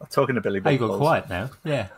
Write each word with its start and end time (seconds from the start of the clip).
I'm 0.00 0.06
talking 0.08 0.34
to 0.34 0.40
Billy. 0.40 0.60
Oh, 0.64 0.70
you 0.70 0.78
got 0.78 0.96
quiet 0.98 1.28
now. 1.28 1.50
Yeah. 1.64 1.88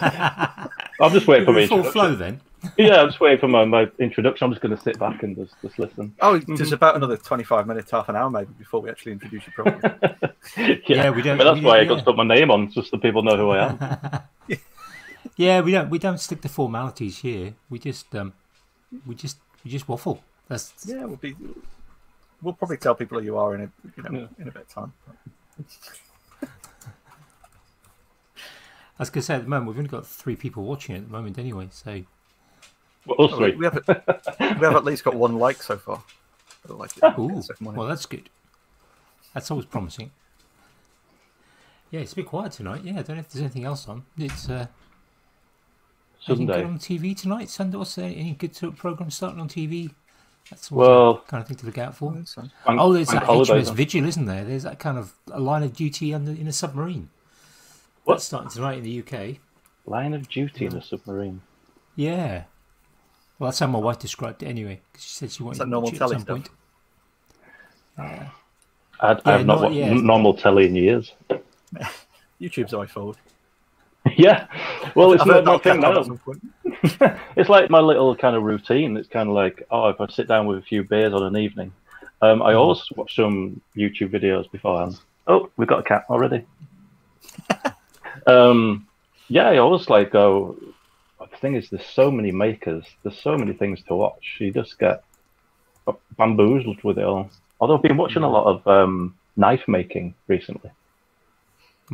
I'm 1.00 1.10
just 1.12 1.26
waiting 1.26 1.46
for 1.46 1.52
You're 1.52 1.60
my 1.62 1.66
full 1.66 1.78
introduction. 1.78 1.92
flow 1.92 2.14
then. 2.14 2.40
Yeah, 2.76 3.00
I'm 3.00 3.08
just 3.08 3.20
waiting 3.20 3.38
for 3.38 3.48
my, 3.48 3.64
my 3.64 3.88
introduction. 3.98 4.44
I'm 4.44 4.50
just 4.50 4.60
going 4.60 4.76
to 4.76 4.82
sit 4.82 4.98
back 4.98 5.22
and 5.22 5.34
just, 5.34 5.54
just 5.62 5.78
listen. 5.78 6.14
Oh, 6.20 6.36
there's 6.38 6.72
about 6.72 6.96
another 6.96 7.16
25 7.16 7.66
minutes, 7.66 7.90
half 7.90 8.10
an 8.10 8.16
hour 8.16 8.28
maybe 8.28 8.50
before 8.58 8.82
we 8.82 8.90
actually 8.90 9.12
introduce 9.12 9.46
you 9.46 9.52
properly. 9.54 9.80
yeah, 10.58 10.76
Yeah, 10.86 11.10
we 11.10 11.22
don't- 11.22 11.40
I 11.40 11.44
mean, 11.44 11.46
that's 11.46 11.60
we- 11.60 11.64
why 11.64 11.78
I 11.78 11.80
yeah. 11.82 11.88
got 11.88 11.98
to 12.00 12.04
put 12.04 12.16
my 12.16 12.24
name 12.24 12.50
on, 12.50 12.70
just 12.70 12.90
so 12.90 12.98
people 12.98 13.22
know 13.22 13.36
who 13.36 13.50
I 13.50 13.68
am. 13.68 14.58
Yeah, 15.36 15.60
we 15.62 15.72
don't 15.72 15.88
we 15.88 15.98
don't 15.98 16.18
stick 16.18 16.42
to 16.42 16.48
formalities 16.50 17.18
here. 17.20 17.54
We 17.70 17.78
just 17.78 18.14
um 18.14 18.34
we 19.06 19.14
just 19.14 19.38
we 19.64 19.70
just 19.70 19.88
waffle. 19.88 20.22
That's 20.48 20.74
yeah, 20.86 21.04
we'll 21.06 21.16
be. 21.16 21.34
We'll 22.42 22.52
probably 22.54 22.76
tell 22.76 22.94
people 22.94 23.18
who 23.18 23.24
you 23.24 23.38
are 23.38 23.54
in 23.54 23.60
a 23.62 23.70
you 23.96 24.02
know 24.02 24.28
in 24.38 24.48
a 24.48 24.50
bit 24.50 24.62
of 24.62 24.68
time. 24.68 24.92
I 29.00 29.02
was 29.02 29.10
gonna 29.10 29.22
say 29.22 29.34
at 29.36 29.44
the 29.44 29.48
moment 29.48 29.68
we've 29.68 29.78
only 29.78 29.88
got 29.88 30.06
three 30.06 30.36
people 30.36 30.62
watching 30.64 30.94
at 30.94 31.06
the 31.06 31.10
moment 31.10 31.38
anyway, 31.38 31.68
so 31.72 32.02
Well, 33.06 33.22
us 33.26 33.32
Oh, 33.32 33.36
three. 33.38 33.52
we, 33.52 33.56
we 33.56 33.64
have 33.64 33.78
we 34.38 34.66
have 34.66 34.76
at 34.76 34.84
least 34.84 35.04
got 35.04 35.14
one 35.14 35.36
like 35.38 35.62
so 35.62 35.78
far. 35.78 36.02
I 36.68 36.72
like 36.74 36.96
it. 36.98 37.02
Ooh, 37.18 37.28
The 37.40 37.54
well 37.60 37.86
that's 37.88 38.04
good. 38.04 38.28
That's 39.32 39.50
always 39.50 39.64
promising. 39.66 40.10
Yeah, 41.90 42.00
it's 42.00 42.12
a 42.12 42.16
bit 42.16 42.26
quiet 42.26 42.52
tonight. 42.52 42.82
Yeah, 42.84 42.98
I 42.98 43.02
don't 43.02 43.16
know 43.16 43.20
if 43.20 43.30
there's 43.30 43.40
anything 43.42 43.64
else 43.64 43.88
on. 43.88 44.04
It's 44.18 44.48
uh 44.50 44.66
anything 46.28 46.46
good 46.46 46.54
Sunday. 46.56 46.64
on 46.64 46.78
TV 46.78 47.16
tonight? 47.16 47.48
Sunday 47.48 47.78
what's 47.78 47.94
there 47.94 48.04
any 48.04 48.32
good 48.38 48.54
sort 48.54 48.74
of 48.74 48.78
program 48.78 49.10
starting 49.10 49.40
on 49.40 49.48
TV? 49.48 49.90
That's 50.50 50.70
Well- 50.70 51.18
kind 51.26 51.40
of 51.40 51.48
thing 51.48 51.56
to 51.58 51.66
look 51.66 51.78
out 51.78 51.94
for. 51.96 52.12
Bank- 52.12 52.28
Oh, 52.66 52.92
there's 52.92 53.08
that 53.08 53.22
HMS. 53.24 53.70
Vigil, 53.72 54.04
isn't 54.06 54.26
there? 54.26 54.44
There's 54.44 54.64
that 54.64 54.78
kind 54.78 54.98
of 54.98 55.14
a 55.32 55.40
line 55.40 55.62
of 55.62 55.74
duty 55.74 56.12
under 56.12 56.32
in 56.32 56.46
a 56.46 56.52
submarine. 56.52 57.08
What? 58.04 58.14
That's 58.14 58.24
starting 58.24 58.50
tonight 58.50 58.78
in 58.78 58.84
the 58.84 58.98
UK. 59.00 59.36
Line 59.86 60.14
of 60.14 60.28
duty 60.28 60.66
in 60.66 60.76
a 60.76 60.82
submarine. 60.82 61.40
Yeah. 61.96 62.44
Well, 63.38 63.48
that's 63.50 63.58
how 63.58 63.66
my 63.66 63.78
wife 63.78 63.98
described 63.98 64.42
it 64.42 64.46
anyway. 64.46 64.80
'cause 64.92 65.02
she 65.02 65.08
said 65.14 65.30
she 65.32 65.42
wanted 65.42 65.58
that 65.60 65.64
to 65.64 65.70
normal 65.70 65.90
watch 65.90 65.94
it 65.94 65.96
at 65.96 65.98
telly 66.00 66.14
some 66.16 66.22
stuff? 66.22 66.36
point. 66.36 66.48
I, 67.98 68.02
Yeah, 69.12 69.20
I 69.24 69.32
have 69.32 69.46
not 69.46 69.46
not- 69.46 69.62
watched 69.62 69.74
yeah. 69.76 69.92
normal 69.94 70.34
telly 70.34 70.66
in 70.66 70.76
years. 70.76 71.12
YouTube's 72.40 72.74
always 72.74 72.90
forward. 72.90 73.16
yeah, 74.16 74.46
well, 74.94 75.12
it's 75.12 75.24
not 75.26 75.44
my 75.44 75.58
thing 75.58 75.80
now. 75.80 75.98
at 75.98 76.06
some 76.06 76.18
point. 76.18 76.42
It's 77.36 77.48
like 77.50 77.68
my 77.70 77.80
little 77.80 78.16
kind 78.16 78.34
of 78.34 78.42
routine. 78.42 78.96
It's 78.96 79.08
kind 79.08 79.28
of 79.28 79.34
like, 79.34 79.62
oh, 79.70 79.88
if 79.88 80.00
I 80.00 80.06
sit 80.08 80.26
down 80.26 80.46
with 80.46 80.58
a 80.58 80.62
few 80.62 80.82
beers 80.84 81.12
on 81.12 81.22
an 81.22 81.36
evening, 81.36 81.72
um, 82.22 82.42
I 82.42 82.54
always 82.54 82.82
watch 82.96 83.14
some 83.14 83.60
YouTube 83.76 84.10
videos 84.10 84.50
beforehand. 84.50 84.98
Oh, 85.26 85.50
we've 85.58 85.68
got 85.68 85.80
a 85.80 85.82
cat 85.82 86.04
already. 86.08 86.44
Um, 88.30 88.86
yeah, 89.28 89.48
I 89.48 89.58
always 89.58 89.88
like 89.88 90.10
go. 90.12 90.56
The 91.18 91.36
thing 91.36 91.54
is, 91.54 91.68
there's 91.70 91.86
so 91.86 92.10
many 92.10 92.32
makers. 92.32 92.84
There's 93.02 93.18
so 93.18 93.36
many 93.36 93.52
things 93.52 93.82
to 93.88 93.94
watch. 93.94 94.36
You 94.38 94.52
just 94.52 94.78
get 94.78 95.04
bamboozled 96.16 96.82
with 96.82 96.98
it 96.98 97.04
all. 97.04 97.30
Although 97.60 97.76
I've 97.76 97.82
been 97.82 97.96
watching 97.96 98.22
a 98.22 98.28
lot 98.30 98.46
of 98.46 98.66
um, 98.66 99.14
knife 99.36 99.64
making 99.68 100.14
recently. 100.28 100.70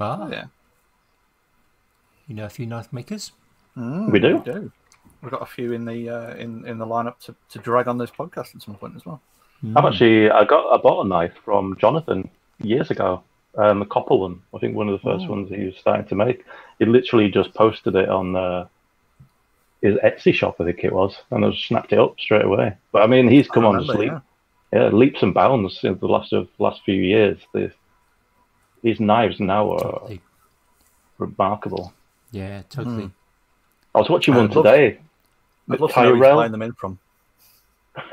Ah, 0.01 0.29
Yeah, 0.29 0.47
you 2.29 2.35
know 2.35 2.45
a 2.45 2.51
few 2.51 2.67
knife 2.67 2.93
makers. 2.93 3.33
Mm, 3.77 4.11
We 4.13 4.21
do? 4.21 4.37
We 4.37 4.53
do. 4.53 4.73
We've 5.23 5.31
got 5.31 5.43
a 5.43 5.47
few 5.47 5.73
in 5.73 5.85
the 5.85 6.09
uh, 6.09 6.35
in 6.35 6.67
in 6.67 6.79
the 6.79 6.87
lineup 6.87 7.19
to, 7.25 7.35
to 7.51 7.59
drag 7.59 7.89
on 7.89 7.99
this 7.99 8.11
podcast 8.11 8.55
at 8.55 8.63
some 8.63 8.77
point 8.77 8.95
as 8.97 9.05
well. 9.07 9.21
Hmm. 9.61 9.77
I've 9.77 9.85
actually 9.87 10.31
I 10.31 10.45
got 10.45 10.73
I 10.73 10.77
bought 10.81 11.05
a 11.05 11.09
knife 11.09 11.33
from 11.45 11.77
Jonathan 11.81 12.29
years 12.63 12.91
ago, 12.91 13.23
um, 13.57 13.83
a 13.83 13.87
copper 13.87 14.15
one. 14.17 14.41
I 14.55 14.59
think 14.59 14.75
one 14.77 14.89
of 14.89 14.93
the 15.01 15.05
first 15.11 15.25
Oh. 15.27 15.31
ones 15.31 15.49
he 15.51 15.65
was 15.65 15.77
starting 15.77 16.07
to 16.07 16.15
make. 16.15 16.45
He 16.79 16.85
literally 16.85 17.31
just 17.31 17.55
posted 17.55 17.95
it 17.97 18.09
on 18.09 18.37
uh, 18.37 18.67
his 19.83 19.97
Etsy 19.97 20.33
shop, 20.35 20.57
I 20.61 20.65
think 20.65 20.85
it 20.85 20.93
was, 20.93 21.17
and 21.31 21.45
I 21.45 21.51
just 21.51 21.67
snapped 21.67 21.93
it 21.93 21.99
up 21.99 22.19
straight 22.21 22.45
away. 22.45 22.77
But 22.93 23.03
I 23.03 23.07
mean, 23.07 23.29
he's 23.29 23.49
come 23.49 23.65
I 23.65 23.69
on 23.69 23.75
remember, 23.77 23.99
leap, 24.03 24.13
yeah. 24.73 24.83
yeah, 24.83 24.89
leaps 24.89 25.23
and 25.23 25.33
bounds 25.35 25.81
in 25.85 25.99
the 25.99 26.07
last 26.07 26.33
of 26.33 26.49
last 26.59 26.83
few 26.85 26.95
years. 27.01 27.39
The, 27.53 27.71
these 28.83 29.01
knives 29.01 29.41
now 29.41 29.73
are 29.73 29.79
Totally. 29.93 30.21
remarkable. 31.19 31.93
Yeah, 32.33 32.63
totally. 32.71 33.11
I 33.95 33.99
was 33.99 34.09
watching 34.11 34.35
I 34.35 34.39
one 34.39 34.49
love- 34.51 34.65
today. 34.65 34.99
I'd 35.71 35.81
love 35.81 35.93
to 35.93 36.03
know 36.03 36.07
where 36.13 36.15
he's 36.17 36.23
Tyrell. 36.23 36.37
buying 36.37 36.53
them 36.53 36.63
in 36.63 36.73
from. 36.75 36.99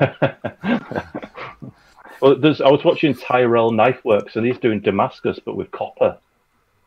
Well, 2.20 2.36
there's, 2.36 2.60
I 2.60 2.68
was 2.70 2.84
watching 2.84 3.14
Tyrell 3.14 3.70
Knife 3.72 4.04
Works, 4.04 4.36
and 4.36 4.46
he's 4.46 4.58
doing 4.58 4.80
Damascus, 4.80 5.38
but 5.44 5.56
with 5.56 5.70
copper, 5.70 6.16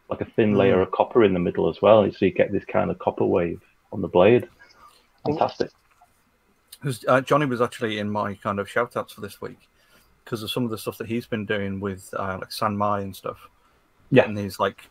like 0.10 0.22
a 0.22 0.26
thin 0.26 0.52
Hmm. 0.52 0.58
layer 0.58 0.82
of 0.82 0.92
copper 0.92 1.24
in 1.24 1.34
the 1.34 1.40
middle 1.40 1.70
as 1.70 1.82
well. 1.82 2.10
So 2.12 2.26
you 2.26 2.32
get 2.32 2.52
this 2.52 2.66
kind 2.66 2.90
of 2.90 2.98
copper 3.00 3.26
wave 3.26 3.62
on 3.92 4.02
the 4.02 4.08
blade. 4.08 4.48
Fantastic. 5.26 5.72
'Cause, 6.82 7.04
uh, 7.08 7.22
Johnny 7.22 7.46
was 7.46 7.62
actually 7.62 7.98
in 8.00 8.10
my 8.10 8.36
kind 8.36 8.60
of 8.60 8.70
shout 8.70 8.96
outs 8.96 9.14
for 9.14 9.22
this 9.22 9.42
week 9.42 9.68
because 10.24 10.44
of 10.44 10.52
some 10.52 10.64
of 10.64 10.70
the 10.70 10.78
stuff 10.78 10.98
that 11.00 11.08
he's 11.08 11.26
been 11.26 11.46
doing 11.46 11.80
with 11.80 12.14
uh, 12.18 12.38
like 12.40 12.52
San 12.52 12.78
Mai 12.78 13.02
and 13.02 13.16
stuff. 13.16 13.50
Yeah. 14.12 14.24
And 14.26 14.38
these 14.38 14.60
like 14.60 14.82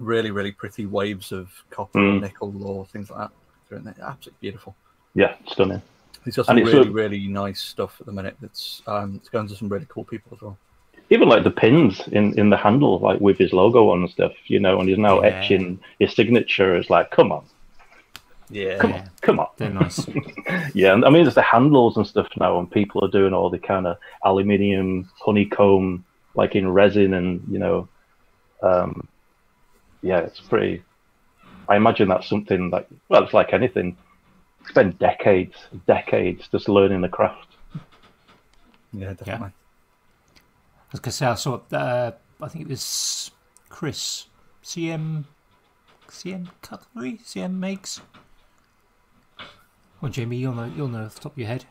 really, 0.00 0.30
really 0.30 0.50
pretty 0.50 0.86
waves 0.86 1.30
of 1.30 1.52
copper 1.70 1.98
Mm. 2.00 2.20
nickel 2.22 2.66
or 2.66 2.86
things 2.86 3.10
like 3.10 3.18
that. 3.20 3.30
They're 3.68 3.78
in 3.78 3.84
there. 3.84 3.94
Absolutely 4.02 4.38
beautiful. 4.40 4.74
Yeah, 5.14 5.36
stunning. 5.46 5.82
He's 6.24 6.36
got 6.36 6.46
some 6.46 6.56
And 6.56 6.66
it's 6.66 6.74
really, 6.74 6.88
a- 6.88 6.92
really 6.92 7.28
nice 7.28 7.60
stuff 7.60 7.96
at 8.00 8.06
the 8.06 8.12
minute 8.12 8.36
that's 8.40 8.82
um, 8.86 9.16
it's 9.16 9.28
going 9.28 9.46
to 9.48 9.56
some 9.56 9.68
really 9.68 9.86
cool 9.88 10.04
people 10.04 10.32
as 10.34 10.40
well. 10.42 10.56
Even 11.10 11.28
like 11.28 11.44
the 11.44 11.50
pins 11.50 12.00
in, 12.12 12.38
in 12.38 12.48
the 12.48 12.56
handle, 12.56 12.98
like 12.98 13.20
with 13.20 13.36
his 13.36 13.52
logo 13.52 13.90
on 13.90 14.00
and 14.00 14.10
stuff, 14.10 14.32
you 14.46 14.58
know, 14.58 14.80
and 14.80 14.88
he's 14.88 14.96
now 14.98 15.20
Yeah. 15.20 15.28
etching 15.28 15.78
his 15.98 16.14
signature. 16.14 16.74
It's 16.76 16.88
like, 16.88 17.10
come 17.10 17.30
on, 17.30 17.44
Yeah. 18.48 18.78
come 18.78 18.92
on, 18.94 19.10
come 19.20 19.38
on. 19.40 19.48
They're 19.58 19.70
nice. 19.70 20.06
Yeah, 20.74 20.92
and 20.92 21.04
I 21.04 21.10
mean, 21.10 21.24
there's 21.24 21.34
the 21.34 21.42
handles 21.42 21.96
and 21.96 22.06
stuff 22.06 22.28
now, 22.36 22.58
and 22.58 22.70
people 22.70 23.04
are 23.04 23.10
doing 23.10 23.32
all 23.34 23.48
the 23.50 23.58
kind 23.58 23.86
of 23.86 23.96
aluminium 24.24 25.10
honeycomb, 25.20 26.04
like 26.34 26.54
in 26.56 26.68
resin, 26.68 27.14
and 27.14 27.42
you 27.50 27.58
know, 27.58 27.88
um, 28.62 29.06
yeah, 30.02 30.18
it's 30.20 30.40
pretty. 30.40 30.82
I 31.68 31.76
imagine 31.76 32.08
that's 32.08 32.28
something 32.28 32.70
like, 32.70 32.88
well, 33.08 33.22
it's 33.24 33.32
like 33.34 33.52
anything. 33.52 33.96
Spend 34.68 34.98
decades, 34.98 35.54
decades 35.86 36.48
just 36.48 36.68
learning 36.68 37.00
the 37.00 37.08
craft. 37.08 37.48
Yeah, 38.92 39.12
definitely. 39.12 39.48
I 39.48 40.92
was 40.92 41.00
gonna 41.00 41.12
say 41.12 41.26
I 41.26 41.34
saw. 41.34 41.60
Uh, 41.72 42.12
I 42.40 42.48
think 42.48 42.64
it 42.64 42.68
was 42.68 43.30
Chris 43.68 44.26
CM 44.62 45.24
CM 46.08 46.48
Cutlery 46.62 47.18
CM 47.24 47.54
makes. 47.58 48.00
Well, 50.00 50.10
Jamie, 50.12 50.36
you'll 50.36 50.54
know. 50.54 50.70
You'll 50.76 50.88
know 50.88 51.04
off 51.04 51.14
the 51.16 51.20
top 51.22 51.32
of 51.32 51.38
your 51.38 51.48
head. 51.48 51.64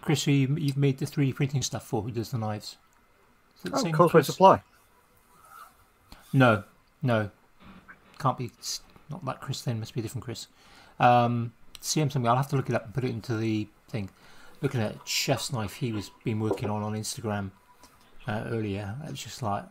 Chris, 0.00 0.24
who 0.24 0.32
you, 0.32 0.56
you've 0.56 0.76
made 0.76 0.98
the 0.98 1.06
3D 1.06 1.34
printing 1.34 1.62
stuff 1.62 1.86
for, 1.86 2.02
who 2.02 2.10
does 2.10 2.30
the 2.30 2.36
knives? 2.36 2.76
Is 3.58 3.64
it 3.64 3.70
the 3.72 3.76
Oh, 3.78 3.82
same 3.82 3.92
Causeway 3.92 4.10
Chris? 4.18 4.26
Supply. 4.26 4.62
No, 6.32 6.64
no, 7.02 7.30
can't 8.18 8.36
be. 8.36 8.50
It's 9.14 9.24
not 9.24 9.34
that 9.34 9.40
Chris. 9.40 9.62
Then 9.62 9.80
must 9.80 9.94
be 9.94 10.00
a 10.00 10.02
different 10.02 10.24
Chris. 10.24 10.46
Um, 10.98 11.52
CM 11.80 12.10
something. 12.10 12.26
I'll 12.28 12.36
have 12.36 12.48
to 12.48 12.56
look 12.56 12.68
it 12.68 12.74
up 12.74 12.84
and 12.86 12.94
put 12.94 13.04
it 13.04 13.10
into 13.10 13.36
the 13.36 13.68
thing. 13.88 14.10
Looking 14.62 14.80
at 14.80 15.06
chef's 15.06 15.52
knife 15.52 15.74
he 15.74 15.92
was 15.92 16.10
been 16.24 16.40
working 16.40 16.70
on 16.70 16.82
on 16.82 16.94
Instagram 16.94 17.50
uh, 18.26 18.44
earlier. 18.46 18.96
It 19.04 19.10
was 19.10 19.22
just 19.22 19.42
like 19.42 19.64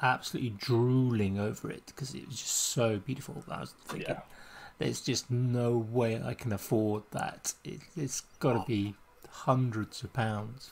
absolutely 0.00 0.50
drooling 0.50 1.38
over 1.40 1.70
it 1.70 1.82
because 1.86 2.14
it 2.14 2.26
was 2.26 2.36
just 2.36 2.54
so 2.56 2.98
beautiful. 2.98 3.42
I 3.48 3.60
was 3.60 3.74
thinking, 3.86 4.06
Yeah. 4.10 4.20
there's 4.78 5.00
just 5.00 5.30
no 5.30 5.76
way 5.76 6.22
I 6.22 6.34
can 6.34 6.52
afford 6.52 7.02
that. 7.10 7.54
It, 7.64 7.80
it's 7.96 8.20
got 8.38 8.52
to 8.52 8.64
be 8.66 8.94
hundreds 9.28 10.02
of 10.04 10.12
pounds. 10.12 10.70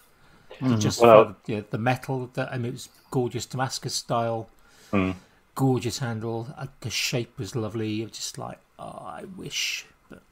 to 0.61 0.77
Just 0.79 1.01
Well- 1.01 1.25
for 1.25 1.37
the, 1.47 1.65
the 1.71 1.79
metal, 1.79 2.31
that 2.35 2.53
I 2.53 2.57
mean, 2.59 2.67
it 2.67 2.73
was 2.75 2.89
gorgeous 3.11 3.47
Damascus 3.47 3.95
style 3.95 4.49
Mm. 4.93 5.17
Gorgeous 5.57 5.99
handle. 5.99 6.47
Uh, 6.57 6.67
the 6.83 6.91
shape 6.91 7.37
was 7.39 7.57
lovely. 7.57 8.03
It 8.03 8.05
was 8.05 8.13
just 8.13 8.39
like, 8.39 8.59
oh, 8.79 8.85
I 9.05 9.25
wish. 9.37 9.85
But 10.09 10.23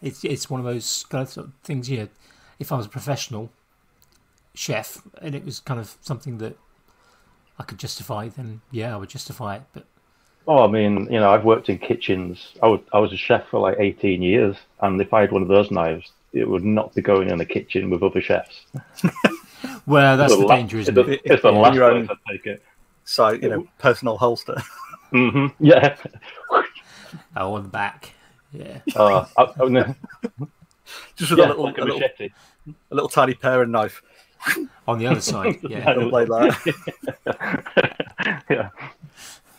it's 0.00 0.24
it's 0.24 0.48
one 0.48 0.60
of 0.60 0.64
those 0.66 1.04
kind 1.10 1.22
of 1.36 1.52
things. 1.62 1.90
You 1.90 1.98
know, 1.98 2.08
if 2.58 2.72
I 2.72 2.76
was 2.76 2.86
a 2.86 2.88
professional 2.88 3.50
chef 4.54 5.02
and 5.20 5.34
it 5.34 5.44
was 5.44 5.60
kind 5.60 5.78
of 5.78 5.96
something 6.00 6.38
that 6.38 6.56
I 7.58 7.62
could 7.64 7.78
justify, 7.78 8.28
then 8.28 8.62
yeah, 8.70 8.94
I 8.94 8.96
would 8.96 9.10
justify 9.10 9.56
it. 9.56 9.62
But 9.74 9.84
Oh, 10.48 10.62
I 10.64 10.68
mean, 10.68 11.06
you 11.12 11.18
know, 11.18 11.28
I've 11.30 11.44
worked 11.44 11.68
in 11.68 11.76
kitchens. 11.78 12.54
I 12.62 12.68
was, 12.68 12.80
I 12.92 13.00
was 13.00 13.12
a 13.12 13.16
chef 13.16 13.48
for 13.48 13.58
like 13.58 13.78
18 13.80 14.22
years, 14.22 14.54
and 14.80 15.00
if 15.00 15.12
I 15.12 15.22
had 15.22 15.32
one 15.32 15.42
of 15.42 15.48
those 15.48 15.72
knives, 15.72 16.12
it 16.32 16.48
would 16.48 16.62
not 16.64 16.94
be 16.94 17.02
going 17.02 17.30
in 17.30 17.38
the 17.38 17.44
kitchen 17.44 17.90
with 17.90 18.00
other 18.04 18.20
chefs. 18.20 18.60
well, 19.86 20.16
that's 20.16 20.32
It's 20.32 20.40
the 20.40 20.46
la- 20.46 20.54
danger, 20.54 20.78
isn't 20.78 20.96
it's 20.96 21.08
it? 21.08 21.24
the- 21.24 21.32
It's 21.32 21.42
the 21.42 21.50
Yeah, 21.52 21.58
last 21.58 21.74
your 21.74 21.84
own- 21.90 22.06
place 22.06 22.18
I 22.28 22.32
take 22.32 22.46
it. 22.46 22.62
So, 23.06 23.30
you 23.30 23.48
know, 23.48 23.66
personal 23.78 24.18
holster. 24.18 24.56
hmm 25.10 25.46
Yeah. 25.60 25.96
Oh, 27.36 27.54
on 27.54 27.62
the 27.62 27.68
back. 27.68 28.12
Yeah. 28.52 28.80
Uh, 28.94 29.24
I, 29.38 29.42
I, 29.42 29.68
no, 29.68 29.94
Just 31.16 31.30
with 31.30 31.38
yeah, 31.38 31.46
a, 31.46 31.48
little, 31.48 31.64
like 31.64 31.78
a 31.78 31.82
a, 31.82 31.84
little, 31.84 32.02
a 32.02 32.94
little 32.94 33.08
tiny 33.08 33.32
paring 33.32 33.70
knife. 33.70 34.02
On 34.88 34.98
the 34.98 35.06
other 35.06 35.20
side. 35.20 35.58
Yeah. 35.62 35.94
Little 35.94 36.10
blade 36.10 36.28
like 36.28 36.64
that. 36.64 38.72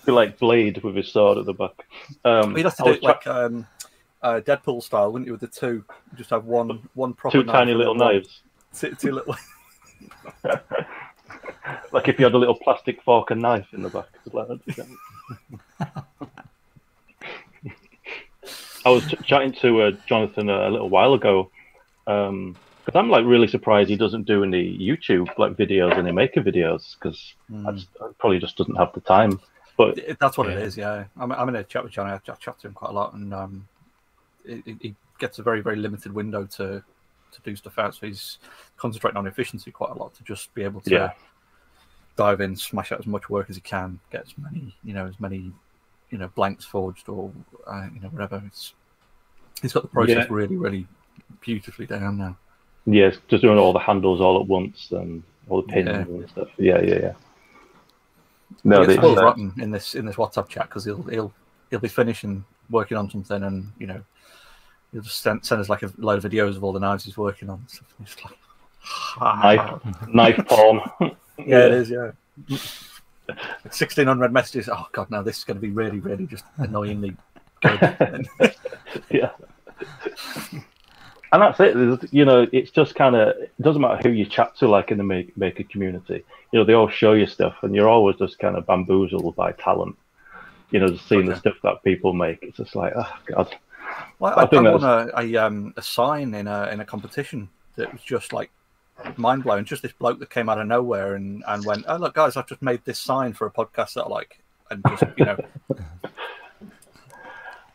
be 0.05 0.11
like 0.11 0.37
Blade 0.37 0.83
with 0.83 0.95
his 0.95 1.11
sword 1.11 1.37
at 1.37 1.45
the 1.45 1.53
back. 1.53 1.85
Um, 2.25 2.55
You'd 2.55 2.65
have 2.65 2.75
to 2.77 2.83
I 2.83 2.85
do 2.85 2.91
was 2.91 2.97
it 2.97 3.03
like 3.03 3.27
um, 3.27 3.67
uh, 4.21 4.41
Deadpool 4.43 4.83
style, 4.83 5.11
wouldn't 5.11 5.27
you? 5.27 5.33
With 5.33 5.41
the 5.41 5.47
two, 5.47 5.83
just 6.15 6.29
have 6.31 6.45
one 6.45 6.87
one 6.95 7.13
proper 7.13 7.37
two 7.37 7.43
knife 7.43 7.53
tiny 7.53 7.73
little 7.73 7.95
knives. 7.95 8.41
Two, 8.73 8.93
two 8.95 9.11
little. 9.13 9.35
Like 11.91 12.07
if 12.07 12.19
you 12.19 12.25
had 12.25 12.33
a 12.33 12.37
little 12.37 12.55
plastic 12.55 13.01
fork 13.03 13.31
and 13.31 13.41
knife 13.41 13.67
in 13.73 13.81
the 13.81 13.89
back. 13.89 14.07
Like. 14.33 14.47
I 18.85 18.89
was 18.89 19.05
ch- 19.07 19.15
chatting 19.25 19.51
to 19.61 19.81
uh, 19.81 19.91
Jonathan 20.05 20.49
a, 20.49 20.69
a 20.69 20.71
little 20.71 20.89
while 20.89 21.13
ago 21.13 21.49
because 22.05 22.95
I'm 22.95 23.09
like 23.09 23.25
really 23.25 23.47
surprised 23.47 23.89
he 23.89 23.97
doesn't 23.97 24.23
do 24.23 24.43
any 24.43 24.77
YouTube 24.77 25.27
like 25.37 25.53
videos, 25.53 25.97
any 25.97 26.11
maker 26.11 26.41
videos 26.41 26.95
because 26.97 27.33
Hmm. 27.49 27.77
probably 28.19 28.39
just 28.39 28.55
doesn't 28.57 28.75
have 28.75 28.93
the 28.93 29.01
time. 29.01 29.39
But 29.77 29.97
It- 29.97 30.19
That's 30.19 30.37
what 30.37 30.47
it 30.47 30.57
Yeah. 30.57 30.63
is, 30.65 30.77
yeah. 30.77 31.03
I'm, 31.19 31.31
I'm 31.31 31.49
in 31.49 31.55
a 31.57 31.63
chat 31.63 31.83
with 31.83 31.91
Johnny. 31.93 32.11
I, 32.11 32.15
I 32.15 32.35
chat 32.35 32.59
to 32.59 32.67
him 32.67 32.73
quite 32.73 32.89
a 32.91 32.93
lot, 32.93 33.13
and 33.13 33.33
um, 33.33 33.67
it, 34.45 34.63
it, 34.65 34.77
he 34.81 34.95
gets 35.19 35.37
a 35.39 35.43
very, 35.43 35.61
very 35.61 35.75
limited 35.75 36.13
window 36.13 36.45
to 36.57 36.83
to 37.33 37.41
do 37.43 37.55
stuff 37.57 37.77
out. 37.77 37.93
So 37.93 38.07
he's 38.07 38.37
concentrating 38.77 39.17
on 39.17 39.27
efficiency 39.27 39.69
quite 39.69 39.91
a 39.91 39.93
lot 39.95 40.13
to 40.15 40.23
just 40.23 40.53
be 40.53 40.63
able 40.63 40.79
to 40.81 40.89
Yeah. 40.89 41.11
Dive 42.17 42.41
in, 42.41 42.55
smash 42.57 42.91
out 42.91 42.99
as 42.99 43.07
much 43.07 43.29
work 43.29 43.49
as 43.49 43.55
he 43.55 43.61
can, 43.61 43.99
get 44.11 44.23
as 44.23 44.33
many, 44.37 44.75
you 44.83 44.93
know, 44.93 45.05
as 45.07 45.17
many, 45.19 45.51
you 46.09 46.17
know, 46.17 46.27
blanks 46.35 46.65
forged 46.65 47.07
or 47.07 47.31
uh, 47.65 47.87
you 47.93 48.01
know 48.01 48.09
whatever. 48.09 48.43
It's 48.47 48.73
he's 49.61 49.71
got 49.71 49.83
the 49.83 49.89
process 49.89 50.17
Yeah. 50.17 50.27
really, 50.29 50.57
really 50.57 50.87
beautifully 51.39 51.85
down 51.85 52.17
now. 52.17 52.37
yeah, 52.85 53.11
just 53.29 53.41
doing 53.41 53.57
all 53.57 53.71
the 53.71 53.79
handles 53.79 54.19
all 54.19 54.39
at 54.41 54.47
once 54.47 54.91
and 54.91 55.23
all 55.47 55.61
the 55.61 55.67
pins 55.69 55.87
Yeah. 55.87 56.01
and 56.01 56.29
stuff. 56.29 56.49
Yeah, 56.57 56.81
yeah, 56.81 56.99
yeah. 56.99 57.13
No, 58.63 58.81
he 58.81 58.87
they, 58.87 58.93
gets 58.93 59.03
spoiled 59.05 59.19
uh, 59.19 59.23
rotten 59.23 59.53
in 59.59 59.71
this 59.71 59.95
in 59.95 60.05
this 60.05 60.15
WhatsApp 60.15 60.49
chat 60.49 60.67
because 60.69 60.83
he'll 60.85 61.03
he'll 61.03 61.33
he'll 61.69 61.79
be 61.79 61.87
finishing 61.87 62.43
working 62.69 62.97
on 62.97 63.09
something 63.09 63.43
and 63.43 63.71
you 63.79 63.87
know 63.87 64.01
he'll 64.91 65.01
just 65.01 65.21
send, 65.21 65.45
send 65.45 65.61
us 65.61 65.69
like 65.69 65.83
a 65.83 65.91
load 65.97 66.23
of 66.23 66.29
videos 66.31 66.55
of 66.55 66.63
all 66.63 66.71
the 66.73 66.79
knives 66.79 67.03
he's 67.05 67.17
working 67.17 67.49
on. 67.49 67.59
and 67.59 67.69
stuff. 67.69 67.93
And 67.97 68.07
it's 68.07 68.23
like, 68.23 68.37
knife, 69.43 70.37
knife 70.37 70.47
palm. 70.47 70.81
yeah, 71.37 71.65
it 71.65 71.71
is. 71.71 71.89
Yeah, 71.89 72.11
sixteen 73.71 74.07
unread 74.07 74.33
messages. 74.33 74.69
Oh 74.69 74.87
god, 74.91 75.09
now 75.09 75.21
this 75.21 75.37
is 75.37 75.43
going 75.43 75.57
to 75.57 75.61
be 75.61 75.69
really, 75.69 75.99
really 75.99 76.25
just 76.25 76.45
annoyingly 76.57 77.15
good. 77.61 78.27
yeah. 79.09 79.31
And 81.33 81.41
that's 81.41 81.59
it. 81.59 82.13
You 82.13 82.25
know, 82.25 82.47
it's 82.53 82.71
just 82.71 82.95
kind 82.95 83.15
of 83.15 83.29
it 83.37 83.51
doesn't 83.61 83.81
matter 83.81 84.07
who 84.07 84.15
you 84.15 84.25
chat 84.25 84.55
to, 84.57 84.67
like 84.67 84.91
in 84.91 84.97
the 84.97 85.03
make, 85.03 85.35
maker 85.37 85.63
community. 85.63 86.23
You 86.51 86.59
know, 86.59 86.65
they 86.65 86.73
all 86.73 86.87
show 86.87 87.13
you 87.13 87.27
stuff, 87.27 87.55
and 87.63 87.75
you're 87.75 87.89
always 87.89 88.15
just 88.15 88.39
kind 88.39 88.55
of 88.55 88.65
bamboozled 88.65 89.35
by 89.35 89.51
talent. 89.51 89.97
You 90.71 90.79
know, 90.79 90.87
just 90.87 91.07
seeing 91.07 91.25
the 91.25 91.35
stuff 91.35 91.55
that 91.63 91.83
people 91.83 92.13
make. 92.13 92.39
It's 92.41 92.57
just 92.57 92.75
like, 92.75 92.93
oh 92.95 93.13
god. 93.25 93.55
Well, 94.19 94.33
I 94.37 94.43
I, 94.43 94.47
I, 94.51 94.71
won 94.71 94.83
a, 94.83 95.09
a 95.17 95.35
um 95.37 95.73
a 95.75 95.81
sign 95.81 96.33
in 96.33 96.47
a 96.47 96.69
in 96.71 96.79
a 96.79 96.85
competition 96.85 97.49
that 97.75 97.91
was 97.91 98.01
just 98.01 98.31
like 98.31 98.49
mind 99.17 99.43
blowing. 99.43 99.65
Just 99.65 99.81
this 99.81 99.91
bloke 99.93 100.19
that 100.19 100.29
came 100.29 100.49
out 100.49 100.59
of 100.59 100.67
nowhere 100.67 101.15
and 101.15 101.43
and 101.47 101.65
went, 101.65 101.85
"Oh 101.87 101.97
look, 101.97 102.13
guys, 102.15 102.35
I've 102.37 102.47
just 102.47 102.61
made 102.61 102.81
this 102.85 102.99
sign 102.99 103.33
for 103.33 103.47
a 103.47 103.51
podcast 103.51 103.93
that 103.93 104.03
I 104.03 104.07
like." 104.09 104.39
And 104.69 104.83
just 104.89 105.03
you 105.17 105.25
know, 105.25 105.37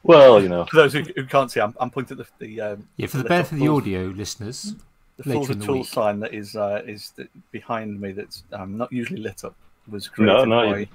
Well, 0.05 0.43
you 0.43 0.49
know, 0.49 0.65
for 0.67 0.77
those 0.77 0.93
who, 0.93 1.03
who 1.15 1.25
can't 1.27 1.51
see, 1.51 1.61
I'm, 1.61 1.75
I'm 1.79 1.91
pointing 1.91 2.19
at 2.19 2.27
the 2.39 2.47
the 2.47 2.61
um, 2.61 2.89
Yeah, 2.97 3.07
for 3.07 3.19
the 3.19 3.23
little 3.23 3.29
benefit 3.37 3.53
of 3.53 3.59
the 3.61 3.69
audio 3.69 4.01
listeners, 4.07 4.75
the 5.17 5.29
later 5.29 5.33
Fools 5.39 5.51
in 5.51 5.59
the 5.61 5.65
Tools 5.67 5.79
week. 5.87 5.93
sign 5.95 6.21
that 6.21 6.35
is 6.35 6.57
uh, 6.57 6.83
is 6.85 7.11
the, 7.17 7.29
behind 7.53 8.01
me. 8.01 8.11
That's 8.13 8.43
um, 8.53 8.77
not 8.77 8.93
usually 8.93 9.21
lit 9.21 9.45
up. 9.45 9.55
Was 9.89 10.11
No, 10.19 10.45
created 10.45 10.49
no, 10.49 10.71
by 10.73 10.79
you- 10.79 10.87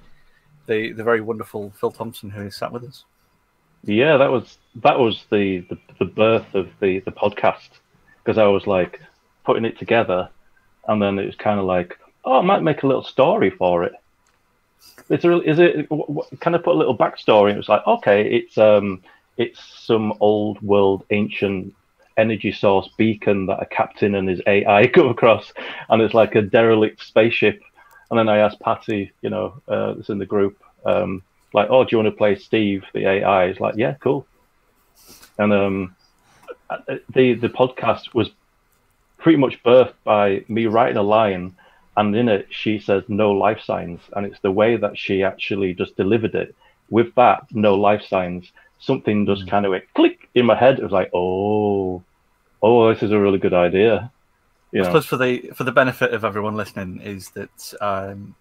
the 0.67 0.91
the 0.91 1.03
very 1.03 1.21
wonderful 1.21 1.71
Phil 1.79 1.91
Thompson 1.91 2.29
who 2.29 2.41
is 2.43 2.55
sat 2.57 2.71
with 2.71 2.83
us. 2.83 3.05
yeah, 3.85 4.17
that 4.17 4.29
was 4.29 4.57
that 4.75 4.99
was 4.99 5.23
the 5.31 5.59
the, 5.69 5.77
the 5.99 6.05
birth 6.05 6.53
of 6.53 6.69
the 6.81 6.99
the 6.99 7.11
podcast 7.11 7.69
because 8.23 8.37
I 8.37 8.47
was 8.47 8.67
like 8.67 8.99
putting 9.47 9.63
it 9.63 9.79
together, 9.79 10.29
and 10.89 11.01
then 11.01 11.17
it 11.17 11.25
was 11.25 11.35
kind 11.37 11.57
of 11.57 11.65
like, 11.65 11.97
oh, 12.25 12.37
I 12.37 12.41
might 12.41 12.61
make 12.61 12.83
a 12.83 12.87
little 12.87 13.03
story 13.03 13.49
for 13.49 13.85
it. 13.85 13.93
Is 15.09 15.21
there, 15.21 15.41
is 15.41 15.57
it? 15.57 15.87
Can 16.41 16.53
I 16.53 16.57
put 16.57 16.75
a 16.75 16.77
little 16.77 16.97
backstory? 16.97 17.53
It 17.53 17.57
was 17.57 17.69
like, 17.69 17.87
okay, 17.87 18.29
it's 18.29 18.57
um, 18.57 19.01
it's 19.37 19.59
some 19.85 20.13
old 20.19 20.61
world 20.61 21.05
ancient 21.11 21.73
energy 22.17 22.51
source 22.51 22.89
beacon 22.97 23.45
that 23.45 23.61
a 23.61 23.65
captain 23.65 24.15
and 24.15 24.27
his 24.27 24.41
AI 24.45 24.87
come 24.87 25.07
across, 25.15 25.53
and 25.89 26.01
it's 26.01 26.13
like 26.13 26.35
a 26.35 26.41
derelict 26.41 27.01
spaceship. 27.01 27.61
And 28.11 28.19
then 28.19 28.27
I 28.27 28.39
asked 28.39 28.59
Patty, 28.59 29.13
you 29.21 29.29
know, 29.29 29.61
uh, 29.67 29.93
that's 29.93 30.09
in 30.09 30.17
the 30.17 30.25
group, 30.25 30.61
um, 30.85 31.23
like, 31.53 31.69
oh, 31.69 31.83
do 31.83 31.89
you 31.91 31.97
want 31.99 32.13
to 32.13 32.17
play 32.17 32.35
Steve, 32.35 32.83
the 32.93 33.07
AI? 33.07 33.47
He's 33.47 33.61
like, 33.61 33.75
yeah, 33.77 33.95
cool. 34.01 34.27
And 35.37 35.53
um, 35.53 35.95
uh, 36.69 36.79
the 37.13 37.35
the 37.35 37.49
podcast 37.49 38.13
was 38.13 38.29
pretty 39.27 39.37
much 39.37 39.61
birthed 39.61 39.91
by 40.05 40.41
me 40.47 40.67
writing 40.67 40.95
a 40.95 41.03
line, 41.03 41.53
and 41.97 42.15
in 42.15 42.29
it 42.29 42.47
she 42.49 42.79
says 42.79 43.03
no 43.09 43.33
life 43.33 43.59
signs, 43.59 43.99
and 44.15 44.25
it's 44.25 44.39
the 44.39 44.49
way 44.49 44.77
that 44.77 44.97
she 44.97 45.21
actually 45.21 45.73
just 45.73 45.97
delivered 45.97 46.33
it. 46.33 46.55
With 46.89 47.13
that, 47.15 47.45
no 47.51 47.75
life 47.75 48.03
signs, 48.03 48.53
something 48.79 49.25
just 49.25 49.45
kind 49.45 49.65
of 49.65 49.71
went 49.71 49.83
click 49.95 50.29
in 50.33 50.45
my 50.45 50.55
head. 50.55 50.79
It 50.79 50.83
was 50.83 50.93
like, 50.93 51.09
oh, 51.13 52.01
oh, 52.63 52.93
this 52.93 53.03
is 53.03 53.11
a 53.11 53.19
really 53.19 53.37
good 53.37 53.53
idea. 53.53 54.09
You 54.71 54.79
I 54.79 54.83
know, 54.83 54.89
suppose 54.91 55.05
for 55.07 55.17
the 55.17 55.51
for 55.53 55.65
the 55.65 55.73
benefit 55.73 56.13
of 56.13 56.23
everyone 56.23 56.55
listening 56.55 57.01
is 57.01 57.31
that 57.31 57.73
um, 57.81 58.33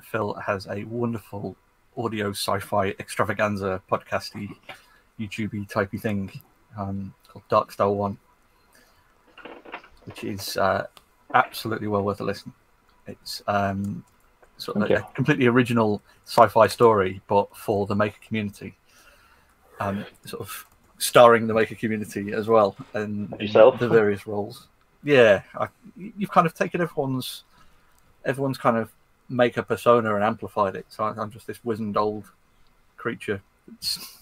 Phil 0.00 0.34
has 0.34 0.68
a 0.68 0.84
wonderful 0.84 1.56
audio 1.96 2.30
sci-fi 2.30 2.94
extravaganza 3.00 3.82
podcasty, 3.90 4.54
YouTubey 5.18 5.68
typey 5.68 6.00
thing 6.00 6.30
um, 6.78 7.12
called 7.26 7.42
Dark 7.48 7.72
Star 7.72 7.90
One, 7.90 8.18
which 10.08 10.24
is 10.24 10.56
uh, 10.56 10.86
absolutely 11.34 11.86
well 11.86 12.02
worth 12.02 12.20
a 12.20 12.24
listen. 12.24 12.50
It's 13.06 13.42
um, 13.46 14.02
sort 14.56 14.78
of 14.78 14.84
Okay. 14.84 14.94
a, 14.94 14.98
a 15.00 15.12
completely 15.14 15.46
original 15.46 16.00
sci-fi 16.24 16.66
story, 16.66 17.20
but 17.28 17.54
for 17.54 17.86
the 17.86 17.94
maker 17.94 18.16
community, 18.26 18.74
um, 19.80 20.04
sort 20.24 20.40
of 20.40 20.64
starring 20.96 21.46
the 21.46 21.52
maker 21.52 21.74
community 21.74 22.32
as 22.32 22.48
well, 22.48 22.74
and 22.94 23.34
Yourself? 23.38 23.78
the 23.78 23.88
various 23.88 24.26
roles. 24.26 24.66
Yeah, 25.04 25.42
I, 25.54 25.68
you've 25.96 26.30
kind 26.30 26.46
of 26.46 26.54
taken 26.54 26.80
everyone's 26.80 27.44
everyone's 28.24 28.58
kind 28.58 28.76
of 28.78 28.90
maker 29.28 29.62
persona 29.62 30.14
and 30.14 30.24
amplified 30.24 30.74
it. 30.74 30.86
So 30.88 31.04
I- 31.04 31.14
I'm 31.20 31.30
just 31.30 31.46
this 31.46 31.62
wizened 31.64 31.96
old 31.98 32.24
creature. 32.96 33.40
It's, 33.74 34.17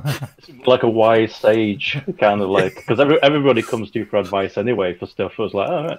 like 0.66 0.82
a 0.82 0.88
wise 0.88 1.34
sage, 1.34 1.98
kind 2.18 2.40
of 2.40 2.48
like 2.50 2.76
because 2.76 3.00
every, 3.00 3.22
everybody 3.22 3.62
comes 3.62 3.90
to 3.90 4.00
you 4.00 4.04
for 4.04 4.18
advice 4.18 4.56
anyway 4.56 4.94
for 4.94 5.06
stuff. 5.06 5.32
I 5.38 5.42
was 5.42 5.54
like, 5.54 5.68
all 5.68 5.84
right. 5.84 5.98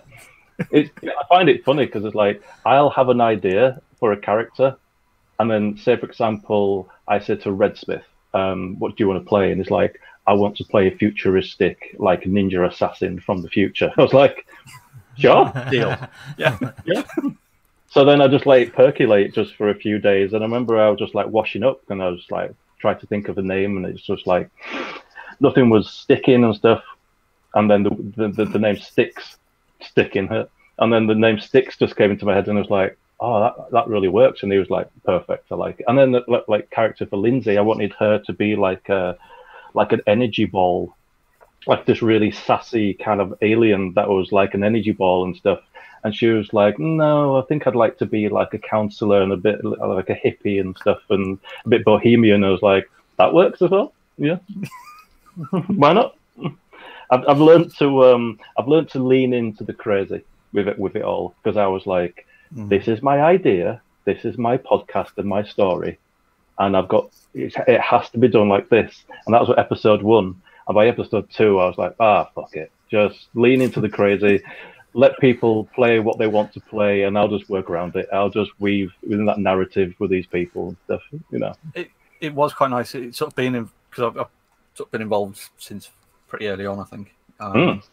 It, 0.71 0.91
I 1.03 1.23
find 1.29 1.49
it 1.49 1.65
funny 1.65 1.85
because 1.85 2.05
it's 2.05 2.15
like 2.15 2.43
I'll 2.65 2.91
have 2.91 3.09
an 3.09 3.21
idea 3.21 3.81
for 3.99 4.11
a 4.11 4.17
character, 4.17 4.75
and 5.39 5.49
then 5.49 5.77
say 5.77 5.97
for 5.97 6.05
example, 6.05 6.89
I 7.07 7.19
said 7.19 7.41
to 7.41 7.49
Redsmith, 7.49 8.03
um, 8.33 8.77
"What 8.79 8.95
do 8.95 9.03
you 9.03 9.07
want 9.07 9.23
to 9.23 9.27
play?" 9.27 9.51
And 9.51 9.59
it's 9.59 9.71
like, 9.71 9.99
"I 10.27 10.33
want 10.33 10.55
to 10.57 10.63
play 10.65 10.87
a 10.87 10.95
futuristic 10.95 11.95
like 11.97 12.23
ninja 12.23 12.67
assassin 12.67 13.19
from 13.19 13.41
the 13.41 13.49
future." 13.49 13.91
I 13.97 14.01
was 14.01 14.13
like, 14.13 14.45
"Sure." 15.17 15.51
deal. 15.69 15.97
Yeah. 16.37 16.57
yeah." 16.85 17.03
So 17.89 18.05
then 18.05 18.21
I 18.21 18.27
just 18.27 18.45
let 18.47 18.61
it 18.61 18.73
percolate 18.73 19.33
just 19.35 19.55
for 19.55 19.69
a 19.69 19.75
few 19.75 19.99
days, 19.99 20.33
and 20.33 20.43
I 20.43 20.45
remember 20.45 20.79
I 20.79 20.89
was 20.89 20.99
just 20.99 21.15
like 21.15 21.27
washing 21.27 21.63
up, 21.63 21.81
and 21.89 22.01
I 22.01 22.09
was 22.09 22.25
like 22.29 22.53
trying 22.83 22.99
to 22.99 23.07
think 23.07 23.29
of 23.29 23.37
a 23.37 23.41
name, 23.41 23.77
and 23.77 23.85
it's 23.85 24.01
just 24.01 24.27
like 24.27 24.49
nothing 25.39 25.69
was 25.69 25.89
sticking 25.89 26.43
and 26.43 26.53
stuff. 26.53 26.83
And 27.55 27.71
then 27.71 27.83
the 27.83 28.27
the, 28.27 28.45
the, 28.45 28.59
name 28.59 28.77
sticks, 28.77 29.37
sticking 29.81 30.27
her, 30.27 30.49
and 30.79 30.91
then 30.91 31.07
the 31.07 31.15
name 31.15 31.39
sticks 31.39 31.77
just 31.77 31.95
came 31.95 32.11
into 32.11 32.25
my 32.25 32.35
head, 32.35 32.49
and 32.49 32.57
I 32.57 32.61
was 32.61 32.69
like, 32.69 32.97
oh, 33.21 33.39
that 33.39 33.55
that 33.71 33.87
really 33.87 34.09
works. 34.09 34.43
And 34.43 34.51
he 34.51 34.59
was 34.59 34.69
like, 34.69 34.89
perfect, 35.05 35.45
I 35.49 35.55
like 35.55 35.79
it. 35.79 35.85
And 35.87 35.97
then 35.97 36.11
the 36.11 36.43
like 36.49 36.69
character 36.71 37.05
for 37.05 37.17
Lindsay, 37.17 37.57
I 37.57 37.61
wanted 37.61 37.93
her 37.99 38.19
to 38.25 38.33
be 38.33 38.57
like 38.57 38.89
a 38.89 39.17
like 39.73 39.93
an 39.93 40.01
energy 40.05 40.45
ball, 40.45 40.93
like 41.65 41.85
this 41.85 42.01
really 42.01 42.31
sassy 42.31 42.95
kind 42.95 43.21
of 43.21 43.33
alien 43.41 43.93
that 43.93 44.09
was 44.09 44.33
like 44.33 44.53
an 44.55 44.63
energy 44.65 44.91
ball 44.91 45.23
and 45.23 45.37
stuff. 45.37 45.61
And 46.03 46.15
she 46.15 46.27
was 46.27 46.51
like, 46.53 46.77
"No, 46.79 47.37
I 47.37 47.43
think 47.43 47.65
I'd 47.65 47.75
like 47.75 47.97
to 47.99 48.05
be 48.05 48.29
like 48.29 48.53
a 48.53 48.59
counselor 48.59 49.21
and 49.21 49.31
a 49.31 49.37
bit 49.37 49.63
like 49.63 50.09
a 50.09 50.15
hippie 50.15 50.59
and 50.59 50.77
stuff, 50.77 50.99
and 51.09 51.39
a 51.65 51.69
bit 51.69 51.85
bohemian." 51.85 52.43
I 52.43 52.49
was 52.49 52.61
like, 52.61 52.89
"That 53.17 53.33
works 53.33 53.61
as 53.61 53.69
well, 53.69 53.93
yeah. 54.17 54.37
Why 55.67 55.93
not?" 55.93 56.15
I've 57.09 57.27
I've 57.27 57.39
learned 57.39 57.75
to 57.77 58.05
um 58.05 58.39
I've 58.57 58.67
learned 58.67 58.89
to 58.89 58.99
lean 59.03 59.33
into 59.33 59.63
the 59.63 59.73
crazy 59.73 60.23
with 60.51 60.67
it 60.67 60.77
with 60.79 60.95
it 60.95 61.03
all 61.03 61.35
because 61.41 61.57
I 61.57 61.67
was 61.67 61.85
like, 61.85 62.25
Mm. 62.55 62.69
"This 62.69 62.87
is 62.87 63.01
my 63.01 63.21
idea, 63.21 63.81
this 64.05 64.25
is 64.25 64.37
my 64.37 64.57
podcast 64.57 65.17
and 65.17 65.27
my 65.27 65.43
story, 65.43 65.97
and 66.59 66.77
I've 66.77 66.87
got 66.87 67.09
it, 67.33 67.55
it 67.67 67.81
has 67.81 68.09
to 68.11 68.17
be 68.19 68.27
done 68.27 68.49
like 68.49 68.69
this." 68.69 69.03
And 69.25 69.33
that 69.33 69.39
was 69.41 69.49
what 69.49 69.59
episode 69.59 70.01
one. 70.03 70.39
And 70.67 70.75
by 70.75 70.87
episode 70.87 71.29
two, 71.31 71.59
I 71.59 71.65
was 71.65 71.77
like, 71.77 71.95
"Ah, 71.99 72.29
fuck 72.35 72.55
it, 72.55 72.71
just 72.91 73.27
lean 73.33 73.61
into 73.61 73.81
the 73.81 73.89
crazy." 73.89 74.41
Let 74.93 75.17
people 75.19 75.65
play 75.75 75.99
what 75.99 76.17
they 76.17 76.27
want 76.27 76.53
to 76.53 76.59
play, 76.59 77.03
and 77.03 77.17
I'll 77.17 77.27
just 77.27 77.49
work 77.49 77.69
around 77.69 77.95
it. 77.95 78.07
I'll 78.13 78.29
just 78.29 78.51
weave 78.59 78.91
within 79.01 79.25
that 79.25 79.39
narrative 79.39 79.93
with 79.99 80.11
these 80.11 80.27
people 80.27 80.69
and 80.69 80.77
stuff. 80.85 81.01
You 81.31 81.39
know, 81.39 81.53
it 81.73 81.89
it 82.21 82.33
was 82.33 82.53
quite 82.53 82.69
nice. 82.69 82.93
It's 82.95 83.17
sort 83.17 83.31
of 83.31 83.35
been 83.35 83.55
in 83.55 83.69
because 83.89 84.03
I've, 84.05 84.17
I've, 84.17 84.27
sort 84.75 84.87
of 84.87 84.91
been 84.91 85.01
involved 85.01 85.49
since 85.57 85.91
pretty 86.27 86.47
early 86.47 86.65
on, 86.65 86.79
I 86.79 86.83
think. 86.85 87.13
Um, 87.39 87.53
mm. 87.53 87.83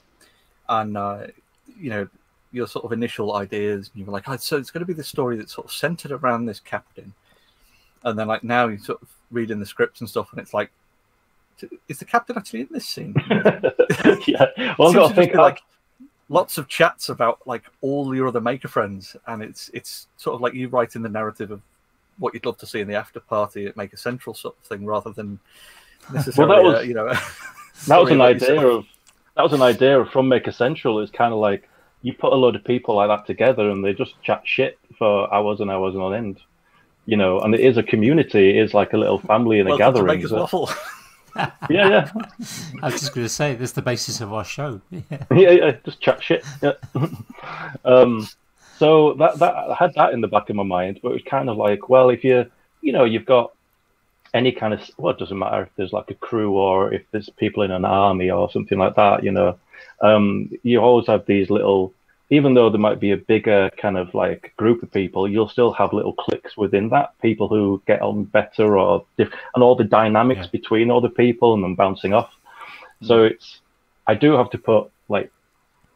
And 0.69 0.97
uh, 0.97 1.27
you 1.79 1.91
know, 1.91 2.09
your 2.53 2.67
sort 2.67 2.85
of 2.85 2.93
initial 2.93 3.35
ideas, 3.35 3.91
you 3.95 4.05
were 4.05 4.13
like, 4.13 4.29
oh, 4.29 4.37
so 4.37 4.57
it's 4.57 4.71
going 4.71 4.81
to 4.81 4.87
be 4.87 4.93
the 4.93 5.05
story 5.05 5.37
that's 5.37 5.55
sort 5.55 5.67
of 5.67 5.73
centered 5.73 6.13
around 6.13 6.47
this 6.47 6.61
captain, 6.61 7.13
and 8.05 8.19
then 8.19 8.29
like 8.29 8.45
now 8.45 8.69
you 8.69 8.79
sort 8.79 9.01
of 9.03 9.09
reading 9.31 9.59
the 9.59 9.67
scripts 9.67 10.01
and 10.01 10.09
stuff, 10.09 10.29
and 10.33 10.41
it's 10.41 10.55
like, 10.55 10.71
is 11.89 11.99
the 11.99 12.05
captain 12.05 12.37
actually 12.37 12.61
in 12.61 12.69
this 12.71 12.87
scene? 12.87 13.15
yeah, 14.27 14.75
well, 14.79 15.05
I 15.07 15.13
think 15.13 15.35
like 15.35 15.61
lots 16.31 16.57
of 16.57 16.69
chats 16.69 17.11
about 17.11 17.47
like 17.47 17.65
all 17.83 18.15
your 18.15 18.29
other 18.29 18.41
maker 18.41 18.69
friends, 18.69 19.17
and 19.27 19.43
it's 19.43 19.69
it's 19.75 20.07
sort 20.17 20.35
of 20.35 20.41
like 20.41 20.55
you 20.55 20.69
writing 20.69 21.03
the 21.03 21.09
narrative 21.09 21.51
of 21.51 21.61
what 22.19 22.33
you'd 22.33 22.47
love 22.47 22.57
to 22.59 22.67
see 22.67 22.81
in 22.81 22.89
the 22.89 22.95
after 22.95 23.21
party 23.21 23.67
at 23.67 23.77
Maker 23.77 23.97
Central 23.97 24.33
sort 24.33 24.57
of 24.59 24.65
thing, 24.65 24.87
rather 24.87 25.11
than 25.11 25.39
necessarily, 26.13 26.49
well, 26.49 26.63
that 26.63 26.65
was, 26.65 26.79
uh, 26.79 26.83
you 26.83 26.95
know, 26.95 27.09
that 27.89 28.01
was 28.01 28.11
an 28.11 28.21
idea 28.23 28.67
of 28.67 28.87
that 29.37 29.43
was 29.43 29.53
an 29.53 29.63
idea 29.63 30.05
from 30.07 30.29
Maker 30.29 30.53
Central. 30.53 31.01
It's 31.01 31.13
kind 31.13 31.35
of 31.35 31.41
like 31.41 31.69
you 32.03 32.15
put 32.15 32.33
a 32.33 32.37
load 32.37 32.57
of 32.57 32.65
people 32.65 32.95
like 32.95 33.09
that 33.09 33.27
together, 33.27 33.69
and 33.69 33.85
they 33.85 33.93
just 33.93 34.15
chat 34.23 34.43
shit 34.45 34.79
for 34.97 35.33
hours 35.35 35.61
and 35.61 35.71
hours 35.71 35.95
and 35.95 36.03
on 36.03 36.15
end. 36.15 36.41
You 37.07 37.17
know, 37.17 37.41
and 37.41 37.55
it 37.55 37.61
is 37.61 37.77
a 37.77 37.83
community. 37.83 38.51
It 38.51 38.63
is 38.63 38.73
like 38.73 38.93
a 38.93 38.97
little 38.97 39.19
family 39.19 39.59
in 39.59 39.67
a 39.67 39.77
gathering. 39.77 40.25
Yeah, 41.71 41.89
yeah. 41.89 42.13
I 42.83 42.87
was 42.87 43.01
just 43.01 43.15
going 43.15 43.25
to 43.25 43.29
say, 43.29 43.55
this 43.55 43.71
is 43.71 43.75
the 43.75 43.83
basis 43.83 44.21
of 44.21 44.33
our 44.33 44.45
show. 44.45 44.81
Yeah, 44.91 45.03
yeah, 45.31 45.51
yeah 45.51 45.77
just 45.85 46.01
chat 46.01 46.23
shit. 46.23 46.45
Yeah. 46.63 46.73
um, 47.85 48.29
so 48.79 49.15
that 49.15 49.39
that 49.39 49.55
I 49.55 49.75
had 49.75 49.95
that 49.95 50.13
in 50.13 50.21
the 50.21 50.29
back 50.29 50.51
of 50.51 50.57
my 50.57 50.63
mind, 50.63 51.01
but 51.03 51.11
it 51.11 51.13
was 51.13 51.23
kind 51.23 51.49
of 51.49 51.57
like, 51.57 51.89
well, 51.89 52.11
if 52.11 52.25
you 52.25 52.51
you 52.81 52.93
know 52.93 53.05
you've 53.05 53.27
got 53.27 53.53
any 54.33 54.53
kind 54.53 54.73
of 54.75 54.81
well, 54.97 55.13
it 55.13 55.19
doesn't 55.19 55.39
matter 55.39 55.65
if 55.65 55.69
there's 55.77 55.93
like 55.93 56.11
a 56.11 56.15
crew 56.15 56.57
or 56.57 56.93
if 56.93 57.03
there's 57.11 57.29
people 57.31 57.63
in 57.63 57.71
an 57.71 57.85
army 57.85 58.31
or 58.31 58.51
something 58.51 58.79
like 58.79 58.97
that, 58.97 59.23
you 59.23 59.33
know, 59.33 59.59
um, 60.01 60.51
you 60.63 60.81
always 60.81 61.07
have 61.07 61.27
these 61.27 61.51
little. 61.51 61.93
Even 62.31 62.55
though 62.55 62.71
there 62.71 62.81
might 62.81 63.01
be 63.01 63.11
a 63.11 63.17
bigger 63.17 63.71
kind 63.77 63.99
of 63.99 64.15
like 64.15 64.53
group 64.57 64.83
of 64.83 64.93
people, 64.93 65.29
you'll 65.29 65.49
still 65.49 65.73
have 65.73 65.93
little 65.93 66.13
cliques 66.13 66.57
within 66.57 66.89
that. 66.91 67.19
People 67.21 67.49
who 67.49 67.83
get 67.87 68.03
on 68.03 68.25
better 68.25 68.79
or 68.79 69.05
diff- 69.19 69.33
and 69.55 69.65
all 69.65 69.75
the 69.75 69.85
dynamics 69.85 70.43
yeah. 70.45 70.51
between 70.53 70.91
all 70.91 71.01
the 71.01 71.09
people 71.09 71.55
and 71.55 71.65
then 71.65 71.75
bouncing 71.75 72.13
off. 72.13 72.31
Mm-hmm. 72.31 73.07
So 73.07 73.25
it's 73.25 73.61
I 74.07 74.15
do 74.15 74.33
have 74.33 74.51
to 74.51 74.59
put 74.59 74.91
like 75.09 75.33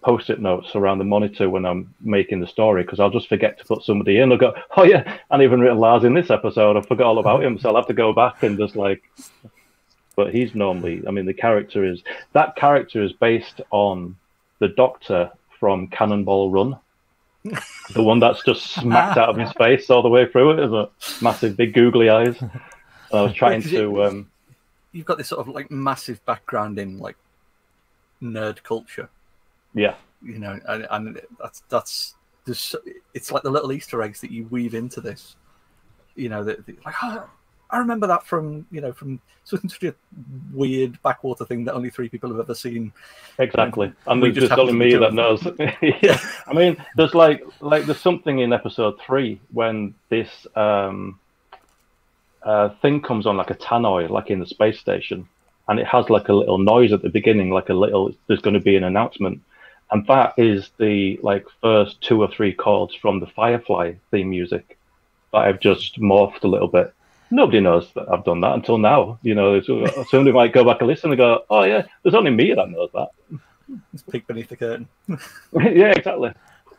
post-it 0.05 0.41
notes 0.41 0.77
around 0.77 0.99
the 0.99 1.05
monitor 1.05 1.49
when 1.49 1.65
I'm 1.65 1.95
making 2.01 2.41
the 2.41 2.47
story 2.47 2.83
because 2.83 3.01
I'll 3.01 3.11
just 3.11 3.29
forget 3.29 3.59
to 3.59 3.65
put 3.65 3.83
somebody 3.83 4.19
in. 4.19 4.31
I'll 4.31 4.39
go, 4.39 4.55
oh 4.77 4.85
yeah, 4.85 5.19
I 5.31 5.43
even 5.43 5.61
written 5.61 5.79
Lars 5.79 6.05
in 6.05 6.15
this 6.15 6.31
episode. 6.31 6.77
I 6.77 6.83
forgot 6.83 7.07
all 7.07 7.19
about 7.19 7.43
him, 7.43 7.59
so 7.59 7.71
I'll 7.71 7.77
have 7.77 7.87
to 7.87 7.95
go 7.95 8.13
back 8.13 8.43
and 8.43 8.59
just 8.59 8.77
like. 8.77 9.03
But 10.15 10.33
he's 10.33 10.55
normally, 10.55 11.03
I 11.09 11.11
mean, 11.11 11.27
the 11.27 11.35
character 11.35 11.85
is 11.85 12.03
that 12.35 12.55
character 12.55 13.03
is 13.03 13.13
based 13.13 13.61
on 13.73 14.15
the 14.61 14.69
Doctor 14.69 15.33
from 15.65 15.89
Cannonball 15.89 16.51
Run, 16.51 16.77
the 17.95 18.03
one 18.03 18.21
that's 18.21 18.43
just 18.45 18.67
smacked 18.75 19.17
out 19.17 19.31
of 19.31 19.37
his 19.37 19.51
face 19.53 19.89
all 19.89 20.03
the 20.03 20.11
way 20.11 20.27
through 20.27 20.53
it, 20.53 20.61
is 20.61 20.73
a 20.73 20.91
massive, 21.23 21.57
big, 21.57 21.73
googly 21.73 22.11
eyes. 22.11 22.39
And 22.43 22.51
I 23.11 23.23
was 23.23 23.33
trying 23.43 23.63
to. 23.63 24.05
Um, 24.05 24.31
You've 24.93 25.07
got 25.07 25.17
this 25.17 25.29
sort 25.29 25.41
of 25.41 25.55
like 25.55 25.71
massive 25.71 26.23
background 26.27 26.79
in 26.79 26.99
like 26.99 27.17
nerd 28.23 28.63
culture 28.63 29.09
yeah, 29.75 29.95
you 30.23 30.39
know, 30.39 30.59
and, 30.69 30.87
and 30.91 31.21
that's 31.41 31.63
that's 31.69 32.15
just 32.47 32.77
it's 33.13 33.33
like 33.33 33.43
the 33.43 33.51
little 33.51 33.73
Easter 33.73 34.03
eggs 34.03 34.21
that 34.21 34.31
you 34.31 34.47
weave 34.51 34.75
into 34.75 35.01
this. 35.01 35.37
You 36.15 36.29
know, 36.29 36.45
that 36.45 36.67
like 36.87 36.95
oh, 37.03 37.29
I 37.71 37.79
remember 37.79 38.07
that 38.07 38.25
from 38.27 38.67
you 38.71 38.81
know 38.81 38.93
from 38.93 39.21
such 39.45 39.83
a 39.83 39.95
weird 40.53 41.01
backwater 41.03 41.45
thing 41.45 41.65
that 41.65 41.75
only 41.75 41.91
three 41.91 42.09
people 42.09 42.31
have 42.31 42.41
ever 42.41 42.55
seen. 42.55 42.93
Exactly, 43.39 43.93
and 44.07 44.23
there's 44.23 44.35
just 44.35 44.53
only 44.53 44.73
me 44.73 44.95
that 44.95 45.15
knows. 45.15 45.47
yeah, 46.03 46.19
I 46.47 46.53
mean, 46.55 46.77
there's 46.97 47.15
like 47.15 47.45
like 47.61 47.85
there's 47.87 48.01
something 48.01 48.39
in 48.39 48.53
episode 48.53 49.01
three 49.01 49.41
when 49.53 49.95
this 50.09 50.47
um, 50.57 51.19
uh, 52.43 52.71
thing 52.81 53.01
comes 53.01 53.27
on 53.27 53.37
like 53.37 53.51
a 53.51 53.55
tannoy, 53.55 54.09
like 54.09 54.31
in 54.31 54.41
the 54.41 54.47
space 54.47 54.79
station, 54.79 55.29
and 55.69 55.79
it 55.79 55.87
has 55.87 56.11
like 56.11 56.29
a 56.29 56.35
little 56.35 56.59
noise 56.59 56.93
at 56.93 57.03
the 57.03 57.11
beginning, 57.11 57.51
like 57.51 57.69
a 57.69 57.75
little. 57.75 58.15
There's 58.27 58.41
going 58.41 58.55
to 58.55 58.61
be 58.61 58.77
an 58.77 58.85
announcement, 58.85 59.43
and 59.91 60.07
that 60.07 60.35
is 60.37 60.71
the 60.79 61.19
like 61.23 61.47
first 61.61 62.01
two 62.01 62.21
or 62.23 62.29
three 62.29 62.53
chords 62.53 62.95
from 62.95 63.21
the 63.21 63.27
Firefly 63.27 63.95
theme 64.11 64.31
music 64.31 64.79
that 65.33 65.39
I've 65.39 65.61
just 65.61 66.01
morphed 66.01 66.45
a 66.45 66.49
little 66.49 66.69
bit. 66.69 66.95
Nobody 67.31 67.61
knows 67.61 67.91
that 67.95 68.09
I've 68.11 68.25
done 68.25 68.41
that 68.43 68.55
until 68.55 68.79
now. 68.79 69.19
You 69.23 69.35
know, 69.35 69.61
somebody 69.61 70.33
might 70.33 70.53
go 70.53 70.65
back 70.65 70.81
and 70.81 70.89
listen 70.89 71.11
and 71.11 71.19
go, 71.19 71.45
"Oh 71.51 71.65
yeah, 71.65 71.87
there's 72.03 72.15
only 72.15 72.31
me 72.31 72.55
that 72.55 72.71
knows 72.71 72.91
that." 72.95 73.09
It's 73.93 74.03
peek 74.03 74.27
beneath 74.27 74.49
the 74.49 74.57
curtain. 74.57 74.89
yeah, 75.53 75.93
exactly. 75.93 76.33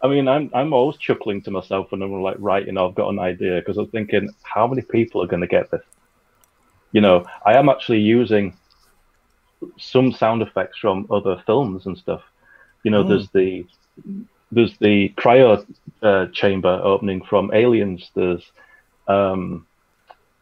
I 0.03 0.07
mean, 0.07 0.27
I'm 0.27 0.49
I'm 0.53 0.73
always 0.73 0.97
chuckling 0.97 1.41
to 1.43 1.51
myself 1.51 1.91
when 1.91 2.01
I'm 2.01 2.21
like 2.21 2.37
writing. 2.39 2.77
I've 2.77 2.95
got 2.95 3.09
an 3.09 3.19
idea 3.19 3.59
because 3.59 3.77
I'm 3.77 3.87
thinking, 3.87 4.29
how 4.43 4.67
many 4.67 4.81
people 4.81 5.21
are 5.21 5.27
going 5.27 5.41
to 5.41 5.47
get 5.47 5.71
this? 5.71 5.83
You 6.91 7.01
know, 7.01 7.25
I 7.45 7.57
am 7.57 7.69
actually 7.69 7.99
using 7.99 8.55
some 9.77 10.11
sound 10.11 10.41
effects 10.41 10.77
from 10.77 11.07
other 11.09 11.41
films 11.45 11.87
and 11.87 11.97
stuff 11.97 12.21
you 12.85 12.91
know, 12.91 13.03
there's 13.03 13.27
hmm. 13.31 13.39
the 13.39 13.65
there's 14.51 14.77
the 14.77 15.09
cryo 15.17 15.65
uh, 16.03 16.27
chamber 16.27 16.79
opening 16.83 17.21
from 17.25 17.51
Aliens. 17.51 18.11
There's 18.13 18.43
um, 19.07 19.65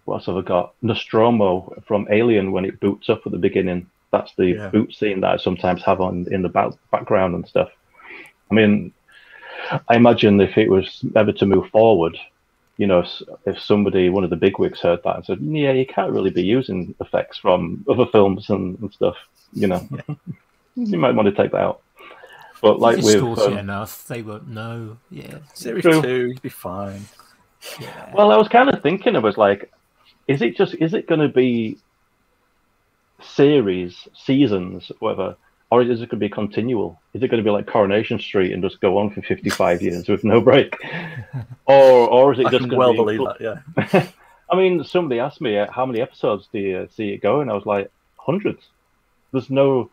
what 0.05 0.15
else 0.15 0.25
have 0.25 0.38
I 0.38 0.41
got? 0.41 0.74
Nostromo 0.81 1.81
from 1.86 2.07
Alien 2.12 2.51
when 2.51 2.65
it 2.65 2.79
boots 2.79 3.10
up 3.10 3.22
at 3.25 3.31
the 3.31 3.38
beginning. 3.38 3.89
That's 4.12 4.33
the 4.36 4.48
yeah. 4.48 4.67
boot 4.69 4.93
scene 4.93 5.22
that 5.22 5.31
I 5.31 5.38
sometimes 5.38 5.81
have 5.83 6.01
on 6.01 6.27
in 6.31 6.41
the 6.41 6.50
back, 6.50 6.74
background 6.91 7.36
and 7.36 7.48
stuff. 7.48 7.69
I 8.51 8.53
mean, 8.53 8.93
I 9.88 9.95
imagine 9.95 10.39
if 10.41 10.57
it 10.57 10.69
was 10.69 11.03
ever 11.15 11.31
to 11.33 11.45
move 11.45 11.69
forward, 11.69 12.17
you 12.77 12.88
know, 12.88 13.05
if 13.45 13.60
somebody, 13.60 14.10
one 14.10 14.24
of 14.24 14.29
the 14.29 14.36
bigwigs 14.36 14.81
heard 14.81 15.01
that 15.03 15.15
and 15.15 15.25
said, 15.25 15.39
"Yeah, 15.41 15.72
you 15.72 15.86
can't 15.86 16.12
really 16.12 16.31
be 16.31 16.43
using 16.43 16.93
effects 17.00 17.38
from 17.38 17.86
other 17.89 18.05
films 18.07 18.50
and, 18.50 18.79
and 18.79 18.91
stuff," 18.91 19.15
you 19.53 19.67
know, 19.67 19.88
you 20.75 20.98
might 20.98 21.15
want 21.15 21.27
to 21.27 21.31
take 21.36 21.51
that 21.51 21.62
out. 21.62 21.81
But 22.62 22.79
like 22.79 22.98
with 22.98 23.39
um, 23.39 23.57
enough, 23.57 24.07
they 24.07 24.22
won't 24.22 24.48
know. 24.48 24.98
Yeah, 25.12 25.38
series 25.53 25.83
true. 25.83 26.01
two, 26.01 26.27
you'd 26.29 26.41
be 26.41 26.50
fine. 26.50 27.05
Yeah. 27.79 28.12
Well, 28.13 28.31
I 28.31 28.38
was 28.38 28.48
kind 28.48 28.69
of 28.69 28.81
thinking, 28.81 29.15
I 29.15 29.19
was 29.19 29.38
like, 29.38 29.72
is 30.27 30.42
it 30.42 30.58
just 30.58 30.75
is 30.75 30.94
it 30.94 31.08
going 31.08 31.22
to 31.22 31.30
be 31.30 31.77
series, 33.22 34.08
seasons, 34.13 34.92
whatever, 35.00 35.36
or 35.72 35.82
is 35.82 36.01
it 36.01 36.10
going 36.10 36.10
to 36.10 36.15
be 36.18 36.30
continual? 36.30 37.00
Is 37.13 37.24
it 37.24 37.27
going 37.27 37.44
to 37.44 37.48
be 37.48 37.51
like 37.51 37.68
Coronation 37.68 38.20
Street 38.20 38.53
and 38.53 38.63
just 38.63 38.80
go 38.82 38.98
on 38.98 39.10
for 39.12 39.22
fifty-five 39.22 39.82
years 39.82 40.08
with 40.08 40.24
no 40.24 40.42
break, 40.42 40.75
or 41.65 42.08
or 42.10 42.34
is 42.34 42.39
it 42.39 42.48
I 42.48 42.51
just 42.51 42.72
well 42.72 42.92
be... 42.92 42.98
believe 42.98 43.20
that? 43.20 43.42
Yeah. 43.42 44.08
I 44.51 44.56
mean, 44.56 44.84
somebody 44.84 45.20
asked 45.20 45.42
me 45.42 45.58
uh, 45.58 45.72
how 45.72 45.86
many 45.86 46.01
episodes 46.01 46.48
do 46.51 46.60
you 46.60 46.89
see 46.96 47.10
it 47.10 47.22
going? 47.22 47.50
I 47.50 47.53
was 47.53 47.65
like, 47.65 47.92
hundreds. 48.18 48.62
There's 49.32 49.50
no 49.50 49.89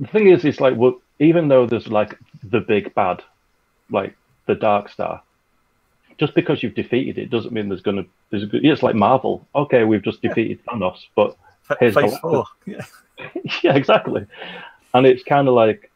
the 0.00 0.06
thing 0.06 0.28
is, 0.28 0.44
it's 0.44 0.60
like 0.60 0.76
well, 0.76 1.00
even 1.18 1.48
though 1.48 1.66
there's 1.66 1.88
like 1.88 2.18
the 2.42 2.60
big 2.60 2.94
bad, 2.94 3.22
like 3.90 4.16
the 4.46 4.54
Dark 4.54 4.88
Star, 4.88 5.22
just 6.18 6.34
because 6.34 6.62
you've 6.62 6.74
defeated 6.74 7.18
it 7.18 7.30
doesn't 7.30 7.52
mean 7.52 7.68
there's 7.68 7.82
gonna 7.82 8.04
there's 8.30 8.44
a, 8.44 8.48
it's 8.52 8.82
like 8.82 8.94
Marvel. 8.94 9.46
Okay, 9.54 9.84
we've 9.84 10.02
just 10.02 10.22
defeated 10.22 10.58
yeah. 10.66 10.74
Thanos, 10.74 10.98
but 11.14 11.36
here's 11.80 11.94
Phase 11.94 12.16
four. 12.18 12.44
Yeah. 12.66 12.84
yeah, 13.64 13.74
exactly. 13.74 14.24
And 14.94 15.06
it's 15.06 15.24
kind 15.24 15.48
of 15.48 15.54
like 15.54 15.90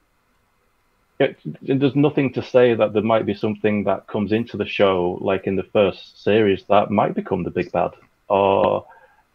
it, 1.21 1.39
there's 1.63 1.95
nothing 1.95 2.33
to 2.33 2.43
say 2.43 2.75
that 2.75 2.93
there 2.93 3.03
might 3.03 3.27
be 3.27 3.35
something 3.35 3.85
that 3.85 4.09
comes 4.09 4.33
into 4.33 4.57
the 4.57 4.67
show, 4.67 5.19
like 5.21 5.47
in 5.47 5.55
the 5.55 5.63
first 5.63 6.23
series, 6.25 6.65
that 6.69 6.91
might 6.91 7.15
become 7.15 7.45
the 7.45 7.51
big 7.51 7.71
bad, 7.71 7.93
or 8.29 8.85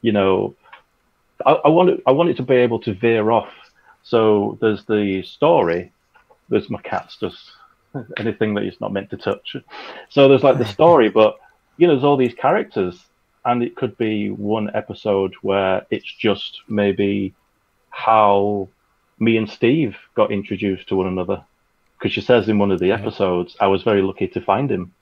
you 0.02 0.12
know, 0.12 0.54
I, 1.46 1.54
I 1.54 1.68
want 1.70 1.92
it, 1.92 2.04
I 2.06 2.12
want 2.12 2.30
it 2.30 2.38
to 2.38 2.44
be 2.44 2.56
able 2.56 2.80
to 2.82 2.94
veer 2.94 3.32
off 3.32 3.54
so 4.08 4.58
there's 4.62 4.86
the 4.86 5.22
story. 5.24 5.92
There's 6.48 6.70
my 6.70 6.82
cat's 6.82 7.18
just 7.18 7.52
anything 8.18 8.54
that 8.56 8.64
he's 8.64 8.80
not 8.82 8.94
meant 8.94 9.10
to 9.12 9.18
touch. 9.18 9.56
So 10.10 10.28
there's 10.28 10.44
like 10.44 10.58
the 10.58 10.66
story, 10.66 11.10
but 11.10 11.38
you 11.78 11.88
know, 11.88 11.94
there's 11.94 12.04
all 12.04 12.18
these 12.18 12.34
characters, 12.34 13.06
and 13.46 13.64
it 13.64 13.76
could 13.76 13.98
be 13.98 14.30
one 14.30 14.72
episode 14.76 15.34
where 15.42 15.86
it's 15.90 16.12
just 16.14 16.62
maybe 16.68 17.34
how 17.90 18.68
me 19.20 19.38
and 19.38 19.50
Steve 19.50 19.96
got 20.16 20.32
introduced 20.32 20.88
to 20.90 20.96
one 20.96 21.08
another. 21.08 21.44
Because 21.98 22.14
she 22.14 22.22
says 22.22 22.48
in 22.48 22.60
one 22.60 22.72
of 22.72 22.80
the 22.80 22.92
episodes, 22.92 23.56
I 23.60 23.68
was 23.68 23.82
very 23.82 24.04
lucky 24.04 24.28
to 24.28 24.42
find 24.42 24.70
him. 24.70 24.94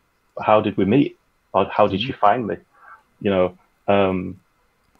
How 0.41 0.61
did 0.61 0.77
we 0.77 0.85
meet? 0.85 1.17
Or 1.53 1.65
how 1.65 1.87
did 1.87 1.99
mm-hmm. 1.99 2.07
you 2.07 2.13
find 2.13 2.47
me? 2.47 2.55
You 3.21 3.31
know. 3.31 3.57
Um, 3.87 4.39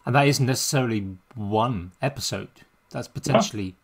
and 0.04 0.14
that 0.14 0.28
isn't 0.28 0.46
necessarily 0.46 1.16
one 1.34 1.92
episode. 2.02 2.48
That's 2.90 3.08
potentially 3.08 3.74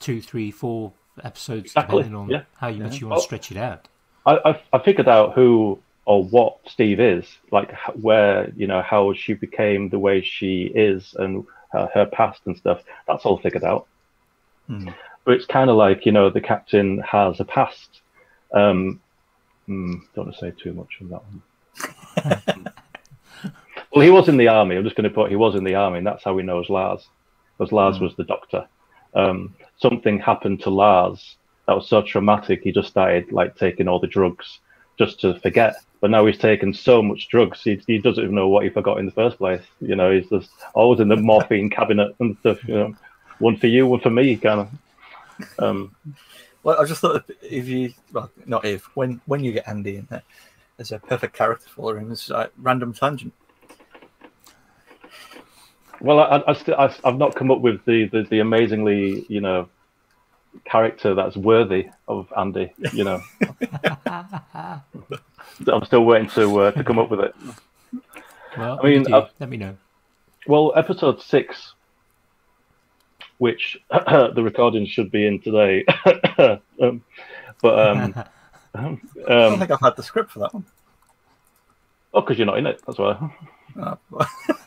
two, 0.00 0.20
three, 0.20 0.50
four 0.50 0.92
episodes 1.24 1.66
Exactly, 1.66 1.98
depending 2.04 2.20
on 2.20 2.28
yeah. 2.30 2.42
how 2.58 2.68
you 2.68 2.82
much 2.82 2.94
Yeah. 2.94 3.00
you 3.00 3.06
want 3.06 3.10
Well- 3.12 3.20
to 3.20 3.24
stretch 3.24 3.50
it 3.52 3.56
out. 3.56 3.88
I, 4.26 4.38
I 4.44 4.62
I 4.74 4.78
figured 4.80 5.08
out 5.08 5.32
who 5.34 5.78
or 6.04 6.24
what 6.24 6.58
Steve 6.66 7.00
is, 7.00 7.26
like 7.50 7.72
where 7.94 8.50
you 8.56 8.66
know 8.66 8.82
how 8.82 9.12
she 9.14 9.32
became 9.34 9.88
the 9.88 9.98
way 9.98 10.20
she 10.22 10.64
is 10.74 11.14
and 11.18 11.44
uh, 11.72 11.86
her 11.94 12.04
past 12.06 12.40
and 12.46 12.56
stuff. 12.56 12.82
That's 13.06 13.24
all 13.24 13.38
figured 13.38 13.64
out. 13.64 13.86
Hmm. 14.66 14.88
But 15.24 15.34
it's 15.34 15.46
kind 15.46 15.70
of 15.70 15.76
like 15.76 16.04
you 16.06 16.12
know 16.12 16.28
the 16.30 16.40
captain 16.40 16.98
has 17.00 17.40
a 17.40 17.44
past. 17.44 18.00
Um, 18.52 19.00
hmm, 19.66 19.94
don't 20.14 20.26
want 20.26 20.34
to 20.36 20.40
say 20.40 20.50
too 20.62 20.72
much 20.74 20.98
on 21.00 21.08
that 21.10 21.22
one. 21.24 22.72
well, 23.92 24.04
he 24.04 24.10
was 24.10 24.28
in 24.28 24.36
the 24.36 24.48
army. 24.48 24.76
I'm 24.76 24.84
just 24.84 24.96
going 24.96 25.08
to 25.08 25.14
put 25.14 25.30
he 25.30 25.36
was 25.36 25.54
in 25.54 25.64
the 25.64 25.74
army, 25.76 25.98
and 25.98 26.06
that's 26.06 26.24
how 26.24 26.36
he 26.36 26.42
knows 26.44 26.68
Lars, 26.68 27.08
because 27.56 27.72
Lars 27.72 27.96
Hmm. 27.98 28.04
was 28.04 28.14
the 28.16 28.24
doctor. 28.24 28.66
Um, 29.14 29.54
something 29.78 30.18
happened 30.18 30.60
to 30.62 30.70
Lars 30.70 31.36
that 31.66 31.74
was 31.74 31.88
so 31.88 32.02
traumatic. 32.02 32.62
He 32.62 32.72
just 32.72 32.88
started 32.88 33.32
like 33.32 33.56
taking 33.56 33.88
all 33.88 34.00
the 34.00 34.06
drugs 34.06 34.60
just 34.98 35.20
to 35.20 35.38
forget. 35.40 35.76
But 36.00 36.10
now 36.10 36.24
he's 36.26 36.38
taken 36.38 36.72
so 36.72 37.02
much 37.02 37.28
drugs, 37.28 37.62
he, 37.62 37.80
he 37.86 37.98
doesn't 37.98 38.22
even 38.22 38.34
know 38.34 38.48
what 38.48 38.64
he 38.64 38.70
forgot 38.70 38.98
in 38.98 39.06
the 39.06 39.12
first 39.12 39.36
place. 39.36 39.62
You 39.80 39.96
know, 39.96 40.10
he's 40.10 40.28
just 40.28 40.50
always 40.74 41.00
in 41.00 41.08
the 41.08 41.16
morphine 41.30 41.68
cabinet 41.68 42.14
and 42.20 42.36
stuff. 42.38 42.66
You 42.66 42.74
know, 42.74 42.96
one 43.38 43.56
for 43.56 43.66
you, 43.66 43.86
one 43.86 44.00
for 44.00 44.10
me, 44.10 44.36
kind 44.36 44.60
of. 44.60 45.58
Um, 45.58 45.94
Well, 46.62 46.80
I 46.80 46.84
just 46.84 47.00
thought 47.00 47.30
if 47.42 47.68
you, 47.68 47.92
well, 48.12 48.30
not 48.46 48.64
if, 48.64 48.84
when 48.96 49.20
when 49.26 49.42
you 49.42 49.52
get 49.52 49.68
Andy 49.68 49.96
in 49.96 50.06
there, 50.10 50.22
there's 50.76 50.92
a 50.92 50.98
perfect 50.98 51.34
character 51.34 51.68
for 51.68 51.96
him. 51.96 52.12
It's 52.12 52.28
like 52.28 52.52
random 52.58 52.92
tangent. 52.92 53.32
Well, 56.00 56.20
I, 56.20 56.42
I, 56.46 56.52
still, 56.54 56.74
I, 56.76 56.94
I've 57.04 57.18
not 57.18 57.34
come 57.34 57.50
up 57.50 57.60
with 57.60 57.84
the, 57.84 58.06
the, 58.06 58.22
the 58.22 58.40
amazingly, 58.40 59.26
you 59.28 59.40
know, 59.40 59.68
character 60.64 61.14
that's 61.14 61.36
worthy 61.36 61.88
of 62.08 62.32
Andy. 62.36 62.72
You 62.92 63.04
know, 63.04 63.22
I'm 64.06 65.84
still 65.84 66.04
waiting 66.04 66.28
to 66.30 66.60
uh, 66.60 66.70
to 66.72 66.84
come 66.84 66.98
up 66.98 67.10
with 67.10 67.20
it. 67.20 67.34
Well, 68.56 68.80
I 68.82 68.88
mean, 68.88 69.04
you 69.08 69.26
let 69.38 69.48
me 69.48 69.56
know. 69.56 69.76
Well, 70.46 70.72
episode 70.74 71.20
six, 71.22 71.74
which 73.38 73.78
the 73.90 74.42
recording 74.42 74.86
should 74.86 75.10
be 75.10 75.26
in 75.26 75.40
today, 75.40 75.84
um, 76.80 77.02
but 77.62 77.78
um, 77.78 78.14
I 78.74 78.82
don't 78.82 79.00
um, 79.28 79.58
think 79.58 79.70
I've 79.70 79.80
had 79.80 79.96
the 79.96 80.02
script 80.02 80.30
for 80.32 80.40
that 80.40 80.54
one. 80.54 80.64
oh, 82.14 82.20
because 82.20 82.38
you're 82.38 82.46
not 82.46 82.58
in 82.58 82.66
it. 82.66 82.80
That's 82.86 82.98
why. 82.98 83.30
Uh, 83.78 83.96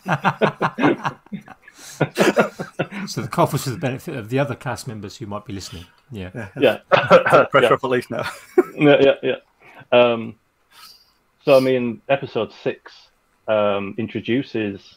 so 3.07 3.21
the 3.21 3.27
cough 3.29 3.53
was 3.53 3.63
for 3.63 3.69
the 3.69 3.77
benefit 3.77 4.15
of 4.15 4.29
the 4.29 4.39
other 4.39 4.55
cast 4.55 4.87
members 4.87 5.17
who 5.17 5.25
might 5.25 5.45
be 5.45 5.53
listening. 5.53 5.85
Yeah. 6.11 6.49
Yeah, 6.59 6.77
pressure 7.51 7.61
yeah, 7.61 7.73
up 7.73 7.83
at 7.83 8.09
now. 8.09 8.29
yeah, 8.75 9.01
yeah, 9.01 9.15
yeah. 9.23 9.35
Um, 9.91 10.35
so 11.43 11.57
I 11.57 11.59
mean, 11.59 12.01
episode 12.09 12.51
six 12.63 12.93
um, 13.47 13.95
introduces, 13.97 14.95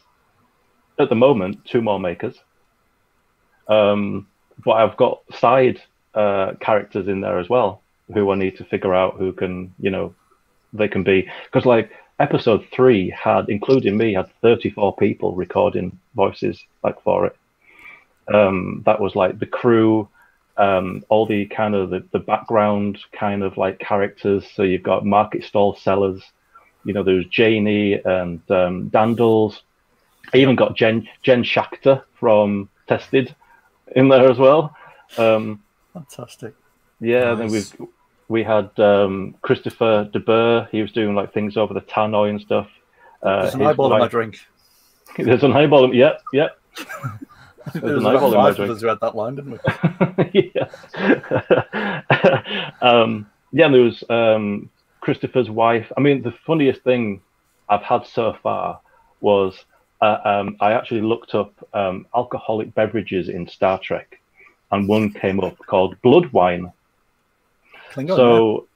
at 0.98 1.08
the 1.08 1.14
moment, 1.14 1.64
two 1.64 1.82
more 1.82 2.00
makers. 2.00 2.36
Um, 3.68 4.28
but 4.64 4.72
I've 4.72 4.96
got 4.96 5.22
side 5.34 5.82
uh, 6.14 6.52
characters 6.60 7.08
in 7.08 7.20
there 7.20 7.38
as 7.38 7.48
well 7.48 7.82
who 8.12 8.30
I 8.30 8.36
need 8.36 8.56
to 8.58 8.64
figure 8.64 8.94
out 8.94 9.16
who 9.16 9.32
can, 9.32 9.74
you 9.78 9.90
know, 9.90 10.14
they 10.72 10.88
can 10.88 11.02
be 11.02 11.28
because 11.44 11.66
like 11.66 11.90
episode 12.18 12.66
three 12.72 13.10
had, 13.10 13.48
including 13.48 13.96
me, 13.96 14.14
had 14.14 14.30
34 14.42 14.96
people 14.96 15.34
recording 15.34 15.98
voices 16.14 16.62
like 16.82 17.00
for 17.02 17.26
it. 17.26 17.36
Um, 18.32 18.82
that 18.86 19.00
was 19.00 19.14
like 19.14 19.38
the 19.38 19.46
crew, 19.46 20.08
um, 20.56 21.04
all 21.08 21.26
the 21.26 21.46
kind 21.46 21.74
of 21.74 21.90
the, 21.90 22.04
the 22.12 22.18
background 22.18 22.98
kind 23.12 23.42
of 23.42 23.56
like 23.56 23.78
characters. 23.78 24.44
So 24.54 24.62
you've 24.62 24.82
got 24.82 25.04
market 25.06 25.44
stall 25.44 25.76
sellers, 25.76 26.22
you 26.84 26.92
know, 26.92 27.02
there's 27.02 27.26
Janie 27.26 27.94
and 27.94 28.40
um, 28.50 28.90
Dandles. 28.90 29.60
I 30.32 30.38
even 30.38 30.56
got 30.56 30.76
Jen 30.76 31.08
Jen 31.22 31.42
Schachter 31.44 32.02
from 32.18 32.68
Tested 32.88 33.34
in 33.94 34.08
there 34.08 34.30
as 34.30 34.38
well. 34.38 34.74
Um, 35.18 35.62
Fantastic. 35.92 36.54
yeah, 37.00 37.34
then 37.34 37.48
Nice. 37.48 37.76
we've 37.78 37.88
we 38.28 38.42
had 38.42 38.70
um, 38.78 39.34
Christopher 39.42 40.08
De 40.12 40.18
Burr. 40.20 40.68
He 40.72 40.82
was 40.82 40.92
doing 40.92 41.14
like 41.14 41.32
things 41.32 41.56
over 41.56 41.72
the 41.74 41.80
tannoy 41.80 42.30
and 42.30 42.40
stuff. 42.40 42.68
Uh, 43.22 43.42
There's 43.42 43.54
an 43.54 43.62
eyeball 43.66 43.92
in 43.92 43.98
my 44.00 44.08
drink. 44.08 44.38
There's 45.18 45.42
an 45.44 45.52
eyeball. 45.52 45.84
in- 45.86 45.94
Yep, 45.94 46.22
yep. 46.32 46.58
There 47.72 47.80
There's 47.82 47.94
was 47.96 48.04
an 48.04 48.06
eyeball 48.16 48.32
in 48.32 48.38
my 48.38 48.52
drink. 48.52 48.70
us 48.72 48.80
who 48.80 48.86
had 48.86 49.00
that 49.00 49.16
line, 49.16 49.34
didn't 49.34 49.52
we? 50.32 50.52
yeah. 50.54 52.02
um, 52.80 53.26
yeah, 53.52 53.66
and 53.66 53.74
there 53.74 53.82
was 53.82 54.04
um, 54.08 54.70
Christopher's 55.00 55.50
wife. 55.50 55.90
I 55.96 56.00
mean, 56.00 56.22
the 56.22 56.32
funniest 56.46 56.82
thing 56.82 57.20
I've 57.68 57.82
had 57.82 58.06
so 58.06 58.36
far 58.42 58.80
was 59.20 59.64
uh, 60.00 60.18
um, 60.24 60.56
I 60.60 60.72
actually 60.74 61.00
looked 61.00 61.34
up 61.34 61.52
um, 61.74 62.06
alcoholic 62.14 62.72
beverages 62.74 63.28
in 63.28 63.48
Star 63.48 63.78
Trek, 63.80 64.20
and 64.70 64.88
one 64.88 65.10
came 65.12 65.40
up 65.40 65.58
called 65.66 66.00
blood 66.02 66.32
wine. 66.32 66.70
Klingon, 67.96 68.16
so, 68.16 68.66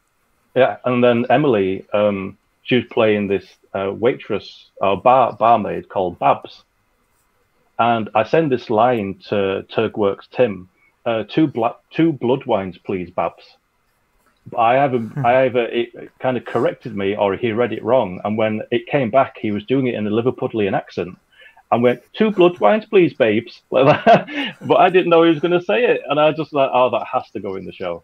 yeah, 0.54 0.78
and 0.84 1.04
then 1.04 1.26
Emily, 1.28 1.84
um, 1.92 2.38
she 2.62 2.76
was 2.76 2.84
playing 2.90 3.28
this 3.28 3.46
uh, 3.74 3.92
waitress 3.92 4.70
or 4.80 5.00
bar 5.00 5.34
barmaid 5.34 5.88
called 5.88 6.18
Babs, 6.18 6.64
and 7.78 8.08
I 8.14 8.24
send 8.24 8.50
this 8.50 8.70
line 8.70 9.20
to 9.28 9.66
Turkworks 9.70 10.28
Tim, 10.30 10.68
uh, 11.04 11.24
two 11.24 11.46
black, 11.46 11.76
two 11.90 12.12
blood 12.12 12.46
wines, 12.46 12.78
please, 12.78 13.10
Babs. 13.10 13.44
I 14.56 14.78
either, 14.80 15.10
I 15.24 15.44
either 15.44 15.66
it 15.66 16.10
kind 16.18 16.36
of 16.36 16.44
corrected 16.44 16.96
me 16.96 17.14
or 17.14 17.36
he 17.36 17.52
read 17.52 17.72
it 17.72 17.84
wrong, 17.84 18.20
and 18.24 18.36
when 18.36 18.62
it 18.70 18.86
came 18.86 19.10
back, 19.10 19.36
he 19.38 19.50
was 19.50 19.64
doing 19.64 19.86
it 19.86 19.94
in 19.94 20.06
a 20.06 20.10
Liverpudlian 20.10 20.76
accent. 20.76 21.16
and 21.70 21.82
went 21.82 22.02
two 22.14 22.30
blood 22.30 22.58
wines, 22.58 22.84
please, 22.86 23.12
babes, 23.14 23.62
like 23.70 24.04
but 24.62 24.76
I 24.76 24.88
didn't 24.90 25.10
know 25.10 25.22
he 25.22 25.30
was 25.30 25.40
going 25.40 25.58
to 25.58 25.64
say 25.64 25.84
it, 25.84 26.00
and 26.08 26.18
I 26.18 26.32
just 26.32 26.52
like, 26.52 26.70
oh, 26.72 26.90
that 26.90 27.06
has 27.12 27.30
to 27.32 27.40
go 27.40 27.54
in 27.56 27.64
the 27.64 27.72
show. 27.72 28.02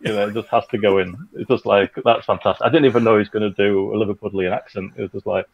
You 0.00 0.12
know, 0.12 0.28
it 0.28 0.34
just 0.34 0.48
has 0.48 0.66
to 0.68 0.78
go 0.78 0.98
in. 0.98 1.28
It's 1.34 1.48
just 1.48 1.66
like 1.66 1.92
that's 2.04 2.24
fantastic. 2.24 2.64
I 2.64 2.70
didn't 2.70 2.86
even 2.86 3.04
know 3.04 3.18
he's 3.18 3.28
going 3.28 3.52
to 3.52 3.68
do 3.68 3.94
a 3.94 3.96
Liverpudlian 4.04 4.50
accent. 4.50 4.92
It 4.96 5.02
was 5.02 5.10
just 5.12 5.26
like, 5.26 5.46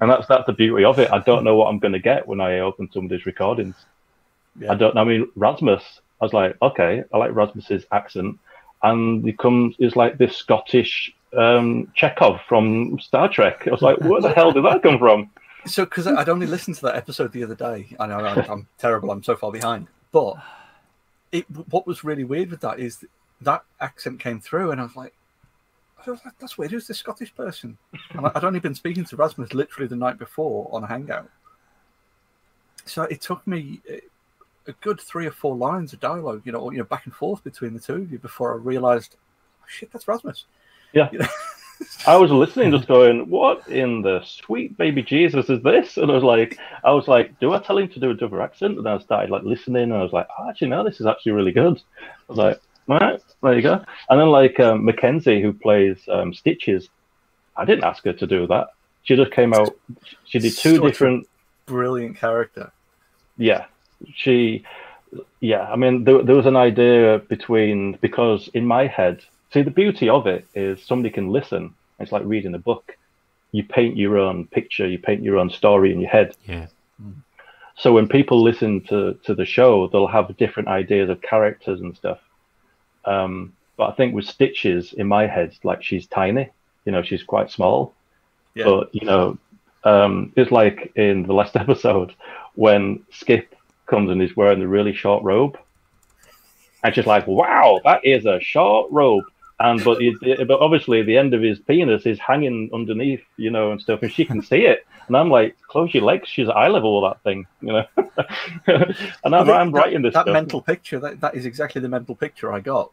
and 0.00 0.08
that's 0.10 0.26
that's 0.28 0.46
the 0.46 0.52
beauty 0.52 0.84
of 0.84 0.98
it. 0.98 1.10
I 1.10 1.18
don't 1.18 1.42
know 1.42 1.56
what 1.56 1.66
I'm 1.66 1.80
going 1.80 1.92
to 1.92 1.98
get 1.98 2.26
when 2.26 2.40
I 2.40 2.60
open 2.60 2.88
some 2.92 3.04
of 3.04 3.10
these 3.10 3.26
recordings. 3.26 3.74
Yeah. 4.58 4.72
I 4.72 4.74
don't. 4.76 4.96
I 4.96 5.04
mean, 5.04 5.28
Rasmus. 5.34 5.82
I 6.20 6.24
was 6.24 6.32
like, 6.32 6.56
okay, 6.62 7.02
I 7.12 7.18
like 7.18 7.34
Rasmus's 7.34 7.84
accent, 7.90 8.38
and 8.82 9.24
he 9.24 9.32
comes 9.32 9.74
is 9.80 9.96
like 9.96 10.18
this 10.18 10.36
Scottish 10.36 11.12
um, 11.36 11.90
Chekhov 11.94 12.40
from 12.48 12.98
Star 13.00 13.28
Trek. 13.28 13.66
I 13.66 13.70
was 13.70 13.82
like, 13.82 13.98
where 14.00 14.20
the 14.20 14.32
hell 14.32 14.52
did 14.52 14.64
that 14.64 14.82
come 14.82 14.98
from? 14.98 15.30
So, 15.66 15.84
because 15.84 16.06
I'd 16.06 16.28
only 16.28 16.46
listened 16.46 16.76
to 16.76 16.82
that 16.82 16.96
episode 16.96 17.32
the 17.32 17.42
other 17.42 17.54
day, 17.54 17.88
I 17.98 18.06
know 18.06 18.18
I'm, 18.18 18.50
I'm 18.50 18.66
terrible. 18.78 19.10
I'm 19.10 19.22
so 19.22 19.34
far 19.34 19.50
behind. 19.50 19.88
But 20.12 20.36
it, 21.32 21.50
what 21.50 21.86
was 21.86 22.04
really 22.04 22.24
weird 22.24 22.50
with 22.50 22.60
that 22.60 22.78
is 22.78 23.04
that 23.44 23.64
accent 23.80 24.20
came 24.20 24.40
through, 24.40 24.70
and 24.70 24.80
I 24.80 24.84
was 24.84 24.96
like, 24.96 25.14
I 26.06 26.10
was 26.10 26.20
like 26.24 26.38
"That's 26.38 26.58
weird. 26.58 26.70
Who's 26.70 26.86
this 26.86 26.98
Scottish 26.98 27.34
person?" 27.34 27.78
And 28.10 28.26
I'd 28.26 28.44
only 28.44 28.60
been 28.60 28.74
speaking 28.74 29.04
to 29.06 29.16
Rasmus 29.16 29.54
literally 29.54 29.88
the 29.88 29.96
night 29.96 30.18
before 30.18 30.68
on 30.72 30.84
a 30.84 30.86
hangout. 30.86 31.30
So 32.84 33.04
it 33.04 33.20
took 33.20 33.46
me 33.46 33.80
uh, 33.90 33.96
a 34.66 34.72
good 34.80 35.00
three 35.00 35.26
or 35.26 35.30
four 35.30 35.56
lines 35.56 35.92
of 35.92 36.00
dialogue, 36.00 36.42
you 36.44 36.52
know, 36.52 36.60
or, 36.60 36.72
you 36.72 36.78
know, 36.78 36.84
back 36.84 37.06
and 37.06 37.14
forth 37.14 37.42
between 37.44 37.74
the 37.74 37.80
two 37.80 37.94
of 37.94 38.12
you 38.12 38.18
before 38.18 38.52
I 38.52 38.56
realised, 38.56 39.16
oh, 39.62 39.64
shit, 39.66 39.90
that's 39.92 40.06
Rasmus. 40.06 40.44
Yeah. 40.92 41.08
You 41.12 41.20
know? 41.20 41.26
I 42.06 42.16
was 42.16 42.30
listening, 42.30 42.70
just 42.70 42.86
going, 42.86 43.28
"What 43.28 43.66
in 43.68 44.00
the 44.02 44.22
sweet 44.24 44.76
baby 44.78 45.02
Jesus 45.02 45.50
is 45.50 45.62
this?" 45.62 45.96
And 45.96 46.10
I 46.10 46.14
was 46.14 46.22
like, 46.22 46.58
"I 46.84 46.92
was 46.92 47.08
like, 47.08 47.38
do 47.40 47.52
I 47.52 47.58
tell 47.58 47.78
him 47.78 47.88
to 47.88 48.00
do 48.00 48.10
a 48.10 48.14
double 48.14 48.42
accent?" 48.42 48.78
And 48.78 48.88
I 48.88 48.98
started 48.98 49.30
like 49.30 49.42
listening, 49.42 49.84
and 49.84 49.94
I 49.94 50.02
was 50.02 50.12
like, 50.12 50.28
oh, 50.38 50.48
"Actually, 50.48 50.68
no, 50.68 50.84
this 50.84 51.00
is 51.00 51.06
actually 51.06 51.32
really 51.32 51.52
good." 51.52 51.82
I 51.98 52.12
was 52.28 52.38
like, 52.38 52.56
"All 52.56 52.60
right, 52.88 53.20
there 53.42 53.54
you 53.54 53.62
go." 53.62 53.84
And 54.08 54.20
then 54.20 54.28
like 54.28 54.58
um, 54.60 54.84
Mackenzie, 54.84 55.40
who 55.42 55.52
plays 55.52 55.98
um, 56.08 56.32
Stitches, 56.34 56.88
I 57.56 57.64
didn't 57.64 57.84
ask 57.84 58.04
her 58.04 58.12
to 58.12 58.26
do 58.26 58.46
that. 58.48 58.68
She 59.04 59.16
just 59.16 59.32
came 59.32 59.52
out. 59.54 59.76
She 60.24 60.38
did 60.38 60.56
two 60.56 60.76
Such 60.76 60.84
a- 60.84 60.86
different. 60.88 61.28
Brilliant 61.66 62.16
character. 62.16 62.72
Yeah, 63.38 63.66
she. 64.14 64.64
Yeah, 65.40 65.62
I 65.70 65.76
mean, 65.76 66.04
there, 66.04 66.22
there 66.22 66.34
was 66.34 66.46
an 66.46 66.56
idea 66.56 67.20
between 67.28 67.98
because 68.00 68.48
in 68.52 68.66
my 68.66 68.86
head, 68.88 69.22
see, 69.52 69.62
the 69.62 69.70
beauty 69.70 70.08
of 70.08 70.26
it 70.26 70.44
is 70.54 70.82
somebody 70.82 71.10
can 71.10 71.28
listen. 71.30 71.72
It's 72.00 72.10
like 72.10 72.22
reading 72.24 72.54
a 72.54 72.58
book. 72.58 72.96
You 73.52 73.62
paint 73.62 73.96
your 73.96 74.18
own 74.18 74.46
picture, 74.48 74.88
you 74.88 74.98
paint 74.98 75.22
your 75.22 75.38
own 75.38 75.48
story 75.50 75.92
in 75.92 76.00
your 76.00 76.10
head. 76.10 76.34
Yeah. 76.46 76.66
So 77.76 77.92
when 77.92 78.08
people 78.08 78.42
listen 78.42 78.80
to 78.88 79.14
to 79.24 79.34
the 79.34 79.44
show, 79.44 79.88
they'll 79.88 80.08
have 80.08 80.36
different 80.36 80.68
ideas 80.68 81.08
of 81.10 81.22
characters 81.22 81.80
and 81.80 81.96
stuff. 81.96 82.18
Um, 83.06 83.52
but 83.76 83.90
I 83.90 83.92
think 83.92 84.14
with 84.14 84.26
Stitches 84.26 84.92
in 84.92 85.06
my 85.06 85.26
head, 85.26 85.56
like 85.64 85.82
she's 85.82 86.06
tiny, 86.06 86.50
you 86.84 86.92
know, 86.92 87.02
she's 87.02 87.22
quite 87.22 87.50
small. 87.50 87.94
Yeah. 88.54 88.64
But 88.64 88.94
you 88.94 89.06
know, 89.06 89.38
um, 89.82 90.32
it's 90.36 90.50
like 90.50 90.92
in 90.96 91.24
the 91.24 91.32
last 91.34 91.56
episode 91.64 92.14
when 92.54 93.04
Skip 93.10 93.54
comes 93.86 94.10
and 94.10 94.20
he's 94.20 94.36
wearing 94.36 94.60
the 94.60 94.68
really 94.68 94.94
short 94.94 95.22
robe, 95.24 95.58
and 96.82 96.94
she's 96.94 97.06
like, 97.06 97.26
"Wow, 97.26 97.80
that 97.84 98.04
is 98.04 98.26
a 98.26 98.40
short 98.40 98.90
rope." 98.90 99.24
And 99.60 99.82
but 99.84 100.02
it, 100.02 100.16
it, 100.22 100.48
but 100.48 100.60
obviously 100.60 101.02
the 101.02 101.16
end 101.16 101.32
of 101.32 101.40
his 101.40 101.60
penis 101.60 102.06
is 102.06 102.18
hanging 102.18 102.70
underneath, 102.74 103.22
you 103.36 103.50
know, 103.50 103.70
and 103.70 103.80
stuff, 103.80 104.02
and 104.02 104.10
she 104.10 104.24
can 104.24 104.42
see 104.42 104.66
it. 104.66 104.84
And 105.06 105.16
I'm 105.16 105.30
like, 105.30 105.56
close 105.68 105.94
your 105.94 106.02
legs. 106.02 106.28
She's 106.28 106.48
eye 106.48 106.68
level 106.68 107.00
with 107.00 107.12
that 107.12 107.22
thing, 107.22 107.46
you 107.60 107.72
know. 107.72 107.86
and 109.24 109.34
I'm, 109.34 109.48
I'm 109.48 109.70
writing 109.70 110.02
this. 110.02 110.14
That 110.14 110.24
stuff. 110.24 110.32
mental 110.32 110.60
picture, 110.60 110.98
that, 111.00 111.20
that 111.20 111.34
is 111.36 111.46
exactly 111.46 111.80
the 111.80 111.88
mental 111.88 112.16
picture 112.16 112.52
I 112.52 112.60
got. 112.60 112.90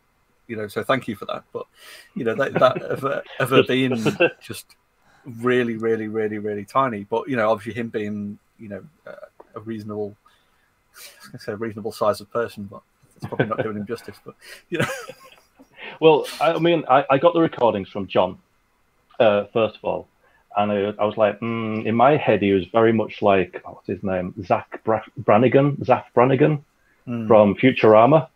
You 0.48 0.58
know, 0.58 0.68
so 0.68 0.84
thank 0.84 1.08
you 1.08 1.16
for 1.16 1.26
that. 1.26 1.44
But 1.52 1.66
you 2.16 2.26
know, 2.26 2.36
that, 2.36 2.54
that 2.54 2.82
of, 2.84 3.02
her, 3.02 3.24
of 3.40 3.50
her 3.50 3.64
being 3.64 3.96
just 4.42 4.66
really, 5.26 5.78
really, 5.78 6.10
really, 6.10 6.38
really 6.38 6.66
tiny. 6.66 7.06
But 7.06 7.28
you 7.28 7.38
know, 7.38 7.50
obviously 7.50 7.80
him 7.80 7.90
being, 7.90 8.38
you 8.60 8.70
know, 8.70 8.84
uh, 9.08 9.16
a 9.56 9.62
reasonable, 9.62 10.16
I 10.96 11.30
was 11.34 11.44
say 11.44 11.54
a 11.54 11.56
reasonable 11.56 11.92
size 11.92 12.22
of 12.22 12.32
person, 12.32 12.66
but 12.66 12.82
it's 13.16 13.26
probably 13.26 13.48
not 13.48 13.64
doing 13.64 13.78
him 13.78 13.88
justice. 13.88 14.18
But 14.24 14.36
you 14.70 14.80
know. 14.80 14.86
Well, 16.02 16.26
I 16.42 16.58
mean, 16.58 16.84
I, 16.90 17.06
I 17.12 17.18
got 17.20 17.36
the 17.36 17.42
recordings 17.42 17.88
from 17.88 18.08
John, 18.08 18.40
uh, 19.20 19.46
first 19.54 19.76
of 19.78 19.86
all, 19.86 20.08
and 20.58 20.72
I, 20.72 20.94
I 21.00 21.06
was 21.06 21.16
like, 21.16 21.40
mm, 21.42 21.86
in 21.86 21.96
my 21.96 22.18
head, 22.18 22.42
he 22.42 22.54
was 22.54 22.66
very 22.66 22.92
much 22.92 23.22
like, 23.22 23.62
oh, 23.64 23.74
what's 23.74 23.88
his 23.88 24.02
name? 24.02 24.34
Zapp 24.44 24.84
Bra- 24.84 25.06
Brannigan, 25.16 25.82
Zapp 25.86 26.14
Brannigan 26.14 26.66
Mm. 27.08 27.28
from 27.28 27.56
Futurama. 27.56 28.28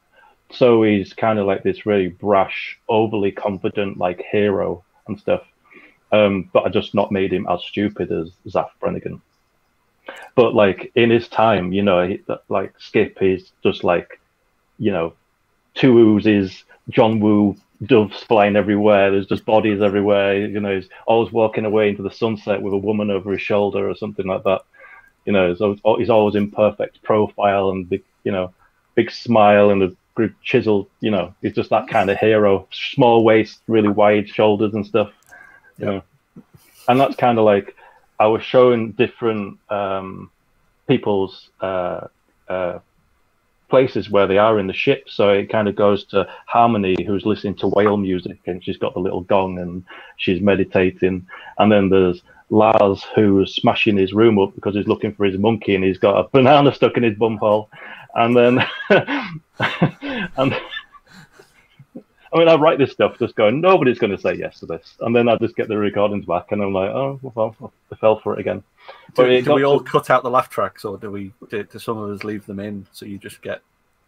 So 0.50 0.82
he's 0.82 1.14
kind 1.14 1.38
of 1.38 1.46
like 1.46 1.62
this 1.62 1.86
really 1.86 2.08
brash, 2.08 2.80
overly 2.90 3.32
confident, 3.32 4.00
like 4.00 4.24
hero 4.32 4.84
and 5.08 5.20
stuff. 5.20 5.44
Um, 6.12 6.50
but 6.52 6.66
I 6.66 6.70
just 6.70 6.96
not 6.96 7.12
made 7.12 7.32
him 7.32 7.46
as 7.48 7.64
stupid 7.64 8.12
as 8.12 8.32
Zapp 8.50 8.72
Brannigan. 8.80 9.22
But 10.34 10.56
like 10.56 10.92
in 10.96 11.12
his 11.12 11.28
time, 11.28 11.74
you 11.74 11.84
know, 11.84 12.08
he, 12.08 12.24
like 12.50 12.74
Skip 12.80 13.22
is 13.22 13.52
just 13.62 13.84
like, 13.84 14.20
you 14.80 14.92
know, 14.92 15.14
two 15.76 15.94
Uzis, 15.94 16.64
John 16.90 17.20
Woo, 17.20 17.56
doves 17.84 18.24
flying 18.24 18.56
everywhere. 18.56 19.12
There's 19.12 19.28
just 19.28 19.46
bodies 19.46 19.82
everywhere. 19.82 20.38
You 20.38 20.60
know, 20.60 20.76
he's 20.76 20.90
always 21.06 21.32
walking 21.32 21.66
away 21.66 21.90
into 21.90 22.04
the 22.04 22.12
sunset 22.12 22.62
with 22.62 22.74
a 22.74 22.78
woman 22.78 23.12
over 23.12 23.32
his 23.32 23.42
shoulder 23.42 23.90
or 23.90 23.96
something 23.96 24.26
like 24.26 24.44
that. 24.44 24.62
You 25.26 25.34
know, 25.34 25.50
he's 25.50 25.62
always, 25.62 25.80
he's 25.98 26.10
always 26.10 26.36
in 26.36 26.52
perfect 26.52 27.02
profile 27.04 27.70
and 27.70 27.90
big, 27.90 28.04
you 28.24 28.32
know, 28.32 28.54
big 28.96 29.12
smile 29.12 29.72
and 29.72 29.84
a 29.84 29.96
good 30.14 30.34
chisel. 30.44 30.88
You 31.02 31.12
know, 31.12 31.34
he's 31.42 31.54
just 31.54 31.72
that 31.72 31.88
kind 31.88 32.10
of 32.10 32.18
hero. 32.18 32.68
Small 32.72 33.24
waist, 33.24 33.62
really 33.68 33.90
wide 33.90 34.30
shoulders 34.30 34.74
and 34.74 34.86
stuff. 34.86 35.12
You 35.78 35.86
know, 35.86 36.04
and 36.88 37.00
that's 37.00 37.16
kind 37.16 37.38
of 37.38 37.46
like 37.46 37.76
I 38.20 38.28
was 38.28 38.44
showing 38.44 38.92
different 38.92 39.60
um, 39.70 40.32
people's 40.88 41.50
uh, 41.60 42.08
uh, 42.48 42.80
places 43.76 44.10
where 44.10 44.26
they 44.26 44.38
are 44.38 44.58
in 44.58 44.68
the 44.68 44.74
ship. 44.74 45.04
So 45.10 45.32
it 45.32 45.50
kind 45.50 45.68
of 45.68 45.76
goes 45.76 46.06
to 46.06 46.26
Harmony, 46.46 46.96
who's 47.06 47.26
listening 47.26 47.56
to 47.56 47.68
whale 47.68 47.98
music, 47.98 48.40
and 48.46 48.64
she's 48.64 48.78
got 48.78 48.94
the 48.94 49.02
little 49.02 49.20
gong 49.20 49.60
and 49.60 49.84
she's 50.16 50.42
meditating. 50.42 51.28
And 51.58 51.70
then 51.70 51.90
there's 51.90 52.22
Lars, 52.50 53.04
who's 53.16 53.54
smashing 53.54 53.98
his 53.98 54.14
room 54.14 54.40
up 54.40 54.56
because 54.56 54.76
he's 54.76 54.88
looking 54.88 55.14
for 55.14 55.26
his 55.26 55.38
monkey, 55.38 55.76
and 55.76 55.84
he's 55.84 55.98
got 55.98 56.18
a 56.18 56.30
banana 56.30 56.74
stuck 56.74 56.96
in 56.96 57.04
his 57.04 57.18
bumhole. 57.18 57.68
And 58.14 58.38
then, 58.38 58.66
and 60.38 60.56
I 62.36 62.40
mean, 62.40 62.50
I 62.50 62.56
write 62.56 62.78
this 62.80 62.92
stuff 62.92 63.18
just 63.18 63.34
going, 63.36 63.62
nobody's 63.62 63.98
going 63.98 64.12
to 64.12 64.18
say 64.22 64.34
yes 64.34 64.60
to 64.60 64.66
this. 64.66 64.96
And 65.00 65.16
then 65.16 65.30
I 65.30 65.38
just 65.38 65.56
get 65.56 65.70
the 65.70 65.78
recordings 65.78 66.26
back, 66.26 66.52
and 66.52 66.62
I'm 66.62 66.74
like, 66.74 66.90
oh, 66.90 67.18
well, 67.22 67.56
I 67.90 67.96
fell 67.96 68.20
for 68.20 68.34
it 68.34 68.40
again. 68.40 68.60
Do, 68.60 68.94
But 69.16 69.32
it 69.32 69.46
do 69.46 69.54
we 69.54 69.64
all 69.64 69.80
to- 69.80 69.90
cut 69.90 70.10
out 70.10 70.22
the 70.22 70.30
laugh 70.30 70.50
tracks, 70.50 70.84
or 70.84 70.98
do 70.98 71.10
we? 71.12 71.32
Do, 71.50 71.64
do 71.64 71.80
some 71.80 71.98
of 71.98 72.10
us 72.10 72.26
leave 72.26 72.46
them 72.46 72.60
in 72.60 72.86
so 72.92 73.06
you 73.06 73.18
just 73.18 73.42
get 73.42 73.62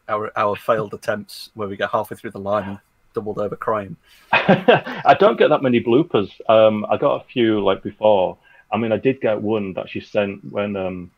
our 0.09 0.29
our 0.37 0.57
failed 0.57 0.93
attempts 0.93 1.51
where 1.53 1.69
we 1.69 1.77
get 1.77 1.89
halfway 1.89 2.17
through 2.17 2.31
the 2.31 2.39
line 2.39 2.67
and 2.67 2.79
doubled 3.13 3.39
over 3.39 3.55
crying? 3.55 3.95
I 4.33 5.15
don't 5.17 5.39
get 5.39 5.47
that 5.49 5.63
many 5.63 5.81
bloopers. 5.81 6.29
Um, 6.49 6.85
I 6.89 6.97
got 6.97 7.21
a 7.21 7.25
few 7.25 7.63
like 7.63 7.81
before. 7.81 8.37
I 8.73 8.77
mean, 8.77 8.91
I 8.91 8.97
did 8.97 9.21
get 9.21 9.41
one 9.41 9.71
that 9.73 9.89
she 9.89 10.01
sent 10.01 10.43
when 10.51 10.75
um, 10.75 11.11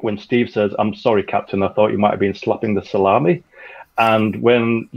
when 0.00 0.16
Steve 0.16 0.48
says, 0.48 0.72
"I'm 0.78 0.94
sorry, 0.94 1.24
Captain. 1.24 1.62
I 1.62 1.68
thought 1.68 1.92
you 1.92 1.98
might 1.98 2.12
have 2.12 2.20
been 2.20 2.34
slapping 2.34 2.72
the 2.72 2.82
salami," 2.82 3.42
and 3.98 4.40
when 4.40 4.88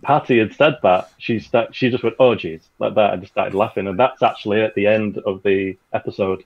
Patty 0.00 0.38
had 0.38 0.54
said 0.54 0.78
that, 0.82 1.10
she 1.18 1.38
sta- 1.38 1.70
she 1.72 1.90
just 1.90 2.02
went, 2.02 2.16
"Oh, 2.18 2.34
geez," 2.34 2.62
like 2.78 2.94
that, 2.94 3.12
and 3.12 3.22
just 3.22 3.34
started 3.34 3.54
laughing. 3.54 3.86
And 3.88 3.98
that's 3.98 4.22
actually 4.22 4.62
at 4.62 4.74
the 4.74 4.86
end 4.86 5.18
of 5.18 5.42
the 5.42 5.76
episode 5.92 6.42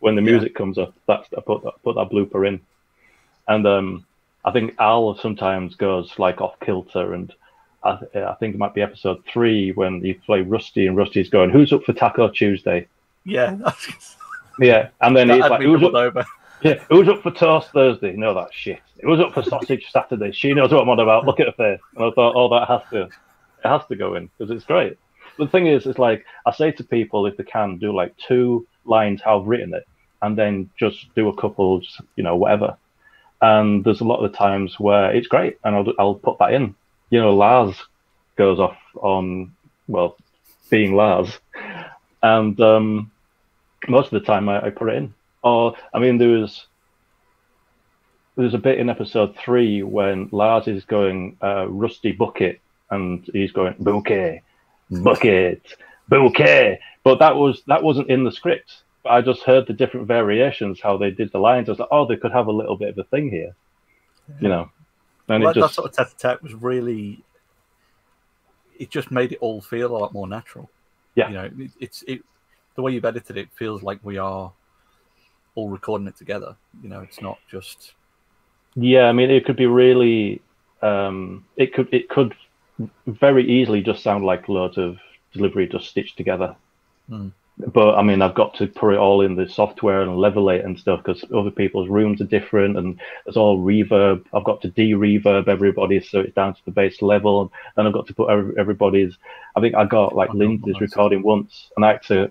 when 0.00 0.16
the 0.16 0.22
Yeah. 0.22 0.32
music 0.32 0.54
comes 0.54 0.78
up. 0.78 0.94
That's 1.06 1.28
I 1.36 1.40
put 1.40 1.62
that, 1.62 1.74
put 1.84 1.94
that 1.94 2.10
blooper 2.10 2.46
in, 2.46 2.60
and 3.46 3.66
um, 3.66 4.04
I 4.44 4.50
think 4.50 4.74
Al 4.80 5.16
sometimes 5.18 5.74
goes 5.76 6.18
like 6.18 6.40
off 6.40 6.58
kilter 6.60 7.14
and. 7.14 7.32
I, 7.84 7.94
th- 7.94 8.24
I 8.24 8.34
think 8.34 8.56
it 8.56 8.58
might 8.58 8.74
be 8.74 8.82
episode 8.82 9.22
three 9.32 9.70
when 9.70 10.04
you 10.04 10.18
play 10.26 10.40
Rusty 10.40 10.88
and 10.88 10.96
Rusty's 10.96 11.30
going, 11.30 11.50
"Who's 11.50 11.72
up 11.72 11.84
for 11.84 11.92
Taco 11.92 12.28
Tuesday?" 12.28 12.88
Yeah, 13.24 13.56
Yeah, 14.58 14.88
and 15.00 15.16
then 15.16 15.28
that 15.28 15.34
he's 15.36 15.48
like, 15.48 15.62
"Who's 15.62 15.84
up? 15.84 15.94
over. 15.94 16.26
Yeah, 16.62 16.82
who's 16.88 17.08
up 17.08 17.22
for 17.22 17.30
Toast 17.30 17.70
Thursday?" 17.72 18.14
No, 18.16 18.34
that 18.34 18.52
shit. 18.52 18.80
It 18.98 19.06
was 19.06 19.20
up 19.20 19.32
for 19.32 19.42
Sausage 19.42 19.90
Saturday. 19.90 20.32
She 20.32 20.52
knows 20.54 20.72
what 20.72 20.82
I'm 20.82 20.88
on 20.88 21.00
about. 21.00 21.24
Look 21.24 21.40
at 21.40 21.46
her 21.46 21.52
face. 21.52 21.80
And 21.96 22.04
I 22.04 22.10
thought, 22.10 22.34
"Oh, 22.36 22.48
that 22.48 22.68
has 22.68 22.82
to, 22.90 23.02
it 23.02 23.68
has 23.68 23.86
to 23.86 23.96
go 23.96 24.14
in 24.14 24.30
because 24.38 24.54
it's 24.54 24.64
great." 24.64 24.98
The 25.38 25.46
thing 25.46 25.66
is, 25.66 25.86
it's 25.86 25.98
like 25.98 26.24
I 26.46 26.52
say 26.52 26.72
to 26.72 26.84
people 26.84 27.26
if 27.26 27.36
they 27.36 27.44
can 27.44 27.78
do 27.78 27.94
like 27.94 28.16
two 28.16 28.66
lines 28.84 29.20
how 29.22 29.40
I've 29.40 29.46
written 29.46 29.72
it, 29.74 29.86
and 30.22 30.36
then 30.36 30.70
just 30.76 31.14
do 31.14 31.28
a 31.28 31.36
couple, 31.36 31.80
just, 31.80 32.00
you 32.16 32.24
know, 32.24 32.36
whatever. 32.36 32.76
And 33.40 33.84
there's 33.84 34.00
a 34.00 34.04
lot 34.04 34.24
of 34.24 34.32
the 34.32 34.36
times 34.36 34.80
where 34.80 35.14
it's 35.14 35.28
great, 35.28 35.58
and 35.64 35.76
I'll 35.76 35.92
I'll 35.98 36.14
put 36.16 36.38
that 36.38 36.52
in. 36.54 36.74
You 37.10 37.20
know, 37.20 37.34
Lars 37.34 37.76
goes 38.36 38.58
off 38.58 38.76
on 38.96 39.54
well, 39.86 40.16
being 40.70 40.94
Lars, 40.94 41.38
and 42.22 42.60
um, 42.60 43.10
most 43.88 44.12
of 44.12 44.20
the 44.20 44.26
time 44.26 44.48
I, 44.48 44.66
I 44.66 44.70
put 44.70 44.88
it 44.88 44.96
in. 44.96 45.14
Or 45.42 45.76
I 45.94 45.98
mean, 45.98 46.18
there 46.18 46.28
was 46.28 46.66
there's 48.36 48.54
a 48.54 48.58
bit 48.58 48.78
in 48.78 48.88
episode 48.88 49.36
three 49.36 49.82
when 49.82 50.28
Lars 50.30 50.68
is 50.68 50.84
going 50.84 51.36
uh, 51.42 51.68
rusty 51.68 52.12
bucket, 52.12 52.60
and 52.90 53.28
he's 53.32 53.52
going 53.52 53.74
bouquet, 53.80 54.42
bucket, 54.90 55.74
bouquet. 56.08 56.80
But 57.02 57.18
that 57.18 57.36
was 57.36 57.62
that 57.66 57.82
wasn't 57.82 58.10
in 58.10 58.24
the 58.24 58.32
script. 58.32 58.82
But 59.02 59.10
I 59.10 59.20
just 59.22 59.42
heard 59.42 59.66
the 59.66 59.72
different 59.72 60.06
variations 60.06 60.80
how 60.80 60.96
they 60.96 61.10
did 61.10 61.32
the 61.32 61.38
lines. 61.38 61.68
I 61.68 61.72
was 61.72 61.78
like, 61.80 61.88
oh, 61.90 62.06
they 62.06 62.16
could 62.16 62.32
have 62.32 62.46
a 62.46 62.52
little 62.52 62.76
bit 62.76 62.90
of 62.90 62.98
a 62.98 63.04
thing 63.04 63.30
here, 63.30 63.54
you 64.40 64.48
know. 64.48 64.70
And 65.28 65.42
Well, 65.42 65.50
it 65.50 65.54
that, 65.54 65.60
just 65.60 65.76
that 65.76 65.82
sort 65.82 65.90
of 65.90 65.96
tete-a-tete 65.96 66.42
was 66.42 66.54
really. 66.54 67.22
It 68.78 68.90
just 68.90 69.10
made 69.10 69.32
it 69.32 69.38
all 69.40 69.60
feel 69.60 69.96
a 69.96 69.98
lot 69.98 70.12
more 70.12 70.28
natural. 70.28 70.70
Yeah. 71.16 71.28
You 71.28 71.34
know, 71.34 71.44
it, 71.44 71.70
it's 71.80 72.04
it. 72.06 72.22
The 72.76 72.82
way 72.82 72.92
you've 72.92 73.04
edited 73.04 73.36
it 73.36 73.48
feels 73.56 73.82
like 73.82 73.98
we 74.04 74.18
are 74.18 74.52
all 75.54 75.68
recording 75.68 76.06
it 76.06 76.16
together. 76.16 76.56
You 76.82 76.88
know, 76.88 77.00
it's 77.00 77.20
not 77.20 77.38
just. 77.50 77.94
Yeah, 78.74 79.04
I 79.04 79.12
mean, 79.12 79.30
it 79.30 79.44
could 79.44 79.56
be 79.56 79.66
really. 79.66 80.40
Um, 80.82 81.44
it 81.56 81.74
could 81.74 81.92
it 81.92 82.08
could 82.08 82.34
very 83.06 83.48
easily 83.48 83.82
just 83.82 84.02
sound 84.02 84.24
like 84.24 84.48
loads 84.48 84.78
of 84.78 84.98
delivery 85.32 85.66
just 85.66 85.88
stitched 85.88 86.16
together. 86.16 86.54
Hmm. 87.08 87.28
But 87.58 87.96
I 87.96 88.02
mean, 88.02 88.22
I've 88.22 88.36
got 88.36 88.54
to 88.54 88.68
put 88.68 88.94
it 88.94 88.98
all 88.98 89.22
in 89.22 89.34
the 89.34 89.48
software 89.48 90.02
and 90.02 90.16
level 90.16 90.48
it 90.50 90.64
and 90.64 90.78
stuff 90.78 91.02
because 91.02 91.24
other 91.34 91.50
people's 91.50 91.88
rooms 91.88 92.20
are 92.20 92.26
different 92.26 92.78
and 92.78 93.00
there's 93.24 93.36
all 93.36 93.58
reverb. 93.58 94.24
I've 94.32 94.44
got 94.44 94.62
to 94.62 94.68
de-reverb 94.68 95.48
everybody 95.48 96.00
so 96.00 96.20
it's 96.20 96.34
down 96.34 96.54
to 96.54 96.64
the 96.64 96.70
base 96.70 97.02
level. 97.02 97.52
And 97.76 97.88
I've 97.88 97.94
got 97.94 98.06
to 98.06 98.14
put 98.14 98.30
everybody's. 98.30 99.18
I 99.56 99.60
think 99.60 99.74
I 99.74 99.86
got 99.86 100.14
like 100.14 100.30
Oh, 100.30 100.36
Lindsay's 100.36 100.80
recording 100.80 101.22
once 101.24 101.70
and 101.74 101.84
I 101.84 101.92
had 101.92 102.02
to 102.04 102.30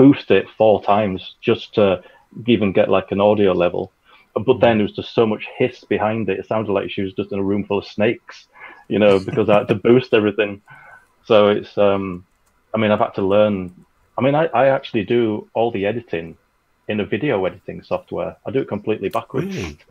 boost 0.00 0.30
it 0.30 0.46
four 0.56 0.82
times 0.82 1.36
just 1.42 1.74
to 1.74 2.02
even 2.46 2.72
get 2.72 2.88
like 2.88 3.10
an 3.12 3.20
audio 3.20 3.52
level. 3.52 3.92
But 4.46 4.60
then 4.60 4.78
there 4.78 4.86
was 4.86 4.96
just 4.96 5.14
so 5.14 5.26
much 5.26 5.44
hiss 5.58 5.84
behind 5.84 6.30
it. 6.30 6.38
It 6.38 6.46
sounded 6.46 6.72
like 6.72 6.90
she 6.90 7.02
was 7.02 7.12
just 7.12 7.32
in 7.32 7.38
a 7.38 7.42
room 7.50 7.64
full 7.66 7.80
of 7.80 7.86
snakes, 7.86 8.46
you 8.88 8.98
know, 8.98 9.18
because 9.18 9.50
I 9.50 9.58
had 9.58 9.68
to 9.68 9.74
boost 9.88 10.14
everything. 10.14 10.62
So 11.26 11.48
it's, 11.48 11.76
um, 11.76 12.24
I 12.74 12.78
mean, 12.78 12.92
I've 12.92 12.98
had 13.06 13.14
to 13.16 13.22
learn. 13.34 13.74
I 14.16 14.22
mean, 14.22 14.34
I, 14.34 14.46
I 14.46 14.68
actually 14.68 15.04
do 15.04 15.50
all 15.54 15.70
the 15.70 15.84
editing 15.84 16.38
in 16.88 17.00
a 17.00 17.04
video 17.04 17.44
editing 17.44 17.82
software. 17.82 18.36
I 18.46 18.50
do 18.52 18.60
it 18.60 18.68
completely 18.68 19.10
backwards. 19.10 19.54
Really? 19.56 19.78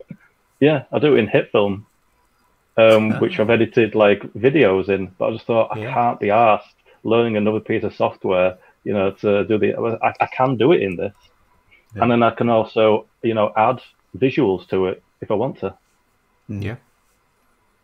Yeah, 0.60 0.84
I 0.92 0.98
do 0.98 1.14
it 1.16 1.20
in 1.20 1.26
HitFilm, 1.26 1.84
um, 2.76 3.12
Ah. 3.12 3.18
which 3.20 3.40
I've 3.40 3.48
edited 3.48 3.94
like 3.94 4.20
videos 4.34 4.90
in. 4.90 5.06
But 5.18 5.28
I 5.28 5.32
just 5.32 5.46
thought 5.46 5.70
I 5.74 5.78
Yeah. 5.78 5.94
can't 5.94 6.20
be 6.20 6.30
asked 6.30 6.76
learning 7.02 7.36
another 7.38 7.60
piece 7.60 7.82
of 7.84 7.94
software, 7.94 8.58
you 8.84 8.92
know, 8.92 9.10
to 9.12 9.44
do 9.44 9.58
the. 9.58 9.74
I, 10.02 10.14
I 10.20 10.26
can 10.26 10.56
do 10.56 10.72
it 10.72 10.82
in 10.82 10.96
this, 10.96 11.14
Yeah. 11.94 12.02
and 12.02 12.10
then 12.12 12.22
I 12.22 12.30
can 12.30 12.48
also, 12.48 13.06
you 13.22 13.34
know, 13.34 13.52
add 13.56 13.80
visuals 14.16 14.68
to 14.68 14.86
it 14.86 15.02
if 15.20 15.30
I 15.30 15.34
want 15.34 15.58
to. 15.60 15.74
Yeah. 16.48 16.76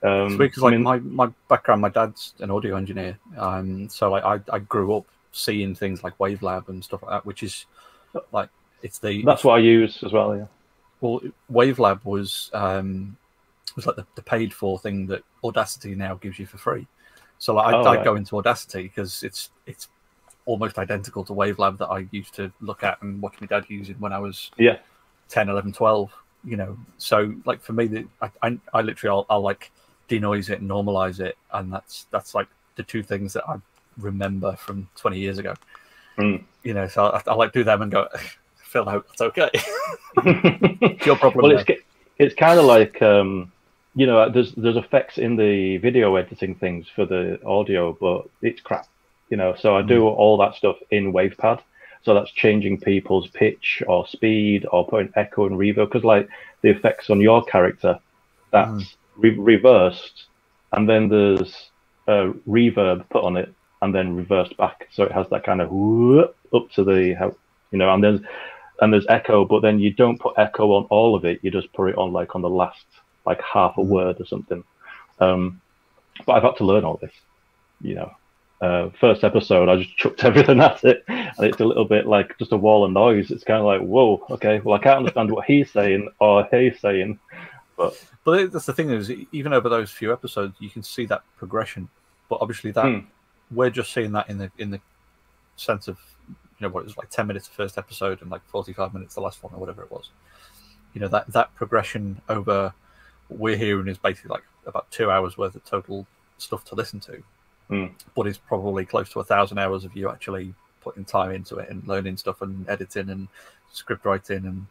Um, 0.02 0.26
It's 0.26 0.36
because 0.36 0.62
I 0.62 0.66
like 0.66 0.72
mean, 0.72 0.82
my, 0.82 0.98
my 0.98 1.32
background, 1.48 1.80
my 1.82 1.88
dad's 1.88 2.34
an 2.40 2.50
audio 2.50 2.76
engineer, 2.76 3.18
um, 3.38 3.88
so 3.88 4.10
like 4.10 4.24
I, 4.24 4.40
I 4.52 4.58
grew 4.58 4.94
up 4.96 5.06
seeing 5.32 5.74
things 5.74 6.02
like 6.04 6.16
Wavelab 6.18 6.68
and 6.68 6.82
stuff 6.84 7.02
like 7.02 7.10
that, 7.12 7.26
which 7.26 7.42
is 7.42 7.66
like 8.32 8.48
it's 8.82 8.98
the 8.98 9.22
that's 9.22 9.44
what 9.44 9.54
I 9.54 9.58
use 9.58 10.02
as 10.02 10.12
well. 10.12 10.36
Yeah. 10.36 10.46
well 11.00 11.20
Wavelab 11.50 12.04
was 12.04 12.50
um, 12.54 13.16
was 13.74 13.86
like 13.86 13.96
the, 13.96 14.06
the 14.14 14.22
paid 14.22 14.52
for 14.52 14.78
thing 14.78 15.06
that 15.06 15.22
Audacity 15.44 15.94
now 15.94 16.14
gives 16.16 16.38
you 16.38 16.46
for 16.46 16.58
free. 16.58 16.86
So 17.38 17.54
like, 17.54 17.74
Oh, 17.74 17.78
I, 17.78 17.80
I'd 17.80 17.96
right. 17.96 18.04
go 18.04 18.16
into 18.16 18.36
Audacity 18.38 18.82
because 18.84 19.22
it's 19.22 19.50
it's 19.66 19.88
almost 20.46 20.78
identical 20.78 21.24
to 21.24 21.32
Wavelab 21.34 21.76
that 21.78 21.86
I 21.88 22.06
used 22.10 22.34
to 22.36 22.50
look 22.60 22.82
at 22.82 23.02
and 23.02 23.20
watch 23.20 23.34
my 23.40 23.46
dad 23.46 23.64
using 23.68 23.96
when 23.96 24.12
I 24.12 24.18
was 24.18 24.50
Yeah. 24.56 24.78
10, 25.28 25.48
11, 25.48 25.72
12. 25.74 26.12
You 26.44 26.56
know, 26.56 26.78
so 26.98 27.34
like 27.44 27.60
for 27.60 27.72
me, 27.72 27.86
the, 27.86 28.06
I, 28.22 28.30
I 28.42 28.58
I 28.72 28.80
literally 28.80 29.10
I'll, 29.10 29.26
I'll 29.28 29.40
like 29.40 29.72
denoise 30.06 30.48
it 30.48 30.60
and 30.60 30.70
normalize 30.70 31.18
it, 31.18 31.36
and 31.52 31.72
that's 31.72 32.06
that's 32.12 32.34
like 32.36 32.46
the 32.76 32.84
two 32.84 33.02
things 33.02 33.32
that 33.32 33.42
I 33.48 33.56
remember 33.98 34.54
from 34.54 34.88
20 34.94 35.18
years 35.18 35.38
ago. 35.38 35.54
Mm. 36.18 36.44
You 36.62 36.74
know, 36.74 36.86
so 36.86 37.06
I, 37.06 37.20
I 37.26 37.34
like 37.34 37.52
do 37.52 37.64
them 37.64 37.82
and 37.82 37.90
go, 37.90 38.06
Phil, 38.58 38.88
I 38.88 38.92
hope 38.92 39.08
that's 39.08 39.22
okay. 39.22 39.50
It's 40.18 41.06
your 41.06 41.16
problem. 41.16 41.42
well, 41.42 41.58
it's 41.58 41.82
it's 42.18 42.34
kind 42.36 42.58
of 42.60 42.64
like 42.66 43.02
um, 43.02 43.50
you 43.96 44.06
know, 44.06 44.30
there's 44.30 44.52
there's 44.52 44.76
effects 44.76 45.18
in 45.18 45.34
the 45.34 45.78
video 45.78 46.14
editing 46.14 46.54
things 46.54 46.86
for 46.94 47.06
the 47.06 47.40
audio, 47.44 47.96
but 48.00 48.28
it's 48.42 48.60
crap. 48.60 48.86
You 49.28 49.36
know, 49.36 49.54
so 49.58 49.76
I 49.76 49.82
do 49.82 50.02
mm. 50.02 50.16
all 50.16 50.36
that 50.38 50.54
stuff 50.54 50.76
in 50.90 51.12
WavePad. 51.12 51.60
So 52.02 52.14
that's 52.14 52.30
changing 52.30 52.80
people's 52.80 53.28
pitch 53.28 53.82
or 53.88 54.06
speed 54.06 54.64
or 54.70 54.86
putting 54.86 55.12
echo 55.16 55.46
and 55.46 55.56
reverb 55.56 55.86
because 55.86 56.04
like 56.04 56.28
the 56.62 56.70
effects 56.70 57.10
on 57.10 57.20
your 57.20 57.44
character, 57.44 57.98
that's 58.52 58.70
mm. 58.70 58.94
re- 59.16 59.38
reversed, 59.38 60.26
and 60.72 60.88
then 60.88 61.08
there's 61.08 61.70
a 62.06 62.32
reverb 62.48 63.08
put 63.10 63.24
on 63.24 63.36
it 63.36 63.52
and 63.82 63.94
then 63.94 64.14
reversed 64.14 64.56
back, 64.56 64.88
so 64.92 65.02
it 65.02 65.12
has 65.12 65.28
that 65.30 65.44
kind 65.44 65.60
of 65.60 65.70
whoop 65.70 66.36
up 66.54 66.70
to 66.72 66.84
the 66.84 67.14
how 67.18 67.34
you 67.72 67.78
know, 67.78 67.92
and 67.92 68.04
there's 68.04 68.20
and 68.80 68.92
there's 68.92 69.06
echo, 69.08 69.44
but 69.44 69.62
then 69.62 69.78
you 69.78 69.92
don't 69.92 70.20
put 70.20 70.38
echo 70.38 70.72
on 70.72 70.84
all 70.84 71.14
of 71.14 71.24
it. 71.24 71.40
You 71.42 71.50
just 71.50 71.72
put 71.72 71.90
it 71.90 71.98
on 71.98 72.12
like 72.12 72.34
on 72.34 72.42
the 72.42 72.48
last 72.48 72.84
like 73.24 73.40
half 73.42 73.76
a 73.78 73.80
mm. 73.80 73.86
word 73.86 74.20
or 74.20 74.26
something. 74.26 74.62
Um, 75.18 75.60
but 76.24 76.34
I've 76.34 76.42
had 76.42 76.56
to 76.58 76.64
learn 76.64 76.84
all 76.84 76.98
this, 77.00 77.12
you 77.80 77.94
know. 77.94 78.12
Uh, 78.60 78.88
first 78.98 79.22
episode, 79.22 79.68
I 79.68 79.76
just 79.76 79.96
chucked 79.96 80.24
everything 80.24 80.60
at 80.60 80.82
it, 80.84 81.04
and 81.08 81.34
it's 81.46 81.60
a 81.60 81.64
little 81.64 81.84
bit 81.84 82.06
like 82.06 82.36
just 82.38 82.52
a 82.52 82.56
wall 82.56 82.84
of 82.84 82.92
noise. 82.92 83.30
It's 83.30 83.44
kind 83.44 83.60
of 83.60 83.66
like, 83.66 83.80
whoa, 83.82 84.24
okay, 84.30 84.60
well, 84.60 84.74
I 84.74 84.82
can't 84.82 84.98
understand 84.98 85.30
what 85.30 85.44
he's 85.46 85.70
saying 85.70 86.08
or 86.20 86.48
he's 86.50 86.80
saying, 86.80 87.18
but 87.76 88.02
But 88.24 88.52
that's 88.52 88.64
the 88.66 88.72
thing 88.72 88.90
is, 88.90 89.10
even 89.32 89.52
over 89.52 89.68
those 89.68 89.90
few 89.90 90.12
episodes, 90.12 90.56
you 90.58 90.70
can 90.70 90.82
see 90.82 91.04
that 91.06 91.22
progression. 91.36 91.88
But 92.28 92.38
obviously, 92.40 92.70
that 92.72 92.84
Hmm. 92.86 92.98
we're 93.50 93.70
just 93.70 93.92
seeing 93.92 94.12
that 94.12 94.28
in 94.30 94.38
the 94.38 94.50
in 94.58 94.70
the 94.70 94.80
sense 95.56 95.86
of 95.88 95.98
you 96.28 96.34
know 96.60 96.68
what 96.70 96.80
it 96.80 96.84
was 96.84 96.96
like 96.96 97.10
ten 97.10 97.26
minutes 97.26 97.48
the 97.48 97.54
first 97.54 97.76
episode 97.76 98.22
and 98.22 98.30
like 98.30 98.42
forty 98.48 98.72
five 98.72 98.94
minutes 98.94 99.14
the 99.14 99.20
last 99.20 99.42
one 99.42 99.52
or 99.52 99.58
whatever 99.60 99.82
it 99.82 99.90
was. 99.90 100.10
You 100.94 101.02
know 101.02 101.08
that 101.08 101.30
that 101.32 101.54
progression 101.54 102.20
over 102.30 102.72
what 103.28 103.38
we're 103.38 103.56
hearing 103.56 103.86
is 103.88 103.98
basically 103.98 104.30
like 104.30 104.44
about 104.66 104.90
two 104.90 105.10
hours 105.10 105.36
worth 105.36 105.54
of 105.54 105.64
total 105.64 106.06
stuff 106.38 106.64
to 106.64 106.74
listen 106.74 106.98
to, 107.00 107.22
Hmm. 107.68 107.86
but 108.14 108.26
it's 108.28 108.38
probably 108.38 108.84
close 108.84 109.10
to 109.10 109.20
a 109.20 109.24
thousand 109.24 109.58
hours 109.58 109.84
of 109.84 109.96
you 109.96 110.08
actually 110.08 110.54
putting 110.82 111.04
time 111.04 111.32
into 111.32 111.56
it 111.56 111.68
and 111.68 111.86
learning 111.88 112.16
stuff 112.16 112.42
and 112.42 112.68
editing 112.68 113.10
and 113.10 113.26
script 113.72 114.04
writing 114.04 114.44
and 114.46 114.66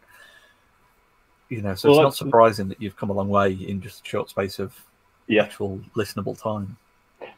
you 1.50 1.62
know 1.62 1.76
so 1.76 1.90
Well, 1.90 2.00
it's 2.00 2.04
not 2.04 2.16
surprising 2.16 2.70
that 2.70 2.82
you've 2.82 2.96
come 2.96 3.10
a 3.10 3.14
long 3.14 3.28
way 3.28 3.52
in 3.52 3.82
just 3.82 4.06
a 4.06 4.10
short 4.10 4.30
space 4.30 4.60
of 4.60 4.74
Yeah. 5.28 5.44
actual 5.44 5.82
listenable 5.96 6.42
time 6.42 6.78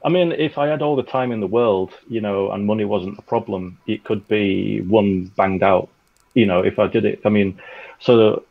I 0.04 0.10
mean, 0.10 0.32
if 0.34 0.58
I 0.58 0.68
had 0.68 0.82
all 0.82 0.96
the 0.96 1.04
time 1.04 1.32
in 1.32 1.40
the 1.40 1.48
world, 1.48 1.94
you 2.08 2.20
know, 2.22 2.52
and 2.52 2.66
money 2.66 2.84
wasn't 2.86 3.18
a 3.20 3.22
problem, 3.22 3.78
it 3.88 4.04
could 4.04 4.28
be 4.28 4.82
one 4.82 5.26
banged 5.36 5.64
out. 5.64 5.90
You 6.34 6.46
know, 6.46 6.62
if 6.62 6.78
I 6.78 6.88
did 6.88 7.06
it, 7.06 7.22
I 7.26 7.30
mean, 7.30 7.60
so 8.00 8.44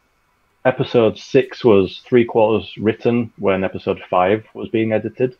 episode 0.64 1.18
six 1.18 1.64
was 1.64 2.00
three 2.06 2.24
quarters 2.24 2.72
written 2.78 3.32
when 3.38 3.64
episode 3.64 4.00
five 4.08 4.44
was 4.54 4.68
being 4.68 4.92
edited. 4.92 5.36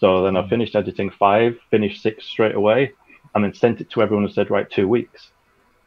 So 0.00 0.24
then 0.24 0.36
I 0.36 0.48
finished 0.48 0.76
editing 0.76 1.10
five, 1.10 1.58
finished 1.70 2.02
six 2.02 2.26
straight 2.26 2.54
away, 2.54 2.92
and 3.34 3.44
then 3.44 3.54
sent 3.54 3.80
it 3.80 3.90
to 3.90 4.02
everyone 4.02 4.24
and 4.24 4.32
said, 4.34 4.50
right, 4.50 4.68
two 4.70 4.88
weeks. 4.88 5.30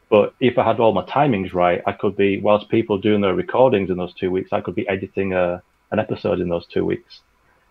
But 0.08 0.34
if 0.40 0.58
I 0.58 0.64
had 0.64 0.80
all 0.80 0.92
my 0.92 1.04
timings 1.04 1.54
right, 1.54 1.80
I 1.86 1.92
could 1.92 2.16
be, 2.16 2.40
whilst 2.40 2.68
people 2.68 2.98
doing 2.98 3.20
their 3.20 3.34
recordings 3.34 3.90
in 3.90 3.96
those 3.96 4.14
two 4.14 4.30
weeks, 4.30 4.52
I 4.52 4.60
could 4.60 4.74
be 4.74 4.88
editing 4.88 5.32
a, 5.32 5.62
an 5.92 5.98
episode 6.00 6.40
in 6.40 6.48
those 6.48 6.66
two 6.66 6.84
weeks 6.84 7.20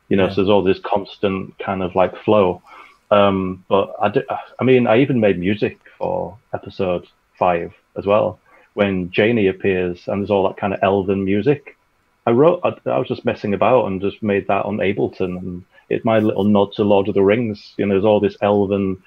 you 0.10 0.18
know 0.18 0.26
Yeah. 0.26 0.30
so 0.32 0.36
there's 0.38 0.50
all 0.50 0.64
this 0.64 0.80
constant 0.80 1.58
kind 1.60 1.82
of 1.82 1.96
like 1.96 2.16
flow 2.24 2.62
um 3.12 3.64
but 3.70 3.96
i 4.02 4.10
do, 4.10 4.22
i 4.60 4.64
mean 4.64 4.88
i 4.88 5.00
even 5.00 5.20
made 5.20 5.40
music 5.40 5.80
for 5.98 6.38
episode 6.54 7.08
five 7.38 7.74
as 7.98 8.06
well 8.06 8.40
when 8.74 9.12
janie 9.12 9.48
appears 9.48 10.08
and 10.08 10.22
there's 10.22 10.30
all 10.32 10.48
that 10.48 10.58
kind 10.58 10.74
of 10.74 10.80
elven 10.84 11.24
music 11.24 11.78
i 12.26 12.32
wrote 12.32 12.60
i, 12.64 12.70
I 12.90 12.98
was 13.00 13.08
just 13.08 13.26
messing 13.26 13.54
about 13.54 13.86
and 13.86 14.02
just 14.02 14.22
made 14.22 14.48
that 14.48 14.66
on 14.66 14.78
ableton 14.78 15.38
and 15.38 15.66
it's 15.90 16.06
my 16.06 16.20
little 16.20 16.44
nod 16.44 16.72
to 16.74 16.84
lord 16.84 17.08
of 17.08 17.14
the 17.16 17.24
rings 17.24 17.74
you 17.78 17.86
know 17.86 17.94
there's 17.94 18.06
all 18.06 18.20
this 18.20 18.38
elven 18.42 19.02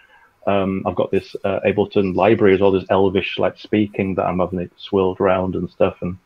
um, 0.46 0.82
I've 0.86 0.96
got 0.96 1.10
this 1.10 1.36
uh, 1.44 1.60
Ableton 1.64 2.14
library, 2.14 2.52
there's 2.52 2.62
all 2.62 2.72
this 2.72 2.88
elvish 2.90 3.38
like 3.38 3.58
speaking 3.58 4.14
that 4.16 4.24
I'm 4.26 4.40
having 4.40 4.58
it 4.60 4.72
swirled 4.76 5.20
around 5.20 5.54
and 5.54 5.70
stuff. 5.70 5.96
And 6.00 6.18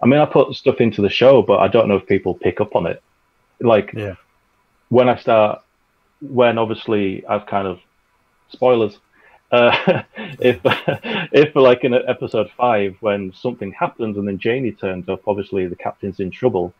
I 0.00 0.06
mean, 0.06 0.20
I 0.20 0.26
put 0.26 0.54
stuff 0.54 0.80
into 0.80 1.02
the 1.02 1.08
show, 1.10 1.42
but 1.42 1.58
I 1.58 1.68
don't 1.68 1.88
know 1.88 1.96
if 1.96 2.06
people 2.06 2.34
pick 2.34 2.60
up 2.60 2.76
on 2.76 2.86
it. 2.86 3.02
Like, 3.60 3.92
Yeah. 3.92 4.14
when 4.88 5.08
I 5.08 5.16
start, 5.16 5.62
when 6.20 6.58
obviously 6.58 7.26
I've 7.26 7.46
kind 7.46 7.66
of 7.66 7.80
spoilers. 8.50 8.98
Uh, 9.50 10.02
if 10.38 10.60
if 11.32 11.56
like 11.56 11.82
in 11.82 11.94
episode 11.94 12.50
five, 12.56 12.96
when 13.00 13.32
something 13.32 13.72
happens 13.72 14.16
and 14.16 14.28
then 14.28 14.38
Janie 14.38 14.72
turns 14.72 15.08
up, 15.08 15.22
obviously 15.26 15.66
the 15.66 15.76
captain's 15.76 16.20
in 16.20 16.30
trouble. 16.30 16.72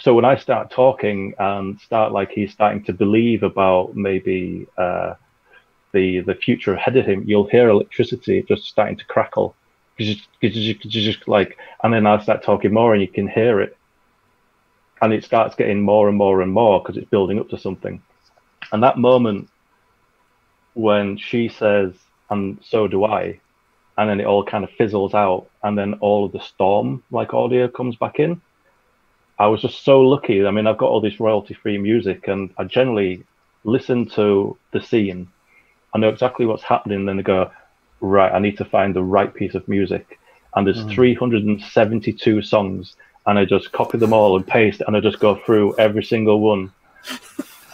So 0.00 0.14
when 0.14 0.24
I 0.24 0.36
start 0.36 0.70
talking 0.70 1.34
and 1.38 1.80
start 1.80 2.12
like 2.12 2.30
he's 2.30 2.52
starting 2.52 2.82
to 2.84 2.92
believe 2.92 3.42
about 3.42 3.94
maybe 3.94 4.66
uh, 4.76 5.14
the 5.92 6.20
the 6.20 6.34
future 6.34 6.74
ahead 6.74 6.96
of 6.96 7.06
him, 7.06 7.22
you'll 7.26 7.48
hear 7.48 7.68
electricity 7.68 8.44
just 8.48 8.64
starting 8.64 8.96
to 8.96 9.04
crackle, 9.04 9.54
just, 9.98 10.26
just, 10.42 10.88
just 10.88 11.28
like, 11.28 11.56
and 11.82 11.94
then 11.94 12.06
I 12.06 12.20
start 12.20 12.42
talking 12.42 12.74
more 12.74 12.92
and 12.92 13.00
you 13.00 13.08
can 13.08 13.28
hear 13.28 13.60
it 13.60 13.76
and 15.04 15.12
it 15.12 15.22
starts 15.22 15.54
getting 15.54 15.82
more 15.82 16.08
and 16.08 16.16
more 16.16 16.40
and 16.40 16.50
more 16.50 16.80
because 16.80 16.96
it's 16.96 17.10
building 17.10 17.38
up 17.38 17.48
to 17.50 17.58
something. 17.58 18.02
And 18.72 18.82
that 18.82 18.96
moment 18.96 19.50
when 20.72 21.18
she 21.18 21.48
says, 21.48 21.92
and 22.30 22.58
so 22.62 22.88
do 22.88 23.04
I, 23.04 23.38
and 23.98 24.08
then 24.08 24.18
it 24.18 24.26
all 24.26 24.44
kind 24.44 24.64
of 24.64 24.70
fizzles 24.70 25.12
out, 25.14 25.48
and 25.62 25.76
then 25.76 25.94
all 25.94 26.24
of 26.24 26.32
the 26.32 26.40
storm 26.40 27.02
like 27.10 27.34
audio 27.34 27.68
comes 27.68 27.96
back 27.96 28.18
in. 28.18 28.40
I 29.38 29.46
was 29.48 29.60
just 29.62 29.84
so 29.84 30.00
lucky. 30.00 30.46
I 30.46 30.50
mean, 30.50 30.66
I've 30.66 30.78
got 30.78 30.90
all 30.90 31.00
this 31.00 31.18
royalty 31.20 31.54
free 31.54 31.78
music, 31.78 32.28
and 32.28 32.50
I 32.58 32.64
generally 32.64 33.24
listen 33.64 34.06
to 34.10 34.56
the 34.72 34.80
scene. 34.80 35.28
I 35.94 35.98
know 35.98 36.08
exactly 36.08 36.46
what's 36.46 36.62
happening, 36.62 37.04
then 37.06 37.18
I 37.18 37.22
go, 37.22 37.50
right, 38.00 38.32
I 38.32 38.38
need 38.38 38.58
to 38.58 38.64
find 38.64 38.94
the 38.94 39.02
right 39.02 39.32
piece 39.34 39.54
of 39.54 39.66
music. 39.68 40.18
And 40.54 40.66
there's 40.66 40.84
372 40.94 42.42
songs, 42.42 42.96
and 43.26 43.38
I 43.38 43.44
just 43.44 43.72
copy 43.72 43.98
them 43.98 44.12
all 44.12 44.36
and 44.36 44.46
paste, 44.46 44.82
and 44.86 44.96
I 44.96 45.00
just 45.00 45.18
go 45.18 45.36
through 45.44 45.76
every 45.78 46.04
single 46.04 46.40
one 46.40 46.70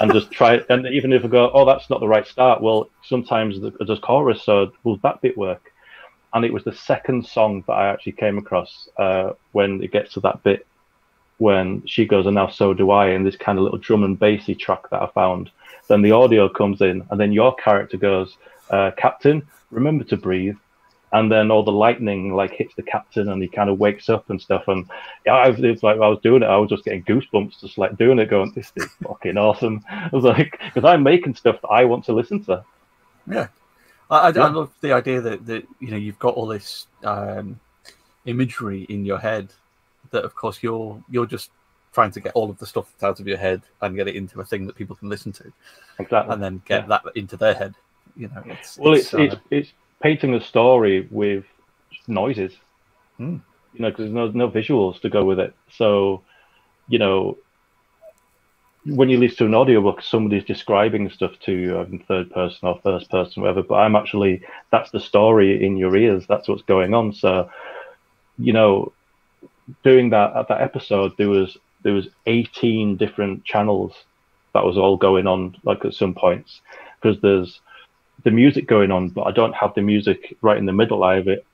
and 0.01 0.12
just 0.12 0.31
try. 0.38 0.62
And 0.70 0.87
even 0.87 1.12
if 1.12 1.25
I 1.25 1.29
go, 1.29 1.51
oh, 1.53 1.66
that's 1.66 1.90
not 1.90 2.01
the 2.01 2.09
right 2.09 2.27
start, 2.27 2.62
well, 2.62 2.88
sometimes 3.03 3.61
the- 3.61 3.73
there's 3.85 3.99
chorus, 3.99 4.42
so 4.42 4.73
will 4.85 4.96
that 4.99 5.20
bit 5.20 5.37
work? 5.37 5.73
And 6.33 6.44
it 6.44 6.53
was 6.53 6.64
the 6.64 6.73
second 6.73 7.27
song 7.27 7.64
that 7.66 7.73
I 7.73 7.88
actually 7.88 8.12
came 8.12 8.38
across 8.38 8.88
uh, 8.96 9.33
when 9.53 9.83
it 9.83 9.92
gets 9.92 10.14
to 10.14 10.20
that 10.20 10.42
bit 10.42 10.66
when 11.40 11.83
she 11.87 12.05
goes, 12.05 12.26
and 12.26 12.35
now 12.35 12.48
so 12.48 12.74
do 12.74 12.90
I, 12.90 13.07
and 13.09 13.26
this 13.26 13.35
kind 13.35 13.57
of 13.57 13.64
little 13.64 13.79
drum 13.79 14.05
and 14.05 14.18
bassy 14.18 14.55
track 14.55 14.90
that 14.90 15.00
I 15.00 15.07
found. 15.07 15.50
Then 15.88 16.03
the 16.03 16.12
audio 16.12 16.50
comes 16.50 16.83
in, 16.83 17.03
and 17.11 17.18
then 17.18 17.33
your 17.33 17.55
character 17.57 17.96
goes, 17.96 18.37
uh, 18.68 18.90
Captain, 18.98 19.42
remember 19.70 20.05
to 20.05 20.18
breathe. 20.18 20.57
And 21.12 21.33
then 21.33 21.50
all 21.50 21.64
the 21.64 21.72
lightning 21.72 22.35
like 22.35 22.53
hits 22.53 22.74
the 22.76 22.83
captain, 22.83 23.31
and 23.31 23.40
he 23.40 23.48
kind 23.48 23.70
of 23.70 23.81
wakes 23.81 24.11
up 24.11 24.29
and 24.29 24.40
stuff. 24.40 24.68
And 24.68 24.88
yeah, 25.24 25.33
I 25.33 25.48
was, 25.48 25.59
it's 25.61 25.83
like 25.83 25.96
I 25.96 26.09
was 26.09 26.20
doing 26.22 26.42
it, 26.42 26.46
I 26.46 26.59
was 26.59 26.68
just 26.68 26.85
getting 26.85 27.05
goosebumps, 27.05 27.59
just 27.59 27.79
like 27.79 27.96
doing 27.96 28.18
it, 28.18 28.29
going, 28.29 28.53
"This 28.55 28.70
is 28.76 28.90
fucking 29.03 29.38
awesome." 29.38 29.83
I 29.88 30.11
was 30.12 30.24
like, 30.24 30.61
because 30.62 30.85
I'm 30.85 31.03
making 31.03 31.37
stuff 31.37 31.59
that 31.62 31.68
I 31.68 31.87
want 31.87 32.05
to 32.05 32.12
listen 32.12 32.44
to. 32.44 32.62
Yeah, 33.26 33.48
I, 34.11 34.29
I, 34.29 34.33
Yeah. 34.33 34.44
I 34.44 34.50
love 34.50 34.70
the 34.83 34.92
idea 34.92 35.22
that, 35.22 35.46
that 35.46 35.66
you 35.81 35.90
know 35.90 35.96
you've 35.96 36.18
got 36.18 36.35
all 36.35 36.46
this 36.46 36.87
um, 37.03 37.59
imagery 38.26 38.83
in 38.90 39.07
your 39.07 39.18
head 39.18 39.48
that, 40.11 40.25
of 40.25 40.35
course, 40.35 40.62
you're 40.62 41.03
you're 41.11 41.27
just 41.27 41.51
trying 41.92 42.11
to 42.12 42.20
get 42.20 42.33
all 42.35 42.51
of 42.51 42.59
the 42.59 42.66
stuff 42.66 42.92
out 43.03 43.18
of 43.20 43.27
your 43.27 43.37
head 43.37 43.62
and 43.81 43.96
get 43.96 44.07
it 44.09 44.14
into 44.16 44.40
a 44.40 44.44
thing 44.44 44.66
that 44.66 44.77
people 44.77 44.94
can 44.94 45.09
listen 45.09 45.33
to, 45.33 45.53
Exactly. 45.99 46.33
and 46.33 46.42
then 46.42 46.62
get 46.64 46.88
that 46.88 47.03
into 47.14 47.37
their 47.37 47.55
head. 47.55 47.75
You 48.16 48.29
know, 48.29 48.42
it's 48.46 48.79
Well, 48.79 48.94
it's 48.94 49.12
uh, 49.14 49.18
it's 49.18 49.37
it's 49.51 49.73
painting 50.01 50.35
a 50.35 50.40
story 50.40 51.09
with 51.11 51.44
noises. 52.07 52.53
Hmm. 53.16 53.38
You 53.75 53.81
know, 53.83 53.90
because 53.90 54.11
there's 54.11 54.14
no 54.14 54.29
no 54.29 54.51
visuals 54.51 55.01
to 55.03 55.09
go 55.09 55.25
with 55.25 55.38
it. 55.38 55.55
So, 55.70 56.23
you 56.88 56.99
know, 56.99 57.38
when 58.85 59.09
you 59.09 59.18
listen 59.18 59.38
to 59.38 59.46
an 59.46 59.55
audiobook, 59.55 60.03
somebody's 60.03 60.44
describing 60.44 61.11
stuff 61.11 61.33
to 61.40 61.53
you 61.53 61.79
in 61.81 61.99
third 62.01 62.31
person 62.31 62.66
or 62.68 62.81
first 62.83 63.11
person, 63.11 63.42
whatever. 63.42 63.62
But 63.62 63.77
I'm 63.77 63.96
actually 63.96 64.42
that's 64.70 64.90
the 64.90 65.01
story 65.01 65.64
in 65.64 65.77
your 65.77 65.96
ears. 65.96 66.27
That's 66.27 66.49
what's 66.49 66.62
going 66.62 66.94
on. 66.94 67.12
So, 67.12 67.51
you 68.38 68.53
know, 68.53 68.92
doing 69.85 70.11
that 70.11 70.37
at 70.37 70.49
that 70.49 70.61
episode, 70.61 71.12
there 71.16 71.29
was 71.29 71.57
there 71.83 71.94
was 71.94 72.09
18 72.27 72.96
different 72.96 73.44
channels 73.44 73.94
that 74.53 74.64
was 74.64 74.77
all 74.77 74.96
going 74.96 75.27
on 75.27 75.57
like 75.64 75.85
at 75.85 75.94
some 75.94 76.14
points 76.14 76.61
because 77.01 77.20
there's 77.23 77.61
the 78.25 78.31
music 78.31 78.66
going 78.66 78.90
on, 78.90 79.09
but 79.09 79.23
I 79.23 79.31
don't 79.31 79.55
have 79.55 79.75
the 79.75 79.83
music 79.83 80.37
right 80.42 80.59
in 80.59 80.66
the 80.66 80.73
middle. 80.73 81.05
I 81.05 81.16
have 81.16 81.29
it 81.29 81.46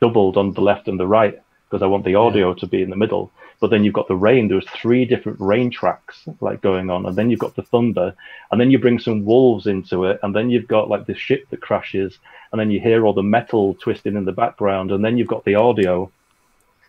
doubled 0.00 0.36
on 0.36 0.52
the 0.52 0.60
left 0.60 0.88
and 0.88 0.98
the 0.98 1.06
right 1.06 1.38
because 1.68 1.82
I 1.82 1.86
want 1.86 2.04
the 2.04 2.14
audio 2.14 2.50
yeah. 2.50 2.60
to 2.60 2.66
be 2.66 2.82
in 2.82 2.90
the 2.90 2.96
middle. 2.96 3.30
But 3.60 3.70
then 3.70 3.82
you've 3.82 3.94
got 3.94 4.08
the 4.08 4.16
rain. 4.16 4.48
There's 4.48 4.68
three 4.68 5.04
different 5.04 5.40
rain 5.40 5.70
tracks 5.70 6.24
like 6.40 6.62
going 6.62 6.90
on, 6.90 7.06
and 7.06 7.16
then 7.16 7.28
you've 7.28 7.40
got 7.40 7.56
the 7.56 7.62
thunder, 7.62 8.14
and 8.50 8.60
then 8.60 8.70
you 8.70 8.78
bring 8.78 9.00
some 9.00 9.24
wolves 9.24 9.66
into 9.66 10.04
it, 10.04 10.20
and 10.22 10.34
then 10.34 10.48
you've 10.48 10.68
got 10.68 10.88
like 10.88 11.06
the 11.06 11.14
ship 11.14 11.48
that 11.50 11.60
crashes, 11.60 12.18
and 12.52 12.60
then 12.60 12.70
you 12.70 12.80
hear 12.80 13.04
all 13.04 13.12
the 13.12 13.22
metal 13.22 13.74
twisting 13.74 14.16
in 14.16 14.24
the 14.24 14.32
background, 14.32 14.92
and 14.92 15.04
then 15.04 15.18
you've 15.18 15.28
got 15.28 15.44
the 15.44 15.56
audio. 15.56 16.10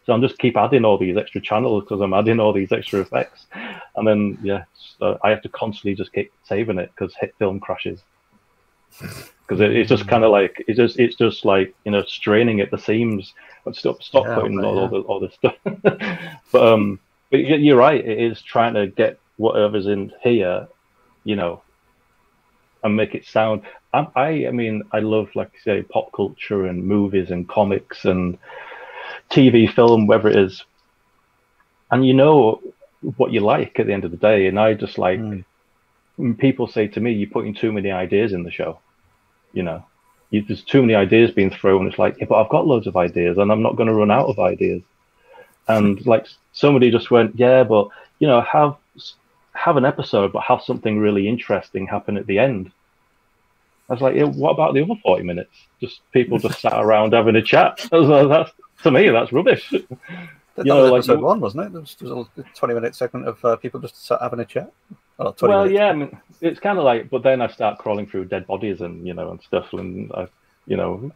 So 0.10 0.14
I'm 0.14 0.24
just 0.24 0.40
keep 0.40 0.58
adding 0.58 0.86
all 0.86 0.98
these 0.98 1.18
extra 1.18 1.40
channels 1.40 1.84
because 1.84 2.02
I'm 2.02 2.16
adding 2.16 2.40
all 2.40 2.52
these 2.52 2.72
extra 2.72 3.00
effects, 3.00 3.46
and 3.96 4.08
then 4.08 4.40
yeah, 4.42 4.64
so 4.98 5.20
I 5.24 5.30
have 5.30 5.44
to 5.44 5.50
constantly 5.50 5.94
just 5.94 6.12
keep 6.14 6.34
saving 6.46 6.80
it 6.80 6.90
because 6.96 7.14
HitFilm 7.14 7.62
crashes 7.62 8.02
because 8.90 9.62
it, 9.62 9.72
it's 9.76 9.88
just 9.88 10.08
kind 10.08 10.24
of 10.24 10.32
like 10.32 10.66
it's 10.68 10.78
just 10.78 10.98
it's 10.98 11.16
just 11.16 11.46
like 11.46 11.76
you 11.86 11.92
know 11.92 12.02
straining 12.06 12.60
at 12.60 12.72
the 12.72 12.78
seams. 12.80 13.36
But 13.64 13.76
stop 13.76 14.02
stop 14.02 14.26
yeah, 14.26 14.34
putting 14.34 14.66
all, 14.66 14.74
yeah. 14.74 14.82
all, 14.82 14.88
the, 14.88 15.00
all 15.02 15.20
this 15.20 15.36
stuff. 15.36 15.54
but 16.52 16.74
um, 16.74 17.00
but 17.30 17.38
you're 17.38 17.78
right. 17.78 18.04
It 18.04 18.18
is 18.18 18.42
trying 18.42 18.74
to 18.74 18.88
get 18.88 19.20
whatever's 19.38 19.86
in 19.86 20.12
here, 20.24 20.68
you 21.24 21.36
know, 21.36 21.62
and 22.84 22.96
make 22.96 23.14
it 23.14 23.28
sound. 23.28 23.62
I, 23.94 24.08
I, 24.16 24.28
I 24.48 24.52
mean, 24.52 24.82
I 24.92 25.02
love 25.02 25.30
like 25.36 25.52
say 25.64 25.84
pop 25.84 26.12
culture 26.14 26.66
and 26.66 26.84
movies 26.84 27.30
and 27.30 27.48
comics 27.48 28.06
and 28.06 28.40
TV, 29.32 29.72
film, 29.74 30.08
whatever 30.08 30.30
it 30.30 30.38
is. 30.38 30.64
And 31.92 32.06
you 32.06 32.14
know 32.14 32.62
what 33.18 33.32
you 33.32 33.40
like 33.40 33.80
at 33.80 33.88
the 33.88 33.94
end 33.94 34.06
of 34.06 34.12
the 34.12 34.18
day. 34.18 34.48
And 34.48 34.60
I 34.60 34.74
just 34.74 34.98
like 34.98 35.20
mm. 35.20 35.44
people 36.38 36.68
say 36.68 36.88
to 36.88 37.00
me, 37.00 37.14
"You're 37.14 37.30
putting 37.30 37.54
too 37.54 37.72
many 37.72 37.92
ideas 37.92 38.34
in 38.34 38.44
the 38.44 38.52
show." 38.52 38.80
you 39.54 39.64
know, 39.64 39.84
you, 40.30 40.44
there's 40.44 40.64
too 40.64 40.82
many 40.82 40.96
ideas 40.96 41.32
being 41.32 41.50
thrown. 41.50 41.88
It's 41.88 42.00
like, 42.00 42.18
yeah, 42.20 42.26
but 42.28 42.42
I've 42.42 42.50
got 42.50 42.68
loads 42.68 42.88
of 42.88 42.96
ideas 42.96 43.38
and 43.38 43.52
I'm 43.52 43.62
not 43.62 43.76
going 43.76 43.88
to 43.88 43.96
run 43.96 44.12
out 44.12 44.28
of 44.28 44.40
ideas. 44.40 44.82
And 45.68 46.04
like 46.06 46.28
somebody 46.54 46.92
just 46.92 47.12
went, 47.12 47.38
yeah, 47.38 47.64
but 47.64 47.90
you 48.20 48.28
know, 48.28 48.42
have 48.42 48.76
have 49.54 49.78
an 49.78 49.86
episode, 49.86 50.32
but 50.32 50.44
have 50.44 50.62
something 50.62 51.00
really 51.00 51.28
interesting 51.28 51.88
happen 51.88 52.18
at 52.18 52.28
the 52.28 52.40
end. 52.40 52.72
I 53.90 53.94
was 53.94 54.02
like, 54.02 54.16
yeah, 54.16 54.26
what 54.26 54.52
about 54.52 54.74
the 54.74 54.84
other 54.84 54.94
40 55.02 55.24
minutes? 55.24 55.52
Just 55.82 56.02
people 56.12 56.38
just 56.38 56.62
sat 56.62 56.74
around 56.76 57.14
having 57.14 57.36
a 57.36 57.42
chat. 57.42 57.88
I 57.92 57.98
was 57.98 58.08
Like, 58.08 58.30
that's 58.30 58.52
to 58.84 58.92
me, 58.92 59.10
that's 59.10 59.32
rubbish. 59.32 59.74
That, 60.56 60.66
you 60.66 60.74
know, 60.74 60.82
was 60.82 60.92
like, 60.92 61.00
episode 61.00 61.22
one, 61.22 61.40
wasn't 61.40 61.68
it? 61.68 61.72
There 61.72 61.82
was, 61.82 61.96
there 61.96 62.16
was 62.16 62.28
a 62.38 62.44
20 62.44 62.74
minute 62.74 62.96
segment 62.96 63.28
of 63.28 63.46
uh, 63.46 63.56
people 63.56 63.80
just 63.80 64.06
sat 64.06 64.22
having 64.22 64.42
a 64.42 64.46
chat. 64.46 64.72
Well, 65.18 65.36
well 65.42 65.72
yeah, 65.72 65.86
I 65.86 65.94
mean, 65.94 66.18
it's 66.42 66.60
kind 66.60 66.78
of 66.78 66.84
like, 66.84 67.10
but 67.10 67.24
then 67.24 67.42
I 67.42 67.48
start 67.48 67.80
crawling 67.80 68.08
through 68.08 68.26
dead 68.26 68.46
bodies 68.48 68.82
and 68.82 69.08
you 69.08 69.14
know 69.14 69.32
and 69.32 69.42
stuff, 69.42 69.72
and 69.74 70.12
I, 70.14 70.28
you 70.66 70.78
know, 70.78 71.12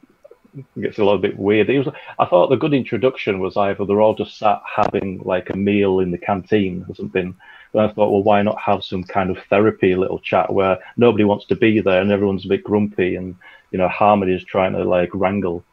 it 0.55 0.81
gets 0.81 0.97
a 0.97 1.03
little 1.03 1.19
bit 1.19 1.37
weird. 1.37 1.69
It 1.69 1.79
was, 1.79 1.93
I 2.19 2.25
thought 2.25 2.49
the 2.49 2.55
good 2.55 2.73
introduction 2.73 3.39
was 3.39 3.57
either 3.57 3.85
they're 3.85 4.01
all 4.01 4.15
just 4.15 4.37
sat 4.37 4.61
having 4.65 5.21
like 5.23 5.49
a 5.49 5.57
meal 5.57 5.99
in 5.99 6.11
the 6.11 6.17
canteen 6.17 6.85
or 6.87 6.95
something. 6.95 7.35
And 7.73 7.81
I 7.81 7.87
thought, 7.87 8.11
well, 8.11 8.23
why 8.23 8.41
not 8.43 8.61
have 8.61 8.83
some 8.83 9.03
kind 9.03 9.31
of 9.31 9.43
therapy 9.49 9.95
little 9.95 10.19
chat 10.19 10.53
where 10.53 10.77
nobody 10.95 11.23
wants 11.23 11.45
to 11.47 11.55
be 11.55 11.79
there 11.79 12.01
and 12.01 12.11
everyone's 12.11 12.45
a 12.45 12.49
bit 12.49 12.63
grumpy 12.63 13.15
and 13.15 13.35
you 13.71 13.77
know 13.77 13.87
Harmony 13.87 14.33
is 14.33 14.43
trying 14.43 14.73
to 14.73 14.83
like 14.83 15.09
wrangle. 15.13 15.63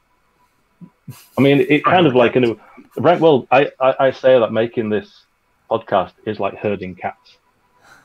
I 1.38 1.40
mean, 1.40 1.66
it 1.68 1.84
kind 1.84 2.06
of 2.06 2.14
like, 2.14 2.34
you 2.34 2.40
know, 2.40 2.60
well, 2.96 3.46
I, 3.50 3.70
I, 3.80 3.94
I 4.00 4.10
say 4.10 4.38
that 4.38 4.52
making 4.52 4.90
this 4.90 5.24
podcast 5.70 6.12
is 6.26 6.40
like 6.40 6.56
herding 6.56 6.94
cats 6.94 7.38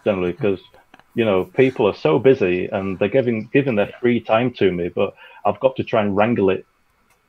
generally 0.04 0.32
because 0.32 0.60
you 1.16 1.26
know 1.26 1.46
people 1.46 1.88
are 1.88 1.96
so 1.96 2.20
busy 2.20 2.68
and 2.68 3.00
they're 3.00 3.10
giving 3.10 3.50
giving 3.52 3.76
their 3.76 3.92
free 4.00 4.20
time 4.20 4.54
to 4.54 4.72
me, 4.72 4.90
but 4.90 5.16
I've 5.46 5.60
got 5.60 5.76
to 5.78 5.84
try 5.84 6.02
and 6.02 6.16
wrangle 6.16 6.50
it, 6.50 6.66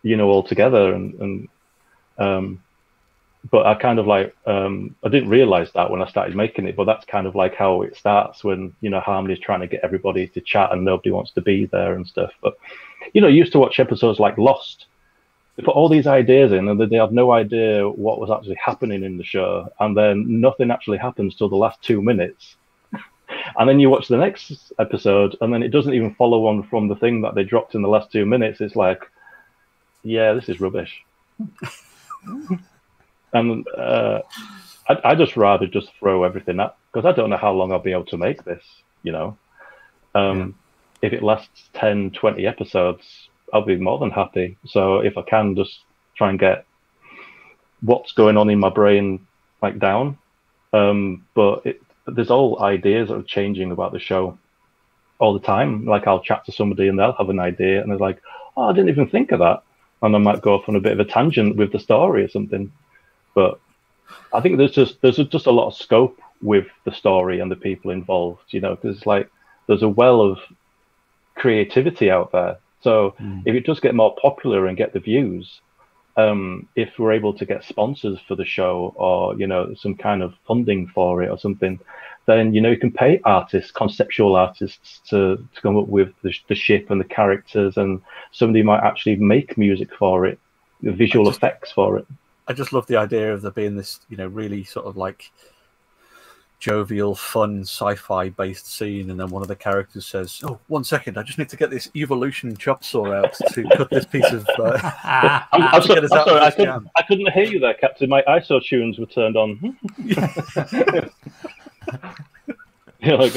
you 0.03 0.17
know, 0.17 0.29
all 0.29 0.43
together 0.43 0.93
and 0.93 1.15
and 1.15 1.49
um, 2.19 2.63
but 3.51 3.67
I 3.67 3.75
kind 3.75 3.99
of 3.99 4.07
like 4.07 4.35
um, 4.47 4.95
I 5.05 5.09
didn't 5.09 5.29
realize 5.29 5.71
that 5.73 5.91
when 5.91 6.03
I 6.03 6.09
started 6.09 6.37
making 6.37 6.67
it, 6.67 6.77
but 6.77 6.85
that's 6.85 7.05
kind 7.05 7.27
of 7.27 7.35
like 7.35 7.55
how 7.55 7.83
it 7.83 7.97
starts 7.97 8.43
when 8.43 8.75
you 8.81 8.91
know 8.91 9.01
Harmony's 9.01 9.39
trying 9.39 9.61
to 9.61 9.67
get 9.67 9.85
everybody 9.85 10.27
to 10.29 10.41
chat 10.41 10.73
and 10.73 10.85
nobody 10.85 11.11
wants 11.11 11.33
to 11.33 11.41
be 11.41 11.67
there 11.67 11.95
and 11.95 12.07
stuff. 12.07 12.33
But 12.43 12.57
you 13.13 13.21
know, 13.21 13.29
used 13.29 13.53
to 13.53 13.59
watch 13.59 13.81
episodes 13.81 14.19
like 14.19 14.39
Lost. 14.39 14.87
They 15.57 15.63
put 15.63 15.75
all 15.75 15.89
these 15.89 16.07
ideas 16.07 16.53
in, 16.53 16.69
and 16.69 16.79
they 16.79 16.97
have 16.97 17.13
no 17.13 17.33
idea 17.33 17.89
what 17.89 18.21
was 18.21 18.31
actually 18.31 18.59
happening 18.63 19.03
in 19.03 19.17
the 19.17 19.25
show, 19.25 19.69
and 19.81 19.97
then 19.97 20.41
nothing 20.41 20.71
actually 20.71 20.99
happens 20.99 21.35
till 21.35 21.49
the 21.49 21.57
last 21.57 21.81
two 21.83 22.03
minutes, 22.03 22.57
and 23.59 23.69
then 23.69 23.81
you 23.81 23.89
watch 23.89 24.09
the 24.09 24.19
next 24.19 24.73
episode, 24.79 25.37
and 25.41 25.53
then 25.53 25.63
it 25.63 25.71
doesn't 25.71 25.95
even 25.95 26.15
follow 26.15 26.47
on 26.47 26.63
from 26.65 26.89
the 26.89 26.97
thing 26.97 27.23
that 27.23 27.35
they 27.35 27.45
dropped 27.45 27.75
in 27.75 27.83
the 27.83 27.89
last 27.89 28.13
two 28.13 28.27
minutes. 28.27 28.61
It's 28.61 28.77
like, 28.77 29.03
yeah, 30.03 30.35
this 30.35 30.49
is 30.51 30.61
rubbish. 30.61 31.03
and 33.33 33.67
uh, 33.69 34.21
I, 34.89 34.99
I 35.05 35.15
just 35.15 35.37
rather 35.37 35.67
just 35.67 35.91
throw 35.99 36.25
everything 36.25 36.61
up 36.61 36.79
because 36.93 37.07
I 37.07 37.17
don't 37.17 37.31
know 37.31 37.37
how 37.37 37.53
long 37.53 37.73
I'll 37.73 37.79
be 37.79 37.93
able 37.93 38.07
to 38.07 38.19
make 38.19 38.45
this. 38.45 38.65
You 39.03 39.13
know, 39.13 39.39
um, 40.15 40.55
yeah. 41.03 41.09
if 41.09 41.13
it 41.13 41.23
lasts 41.23 41.71
10, 41.75 42.11
20 42.11 42.47
episodes, 42.47 43.29
I'll 43.53 43.65
be 43.65 43.77
more 43.77 43.99
than 43.99 44.11
happy. 44.11 44.57
So 44.67 44.99
if 44.99 45.17
I 45.17 45.23
can 45.23 45.55
just 45.55 45.81
try 46.17 46.31
and 46.31 46.39
get 46.39 46.65
what's 47.81 48.13
going 48.13 48.37
on 48.37 48.51
in 48.51 48.59
my 48.59 48.71
brain 48.71 49.27
like 49.63 49.79
down, 49.79 50.19
um, 50.73 51.25
but 51.35 51.65
it, 51.65 51.83
there's 52.07 52.31
all 52.31 52.63
ideas 52.63 53.09
that 53.09 53.17
are 53.17 53.23
changing 53.23 53.71
about 53.71 53.93
the 53.93 53.99
show 53.99 54.39
all 55.19 55.33
the 55.33 55.47
time. 55.47 55.85
Like 55.85 56.07
I'll 56.07 56.21
chat 56.21 56.45
to 56.47 56.53
somebody 56.53 56.89
and 56.89 56.99
they'll 56.99 57.13
have 57.13 57.31
an 57.31 57.41
idea 57.41 57.81
and 57.81 57.91
they're 57.91 57.99
like, 57.99 58.21
"Oh, 58.57 58.65
I 58.65 58.73
didn't 58.73 58.91
even 58.91 59.09
think 59.09 59.33
of 59.33 59.41
that," 59.41 59.63
and 60.03 60.15
I 60.15 60.19
might 60.19 60.43
go 60.43 60.55
off 60.55 60.69
on 60.69 60.77
a 60.77 60.81
bit 60.81 60.93
of 60.93 61.01
a 61.01 61.05
tangent 61.05 61.57
with 61.57 61.73
the 61.73 61.79
story 61.79 62.25
or 62.25 62.29
something. 62.29 62.73
But 63.35 63.59
I 64.33 64.41
think 64.41 64.59
there's 64.59 64.73
just 64.73 65.01
there's 65.01 65.17
just 65.17 65.47
a 65.47 65.53
lot 65.53 65.69
of 65.69 65.75
scope 65.75 66.21
with 66.43 66.67
the 66.85 66.93
story 66.93 67.41
and 67.41 67.51
the 67.51 67.57
people 67.57 67.91
involved. 67.91 68.43
You 68.51 68.61
know, 68.61 68.77
because 68.77 69.07
like 69.07 69.31
there's 69.67 69.83
a 69.83 69.89
well 69.89 70.21
of 70.21 70.39
creativity 71.35 72.11
out 72.11 72.33
there. 72.33 72.59
So 72.87 73.17
mm. 73.21 73.43
if 73.45 73.57
it 73.57 73.67
does 73.67 73.81
get 73.81 73.97
more 73.97 74.15
popular 74.15 74.69
and 74.69 74.77
get 74.77 74.93
the 74.93 75.01
views, 75.01 75.61
um, 76.17 76.69
if 76.77 77.01
we're 77.01 77.15
able 77.15 77.35
to 77.35 77.45
get 77.45 77.65
sponsors 77.65 78.21
for 78.29 78.37
the 78.37 78.45
show 78.45 78.95
or 78.95 79.37
you 79.37 79.49
know 79.49 79.75
some 79.75 79.97
kind 79.97 80.23
of 80.23 80.35
funding 80.47 80.87
for 80.95 81.21
it 81.21 81.29
or 81.29 81.37
something, 81.37 81.81
then 82.27 82.55
you 82.55 82.61
know 82.61 82.71
you 82.71 82.79
can 82.79 82.93
pay 82.93 83.21
artists, 83.25 83.73
conceptual 83.73 84.37
artists, 84.37 85.01
to, 85.11 85.19
to 85.53 85.61
come 85.61 85.77
up 85.77 85.89
with 85.89 86.11
the, 86.23 86.33
the 86.47 86.55
ship 86.55 86.89
and 86.91 87.01
the 87.01 87.11
characters, 87.19 87.77
and 87.77 88.01
somebody 88.31 88.63
might 88.63 88.85
actually 88.85 89.17
make 89.17 89.59
music 89.59 89.93
for 89.99 90.25
it, 90.25 90.39
visual 90.83 91.25
just, 91.25 91.39
effects 91.39 91.73
for 91.73 91.99
it. 91.99 92.07
I 92.47 92.53
just 92.53 92.73
love 92.73 92.87
the 92.87 92.99
idea 92.99 93.35
of 93.35 93.43
there 93.43 93.51
being 93.51 93.75
this, 93.75 93.99
you 94.09 94.17
know, 94.17 94.29
really 94.29 94.63
sort 94.63 94.87
of 94.87 94.97
like 94.97 95.33
jovial, 96.59 97.15
fun, 97.15 97.61
sci-fi 97.63 98.31
based 98.31 98.67
scene, 98.67 99.11
and 99.11 99.21
then 99.21 99.29
one 99.29 99.43
of 99.43 99.49
the 99.49 99.57
characters 99.57 100.07
says, 100.07 100.41
"Oh, 100.45 100.59
one 100.69 100.85
second, 100.85 101.19
I 101.19 101.23
just 101.23 101.39
need 101.39 101.49
to 101.51 101.57
get 101.57 101.71
this 101.71 101.91
evolution 101.95 102.57
chop 102.57 102.83
saw 102.85 103.13
out 103.13 103.35
to 103.53 103.65
cut 103.77 103.91
this 103.91 104.07
piece 104.07 104.31
of." 104.33 104.47
Uh, 104.59 104.79
I'm, 105.05 105.63
I'm, 105.63 105.83
so, 105.83 105.97
I'm 105.97 106.09
sorry, 106.09 106.41
I 106.41 106.51
couldn't, 106.51 106.89
I 106.97 107.03
couldn't, 107.03 107.33
hear 107.33 107.45
you 107.45 107.59
there, 107.59 107.75
Captain. 107.75 108.09
My 108.09 108.23
ISOtunes 108.23 108.99
were 108.99 109.07
turned 109.07 109.37
on. 109.37 109.77
yeah, 113.01 113.15
like, 113.15 113.33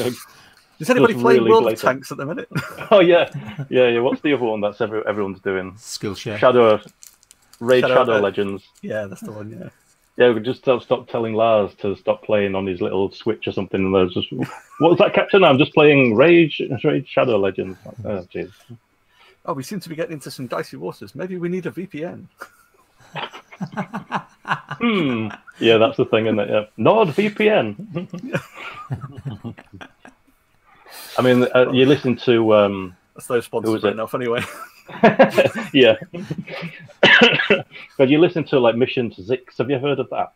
Does 0.78 0.90
anybody 0.90 1.14
play 1.14 1.34
really 1.34 1.50
World 1.50 1.64
blatant. 1.64 1.84
of 1.84 1.88
Tanks 1.88 2.12
at 2.12 2.18
the 2.18 2.26
minute? 2.26 2.48
oh 2.90 3.00
yeah, 3.00 3.30
yeah, 3.68 3.88
yeah. 3.88 4.00
What's 4.00 4.20
the 4.22 4.32
other 4.32 4.44
one 4.44 4.60
that's 4.60 4.80
every, 4.80 5.02
everyone's 5.06 5.40
doing? 5.40 5.72
Skillshare. 5.72 6.38
Shadow, 6.38 6.80
Raid 7.60 7.82
Shadow, 7.82 7.94
Shadow 7.94 8.16
uh, 8.16 8.20
Legends. 8.20 8.64
Yeah, 8.80 9.06
that's 9.06 9.20
the 9.20 9.32
one. 9.32 9.50
Yeah 9.50 9.68
yeah, 10.20 10.30
we 10.32 10.40
just 10.40 10.60
stop, 10.60 10.82
stop 10.82 11.08
telling 11.08 11.32
Lars 11.32 11.74
to 11.76 11.96
stop 11.96 12.22
playing 12.22 12.54
on 12.54 12.66
his 12.66 12.82
little 12.82 13.10
switch 13.10 13.48
or 13.48 13.52
something. 13.52 13.80
And 13.82 13.94
there's 13.94 14.12
just, 14.12 14.30
what 14.30 14.90
was 14.90 14.98
that, 14.98 15.14
Captain? 15.14 15.42
I'm 15.42 15.56
just 15.56 15.72
playing 15.72 16.14
Rage, 16.14 16.60
Rage 16.84 17.08
Shadow 17.08 17.38
Legends. 17.38 17.78
Oh, 18.04 18.26
jeez. 18.32 18.52
Oh, 19.46 19.54
we 19.54 19.62
seem 19.62 19.80
to 19.80 19.88
be 19.88 19.96
getting 19.96 20.12
into 20.12 20.30
some 20.30 20.46
dicey 20.46 20.76
waters. 20.76 21.14
Maybe 21.14 21.38
we 21.38 21.48
need 21.48 21.64
a 21.64 21.70
VPN. 21.70 22.26
hmm. 24.78 25.28
Yeah, 25.58 25.78
that's 25.78 25.96
the 25.96 26.04
thing, 26.04 26.26
isn't 26.26 26.38
it? 26.38 26.50
Yeah. 26.50 26.64
Nord 26.76 27.08
VPN. 27.08 27.74
I 31.16 31.22
mean, 31.22 31.48
uh, 31.54 31.72
you 31.72 31.86
listen 31.86 32.16
to. 32.16 32.54
Um, 32.54 32.96
that's 33.14 33.26
those 33.26 33.44
sponsors 33.44 33.84
enough, 33.84 34.14
anyway. 34.14 34.42
yeah. 35.72 35.96
but 37.98 38.08
you 38.08 38.18
listen 38.18 38.44
to 38.44 38.58
like 38.58 38.76
Mission 38.76 39.10
to 39.10 39.22
Zyxx. 39.22 39.58
Have 39.58 39.70
you 39.70 39.78
heard 39.78 39.98
of 39.98 40.08
that? 40.10 40.32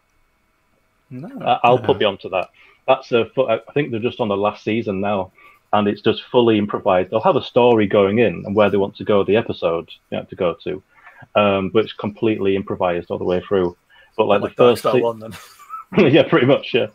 No. 1.11 1.29
Uh, 1.41 1.59
I'll 1.63 1.79
put 1.79 2.01
you 2.01 2.07
onto 2.07 2.29
that. 2.31 2.51
That's 2.87 3.13
a. 3.13 3.27
I 3.49 3.61
think 3.73 3.91
they're 3.91 4.01
just 4.01 4.21
on 4.21 4.29
the 4.29 4.37
last 4.37 4.65
season 4.65 5.01
now, 5.01 5.33
and 5.73 5.89
it's 5.89 6.03
just 6.03 6.23
fully 6.31 6.59
improvised. 6.59 7.11
They'll 7.11 7.21
have 7.21 7.37
a 7.37 7.43
story 7.43 7.87
going 7.87 8.19
in 8.19 8.45
and 8.47 8.55
where 8.55 8.71
they 8.71 8.77
want 8.77 8.97
to 8.97 9.05
go, 9.05 9.25
the 9.25 9.37
episode 9.37 9.91
you 10.11 10.19
know, 10.19 10.25
to 10.25 10.37
go 10.37 10.55
to, 10.65 10.83
um, 11.35 11.71
but 11.71 11.85
it's 11.85 11.93
completely 11.93 12.57
improvised 12.57 13.11
all 13.11 13.19
the 13.19 13.25
way 13.25 13.41
through. 13.41 13.77
But 14.17 14.27
like, 14.27 14.43
like 14.43 14.53
the 14.53 14.57
first 14.57 14.83
se- 14.83 15.01
one, 15.01 15.19
then. 15.19 15.33
yeah, 16.13 16.29
pretty 16.29 16.47
much. 16.47 16.75
Yeah, 16.75 16.89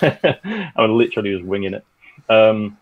I'm 0.76 0.96
literally 0.96 1.36
just 1.36 1.44
winging 1.44 1.74
it. 1.74 1.84
Um, 2.28 2.78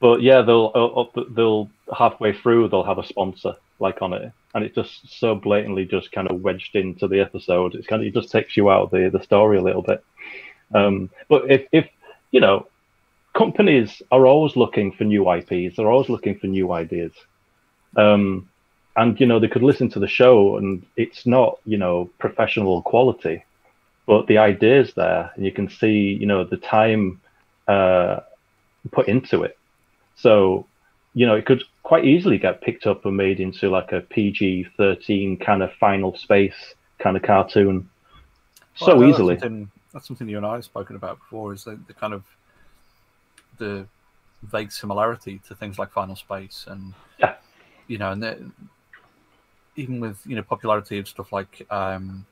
but 0.00 0.22
yeah, 0.22 0.42
they'll 0.42 0.72
uh, 0.74 1.22
they'll 1.30 1.70
halfway 1.96 2.32
through 2.32 2.68
they'll 2.68 2.82
have 2.84 2.98
a 2.98 3.06
sponsor 3.06 3.54
like 3.78 4.02
on 4.02 4.12
it, 4.12 4.32
and 4.54 4.64
it's 4.64 4.74
just 4.74 5.18
so 5.18 5.34
blatantly 5.34 5.84
just 5.84 6.12
kind 6.12 6.28
of 6.28 6.40
wedged 6.40 6.74
into 6.74 7.06
the 7.06 7.20
episode. 7.20 7.74
It's 7.74 7.86
kind 7.86 8.02
of 8.02 8.08
it 8.08 8.14
just 8.14 8.32
takes 8.32 8.56
you 8.56 8.70
out 8.70 8.84
of 8.84 8.90
the 8.90 9.10
the 9.10 9.22
story 9.22 9.58
a 9.58 9.62
little 9.62 9.82
bit. 9.82 10.04
Um, 10.74 11.10
but 11.28 11.50
if 11.50 11.66
if 11.72 11.88
you 12.30 12.40
know, 12.40 12.66
companies 13.34 14.02
are 14.10 14.26
always 14.26 14.56
looking 14.56 14.92
for 14.92 15.04
new 15.04 15.30
IPs. 15.30 15.76
They're 15.76 15.90
always 15.90 16.08
looking 16.08 16.38
for 16.38 16.46
new 16.46 16.72
ideas. 16.72 17.12
Um, 17.96 18.48
and 18.96 19.18
you 19.20 19.26
know 19.26 19.38
they 19.38 19.48
could 19.48 19.62
listen 19.62 19.88
to 19.90 19.98
the 19.98 20.08
show 20.08 20.56
and 20.56 20.84
it's 20.96 21.26
not 21.26 21.58
you 21.64 21.78
know 21.78 22.10
professional 22.18 22.82
quality 22.82 23.44
but 24.06 24.26
the 24.26 24.38
ideas 24.38 24.92
there 24.94 25.30
and 25.34 25.44
you 25.44 25.52
can 25.52 25.68
see 25.68 26.16
you 26.20 26.26
know 26.26 26.44
the 26.44 26.56
time 26.56 27.20
uh, 27.68 28.20
put 28.90 29.08
into 29.08 29.42
it 29.42 29.56
so 30.20 30.66
you 31.14 31.26
know 31.26 31.34
it 31.34 31.46
could 31.46 31.62
quite 31.82 32.04
easily 32.04 32.38
get 32.38 32.60
picked 32.60 32.86
up 32.86 33.04
and 33.04 33.16
made 33.16 33.40
into 33.40 33.68
like 33.68 33.92
a 33.92 34.00
pg-13 34.00 35.40
kind 35.40 35.62
of 35.62 35.72
final 35.74 36.16
space 36.16 36.74
kind 36.98 37.16
of 37.16 37.22
cartoon 37.22 37.88
so 38.74 39.02
easily 39.04 39.34
that's 39.34 39.42
something, 39.42 39.70
that's 39.92 40.06
something 40.06 40.28
you 40.28 40.36
and 40.36 40.46
i 40.46 40.54
have 40.54 40.64
spoken 40.64 40.96
about 40.96 41.18
before 41.18 41.52
is 41.52 41.64
the, 41.64 41.78
the 41.86 41.94
kind 41.94 42.14
of 42.14 42.22
the 43.58 43.86
vague 44.44 44.72
similarity 44.72 45.40
to 45.46 45.54
things 45.54 45.78
like 45.78 45.90
final 45.92 46.16
space 46.16 46.64
and 46.68 46.94
yeah 47.18 47.34
you 47.88 47.98
know 47.98 48.12
and 48.12 48.52
even 49.76 50.00
with 50.00 50.20
you 50.26 50.36
know 50.36 50.42
popularity 50.42 50.98
of 50.98 51.08
stuff 51.08 51.32
like 51.32 51.66
um, 51.70 52.24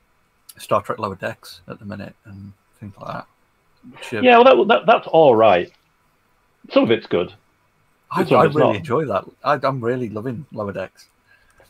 Star 0.56 0.82
Trek 0.82 0.98
Lower 0.98 1.16
Decks 1.16 1.62
at 1.68 1.78
the 1.78 1.84
minute 1.84 2.14
and 2.24 2.52
things 2.78 2.94
like 3.00 3.12
that. 3.12 3.26
Which, 3.90 4.14
uh, 4.14 4.20
yeah, 4.20 4.38
well, 4.38 4.66
that, 4.66 4.68
that, 4.68 4.86
that's 4.86 5.06
all 5.08 5.34
right. 5.34 5.70
Some 6.70 6.84
of 6.84 6.90
it's 6.90 7.06
good. 7.06 7.32
I, 8.10 8.22
I 8.22 8.44
really 8.44 8.60
not. 8.60 8.76
enjoy 8.76 9.04
that. 9.06 9.24
I, 9.44 9.58
am 9.66 9.82
really 9.82 10.08
loving 10.08 10.46
Lower 10.52 10.72
Decks. 10.72 11.08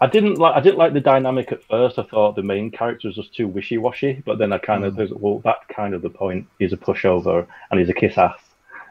I 0.01 0.07
didn't 0.07 0.39
like. 0.39 0.55
I 0.55 0.61
didn't 0.61 0.79
like 0.79 0.93
the 0.93 1.01
dynamic 1.01 1.51
at 1.51 1.65
first. 1.65 1.99
I 1.99 2.05
thought 2.05 2.37
the 2.37 2.43
main 2.43 2.71
character 2.71 3.09
was 3.09 3.17
just 3.17 3.35
too 3.35 3.49
wishy-washy. 3.49 4.23
But 4.25 4.39
then 4.39 4.53
I 4.53 4.59
kind 4.59 4.85
of, 4.85 4.95
mm. 4.95 5.13
well, 5.19 5.41
that's 5.45 5.65
kind 5.75 5.93
of 5.93 6.03
the 6.03 6.11
point. 6.11 6.47
He's 6.59 6.73
a 6.73 6.77
pushover 6.77 7.47
and 7.71 7.81
he's 7.81 7.89
a 7.89 7.95
kiss 7.95 8.17
ass, 8.17 8.39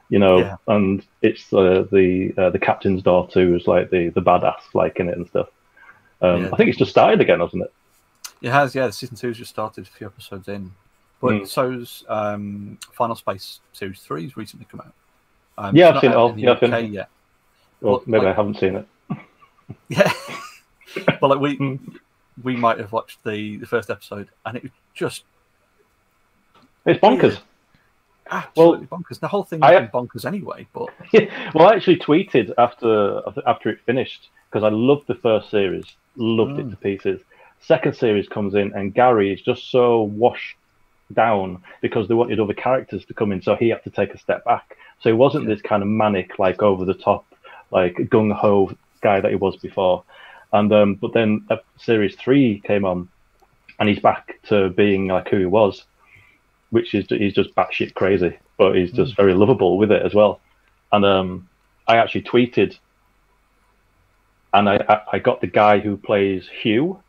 you 0.10 0.20
know. 0.20 0.39
Yeah. 0.39 0.56
And 0.68 1.06
it's 1.22 1.54
uh, 1.54 1.86
the 1.91 2.34
uh, 2.38 2.50
the 2.50 2.60
captain's 2.60 3.04
daughter 3.04 3.45
who's 3.45 3.68
like 3.68 3.89
the 3.89 4.10
the 4.10 4.22
badass, 4.22 4.60
like 4.74 5.00
in 5.00 5.08
it 5.08 5.18
and 5.18 5.28
stuff. 5.28 5.48
Um, 6.22 6.43
yeah. 6.43 6.50
I 6.52 6.58
think 6.58 6.70
it's 6.70 6.80
just 6.80 6.91
started 6.91 7.22
again, 7.22 7.39
hasn't 7.39 7.64
it? 7.64 7.74
It 8.41 8.52
has, 8.52 8.76
yeah. 8.76 8.89
Season 8.89 9.16
two's 9.16 9.38
just 9.38 9.50
started 9.50 9.88
a 9.88 9.89
few 9.89 10.08
episodes 10.08 10.48
in, 10.50 10.72
but 11.22 11.32
mm. 11.32 11.48
so's 11.48 12.04
um, 12.10 12.78
Final 12.91 13.16
Space 13.16 13.62
Series 13.72 14.02
Three's 14.02 14.36
recently 14.36 14.68
come 14.70 14.82
out. 14.82 14.93
Um, 15.58 15.76
yeah, 15.76 15.91
I've 15.91 16.02
seen 16.02 16.12
it 16.12 16.18
all. 16.18 16.38
Yeah, 16.38 16.52
UK 16.52 16.89
yet. 16.89 17.10
Well, 17.82 18.04
maybe 18.06 18.26
like, 18.26 18.34
I 18.34 18.38
haven't 18.38 18.60
seen 18.60 18.76
it. 18.76 18.88
yeah, 19.90 20.12
but 21.20 21.30
like 21.30 21.40
we 21.40 21.56
hmm. 21.56 21.76
we 22.44 22.56
might 22.56 22.80
have 22.80 22.92
watched 22.92 23.24
the 23.24 23.58
the 23.58 23.66
first 23.66 23.90
episode, 23.90 24.30
and 24.46 24.58
it 24.58 24.64
was 24.64 24.72
just 24.94 25.24
it's 26.86 27.00
bonkers. 27.00 27.40
Absolutely 28.30 28.88
well, 28.90 29.00
bonkers. 29.00 29.20
The 29.20 29.28
whole 29.28 29.44
thing 29.44 29.62
has 29.62 29.80
been 29.80 29.90
bonkers 29.90 30.26
anyway. 30.26 30.68
But 30.74 30.90
yeah. 31.14 31.52
well, 31.54 31.68
I 31.68 31.76
actually 31.76 31.98
tweeted 31.98 32.54
after 32.58 33.22
after 33.46 33.70
it 33.70 33.80
finished 33.86 34.30
because 34.50 34.64
I 34.64 34.70
loved 34.70 35.08
the 35.08 35.16
first 35.16 35.50
series, 35.50 35.86
loved 36.16 36.54
mm. 36.54 36.68
it 36.68 36.70
to 36.72 36.78
pieces. 36.78 37.22
Second 37.60 37.96
series 37.96 38.28
comes 38.28 38.56
in, 38.56 38.74
and 38.74 38.94
Gary 38.94 39.34
is 39.34 39.42
just 39.42 39.72
so 39.72 40.04
washed 40.04 40.58
down 41.14 41.64
because 41.82 42.08
they 42.08 42.14
wanted 42.14 42.40
other 42.40 42.54
characters 42.54 43.06
to 43.06 43.14
come 43.14 43.32
in, 43.32 43.42
so 43.42 43.56
he 43.56 43.70
had 43.70 43.84
to 43.84 43.90
take 43.90 44.14
a 44.14 44.18
step 44.18 44.46
back. 44.46 44.78
So 45.00 45.10
he 45.10 45.14
wasn't 45.14 45.48
yeah. 45.48 45.56
this 45.56 45.62
kind 45.62 45.82
of 45.82 45.90
manic, 45.90 46.40
like 46.40 46.62
over 46.62 46.86
the 46.86 46.94
top, 46.94 47.26
like 47.72 47.95
gung 47.95 48.34
ho 48.34 48.72
guy 49.01 49.20
that 49.20 49.32
he 49.32 49.36
was 49.36 49.57
before. 49.57 50.03
And 50.53 50.72
um, 50.72 50.95
but 50.95 51.13
then 51.13 51.45
uh, 51.49 51.57
series 51.78 52.15
three 52.15 52.61
came 52.65 52.86
on, 52.86 53.09
and 53.80 53.89
he's 53.89 53.99
back 53.99 54.39
to 54.43 54.70
being 54.70 55.07
like 55.07 55.28
who 55.30 55.39
he 55.39 55.45
was, 55.45 55.86
which 56.70 56.93
is 56.93 57.05
he's 57.09 57.34
just 57.34 57.53
batshit 57.55 57.93
crazy, 57.93 58.38
but 58.57 58.76
he's 58.76 58.91
just 58.91 59.13
mm. 59.13 59.18
very 59.18 59.34
lovable 59.34 59.78
with 59.78 59.91
it 59.91 60.03
as 60.03 60.13
well. 60.13 60.39
And 60.91 61.05
um, 61.05 61.49
I 61.88 61.97
actually 61.97 62.24
tweeted 62.24 62.78
and 64.53 64.70
I, 64.70 65.01
I 65.11 65.20
got 65.20 65.41
the 65.41 65.47
guy 65.47 65.80
who 65.80 65.97
plays 65.97 66.47
Hugh 66.47 67.01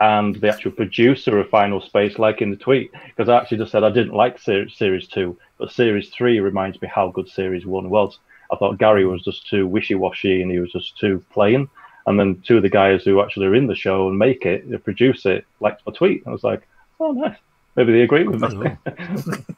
and 0.00 0.34
the 0.36 0.48
actual 0.48 0.72
producer 0.72 1.38
of 1.38 1.48
Final 1.48 1.80
Space 1.80 2.18
like 2.18 2.42
in 2.42 2.50
the 2.50 2.56
tweet 2.56 2.90
because 3.06 3.28
I 3.28 3.36
actually 3.36 3.58
just 3.58 3.72
said 3.72 3.84
I 3.84 3.90
didn't 3.90 4.12
like 4.12 4.38
ser- 4.38 4.68
Series 4.68 5.08
2, 5.08 5.38
but 5.58 5.70
Series 5.70 6.10
3 6.10 6.40
reminds 6.40 6.80
me 6.82 6.88
how 6.92 7.10
good 7.10 7.28
Series 7.28 7.64
1 7.64 7.88
was. 7.88 8.18
I 8.52 8.56
thought 8.56 8.78
Gary 8.78 9.04
was 9.06 9.22
just 9.22 9.48
too 9.48 9.66
wishy 9.66 9.94
washy 9.94 10.42
and 10.42 10.50
he 10.50 10.58
was 10.58 10.72
just 10.72 10.98
too 10.98 11.24
plain. 11.30 11.68
And 12.06 12.18
then 12.18 12.42
two 12.46 12.58
of 12.58 12.62
the 12.62 12.68
guys 12.68 13.02
who 13.02 13.20
actually 13.20 13.46
are 13.46 13.54
in 13.54 13.66
the 13.66 13.74
show 13.74 14.08
and 14.08 14.18
make 14.18 14.46
it, 14.46 14.84
produce 14.84 15.26
it, 15.26 15.44
liked 15.60 15.82
my 15.86 15.92
tweet. 15.92 16.22
I 16.26 16.30
was 16.30 16.44
like, 16.44 16.66
oh, 17.00 17.12
nice. 17.12 17.36
Maybe 17.74 17.92
they 17.92 18.02
agree 18.02 18.26
with 18.26 18.40
me. 18.54 18.76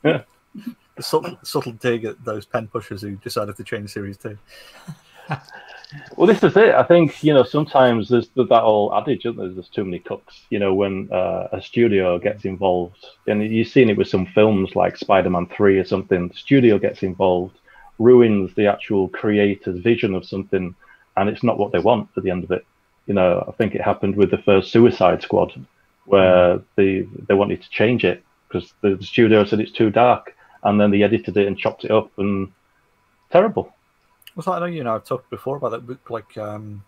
yeah. 0.05 0.23
The 0.97 1.05
subtle, 1.05 1.39
subtle 1.45 1.73
dig 1.73 2.05
at 2.05 2.25
those 2.25 2.45
pen 2.45 2.67
pushers 2.67 3.03
who 3.03 3.15
decided 3.17 3.57
to 3.57 3.63
change 3.63 3.93
Series 3.93 4.17
2. 4.17 4.37
Well, 6.17 6.27
this 6.27 6.43
is 6.43 6.57
it. 6.57 6.75
I 6.75 6.83
think 6.83 7.25
you 7.25 7.33
know 7.33 7.45
sometimes 7.45 8.09
there's 8.09 8.29
that 8.35 8.63
old 8.63 8.93
adage, 8.93 9.25
isn't 9.25 9.37
there? 9.37 9.49
There's 9.49 9.69
too 9.69 9.85
many 9.85 9.99
cooks. 9.99 10.43
You 10.51 10.59
know, 10.59 10.75
when 10.75 11.09
uh, 11.11 11.49
a 11.53 11.63
studio 11.63 12.19
gets 12.19 12.45
involved, 12.45 13.07
and 13.27 13.43
you've 13.43 13.69
seen 13.69 13.89
it 13.89 13.97
with 13.97 14.09
some 14.09 14.27
films 14.27 14.77
like 14.77 14.99
Spider-Man 14.99 15.47
Three 15.47 15.79
or 15.79 15.85
something. 15.85 16.29
The 16.29 16.35
studio 16.35 16.79
gets 16.79 17.03
involved, 17.03 17.59
ruins 17.99 18.55
the 18.55 18.67
actual 18.67 19.09
creator's 19.09 19.81
vision 19.81 20.15
of 20.15 20.25
something, 20.25 20.75
and 21.17 21.29
it's 21.29 21.43
not 21.43 21.59
what 21.59 21.73
they 21.73 21.79
want 21.79 22.09
at 22.17 22.23
the 22.23 22.31
end 22.31 22.45
of 22.45 22.51
it. 22.51 22.65
You 23.07 23.15
know, 23.15 23.45
I 23.49 23.53
think 23.53 23.75
it 23.75 23.81
happened 23.81 24.17
with 24.17 24.31
the 24.31 24.39
first 24.39 24.71
Suicide 24.71 25.23
Squad, 25.23 25.53
where 26.05 26.61
they 26.77 27.07
they 27.29 27.35
wanted 27.35 27.63
to 27.63 27.71
change 27.71 28.05
it 28.05 28.23
because 28.49 28.73
the 28.81 28.99
studio 29.01 29.45
said 29.45 29.61
it's 29.61 29.73
too 29.73 29.91
dark, 29.91 30.35
and 30.63 30.81
then 30.81 30.91
they 30.91 31.03
edited 31.03 31.37
it 31.37 31.47
and 31.47 31.59
chopped 31.59 31.85
it 31.85 31.91
up, 31.91 32.11
and 32.19 32.53
terrible. 33.31 33.75
Well, 34.35 34.55
I 34.55 34.61
know 34.61 34.67
you 34.67 34.85
know 34.85 34.95
I've 34.95 35.05
talked 35.05 35.31
before 35.31 35.57
about 35.57 35.71
that. 35.71 36.11
Like, 36.11 36.37
um, 36.39 36.85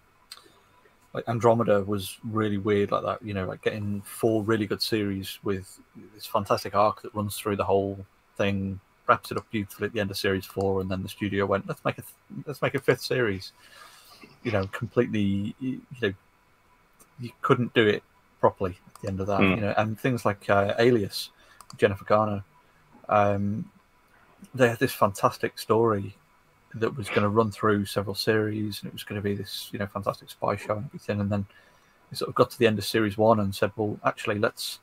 like 1.13 1.29
Andromeda 1.29 1.83
was 1.83 2.19
really 2.23 2.59
weird 2.59 2.93
like 2.93 3.03
that. 3.03 3.23
You 3.23 3.35
know, 3.35 3.47
like 3.47 3.63
getting 3.63 4.03
four 4.03 4.43
really 4.43 4.67
good 4.67 4.83
series 4.83 5.39
with 5.43 5.81
this 6.15 6.27
fantastic 6.27 6.75
arc 6.75 7.03
that 7.03 7.15
runs 7.15 7.37
through 7.37 7.57
the 7.57 7.65
whole 7.65 8.07
thing, 8.37 8.81
wraps 9.11 9.33
it 9.33 9.37
up 9.37 9.51
beautifully 9.51 9.87
at 9.87 9.93
the 9.93 9.99
end 10.01 10.11
of 10.13 10.17
series 10.17 10.47
four, 10.47 10.81
and 10.81 10.89
then 10.89 11.03
the 11.03 11.09
studio 11.09 11.45
went, 11.45 11.67
let's 11.67 11.85
make 11.85 11.99
a 11.99 12.03
let's 12.47 12.63
make 12.63 12.77
a 12.77 12.81
fifth 12.81 13.03
series. 13.03 13.53
You 14.45 14.53
know, 14.53 14.67
completely. 14.69 15.55
You 15.59 15.81
know, 16.01 16.15
you 17.19 17.31
couldn't 17.43 17.75
do 17.75 17.87
it 17.87 18.05
properly 18.39 18.79
at 18.95 19.03
the 19.03 19.09
end 19.09 19.21
of 19.21 19.27
that. 19.27 19.41
Mm. 19.41 19.57
You 19.57 19.61
know, 19.63 19.75
and 19.77 19.99
things 19.99 20.25
like 20.25 20.49
uh, 20.49 20.75
Alias, 20.79 21.31
Jennifer 21.77 22.05
Garner. 22.05 22.45
Um, 23.09 23.69
they 24.55 24.69
had 24.69 24.79
this 24.79 24.93
fantastic 24.93 25.59
story 25.59 26.15
that 26.77 26.97
was 26.97 27.09
going 27.09 27.23
to 27.23 27.29
run 27.29 27.51
through 27.51 27.85
several 27.85 28.15
series 28.15 28.81
and 28.81 28.89
it 28.89 28.93
was 28.93 29.03
going 29.03 29.21
to 29.21 29.29
be 29.29 29.35
this 29.35 29.69
you 29.73 29.79
know 29.81 29.89
fantastic 29.89 30.31
spy 30.31 30.55
show 30.55 30.77
and 30.77 30.87
everything 30.87 31.21
and 31.21 31.29
then 31.29 31.45
we 32.11 32.17
sort 32.17 32.29
of 32.29 32.35
got 32.37 32.49
to 32.49 32.59
the 32.61 32.67
end 32.67 32.79
of 32.79 32.85
series 32.85 33.19
one 33.19 33.41
and 33.41 33.53
said 33.53 33.73
well 33.75 33.99
actually 34.05 34.39
let's 34.39 34.79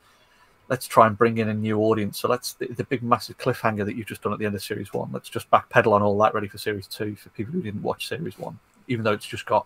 let's 0.70 0.86
try 0.86 1.08
and 1.08 1.18
bring 1.18 1.38
in 1.38 1.50
a 1.50 1.54
new 1.54 1.80
audience 1.80 2.20
so 2.20 2.28
let's 2.28 2.54
the, 2.54 2.68
the 2.68 2.84
big 2.86 3.04
massive 3.04 3.38
cliffhanger 3.38 3.86
that 3.86 3.96
you've 3.96 4.08
just 4.08 4.22
done 4.22 4.34
at 4.34 4.40
the 4.40 4.46
end 4.46 4.56
of 4.56 4.64
series 4.64 4.94
one 4.94 5.10
let's 5.12 5.30
just 5.30 5.50
backpedal 5.52 5.94
on 5.94 6.02
all 6.02 6.18
that 6.18 6.34
ready 6.34 6.48
for 6.48 6.58
series 6.58 6.88
two 6.88 7.16
for 7.16 7.30
people 7.30 7.54
who 7.54 7.62
didn't 7.62 7.82
watch 7.82 8.08
series 8.08 8.38
one 8.38 8.58
even 8.88 9.04
though 9.04 9.14
it's 9.14 9.26
just 9.26 9.46
got 9.46 9.66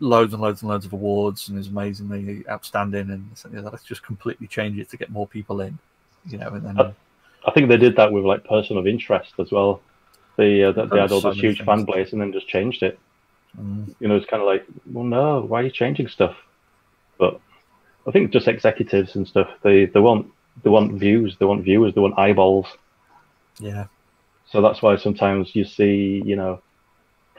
loads 0.00 0.32
and 0.32 0.42
loads 0.42 0.62
and 0.62 0.70
loads 0.70 0.84
of 0.84 0.92
awards 0.92 1.48
and 1.48 1.58
is 1.58 1.68
amazingly 1.68 2.44
outstanding 2.48 3.10
and 3.10 3.28
something 3.34 3.62
let's 3.62 3.84
just 3.84 4.02
completely 4.02 4.46
change 4.46 4.78
it 4.78 4.90
to 4.90 4.96
get 4.96 5.10
more 5.10 5.26
people 5.26 5.60
in 5.60 5.78
you 6.28 6.38
know 6.38 6.48
and 6.48 6.64
then 6.64 6.80
I, 6.80 6.92
I 7.46 7.50
think 7.52 7.68
they 7.68 7.76
did 7.76 7.96
that 7.96 8.10
with 8.10 8.24
like 8.24 8.44
person 8.44 8.76
of 8.76 8.86
interest 8.86 9.34
as 9.38 9.52
well 9.52 9.80
they 10.36 10.64
uh, 10.64 10.72
they 10.72 10.98
had 10.98 11.12
all 11.12 11.20
this 11.20 11.36
huge 11.36 11.62
fan 11.62 11.84
base 11.84 12.12
and 12.12 12.20
then 12.20 12.32
just 12.32 12.48
changed 12.48 12.82
it. 12.82 12.98
Mm. 13.58 13.94
You 14.00 14.08
know, 14.08 14.16
it's 14.16 14.26
kind 14.26 14.42
of 14.42 14.46
like, 14.46 14.64
well, 14.90 15.04
no, 15.04 15.42
why 15.42 15.60
are 15.60 15.64
you 15.64 15.70
changing 15.70 16.08
stuff? 16.08 16.36
But 17.18 17.40
I 18.06 18.10
think 18.10 18.32
just 18.32 18.48
executives 18.48 19.16
and 19.16 19.26
stuff, 19.26 19.48
they 19.62 19.86
they 19.86 20.00
want 20.00 20.32
they 20.62 20.70
want 20.70 20.94
views, 20.94 21.36
they 21.38 21.46
want 21.46 21.64
viewers, 21.64 21.94
they 21.94 22.00
want 22.00 22.18
eyeballs. 22.18 22.66
Yeah. 23.58 23.86
So 24.50 24.60
that's 24.60 24.82
why 24.82 24.96
sometimes 24.96 25.54
you 25.54 25.64
see, 25.64 26.22
you 26.24 26.36
know, 26.36 26.60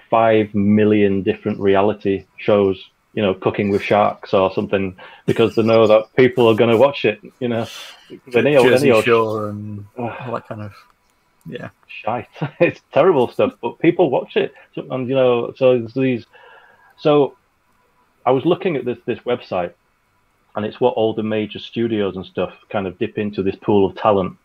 five 0.09 0.53
million 0.55 1.21
different 1.21 1.59
reality 1.59 2.25
shows, 2.37 2.83
you 3.13 3.21
know, 3.21 3.33
cooking 3.33 3.69
with 3.69 3.83
sharks 3.83 4.33
or 4.33 4.51
something, 4.53 4.95
because 5.25 5.55
they 5.55 5.63
know 5.63 5.85
that 5.87 6.15
people 6.15 6.47
are 6.47 6.55
going 6.55 6.71
to 6.71 6.77
watch 6.77 7.05
it. 7.05 7.21
You 7.39 7.49
know, 7.49 7.67
any, 8.33 8.53
Jersey 8.53 8.91
any 8.91 9.01
Shore 9.03 9.49
and 9.49 9.85
all 9.97 10.33
that 10.33 10.47
kind 10.47 10.61
of 10.61 10.73
yeah, 11.45 11.69
shite. 11.87 12.29
it's 12.59 12.81
terrible 12.91 13.27
stuff, 13.27 13.53
but 13.61 13.79
people 13.79 14.09
watch 14.09 14.35
it, 14.37 14.53
and 14.75 15.07
you 15.07 15.15
know, 15.15 15.53
so 15.55 15.79
these. 15.79 16.25
So, 16.97 17.35
I 18.25 18.31
was 18.31 18.45
looking 18.45 18.75
at 18.75 18.85
this 18.85 18.97
this 19.05 19.19
website, 19.19 19.73
and 20.55 20.65
it's 20.65 20.79
what 20.79 20.93
all 20.95 21.13
the 21.13 21.23
major 21.23 21.59
studios 21.59 22.15
and 22.15 22.25
stuff 22.25 22.53
kind 22.69 22.87
of 22.87 22.97
dip 22.99 23.17
into 23.17 23.41
this 23.43 23.55
pool 23.55 23.85
of 23.85 23.95
talent. 23.95 24.37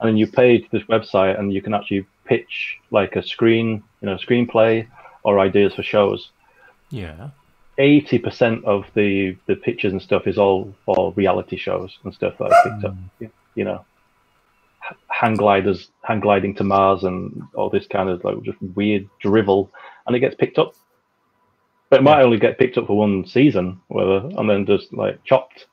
And 0.00 0.08
then 0.08 0.16
you 0.16 0.26
pay 0.26 0.58
to 0.58 0.68
this 0.72 0.82
website, 0.84 1.38
and 1.38 1.52
you 1.52 1.62
can 1.62 1.74
actually 1.74 2.06
pitch 2.24 2.78
like 2.90 3.14
a 3.16 3.22
screen, 3.22 3.82
you 4.00 4.06
know, 4.06 4.16
screenplay 4.16 4.86
or 5.22 5.38
ideas 5.38 5.74
for 5.74 5.82
shows. 5.82 6.30
Yeah. 6.90 7.30
Eighty 7.78 8.18
percent 8.18 8.64
of 8.64 8.84
the 8.94 9.36
the 9.46 9.56
pictures 9.56 9.92
and 9.92 10.02
stuff 10.02 10.26
is 10.26 10.38
all 10.38 10.74
for 10.84 11.12
reality 11.16 11.56
shows 11.56 11.96
and 12.04 12.12
stuff 12.12 12.34
that 12.38 12.52
I 12.52 12.68
picked 12.68 12.84
up. 12.84 12.94
Hmm. 13.18 13.26
You 13.54 13.64
know, 13.64 13.84
hang 15.08 15.34
gliders, 15.34 15.88
hang 16.02 16.20
gliding 16.20 16.54
to 16.56 16.64
Mars, 16.64 17.04
and 17.04 17.42
all 17.54 17.70
this 17.70 17.86
kind 17.86 18.08
of 18.08 18.24
like 18.24 18.42
just 18.42 18.60
weird 18.74 19.08
drivel, 19.20 19.70
and 20.06 20.16
it 20.16 20.20
gets 20.20 20.34
picked 20.34 20.58
up. 20.58 20.74
But 21.92 22.00
it 22.00 22.04
might 22.04 22.22
only 22.22 22.38
get 22.38 22.58
picked 22.58 22.78
up 22.78 22.86
for 22.86 22.96
one 22.96 23.26
season, 23.26 23.78
whatever, 23.88 24.30
and 24.38 24.48
then 24.48 24.64
just 24.64 24.94
like 24.94 25.22
chopped. 25.24 25.66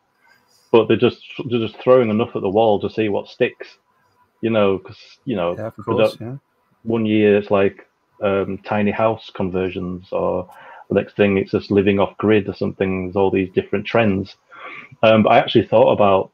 But 0.70 0.89
they're 0.89 0.97
just 0.97 1.24
they're 1.49 1.65
just 1.65 1.82
throwing 1.82 2.09
enough 2.09 2.36
at 2.36 2.41
the 2.41 2.49
wall 2.49 2.78
to 2.82 2.89
see 2.89 3.07
what 3.07 3.30
sticks. 3.30 3.78
You 4.41 4.49
know, 4.49 4.80
because 4.80 4.97
you 5.24 5.38
know, 5.38 5.55
Yeah, 5.57 5.70
course. 5.70 6.17
Yeah. 6.20 6.36
one 6.84 7.05
year 7.05 7.38
it's 7.38 7.51
like 7.51 7.88
um, 8.22 8.57
tiny 8.65 8.91
house 8.91 9.32
conversions, 9.34 10.09
or 10.11 10.49
the 10.89 10.95
next 10.95 11.15
thing 11.15 11.38
it's 11.38 11.51
just 11.51 11.72
living 11.72 12.01
off 12.01 12.17
grid 12.17 12.49
or 12.49 12.53
something. 12.53 13.05
There's 13.05 13.15
all 13.15 13.32
these 13.32 13.53
different 13.53 13.86
trends. 13.86 14.36
Um, 15.03 15.24
but 15.24 15.30
I 15.30 15.38
actually 15.38 15.67
thought 15.67 15.93
about 15.93 16.32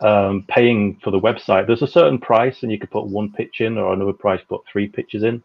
um, 0.00 0.44
paying 0.46 1.00
for 1.02 1.10
the 1.10 1.18
website. 1.18 1.66
There's 1.66 1.80
a 1.80 1.86
certain 1.86 2.18
price, 2.18 2.62
and 2.62 2.70
you 2.70 2.78
could 2.78 2.90
put 2.90 3.06
one 3.06 3.32
pitch 3.32 3.62
in, 3.62 3.78
or 3.78 3.94
another 3.94 4.12
price 4.12 4.42
put 4.46 4.60
three 4.70 4.88
pitches 4.88 5.22
in. 5.22 5.42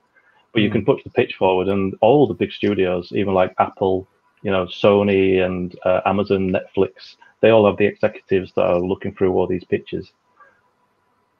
But 0.53 0.63
you 0.63 0.71
can 0.71 0.85
push 0.85 1.03
the 1.03 1.11
pitch 1.11 1.35
forward, 1.35 1.67
and 1.67 1.95
all 2.01 2.27
the 2.27 2.33
big 2.33 2.51
studios, 2.51 3.11
even 3.11 3.33
like 3.33 3.53
Apple, 3.59 4.07
you 4.41 4.51
know, 4.51 4.65
Sony, 4.65 5.45
and 5.45 5.77
uh, 5.85 6.01
Amazon, 6.05 6.51
Netflix, 6.51 7.17
they 7.41 7.49
all 7.49 7.65
have 7.67 7.77
the 7.77 7.85
executives 7.85 8.51
that 8.55 8.65
are 8.65 8.79
looking 8.79 9.13
through 9.13 9.33
all 9.33 9.47
these 9.47 9.63
pitches 9.63 10.11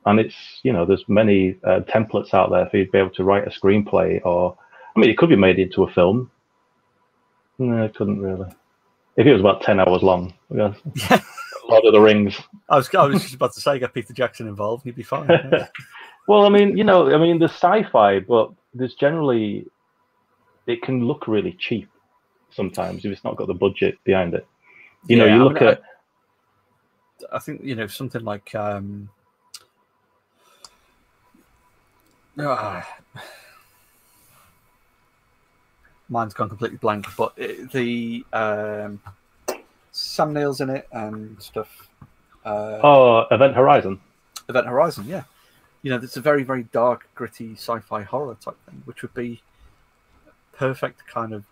and 0.06 0.20
it's 0.20 0.36
you 0.64 0.74
know 0.74 0.86
there's 0.86 1.08
many 1.08 1.58
uh, 1.64 1.82
templates 1.82 2.34
out 2.34 2.50
there 2.50 2.68
for 2.68 2.78
you 2.78 2.86
to 2.86 2.92
be 2.92 2.98
able 2.98 3.10
to 3.12 3.24
write 3.24 3.48
a 3.48 3.50
screenplay 3.50 4.24
or 4.26 4.58
i 4.96 5.00
mean 5.00 5.10
it 5.10 5.18
could 5.18 5.30
be 5.30 5.36
made 5.36 5.60
into 5.60 5.84
a 5.84 5.92
film 5.92 6.30
no 7.58 7.84
it 7.84 7.96
couldn't 7.96 8.22
really 8.22 8.50
if 9.18 9.26
it 9.26 9.34
was 9.34 9.42
about 9.42 9.62
10 9.62 9.80
hours 9.80 10.02
long 10.02 10.34
I 10.52 10.56
guess. 10.56 10.78
Yeah. 11.10 11.22
lord 11.70 11.86
of 11.86 11.94
the 11.94 12.02
rings 12.02 12.40
I 12.70 12.78
was, 12.78 12.94
I 12.96 13.06
was 13.06 13.22
just 13.22 13.36
about 13.36 13.54
to 13.54 13.62
say, 13.62 13.80
get 13.80 13.94
Peter 13.94 14.14
Jackson 14.14 14.48
involved, 14.48 14.84
he'd 14.84 14.96
be 14.96 15.04
fine. 15.04 15.28
well 16.28 16.46
i 16.46 16.50
mean 16.50 16.78
you 16.78 16.84
know 16.84 17.14
i 17.14 17.18
mean 17.18 17.40
the 17.40 17.50
sci-fi 17.50 18.20
but 18.20 18.52
there's 18.74 18.96
generally 18.96 19.66
it 20.68 20.82
can 20.82 21.06
look 21.06 21.28
really 21.28 21.54
cheap 21.60 21.90
sometimes 22.52 23.06
if 23.06 23.12
it's 23.12 23.24
not 23.24 23.36
got 23.36 23.48
the 23.48 23.54
budget 23.54 23.98
behind 24.04 24.34
it 24.34 24.46
you 25.08 25.18
know 25.18 25.26
Yeah, 25.26 25.36
you 25.36 25.42
I 25.42 25.44
look 25.44 25.62
mean, 25.62 25.64
at 25.70 25.82
I 27.32 27.40
think 27.40 27.62
you 27.64 27.76
know 27.76 27.88
something 27.88 28.24
like 28.24 28.54
um, 28.56 29.10
ah, 32.40 32.98
mine's 36.10 36.34
gone 36.34 36.50
completely 36.50 36.78
blank, 36.78 37.06
but 37.18 37.34
it, 37.38 37.72
the 37.72 38.26
um, 38.34 39.02
Sam 39.92 40.34
Neill's 40.34 40.62
in 40.62 40.70
it 40.70 40.88
and 40.92 41.42
stuff. 41.42 41.90
Uh, 42.46 42.80
oh 42.84 43.20
event 43.32 43.54
horizon 43.56 44.00
Event 44.48 44.66
Horizon, 44.66 45.06
yeah. 45.08 45.24
You 45.82 45.92
know, 45.92 45.98
it's 45.98 46.18
a 46.18 46.22
very, 46.22 46.44
very 46.44 46.64
dark, 46.64 47.08
gritty 47.16 47.54
sci-fi 47.54 48.04
horror 48.04 48.36
type 48.44 48.58
thing, 48.66 48.82
which 48.86 49.02
would 49.02 49.14
be 49.14 49.42
perfect 50.54 51.06
kind 51.08 51.34
of 51.34 51.46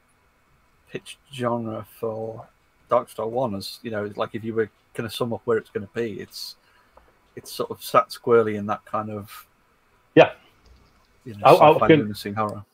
pitch 0.89 1.17
genre 1.33 1.85
for 1.99 2.45
Darkstar 2.89 3.29
One. 3.29 3.55
As 3.55 3.79
you 3.83 3.91
know, 3.91 4.11
like 4.15 4.35
if 4.35 4.43
you 4.43 4.53
were 4.53 4.69
going 4.93 5.09
to 5.09 5.15
sum 5.15 5.31
up 5.33 5.41
where 5.45 5.57
it's 5.57 5.69
going 5.69 5.87
to 5.87 5.93
be, 5.93 6.19
it's 6.19 6.55
it's 7.35 7.51
sort 7.51 7.71
of 7.71 7.81
sat 7.83 8.11
squarely 8.11 8.55
in 8.55 8.65
that 8.65 8.83
kind 8.85 9.09
of 9.11 9.47
Yeah. 10.15 10.31
you 11.23 11.35
know, 11.35 11.45
I- 11.45 11.69
I 11.69 11.73
sci-fi 11.73 11.87
can- 11.87 12.33
horror. 12.35 12.65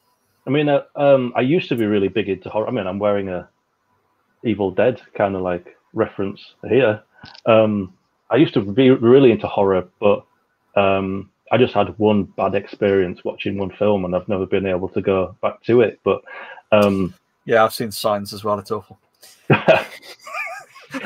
I 0.45 0.49
mean, 0.49 0.67
uh, 0.69 0.83
um, 0.95 1.31
I 1.35 1.41
used 1.41 1.69
to 1.69 1.75
be 1.75 1.85
really 1.85 2.07
big 2.09 2.27
into 2.29 2.49
horror. 2.49 2.67
I 2.67 2.71
mean, 2.71 2.85
I'm 2.87 2.99
wearing 2.99 3.29
a 3.29 3.47
Evil 4.43 4.71
Dead 4.71 5.01
kind 5.13 5.35
of 5.35 5.41
like 5.41 5.77
reference 5.93 6.55
here. 6.67 7.01
Um, 7.45 7.93
I 8.29 8.35
used 8.37 8.53
to 8.55 8.61
be 8.61 8.89
really 8.89 9.31
into 9.31 9.47
horror, 9.47 9.87
but 9.99 10.25
um, 10.75 11.29
I 11.53 11.57
just 11.57 11.75
had 11.75 11.95
one 11.99 12.23
bad 12.23 12.55
experience 12.55 13.23
watching 13.23 13.59
one 13.59 13.69
film, 13.69 14.05
and 14.05 14.15
I've 14.15 14.27
never 14.27 14.47
been 14.47 14.65
able 14.65 14.89
to 14.89 15.01
go 15.01 15.35
back 15.39 15.61
to 15.65 15.81
it. 15.81 15.99
But 16.03 16.23
um, 16.71 17.13
Yeah, 17.45 17.63
I've 17.63 17.75
seen 17.75 17.91
signs 17.91 18.33
as 18.33 18.43
well. 18.43 18.57
It's 18.57 18.71
awful. 18.71 18.97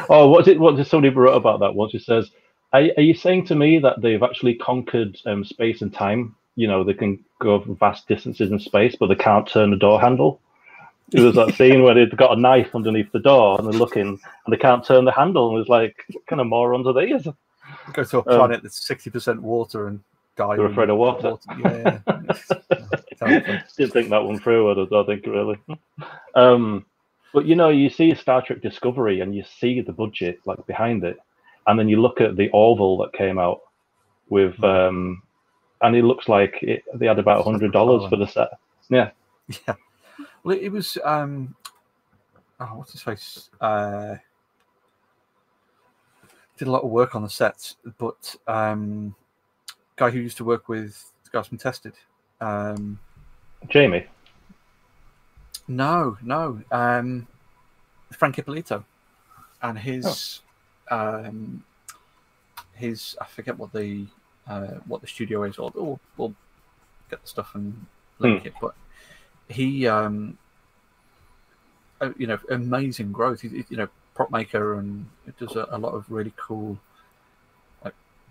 oh, 0.09 0.29
what's 0.29 0.47
it? 0.47 0.57
What 0.57 0.77
did 0.77 0.87
somebody 0.87 1.13
wrote 1.13 1.35
about 1.35 1.59
that 1.59 1.75
once? 1.75 1.93
It 1.93 2.03
says, 2.03 2.31
"Are, 2.71 2.79
are 2.79 3.01
you 3.01 3.13
saying 3.13 3.45
to 3.47 3.55
me 3.55 3.77
that 3.79 4.01
they've 4.01 4.23
actually 4.23 4.55
conquered 4.55 5.17
um, 5.25 5.43
space 5.43 5.81
and 5.81 5.93
time? 5.93 6.33
You 6.55 6.67
know, 6.67 6.81
they 6.81 6.93
can 6.93 7.23
go 7.39 7.59
vast 7.59 8.07
distances 8.07 8.49
in 8.49 8.59
space, 8.59 8.95
but 8.97 9.07
they 9.07 9.15
can't 9.15 9.49
turn 9.49 9.71
the 9.71 9.75
door 9.75 9.99
handle." 9.99 10.39
It 11.11 11.21
was 11.21 11.35
that 11.35 11.55
scene 11.55 11.83
where 11.83 11.93
they've 11.93 12.17
got 12.17 12.37
a 12.37 12.39
knife 12.39 12.73
underneath 12.73 13.11
the 13.11 13.19
door 13.19 13.57
and 13.57 13.67
they're 13.67 13.79
looking 13.79 14.07
and 14.07 14.53
they 14.53 14.57
can't 14.57 14.83
turn 14.85 15.05
the 15.05 15.11
handle. 15.11 15.51
And 15.51 15.59
it's 15.59 15.69
like, 15.69 16.03
what 16.11 16.25
kind 16.27 16.41
of 16.41 16.47
morons 16.47 16.85
are 16.85 16.93
these? 16.93 17.25
Go 17.93 18.03
to 18.03 18.17
a 18.17 18.19
Um, 18.19 18.23
planet 18.25 18.61
that's 18.61 18.85
sixty 18.85 19.09
percent 19.09 19.41
water 19.41 19.87
and 19.87 20.01
die. 20.37 20.55
They're 20.55 20.67
afraid 20.67 20.89
of 20.89 20.97
water. 20.97 21.35
Yeah. 21.59 21.99
Terrible. 23.17 23.59
Didn't 23.75 23.93
think 23.93 24.09
that 24.09 24.23
one 24.23 24.39
through. 24.39 24.71
I 24.71 24.85
don't, 24.85 25.05
think 25.05 25.25
really. 25.25 25.57
Um, 26.35 26.85
but 27.33 27.45
you 27.45 27.55
know, 27.55 27.69
you 27.69 27.89
see 27.89 28.13
Star 28.15 28.41
Trek 28.41 28.61
Discovery 28.61 29.19
and 29.19 29.35
you 29.35 29.43
see 29.59 29.81
the 29.81 29.91
budget 29.91 30.39
like 30.45 30.65
behind 30.67 31.03
it, 31.03 31.17
and 31.65 31.77
then 31.77 31.89
you 31.89 32.01
look 32.01 32.21
at 32.21 32.35
the 32.35 32.49
Orville 32.49 32.97
that 32.97 33.13
came 33.13 33.37
out 33.37 33.61
with, 34.29 34.61
um, 34.63 35.21
and 35.81 35.95
it 35.95 36.03
looks 36.03 36.29
like 36.29 36.57
it, 36.61 36.83
they 36.93 37.07
had 37.07 37.19
about 37.19 37.43
hundred 37.43 37.73
dollars 37.73 38.07
for 38.09 38.15
the 38.15 38.27
set. 38.27 38.49
Yeah, 38.89 39.11
Yeah. 39.67 39.75
Well, 40.43 40.55
it, 40.55 40.63
it 40.63 40.71
was. 40.71 40.97
Um, 41.03 41.55
oh, 42.59 42.65
what's 42.75 42.91
his 42.91 43.01
face? 43.01 43.49
Uh, 43.59 44.15
did 46.57 46.67
a 46.67 46.71
lot 46.71 46.83
of 46.83 46.89
work 46.89 47.15
on 47.15 47.21
the 47.21 47.29
sets, 47.29 47.75
but 47.97 48.35
um, 48.47 49.15
guy 49.97 50.09
who 50.09 50.19
used 50.19 50.37
to 50.37 50.45
work 50.45 50.69
with 50.69 51.11
the 51.25 51.29
guys 51.31 51.47
from 51.47 51.57
Tested. 51.57 51.93
Um, 52.39 52.99
Jamie. 53.67 54.05
no, 55.67 56.17
no. 56.23 56.61
Um, 56.71 57.27
Frank 58.11 58.39
Ippolito, 58.39 58.85
and 59.61 59.77
his, 59.77 60.41
um, 60.89 61.63
his. 62.73 63.17
I 63.19 63.25
forget 63.25 63.57
what 63.57 63.73
the 63.73 64.05
uh, 64.47 64.75
what 64.87 65.01
the 65.01 65.07
studio 65.07 65.43
is, 65.43 65.57
or 65.57 65.71
we'll, 65.75 65.99
we'll 66.15 66.33
get 67.09 67.21
the 67.21 67.27
stuff 67.27 67.53
and 67.55 67.85
link 68.19 68.45
it. 68.45 68.53
But 68.61 68.75
he, 69.49 69.87
um, 69.87 70.37
uh, 71.99 72.11
you 72.17 72.27
know, 72.27 72.39
amazing 72.49 73.11
growth. 73.11 73.41
He, 73.41 73.65
you 73.69 73.77
know, 73.77 73.89
prop 74.13 74.31
maker 74.31 74.79
and 74.79 75.07
does 75.37 75.55
a, 75.55 75.67
a 75.71 75.77
lot 75.77 75.93
of 75.93 76.09
really 76.09 76.33
cool, 76.37 76.77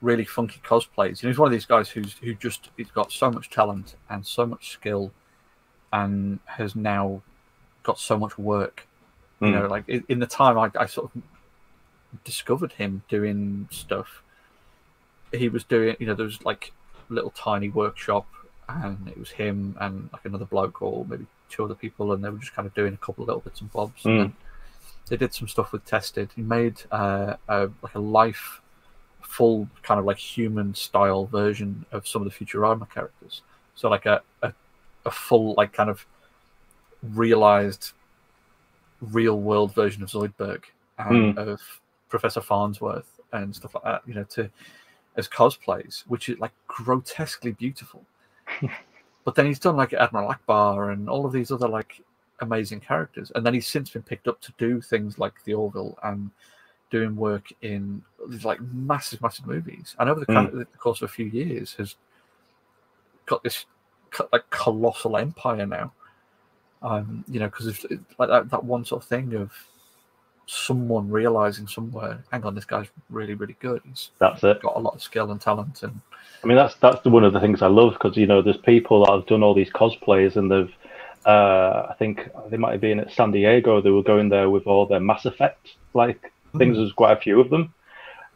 really 0.02 0.24
funky 0.24 0.60
cosplays. 0.64 1.22
You 1.22 1.26
know, 1.26 1.30
he's 1.32 1.38
one 1.38 1.46
of 1.48 1.52
these 1.52 1.66
guys 1.66 1.88
who's 1.88 2.14
who 2.14 2.34
just 2.34 2.70
he's 2.76 2.90
got 2.90 3.10
so 3.12 3.30
much 3.30 3.50
talent 3.50 3.94
and 4.10 4.26
so 4.26 4.46
much 4.46 4.70
skill, 4.70 5.12
and 5.92 6.38
has 6.44 6.74
now 6.76 7.22
got 7.82 7.98
so 7.98 8.18
much 8.18 8.36
work. 8.38 8.86
You 9.40 9.48
Mm. 9.48 9.52
know, 9.52 9.66
like 9.68 9.84
in, 9.88 10.04
in 10.08 10.18
the 10.18 10.26
time 10.26 10.58
I, 10.58 10.70
I 10.78 10.86
sort 10.86 11.10
of 11.14 11.22
discovered 12.24 12.72
him 12.72 13.02
doing 13.08 13.68
stuff. 13.70 14.22
He 15.32 15.48
was 15.48 15.64
doing, 15.64 15.96
you 15.98 16.06
know, 16.06 16.14
there 16.14 16.24
was 16.26 16.42
like 16.44 16.72
little 17.08 17.30
tiny 17.30 17.68
workshop, 17.68 18.26
and 18.68 19.08
it 19.08 19.18
was 19.18 19.30
him 19.30 19.76
and 19.80 20.08
like 20.12 20.24
another 20.24 20.44
bloke 20.46 20.80
or 20.82 21.04
maybe 21.04 21.26
two 21.50 21.64
other 21.64 21.74
people, 21.74 22.12
and 22.12 22.24
they 22.24 22.30
were 22.30 22.38
just 22.38 22.54
kind 22.54 22.66
of 22.66 22.74
doing 22.74 22.94
a 22.94 22.96
couple 22.96 23.22
of 23.22 23.28
little 23.28 23.40
bits 23.42 23.60
and 23.60 23.72
bobs. 23.72 24.02
Mm. 24.04 24.20
And 24.22 24.32
they 25.08 25.16
did 25.16 25.34
some 25.34 25.48
stuff 25.48 25.72
with 25.72 25.84
Tested. 25.84 26.30
He 26.34 26.42
made 26.42 26.82
uh, 26.90 27.34
a, 27.48 27.68
like 27.82 27.94
a 27.94 28.00
life, 28.00 28.60
full 29.28 29.68
kind 29.82 29.98
of 29.98 30.06
like 30.06 30.18
human 30.18 30.74
style 30.74 31.26
version 31.26 31.84
of 31.92 32.06
some 32.06 32.22
of 32.22 32.30
the 32.30 32.44
Futurama 32.44 32.88
characters. 32.90 33.42
So 33.74 33.88
like 33.88 34.06
a, 34.06 34.22
a, 34.42 34.52
a 35.04 35.10
full 35.10 35.54
like 35.56 35.72
kind 35.72 35.90
of 35.90 36.06
realized 37.02 37.92
real 39.00 39.40
world 39.40 39.74
version 39.74 40.02
of 40.02 40.08
Zoidberg 40.08 40.62
and 40.98 41.34
hmm. 41.34 41.38
of 41.38 41.60
Professor 42.08 42.40
Farnsworth 42.40 43.20
and 43.32 43.54
stuff 43.54 43.74
like 43.74 43.84
that, 43.84 44.02
you 44.06 44.14
know, 44.14 44.24
to 44.24 44.50
as 45.16 45.28
cosplays, 45.28 46.02
which 46.06 46.28
is 46.28 46.38
like 46.38 46.52
grotesquely 46.68 47.52
beautiful. 47.52 48.04
but 49.24 49.34
then 49.34 49.46
he's 49.46 49.58
done 49.58 49.76
like 49.76 49.92
Admiral 49.92 50.32
Ackbar 50.32 50.92
and 50.92 51.08
all 51.08 51.26
of 51.26 51.32
these 51.32 51.50
other 51.50 51.68
like 51.68 52.00
amazing 52.40 52.80
characters, 52.80 53.32
and 53.34 53.44
then 53.44 53.54
he's 53.54 53.66
since 53.66 53.90
been 53.90 54.02
picked 54.02 54.28
up 54.28 54.40
to 54.42 54.52
do 54.56 54.80
things 54.80 55.18
like 55.18 55.34
the 55.44 55.54
Orville 55.54 55.98
and 56.04 56.30
doing 56.90 57.16
work 57.16 57.46
in 57.62 58.02
these 58.28 58.44
like 58.44 58.60
massive, 58.60 59.20
massive 59.20 59.46
movies. 59.46 59.94
And 59.98 60.08
over 60.08 60.20
the, 60.20 60.26
Mm. 60.26 60.58
the 60.58 60.64
course 60.78 61.02
of 61.02 61.10
a 61.10 61.12
few 61.12 61.26
years, 61.26 61.74
has 61.74 61.96
got 63.26 63.42
this 63.42 63.66
like 64.32 64.48
colossal 64.50 65.16
empire 65.16 65.66
now. 65.66 65.92
Um, 66.82 67.24
you 67.28 67.40
know, 67.40 67.46
because 67.46 67.84
like 68.18 68.28
that, 68.28 68.50
that 68.50 68.64
one 68.64 68.84
sort 68.84 69.02
of 69.02 69.08
thing 69.08 69.34
of 69.34 69.50
someone 70.46 71.10
realizing 71.10 71.66
somewhere, 71.66 72.22
hang 72.30 72.44
on, 72.44 72.54
this 72.54 72.64
guy's 72.64 72.86
really, 73.10 73.34
really 73.34 73.56
good. 73.60 73.82
He's 73.84 74.10
That's 74.18 74.44
it. 74.44 74.62
got 74.62 74.76
a 74.76 74.78
lot 74.78 74.94
of 74.94 75.02
skill 75.02 75.32
and 75.32 75.40
talent, 75.40 75.82
and 75.82 76.00
I 76.44 76.46
mean, 76.46 76.56
that's 76.56 76.76
that's 76.76 77.00
the, 77.02 77.10
one 77.10 77.24
of 77.24 77.32
the 77.32 77.40
things 77.40 77.62
I 77.62 77.66
love 77.66 77.94
because 77.94 78.16
you 78.16 78.26
know 78.26 78.42
there's 78.42 78.58
people 78.58 79.04
that 79.04 79.12
have 79.12 79.26
done 79.26 79.42
all 79.42 79.54
these 79.54 79.70
cosplays 79.70 80.36
and 80.36 80.50
they've, 80.52 80.72
uh, 81.24 81.86
I 81.90 81.94
think 81.98 82.28
they 82.50 82.56
might 82.56 82.72
have 82.72 82.80
been 82.80 83.00
at 83.00 83.10
San 83.10 83.32
Diego. 83.32 83.80
They 83.80 83.90
were 83.90 84.02
going 84.04 84.28
there 84.28 84.48
with 84.50 84.66
all 84.68 84.86
their 84.86 85.00
Mass 85.00 85.24
Effect 85.24 85.74
like 85.94 86.32
things. 86.58 86.76
There's 86.76 86.92
quite 86.92 87.16
a 87.16 87.20
few 87.20 87.40
of 87.40 87.50
them, 87.50 87.72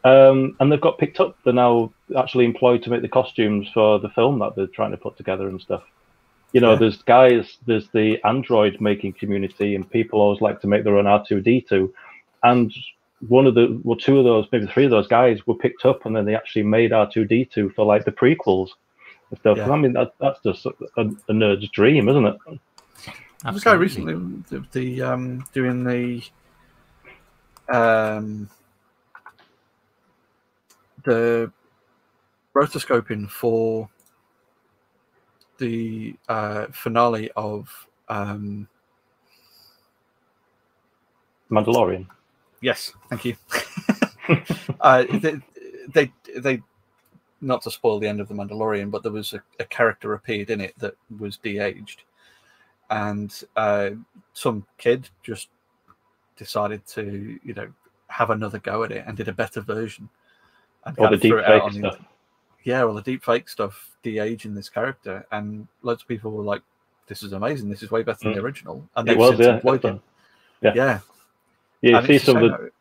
um, 0.03 0.55
and 0.59 0.71
they've 0.71 0.81
got 0.81 0.97
picked 0.97 1.19
up. 1.19 1.37
They're 1.43 1.53
now 1.53 1.91
actually 2.17 2.45
employed 2.45 2.83
to 2.83 2.89
make 2.89 3.01
the 3.01 3.07
costumes 3.07 3.67
for 3.73 3.99
the 3.99 4.09
film 4.09 4.39
that 4.39 4.55
they're 4.55 4.67
trying 4.67 4.91
to 4.91 4.97
put 4.97 5.17
together 5.17 5.47
and 5.47 5.59
stuff. 5.61 5.83
You 6.53 6.59
know, 6.61 6.71
Yeah. 6.73 6.79
there's 6.79 7.01
guys, 7.03 7.57
there's 7.65 7.87
the 7.89 8.19
Android 8.25 8.81
making 8.81 9.13
community, 9.13 9.75
and 9.75 9.89
people 9.89 10.19
always 10.21 10.41
like 10.41 10.59
to 10.61 10.67
make 10.67 10.83
their 10.83 10.97
own 10.97 11.05
R2D2, 11.05 11.91
and 12.43 12.73
one 13.27 13.45
of 13.45 13.53
the 13.53 13.79
well 13.83 13.95
two 13.97 14.17
of 14.17 14.25
those 14.25 14.47
maybe 14.51 14.65
three 14.65 14.83
of 14.85 14.89
those 14.91 15.07
guys 15.07 15.45
were 15.45 15.53
picked 15.53 15.85
up 15.85 16.07
and 16.07 16.15
then 16.15 16.25
they 16.25 16.33
actually 16.35 16.63
made 16.63 16.89
r2d2 16.89 17.71
for 17.75 17.85
like 17.85 18.03
the 18.03 18.11
prequels 18.11 18.69
and 19.29 19.37
stuff 19.39 19.57
Yeah. 19.59 19.69
i 19.69 19.77
mean 19.77 19.93
that, 19.93 20.13
that's 20.19 20.39
just 20.43 20.65
a, 20.65 20.71
a, 20.97 21.01
a 21.01 21.31
nerd's 21.31 21.69
dream 21.69 22.09
isn't 22.09 22.25
it 22.25 22.35
There 23.43 23.53
was 23.53 23.61
a 23.61 23.65
guy 23.65 23.73
recently 23.73 24.15
the, 24.49 24.65
the 24.71 25.03
um, 25.03 25.45
doing 25.53 25.83
the 25.83 26.23
um, 27.73 28.49
the 31.03 31.51
rotoscoping 32.55 33.29
for 33.29 33.89
the 35.57 36.15
uh, 36.27 36.67
finale 36.71 37.29
of 37.35 37.69
um, 38.09 38.67
mandalorian 41.49 42.07
yes, 42.61 42.93
thank 43.09 43.25
you. 43.25 43.35
uh, 44.81 45.03
they, 45.19 45.39
they 45.93 46.13
they 46.37 46.61
not 47.41 47.61
to 47.63 47.71
spoil 47.71 47.99
the 47.99 48.07
end 48.07 48.21
of 48.21 48.27
the 48.27 48.35
Mandalorian, 48.35 48.91
but 48.91 49.03
there 49.03 49.11
was 49.11 49.33
a, 49.33 49.41
a 49.59 49.65
character 49.65 50.13
appeared 50.13 50.51
in 50.51 50.61
it 50.61 50.73
that 50.77 50.95
was 51.19 51.37
de-aged, 51.37 52.03
and 52.91 53.43
uh, 53.55 53.89
some 54.33 54.65
kid 54.77 55.09
just 55.23 55.49
decided 56.41 56.83
to 56.87 57.39
you 57.43 57.53
know 57.53 57.67
have 58.07 58.31
another 58.31 58.57
go 58.57 58.83
at 58.83 58.91
it 58.91 59.03
and 59.05 59.15
did 59.15 59.27
a 59.27 59.33
better 59.33 59.61
version. 59.61 60.09
And 60.85 60.97
all 60.97 61.11
the 61.11 61.17
deep 61.17 61.33
it 61.33 61.45
out 61.45 61.71
fake 61.71 61.75
on 61.75 61.81
the 61.81 61.97
yeah, 62.63 62.83
all 62.83 62.95
the 62.95 63.03
deep 63.03 63.23
fake 63.23 63.47
stuff 63.47 63.91
de-aging 64.01 64.55
this 64.55 64.69
character, 64.69 65.23
and 65.31 65.67
loads 65.83 66.01
of 66.01 66.07
people 66.07 66.31
were 66.31 66.43
like, 66.43 66.63
"This 67.07 67.21
is 67.21 67.33
amazing. 67.33 67.69
This 67.69 67.83
is 67.83 67.91
way 67.91 68.01
better 68.01 68.23
than 68.23 68.33
the 68.33 68.39
original." 68.41 68.83
And 68.95 69.07
it 69.07 69.11
they've 69.11 69.19
was 69.19 69.39
yeah. 69.39 69.59
Yeah. 70.63 70.73
Yeah, 70.73 70.99
yeah 71.81 71.97
And 71.97 72.07
you 72.09 72.19
see 72.19 72.25
some 72.25 72.37
of 72.37 72.43
the, 72.43 72.49
that- 72.49 72.71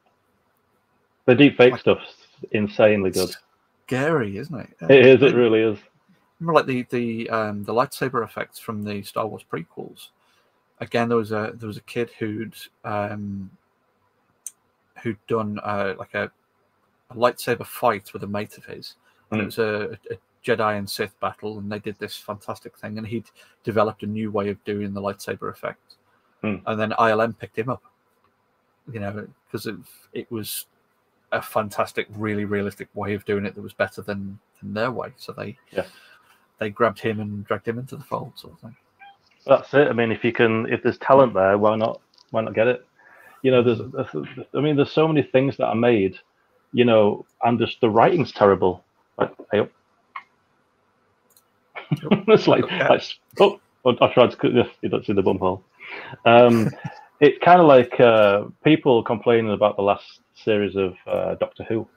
the 1.26 1.34
deep 1.34 1.58
fake 1.58 1.72
like- 1.72 1.80
stuff's 1.82 2.14
insanely 2.52 3.10
good 3.10 3.30
scary, 3.86 4.38
isn't 4.38 4.58
it? 4.58 4.70
it 4.88 5.04
is 5.06 5.22
it 5.22 5.34
really 5.34 5.60
is 5.60 5.78
remember 6.38 6.60
like 6.60 6.66
the 6.66 6.86
the 6.90 7.28
um 7.28 7.64
the 7.64 7.74
lightsaber 7.74 8.24
effects 8.24 8.58
from 8.58 8.82
the 8.82 9.02
Star 9.02 9.26
Wars 9.26 9.44
prequels. 9.52 10.08
Again, 10.80 11.08
there 11.08 11.18
was 11.18 11.32
a 11.32 11.52
there 11.54 11.66
was 11.66 11.76
a 11.76 11.82
kid 11.82 12.10
who'd 12.18 12.54
um 12.84 13.50
who'd 15.02 15.18
done 15.28 15.58
uh, 15.62 15.94
like 15.98 16.14
a, 16.14 16.30
a 17.10 17.14
lightsaber 17.14 17.66
fight 17.66 18.12
with 18.12 18.22
a 18.22 18.26
mate 18.26 18.56
of 18.58 18.64
his, 18.64 18.96
and 19.30 19.40
it 19.40 19.44
Mm. 19.44 19.46
was 19.46 19.58
a, 19.58 19.98
a 20.10 20.16
Jedi 20.44 20.78
and 20.78 20.88
Sith 20.88 21.18
battle, 21.20 21.58
and 21.58 21.70
they 21.70 21.78
did 21.78 21.98
this 21.98 22.16
fantastic 22.16 22.76
thing, 22.78 22.98
and 22.98 23.06
he'd 23.06 23.30
developed 23.62 24.02
a 24.02 24.06
new 24.06 24.30
way 24.30 24.48
of 24.48 24.62
doing 24.64 24.92
the 24.94 25.00
lightsaber 25.00 25.50
effect, 25.50 25.96
Mm. 26.42 26.62
and 26.66 26.80
then 26.80 26.90
ILM 26.92 27.38
picked 27.38 27.58
him 27.58 27.68
up, 27.68 27.82
you 28.90 29.00
know, 29.00 29.26
because 29.46 29.66
it, 29.66 29.76
it 30.12 30.30
was 30.30 30.66
a 31.32 31.40
fantastic, 31.42 32.06
really 32.10 32.44
realistic 32.44 32.88
way 32.94 33.14
of 33.14 33.24
doing 33.24 33.44
it 33.46 33.54
that 33.54 33.62
was 33.62 33.72
better 33.74 34.02
than, 34.02 34.38
than 34.60 34.74
their 34.74 34.90
way. 34.90 35.12
So 35.16 35.32
they 35.32 35.56
Yeah. 35.70 35.86
they 36.58 36.70
grabbed 36.70 37.00
him 37.00 37.20
and 37.20 37.44
dragged 37.46 37.68
him 37.68 37.78
into 37.78 37.96
the 37.96 38.02
fold, 38.04 38.38
sort 38.38 38.54
of 38.54 38.60
thing. 38.60 38.76
That's 39.46 39.72
it. 39.74 39.88
I 39.88 39.92
mean, 39.92 40.12
if 40.12 40.24
you 40.24 40.32
can, 40.32 40.66
if 40.72 40.82
there's 40.82 40.98
talent 40.98 41.34
there, 41.34 41.58
why 41.58 41.76
not? 41.76 42.00
Why 42.30 42.42
not 42.42 42.54
get 42.54 42.68
it? 42.68 42.86
You 43.42 43.50
know, 43.50 43.62
there's, 43.62 43.80
I 44.54 44.60
mean, 44.60 44.76
there's 44.76 44.92
so 44.92 45.08
many 45.08 45.22
things 45.22 45.56
that 45.56 45.66
are 45.66 45.74
made, 45.74 46.16
you 46.72 46.84
know, 46.84 47.26
and 47.42 47.58
just 47.58 47.80
the 47.80 47.90
writing's 47.90 48.32
terrible. 48.32 48.84
Like, 49.18 49.32
hey, 49.52 49.68
it's 52.28 52.46
like, 52.48 52.64
Okay. 52.64 52.88
like, 52.88 53.02
oh, 53.40 53.60
oh, 53.84 53.96
I 54.00 54.12
tried 54.12 54.32
to. 54.32 54.70
You 54.82 54.88
don't 54.88 55.04
see 55.06 55.12
the 55.14 55.22
bum 55.22 55.38
hole. 55.38 55.64
Um, 56.26 56.72
it's 57.20 57.42
kind 57.44 57.60
of 57.60 57.66
like 57.66 57.98
uh, 58.00 58.44
people 58.64 59.02
complaining 59.04 59.52
about 59.52 59.76
the 59.76 59.82
last 59.82 60.20
series 60.34 60.76
of 60.76 60.94
uh, 61.06 61.34
Doctor 61.36 61.64
Who. 61.64 61.88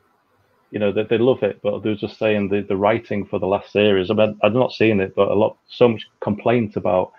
You 0.71 0.79
know, 0.79 0.91
they, 0.91 1.03
they 1.03 1.17
love 1.19 1.43
it, 1.43 1.59
but 1.63 1.83
they're 1.83 1.95
just 1.95 2.17
saying 2.17 2.49
the, 2.49 2.61
the 2.61 2.77
writing 2.77 3.25
for 3.27 3.39
the 3.39 3.45
last 3.47 3.71
series. 3.71 4.09
I 4.09 4.15
mean, 4.15 4.37
I've 4.43 4.53
not 4.53 4.71
seen 4.73 5.01
it, 5.01 5.13
but 5.15 5.29
a 5.29 5.33
lot, 5.35 5.57
so 5.67 5.87
much 5.89 6.07
complaint 6.21 6.75
about 6.77 7.11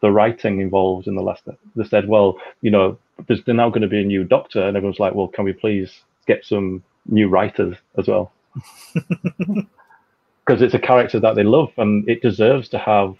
the 0.00 0.10
writing 0.10 0.60
involved 0.60 1.06
in 1.06 1.14
the 1.14 1.22
last. 1.22 1.42
They 1.76 1.84
said, 1.84 2.08
well, 2.08 2.38
you 2.62 2.70
know, 2.70 2.98
there's 3.26 3.46
now 3.46 3.68
going 3.68 3.82
to 3.82 3.88
be 3.88 4.00
a 4.00 4.04
new 4.04 4.24
Doctor, 4.24 4.62
and 4.62 4.76
everyone's 4.76 4.98
like, 4.98 5.14
well, 5.14 5.28
can 5.28 5.44
we 5.44 5.52
please 5.52 6.00
get 6.26 6.44
some 6.44 6.82
new 7.06 7.28
writers 7.28 7.76
as 7.98 8.08
well? 8.08 8.32
Because 10.46 10.62
it's 10.62 10.74
a 10.74 10.80
character 10.80 11.20
that 11.20 11.36
they 11.36 11.44
love, 11.44 11.70
and 11.76 12.08
it 12.08 12.22
deserves 12.22 12.68
to 12.70 12.78
have 12.78 13.14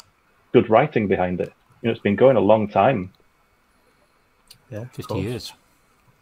good 0.52 0.68
writing 0.68 1.06
behind 1.06 1.40
it. 1.40 1.52
You 1.80 1.86
know, 1.86 1.92
it's 1.92 2.00
been 2.00 2.16
going 2.16 2.36
a 2.36 2.40
long 2.40 2.66
time. 2.66 3.12
Yeah, 4.68 4.86
50 4.86 5.20
years. 5.20 5.52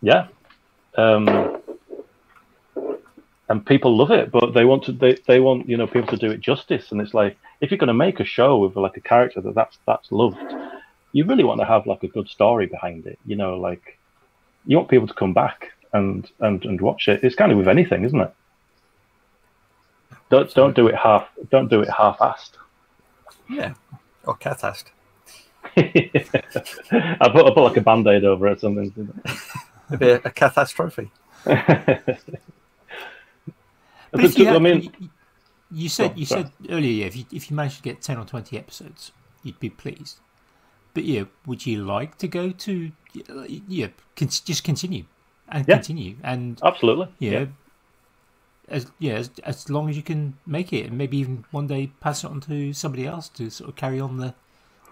Yeah. 0.03 0.27
Um, 0.97 1.58
and 3.49 3.65
people 3.65 3.97
love 3.97 4.11
it, 4.11 4.31
but 4.31 4.53
they 4.53 4.65
want 4.65 4.85
to 4.85 4.93
they, 4.93 5.17
they 5.27 5.41
want 5.41 5.69
you 5.69 5.77
know 5.77 5.87
people 5.87 6.09
to 6.09 6.17
do 6.17 6.31
it 6.31 6.41
justice. 6.41 6.93
And 6.93 7.01
it's 7.01 7.15
like 7.15 7.37
if 7.61 7.71
you're 7.71 7.79
going 7.79 7.89
to 7.89 7.95
make 7.95 8.21
a 8.21 8.25
show 8.25 8.59
with 8.59 8.77
like 8.77 8.97
a 8.97 9.01
character 9.01 9.41
that 9.41 9.55
that's 9.55 9.79
that's 9.87 10.13
loved, 10.13 10.39
you 11.13 11.25
really 11.25 11.45
want 11.45 11.61
to 11.61 11.67
have 11.67 11.87
like 11.87 12.03
a 12.03 12.09
good 12.09 12.29
story 12.29 12.67
behind 12.67 13.07
it. 13.07 13.19
You 13.27 13.37
know, 13.37 13.57
like 13.57 13.99
you 14.67 14.77
want 14.77 14.91
people 14.91 15.09
to 15.09 15.15
come 15.15 15.33
back 15.33 15.73
and 15.93 16.31
and 16.41 16.65
and 16.65 16.81
watch 16.81 17.09
it. 17.09 17.25
It's 17.25 17.35
kind 17.35 17.51
of 17.51 17.59
with 17.59 17.69
anything, 17.69 18.05
isn't 18.05 18.21
it? 18.21 18.35
Don't 20.31 20.53
don't 20.55 20.77
do 20.77 20.87
it 20.89 20.95
half 20.95 21.29
don't 21.51 21.69
do 21.69 21.81
it 21.81 21.89
half-assed. 21.89 22.53
Yeah, 23.49 23.75
or 24.25 24.37
cat-assed. 24.37 24.85
I 25.77 27.29
put 27.33 27.47
I 27.47 27.55
put 27.55 27.63
like 27.63 27.77
a 27.79 27.81
band-aid 27.81 28.25
over 28.25 28.47
it 28.49 28.59
or 28.59 28.59
something. 28.59 29.23
Maybe 29.89 30.11
a, 30.11 30.17
a 30.17 30.31
cat-ass 30.31 30.73
trophy. 30.73 31.11
But 34.11 34.25
if 34.25 34.39
you, 34.39 34.49
I 34.49 34.59
mean, 34.59 34.93
you- 34.99 35.11
you 35.71 35.89
said 35.89 36.13
Oh, 36.15 36.19
you 36.19 36.25
sorry. 36.25 36.45
said 36.45 36.53
earlier, 36.71 36.93
yeah, 37.01 37.07
if 37.07 37.17
you 37.17 37.25
if 37.31 37.51
you 37.51 37.57
managed 37.57 37.77
to 37.77 37.83
get 37.83 38.01
ten 38.01 38.17
or 38.19 38.25
twenty 38.25 38.57
episodes, 38.57 39.13
you'd 39.43 39.61
be 39.61 39.69
pleased. 39.71 40.21
But 40.95 41.05
yeah, 41.05 41.25
would 41.47 41.67
you 41.67 41.85
like 41.85 42.17
to 42.19 42.29
go 42.29 42.51
to 42.51 42.91
yeah, 43.69 43.89
con- 44.17 44.29
just 44.29 44.65
continue 44.65 45.05
and 45.49 45.67
Yeah. 45.69 45.77
continue 45.77 46.17
and 46.23 46.59
absolutely. 46.65 47.09
yeah, 47.19 47.47
as 48.69 48.91
yeah 48.99 49.15
as, 49.15 49.31
as 49.45 49.69
long 49.71 49.89
as 49.91 49.97
you 49.97 50.03
can 50.03 50.35
make 50.47 50.73
it, 50.73 50.87
and 50.87 50.97
maybe 50.99 51.19
even 51.19 51.45
one 51.51 51.67
day 51.67 51.91
pass 52.01 52.25
it 52.25 52.31
on 52.31 52.41
to 52.41 52.73
somebody 52.73 53.07
else 53.07 53.29
to 53.31 53.51
sort 53.51 53.69
of 53.71 53.77
carry 53.77 54.01
on 54.01 54.17
the 54.19 54.35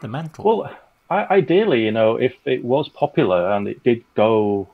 the 0.00 0.08
mantle. 0.08 0.44
Well, 0.44 0.70
I, 1.08 1.24
ideally, 1.36 1.84
you 1.84 1.92
know, 1.92 2.16
if 2.16 2.34
it 2.44 2.64
was 2.64 2.88
popular 2.90 3.50
and 3.52 3.66
it 3.68 3.82
did 3.82 4.04
go, 4.14 4.68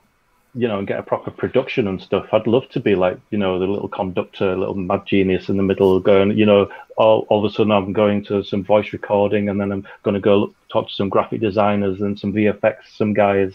you 0.55 0.69
know, 0.69 0.79
and 0.79 0.87
get 0.87 0.99
a 0.99 1.03
proper 1.03 1.31
production 1.31 1.89
and 1.89 2.01
stuff, 2.01 2.27
I'd 2.33 2.47
love 2.47 2.69
to 2.71 2.81
be 2.81 2.95
like, 2.95 3.19
you 3.31 3.39
know, 3.39 3.59
the 3.59 3.67
little 3.67 3.89
conductor, 3.89 4.55
little 4.57 4.75
mad 4.75 5.07
genius 5.07 5.49
in 5.49 5.57
the 5.57 5.63
middle, 5.63 5.99
going, 5.99 6.37
you 6.37 6.45
know, 6.45 6.71
all, 6.97 7.27
all 7.31 7.45
of 7.45 7.51
a 7.51 7.55
sudden 7.55 7.73
I'm 7.73 7.93
going 7.95 8.23
to 8.27 8.43
some 8.45 8.63
voice 8.63 8.93
recording 8.93 9.49
and 9.49 9.59
then 9.59 9.73
I'm 9.73 9.87
going 10.03 10.15
to 10.15 10.21
go 10.21 10.39
look, 10.39 10.55
talk 10.69 10.89
to 10.89 10.95
some 10.95 11.09
graphic 11.09 11.41
designers 11.41 12.03
and 12.03 12.19
some 12.19 12.35
VFX, 12.35 12.77
some 12.97 13.15
guys. 13.15 13.55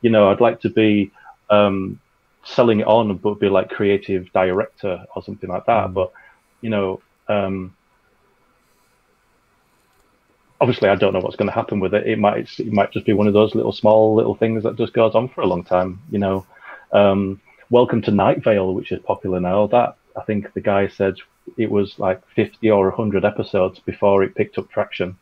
You 0.00 0.10
know, 0.10 0.30
I'd 0.30 0.40
like 0.40 0.60
to 0.62 0.70
be 0.70 1.12
um, 1.48 2.00
selling 2.44 2.80
it 2.80 2.88
on, 2.88 3.16
but 3.18 3.38
be 3.38 3.48
like 3.48 3.70
creative 3.70 4.32
director 4.32 5.04
or 5.14 5.22
something 5.22 5.48
like 5.48 5.66
that. 5.66 5.94
But, 5.94 6.12
you 6.60 6.70
know, 6.70 7.00
um, 7.28 7.76
obviously 10.62 10.88
I 10.88 10.94
don't 10.94 11.12
know 11.12 11.18
what's 11.18 11.36
going 11.36 11.48
to 11.48 11.54
happen 11.54 11.80
with 11.80 11.92
it. 11.92 12.06
It 12.06 12.20
might 12.20 12.48
it 12.60 12.72
might 12.72 12.92
just 12.92 13.04
be 13.04 13.12
one 13.12 13.26
of 13.26 13.34
those 13.34 13.54
little 13.54 13.72
small 13.72 14.14
little 14.14 14.36
things 14.36 14.62
that 14.62 14.76
just 14.76 14.92
goes 14.92 15.16
on 15.16 15.28
for 15.28 15.40
a 15.40 15.46
long 15.46 15.64
time. 15.64 16.00
You 16.10 16.20
know, 16.20 16.46
um, 16.92 17.40
Welcome 17.68 18.00
to 18.02 18.12
Night 18.12 18.44
Vale, 18.44 18.72
which 18.72 18.92
is 18.92 19.00
popular 19.02 19.40
now. 19.40 19.66
That 19.66 19.96
I 20.16 20.22
think 20.22 20.52
the 20.54 20.60
guy 20.60 20.86
said 20.86 21.16
it 21.58 21.68
was 21.68 21.98
like 21.98 22.22
fifty 22.36 22.70
or 22.70 22.92
hundred 22.92 23.24
episodes 23.24 23.80
before 23.80 24.22
it 24.22 24.36
picked 24.36 24.56
up 24.56 24.70
traction. 24.70 25.18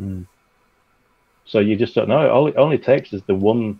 Mm. 0.00 0.26
So 1.44 1.58
you 1.58 1.76
just 1.76 1.94
don't 1.94 2.08
know. 2.08 2.30
All 2.30 2.46
it 2.46 2.56
only 2.56 2.78
takes 2.78 3.12
is 3.12 3.22
the 3.26 3.34
one 3.34 3.78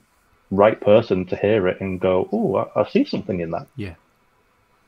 right 0.51 0.79
person 0.79 1.25
to 1.27 1.37
hear 1.37 1.67
it 1.67 1.81
and 1.81 1.99
go, 1.99 2.29
"Oh, 2.31 2.57
I, 2.57 2.83
I 2.83 2.91
see 2.91 3.07
something 3.07 3.41
in 3.41 3.53
that." 3.53 3.69
yeah, 3.77 3.95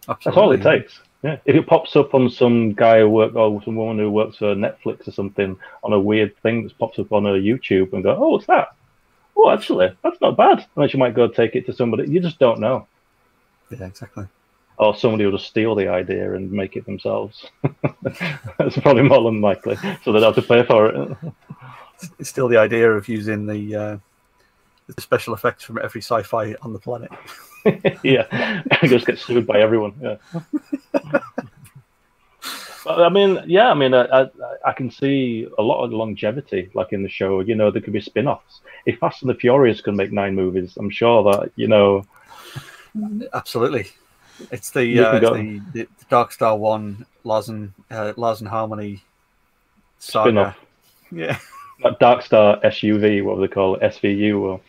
That's 0.06 0.26
all 0.36 0.52
it 0.52 0.62
takes. 0.62 1.00
Yeah. 1.22 1.36
If 1.44 1.54
it 1.54 1.66
pops 1.66 1.96
up 1.96 2.14
on 2.14 2.30
some 2.30 2.72
guy 2.72 3.00
who 3.00 3.08
work 3.10 3.34
or 3.34 3.62
some 3.62 3.76
woman 3.76 3.98
who 3.98 4.10
works 4.10 4.38
for 4.38 4.54
Netflix 4.54 5.06
or 5.06 5.12
something 5.12 5.58
on 5.84 5.92
a 5.92 6.00
weird 6.00 6.36
thing 6.38 6.64
that 6.64 6.78
pops 6.78 6.98
up 6.98 7.12
on 7.12 7.26
a 7.26 7.32
YouTube 7.32 7.92
and 7.92 8.02
go, 8.02 8.16
oh, 8.16 8.30
what's 8.30 8.46
that? 8.46 8.74
oh, 9.40 9.50
actually, 9.50 9.90
that's 10.02 10.20
not 10.20 10.36
bad. 10.36 10.66
Unless 10.76 10.92
you 10.92 10.98
might 10.98 11.14
go 11.14 11.28
take 11.28 11.54
it 11.56 11.66
to 11.66 11.72
somebody. 11.72 12.10
You 12.10 12.20
just 12.20 12.38
don't 12.38 12.60
know. 12.60 12.86
Yeah, 13.70 13.86
exactly. 13.86 14.26
Or 14.78 14.96
somebody 14.96 15.24
will 15.24 15.36
just 15.36 15.46
steal 15.46 15.74
the 15.74 15.88
idea 15.88 16.34
and 16.34 16.50
make 16.50 16.76
it 16.76 16.86
themselves. 16.86 17.46
that's 18.58 18.78
probably 18.78 19.02
more 19.02 19.22
than 19.22 19.40
likely. 19.40 19.76
So 20.04 20.12
they'd 20.12 20.22
have 20.22 20.34
to 20.36 20.42
pay 20.42 20.64
for 20.64 20.86
it. 20.86 21.18
It's 22.18 22.30
still 22.30 22.48
the 22.48 22.56
idea 22.56 22.90
of 22.90 23.08
using 23.08 23.46
the 23.46 23.76
uh, 23.76 23.98
the 24.86 25.00
special 25.02 25.34
effects 25.34 25.64
from 25.64 25.78
every 25.82 26.00
sci-fi 26.00 26.54
on 26.62 26.72
the 26.72 26.78
planet. 26.78 27.10
yeah, 28.02 28.62
I 28.70 28.86
just 28.86 29.06
get 29.06 29.18
sued 29.18 29.46
by 29.46 29.60
everyone. 29.60 29.94
Yeah. 30.00 30.16
But, 32.82 33.02
I 33.02 33.10
mean, 33.10 33.42
yeah, 33.46 33.70
I 33.70 33.74
mean, 33.74 33.92
I, 33.92 34.04
I, 34.06 34.26
I 34.64 34.72
can 34.72 34.90
see 34.90 35.46
a 35.58 35.62
lot 35.62 35.84
of 35.84 35.92
longevity, 35.92 36.70
like 36.72 36.94
in 36.94 37.02
the 37.02 37.10
show. 37.10 37.40
You 37.40 37.54
know, 37.54 37.70
there 37.70 37.82
could 37.82 37.92
be 37.92 38.00
spin-offs. 38.00 38.62
If 38.86 38.98
Fast 38.98 39.20
and 39.22 39.30
the 39.30 39.34
Furious 39.34 39.82
can 39.82 39.94
make 39.96 40.12
nine 40.12 40.34
movies, 40.34 40.78
I'm 40.78 40.88
sure 40.88 41.22
that 41.30 41.52
you 41.56 41.68
know. 41.68 42.06
Absolutely, 43.34 43.88
it's 44.50 44.70
the 44.70 44.98
uh, 44.98 45.16
it's 45.16 45.20
go- 45.20 45.34
the, 45.34 45.60
the 45.74 45.88
Dark 46.08 46.32
Star 46.32 46.56
One 46.56 47.04
Lars 47.22 47.50
and 47.50 47.74
uh, 47.90 48.14
Lars 48.16 48.40
and 48.40 48.48
Harmony 48.48 49.02
saga. 49.98 50.30
Spin-off. 50.30 50.56
Yeah, 51.12 51.38
Like 51.84 51.98
Dark 51.98 52.22
Star 52.22 52.60
SUV, 52.60 53.22
what 53.22 53.36
would 53.36 53.48
they 53.48 53.52
call 53.52 53.76
it? 53.76 53.82
SVU. 53.82 54.40
Or 54.40 54.60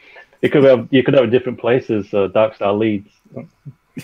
it 0.42 0.52
could 0.52 0.64
have 0.64 0.88
you 0.92 1.04
could 1.04 1.14
have 1.14 1.30
different 1.32 1.60
places. 1.60 2.14
Uh, 2.14 2.28
Dark 2.28 2.56
Star 2.56 2.74
Leeds. 2.74 3.10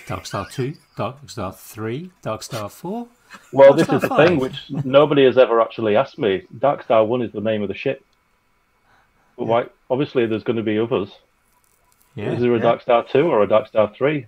Dark 0.06 0.26
Star 0.26 0.46
2, 0.50 0.74
Dark 0.98 1.16
Star 1.30 1.50
3, 1.50 2.10
Dark 2.20 2.42
Star 2.42 2.68
4. 2.68 3.08
Well, 3.52 3.68
Dark 3.74 3.78
this 3.78 3.86
Star 3.86 3.96
is 3.96 4.02
the 4.02 4.08
5. 4.08 4.28
thing 4.28 4.38
which 4.38 4.84
nobody 4.84 5.24
has 5.24 5.38
ever 5.38 5.60
actually 5.62 5.96
asked 5.96 6.18
me. 6.18 6.42
Dark 6.58 6.82
Star 6.84 7.04
One 7.06 7.22
is 7.22 7.32
the 7.32 7.40
name 7.40 7.62
of 7.62 7.68
the 7.68 7.74
ship. 7.74 8.04
But 9.38 9.46
why? 9.46 9.66
Obviously, 9.90 10.26
there's 10.26 10.42
going 10.44 10.58
to 10.58 10.62
be 10.62 10.78
others. 10.78 11.10
Yeah. 12.14 12.32
Is 12.32 12.40
there 12.40 12.52
a 12.52 12.56
Yeah. 12.56 12.62
Dark 12.62 12.82
Star 12.82 13.04
Two 13.10 13.28
or 13.28 13.42
a 13.42 13.46
Dark 13.48 13.68
Star 13.68 13.90
Three? 13.96 14.26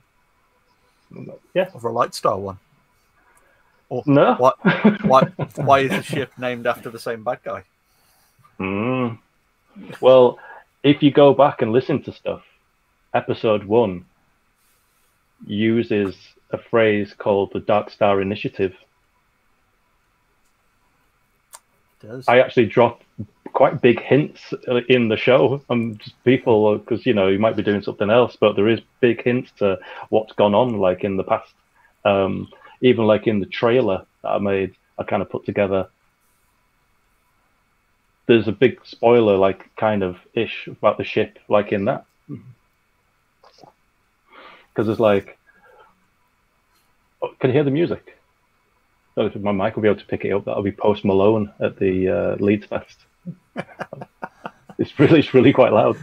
Yeah. 1.54 1.68
or 1.74 1.90
a 1.90 1.92
Light 1.92 2.14
Star 2.14 2.38
one. 2.38 2.58
Or 3.90 4.02
No. 4.06 4.34
What? 4.36 4.56
Why? 5.04 5.24
why 5.56 5.80
is 5.80 5.90
the 5.90 6.02
ship 6.02 6.32
named 6.38 6.66
after 6.66 6.88
the 6.90 6.98
same 6.98 7.22
bad 7.24 7.40
guy? 7.44 7.64
Mm. 8.58 9.18
Well, 10.00 10.38
if 10.82 11.02
you 11.02 11.10
go 11.10 11.34
back 11.34 11.62
and 11.62 11.72
listen 11.72 12.02
to 12.02 12.12
stuff, 12.12 12.42
episode 13.14 13.64
one 13.64 14.04
uses 15.46 16.16
a 16.50 16.58
phrase 16.58 17.14
called 17.16 17.52
the 17.52 17.60
Dark 17.60 17.90
Star 17.90 18.20
Initiative. 18.20 18.74
Does. 22.00 22.26
I 22.28 22.38
actually 22.38 22.66
drop 22.66 23.02
quite 23.52 23.82
big 23.82 24.00
hints 24.00 24.54
in 24.88 25.08
the 25.08 25.16
show. 25.16 25.62
Um, 25.68 25.98
just 25.98 26.22
people, 26.24 26.78
because 26.78 27.04
you 27.04 27.12
know, 27.12 27.28
you 27.28 27.38
might 27.38 27.56
be 27.56 27.62
doing 27.62 27.82
something 27.82 28.10
else, 28.10 28.36
but 28.40 28.56
there 28.56 28.68
is 28.68 28.80
big 29.00 29.22
hints 29.22 29.50
to 29.58 29.78
what's 30.08 30.32
gone 30.32 30.54
on, 30.54 30.78
like 30.78 31.04
in 31.04 31.16
the 31.16 31.24
past. 31.24 31.52
Um, 32.04 32.48
even 32.80 33.04
like 33.04 33.26
in 33.26 33.40
the 33.40 33.46
trailer 33.46 34.06
that 34.22 34.28
I 34.28 34.38
made, 34.38 34.74
I 34.98 35.02
kind 35.02 35.20
of 35.20 35.30
put 35.30 35.44
together. 35.44 35.88
There's 38.26 38.48
a 38.48 38.52
big 38.52 38.84
spoiler, 38.84 39.36
like 39.36 39.74
kind 39.76 40.02
of 40.02 40.18
ish, 40.34 40.68
about 40.68 40.98
the 40.98 41.04
ship, 41.04 41.38
like 41.48 41.72
in 41.72 41.86
that, 41.86 42.04
because 44.72 44.88
it's 44.88 45.00
like, 45.00 45.38
oh, 47.22 47.34
can 47.40 47.50
you 47.50 47.54
hear 47.54 47.64
the 47.64 47.70
music? 47.70 48.16
I 49.16 49.22
don't 49.22 49.34
know 49.34 49.50
if 49.50 49.56
my 49.56 49.64
mic 49.64 49.74
will 49.74 49.82
be 49.82 49.88
able 49.88 50.00
to 50.00 50.06
pick 50.06 50.24
it 50.24 50.32
up. 50.32 50.44
That'll 50.44 50.62
be 50.62 50.72
Post 50.72 51.04
Malone 51.04 51.52
at 51.60 51.78
the 51.78 52.08
uh, 52.08 52.36
Leeds 52.36 52.66
Fest. 52.66 52.98
it's 54.78 54.98
really, 54.98 55.18
it's 55.18 55.34
really 55.34 55.52
quite 55.52 55.72
loud. 55.72 55.96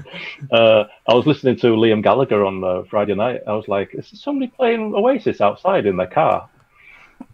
Uh, 0.52 0.84
I 1.08 1.14
was 1.14 1.26
listening 1.26 1.56
to 1.58 1.68
Liam 1.68 2.04
Gallagher 2.04 2.46
on 2.46 2.64
uh, 2.64 2.84
Friday 2.90 3.16
night. 3.16 3.42
I 3.48 3.54
was 3.54 3.68
like, 3.68 3.96
"Is 3.96 4.12
somebody 4.14 4.52
playing 4.52 4.94
Oasis 4.94 5.42
outside 5.42 5.86
in 5.86 5.98
their 5.98 6.08
car?" 6.08 6.50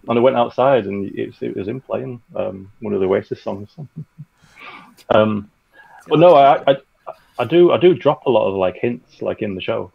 And 0.08 0.18
I 0.18 0.22
went 0.22 0.38
outside, 0.38 0.86
and 0.86 1.08
it, 1.18 1.34
it 1.42 1.58
was 1.58 1.68
him 1.68 1.82
playing 1.82 2.22
um, 2.36 2.72
one 2.80 2.94
of 2.94 3.02
the 3.02 3.08
Oasis 3.08 3.42
songs. 3.42 3.70
um, 5.10 5.50
but 6.08 6.20
no, 6.20 6.36
I, 6.36 6.64
I, 6.68 6.78
I 7.40 7.46
do, 7.46 7.72
I 7.72 7.78
do 7.78 7.94
drop 7.94 8.26
a 8.26 8.30
lot 8.30 8.48
of 8.48 8.56
like 8.56 8.76
hints, 8.76 9.22
like 9.22 9.42
in 9.42 9.56
the 9.56 9.62
show. 9.62 9.92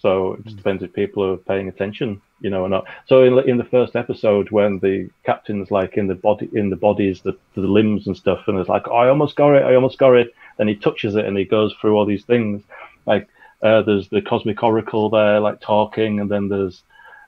So 0.00 0.34
it 0.34 0.44
just 0.44 0.56
depends 0.56 0.82
if 0.82 0.92
people 0.94 1.22
are 1.24 1.36
paying 1.36 1.68
attention, 1.68 2.22
you 2.40 2.48
know, 2.48 2.62
or 2.62 2.68
not. 2.68 2.86
So 3.06 3.22
in, 3.24 3.48
in 3.48 3.58
the 3.58 3.64
first 3.64 3.96
episode, 3.96 4.50
when 4.50 4.78
the 4.78 5.10
captain's 5.24 5.70
like 5.70 5.98
in 5.98 6.06
the 6.06 6.14
body, 6.14 6.48
in 6.54 6.70
the 6.70 6.76
bodies, 6.76 7.20
the, 7.20 7.36
the 7.54 7.60
limbs 7.60 8.06
and 8.06 8.16
stuff, 8.16 8.48
and 8.48 8.58
it's 8.58 8.68
like, 8.68 8.88
oh, 8.88 8.96
I 8.96 9.08
almost 9.08 9.36
got 9.36 9.54
it, 9.54 9.62
I 9.62 9.74
almost 9.74 9.98
got 9.98 10.14
it. 10.14 10.34
Then 10.56 10.68
he 10.68 10.74
touches 10.74 11.16
it 11.16 11.26
and 11.26 11.36
he 11.36 11.44
goes 11.44 11.74
through 11.80 11.96
all 11.96 12.06
these 12.06 12.24
things. 12.24 12.62
Like 13.06 13.28
uh, 13.62 13.82
there's 13.82 14.08
the 14.08 14.22
cosmic 14.22 14.62
oracle 14.62 15.10
there, 15.10 15.38
like 15.40 15.60
talking, 15.60 16.20
and 16.20 16.30
then 16.30 16.48
there's 16.48 16.82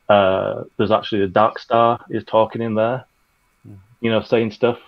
uh, 0.09 0.65
there's 0.77 0.91
actually 0.91 1.23
a 1.23 1.29
dark 1.29 1.59
star 1.59 2.05
is 2.11 2.25
talking 2.25 2.63
in 2.63 2.75
there, 2.75 3.05
you 4.01 4.11
know, 4.11 4.23
saying 4.23 4.51
stuff. 4.51 4.79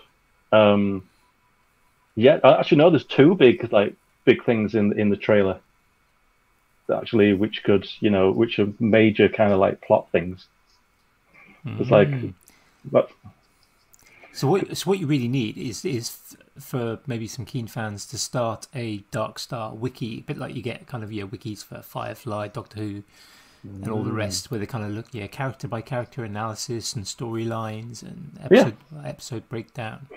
Um, 0.52 1.08
yeah, 2.16 2.38
I 2.44 2.58
actually 2.58 2.78
no, 2.78 2.90
there's 2.90 3.04
two 3.04 3.34
big 3.34 3.72
like 3.72 3.94
big 4.24 4.44
things 4.44 4.74
in 4.74 4.98
in 4.98 5.10
the 5.10 5.16
trailer 5.16 5.60
actually 6.92 7.32
which 7.32 7.62
could 7.64 7.86
you 8.00 8.10
know 8.10 8.30
which 8.30 8.58
are 8.58 8.72
major 8.78 9.28
kind 9.28 9.52
of 9.52 9.58
like 9.58 9.80
plot 9.80 10.06
things 10.12 10.46
it's 11.78 11.90
like 11.90 12.10
but 12.84 13.10
So 14.32 14.48
what, 14.48 14.76
so 14.76 14.90
what 14.90 14.98
you 14.98 15.06
really 15.06 15.28
need 15.28 15.56
is 15.56 15.84
is 15.84 16.36
for 16.58 16.98
maybe 17.06 17.28
some 17.28 17.44
keen 17.44 17.68
fans 17.68 18.04
to 18.06 18.18
start 18.18 18.66
a 18.74 18.98
Dark 19.12 19.38
Star 19.38 19.74
wiki, 19.74 20.18
a 20.18 20.22
bit 20.22 20.38
like 20.38 20.54
you 20.56 20.62
get 20.62 20.86
kind 20.86 21.04
of 21.04 21.12
your 21.12 21.28
wikis 21.28 21.64
for 21.64 21.82
Firefly, 21.82 22.48
Doctor 22.48 22.80
Who, 22.80 23.02
and 23.82 23.92
all 23.92 24.02
the 24.02 24.10
Mm. 24.10 24.16
rest, 24.16 24.50
where 24.50 24.58
they 24.58 24.66
kind 24.66 24.84
of 24.84 24.90
look 24.90 25.06
yeah 25.12 25.28
character 25.28 25.68
by 25.68 25.82
character 25.82 26.24
analysis 26.24 26.94
and 26.94 27.04
storylines 27.04 28.02
and 28.02 28.38
episode 28.42 28.76
episode 29.04 29.48
breakdown. 29.48 30.08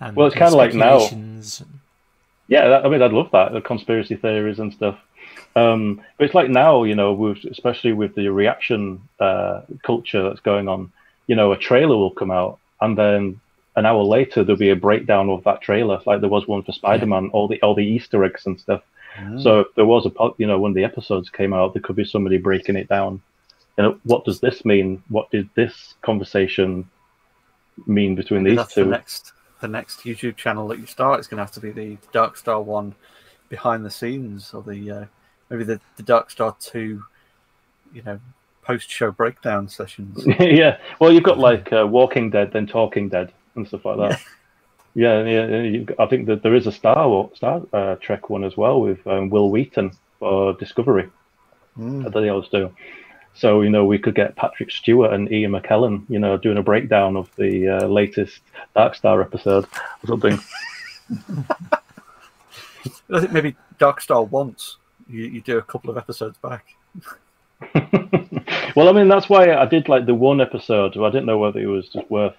And 0.00 0.16
Well, 0.16 0.26
it's 0.28 0.36
uh, 0.36 0.38
kinda 0.38 0.56
like 0.56 0.74
now. 0.74 0.98
yeah 2.48 2.68
that, 2.68 2.84
i 2.84 2.88
mean 2.88 3.02
i'd 3.02 3.12
love 3.12 3.30
that 3.32 3.52
the 3.52 3.60
conspiracy 3.60 4.16
theories 4.16 4.58
and 4.58 4.72
stuff 4.72 4.98
um 5.56 6.00
but 6.16 6.24
it's 6.24 6.34
like 6.34 6.48
now 6.48 6.84
you 6.84 6.94
know 6.94 7.12
with 7.12 7.44
especially 7.44 7.92
with 7.92 8.14
the 8.14 8.28
reaction 8.28 9.00
uh 9.20 9.60
culture 9.82 10.22
that's 10.22 10.40
going 10.40 10.66
on 10.68 10.90
you 11.26 11.36
know 11.36 11.52
a 11.52 11.58
trailer 11.58 11.96
will 11.96 12.10
come 12.10 12.30
out 12.30 12.58
and 12.80 12.96
then 12.96 13.38
an 13.76 13.84
hour 13.86 14.02
later 14.02 14.42
there'll 14.42 14.58
be 14.58 14.70
a 14.70 14.76
breakdown 14.76 15.28
of 15.28 15.44
that 15.44 15.60
trailer 15.60 16.00
like 16.06 16.20
there 16.20 16.30
was 16.30 16.46
one 16.48 16.62
for 16.62 16.72
spider-man 16.72 17.28
all 17.34 17.46
the 17.48 17.60
all 17.62 17.74
the 17.74 17.84
easter 17.84 18.24
eggs 18.24 18.46
and 18.46 18.58
stuff 18.58 18.82
So 19.40 19.60
if 19.60 19.74
there 19.74 19.84
was 19.86 20.06
a, 20.06 20.10
you 20.38 20.46
know, 20.46 20.60
when 20.60 20.74
the 20.74 20.84
episodes 20.84 21.28
came 21.28 21.52
out, 21.52 21.72
there 21.74 21.82
could 21.82 21.96
be 21.96 22.04
somebody 22.04 22.38
breaking 22.38 22.76
it 22.76 22.88
down. 22.88 23.20
You 23.76 23.82
know, 23.84 23.98
what 24.04 24.24
does 24.24 24.38
this 24.38 24.64
mean? 24.64 25.02
What 25.08 25.28
did 25.32 25.48
this 25.56 25.94
conversation 26.02 26.88
mean 27.86 28.14
between 28.14 28.44
these 28.44 28.56
that's 28.56 28.74
the 28.74 28.84
two? 28.84 28.90
next 28.90 29.32
the 29.60 29.68
next 29.68 30.00
YouTube 30.00 30.36
channel 30.36 30.68
that 30.68 30.78
you 30.78 30.86
start 30.86 31.20
is 31.20 31.26
going 31.26 31.38
to 31.38 31.42
have 31.42 31.52
to 31.52 31.60
be 31.60 31.70
the 31.70 31.98
Dark 32.12 32.36
Star 32.36 32.60
one 32.60 32.94
behind 33.48 33.84
the 33.84 33.90
scenes, 33.90 34.52
or 34.54 34.62
the 34.62 34.90
uh, 34.90 35.04
maybe 35.50 35.64
the, 35.64 35.80
the 35.96 36.02
Dark 36.02 36.30
Star 36.30 36.56
two, 36.60 37.04
you 37.92 38.02
know, 38.02 38.20
post 38.62 38.90
show 38.90 39.10
breakdown 39.10 39.68
sessions. 39.68 40.24
yeah. 40.40 40.78
Well, 41.00 41.12
you've 41.12 41.24
got 41.24 41.38
like 41.38 41.72
uh, 41.72 41.86
Walking 41.86 42.30
Dead, 42.30 42.52
then 42.52 42.66
Talking 42.66 43.08
Dead, 43.08 43.32
and 43.54 43.66
stuff 43.66 43.84
like 43.84 43.98
that. 43.98 44.20
Yeah, 44.94 45.22
yeah. 45.24 45.84
I 45.98 46.06
think 46.06 46.26
that 46.26 46.42
there 46.42 46.54
is 46.54 46.66
a 46.66 46.72
Star 46.72 47.30
Star 47.34 47.62
uh, 47.72 47.96
Trek 47.96 48.30
one 48.30 48.42
as 48.44 48.56
well 48.56 48.80
with 48.80 49.06
um, 49.06 49.30
Wil 49.30 49.50
Wheaton 49.50 49.92
for 50.18 50.54
Discovery. 50.54 51.08
Mm. 51.78 52.04
that 52.04 52.12
they 52.12 52.28
always 52.28 52.48
do. 52.48 52.74
So 53.34 53.62
you 53.62 53.70
know, 53.70 53.84
we 53.84 53.98
could 53.98 54.14
get 54.14 54.36
Patrick 54.36 54.70
Stewart 54.70 55.12
and 55.12 55.30
Ian 55.30 55.52
McKellen, 55.52 56.04
you 56.08 56.18
know, 56.18 56.36
doing 56.36 56.58
a 56.58 56.62
breakdown 56.62 57.16
of 57.16 57.30
the 57.36 57.68
uh, 57.68 57.86
latest 57.86 58.40
Dark 58.74 58.94
Star 58.94 59.20
episode 59.22 59.64
or 59.64 60.06
something. 60.06 60.38
I 63.10 63.20
think 63.20 63.32
maybe 63.32 63.56
Dark 63.78 64.00
Star 64.00 64.22
once 64.22 64.76
you, 65.08 65.24
you 65.24 65.40
do 65.40 65.58
a 65.58 65.62
couple 65.62 65.90
of 65.90 65.96
episodes 65.96 66.36
back. 66.38 66.66
well, 68.76 68.88
I 68.88 68.92
mean, 68.92 69.08
that's 69.08 69.28
why 69.28 69.54
I 69.54 69.66
did 69.66 69.88
like 69.88 70.06
the 70.06 70.14
one 70.14 70.40
episode. 70.40 70.96
I 70.96 71.10
didn't 71.10 71.26
know 71.26 71.38
whether 71.38 71.60
it 71.60 71.66
was 71.66 71.88
just 71.88 72.10
worth 72.10 72.36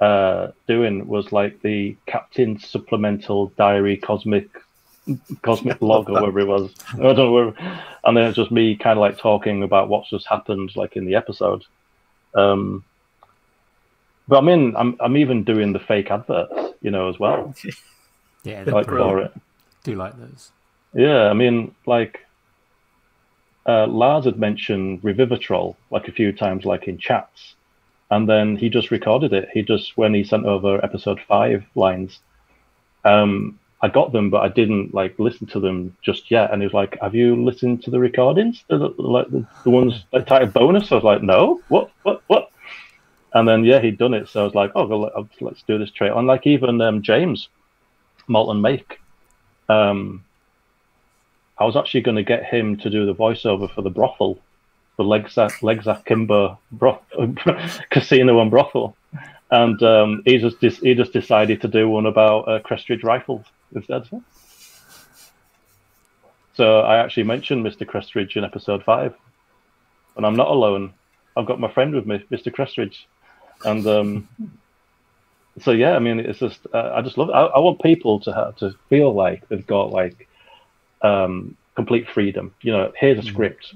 uh, 0.00 0.48
doing. 0.66 1.06
Was 1.06 1.32
like 1.32 1.60
the 1.62 1.96
Captain 2.06 2.58
Supplemental 2.58 3.48
Diary 3.56 3.96
Cosmic 3.96 4.48
Cosmic 5.42 5.80
Log 5.80 6.08
or 6.08 6.14
whatever 6.14 6.40
it 6.40 6.46
was. 6.46 6.72
I 6.94 6.98
don't 6.98 7.16
know. 7.16 7.32
Where, 7.32 7.54
and 8.04 8.16
then 8.16 8.26
it's 8.26 8.36
just 8.36 8.50
me 8.50 8.76
kind 8.76 8.98
of 8.98 9.00
like 9.00 9.18
talking 9.18 9.62
about 9.62 9.88
what's 9.88 10.10
just 10.10 10.26
happened, 10.26 10.74
like 10.76 10.96
in 10.96 11.04
the 11.04 11.14
episode. 11.14 11.64
Um, 12.34 12.84
but 14.28 14.38
I 14.38 14.40
mean, 14.42 14.74
I'm 14.76 14.96
I'm 15.00 15.16
even 15.16 15.44
doing 15.44 15.72
the 15.72 15.80
fake 15.80 16.10
adverts, 16.10 16.74
you 16.80 16.90
know, 16.90 17.08
as 17.08 17.18
well, 17.18 17.54
yeah, 18.44 18.64
like 18.66 18.86
for 18.86 19.20
it. 19.20 19.32
do 19.84 19.94
like 19.94 20.18
those. 20.18 20.52
Yeah, 20.94 21.28
I 21.28 21.34
mean, 21.34 21.74
like 21.86 22.20
uh, 23.66 23.86
Lars 23.86 24.24
had 24.24 24.38
mentioned 24.38 25.02
Revivitrol 25.02 25.76
like 25.90 26.08
a 26.08 26.12
few 26.12 26.32
times, 26.32 26.64
like 26.64 26.88
in 26.88 26.98
chats, 26.98 27.54
and 28.10 28.28
then 28.28 28.56
he 28.56 28.68
just 28.68 28.90
recorded 28.90 29.32
it. 29.32 29.48
He 29.52 29.62
just 29.62 29.96
when 29.96 30.14
he 30.14 30.24
sent 30.24 30.46
over 30.46 30.84
episode 30.84 31.20
five 31.28 31.64
lines, 31.74 32.20
um, 33.04 33.58
I 33.82 33.88
got 33.88 34.12
them, 34.12 34.28
but 34.28 34.42
I 34.42 34.48
didn't 34.48 34.92
like 34.92 35.18
listen 35.18 35.46
to 35.48 35.60
them 35.60 35.96
just 36.02 36.30
yet. 36.30 36.52
And 36.52 36.60
he 36.60 36.66
was 36.66 36.74
like, 36.74 36.98
"Have 37.00 37.14
you 37.14 37.42
listened 37.42 37.82
to 37.84 37.90
the 37.90 37.98
recordings, 37.98 38.62
the, 38.68 38.76
like 38.98 39.28
the, 39.30 39.46
the 39.64 39.70
ones 39.70 40.04
like 40.12 40.26
titled 40.26 40.52
bonus?" 40.52 40.92
I 40.92 40.96
was 40.96 41.04
like, 41.04 41.22
"No, 41.22 41.62
what, 41.68 41.90
what, 42.02 42.22
what?" 42.26 42.50
And 43.32 43.48
then 43.48 43.64
yeah, 43.64 43.80
he'd 43.80 43.96
done 43.96 44.12
it, 44.12 44.28
so 44.28 44.42
I 44.42 44.44
was 44.44 44.54
like, 44.54 44.72
"Oh, 44.74 44.86
well, 44.86 45.28
let's 45.40 45.62
do 45.62 45.78
this 45.78 45.90
trade." 45.90 46.12
And 46.12 46.26
like 46.26 46.46
even 46.46 46.80
um, 46.82 47.00
James, 47.00 47.48
Malton 48.28 48.60
Make, 48.60 49.00
um, 49.70 50.24
I 51.56 51.64
was 51.64 51.76
actually 51.76 52.02
going 52.02 52.16
to 52.16 52.22
get 52.22 52.44
him 52.44 52.76
to 52.78 52.90
do 52.90 53.06
the 53.06 53.14
voiceover 53.14 53.72
for 53.74 53.80
the 53.80 53.90
brothel, 53.90 54.38
the 54.98 55.04
Legzak 55.04 55.60
Legzak 55.60 56.04
Kimber 56.04 56.58
broth, 56.72 57.00
casino 57.90 58.40
and 58.40 58.50
brothel, 58.50 58.94
and 59.50 59.82
um, 59.82 60.22
he 60.26 60.36
just 60.36 60.60
he 60.60 60.94
just 60.94 61.14
decided 61.14 61.62
to 61.62 61.68
do 61.68 61.88
one 61.88 62.04
about 62.04 62.46
uh, 62.46 62.58
Crestridge 62.60 63.04
rifles 63.04 63.46
instead. 63.74 64.08
So 66.54 66.80
I 66.80 66.98
actually 66.98 67.22
mentioned 67.24 67.64
Mr. 67.64 67.86
Crestridge 67.86 68.36
in 68.36 68.44
episode 68.44 68.84
five, 68.84 69.14
and 70.16 70.26
I'm 70.26 70.36
not 70.36 70.48
alone. 70.48 70.92
I've 71.36 71.46
got 71.46 71.60
my 71.60 71.72
friend 71.72 71.94
with 71.94 72.06
me, 72.06 72.24
Mr. 72.30 72.52
Crestridge, 72.52 73.04
and 73.64 73.86
um, 73.86 74.28
so 75.60 75.70
yeah, 75.70 75.92
I 75.92 75.98
mean, 75.98 76.20
it's 76.20 76.40
just 76.40 76.60
uh, 76.74 76.92
I 76.94 77.02
just 77.02 77.16
love. 77.16 77.28
It. 77.30 77.32
I, 77.32 77.46
I 77.46 77.58
want 77.60 77.80
people 77.82 78.20
to 78.20 78.32
have 78.32 78.56
to 78.56 78.74
feel 78.88 79.14
like 79.14 79.48
they've 79.48 79.66
got 79.66 79.90
like 79.90 80.28
um, 81.02 81.56
complete 81.76 82.08
freedom. 82.08 82.54
You 82.62 82.72
know, 82.72 82.92
here's 82.96 83.18
a 83.18 83.22
mm. 83.22 83.32
script. 83.32 83.74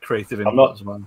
Creative 0.00 0.40
input 0.40 0.54
not, 0.54 0.82
well. 0.82 1.02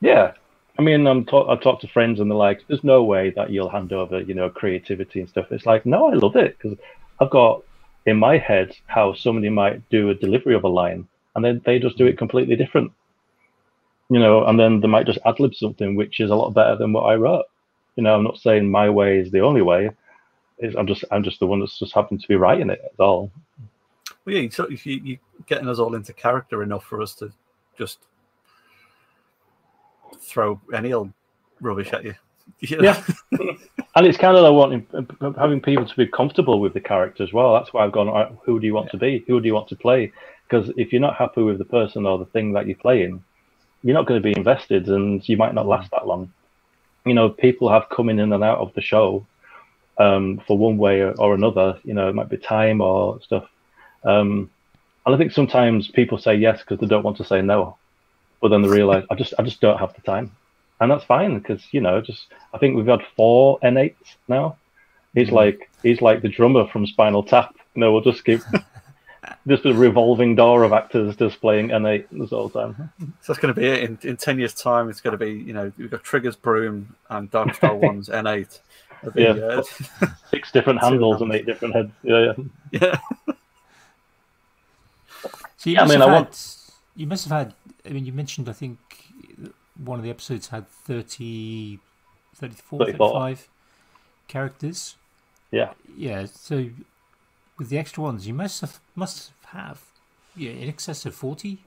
Yeah, 0.00 0.32
I 0.78 0.82
mean, 0.82 1.06
I'm 1.06 1.24
talk, 1.24 1.48
I 1.48 1.62
talk 1.62 1.80
to 1.80 1.88
friends 1.88 2.18
and 2.18 2.30
they're 2.30 2.38
like, 2.38 2.66
"There's 2.66 2.82
no 2.82 3.04
way 3.04 3.30
that 3.30 3.50
you'll 3.50 3.68
hand 3.68 3.92
over, 3.92 4.20
you 4.20 4.34
know, 4.34 4.48
creativity 4.48 5.20
and 5.20 5.28
stuff." 5.28 5.52
It's 5.52 5.66
like, 5.66 5.84
no, 5.84 6.10
I 6.10 6.14
love 6.14 6.36
it 6.36 6.56
because 6.58 6.78
I've 7.20 7.30
got 7.30 7.62
in 8.06 8.16
my 8.16 8.38
head 8.38 8.76
how 8.86 9.14
somebody 9.14 9.48
might 9.48 9.88
do 9.90 10.10
a 10.10 10.14
delivery 10.14 10.54
of 10.54 10.64
a 10.64 10.68
line, 10.68 11.06
and 11.34 11.44
then 11.44 11.62
they 11.64 11.78
just 11.78 11.96
do 11.96 12.06
it 12.06 12.18
completely 12.18 12.56
different, 12.56 12.92
you 14.10 14.18
know, 14.18 14.44
and 14.44 14.58
then 14.58 14.80
they 14.80 14.88
might 14.88 15.06
just 15.06 15.18
ad 15.24 15.40
lib 15.40 15.54
something 15.54 15.94
which 15.94 16.20
is 16.20 16.30
a 16.30 16.34
lot 16.34 16.54
better 16.54 16.76
than 16.76 16.92
what 16.92 17.04
I 17.04 17.14
wrote. 17.14 17.44
You 17.96 18.02
know, 18.02 18.14
I'm 18.14 18.24
not 18.24 18.38
saying 18.38 18.70
my 18.70 18.88
way 18.90 19.18
is 19.18 19.30
the 19.30 19.40
only 19.40 19.62
way. 19.62 19.90
It's, 20.58 20.76
I'm 20.76 20.86
just 20.86 21.04
I'm 21.10 21.22
just 21.22 21.40
the 21.40 21.46
one 21.46 21.60
that's 21.60 21.78
just 21.78 21.94
happened 21.94 22.20
to 22.20 22.28
be 22.28 22.36
writing 22.36 22.70
it. 22.70 22.80
That's 22.82 23.00
all. 23.00 23.30
Well, 24.24 24.34
yeah, 24.34 24.42
you, 24.42 24.76
you, 24.84 25.00
you're 25.04 25.18
getting 25.46 25.68
us 25.68 25.78
all 25.78 25.94
into 25.94 26.12
character 26.12 26.62
enough 26.62 26.84
for 26.84 27.02
us 27.02 27.14
to 27.16 27.32
just 27.76 27.98
throw 30.20 30.60
any 30.72 30.92
old 30.92 31.12
rubbish 31.60 31.92
at 31.92 32.04
you. 32.04 32.14
Yeah, 32.60 33.02
and 33.32 34.06
it's 34.06 34.18
kind 34.18 34.36
of 34.36 34.42
like 34.42 34.52
wanting 34.52 34.86
having 35.36 35.60
people 35.60 35.86
to 35.86 35.96
be 35.96 36.06
comfortable 36.06 36.60
with 36.60 36.74
the 36.74 36.80
character 36.80 37.22
as 37.22 37.32
well. 37.32 37.54
That's 37.54 37.72
why 37.72 37.84
I've 37.84 37.92
gone. 37.92 38.38
Who 38.44 38.60
do 38.60 38.66
you 38.66 38.74
want 38.74 38.86
yeah. 38.86 38.92
to 38.92 38.98
be? 38.98 39.24
Who 39.26 39.40
do 39.40 39.46
you 39.46 39.54
want 39.54 39.68
to 39.68 39.76
play? 39.76 40.12
Because 40.48 40.72
if 40.76 40.92
you're 40.92 41.00
not 41.00 41.16
happy 41.16 41.42
with 41.42 41.58
the 41.58 41.64
person 41.64 42.06
or 42.06 42.18
the 42.18 42.26
thing 42.26 42.52
that 42.52 42.66
you're 42.66 42.76
playing, 42.76 43.22
you're 43.82 43.94
not 43.94 44.06
going 44.06 44.22
to 44.22 44.24
be 44.24 44.36
invested, 44.36 44.88
and 44.88 45.26
you 45.28 45.36
might 45.36 45.54
not 45.54 45.66
last 45.66 45.90
that 45.90 46.06
long. 46.06 46.32
You 47.04 47.14
know, 47.14 47.30
people 47.30 47.68
have 47.68 47.88
come 47.88 48.08
in 48.08 48.20
and 48.20 48.32
out 48.44 48.58
of 48.58 48.72
the 48.74 48.80
show 48.80 49.26
um, 49.98 50.40
for 50.46 50.56
one 50.56 50.78
way 50.78 51.02
or 51.02 51.34
another. 51.34 51.78
You 51.84 51.94
know, 51.94 52.08
it 52.08 52.14
might 52.14 52.28
be 52.28 52.36
time 52.36 52.80
or 52.80 53.20
stuff. 53.22 53.48
Um, 54.04 54.50
and 55.04 55.14
I 55.14 55.18
think 55.18 55.32
sometimes 55.32 55.88
people 55.88 56.18
say 56.18 56.34
yes 56.36 56.60
because 56.60 56.78
they 56.78 56.86
don't 56.86 57.02
want 57.02 57.16
to 57.16 57.24
say 57.24 57.42
no 57.42 57.76
but 58.42 58.48
then 58.48 58.60
they 58.60 58.68
realize 58.68 59.04
I 59.10 59.14
just 59.14 59.32
I 59.38 59.42
just 59.44 59.60
don't 59.62 59.78
have 59.78 59.94
the 59.94 60.02
time, 60.02 60.36
and 60.82 60.90
that's 60.90 61.04
fine 61.04 61.38
because 61.38 61.62
you 61.70 61.80
know 61.80 62.00
just 62.00 62.26
I 62.52 62.58
think 62.58 62.76
we've 62.76 62.86
had 62.86 63.02
four 63.16 63.58
N8s 63.60 63.94
now. 64.26 64.56
He's 65.14 65.28
mm-hmm. 65.28 65.36
like 65.36 65.70
he's 65.82 66.02
like 66.02 66.22
the 66.22 66.28
drummer 66.28 66.66
from 66.68 66.86
Spinal 66.86 67.22
Tap. 67.22 67.54
You 67.74 67.80
know, 67.80 67.92
we'll 67.92 68.02
just 68.02 68.24
keep 68.24 68.40
just 69.46 69.64
a 69.64 69.72
revolving 69.72 70.34
door 70.34 70.64
of 70.64 70.72
actors 70.72 71.16
just 71.16 71.40
playing 71.40 71.68
N8 71.68 72.06
the 72.10 72.26
whole 72.26 72.50
time. 72.50 72.90
So 73.20 73.32
that's 73.32 73.38
going 73.38 73.54
to 73.54 73.60
be 73.60 73.66
it 73.66 73.84
in, 73.84 73.98
in 74.02 74.16
ten 74.16 74.38
years' 74.38 74.54
time. 74.54 74.90
It's 74.90 75.00
going 75.00 75.16
to 75.16 75.24
be 75.24 75.32
you 75.32 75.52
know 75.52 75.72
we've 75.78 75.90
got 75.90 76.02
Triggers, 76.02 76.34
Broom, 76.34 76.96
and 77.10 77.30
Darkstar 77.30 77.74
One's 77.80 78.08
N8. 78.08 78.58
Be, 79.14 79.22
yeah, 79.22 79.30
uh, 79.30 79.62
six 80.30 80.52
different 80.52 80.80
handles 80.80 81.22
and 81.22 81.32
eight 81.32 81.46
different 81.46 81.74
heads. 81.74 81.90
Yeah, 82.02 82.32
yeah. 82.70 82.80
yeah. 82.80 82.98
So 85.56 85.70
you 85.70 85.76
yeah, 85.76 85.84
I 85.84 85.88
mean, 85.88 86.02
I 86.02 86.06
had, 86.06 86.12
want... 86.12 86.56
you 86.96 87.06
must 87.06 87.28
have 87.28 87.38
had 87.38 87.54
I 87.84 87.90
mean, 87.90 88.06
you 88.06 88.12
mentioned, 88.12 88.48
I 88.48 88.52
think, 88.52 88.78
one 89.76 89.98
of 89.98 90.04
the 90.04 90.10
episodes 90.10 90.48
had 90.48 90.68
30, 90.68 91.78
34, 92.34 92.86
35 92.86 93.48
characters. 94.28 94.96
Yeah. 95.50 95.72
Yeah. 95.96 96.26
So 96.26 96.70
with 97.58 97.68
the 97.68 97.78
extra 97.78 98.02
ones, 98.02 98.26
you 98.26 98.34
must 98.34 98.60
have 98.60 98.80
must 98.94 99.32
have 99.46 99.82
yeah 100.34 100.50
in 100.50 100.68
excess 100.68 101.06
of 101.06 101.14
forty 101.14 101.58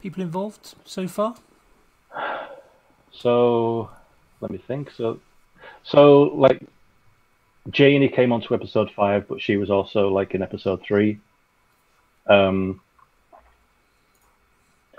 people 0.00 0.22
involved 0.22 0.74
so 0.84 1.06
far. 1.06 1.36
So 3.12 3.88
let 4.40 4.50
me 4.50 4.58
think. 4.58 4.90
So 4.90 5.20
so 5.84 6.22
like 6.34 6.62
Janie 7.70 8.08
came 8.08 8.32
onto 8.32 8.54
episode 8.54 8.90
five, 8.90 9.28
but 9.28 9.40
she 9.40 9.56
was 9.56 9.70
also 9.70 10.08
like 10.08 10.34
in 10.34 10.42
episode 10.42 10.82
three. 10.82 11.20
Um, 12.26 12.80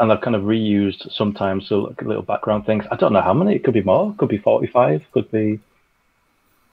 and 0.03 0.11
I've 0.11 0.21
kind 0.21 0.35
of 0.35 0.43
reused 0.43 1.09
sometimes 1.11 1.67
so 1.67 1.83
like 1.83 2.01
little 2.01 2.23
background 2.23 2.65
things. 2.65 2.83
I 2.91 2.97
don't 2.97 3.13
know 3.13 3.21
how 3.21 3.33
many. 3.33 3.55
It 3.55 3.63
could 3.63 3.73
be 3.73 3.81
more. 3.81 4.13
Could 4.17 4.27
be 4.27 4.37
forty-five. 4.37 5.05
Could 5.13 5.31
be. 5.31 5.59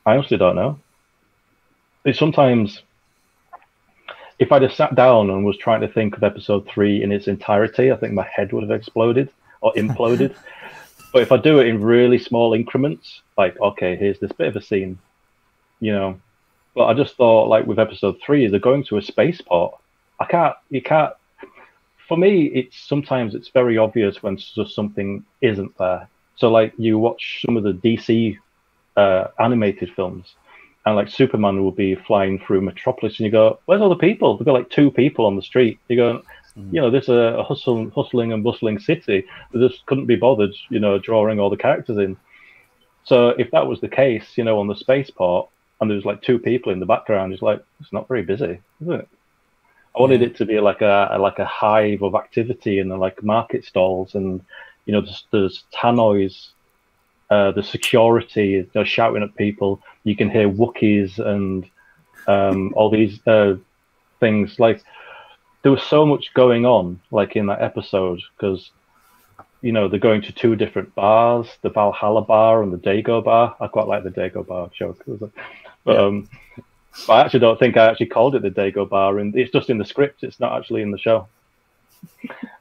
I 0.05 0.16
honestly 0.16 0.37
don't 0.37 0.57
know. 0.57 0.81
It's 2.05 2.18
sometimes, 2.18 2.83
if 4.41 4.51
I'd 4.51 4.62
have 4.62 4.72
sat 4.72 4.97
down 4.97 5.31
and 5.31 5.45
was 5.45 5.57
trying 5.57 5.83
to 5.83 5.89
think 5.89 6.16
of 6.16 6.24
episode 6.24 6.68
three 6.68 7.03
in 7.03 7.12
its 7.12 7.28
entirety, 7.28 7.93
I 7.93 7.97
think 7.97 8.14
my 8.14 8.26
head 8.35 8.53
would 8.53 8.64
have 8.64 8.72
exploded 8.72 9.31
or 9.61 9.72
imploded. 9.74 10.35
but 11.12 11.22
if 11.22 11.31
I 11.31 11.37
do 11.37 11.61
it 11.61 11.68
in 11.68 11.81
really 11.81 12.18
small 12.18 12.53
increments, 12.53 13.22
like 13.39 13.59
okay, 13.61 13.95
here's 13.95 14.18
this 14.18 14.33
bit 14.33 14.49
of 14.49 14.57
a 14.57 14.62
scene, 14.62 14.99
you 15.78 15.93
know. 15.93 16.20
But 16.74 16.87
I 16.87 16.95
just 16.95 17.16
thought, 17.16 17.49
like 17.49 17.66
with 17.66 17.78
episode 17.78 18.20
three, 18.24 18.49
they're 18.49 18.59
going 18.59 18.85
to 18.85 18.99
a 18.99 19.03
spaceport. 19.03 19.74
I 20.18 20.24
can't. 20.24 20.57
You 20.68 20.83
can't 20.83 21.14
for 22.11 22.17
me, 22.17 22.47
it's 22.47 22.77
sometimes 22.77 23.37
it's 23.37 23.51
very 23.51 23.79
obvious 23.79 24.21
when 24.21 24.37
just 24.37 24.75
something 24.75 25.25
isn't 25.43 25.79
there. 25.79 26.09
So 26.35 26.51
like 26.51 26.73
you 26.77 26.99
watch 26.99 27.45
some 27.47 27.57
of 27.57 27.63
the 27.63 27.73
DC 27.73 28.37
uh, 28.97 29.29
animated 29.39 29.93
films, 29.95 30.35
and 30.85 30.97
like 30.97 31.09
Superman 31.09 31.63
will 31.63 31.71
be 31.71 31.95
flying 31.95 32.41
through 32.41 32.63
Metropolis, 32.63 33.21
and 33.21 33.27
you 33.27 33.31
go, 33.31 33.61
"Where's 33.67 33.81
all 33.81 33.89
the 33.89 33.95
people?" 33.95 34.37
They've 34.37 34.45
got 34.45 34.55
like 34.55 34.71
two 34.71 34.91
people 34.91 35.25
on 35.25 35.37
the 35.37 35.43
street. 35.43 35.79
You 35.87 35.97
go, 35.97 36.23
mm. 36.59 36.73
you 36.73 36.81
know, 36.81 36.91
this 36.91 37.05
is 37.05 37.11
a 37.11 37.45
hustle, 37.45 37.91
hustling 37.91 38.33
and 38.33 38.43
bustling 38.43 38.81
city. 38.81 39.25
They 39.53 39.69
just 39.69 39.87
couldn't 39.87 40.07
be 40.07 40.17
bothered, 40.17 40.55
you 40.69 40.81
know, 40.81 40.99
drawing 40.99 41.39
all 41.39 41.49
the 41.49 41.57
characters 41.57 41.99
in. 41.99 42.17
So 43.05 43.29
if 43.39 43.53
that 43.53 43.69
was 43.69 43.81
the 43.81 43.89
case, 43.89 44.37
you 44.37 44.43
know, 44.43 44.59
on 44.59 44.67
the 44.67 44.75
spaceport, 44.75 45.49
and 45.81 45.89
there's 45.89 46.05
like 46.05 46.23
two 46.23 46.41
people 46.41 46.73
in 46.73 46.81
the 46.81 46.87
background, 46.87 47.33
it's 47.33 47.43
like 47.43 47.63
it's 47.79 47.93
not 47.93 48.09
very 48.09 48.23
busy, 48.23 48.59
is 48.81 48.89
it? 48.89 49.09
I 49.97 50.01
wanted 50.01 50.22
it 50.22 50.36
to 50.36 50.47
be 50.47 50.61
like 50.61 50.82
a 50.82 51.16
like 51.20 51.38
a 51.38 51.45
hive 51.45 52.03
of 52.03 52.14
activity 52.14 52.78
and 52.78 52.91
like 52.99 53.22
market 53.22 53.64
stalls 53.64 54.14
and 54.14 54.41
you 54.86 54.93
know 54.93 55.01
there's, 55.01 55.24
there's 55.30 55.64
tannoys, 55.72 56.51
uh, 57.30 57.53
the 57.53 57.62
security 57.62 58.68
they're 58.72 58.84
shouting 58.84 59.22
at 59.22 59.34
people. 59.36 59.80
You 60.05 60.16
can 60.16 60.30
hear 60.30 60.49
Wookiees 60.49 61.18
and 61.18 61.68
um, 62.26 62.72
all 62.74 62.91
these 62.91 63.24
uh, 63.26 63.57
things. 64.20 64.59
Like 64.59 64.82
there 65.62 65.72
was 65.72 65.82
so 65.82 66.07
much 66.07 66.32
going 66.34 66.66
on 66.66 67.01
like 67.11 67.36
in 67.36 67.47
that 67.47 67.62
episode 67.62 68.20
because 68.36 68.70
you 69.62 69.72
know 69.72 69.88
they're 69.88 69.99
going 69.99 70.22
to 70.22 70.32
two 70.32 70.57
different 70.57 70.95
bars, 70.95 71.47
the 71.62 71.70
Valhalla 71.70 72.22
bar 72.22 72.62
and 72.62 72.72
the 72.72 72.78
Dago 72.78 73.22
bar. 73.22 73.57
I 73.61 73.66
quite 73.66 73.88
like 73.88 74.05
the 74.05 74.11
Dago 74.11 74.47
bar 74.47 74.70
joke, 74.76 75.03
but 75.07 75.30
yeah. 75.86 75.95
um, 75.95 76.28
but 77.07 77.12
I 77.12 77.20
actually 77.22 77.41
don't 77.41 77.59
think 77.59 77.76
I 77.76 77.86
actually 77.86 78.07
called 78.07 78.34
it 78.34 78.43
the 78.43 78.51
Dago 78.51 78.88
Bar, 78.88 79.18
and 79.18 79.34
it's 79.36 79.53
just 79.53 79.70
in 79.70 79.78
the 79.78 79.84
script. 79.84 80.22
It's 80.22 80.41
not 80.41 80.59
actually 80.59 80.82
in 80.82 80.91
the 80.91 80.99
show. 80.99 81.28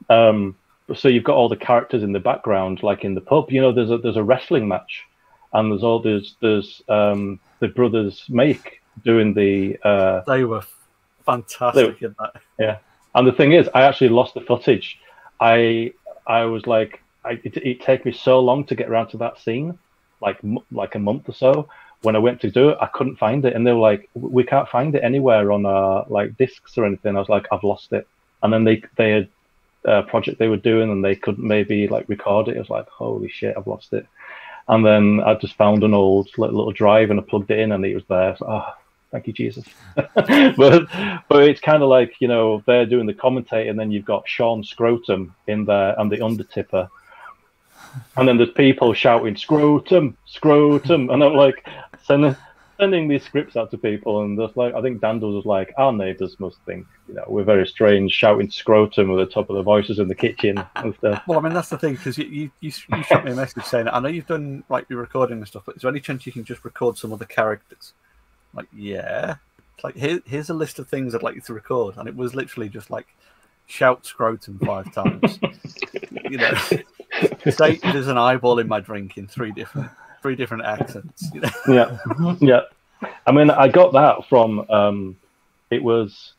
Um, 0.09 0.55
so 0.95 1.07
you've 1.07 1.23
got 1.23 1.35
all 1.35 1.49
the 1.49 1.55
characters 1.55 2.03
in 2.03 2.11
the 2.11 2.19
background, 2.19 2.83
like 2.83 3.03
in 3.03 3.15
the 3.15 3.21
pub. 3.21 3.51
You 3.51 3.61
know, 3.61 3.71
there's 3.71 3.91
a 3.91 3.97
there's 3.97 4.17
a 4.17 4.23
wrestling 4.23 4.67
match, 4.67 5.03
and 5.53 5.71
there's 5.71 5.83
all 5.83 5.99
there's 5.99 6.35
there's 6.41 6.81
um, 6.89 7.39
the 7.59 7.67
brothers 7.67 8.25
make 8.29 8.81
doing 9.03 9.33
the. 9.33 9.77
Uh, 9.83 10.21
they 10.27 10.43
were 10.43 10.63
fantastic 11.25 11.99
they, 11.99 12.05
in 12.07 12.15
that. 12.19 12.41
Yeah, 12.59 12.77
and 13.15 13.27
the 13.27 13.31
thing 13.31 13.53
is, 13.53 13.69
I 13.73 13.83
actually 13.83 14.09
lost 14.09 14.33
the 14.33 14.41
footage. 14.41 14.99
I 15.39 15.93
I 16.27 16.45
was 16.45 16.65
like, 16.67 17.01
I, 17.23 17.31
it, 17.43 17.57
it 17.57 17.81
take 17.81 18.05
me 18.05 18.11
so 18.11 18.39
long 18.39 18.65
to 18.65 18.75
get 18.75 18.89
around 18.89 19.09
to 19.09 19.17
that 19.17 19.39
scene, 19.39 19.77
like 20.21 20.39
like 20.71 20.95
a 20.95 20.99
month 20.99 21.29
or 21.29 21.33
so 21.33 21.69
when 22.01 22.15
I 22.15 22.19
went 22.19 22.41
to 22.41 22.51
do 22.51 22.69
it, 22.69 22.77
I 22.79 22.87
couldn't 22.87 23.17
find 23.17 23.43
it, 23.45 23.55
and 23.55 23.65
they 23.65 23.73
were 23.73 23.79
like, 23.79 24.09
"We 24.13 24.43
can't 24.43 24.69
find 24.69 24.95
it 24.95 25.03
anywhere 25.03 25.51
on 25.51 25.65
our 25.65 26.05
like 26.09 26.37
discs 26.37 26.77
or 26.77 26.85
anything." 26.85 27.15
I 27.15 27.19
was 27.19 27.29
like, 27.29 27.47
"I've 27.51 27.63
lost 27.63 27.91
it," 27.93 28.07
and 28.41 28.53
then 28.53 28.63
they 28.63 28.83
they 28.95 29.11
had 29.11 29.27
a 29.85 30.03
project 30.03 30.39
they 30.39 30.47
were 30.47 30.57
doing, 30.57 30.89
and 30.91 31.03
they 31.03 31.15
couldn't 31.15 31.45
maybe 31.45 31.87
like 31.87 32.07
record 32.09 32.47
it. 32.47 32.55
I 32.55 32.59
was 32.59 32.69
like, 32.69 32.87
"Holy 32.89 33.29
shit, 33.29 33.55
I've 33.57 33.67
lost 33.67 33.93
it!" 33.93 34.07
And 34.67 34.85
then 34.85 35.19
I 35.25 35.33
just 35.33 35.55
found 35.55 35.83
an 35.83 35.93
old 35.93 36.29
little, 36.37 36.71
drive, 36.71 37.09
and 37.09 37.19
I 37.19 37.23
plugged 37.23 37.51
it 37.51 37.59
in, 37.59 37.71
and 37.71 37.83
it 37.83 37.95
was 37.95 38.05
there. 38.07 38.35
So, 38.37 38.45
oh, 38.47 38.73
Thank 39.11 39.25
you, 39.25 39.33
Jesus. 39.33 39.65
but 39.95 40.87
but 41.27 41.49
it's 41.49 41.61
kind 41.61 41.81
of 41.81 41.89
like 41.89 42.13
you 42.19 42.27
know 42.27 42.63
they're 42.65 42.85
doing 42.85 43.07
the 43.07 43.13
commentate, 43.13 43.69
and 43.69 43.79
then 43.79 43.91
you've 43.91 44.05
got 44.05 44.27
Sean 44.27 44.63
Scrotum 44.63 45.33
in 45.47 45.65
there 45.65 45.99
and 45.99 46.11
the 46.11 46.17
Undertipper, 46.17 46.89
and 48.15 48.27
then 48.27 48.37
there's 48.37 48.51
people 48.51 48.93
shouting 48.93 49.35
Scrotum, 49.35 50.15
Scrotum, 50.25 51.09
and 51.09 51.23
I'm 51.23 51.33
like 51.33 51.67
sending 52.09 52.35
sending 52.79 53.09
these 53.09 53.23
scripts 53.23 53.57
out 53.57 53.69
to 53.71 53.77
people, 53.77 54.21
and 54.23 54.37
just 54.39 54.55
like 54.57 54.73
I 54.73 54.81
think 54.81 55.01
Dandles 55.01 55.35
was 55.35 55.45
like, 55.45 55.73
our 55.77 55.91
neighbours 55.91 56.39
must 56.39 56.57
think 56.65 56.85
you 57.07 57.13
know 57.13 57.25
we're 57.27 57.43
very 57.43 57.67
strange, 57.67 58.11
shouting 58.11 58.49
Scrotum 58.49 59.11
at 59.11 59.15
the 59.17 59.25
top 59.25 59.49
of 59.49 59.55
the 59.55 59.63
voices 59.63 59.99
in 59.99 60.07
the 60.07 60.15
kitchen 60.15 60.63
and 60.75 60.95
stuff. 60.95 61.23
Well, 61.27 61.39
I 61.39 61.41
mean 61.41 61.53
that's 61.53 61.69
the 61.69 61.77
thing 61.77 61.95
because 61.95 62.17
you, 62.17 62.25
you 62.25 62.51
you 62.59 62.71
you 62.95 63.03
shot 63.03 63.25
me 63.25 63.31
a 63.31 63.35
message 63.35 63.63
saying 63.63 63.87
I 63.87 63.99
know 63.99 64.09
you've 64.09 64.27
done 64.27 64.63
like 64.69 64.89
your 64.89 64.99
recording 64.99 65.37
and 65.37 65.47
stuff, 65.47 65.63
but 65.65 65.75
is 65.75 65.83
there 65.83 65.91
any 65.91 65.99
chance 65.99 66.25
you 66.25 66.31
can 66.31 66.43
just 66.43 66.65
record 66.65 66.97
some 66.97 67.13
other 67.13 67.25
characters? 67.25 67.93
Like, 68.53 68.67
yeah. 68.73 69.35
It's 69.75 69.83
like 69.83 69.95
here, 69.95 70.21
here's 70.25 70.49
a 70.49 70.53
list 70.53 70.79
of 70.79 70.89
things 70.89 71.15
I'd 71.15 71.23
like 71.23 71.35
you 71.35 71.41
to 71.41 71.53
record, 71.53 71.95
and 71.97 72.07
it 72.09 72.15
was 72.15 72.35
literally 72.35 72.67
just 72.67 72.89
like 72.89 73.07
shout 73.67 74.05
scrotum 74.05 74.59
five 74.59 74.91
times. 74.93 75.39
you 76.29 76.37
know, 76.37 76.53
say 77.49 77.75
there's 77.75 78.07
an 78.07 78.17
eyeball 78.17 78.59
in 78.59 78.67
my 78.67 78.81
drink 78.81 79.17
in 79.17 79.27
three 79.27 79.51
different 79.51 79.89
three 80.21 80.35
different 80.35 80.65
accents. 80.65 81.29
You 81.33 81.41
know? 81.41 81.49
yeah, 81.67 82.35
yeah. 82.39 82.61
I 83.25 83.31
mean, 83.31 83.49
I 83.49 83.67
got 83.67 83.93
that 83.93 84.27
from. 84.27 84.69
Um, 84.69 85.17
it 85.69 85.83
was, 85.83 86.33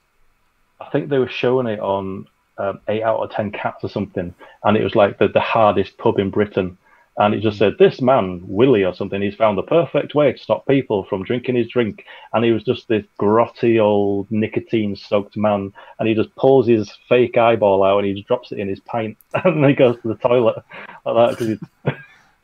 I 0.80 0.88
think 0.90 1.08
they 1.08 1.18
were 1.18 1.28
showing 1.28 1.66
it 1.66 1.80
on 1.80 2.26
um, 2.58 2.80
eight 2.88 3.02
out 3.02 3.20
of 3.20 3.30
ten 3.30 3.50
cats 3.50 3.84
or 3.84 3.88
something, 3.88 4.34
and 4.64 4.76
it 4.76 4.84
was 4.84 4.94
like 4.94 5.18
the 5.18 5.28
the 5.28 5.40
hardest 5.40 5.96
pub 5.98 6.18
in 6.18 6.30
Britain. 6.30 6.76
And 7.20 7.34
it 7.34 7.42
just 7.42 7.58
said, 7.58 7.74
This 7.78 8.00
man, 8.00 8.40
Willie 8.46 8.84
or 8.84 8.94
something, 8.94 9.20
he's 9.20 9.34
found 9.34 9.58
the 9.58 9.62
perfect 9.62 10.14
way 10.14 10.32
to 10.32 10.38
stop 10.38 10.66
people 10.66 11.04
from 11.04 11.22
drinking 11.22 11.56
his 11.56 11.68
drink. 11.68 12.06
And 12.32 12.42
he 12.42 12.52
was 12.52 12.64
just 12.64 12.88
this 12.88 13.04
grotty 13.18 13.78
old 13.78 14.30
nicotine 14.30 14.96
soaked 14.96 15.36
man. 15.36 15.70
And 15.98 16.08
he 16.08 16.14
just 16.14 16.34
pulls 16.36 16.66
his 16.66 16.90
fake 17.10 17.36
eyeball 17.36 17.82
out 17.82 17.98
and 17.98 18.06
he 18.06 18.14
just 18.14 18.26
drops 18.26 18.52
it 18.52 18.58
in 18.58 18.68
his 18.68 18.80
pint. 18.80 19.18
And 19.44 19.62
then 19.62 19.68
he 19.68 19.76
goes 19.76 20.00
to 20.00 20.08
the 20.08 20.14
toilet 20.14 20.64
like 21.04 21.14
that 21.14 21.30
because 21.30 21.48
he's 21.48 21.94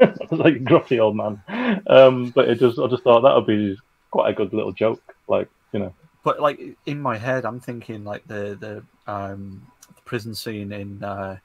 like 0.31 0.57
a 0.57 0.61
grotty 0.61 0.99
old 1.01 1.17
man. 1.17 1.43
Um, 1.87 2.31
but 2.31 2.49
it 2.49 2.59
just, 2.59 2.79
I 2.79 2.87
just 2.89 3.03
thought 3.03 3.23
that 3.23 3.35
would 3.35 3.47
be 3.47 3.77
quite 4.11 4.31
a 4.31 4.35
good 4.35 4.53
little 4.53 4.73
joke. 4.73 5.03
Like, 5.29 5.49
you 5.73 5.81
know. 5.81 5.95
But 6.23 6.41
like 6.41 6.61
in 6.87 7.01
my 7.01 7.17
head, 7.17 7.45
I'm 7.45 7.61
thinking 7.61 8.05
like 8.05 8.27
the, 8.27 8.57
the, 8.59 9.11
um, 9.11 9.67
the 9.95 10.01
prison 10.03 10.35
scene 10.35 10.73
in 10.73 11.03
uh, 11.03 11.39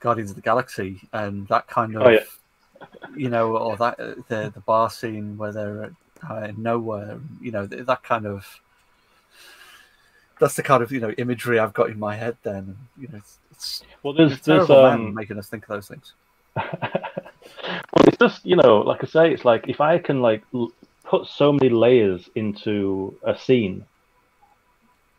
Guardians 0.00 0.30
of 0.30 0.36
the 0.36 0.42
Galaxy 0.42 1.00
and 1.12 1.46
that 1.48 1.66
kind 1.68 1.96
of. 1.96 2.02
Oh, 2.02 2.10
yeah 2.10 2.20
you 3.16 3.28
know, 3.28 3.56
or 3.56 3.76
that 3.76 3.96
the 4.28 4.50
the 4.54 4.60
bar 4.60 4.90
scene 4.90 5.36
where 5.36 5.52
they're 5.52 5.92
uh, 6.28 6.52
nowhere, 6.56 7.18
you 7.40 7.50
know, 7.50 7.66
that 7.66 8.02
kind 8.02 8.26
of 8.26 8.60
that's 10.38 10.54
the 10.54 10.62
kind 10.62 10.82
of 10.82 10.92
you 10.92 11.00
know 11.00 11.10
imagery 11.12 11.58
I've 11.58 11.72
got 11.72 11.90
in 11.90 11.98
my 11.98 12.16
head. 12.16 12.36
Then 12.42 12.76
you 12.98 13.08
know, 13.08 13.18
it's, 13.18 13.38
it's 13.50 13.82
well, 14.02 14.14
there's, 14.14 14.32
it's 14.32 14.46
there's 14.46 14.70
um, 14.70 15.14
making 15.14 15.38
us 15.38 15.48
think 15.48 15.64
of 15.64 15.68
those 15.68 15.88
things. 15.88 16.14
well, 16.56 18.06
it's 18.06 18.18
just 18.18 18.44
you 18.44 18.56
know, 18.56 18.78
like 18.78 19.02
I 19.02 19.06
say, 19.06 19.32
it's 19.32 19.44
like 19.44 19.68
if 19.68 19.80
I 19.80 19.98
can 19.98 20.20
like 20.22 20.42
l- 20.54 20.72
put 21.04 21.26
so 21.26 21.52
many 21.52 21.70
layers 21.70 22.28
into 22.34 23.16
a 23.22 23.38
scene, 23.38 23.84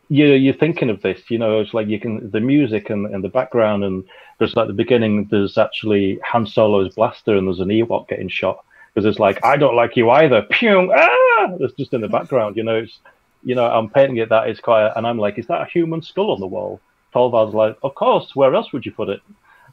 you 0.09 0.25
you're 0.27 0.53
thinking 0.53 0.89
of 0.89 1.01
this. 1.01 1.30
You 1.30 1.38
know, 1.38 1.59
it's 1.59 1.73
like 1.73 1.88
you 1.88 1.99
can 1.99 2.30
the 2.32 2.39
music 2.39 2.89
and, 2.89 3.05
and 3.07 3.23
the 3.23 3.30
background 3.30 3.84
and 3.84 4.03
there's 4.38 4.55
like 4.55 4.67
the 4.67 4.73
beginning. 4.73 5.27
There's 5.30 5.57
actually 5.57 6.19
Han 6.25 6.45
Solo's 6.45 6.95
blaster 6.95 7.36
and 7.36 7.47
there's 7.47 7.59
an 7.59 7.69
Ewok 7.69 8.07
getting 8.07 8.30
shot 8.30 8.63
because 8.93 9.05
it's 9.05 9.19
like 9.19 9.43
I 9.45 9.57
don't 9.57 9.75
like 9.75 9.95
you 9.95 10.09
either. 10.09 10.41
Pew! 10.41 10.91
Ah! 10.93 11.55
It's 11.59 11.73
just 11.75 11.93
in 11.93 12.01
the 12.01 12.09
background. 12.09 12.57
You 12.57 12.63
know, 12.63 12.77
it's 12.77 12.99
you 13.43 13.55
know 13.55 13.65
I'm 13.65 13.89
painting 13.89 14.17
it 14.17 14.30
that 14.30 14.49
it's 14.49 14.59
quiet 14.59 14.93
and 14.95 15.05
I'm 15.07 15.17
like, 15.17 15.38
is 15.38 15.47
that 15.47 15.61
a 15.61 15.65
human 15.65 16.01
skull 16.01 16.32
on 16.32 16.39
the 16.39 16.47
wall? 16.47 16.82
Torvald's 17.13 17.55
like, 17.55 17.77
of 17.82 17.95
course. 17.95 18.36
Where 18.36 18.53
else 18.53 18.71
would 18.73 18.86
you 18.86 18.91
put 18.91 19.09
it? 19.09 19.21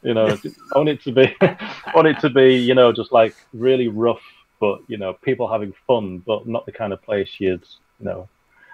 You 0.07 0.14
know, 0.14 0.38
I 0.74 0.78
want 0.78 0.88
it 0.94 1.02
to 1.02 1.12
be, 1.12 1.34
I 1.40 1.92
want 1.92 2.07
it 2.07 2.20
to 2.20 2.30
be, 2.30 2.54
you 2.54 2.74
know, 2.74 2.92
just 2.92 3.11
like 3.11 3.34
really 3.52 3.88
rough, 3.88 4.22
but 4.61 4.78
you 4.86 4.96
know, 4.96 5.14
people 5.14 5.50
having 5.50 5.74
fun, 5.86 6.18
but 6.18 6.46
not 6.46 6.64
the 6.64 6.72
kind 6.72 6.92
of 6.92 7.02
place 7.02 7.28
you'd, 7.38 7.64
you 7.98 8.07
know. 8.07 8.28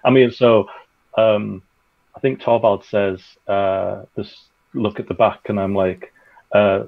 I 0.05 0.11
mean, 0.11 0.31
so 0.31 0.69
um, 1.17 1.63
I 2.15 2.21
think 2.21 2.41
Torvald 2.41 2.85
says, 2.85 3.21
uh, 3.49 4.03
just 4.15 4.37
look 4.75 5.01
at 5.01 5.09
the 5.09 5.15
back, 5.15 5.49
and 5.49 5.59
I'm 5.59 5.75
like, 5.75 6.13
uh, 6.53 6.85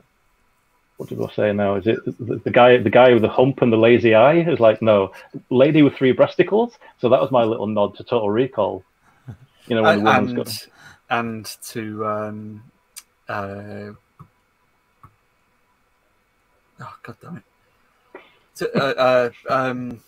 what 0.98 1.08
did 1.08 1.22
I 1.22 1.32
say 1.34 1.52
now? 1.54 1.76
Is 1.76 1.86
it 1.86 2.04
the, 2.04 2.36
the, 2.44 2.50
guy, 2.50 2.76
the 2.76 2.90
guy 2.90 3.14
with 3.14 3.22
the 3.22 3.28
hump 3.28 3.62
and 3.62 3.72
the 3.72 3.78
lazy 3.78 4.14
eye? 4.14 4.40
Is 4.40 4.60
like, 4.60 4.82
no, 4.82 5.12
lady 5.48 5.82
with 5.82 5.94
three 5.94 6.12
breasticles. 6.12 6.72
So 6.98 7.08
that 7.08 7.20
was 7.20 7.30
my 7.30 7.44
little 7.44 7.66
nod 7.66 7.96
to 7.96 8.04
Total 8.04 8.30
Recall. 8.30 8.84
You 9.66 9.76
know, 9.76 9.82
when 9.82 9.98
the 10.00 10.04
woman's 10.04 10.28
and, 10.28 10.36
got 10.36 10.68
and 11.08 11.56
to 11.62 12.06
um, 12.06 12.62
uh, 13.26 13.92
oh 16.80 16.94
god 17.02 17.16
damn 17.22 17.36
it. 17.38 17.42
To, 18.56 18.76
uh, 18.76 19.30
uh, 19.48 19.52
um, 19.52 20.00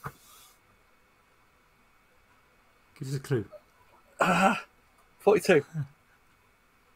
Give 2.99 3.09
us 3.09 3.15
a 3.15 3.21
clue. 3.21 3.45
uh, 4.21 4.55
42. 5.19 5.65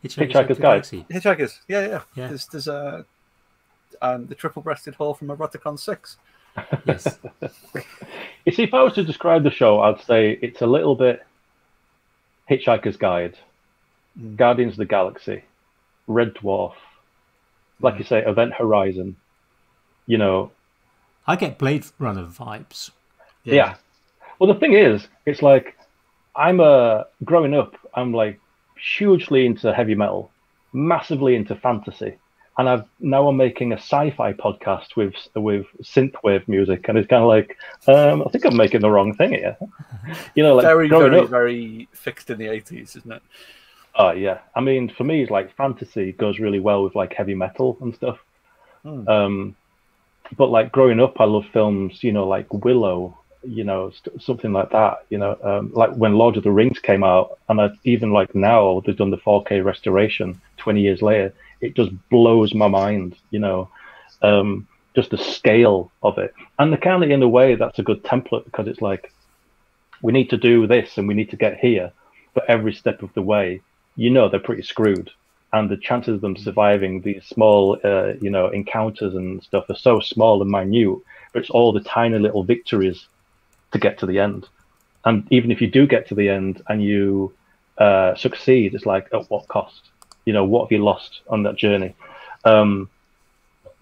Hitchhiker's 0.05 0.59
Guide. 0.59 0.83
Hitchhikers. 0.85 1.59
Yeah, 1.68 1.87
yeah. 1.87 2.01
Yeah. 2.14 2.29
There's, 2.29 2.47
there's 2.47 2.68
a, 2.68 3.05
um, 4.01 4.27
the 4.27 4.35
triple 4.35 4.62
breasted 4.62 4.95
whore 4.95 5.18
from 5.18 5.29
Eroticon 5.29 5.79
6. 5.79 6.16
Yes. 6.87 7.18
You 8.45 8.53
see, 8.53 8.62
if 8.62 8.73
I 8.73 8.83
was 8.83 8.95
to 8.95 9.05
describe 9.05 9.43
the 9.43 9.51
show, 9.51 9.81
I'd 9.81 10.01
say 10.03 10.39
it's 10.41 10.62
a 10.62 10.66
little 10.66 10.95
bit 10.95 11.25
Hitchhiker's 12.51 12.97
Guide, 12.97 13.37
Mm. 14.18 14.37
Guardians 14.37 14.73
of 14.73 14.79
the 14.79 14.87
Galaxy, 14.87 15.45
Red 16.09 16.35
Dwarf, 16.35 16.73
like 17.81 17.97
you 17.99 18.05
say, 18.05 18.25
Event 18.25 18.53
Horizon. 18.55 19.14
You 20.07 20.19
know, 20.19 20.51
I 21.27 21.37
get 21.37 21.59
Blade 21.59 21.85
Runner 21.99 22.25
vibes. 22.25 22.91
yeah. 23.45 23.77
Well, 24.39 24.53
the 24.53 24.59
thing 24.59 24.73
is, 24.73 25.07
it's 25.27 25.43
like 25.43 25.77
I'm 26.35 26.61
a 26.61 27.07
growing 27.25 27.55
up. 27.55 27.77
I'm 27.95 28.13
like 28.13 28.41
hugely 28.97 29.47
into 29.47 29.73
heavy 29.73 29.95
metal, 29.95 30.31
massively 30.73 31.35
into 31.35 31.55
fantasy, 31.55 32.17
and 32.57 32.69
I've 32.69 32.85
now 33.01 33.29
I'm 33.29 33.37
making 33.37 33.73
a 33.73 33.77
sci-fi 33.77 34.33
podcast 34.33 34.97
with 34.97 35.15
with 35.35 35.67
synthwave 35.83 36.49
music, 36.49 36.89
and 36.89 36.97
it's 36.99 37.09
kind 37.09 37.23
of 37.23 37.29
like 37.29 37.57
um, 37.87 38.23
I 38.27 38.31
think 38.31 38.45
I'm 38.45 38.57
making 38.57 38.81
the 38.81 38.91
wrong 38.91 39.15
thing 39.15 39.33
here. 39.33 39.57
You 40.35 40.43
know, 40.43 40.57
like 40.57 40.65
very, 40.65 40.89
very, 40.89 41.21
up, 41.21 41.29
very 41.29 41.89
fixed 41.93 42.31
in 42.31 42.39
the 42.39 42.47
80s, 42.47 42.97
isn't 42.97 43.13
it? 43.13 43.23
Oh 43.95 44.11
yeah, 44.13 44.39
I 44.57 44.61
mean, 44.61 44.89
for 44.89 45.05
me, 45.05 45.23
it's 45.23 45.31
like 45.31 45.55
fantasy 45.55 46.13
goes 46.13 46.41
really 46.41 46.59
well 46.59 46.83
with 46.83 46.97
like 46.97 47.13
heavy 47.13 47.35
metal 47.35 47.77
and 47.81 47.95
stuff. 47.95 48.19
Hmm. 48.83 49.09
Um, 49.09 49.57
but 50.37 50.51
like 50.51 50.72
growing 50.72 51.01
up, 51.01 51.20
I 51.20 51.24
love 51.24 51.47
films, 51.53 52.03
you 52.03 52.12
know, 52.12 52.26
like 52.26 52.53
Willow, 52.53 53.18
you 53.43 53.64
know, 53.64 53.93
something 54.18 54.53
like 54.53 54.70
that. 54.70 55.05
You 55.09 55.18
know, 55.18 55.37
um, 55.43 55.72
like 55.72 55.95
when 55.95 56.14
Lord 56.14 56.37
of 56.37 56.45
the 56.45 56.51
Rings 56.51 56.78
came 56.78 57.03
out, 57.03 57.39
and 57.49 57.61
I, 57.61 57.70
even 57.85 58.12
like 58.12 58.35
now 58.35 58.83
they've 58.85 58.97
done 58.97 59.11
the 59.11 59.18
4K 59.18 59.64
restoration 59.64 60.41
20 60.59 60.81
years 60.81 61.03
later, 61.03 61.35
it 61.61 61.74
just 61.74 61.91
blows 62.11 62.55
my 62.55 62.68
mind. 62.68 63.16
You 63.31 63.41
know, 63.41 63.68
um, 64.22 64.66
just 64.95 65.11
the 65.11 65.18
scale 65.18 65.91
of 66.03 66.18
it, 66.18 66.35
and 66.59 66.72
the 66.72 66.76
kind 66.76 67.03
of 67.03 67.11
in 67.11 67.22
a 67.22 67.28
way 67.28 67.55
that's 67.55 67.78
a 67.78 67.85
good 67.85 68.03
template 68.03 68.45
because 68.45 68.66
it's 68.68 68.83
like 68.83 69.12
we 70.03 70.12
need 70.12 70.31
to 70.31 70.37
do 70.37 70.66
this 70.66 70.97
and 70.97 71.07
we 71.07 71.14
need 71.14 71.31
to 71.31 71.37
get 71.37 71.59
here, 71.59 71.93
but 72.35 72.49
every 72.49 72.72
step 72.72 73.03
of 73.03 73.12
the 73.14 73.22
way, 73.22 73.61
you 73.97 74.11
know, 74.11 74.28
they're 74.28 74.41
pretty 74.41 74.62
screwed 74.62 75.11
and 75.53 75.69
the 75.69 75.77
chances 75.77 76.15
of 76.15 76.21
them 76.21 76.37
surviving 76.37 77.01
these 77.01 77.25
small, 77.27 77.79
uh, 77.83 78.13
you 78.21 78.31
know, 78.31 78.49
encounters 78.49 79.15
and 79.15 79.43
stuff 79.43 79.69
are 79.69 79.77
so 79.77 80.01
small 80.01 80.41
and 80.43 80.51
minute. 80.51 80.99
But 81.33 81.41
it's 81.41 81.51
all 81.51 81.73
the 81.73 81.81
tiny 81.81 82.19
little 82.19 82.45
victories 82.45 83.07
to 83.73 83.79
get 83.79 83.99
to 83.99 84.07
the 84.07 84.19
end. 84.19 84.49
And 85.05 85.27
even 85.31 85.51
if 85.51 85.61
you 85.61 85.69
do 85.69 85.87
get 85.87 86.09
to 86.09 86.15
the 86.15 86.29
end 86.29 86.63
and 86.69 86.83
you 86.83 87.33
uh, 87.79 88.15
succeed, 88.15 88.75
it's 88.75 88.87
like 88.87 89.09
at 89.13 89.31
what 89.31 89.49
cost? 89.49 89.91
You 90.25 90.33
know, 90.33 90.45
what 90.45 90.65
have 90.65 90.73
you 90.73 90.85
lost 90.85 91.23
on 91.29 91.43
that 91.45 91.57
journey? 91.57 91.95
Um, 92.45 92.89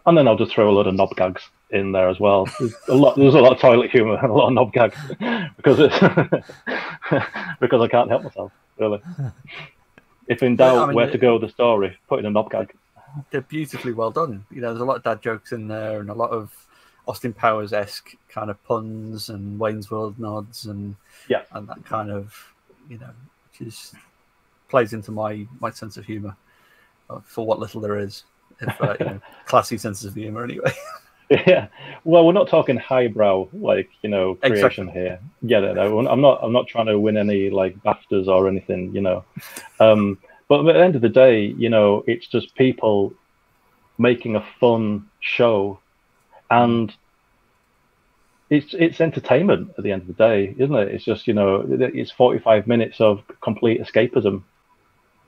and 0.06 0.16
then 0.16 0.28
I'll 0.28 0.36
just 0.36 0.52
throw 0.52 0.70
a 0.70 0.72
lot 0.72 0.86
of 0.86 0.94
knob 0.94 1.14
gags 1.16 1.42
in 1.70 1.92
there 1.92 2.08
as 2.08 2.18
well. 2.18 2.48
There's 2.58 2.74
a 2.88 2.94
lot. 2.94 3.16
There's 3.16 3.34
a 3.34 3.40
lot 3.40 3.52
of 3.52 3.60
toilet 3.60 3.90
humor 3.90 4.16
and 4.16 4.30
a 4.30 4.32
lot 4.32 4.48
of 4.48 4.54
knob 4.54 4.72
gags 4.72 4.96
because 5.56 5.76
because 7.60 7.82
I 7.82 7.88
can't 7.88 8.08
help 8.08 8.24
myself 8.24 8.52
really. 8.78 9.02
If 10.28 10.42
in 10.42 10.56
doubt 10.56 10.78
I 10.78 10.86
mean, 10.86 10.94
where 10.94 11.06
the- 11.06 11.12
to 11.12 11.18
go 11.18 11.32
with 11.34 11.42
the 11.42 11.48
story, 11.48 11.96
put 12.08 12.18
in 12.20 12.26
a 12.26 12.30
knob 12.30 12.50
gag. 12.50 12.72
They're 13.30 13.40
beautifully 13.40 13.92
well 13.92 14.10
done. 14.10 14.44
You 14.50 14.60
know, 14.60 14.68
there's 14.68 14.82
a 14.82 14.84
lot 14.84 14.98
of 14.98 15.02
dad 15.02 15.22
jokes 15.22 15.52
in 15.52 15.66
there 15.66 16.00
and 16.00 16.10
a 16.10 16.14
lot 16.14 16.30
of 16.30 16.52
Austin 17.06 17.32
Powers 17.32 17.72
esque 17.72 18.14
kind 18.28 18.50
of 18.50 18.62
puns 18.64 19.30
and 19.30 19.58
Wayne's 19.58 19.90
World 19.90 20.18
nods 20.18 20.66
and 20.66 20.94
Yeah. 21.28 21.42
and 21.52 21.66
that 21.68 21.84
kind 21.86 22.10
of 22.10 22.34
you 22.88 22.98
know, 22.98 23.10
which 23.50 23.66
is 23.68 23.94
plays 24.68 24.92
into 24.92 25.10
my 25.10 25.46
my 25.60 25.70
sense 25.70 25.96
of 25.96 26.04
humor 26.04 26.36
uh, 27.08 27.20
for 27.24 27.46
what 27.46 27.58
little 27.58 27.80
there 27.80 27.98
is. 27.98 28.24
If, 28.60 28.80
uh, 28.82 28.96
you 29.00 29.06
know, 29.06 29.20
classy 29.46 29.78
senses 29.78 30.04
of 30.04 30.14
humor, 30.14 30.44
anyway. 30.44 30.72
Yeah. 31.30 31.68
Well, 32.04 32.24
we're 32.26 32.32
not 32.32 32.48
talking 32.48 32.76
highbrow 32.78 33.48
like 33.52 33.90
you 34.02 34.08
know 34.08 34.36
creation 34.36 34.88
Exactly. 34.88 34.92
here. 35.02 35.20
Yeah, 35.42 35.60
no, 35.60 36.00
no, 36.00 36.08
I'm 36.08 36.20
not. 36.22 36.40
I'm 36.42 36.52
not 36.52 36.66
trying 36.68 36.86
to 36.86 36.98
win 36.98 37.16
any 37.18 37.50
like 37.50 37.76
BAFTAs 37.82 38.28
or 38.28 38.48
anything. 38.48 38.94
You 38.94 39.02
know. 39.02 39.24
Um, 39.78 40.18
but 40.48 40.66
at 40.66 40.72
the 40.72 40.82
end 40.82 40.96
of 40.96 41.02
the 41.02 41.08
day, 41.10 41.44
you 41.44 41.68
know, 41.68 42.02
it's 42.06 42.26
just 42.26 42.54
people 42.54 43.12
making 43.98 44.36
a 44.36 44.46
fun 44.58 45.06
show, 45.20 45.78
and 46.50 46.94
it's 48.50 48.72
it's 48.72 49.00
entertainment 49.00 49.72
at 49.76 49.84
the 49.84 49.92
end 49.92 50.02
of 50.02 50.08
the 50.08 50.14
day, 50.14 50.54
isn't 50.58 50.74
it? 50.74 50.88
It's 50.88 51.04
just 51.04 51.26
you 51.26 51.34
know, 51.34 51.66
it's 51.68 52.10
45 52.10 52.66
minutes 52.66 53.00
of 53.00 53.22
complete 53.42 53.80
escapism, 53.82 54.42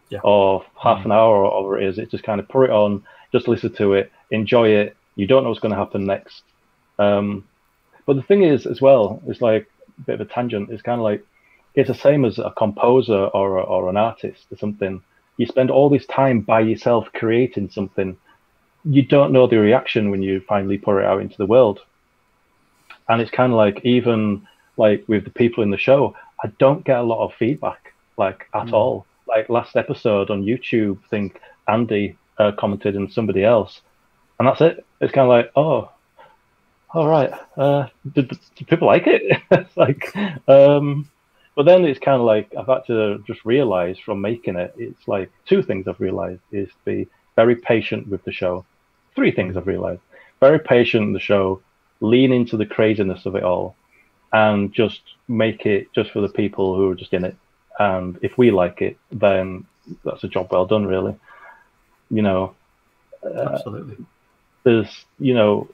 Yeah. 0.09 0.21
or 0.25 0.65
half 0.83 1.05
an 1.05 1.13
hour 1.13 1.45
or 1.45 1.63
whatever 1.63 1.79
it 1.81 1.89
is. 1.89 1.99
It's 1.99 2.11
just 2.13 2.25
kind 2.25 2.41
of 2.41 2.49
put 2.49 2.65
it 2.65 2.71
on, 2.71 3.03
just 3.33 3.49
listen 3.49 3.75
to 3.75 3.93
it, 3.95 4.11
enjoy 4.31 4.69
it. 4.69 4.97
You 5.21 5.27
don't 5.27 5.43
know 5.43 5.51
what's 5.51 5.61
going 5.61 5.73
to 5.77 5.79
happen 5.85 6.05
next. 6.07 6.43
Um, 6.99 7.45
but 8.07 8.17
the 8.17 8.23
thing 8.23 8.43
is, 8.43 8.67
as 8.67 8.81
well, 8.81 9.23
it's 9.27 9.43
like 9.43 9.67
a 9.99 10.03
bit 10.03 10.15
of 10.21 10.27
a 10.27 10.31
tangent. 10.35 10.71
It's 10.71 10.83
kind 10.83 10.99
of 11.01 11.05
like 11.05 11.23
it's 11.75 11.89
the 11.89 11.95
same 11.95 12.25
as 12.25 12.39
a 12.39 12.53
composer 12.57 13.27
or 13.39 13.59
a, 13.59 13.63
or 13.63 13.89
an 13.89 13.97
artist 13.97 14.47
or 14.51 14.57
something. 14.57 15.01
You 15.37 15.47
spend 15.47 15.71
all 15.71 15.89
this 15.91 16.07
time 16.07 16.41
by 16.41 16.61
yourself 16.61 17.09
creating 17.15 17.71
something. 17.71 18.17
You 18.85 19.03
don't 19.03 19.33
know 19.33 19.47
the 19.47 19.59
reaction 19.59 20.11
when 20.11 20.23
you 20.23 20.41
finally 20.49 20.79
put 20.79 20.99
it 21.01 21.05
out 21.07 21.21
into 21.21 21.37
the 21.37 21.47
world. 21.47 21.81
And 23.09 23.21
it's 23.21 23.31
kind 23.31 23.53
of 23.53 23.57
like 23.57 23.81
even 23.85 24.47
like 24.77 25.05
with 25.09 25.25
the 25.25 25.31
people 25.31 25.63
in 25.63 25.71
the 25.71 25.79
show, 25.79 26.15
I 26.43 26.49
don't 26.59 26.85
get 26.85 26.99
a 26.99 27.03
lot 27.03 27.25
of 27.25 27.35
feedback 27.35 27.93
like 28.17 28.47
at 28.55 28.67
Mm. 28.69 28.73
all. 28.73 29.07
Like 29.27 29.49
last 29.49 29.77
episode 29.77 30.31
on 30.31 30.45
YouTube, 30.45 30.99
I 31.05 31.09
think 31.09 31.41
Andy 31.69 32.17
uh, 32.39 32.53
commented 32.59 32.97
and 32.97 33.13
somebody 33.13 33.45
else, 33.45 33.81
and 34.41 34.49
that's 34.49 34.63
it. 34.63 34.87
It's 35.03 35.13
kind 35.13 35.27
of 35.27 35.29
like, 35.29 35.53
oh, 35.55 35.91
all 36.95 37.07
right. 37.07 37.31
Uh, 37.59 37.89
did, 38.15 38.29
did 38.57 38.69
people 38.69 38.89
like 38.89 39.07
it? 39.07 39.39
it's 39.51 39.77
like, 39.77 40.17
um, 40.49 41.11
but 41.55 41.67
then 41.67 41.85
it's 41.85 42.01
kind 42.01 42.19
of 42.19 42.23
like 42.23 42.51
I've 42.59 42.67
had 42.67 42.87
to 42.87 43.23
just 43.27 43.45
realize 43.45 43.99
from 43.99 44.23
making 44.23 44.57
it. 44.57 44.75
It's 44.79 45.07
like 45.07 45.31
two 45.45 45.63
things 45.63 45.87
I've 45.87 46.01
realized 46.01 46.41
is 46.53 46.69
to 46.69 46.75
be 46.87 47.09
very 47.37 47.55
patient 47.55 48.09
with 48.09 48.25
the 48.25 48.33
show. 48.33 48.65
Three 49.15 49.31
things 49.31 49.59
I've 49.59 49.67
realized: 49.67 50.01
very 50.41 50.59
patient 50.59 51.09
with 51.09 51.15
the 51.17 51.21
show, 51.21 51.61
lean 52.01 52.33
into 52.33 52.57
the 52.57 52.65
craziness 52.65 53.27
of 53.27 53.35
it 53.37 53.43
all, 53.43 53.77
and 54.33 54.73
just 54.73 55.03
make 55.29 55.67
it 55.67 55.93
just 55.93 56.13
for 56.13 56.23
the 56.23 56.31
people 56.31 56.75
who 56.77 56.91
are 56.91 56.95
just 56.95 57.13
in 57.13 57.27
it. 57.27 57.37
And 57.79 58.19
if 58.23 58.39
we 58.39 58.51
like 58.51 58.81
it, 58.81 58.97
then 59.13 59.67
that's 60.03 60.25
a 60.25 60.29
job 60.29 60.49
well 60.51 60.65
done, 60.65 60.87
really. 60.87 61.15
You 62.09 62.23
know, 62.23 62.55
Absolutely. 63.23 64.07
There's 64.65 65.05
you 65.19 65.35
know 65.35 65.69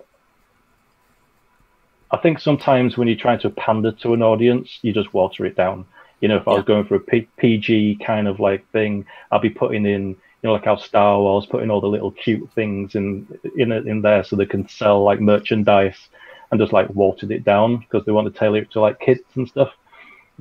i 2.11 2.17
think 2.17 2.39
sometimes 2.39 2.97
when 2.97 3.09
you're 3.09 3.17
trying 3.17 3.39
to 3.41 3.51
pander 3.51 3.93
to 3.93 4.15
an 4.15 4.23
audience 4.23 4.79
you 4.83 4.93
just 4.93 5.13
water 5.13 5.45
it 5.45 5.57
down. 5.57 5.85
You 6.21 6.29
know 6.29 6.37
if 6.39 6.49
i 6.49 6.55
was 6.55 6.65
going 6.65 6.87
for 6.87 6.95
a 6.95 7.01
P- 7.01 7.29
pg 7.37 7.99
kind 8.05 8.27
of 8.29 8.41
like 8.41 8.69
thing 8.73 9.05
I'd 9.31 9.43
be 9.43 9.51
putting 9.51 9.85
in 9.85 10.09
you 10.11 10.17
know 10.45 10.53
like 10.53 10.65
how 10.65 10.77
star 10.77 11.19
wars 11.21 11.47
putting 11.47 11.71
all 11.71 11.81
the 11.81 11.89
little 11.89 12.11
cute 12.13 12.49
things 12.55 12.95
in 12.95 13.27
in 13.57 13.73
it- 13.73 13.87
in 13.87 14.03
there 14.03 14.25
so 14.25 14.37
they 14.37 14.47
can 14.47 14.69
sell 14.69 15.03
like 15.03 15.21
merchandise 15.21 16.09
and 16.51 16.61
just 16.61 16.73
like 16.73 16.89
watered 16.95 17.33
it 17.33 17.45
down 17.45 17.79
because 17.79 18.05
they 18.07 18.13
want 18.13 18.33
to 18.33 18.39
tailor 18.39 18.59
it 18.61 18.71
to 18.71 18.81
like 18.81 19.01
kids 19.01 19.21
and 19.35 19.49
stuff. 19.49 19.73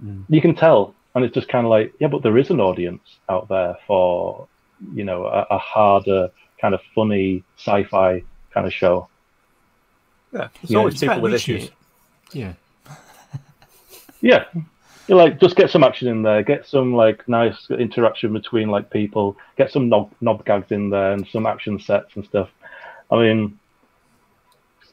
Mm. 0.04 0.24
you 0.30 0.41
can 0.41 0.54
tell. 0.56 0.93
And 1.16 1.24
it's 1.24 1.34
just 1.34 1.48
kind 1.48 1.66
of 1.66 1.70
like 1.70 1.93
yeah 2.00 2.08
but 2.10 2.22
there 2.24 2.38
is 2.38 2.50
an 2.52 2.60
audience 2.60 3.02
out 3.28 3.48
there 3.50 3.76
for 3.88 4.48
you 4.93 5.04
know 5.04 5.26
a, 5.26 5.48
a 5.50 5.58
harder 5.58 6.30
kind 6.62 6.74
of 6.74 6.82
funny 6.93 7.43
sci-fi 7.58 8.22
kind 8.56 8.66
of 8.66 8.74
show 8.74 9.08
Yeah. 10.34 10.47
There's 10.62 10.72
Yeah, 10.72 10.78
always 10.80 10.93
It's 10.95 11.01
people 11.03 11.22
with 11.22 11.34
issues. 11.36 11.66
it. 11.66 11.74
Yeah. 12.34 12.53
yeah 14.22 14.45
you're 15.08 15.18
like 15.18 15.39
just 15.39 15.56
get 15.56 15.70
some 15.70 15.84
action 15.84 16.08
in 16.08 16.24
there 16.24 16.41
get 16.41 16.66
some 16.66 16.93
like 16.95 17.28
nice 17.30 17.70
interaction 17.70 18.34
between 18.34 18.70
like 18.70 18.89
people 18.89 19.38
get 19.58 19.72
some 19.72 19.88
knob, 19.88 20.10
knob 20.22 20.43
gags 20.45 20.72
in 20.72 20.89
there 20.89 21.12
and 21.12 21.28
some 21.28 21.45
action 21.45 21.80
sets 21.80 22.16
and 22.16 22.26
stuff 22.26 22.49
i 23.12 23.16
mean 23.16 23.60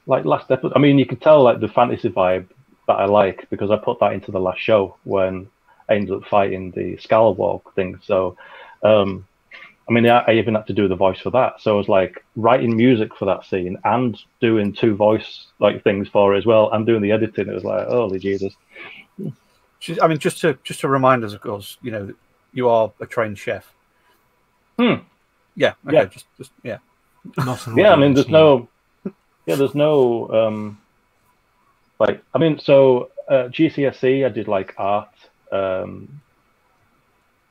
like 0.06 0.24
last 0.26 0.50
episode 0.50 0.72
i 0.76 0.78
mean 0.78 0.98
you 0.98 1.06
can 1.06 1.18
tell 1.18 1.42
like 1.42 1.60
the 1.60 1.68
fantasy 1.68 2.10
vibe 2.10 2.46
that 2.88 2.94
i 2.94 3.06
like 3.06 3.48
because 3.48 3.70
i 3.70 3.76
put 3.76 3.98
that 4.00 4.12
into 4.12 4.30
the 4.30 4.40
last 4.40 4.60
show 4.60 4.96
when 5.04 5.48
i 5.88 5.94
ended 5.94 6.12
up 6.14 6.24
fighting 6.26 6.70
the 6.72 6.96
scalawag 6.96 7.62
thing 7.74 7.98
so 8.04 8.36
um 8.82 9.24
I 9.88 9.92
mean, 9.92 10.06
I, 10.06 10.24
I 10.26 10.32
even 10.32 10.54
had 10.54 10.66
to 10.68 10.72
do 10.72 10.88
the 10.88 10.96
voice 10.96 11.18
for 11.20 11.30
that. 11.30 11.60
So 11.60 11.74
I 11.74 11.76
was 11.76 11.88
like 11.88 12.24
writing 12.36 12.76
music 12.76 13.14
for 13.16 13.24
that 13.26 13.44
scene 13.44 13.76
and 13.84 14.18
doing 14.40 14.72
two 14.72 14.94
voice 14.94 15.46
like 15.58 15.82
things 15.82 16.08
for 16.08 16.34
it 16.34 16.38
as 16.38 16.46
well, 16.46 16.70
and 16.72 16.86
doing 16.86 17.02
the 17.02 17.12
editing. 17.12 17.48
It 17.48 17.54
was 17.54 17.64
like, 17.64 17.88
holy 17.88 18.18
Jesus! 18.18 18.54
I 20.00 20.06
mean, 20.06 20.18
just 20.18 20.40
to 20.42 20.58
just 20.64 20.80
to 20.80 20.88
remind 20.88 21.24
us, 21.24 21.32
of 21.32 21.40
course, 21.40 21.78
you 21.82 21.90
know, 21.90 22.14
you 22.52 22.68
are 22.68 22.92
a 23.00 23.06
trained 23.06 23.38
chef. 23.38 23.72
Hmm. 24.78 25.02
Yeah. 25.56 25.74
Okay. 25.86 25.96
Yeah. 25.96 26.04
Just, 26.06 26.26
just 26.38 26.50
yeah. 26.62 26.78
Not 27.36 27.66
yeah 27.76 27.92
i 27.92 27.96
mean 27.96 28.14
there's 28.14 28.28
no 28.28 28.68
yeah 29.46 29.54
there's 29.54 29.74
no 29.74 30.28
um 30.30 30.78
like 32.00 32.20
i 32.34 32.38
mean 32.38 32.58
so 32.58 33.10
uh, 33.28 33.48
gcse 33.48 34.26
i 34.26 34.28
did 34.28 34.48
like 34.48 34.74
art 34.76 35.08
um 35.52 36.20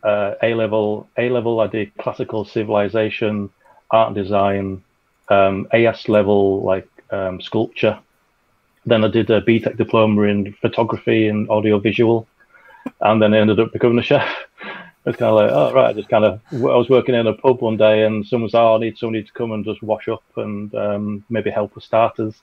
uh, 0.04 0.36
a 0.42 0.54
level 0.54 1.08
a 1.18 1.30
level 1.30 1.60
i 1.60 1.68
did 1.68 1.96
classical 1.98 2.46
civilization 2.46 3.50
art 3.92 4.14
design 4.14 4.84
um 5.30 5.68
as 5.72 6.10
level 6.10 6.62
like 6.64 6.88
um 7.12 7.42
sculpture 7.42 7.98
then 8.86 9.04
i 9.04 9.08
did 9.08 9.30
a 9.30 9.42
BTEC 9.42 9.78
diploma 9.78 10.24
in 10.24 10.54
photography 10.62 11.28
and 11.28 11.50
audio 11.50 11.80
visual 11.80 12.28
and 13.02 13.22
then 13.22 13.34
I 13.34 13.38
ended 13.38 13.60
up 13.60 13.72
becoming 13.72 14.00
a 14.00 14.04
chef 14.04 14.28
it's 15.06 15.18
kind 15.18 15.32
of 15.32 15.36
like, 15.36 15.52
oh 15.52 15.74
right, 15.74 15.90
I 15.90 15.94
just 15.94 16.10
kind 16.10 16.26
of. 16.26 16.42
I 16.52 16.58
was 16.58 16.90
working 16.90 17.16
in 17.16 17.26
a 17.26 17.34
pub 17.34 17.62
one 17.62 17.78
day, 17.78 18.04
and 18.04 18.26
someone 18.26 18.50
said, 18.50 18.62
"Oh, 18.62 18.76
I 18.76 18.80
need 18.80 18.98
somebody 18.98 19.24
to 19.24 19.32
come 19.34 19.52
and 19.52 19.66
just 19.66 19.82
wash 19.82 20.08
up 20.08 20.24
and 20.38 20.74
um, 20.76 21.24
maybe 21.30 21.50
help 21.50 21.74
with 21.74 21.84
starters." 21.84 22.36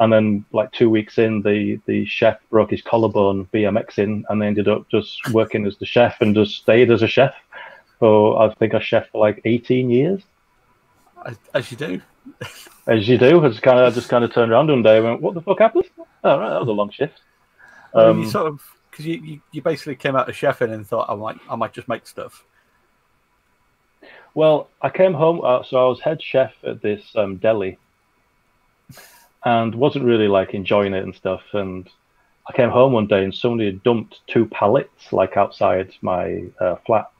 And 0.00 0.12
then, 0.12 0.44
like 0.52 0.70
two 0.72 0.88
weeks 0.88 1.18
in, 1.18 1.42
the 1.42 1.80
the 1.86 2.06
chef 2.06 2.38
broke 2.50 2.70
his 2.70 2.82
collarbone 2.82 3.46
BMXing, 3.52 4.22
and 4.28 4.40
they 4.40 4.46
ended 4.46 4.68
up 4.68 4.88
just 4.88 5.28
working 5.32 5.66
as 5.66 5.76
the 5.78 5.86
chef 5.86 6.20
and 6.20 6.34
just 6.34 6.54
stayed 6.56 6.90
as 6.90 7.02
a 7.02 7.08
chef. 7.08 7.34
So 7.98 8.36
I 8.36 8.54
think 8.54 8.74
I 8.74 8.80
chef 8.80 9.10
for 9.10 9.18
like 9.18 9.40
18 9.44 9.90
years, 9.90 10.22
As, 11.26 11.36
as 11.52 11.70
you 11.72 11.76
do. 11.76 12.00
as 12.86 13.08
you 13.08 13.18
do. 13.18 13.44
I 13.44 13.48
just 13.48 13.62
kind 13.62 13.80
of, 13.80 13.90
I 13.92 13.94
just 13.94 14.08
kind 14.08 14.22
of 14.22 14.32
turned 14.32 14.52
around 14.52 14.68
one 14.70 14.82
day 14.82 14.98
and 14.98 15.04
went, 15.04 15.20
"What 15.20 15.34
the 15.34 15.42
fuck 15.42 15.58
happened?" 15.58 15.84
Oh, 16.22 16.38
right, 16.38 16.50
that 16.50 16.60
was 16.60 16.68
a 16.68 16.72
long 16.72 16.90
shift. 16.90 17.20
I 17.92 17.98
mean, 17.98 18.08
Um, 18.10 18.22
you 18.22 18.30
sort 18.30 18.46
of 18.46 18.62
because 18.90 19.04
you, 19.06 19.20
you 19.20 19.40
you 19.50 19.62
basically 19.62 19.96
came 19.96 20.14
out 20.14 20.28
of 20.28 20.34
chefing 20.36 20.72
and 20.72 20.86
thought 20.86 21.10
I 21.10 21.14
might 21.16 21.38
I 21.50 21.56
might 21.56 21.72
just 21.72 21.88
make 21.88 22.06
stuff. 22.06 22.44
Well, 24.34 24.68
I 24.80 24.90
came 24.90 25.14
home, 25.14 25.40
uh, 25.42 25.64
so 25.64 25.84
I 25.84 25.88
was 25.88 26.00
head 26.00 26.22
chef 26.22 26.52
at 26.64 26.80
this 26.80 27.02
um, 27.16 27.36
deli, 27.38 27.78
and 29.48 29.74
wasn't 29.74 30.04
really 30.04 30.28
like 30.28 30.52
enjoying 30.52 30.92
it 30.92 31.04
and 31.04 31.14
stuff. 31.14 31.40
And 31.54 31.88
I 32.46 32.52
came 32.52 32.68
home 32.68 32.92
one 32.92 33.06
day, 33.06 33.24
and 33.24 33.34
somebody 33.34 33.66
had 33.66 33.82
dumped 33.82 34.20
two 34.26 34.44
pallets 34.44 35.10
like 35.10 35.38
outside 35.38 35.94
my 36.02 36.44
uh, 36.60 36.76
flat, 36.86 37.10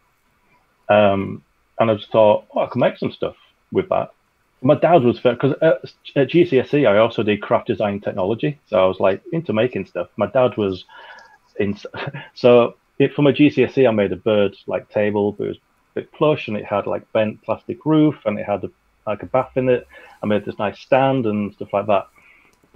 um, 0.91 1.43
and 1.79 1.91
I 1.91 1.95
just 1.95 2.11
thought, 2.11 2.45
oh, 2.55 2.61
I 2.61 2.67
can 2.67 2.81
make 2.81 2.99
some 2.99 3.13
stuff 3.13 3.37
with 3.73 3.89
that. 3.89 4.13
My 4.61 4.75
dad 4.75 5.05
was 5.05 5.19
fair 5.19 5.35
because 5.35 5.55
at, 5.63 5.81
at 6.17 6.29
GCSE 6.29 6.87
I 6.87 6.99
also 6.99 7.23
did 7.23 7.41
craft 7.41 7.69
design 7.69 8.01
technology, 8.01 8.59
so 8.67 8.79
I 8.85 8.87
was 8.87 9.01
like 9.01 9.23
into 9.33 9.55
making 9.55 9.87
stuff. 9.87 10.09
My 10.17 10.27
dad 10.27 10.57
was 10.59 10.85
in, 11.59 11.79
so 12.35 12.75
it, 12.99 13.15
for 13.15 13.23
my 13.23 13.33
GCSE 13.33 13.89
I 13.89 13.93
made 13.93 14.13
a 14.13 14.17
bird 14.17 14.55
like 14.67 14.91
table, 14.91 15.33
but 15.33 15.45
it 15.45 15.49
was 15.49 15.57
a 15.57 16.01
bit 16.01 16.13
plush 16.13 16.49
and 16.49 16.59
it 16.59 16.67
had 16.67 16.87
like 16.87 17.11
bent 17.13 17.41
plastic 17.43 17.87
roof 17.87 18.17
and 18.27 18.39
it 18.39 18.45
had 18.45 18.65
a, 18.65 18.71
like 19.07 19.23
a 19.23 19.27
bath 19.27 19.57
in 19.57 19.69
it. 19.71 19.87
I 20.23 20.27
made 20.27 20.45
this 20.45 20.59
nice 20.59 20.79
stand 20.81 21.25
and 21.27 21.55
stuff 21.55 21.73
like 21.73 21.87
that. 21.87 22.09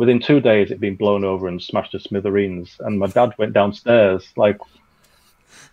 Within 0.03 0.19
two 0.19 0.41
days, 0.41 0.66
it'd 0.66 0.81
been 0.81 0.97
blown 0.97 1.23
over 1.23 1.47
and 1.47 1.62
smashed 1.62 1.93
to 1.93 2.01
smithereens. 2.01 2.74
And 2.81 2.99
my 2.99 3.07
dad 3.07 3.35
went 3.39 3.53
downstairs, 3.53 4.27
like, 4.35 4.59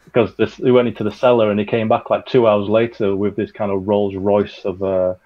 because 0.06 0.36
this, 0.36 0.54
he 0.58 0.70
went 0.70 0.88
into 0.88 1.04
the 1.04 1.12
cellar 1.12 1.50
and 1.50 1.60
he 1.60 1.66
came 1.66 1.90
back 1.90 2.12
like 2.12 2.28
two 2.28 2.48
hours 2.48 2.70
later 2.70 3.16
with 3.16 3.36
this 3.36 3.52
kind 3.52 3.72
of 3.72 3.88
Rolls 3.88 4.14
Royce 4.16 4.66
of 4.66 4.84
a 4.84 5.18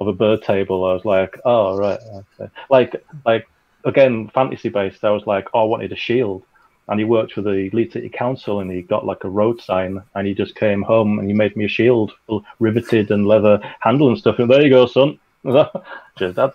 of 0.00 0.08
a 0.08 0.12
bird 0.12 0.42
table. 0.42 0.84
I 0.84 0.92
was 0.92 1.04
like, 1.04 1.38
oh 1.44 1.76
right, 1.76 2.00
okay. 2.40 2.50
like 2.68 2.96
like 3.24 3.48
again 3.84 4.28
fantasy 4.34 4.70
based. 4.70 5.04
I 5.04 5.10
was 5.10 5.24
like, 5.24 5.46
oh, 5.54 5.60
I 5.60 5.64
wanted 5.64 5.92
a 5.92 5.96
shield 5.96 6.42
and 6.88 6.98
he 6.98 7.04
worked 7.04 7.34
for 7.34 7.42
the 7.42 7.70
Leeds 7.72 7.92
City 7.92 8.08
Council 8.08 8.58
and 8.58 8.72
he 8.72 8.82
got 8.82 9.06
like 9.06 9.22
a 9.22 9.30
road 9.30 9.60
sign 9.60 10.02
and 10.16 10.26
he 10.26 10.34
just 10.34 10.56
came 10.56 10.82
home 10.82 11.20
and 11.20 11.28
he 11.28 11.32
made 11.32 11.56
me 11.56 11.66
a 11.66 11.68
shield 11.68 12.10
riveted 12.58 13.12
and 13.12 13.24
leather 13.24 13.60
handle 13.78 14.08
and 14.08 14.18
stuff 14.18 14.40
and 14.40 14.50
there 14.50 14.62
you 14.62 14.70
go 14.70 14.84
son 14.86 15.16
Cheers, 16.18 16.34
Dad. 16.34 16.52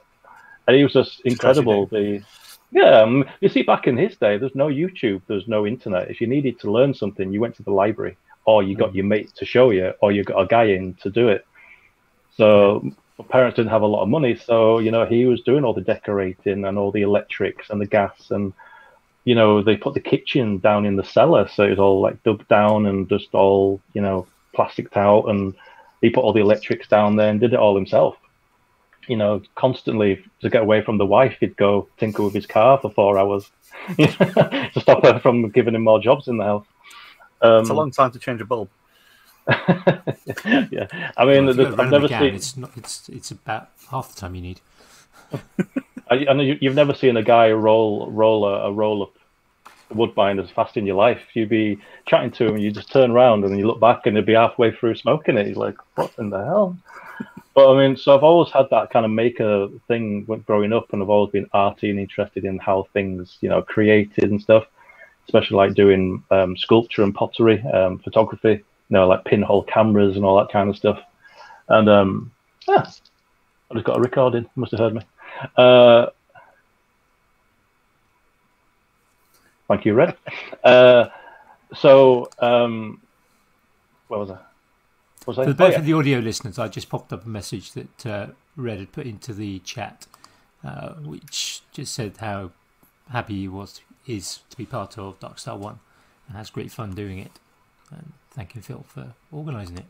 And 0.68 0.78
he 0.78 0.84
was 0.84 0.94
just 0.94 1.22
incredible 1.22 1.86
the 1.88 2.22
yeah 2.72 3.02
um, 3.02 3.26
you 3.42 3.50
see 3.50 3.62
back 3.62 3.88
in 3.88 3.98
his 3.98 4.16
day 4.18 4.38
there's 4.38 4.56
no 4.56 4.68
youtube 4.68 5.22
there's 5.28 5.48
no 5.48 5.66
internet. 5.66 6.10
If 6.10 6.22
you 6.22 6.28
needed 6.28 6.60
to 6.62 6.72
learn 6.72 6.94
something 6.94 7.32
you 7.32 7.42
went 7.42 7.56
to 7.58 7.64
the 7.64 7.72
library 7.72 8.18
or 8.46 8.64
you 8.64 8.76
got 8.76 8.96
your 8.96 9.06
mate 9.06 9.34
to 9.36 9.46
show 9.46 9.70
you 9.70 9.94
or 10.02 10.12
you 10.12 10.24
got 10.24 10.42
a 10.42 10.48
guy 10.48 10.66
in 10.66 10.96
to 10.96 11.10
do 11.10 11.30
it. 11.30 11.46
So 12.36 12.92
parents 13.30 13.56
didn't 13.56 13.72
have 13.72 13.84
a 13.84 13.88
lot 13.88 14.04
of 14.04 14.10
money, 14.10 14.36
so 14.36 14.80
you 14.80 14.92
know 14.92 15.06
he 15.06 15.26
was 15.26 15.42
doing 15.42 15.64
all 15.64 15.74
the 15.74 15.82
decorating 15.82 16.66
and 16.66 16.78
all 16.78 16.92
the 16.92 17.04
electrics 17.04 17.70
and 17.70 17.80
the 17.80 17.86
gas 17.86 18.32
and 18.32 18.54
you 19.24 19.36
know 19.36 19.62
they 19.62 19.78
put 19.78 19.94
the 19.94 20.00
kitchen 20.00 20.58
down 20.58 20.86
in 20.86 20.96
the 20.96 21.04
cellar, 21.04 21.48
so 21.48 21.64
it 21.64 21.72
was 21.72 21.80
all 21.80 22.02
like 22.02 22.22
dug 22.24 22.46
down 22.48 22.86
and 22.86 23.08
just 23.08 23.34
all 23.34 23.80
you 23.94 24.02
know 24.02 24.28
plasticed 24.54 24.98
out, 24.98 25.26
and 25.26 25.54
he 26.02 26.10
put 26.10 26.24
all 26.24 26.34
the 26.34 26.42
electrics 26.42 26.88
down 26.88 27.16
there 27.16 27.30
and 27.30 27.40
did 27.40 27.54
it 27.54 27.60
all 27.60 27.76
himself. 27.76 28.18
You 29.08 29.18
know, 29.18 29.42
constantly 29.56 30.24
to 30.42 30.50
get 30.50 30.62
away 30.62 30.82
from 30.82 30.98
the 30.98 31.06
wife, 31.06 31.36
he'd 31.40 31.58
go 31.58 31.88
tinker 31.98 32.24
with 32.24 32.34
his 32.34 32.46
car 32.46 32.78
for 32.80 32.90
four 32.92 33.18
hours 33.18 33.50
to 33.98 34.72
stop 34.80 35.04
her 35.04 35.20
from 35.20 35.50
giving 35.50 35.76
him 35.76 35.84
more 35.84 36.00
jobs 36.00 36.28
in 36.28 36.38
the 36.38 36.44
house. 36.46 36.66
Um, 37.42 37.62
It's 37.62 37.70
a 37.70 37.74
long 37.74 37.92
time 37.92 38.12
to 38.12 38.20
change 38.20 38.40
a 38.42 38.46
bulb. 38.46 38.70
yeah, 39.48 40.88
I 41.18 41.26
mean, 41.26 41.46
Well, 41.46 41.50
if 41.50 41.58
you 41.58 41.64
there's- 41.64 41.76
go 41.76 41.84
I've 41.84 41.92
never 41.92 42.06
again, 42.06 42.22
seen. 42.22 42.36
It's 42.36 42.58
not. 42.58 42.72
It's 42.78 43.10
it's 43.10 43.32
about 43.32 43.70
half 43.92 44.14
the 44.14 44.22
time 44.22 44.36
you 44.36 44.42
need. 44.42 44.62
I, 46.10 46.26
I 46.30 46.34
know 46.34 46.44
you, 46.44 46.58
you've 46.62 46.76
never 46.76 46.94
seen 46.94 47.18
a 47.18 47.24
guy 47.24 47.52
roll 47.52 48.10
roll 48.12 48.46
a, 48.46 48.68
a 48.68 48.72
roll 48.72 49.04
up 49.04 49.14
woodbine 49.94 50.40
as 50.40 50.50
fast 50.50 50.78
in 50.78 50.86
your 50.86 50.96
life. 50.96 51.22
You'd 51.34 51.50
be 51.50 51.78
chatting 52.06 52.32
to 52.32 52.46
him, 52.48 52.56
and 52.56 52.64
you 52.64 52.72
just 52.72 52.92
turn 52.92 53.12
around 53.12 53.44
and 53.44 53.58
you 53.58 53.68
look 53.68 53.80
back, 53.82 54.06
and 54.06 54.16
he'd 54.16 54.26
be 54.26 54.34
halfway 54.34 54.72
through 54.72 54.96
smoking 54.96 55.38
it. 55.38 55.48
He's 55.48 55.58
like, 55.58 55.76
"What 55.96 56.12
in 56.18 56.30
the 56.30 56.44
hell?" 56.44 56.78
But 57.54 57.72
I 57.72 57.78
mean, 57.78 57.96
so 57.96 58.16
I've 58.16 58.24
always 58.24 58.52
had 58.52 58.70
that 58.72 58.90
kind 58.90 59.06
of 59.06 59.12
maker 59.12 59.68
thing 59.88 60.24
growing 60.46 60.74
up, 60.74 60.92
and 60.92 61.02
I've 61.02 61.10
always 61.10 61.32
been 61.32 61.50
arty 61.54 61.90
and 61.90 62.00
interested 62.00 62.46
in 62.46 62.58
how 62.58 62.88
things, 62.94 63.38
you 63.42 63.50
know, 63.50 63.62
created 63.62 64.32
and 64.32 64.42
stuff. 64.42 64.66
Especially 65.26 65.56
like 65.56 65.74
doing 65.74 66.22
um, 66.32 66.58
sculpture 66.58 67.02
and 67.02 67.16
pottery, 67.16 67.62
um, 67.68 67.98
photography, 68.00 68.50
you 68.50 68.64
know, 68.90 69.08
like 69.08 69.24
pinhole 69.24 69.64
cameras 69.64 70.18
and 70.18 70.26
all 70.26 70.38
that 70.38 70.52
kind 70.52 70.70
of 70.70 70.76
stuff. 70.76 71.00
And 71.70 71.88
um, 71.88 72.32
yeah, 72.68 72.86
I 73.72 73.74
just 73.74 73.86
got 73.86 73.98
a 73.98 74.02
recording. 74.02 74.50
Must 74.56 74.72
have 74.72 74.80
heard 74.82 74.96
me. 74.96 75.02
Uh, 75.56 76.08
thank 79.68 79.86
you, 79.86 79.94
Red. 79.94 80.16
Uh, 80.64 81.10
so, 81.76 82.30
um, 82.40 83.02
where 84.08 84.20
was 84.20 84.30
I? 84.30 84.38
Was 85.26 85.40
I? 85.40 85.46
For 85.46 85.50
oh, 85.52 85.54
both 85.54 85.74
yeah. 85.74 85.80
of 85.80 85.86
the 85.86 85.94
audio 85.94 86.20
listeners, 86.20 86.60
I 86.60 86.68
just 86.68 86.90
popped 86.90 87.14
up 87.14 87.26
a 87.26 87.30
message 87.30 87.72
that 87.74 88.06
uh, 88.06 88.28
Red 88.56 88.80
had 88.80 88.92
put 88.92 89.06
into 89.06 89.34
the 89.34 89.60
chat, 89.60 90.08
uh, 90.64 90.94
which 90.94 91.62
just 91.72 91.94
said 91.94 92.18
how 92.18 92.52
happy 93.10 93.42
he 93.42 93.48
was 93.48 93.82
is 94.06 94.40
to 94.50 94.58
be 94.58 94.66
part 94.66 94.98
of 94.98 95.20
Dark 95.20 95.40
Star 95.40 95.58
One, 95.58 95.80
and 96.28 96.38
has 96.38 96.50
great 96.50 96.72
fun 96.72 96.94
doing 96.94 97.20
it. 97.20 97.32
And 97.92 98.14
thank 98.32 98.56
you, 98.56 98.62
Phil, 98.62 98.86
for 98.88 99.14
organising 99.32 99.78
it. 99.78 99.86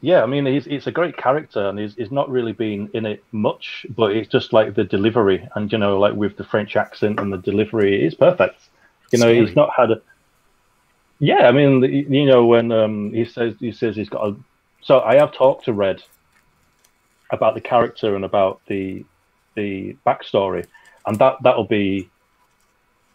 Yeah, 0.00 0.22
I 0.22 0.26
mean, 0.26 0.44
he's, 0.44 0.66
he's 0.66 0.86
a 0.86 0.92
great 0.92 1.16
character, 1.16 1.66
and 1.66 1.78
he's, 1.78 1.94
he's 1.94 2.10
not 2.10 2.28
really 2.28 2.52
been 2.52 2.90
in 2.92 3.06
it 3.06 3.24
much, 3.32 3.86
but 3.88 4.14
it's 4.14 4.28
just 4.28 4.52
like 4.52 4.74
the 4.74 4.84
delivery, 4.84 5.48
and 5.54 5.72
you 5.72 5.78
know, 5.78 5.98
like 5.98 6.14
with 6.14 6.36
the 6.36 6.44
French 6.44 6.76
accent 6.76 7.18
and 7.18 7.32
the 7.32 7.38
delivery, 7.38 8.04
it's 8.04 8.14
perfect. 8.14 8.68
You 9.12 9.18
know, 9.18 9.26
Scary. 9.26 9.46
he's 9.46 9.56
not 9.56 9.70
had 9.74 9.92
a. 9.92 10.02
Yeah, 11.30 11.48
I 11.48 11.52
mean, 11.52 11.80
the- 11.80 11.88
you 11.88 12.26
know, 12.26 12.44
when 12.44 12.70
um, 12.70 13.12
he 13.12 13.24
says 13.24 13.54
he 13.58 13.72
says 13.72 13.96
he's 13.96 14.10
got 14.10 14.26
a. 14.28 14.36
So 14.82 15.00
I 15.00 15.14
have 15.16 15.32
talked 15.32 15.64
to 15.64 15.72
Red 15.72 16.02
about 17.30 17.54
the 17.54 17.60
character 17.62 18.14
and 18.14 18.24
about 18.24 18.60
the 18.66 19.04
the 19.54 19.96
backstory, 20.06 20.66
and 21.06 21.18
that 21.18 21.36
that'll 21.42 21.64
be 21.80 22.10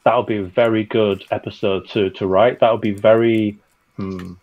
that'll 0.04 0.24
be 0.24 0.38
a 0.38 0.44
very 0.44 0.84
good 0.86 1.24
episode 1.30 1.88
to 1.90 2.10
to 2.12 2.26
write. 2.26 2.60
That'll 2.60 2.78
be 2.92 2.96
very. 3.10 3.60
Hmm, 3.98 4.34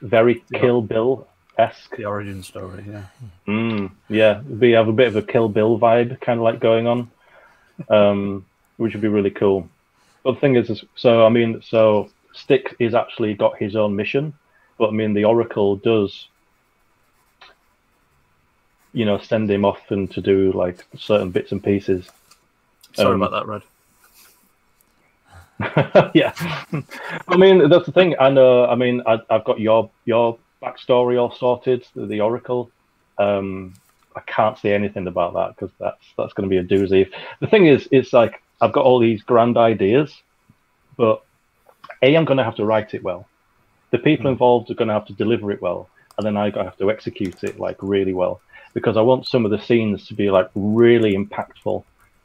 very 0.00 0.42
Yeah. 0.50 0.60
Kill 0.60 0.80
Bill 0.80 1.26
esque. 1.58 1.96
The 1.96 2.06
origin 2.06 2.42
story, 2.42 2.84
yeah. 2.88 3.04
Mm, 3.46 3.90
yeah, 4.08 4.40
we 4.40 4.70
have 4.70 4.88
a 4.88 4.92
bit 4.92 5.08
of 5.08 5.16
a 5.16 5.22
Kill 5.22 5.48
Bill 5.50 5.78
vibe, 5.78 6.20
kind 6.20 6.38
of 6.38 6.44
like 6.44 6.58
going 6.60 6.86
on, 6.86 7.10
um, 7.90 8.46
which 8.78 8.94
would 8.94 9.02
be 9.02 9.08
really 9.08 9.30
cool. 9.30 9.68
But 10.22 10.34
the 10.34 10.40
thing 10.40 10.56
is, 10.56 10.70
is, 10.70 10.84
so 10.94 11.26
I 11.26 11.28
mean, 11.28 11.60
so 11.62 12.08
Stick 12.32 12.76
is 12.78 12.94
actually 12.94 13.34
got 13.34 13.56
his 13.58 13.76
own 13.76 13.96
mission, 13.96 14.32
but 14.78 14.88
I 14.88 14.92
mean, 14.92 15.14
the 15.14 15.24
Oracle 15.24 15.76
does, 15.76 16.28
you 18.92 19.04
know, 19.04 19.18
send 19.18 19.50
him 19.50 19.64
off 19.64 19.90
and 19.90 20.10
to 20.12 20.20
do 20.20 20.52
like 20.52 20.86
certain 20.96 21.30
bits 21.30 21.52
and 21.52 21.62
pieces. 21.62 22.08
Sorry 22.94 23.14
Um, 23.14 23.22
about 23.22 23.32
that, 23.32 23.46
Red. 23.46 23.62
yeah, 26.14 26.32
I 27.28 27.36
mean 27.36 27.68
that's 27.68 27.84
the 27.84 27.92
thing. 27.92 28.14
I 28.18 28.30
know. 28.30 28.64
I 28.66 28.74
mean, 28.76 29.02
I, 29.06 29.18
I've 29.28 29.44
got 29.44 29.60
your 29.60 29.90
your 30.06 30.38
backstory 30.62 31.20
all 31.20 31.32
sorted. 31.32 31.86
The, 31.94 32.06
the 32.06 32.20
Oracle. 32.22 32.70
Um, 33.18 33.74
I 34.16 34.20
can't 34.20 34.58
say 34.58 34.72
anything 34.72 35.06
about 35.06 35.34
that 35.34 35.54
because 35.54 35.70
that's 35.78 36.02
that's 36.16 36.32
going 36.32 36.48
to 36.48 36.50
be 36.50 36.56
a 36.56 36.64
doozy. 36.64 37.10
The 37.40 37.46
thing 37.46 37.66
is, 37.66 37.86
it's 37.92 38.12
like 38.14 38.42
I've 38.62 38.72
got 38.72 38.86
all 38.86 38.98
these 38.98 39.22
grand 39.22 39.58
ideas, 39.58 40.22
but 40.96 41.22
a 42.02 42.16
I'm 42.16 42.24
going 42.24 42.38
to 42.38 42.44
have 42.44 42.56
to 42.56 42.64
write 42.64 42.94
it 42.94 43.02
well. 43.02 43.26
The 43.90 43.98
people 43.98 44.28
Hmm. 44.28 44.32
involved 44.32 44.70
are 44.70 44.74
going 44.74 44.88
to 44.88 44.94
have 44.94 45.06
to 45.06 45.12
deliver 45.14 45.50
it 45.50 45.62
well, 45.62 45.88
and 46.16 46.26
then 46.26 46.36
I 46.36 46.50
have 46.50 46.78
to 46.78 46.90
execute 46.90 47.42
it 47.44 47.58
like 47.58 47.76
really 47.80 48.14
well 48.14 48.40
because 48.74 48.96
I 48.96 49.02
want 49.02 49.26
some 49.26 49.44
of 49.44 49.50
the 49.50 49.60
scenes 49.60 50.06
to 50.06 50.14
be 50.14 50.30
like 50.30 50.48
really 50.54 51.16
impactful 51.16 51.84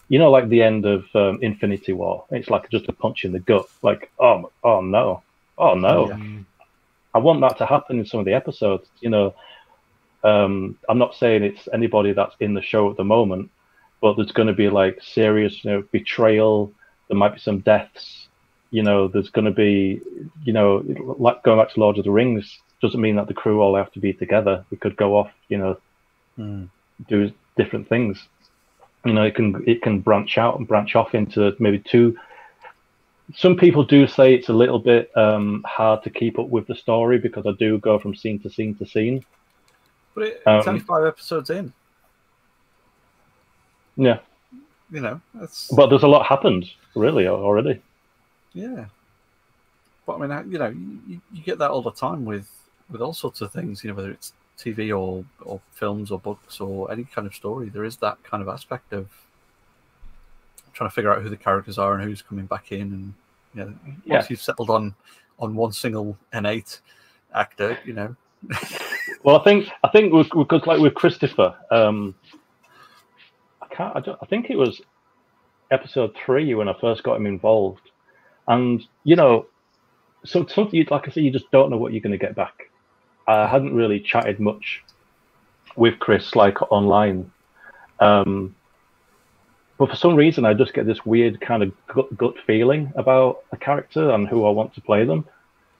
you 0.10 0.20
know, 0.20 0.30
like 0.30 0.50
the 0.50 0.62
end 0.62 0.86
of 0.86 1.04
um, 1.16 1.40
Infinity 1.42 1.94
War. 1.94 2.26
It's 2.30 2.50
like 2.50 2.70
just 2.70 2.88
a 2.88 2.94
punch 2.94 3.26
in 3.26 3.32
the 3.32 3.40
gut. 3.40 3.66
Like, 3.82 4.12
oh, 4.20 4.52
oh 4.64 4.82
no, 4.82 5.24
oh 5.58 5.74
no. 5.74 6.10
Yeah. 6.10 6.16
Mm, 6.16 6.46
I 7.14 7.20
want 7.20 7.42
that 7.42 7.58
to 7.58 7.66
happen 7.66 8.00
in 8.00 8.06
some 8.06 8.20
of 8.20 8.26
the 8.26 8.34
episodes. 8.34 8.88
You 9.00 9.10
know, 9.10 9.36
um, 10.24 10.78
I'm 10.90 10.98
not 10.98 11.16
saying 11.16 11.44
it's 11.44 11.68
anybody 11.74 12.14
that's 12.14 12.36
in 12.40 12.54
the 12.54 12.62
show 12.62 12.90
at 12.92 12.98
the 12.98 13.04
moment, 13.04 13.50
but 14.02 14.16
there's 14.16 14.32
going 14.32 14.48
to 14.48 14.54
be 14.54 14.70
like 14.70 15.00
serious, 15.02 15.64
you 15.64 15.72
know, 15.72 15.84
betrayal. 15.92 16.72
There 17.08 17.18
might 17.18 17.34
be 17.34 17.40
some 17.40 17.60
deaths. 17.60 18.25
You 18.76 18.84
know, 18.84 19.08
there's 19.08 19.30
going 19.30 19.46
to 19.54 19.58
be, 19.66 20.02
you 20.44 20.54
know, 20.58 20.84
like 21.26 21.44
going 21.44 21.60
back 21.60 21.72
to 21.74 21.80
Lord 21.80 21.98
of 21.98 22.04
the 22.04 22.12
Rings 22.12 22.46
doesn't 22.82 23.00
mean 23.06 23.16
that 23.16 23.28
the 23.28 23.34
crew 23.42 23.62
all 23.62 23.76
have 23.82 23.92
to 23.94 24.00
be 24.00 24.12
together. 24.14 24.66
We 24.70 24.78
could 24.78 24.98
go 24.98 25.10
off, 25.20 25.32
you 25.48 25.58
know, 25.58 25.78
Mm. 26.38 26.68
do 27.08 27.32
different 27.56 27.88
things. 27.88 28.14
You 29.06 29.14
know, 29.14 29.24
it 29.24 29.36
can 29.36 29.64
it 29.66 29.82
can 29.82 30.02
branch 30.02 30.38
out 30.38 30.58
and 30.58 30.68
branch 30.68 30.94
off 31.00 31.16
into 31.16 31.56
maybe 31.60 31.80
two. 31.80 32.18
Some 33.44 33.56
people 33.56 33.84
do 33.86 34.06
say 34.06 34.34
it's 34.36 34.50
a 34.50 34.60
little 34.64 34.80
bit 34.80 35.04
um, 35.16 35.64
hard 35.66 36.04
to 36.04 36.10
keep 36.10 36.38
up 36.38 36.50
with 36.50 36.68
the 36.68 36.76
story 36.76 37.18
because 37.18 37.46
I 37.46 37.54
do 37.58 37.80
go 37.80 37.98
from 37.98 38.14
scene 38.14 38.40
to 38.42 38.50
scene 38.50 38.76
to 38.80 38.86
scene. 38.86 39.24
But 40.14 40.24
it, 40.26 40.34
it's 40.46 40.48
Um, 40.68 40.68
only 40.68 40.82
five 40.82 41.06
episodes 41.06 41.50
in. 41.50 41.72
Yeah, 43.96 44.20
You 44.92 45.00
know, 45.00 45.22
that's 45.34 45.72
but 45.74 45.88
there's 45.88 46.04
a 46.04 46.14
lot 46.16 46.26
happened 46.26 46.66
really 46.96 47.28
already. 47.28 47.82
Yeah. 48.56 48.86
But 50.08 50.20
I 50.20 50.28
mean, 50.28 50.52
you 50.52 50.58
know, 50.60 50.68
you, 51.08 51.22
you 51.32 51.44
get 51.44 51.58
that 51.60 51.70
all 51.72 51.82
the 51.84 51.92
time 51.92 52.26
with 52.26 52.50
with 52.92 53.02
all 53.02 53.14
sorts 53.14 53.42
of 53.42 53.52
things. 53.52 53.84
You 53.84 53.90
know, 53.92 53.96
whether 53.96 54.12
it's 54.12 54.34
TV 54.58 54.90
or 54.98 55.24
or 55.42 55.60
films 55.74 56.10
or 56.12 56.20
books 56.20 56.60
or 56.62 56.92
any 56.92 57.04
kind 57.04 57.28
of 57.28 57.36
story, 57.36 57.70
there 57.70 57.84
is 57.84 57.98
that 57.98 58.24
kind 58.24 58.42
of 58.42 58.50
aspect 58.50 58.94
of 58.94 59.08
trying 60.74 60.90
to 60.90 60.94
figure 60.94 61.12
out 61.14 61.22
who 61.22 61.30
the 61.30 61.38
characters 61.38 61.78
are 61.78 61.94
and 61.96 62.04
who's 62.04 62.22
coming 62.22 62.46
back 62.46 62.72
in. 62.72 62.82
And 62.82 63.14
you 63.54 63.62
know, 63.62 63.74
once 63.86 64.02
Yeah. 64.06 64.26
you've 64.30 64.42
settled 64.42 64.70
on 64.70 64.96
on 65.40 65.56
one 65.56 65.72
single 65.74 66.18
N8 66.34 66.80
actor, 67.34 67.78
you 67.86 67.94
know, 67.94 68.16
Well, 69.24 69.40
I 69.40 69.44
think 69.44 69.70
I 69.84 69.88
think 69.90 70.14
because 70.14 70.66
like 70.68 70.80
with 70.80 70.94
Christopher, 70.94 71.56
um, 71.72 72.14
I 73.62 73.66
can't. 73.74 73.96
I, 73.96 74.00
don't, 74.00 74.20
I 74.22 74.26
think 74.28 74.50
it 74.52 74.56
was 74.56 74.82
episode 75.72 76.16
three 76.26 76.54
when 76.54 76.70
I 76.70 76.76
first 76.80 77.02
got 77.04 77.16
him 77.16 77.26
involved, 77.26 77.90
and 78.48 78.84
you 79.04 79.16
know, 79.16 79.48
so 80.24 80.46
something 80.46 80.76
you 80.76 80.86
like 80.90 81.08
I 81.08 81.12
said, 81.12 81.24
you 81.24 81.32
just 81.32 81.52
don't 81.52 81.70
know 81.70 81.78
what 81.78 81.94
you're 81.94 82.02
going 82.02 82.18
to 82.18 82.26
get 82.26 82.36
back. 82.36 82.70
I 83.28 83.48
hadn't 83.48 83.76
really 83.76 84.00
chatted 84.00 84.40
much 84.40 84.84
with 85.76 86.00
Chris 86.00 86.36
like 86.36 86.62
online, 86.72 87.32
um, 88.00 88.56
but 89.78 89.90
for 89.90 89.96
some 89.96 90.16
reason 90.16 90.46
I 90.46 90.54
just 90.54 90.74
get 90.74 90.86
this 90.86 91.06
weird 91.06 91.42
kind 91.42 91.64
of 91.64 91.74
gut, 91.88 92.16
gut 92.18 92.36
feeling 92.46 92.94
about 92.96 93.44
a 93.52 93.58
character 93.58 94.12
and 94.12 94.28
who 94.28 94.46
I 94.46 94.52
want 94.52 94.74
to 94.76 94.82
play 94.82 95.06
them. 95.06 95.26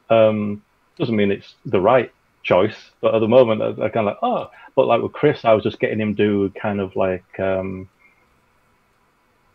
Um, 0.10 0.64
doesn't 0.98 1.16
mean 1.16 1.32
it's 1.32 1.56
the 1.66 1.82
right 1.82 2.12
choice, 2.44 2.92
but 3.02 3.16
at 3.16 3.20
the 3.20 3.28
moment 3.28 3.62
I, 3.62 3.86
I 3.86 3.90
kind 3.90 4.08
of 4.08 4.16
like 4.16 4.18
oh, 4.22 4.50
but 4.76 4.88
like 4.88 5.02
with 5.02 5.14
Chris, 5.14 5.46
I 5.46 5.54
was 5.54 5.64
just 5.64 5.80
getting 5.80 6.00
him 6.00 6.14
do 6.14 6.50
kind 6.50 6.80
of 6.82 6.96
like 6.96 7.40
um, 7.40 7.90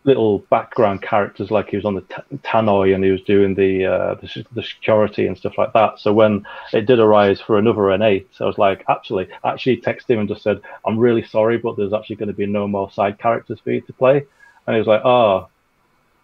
little 0.05 0.39
background 0.51 1.03
characters, 1.03 1.51
like 1.51 1.69
he 1.69 1.77
was 1.77 1.85
on 1.85 1.95
the 1.95 2.01
t- 2.03 2.39
tannoy 2.43 2.95
and 2.95 3.05
he 3.05 3.11
was 3.11 3.21
doing 3.23 3.55
the, 3.55 3.85
uh, 3.87 4.15
the 4.15 4.47
the 4.53 4.63
security 4.63 5.27
and 5.27 5.37
stuff 5.37 5.59
like 5.59 5.73
that. 5.75 5.99
So 5.99 6.13
when 6.13 6.47
it 6.73 6.87
did 6.87 6.99
arise 6.99 7.41
for 7.41 7.59
another 7.59 7.83
N8, 7.83 8.27
I 8.41 8.45
was 8.45 8.59
like, 8.59 8.85
actually, 8.89 9.29
actually 9.45 9.79
texted 9.79 10.11
him 10.11 10.21
and 10.21 10.29
just 10.29 10.43
said, 10.43 10.61
I'm 10.87 10.99
really 10.99 11.25
sorry, 11.25 11.59
but 11.59 11.77
there's 11.77 11.93
actually 11.93 12.17
going 12.17 12.29
to 12.29 12.35
be 12.35 12.47
no 12.47 12.67
more 12.67 12.91
side 12.91 13.19
characters 13.19 13.61
for 13.63 13.73
you 13.73 13.83
to 13.83 13.93
play. 13.93 14.25
And 14.67 14.75
he 14.75 14.79
was 14.79 14.89
like, 14.89 15.05
oh. 15.05 15.49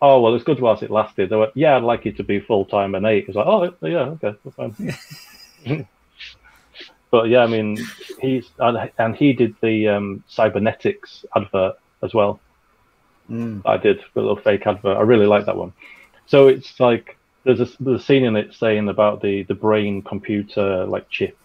Oh 0.03 0.21
well, 0.21 0.35
it's 0.35 0.45
good 0.45 0.61
whilst 0.61 0.83
it 0.83 0.91
lasted. 0.91 1.33
I 1.33 1.37
went, 1.37 1.53
yeah, 1.57 1.77
I'd 1.77 1.83
like 1.83 2.05
you 2.05 2.13
to 2.13 2.23
be 2.23 2.39
full 2.39 2.67
time 2.67 2.93
N8. 2.93 3.21
He 3.21 3.27
was 3.33 3.37
like, 3.37 3.47
oh 3.47 3.87
yeah, 3.87 4.15
okay, 4.23 4.35
that's 4.45 4.57
fine. 4.57 5.87
but 7.11 7.29
yeah, 7.29 7.43
I 7.43 7.47
mean, 7.47 7.79
he's 8.21 8.51
and, 8.59 8.91
and 8.99 9.17
he 9.17 9.33
did 9.33 9.57
the 9.63 9.89
um, 9.89 10.23
cybernetics 10.29 11.25
advert 11.35 11.77
as 12.03 12.13
well. 12.13 12.41
Mm. 13.31 13.63
I 13.65 13.77
did 13.77 14.01
a 14.01 14.21
little 14.21 14.37
fake 14.37 14.67
advert. 14.67 14.97
I 14.97 15.03
really 15.03 15.27
like 15.27 15.47
that 15.47 15.57
one. 15.57 15.73
So 16.27 16.49
it's 16.49 16.79
like 16.81 17.17
there's 17.45 17.61
a 17.61 17.69
there's 17.81 18.01
a 18.01 18.05
scene 18.05 18.25
in 18.25 18.37
it 18.37 18.55
saying 18.55 18.89
about 18.89 19.23
the 19.23 19.45
the 19.45 19.55
brain 19.55 20.03
computer 20.03 20.85
like 20.87 21.09
chip. 21.11 21.39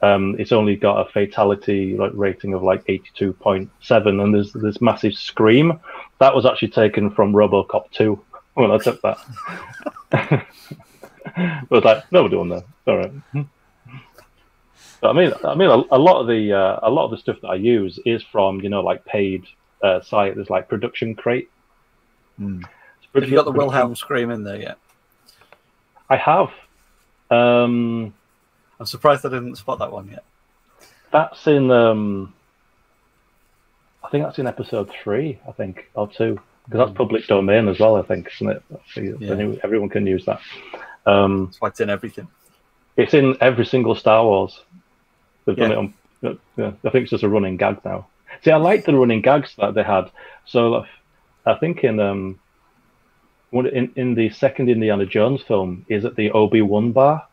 Um, 0.00 0.36
it's 0.38 0.52
only 0.52 0.76
got 0.76 1.06
a 1.06 1.10
fatality 1.10 1.96
like 1.96 2.12
rating 2.14 2.54
of 2.54 2.62
like 2.62 2.84
82.7, 2.86 4.22
and 4.22 4.34
there's 4.34 4.52
this 4.52 4.80
massive 4.80 5.14
scream. 5.14 5.80
That 6.20 6.36
was 6.36 6.46
actually 6.46 6.68
taken 6.68 7.10
from 7.10 7.32
RoboCop 7.32 7.90
2 7.90 8.20
when 8.54 8.70
I 8.70 8.78
took 8.78 9.00
that. 9.02 9.18
but 11.68 11.84
like 11.84 12.12
no 12.12 12.24
we're 12.24 12.38
on 12.38 12.48
there. 12.48 12.64
All 12.86 12.96
right. 12.98 13.12
But 15.00 15.10
I 15.10 15.12
mean, 15.12 15.32
I 15.44 15.54
mean, 15.54 15.68
a, 15.68 15.96
a 15.96 15.98
lot 15.98 16.20
of 16.20 16.26
the 16.26 16.52
uh, 16.52 16.80
a 16.82 16.90
lot 16.90 17.06
of 17.06 17.10
the 17.10 17.18
stuff 17.18 17.40
that 17.42 17.48
I 17.48 17.54
use 17.54 17.98
is 18.04 18.22
from 18.22 18.60
you 18.60 18.68
know 18.68 18.82
like 18.82 19.04
paid 19.04 19.44
uh, 19.82 20.00
site. 20.00 20.34
There's 20.34 20.50
like 20.50 20.68
Production 20.68 21.14
Crate. 21.14 21.50
Mm. 22.40 22.64
Have 23.14 23.28
you 23.28 23.36
got 23.36 23.44
the 23.44 23.52
Wilhelm 23.52 23.96
scream 23.96 24.30
in 24.30 24.44
there 24.44 24.60
yet? 24.60 24.78
I 26.10 26.16
have. 26.16 26.50
Um, 27.30 28.14
I'm 28.78 28.86
surprised 28.86 29.26
I 29.26 29.30
didn't 29.30 29.56
spot 29.56 29.78
that 29.80 29.92
one 29.92 30.08
yet. 30.08 30.24
That's 31.10 31.46
in. 31.46 31.70
Um, 31.70 32.34
I 34.04 34.08
think 34.10 34.24
that's 34.24 34.38
in 34.38 34.46
episode 34.46 34.90
three. 35.02 35.38
I 35.48 35.52
think 35.52 35.90
or 35.94 36.08
two 36.08 36.40
because 36.64 36.86
that's 36.86 36.96
public 36.96 37.26
domain 37.26 37.68
as 37.68 37.78
well. 37.78 37.96
I 37.96 38.02
think, 38.02 38.30
isn't 38.34 38.50
it? 38.50 38.62
Yeah. 39.20 39.54
Everyone 39.62 39.88
can 39.88 40.06
use 40.06 40.24
that. 40.26 40.40
Um, 41.06 41.46
that's 41.46 41.60
why 41.60 41.68
it's 41.68 41.80
in 41.80 41.90
everything. 41.90 42.28
It's 42.96 43.14
in 43.14 43.36
every 43.40 43.64
single 43.64 43.94
Star 43.94 44.24
Wars. 44.24 44.60
They've 45.44 45.56
yeah. 45.58 45.68
done 45.68 45.72
it 45.72 45.78
on. 45.78 45.94
Yeah, 46.56 46.72
I 46.84 46.90
think 46.90 47.02
it's 47.02 47.10
just 47.10 47.22
a 47.22 47.28
running 47.28 47.56
gag 47.56 47.84
now. 47.84 48.06
See, 48.42 48.50
I 48.50 48.56
like 48.56 48.84
the 48.84 48.94
running 48.94 49.22
gags 49.22 49.54
that 49.58 49.74
they 49.74 49.82
had. 49.82 50.10
So 50.46 50.84
I 51.46 51.54
think 51.54 51.84
in 51.84 52.00
um, 52.00 52.38
in 53.52 53.92
in 53.96 54.14
the 54.14 54.30
second 54.30 54.68
Indiana 54.68 55.06
Jones 55.06 55.42
film 55.42 55.84
is 55.88 56.04
at 56.04 56.16
the 56.16 56.30
Obi 56.32 56.62
Wan 56.62 56.92
bar. 56.92 57.26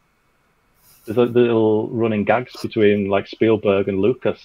There's 1.05 1.17
a 1.17 1.23
little 1.23 1.87
running 1.89 2.23
gags 2.23 2.55
between 2.61 3.09
like 3.09 3.27
Spielberg 3.27 3.87
and 3.87 3.99
Lucas 3.99 4.43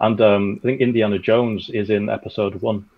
and 0.00 0.20
um, 0.20 0.60
I 0.62 0.66
think 0.66 0.80
Indiana 0.80 1.18
Jones 1.18 1.70
is 1.70 1.90
in 1.90 2.08
Episode 2.08 2.60
One. 2.60 2.88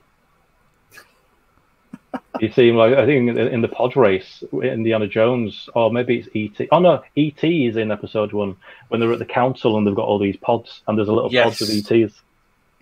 You 2.43 2.53
see 2.53 2.69
him 2.69 2.77
like 2.77 2.95
I 2.95 3.07
think 3.07 3.37
in 3.37 3.61
the 3.61 3.69
pod 3.69 3.97
race, 3.97 4.43
Indiana 4.53 5.07
Jones, 5.07 5.69
or 5.75 5.91
maybe 5.91 6.19
it's 6.19 6.61
ET. 6.61 6.69
Oh 6.73 6.79
no, 6.79 7.03
ET 7.17 7.43
is 7.43 7.77
in 7.77 7.91
episode 7.91 8.33
one 8.33 8.57
when 8.89 9.01
they're 9.01 9.13
at 9.13 9.19
the 9.19 9.25
council 9.25 9.77
and 9.77 9.87
they've 9.87 9.95
got 9.95 10.07
all 10.07 10.19
these 10.19 10.37
pods 10.37 10.83
and 10.87 10.99
there's 10.99 11.09
a 11.09 11.13
little 11.13 11.33
yes. 11.33 11.59
pod 11.59 11.69
with 11.69 11.93
ETs. 11.93 12.23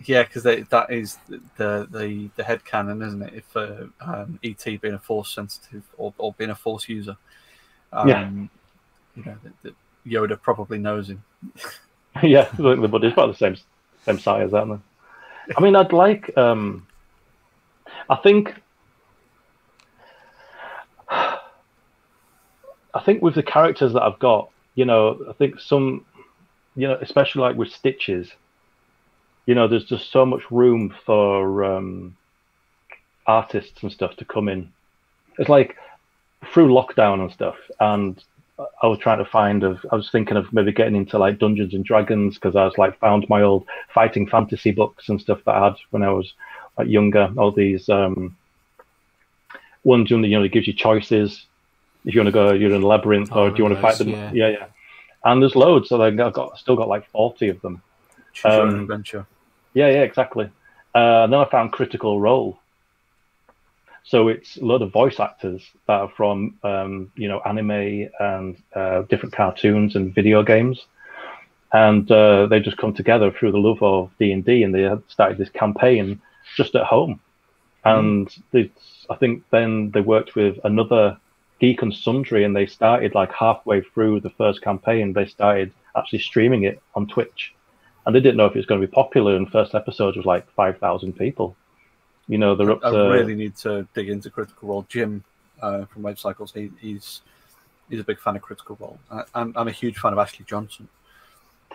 Yeah, 0.05 0.23
because 0.23 0.43
that 0.43 0.87
is 0.89 1.17
the 1.57 1.87
the 1.91 2.29
the 2.35 2.43
head 2.43 2.63
canon, 2.63 3.01
isn't 3.01 3.21
it? 3.21 3.33
If 3.33 3.57
uh, 3.57 3.85
um, 3.99 4.39
ET 4.43 4.63
being 4.63 4.93
a 4.93 4.99
force 4.99 5.33
sensitive 5.33 5.83
or, 5.97 6.13
or 6.17 6.33
being 6.33 6.51
a 6.51 6.55
force 6.55 6.87
user, 6.87 7.17
um, 7.91 8.07
yeah, 8.07 8.29
you 9.15 9.23
know 9.25 9.37
that, 9.43 9.53
that 9.63 9.75
Yoda 10.07 10.41
probably 10.41 10.77
knows 10.77 11.09
him. 11.09 11.23
yeah, 12.23 12.49
the 12.57 12.87
buddy's 12.87 13.13
about 13.13 13.31
the 13.31 13.37
same 13.37 13.57
same 14.05 14.19
size, 14.19 14.53
aren't 14.53 14.79
they? 14.79 15.53
I 15.57 15.61
mean, 15.61 15.75
I'd 15.75 15.91
like. 15.91 16.35
Um, 16.37 16.87
I 18.09 18.15
think 18.15 18.55
I 22.93 23.01
think 23.01 23.21
with 23.21 23.35
the 23.35 23.43
characters 23.43 23.93
that 23.93 24.01
I've 24.01 24.19
got, 24.19 24.49
you 24.75 24.85
know, 24.85 25.19
I 25.29 25.33
think 25.33 25.59
some, 25.59 26.05
you 26.75 26.87
know, 26.87 26.97
especially 27.01 27.41
like 27.41 27.55
with 27.55 27.71
Stitches, 27.71 28.31
you 29.45 29.55
know, 29.55 29.67
there's 29.67 29.85
just 29.85 30.11
so 30.11 30.25
much 30.25 30.49
room 30.51 30.93
for 31.05 31.63
um, 31.63 32.15
artists 33.27 33.81
and 33.83 33.91
stuff 33.91 34.15
to 34.17 34.25
come 34.25 34.49
in. 34.49 34.71
It's 35.37 35.49
like 35.49 35.75
through 36.53 36.69
lockdown 36.69 37.21
and 37.21 37.31
stuff, 37.31 37.57
and 37.79 38.21
I 38.81 38.87
was 38.87 38.99
trying 38.99 39.19
to 39.19 39.25
find 39.25 39.63
of 39.63 39.85
I 39.91 39.95
was 39.95 40.09
thinking 40.11 40.37
of 40.37 40.51
maybe 40.51 40.71
getting 40.71 40.95
into 40.95 41.17
like 41.17 41.39
Dungeons 41.39 41.73
and 41.73 41.85
Dragons 41.85 42.35
because 42.35 42.55
I 42.55 42.65
was 42.65 42.77
like 42.77 42.99
found 42.99 43.27
my 43.29 43.41
old 43.41 43.65
fighting 43.93 44.27
fantasy 44.27 44.71
books 44.71 45.09
and 45.09 45.19
stuff 45.19 45.39
that 45.45 45.55
I 45.55 45.65
had 45.65 45.75
when 45.91 46.03
I 46.03 46.11
was 46.11 46.33
like, 46.77 46.87
younger. 46.87 47.31
All 47.37 47.51
these 47.51 47.87
um, 47.89 48.35
ones 49.83 50.11
you 50.11 50.17
know, 50.17 50.43
it 50.43 50.51
gives 50.51 50.67
you 50.67 50.73
choices 50.73 51.45
if 52.05 52.13
you 52.13 52.21
want 52.21 52.27
to 52.27 52.31
go, 52.31 52.53
you're 52.53 52.73
in 52.73 52.81
a 52.81 52.87
labyrinth, 52.87 53.31
or 53.31 53.47
oh, 53.47 53.49
do 53.49 53.57
you 53.57 53.63
want 53.63 53.75
to 53.75 53.81
fight 53.81 53.97
them? 53.97 54.09
Yeah. 54.09 54.31
yeah, 54.33 54.47
yeah. 54.49 54.65
And 55.23 55.41
there's 55.41 55.55
loads, 55.55 55.89
so 55.89 56.01
I've 56.01 56.15
got 56.15 56.57
still 56.57 56.75
got 56.75 56.87
like 56.87 57.09
forty 57.09 57.49
of 57.49 57.61
them. 57.61 57.81
Choose 58.33 58.53
um, 58.53 58.81
adventure. 58.81 59.25
Yeah, 59.73 59.89
yeah, 59.89 60.01
exactly. 60.01 60.49
Uh, 60.95 61.23
and 61.23 61.33
then 61.33 61.39
I 61.39 61.45
found 61.45 61.71
Critical 61.71 62.19
Role. 62.19 62.59
So 64.03 64.29
it's 64.29 64.57
a 64.57 64.65
lot 64.65 64.81
of 64.81 64.91
voice 64.91 65.19
actors 65.19 65.61
that 65.87 65.99
are 65.99 66.09
from 66.09 66.57
um, 66.63 67.11
you 67.15 67.27
know 67.27 67.41
anime 67.41 68.09
and 68.19 68.57
uh, 68.73 69.03
different 69.03 69.35
cartoons 69.35 69.95
and 69.95 70.15
video 70.15 70.41
games, 70.41 70.85
and 71.73 72.09
uh, 72.09 72.47
they 72.47 72.59
just 72.59 72.77
come 72.77 72.93
together 72.93 73.29
through 73.31 73.51
the 73.51 73.59
love 73.59 73.83
of 73.83 74.09
D 74.19 74.31
and 74.31 74.43
D, 74.45 74.63
and 74.63 74.73
they 74.73 74.89
started 75.09 75.37
this 75.37 75.49
campaign 75.49 76.21
just 76.55 76.75
at 76.75 76.85
home. 76.85 77.19
And 77.85 78.29
mm. 78.53 78.69
I 79.09 79.15
think 79.15 79.43
then 79.51 79.91
they 79.91 80.01
worked 80.01 80.35
with 80.35 80.59
another 80.63 81.17
Geek 81.59 81.81
and 81.81 81.93
Sundry, 81.93 82.43
and 82.43 82.55
they 82.55 82.65
started 82.65 83.15
like 83.15 83.31
halfway 83.33 83.81
through 83.81 84.21
the 84.21 84.29
first 84.31 84.61
campaign. 84.61 85.13
They 85.13 85.25
started 85.25 85.71
actually 85.95 86.19
streaming 86.19 86.63
it 86.63 86.81
on 86.95 87.07
Twitch, 87.07 87.53
and 88.05 88.15
they 88.15 88.19
didn't 88.19 88.37
know 88.37 88.45
if 88.45 88.55
it 88.55 88.59
was 88.59 88.65
going 88.65 88.81
to 88.81 88.87
be 88.87 88.91
popular. 88.91 89.35
And 89.35 89.51
first 89.51 89.75
episode 89.75 90.15
was 90.15 90.25
like 90.25 90.49
five 90.51 90.77
thousand 90.79 91.13
people. 91.13 91.55
You 92.27 92.37
know, 92.37 92.55
they're 92.55 92.71
up 92.71 92.79
I, 92.83 92.91
to. 92.91 92.97
I 92.97 93.15
really 93.15 93.35
need 93.35 93.55
to 93.57 93.87
dig 93.93 94.09
into 94.09 94.29
Critical 94.29 94.69
Role. 94.69 94.85
Jim 94.87 95.23
uh, 95.61 95.85
from 95.85 96.03
Wave 96.03 96.19
Cycles, 96.19 96.53
he, 96.53 96.71
he's 96.79 97.21
he's 97.89 97.99
a 97.99 98.03
big 98.03 98.19
fan 98.19 98.35
of 98.35 98.41
Critical 98.41 98.77
Role. 98.79 98.99
I, 99.11 99.23
I'm, 99.35 99.53
I'm 99.55 99.67
a 99.67 99.71
huge 99.71 99.97
fan 99.97 100.13
of 100.13 100.19
Ashley 100.19 100.45
Johnson. 100.47 100.87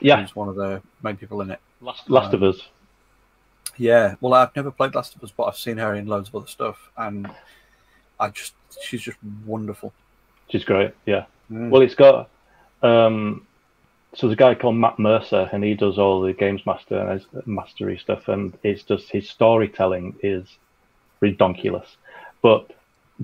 Yeah, 0.01 0.20
he's 0.20 0.35
one 0.35 0.48
of 0.48 0.56
the 0.56 0.82
main 1.02 1.16
people 1.16 1.40
in 1.40 1.51
it. 1.51 1.61
Last, 1.81 2.09
Last 2.09 2.35
um, 2.35 2.43
of 2.43 2.55
Us. 2.55 2.62
Yeah, 3.77 4.15
well, 4.20 4.35
I've 4.35 4.55
never 4.55 4.70
played 4.70 4.94
Last 4.94 5.15
of 5.16 5.23
Us, 5.23 5.32
but 5.36 5.44
I've 5.44 5.56
seen 5.56 5.77
her 5.78 5.94
in 5.94 6.06
loads 6.06 6.28
of 6.28 6.36
other 6.36 6.47
stuff, 6.47 6.90
and 6.97 7.28
I 8.24 8.30
just 8.30 8.55
she's 8.82 9.02
just 9.02 9.18
wonderful. 9.44 9.92
She's 10.48 10.64
great. 10.64 10.92
Yeah. 11.05 11.26
Mm. 11.52 11.68
Well, 11.68 11.82
it's 11.82 11.94
got 11.94 12.30
um, 12.82 13.46
so 14.14 14.26
there's 14.26 14.34
a 14.34 14.36
guy 14.36 14.55
called 14.55 14.76
Matt 14.76 14.98
Mercer, 14.98 15.51
and 15.52 15.62
he 15.62 15.74
does 15.74 15.98
all 15.98 16.22
the 16.22 16.32
games 16.32 16.64
master 16.64 16.96
and 16.96 17.46
mastery 17.46 17.98
stuff, 17.98 18.28
and 18.28 18.56
it's 18.62 18.82
just 18.82 19.10
his 19.10 19.28
storytelling 19.28 20.16
is 20.22 20.56
redonkulous, 21.20 21.96
but 22.40 22.70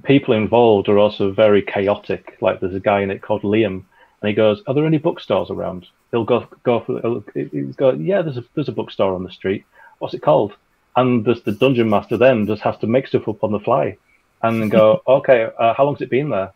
people 0.02 0.35
involved 0.35 0.89
are 0.89 0.98
also 0.98 1.31
very 1.31 1.62
chaotic. 1.62 2.36
Like 2.43 2.60
there's 2.60 2.74
a 2.74 2.81
guy 2.81 3.01
in 3.01 3.10
it 3.10 3.22
called 3.22 3.43
Liam, 3.43 3.85
and 4.20 4.28
he 4.28 4.35
goes, 4.35 4.62
"Are 4.66 4.74
there 4.74 4.86
any 4.86 4.98
bookstores 4.98 5.51
around?" 5.51 5.86
He'll 6.10 6.24
go 6.24 6.47
go 6.62 6.81
for 6.81 7.01
he'll 7.01 7.72
go, 7.72 7.93
"Yeah, 7.93 8.20
there's 8.20 8.36
a 8.36 8.44
there's 8.55 8.68
a 8.68 8.72
bookstore 8.72 9.14
on 9.14 9.24
the 9.24 9.32
street. 9.32 9.64
What's 9.98 10.14
it 10.14 10.22
called?" 10.22 10.52
And 10.94 11.24
there's 11.24 11.43
the 11.43 11.52
dungeon 11.52 11.89
master 11.89 12.18
then 12.18 12.47
just 12.47 12.62
has 12.62 12.77
to 12.78 12.86
make 12.86 13.06
stuff 13.06 13.28
up 13.28 13.43
on 13.43 13.52
the 13.52 13.60
fly 13.60 13.97
and 14.43 14.71
go, 14.71 15.03
okay, 15.09 15.49
uh, 15.59 15.75
how 15.75 15.85
long's 15.85 16.01
it 16.01 16.11
been 16.11 16.31
there? 16.31 16.53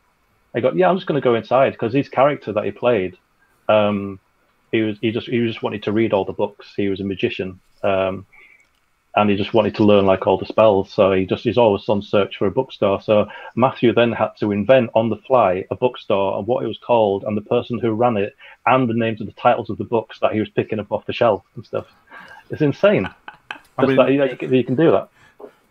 I 0.55 0.61
go, 0.61 0.73
yeah, 0.73 0.89
I'm 0.89 0.97
just 0.97 1.06
going 1.06 1.20
to 1.20 1.24
go 1.24 1.35
inside 1.35 1.73
because 1.73 1.93
his 1.93 2.09
character 2.09 2.52
that 2.52 2.65
he 2.65 2.70
played, 2.70 3.16
um, 3.69 4.20
he 4.70 4.82
was 4.82 4.98
he 5.01 5.11
just 5.11 5.28
he 5.28 5.44
just 5.47 5.62
wanted 5.62 5.82
to 5.85 5.93
read 5.93 6.12
all 6.12 6.24
the 6.24 6.32
books. 6.32 6.73
He 6.77 6.89
was 6.89 7.01
a 7.01 7.05
magician, 7.05 7.61
um, 7.82 8.27
and 9.16 9.31
he 9.31 9.36
just 9.36 9.55
wanted 9.55 9.74
to 9.77 9.85
learn 9.85 10.06
like 10.06 10.27
all 10.27 10.39
the 10.39 10.47
spells. 10.47 10.93
So 10.93 11.12
he 11.12 11.27
just 11.27 11.44
he's 11.44 11.59
always 11.59 11.89
on 11.89 12.02
search 12.02 12.36
for 12.36 12.47
a 12.47 12.52
bookstore. 12.52 13.01
So 13.01 13.27
Matthew 13.56 13.93
then 13.93 14.12
had 14.12 14.31
to 14.40 14.52
invent 14.52 14.90
on 14.94 15.11
the 15.11 15.16
fly 15.16 15.65
a 15.70 15.77
bookstore 15.77 16.39
and 16.39 16.47
what 16.47 16.65
it 16.65 16.69
was 16.69 16.78
called 16.78 17.24
and 17.24 17.36
the 17.36 17.43
person 17.43 17.78
who 17.78 17.93
ran 17.93 18.16
it 18.16 18.36
and 18.66 18.89
the 18.89 18.94
names 18.94 19.20
of 19.20 19.27
the 19.27 19.32
titles 19.32 19.70
of 19.70 19.78
the 19.78 19.85
books 19.85 20.19
that 20.20 20.32
he 20.32 20.40
was 20.40 20.48
picking 20.51 20.78
up 20.78 20.93
off 20.93 21.06
the 21.06 21.12
shelf 21.12 21.43
and 21.56 21.65
stuff. 21.65 21.86
It's 22.51 22.62
insane. 22.62 23.09
I 23.78 23.86
mean, 23.86 23.97
that, 23.97 24.12
you, 24.12 24.23
you, 24.23 24.36
can, 24.36 24.55
you 24.55 24.62
can 24.62 24.77
do 24.77 24.93
that 24.93 25.09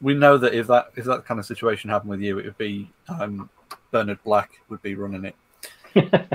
we 0.03 0.13
know 0.13 0.37
that 0.37 0.53
if 0.53 0.67
that 0.67 0.91
if 0.95 1.05
that 1.05 1.25
kind 1.25 1.39
of 1.39 1.45
situation 1.45 1.89
happened 1.89 2.11
with 2.11 2.19
you, 2.19 2.37
it 2.37 2.45
would 2.45 2.57
be 2.57 2.91
um, 3.07 3.49
Bernard 3.91 4.21
Black 4.23 4.51
would 4.69 4.81
be 4.81 4.95
running 4.95 5.25
it. 5.25 5.35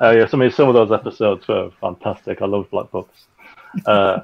oh 0.00 0.10
yeah, 0.10 0.28
I 0.30 0.36
mean 0.36 0.50
some 0.52 0.68
of 0.68 0.74
those 0.74 0.92
episodes 0.92 1.48
were 1.48 1.70
fantastic. 1.80 2.42
I 2.42 2.46
love 2.46 2.70
Black 2.70 2.90
Books. 2.90 3.26
Uh, 3.86 4.20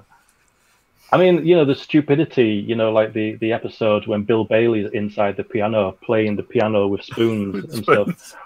I 1.12 1.16
mean, 1.16 1.44
you 1.44 1.56
know, 1.56 1.64
the 1.64 1.74
stupidity, 1.74 2.50
you 2.50 2.76
know, 2.76 2.92
like 2.92 3.14
the 3.14 3.36
the 3.36 3.52
episode 3.52 4.06
when 4.06 4.24
Bill 4.24 4.44
Bailey's 4.44 4.90
inside 4.92 5.36
the 5.36 5.44
piano 5.44 5.92
playing 6.04 6.36
the 6.36 6.42
piano 6.42 6.86
with 6.86 7.02
spoons 7.02 7.72
and 7.72 7.82
stuff 7.82 8.36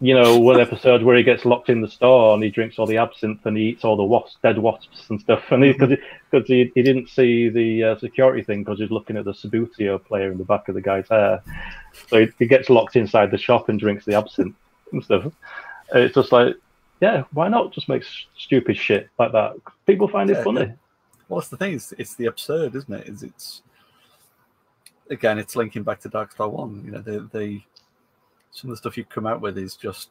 you 0.00 0.14
know, 0.14 0.38
one 0.38 0.60
episode 0.60 1.02
where 1.02 1.16
he 1.16 1.22
gets 1.22 1.46
locked 1.46 1.70
in 1.70 1.80
the 1.80 1.88
store 1.88 2.34
and 2.34 2.42
he 2.42 2.50
drinks 2.50 2.78
all 2.78 2.86
the 2.86 2.98
absinthe 2.98 3.44
and 3.46 3.56
he 3.56 3.68
eats 3.68 3.84
all 3.84 3.96
the 3.96 4.04
wasps, 4.04 4.36
dead 4.42 4.58
wasps 4.58 5.06
and 5.08 5.20
stuff. 5.20 5.42
And 5.50 5.62
because 5.62 5.90
he, 5.90 5.96
cause 6.30 6.46
he, 6.46 6.70
he, 6.74 6.82
didn't 6.82 7.08
see 7.08 7.48
the 7.48 7.84
uh, 7.84 7.98
security 7.98 8.42
thing 8.42 8.62
because 8.62 8.78
he's 8.78 8.90
looking 8.90 9.16
at 9.16 9.24
the 9.24 9.32
Subbuteo 9.32 10.04
player 10.04 10.30
in 10.30 10.36
the 10.36 10.44
back 10.44 10.68
of 10.68 10.74
the 10.74 10.82
guy's 10.82 11.08
hair. 11.08 11.42
So 12.08 12.20
he, 12.20 12.28
he, 12.38 12.46
gets 12.46 12.68
locked 12.68 12.96
inside 12.96 13.30
the 13.30 13.38
shop 13.38 13.70
and 13.70 13.80
drinks 13.80 14.04
the 14.04 14.14
absinthe 14.14 14.54
and 14.92 15.02
stuff. 15.02 15.32
And 15.92 16.04
It's 16.04 16.14
just 16.14 16.30
like, 16.30 16.56
yeah, 17.00 17.24
why 17.32 17.48
not 17.48 17.72
just 17.72 17.88
make 17.88 18.02
s- 18.02 18.26
stupid 18.36 18.76
shit 18.76 19.08
like 19.18 19.32
that? 19.32 19.54
People 19.86 20.08
find 20.08 20.28
Yeah, 20.28 20.40
it 20.40 20.44
funny. 20.44 20.72
Well, 21.28 21.40
that's 21.40 21.48
the 21.48 21.56
thing. 21.56 21.74
It's, 21.74 21.92
it's 21.92 22.14
the 22.14 22.26
absurd, 22.26 22.74
isn't 22.74 22.92
it? 22.92 23.08
Is 23.08 23.22
it's 23.22 23.62
again, 25.10 25.38
it's 25.38 25.56
linking 25.56 25.82
back 25.82 26.00
to 26.00 26.08
Darkstar 26.08 26.50
One. 26.50 26.82
You 26.84 26.92
know, 26.92 27.00
the 27.00 27.28
the 27.32 27.62
some 28.50 28.70
of 28.70 28.76
the 28.76 28.78
stuff 28.78 28.96
you 28.96 29.04
come 29.04 29.26
out 29.26 29.40
with 29.40 29.58
is 29.58 29.76
just 29.76 30.10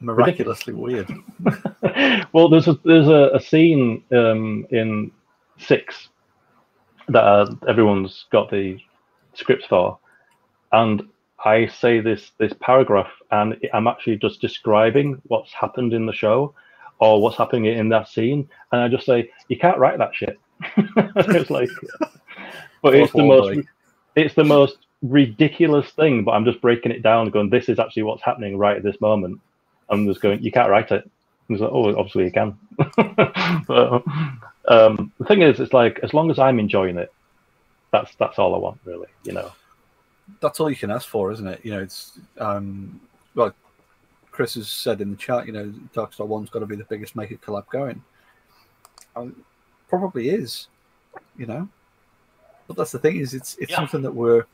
miraculously 0.00 0.72
weird. 0.72 1.10
well, 2.32 2.48
there's 2.48 2.68
a 2.68 2.78
there's 2.84 3.08
a, 3.08 3.30
a 3.34 3.40
scene 3.40 4.02
um, 4.12 4.66
in 4.70 5.10
six 5.58 6.08
that 7.08 7.24
uh, 7.24 7.54
everyone's 7.68 8.26
got 8.30 8.50
the 8.50 8.78
scripts 9.34 9.66
for, 9.66 9.98
and 10.72 11.02
I 11.44 11.66
say 11.66 12.00
this 12.00 12.32
this 12.38 12.52
paragraph, 12.60 13.10
and 13.30 13.56
I'm 13.72 13.86
actually 13.86 14.16
just 14.16 14.40
describing 14.40 15.20
what's 15.24 15.52
happened 15.52 15.92
in 15.92 16.06
the 16.06 16.12
show 16.12 16.54
or 16.98 17.22
what's 17.22 17.36
happening 17.36 17.66
in 17.66 17.88
that 17.90 18.08
scene, 18.08 18.48
and 18.72 18.80
I 18.80 18.88
just 18.88 19.06
say 19.06 19.30
you 19.48 19.58
can't 19.58 19.78
write 19.78 19.98
that 19.98 20.14
shit. 20.14 20.38
it's 20.76 21.50
like, 21.50 21.70
but 22.82 22.94
it's 22.94 23.12
the 23.12 23.24
most 23.24 23.54
break. 23.54 23.66
it's 24.16 24.34
the 24.34 24.44
most 24.44 24.86
ridiculous 25.02 25.90
thing. 25.90 26.24
But 26.24 26.32
I'm 26.32 26.44
just 26.44 26.60
breaking 26.60 26.92
it 26.92 27.02
down, 27.02 27.30
going, 27.30 27.50
this 27.50 27.68
is 27.68 27.78
actually 27.78 28.02
what's 28.04 28.22
happening 28.22 28.56
right 28.58 28.76
at 28.76 28.82
this 28.82 29.00
moment. 29.00 29.40
I'm 29.88 30.06
just 30.06 30.20
going, 30.20 30.42
you 30.42 30.52
can't 30.52 30.70
write 30.70 30.90
it. 30.92 31.04
And 31.48 31.56
it's 31.56 31.60
like, 31.62 31.72
oh, 31.72 31.96
obviously 31.96 32.24
you 32.24 32.32
can. 32.32 32.56
but, 33.66 34.04
um, 34.68 35.12
the 35.18 35.24
thing 35.26 35.42
is, 35.42 35.58
it's 35.58 35.72
like 35.72 35.98
as 36.02 36.14
long 36.14 36.30
as 36.30 36.38
I'm 36.38 36.58
enjoying 36.60 36.96
it, 36.96 37.12
that's 37.92 38.14
that's 38.16 38.38
all 38.38 38.54
I 38.54 38.58
want, 38.58 38.78
really. 38.84 39.08
You 39.24 39.32
know. 39.32 39.50
that's 40.40 40.60
all 40.60 40.70
you 40.70 40.76
can 40.76 40.92
ask 40.92 41.08
for, 41.08 41.32
isn't 41.32 41.46
it? 41.48 41.60
You 41.64 41.72
know, 41.72 41.80
it's 41.80 42.20
um, 42.38 43.00
well, 43.34 43.52
Chris 44.30 44.54
has 44.54 44.68
said 44.68 45.00
in 45.00 45.10
the 45.10 45.16
chat, 45.16 45.46
you 45.46 45.52
know, 45.52 45.74
Darkstar 45.92 46.24
One's 46.26 46.50
got 46.50 46.60
to 46.60 46.66
be 46.66 46.76
the 46.76 46.84
biggest 46.84 47.16
make 47.16 47.32
it 47.32 47.40
collab 47.40 47.68
going. 47.72 48.00
Um, 49.16 49.34
probably 49.88 50.28
is, 50.28 50.68
you 51.36 51.46
know, 51.46 51.68
but 52.68 52.76
that's 52.76 52.92
the 52.92 53.00
thing 53.00 53.16
is, 53.16 53.34
it's 53.34 53.56
it's 53.56 53.72
Yeah. 53.72 53.76
something 53.78 54.02
that 54.02 54.14
we're 54.14 54.44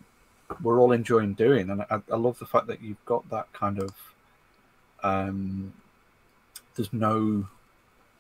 we're 0.62 0.78
all 0.81 0.93
enjoying 0.93 1.35
doing, 1.35 1.70
and 1.70 1.82
I, 1.82 2.01
I 2.12 2.16
love 2.16 2.39
the 2.39 2.47
fact 2.47 2.66
that 2.68 2.82
you've 2.82 3.05
got 3.05 3.28
that 3.31 3.52
kind 3.52 3.78
of 3.81 3.90
um, 5.02 5.73
there's 6.74 6.93
no 6.93 7.47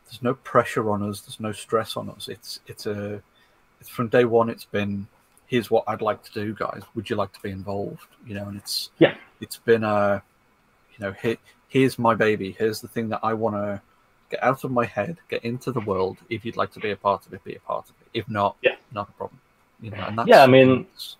there's 0.06 0.22
no 0.22 0.34
pressure 0.34 0.90
on 0.90 1.02
us, 1.02 1.20
there's 1.22 1.40
no 1.40 1.52
stress 1.52 1.96
on 1.96 2.08
us. 2.10 2.28
It's 2.28 2.60
it's 2.66 2.86
a 2.86 3.22
it's 3.80 3.88
from 3.88 4.08
day 4.08 4.24
one. 4.24 4.48
It's 4.50 4.64
been 4.64 5.06
here's 5.46 5.70
what 5.70 5.84
I'd 5.86 6.02
like 6.02 6.22
to 6.24 6.32
do, 6.32 6.54
guys. 6.54 6.82
Would 6.94 7.08
you 7.08 7.16
like 7.16 7.32
to 7.32 7.40
be 7.40 7.50
involved? 7.50 8.06
You 8.26 8.34
know, 8.34 8.46
and 8.48 8.56
it's 8.56 8.90
Yeah. 8.98 9.14
it's 9.40 9.58
been 9.58 9.84
a, 9.84 10.22
you 10.98 11.04
know, 11.06 11.12
here, 11.12 11.36
here's 11.68 11.98
my 11.98 12.14
baby. 12.14 12.52
Here's 12.58 12.80
the 12.80 12.88
thing 12.88 13.08
that 13.10 13.20
I 13.22 13.32
want 13.34 13.54
to 13.56 13.80
get 14.30 14.42
out 14.42 14.64
of 14.64 14.72
my 14.72 14.84
head, 14.84 15.18
get 15.28 15.44
into 15.44 15.70
the 15.70 15.80
world. 15.80 16.18
If 16.28 16.44
you'd 16.44 16.56
like 16.56 16.72
to 16.72 16.80
be 16.80 16.90
a 16.90 16.96
part 16.96 17.26
of 17.26 17.32
it, 17.32 17.44
be 17.44 17.54
a 17.54 17.60
part 17.60 17.84
of 17.88 17.94
it. 18.00 18.08
If 18.18 18.28
not, 18.28 18.56
Yeah. 18.62 18.74
not 18.92 19.08
a 19.08 19.12
problem. 19.12 19.40
You 19.80 19.90
know, 19.92 19.98
and 19.98 20.18
that's 20.18 20.28
Yeah, 20.28 20.42
I 20.42 20.46
mean- 20.48 20.78
that's- 20.84 21.16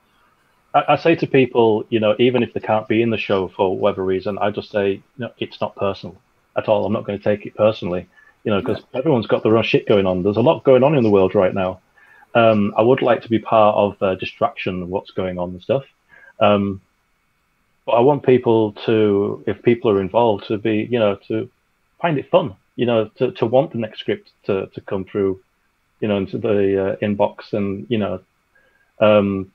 I, 0.77 0.93
I 0.93 0.97
say 0.97 1.15
to 1.17 1.27
people, 1.27 1.85
you 1.89 2.01
know, 2.01 2.15
even 2.19 2.43
if 2.43 2.53
they 2.53 2.61
can't 2.61 2.87
be 2.87 3.01
in 3.01 3.11
the 3.11 3.17
show 3.17 3.49
for 3.49 3.77
whatever 3.77 4.05
reason, 4.05 4.39
I 4.39 4.51
just 4.51 4.71
say, 4.71 5.03
no, 5.17 5.31
it's 5.39 5.61
not 5.61 5.75
personal 5.77 6.17
at 6.57 6.69
all. 6.69 6.85
I'm 6.85 6.93
not 6.93 7.05
going 7.05 7.19
to 7.19 7.25
take 7.25 7.47
it 7.47 7.55
personally, 7.55 8.07
you 8.45 8.51
know, 8.51 8.61
because 8.61 8.83
everyone's 8.95 9.27
got 9.27 9.43
their 9.43 9.57
own 9.57 9.65
shit 9.65 9.89
going 9.89 10.07
on. 10.07 10.23
There's 10.23 10.37
a 10.37 10.43
lot 10.43 10.65
going 10.65 10.85
on 10.85 10.95
in 10.95 11.03
the 11.03 11.11
world 11.11 11.35
right 11.35 11.55
now. 11.55 11.81
Um, 12.35 12.75
I 12.77 12.83
would 12.83 13.01
like 13.01 13.23
to 13.23 13.31
be 13.31 13.39
part 13.39 13.77
of 13.77 13.99
the 13.99 14.15
distraction 14.17 14.83
of 14.83 14.89
what's 14.89 15.11
going 15.13 15.39
on 15.39 15.51
and 15.51 15.63
stuff. 15.63 15.85
Um, 16.41 16.83
but 17.87 17.93
I 17.93 18.01
want 18.01 18.27
people 18.27 18.73
to, 18.85 19.43
if 19.47 19.63
people 19.63 19.91
are 19.91 20.01
involved, 20.03 20.49
to 20.49 20.59
be, 20.59 20.87
you 20.91 20.99
know, 20.99 21.17
to 21.29 21.49
find 22.03 22.19
it 22.19 22.31
fun, 22.31 22.55
you 22.75 22.85
know, 22.85 23.09
to, 23.17 23.33
to 23.33 23.47
want 23.47 23.73
the 23.73 23.79
next 23.79 24.01
script 24.01 24.33
to, 24.45 24.67
to 24.67 24.81
come 24.83 25.07
through, 25.07 25.41
you 26.01 26.09
know, 26.09 26.19
into 26.19 26.37
the 26.37 26.93
uh, 26.93 26.97
inbox 26.97 27.55
and, 27.55 27.87
you 27.89 27.97
know, 27.97 28.21
um, 29.01 29.51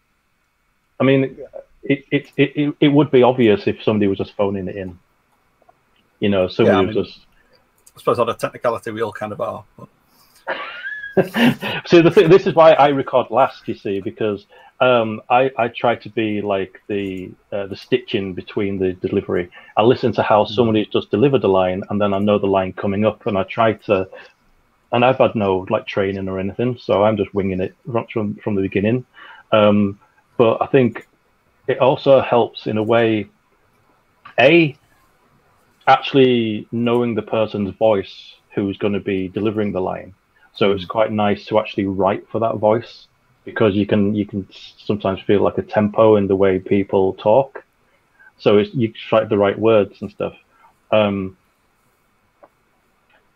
I 1.02 1.04
mean, 1.04 1.38
it, 1.84 2.06
it, 2.12 2.28
it, 2.38 2.76
it- 2.80 2.88
would 2.90 3.10
be 3.12 3.24
obvious 3.24 3.66
if 3.66 3.84
somebody 3.84 4.08
was 4.08 4.20
just 4.20 4.34
phoning 4.36 4.68
it 4.68 4.76
in. 4.76 4.98
You 6.20 6.30
know, 6.30 6.48
somebody 6.48 6.78
I 6.78 6.82
was 6.94 6.96
just. 7.08 7.26
I 7.96 8.00
suppose 8.00 8.20
on 8.20 8.30
a 8.30 8.36
technicality 8.36 8.92
we 8.92 9.02
all 9.02 9.12
kind 9.12 9.34
of 9.34 9.42
are. 9.42 9.64
But 9.78 9.90
see, 11.88 12.02
the 12.02 12.12
thing, 12.12 12.30
this 12.30 12.46
is 12.48 12.54
why 12.54 12.72
I 12.74 12.90
record 12.90 13.32
last, 13.32 13.68
you 13.68 13.74
see, 13.74 14.00
because 14.00 14.46
um, 14.80 15.22
I, 15.30 15.52
I 15.58 15.68
try 15.70 15.96
to 15.96 16.10
be 16.10 16.42
like 16.42 16.80
the 16.88 17.32
uh, 17.52 17.66
the 17.68 17.76
stitching 17.76 18.34
between 18.34 18.78
the 18.78 18.94
delivery. 18.94 19.50
I 19.76 19.82
listen 19.82 20.14
to 20.14 20.24
how 20.24 20.46
somebody 20.46 20.86
just 20.86 21.10
delivered 21.12 21.44
a 21.44 21.48
line, 21.48 21.84
and 21.90 22.00
then 22.00 22.14
I 22.14 22.20
know 22.20 22.38
the 22.38 22.46
line 22.48 22.74
coming 22.74 23.06
up, 23.06 23.26
and 23.26 23.38
I 23.38 23.44
try 23.44 23.74
to. 23.88 24.08
And 24.94 25.04
I've 25.06 25.18
had 25.18 25.36
no 25.36 25.66
like 25.70 25.88
training 25.88 26.28
or 26.30 26.38
anything, 26.38 26.78
so 26.78 27.04
I'm 27.04 27.18
just 27.18 27.34
winging 27.34 27.62
it 27.62 27.76
from 28.14 28.36
from 28.36 28.56
the 28.56 28.62
beginning. 28.62 29.06
Um, 29.52 30.00
but 30.42 30.60
I 30.60 30.66
think 30.66 31.08
it 31.68 31.78
also 31.78 32.20
helps 32.20 32.66
in 32.66 32.78
a 32.78 32.82
way. 32.82 33.28
A, 34.40 34.76
actually 35.86 36.68
knowing 36.72 37.14
the 37.14 37.22
person's 37.22 37.76
voice 37.76 38.34
who's 38.56 38.76
going 38.80 38.94
to 38.94 39.00
be 39.00 39.28
delivering 39.28 39.72
the 39.72 39.82
line. 39.82 40.16
So 40.56 40.72
it's 40.72 40.86
quite 40.86 41.12
nice 41.12 41.46
to 41.46 41.60
actually 41.60 41.86
write 41.86 42.28
for 42.28 42.40
that 42.40 42.56
voice 42.56 43.06
because 43.46 43.76
you 43.76 43.86
can 43.86 44.16
you 44.16 44.26
can 44.26 44.48
sometimes 44.88 45.20
feel 45.22 45.44
like 45.44 45.60
a 45.60 45.62
tempo 45.62 46.16
in 46.16 46.26
the 46.26 46.36
way 46.36 46.58
people 46.58 47.14
talk. 47.14 47.64
So 48.40 48.58
it's, 48.58 48.74
you 48.74 48.92
write 49.12 49.30
the 49.30 49.38
right 49.38 49.60
words 49.60 50.02
and 50.02 50.10
stuff. 50.10 50.34
Um, 50.92 51.38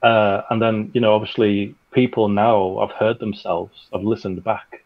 uh, 0.02 0.42
and 0.50 0.60
then 0.60 0.90
you 0.96 1.02
know 1.02 1.14
obviously 1.14 1.76
people 1.92 2.30
now 2.30 2.80
have 2.80 2.98
heard 2.98 3.20
themselves, 3.20 3.90
have 3.94 4.04
listened 4.04 4.44
back, 4.44 4.85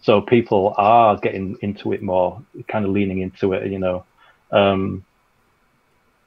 so 0.00 0.20
people 0.20 0.74
are 0.76 1.16
getting 1.16 1.56
into 1.60 1.92
it 1.92 2.02
more, 2.02 2.42
kind 2.68 2.84
of 2.84 2.90
leaning 2.92 3.20
into 3.20 3.52
it. 3.52 3.70
You 3.70 3.78
know, 3.78 4.04
um, 4.50 5.04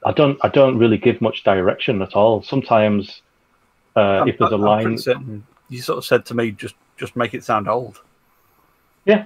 I 0.04 0.12
don't 0.12 0.38
I 0.42 0.48
don't 0.48 0.78
really 0.78 0.98
give 0.98 1.20
much 1.20 1.44
direction 1.44 2.02
at 2.02 2.14
all. 2.14 2.42
Sometimes 2.42 3.22
uh, 3.96 4.24
if 4.26 4.38
there's 4.38 4.52
a 4.52 4.54
I'm 4.54 4.60
line, 4.60 4.98
certain 4.98 5.46
you 5.68 5.80
sort 5.80 5.98
of 5.98 6.04
said 6.04 6.26
to 6.26 6.34
me, 6.34 6.50
just 6.50 6.74
just 6.96 7.16
make 7.16 7.34
it 7.34 7.44
sound 7.44 7.68
old. 7.68 8.00
Yeah, 9.04 9.24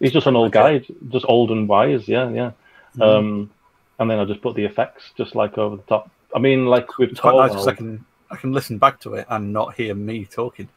he's 0.00 0.12
just 0.12 0.26
an 0.26 0.36
old 0.36 0.52
guy, 0.52 0.82
just 1.08 1.26
old 1.28 1.50
and 1.50 1.68
wise. 1.68 2.08
Yeah, 2.08 2.30
yeah. 2.30 2.52
Mhm. 2.96 3.02
Um, 3.02 3.50
and 3.98 4.10
then 4.10 4.18
I 4.18 4.24
just 4.24 4.42
put 4.42 4.56
the 4.56 4.64
effects 4.64 5.12
just 5.16 5.34
like 5.34 5.58
over 5.58 5.76
the 5.76 5.82
top. 5.82 6.10
I 6.34 6.38
mean, 6.38 6.66
like 6.66 6.98
with 6.98 7.10
It's 7.10 7.20
quite 7.20 7.52
nice 7.52 7.66
I 7.66 7.74
can 7.74 8.04
I 8.30 8.36
can 8.36 8.52
listen 8.52 8.78
back 8.78 9.00
to 9.00 9.14
it 9.14 9.26
and 9.28 9.52
not 9.52 9.74
hear 9.74 9.94
me 9.94 10.24
talking. 10.24 10.68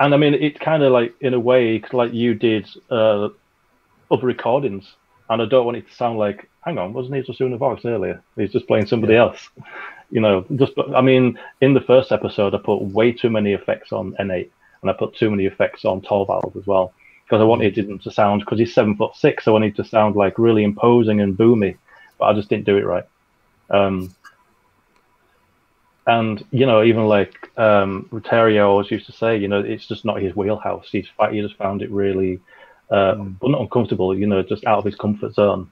And 0.00 0.14
I 0.14 0.16
mean, 0.16 0.34
it's 0.34 0.58
kind 0.58 0.82
of 0.82 0.92
like 0.92 1.14
in 1.20 1.34
a 1.34 1.40
way, 1.40 1.82
like 1.92 2.12
you 2.12 2.34
did 2.34 2.68
uh, 2.90 3.28
other 4.10 4.26
recordings, 4.26 4.92
and 5.30 5.40
I 5.42 5.46
don't 5.46 5.64
want 5.64 5.76
it 5.76 5.88
to 5.88 5.94
sound 5.94 6.18
like, 6.18 6.48
hang 6.64 6.78
on, 6.78 6.92
wasn't 6.92 7.16
he 7.16 7.22
just 7.22 7.38
doing 7.38 7.52
a 7.52 7.58
voice 7.58 7.84
earlier? 7.84 8.22
He's 8.36 8.52
just 8.52 8.66
playing 8.66 8.86
somebody 8.86 9.16
else. 9.16 9.48
You 10.10 10.20
know, 10.20 10.44
just 10.56 10.72
I 10.94 11.00
mean, 11.00 11.38
in 11.60 11.74
the 11.74 11.80
first 11.80 12.12
episode, 12.12 12.54
I 12.54 12.58
put 12.58 12.82
way 12.82 13.12
too 13.12 13.30
many 13.30 13.52
effects 13.52 13.92
on 13.92 14.12
N8, 14.20 14.50
and 14.82 14.90
I 14.90 14.94
put 14.94 15.16
too 15.16 15.30
many 15.30 15.46
effects 15.46 15.84
on 15.84 16.02
Torvald 16.02 16.56
as 16.56 16.66
well 16.66 16.92
because 17.24 17.40
I 17.40 17.44
wanted 17.44 17.78
him 17.78 17.98
to 18.00 18.10
sound 18.10 18.40
because 18.40 18.58
he's 18.58 18.74
seven 18.74 18.94
foot 18.94 19.16
six. 19.16 19.48
I 19.48 19.52
wanted 19.52 19.74
to 19.76 19.84
sound 19.84 20.16
like 20.16 20.38
really 20.38 20.64
imposing 20.64 21.22
and 21.22 21.36
boomy, 21.36 21.78
but 22.18 22.26
I 22.26 22.34
just 22.34 22.50
didn't 22.50 22.66
do 22.66 22.76
it 22.76 22.84
right. 22.84 23.04
Um, 23.70 24.14
and 26.06 26.44
you 26.50 26.66
know, 26.66 26.82
even 26.82 27.06
like 27.06 27.50
um, 27.58 28.08
Rutario 28.12 28.66
always 28.68 28.90
used 28.90 29.06
to 29.06 29.12
say, 29.12 29.36
you 29.36 29.48
know, 29.48 29.60
it's 29.60 29.86
just 29.86 30.04
not 30.04 30.20
his 30.20 30.34
wheelhouse. 30.34 30.88
He's 30.90 31.06
he 31.30 31.40
just 31.40 31.56
found 31.56 31.82
it 31.82 31.90
really, 31.90 32.40
uh, 32.90 33.14
Mm. 33.14 33.36
well, 33.40 33.52
not 33.52 33.60
uncomfortable, 33.60 34.16
you 34.16 34.26
know, 34.26 34.42
just 34.42 34.64
out 34.66 34.78
of 34.78 34.84
his 34.84 34.96
comfort 34.96 35.34
zone. 35.34 35.70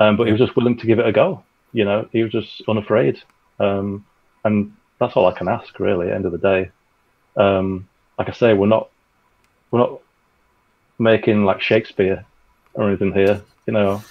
Um, 0.00 0.16
but 0.16 0.26
he 0.26 0.32
was 0.32 0.40
just 0.40 0.56
willing 0.56 0.76
to 0.78 0.86
give 0.86 0.98
it 0.98 1.06
a 1.06 1.12
go. 1.12 1.42
You 1.72 1.84
know, 1.84 2.08
he 2.12 2.22
was 2.22 2.32
just 2.32 2.62
unafraid, 2.68 3.20
um, 3.60 4.04
and 4.44 4.72
that's 5.00 5.14
all 5.16 5.26
I 5.26 5.32
can 5.38 5.48
ask, 5.48 5.78
really. 5.78 6.06
At 6.06 6.10
the 6.10 6.14
end 6.16 6.26
of 6.26 6.32
the 6.32 6.38
day, 6.38 6.70
um, 7.36 7.88
like 8.18 8.28
I 8.28 8.32
say, 8.32 8.54
we're 8.54 8.66
not 8.66 8.88
we're 9.70 9.80
not 9.80 10.00
making 10.98 11.44
like 11.44 11.60
Shakespeare 11.60 12.24
or 12.74 12.88
anything 12.88 13.12
here. 13.12 13.42
You 13.66 13.72
know, 13.74 14.02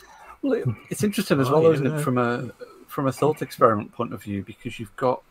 Well, 0.41 0.63
it's 0.89 1.03
interesting 1.03 1.39
as 1.41 1.49
Oh, 1.49 1.53
well, 1.53 1.63
yeah, 1.63 1.69
isn't 1.71 1.87
no. 1.87 1.95
it, 1.97 2.01
from 2.03 2.17
a 2.17 2.49
from 2.97 3.05
a 3.05 3.11
thought 3.11 3.43
experiment 3.43 3.91
point 3.91 4.11
of 4.11 4.23
view, 4.23 4.41
because 4.41 4.79
you've 4.79 4.95
got 4.95 5.21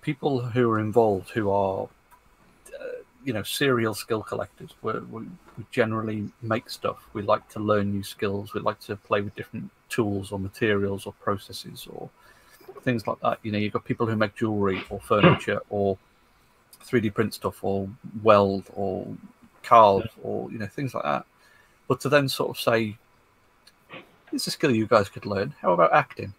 people 0.00 0.40
who 0.40 0.70
are 0.70 0.80
involved 0.80 1.28
who 1.28 1.50
are, 1.50 1.86
uh, 2.80 2.84
you 3.22 3.34
know, 3.34 3.42
serial 3.42 3.92
skill 3.92 4.22
collectors. 4.22 4.70
We're, 4.80 5.00
we 5.00 5.24
we 5.58 5.66
generally 5.70 6.30
make 6.40 6.70
stuff. 6.70 6.96
We 7.12 7.20
like 7.20 7.46
to 7.50 7.60
learn 7.60 7.92
new 7.92 8.02
skills. 8.02 8.54
We 8.54 8.62
like 8.62 8.80
to 8.86 8.96
play 8.96 9.20
with 9.20 9.34
different 9.36 9.70
tools 9.90 10.32
or 10.32 10.38
materials 10.38 11.04
or 11.04 11.12
processes 11.20 11.86
or 11.90 12.08
things 12.80 13.06
like 13.06 13.20
that. 13.20 13.40
You 13.42 13.52
know, 13.52 13.58
you've 13.58 13.74
got 13.74 13.84
people 13.84 14.06
who 14.06 14.16
make 14.16 14.34
jewelry 14.34 14.82
or 14.88 15.00
furniture 15.00 15.60
or 15.68 15.98
3D 16.82 17.12
print 17.12 17.34
stuff 17.34 17.62
or 17.62 17.90
weld 18.22 18.64
or 18.72 19.06
carve 19.62 20.08
or 20.22 20.50
you 20.50 20.56
know 20.56 20.66
things 20.66 20.94
like 20.94 21.04
that. 21.04 21.26
But 21.88 22.00
to 22.00 22.08
then 22.08 22.26
sort 22.26 22.48
of 22.48 22.58
say, 22.58 22.96
it's 24.32 24.46
a 24.46 24.50
skill 24.50 24.70
you 24.70 24.86
guys 24.86 25.10
could 25.10 25.26
learn. 25.26 25.52
How 25.60 25.74
about 25.74 25.92
acting? 25.92 26.32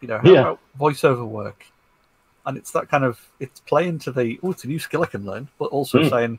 You 0.00 0.08
know, 0.08 0.18
how 0.18 0.32
Yeah. 0.32 0.40
about 0.40 0.60
voiceover 0.78 1.26
work? 1.26 1.64
And 2.46 2.56
it's 2.56 2.70
that 2.72 2.88
kind 2.88 3.04
of 3.04 3.20
it's 3.40 3.60
playing 3.60 3.98
to 4.00 4.12
the 4.12 4.38
oh, 4.42 4.52
it's 4.52 4.64
a 4.64 4.68
new 4.68 4.78
skill 4.78 5.02
I 5.02 5.06
can 5.06 5.24
learn, 5.24 5.48
but 5.58 5.66
also 5.66 6.00
Mm. 6.00 6.10
saying 6.10 6.38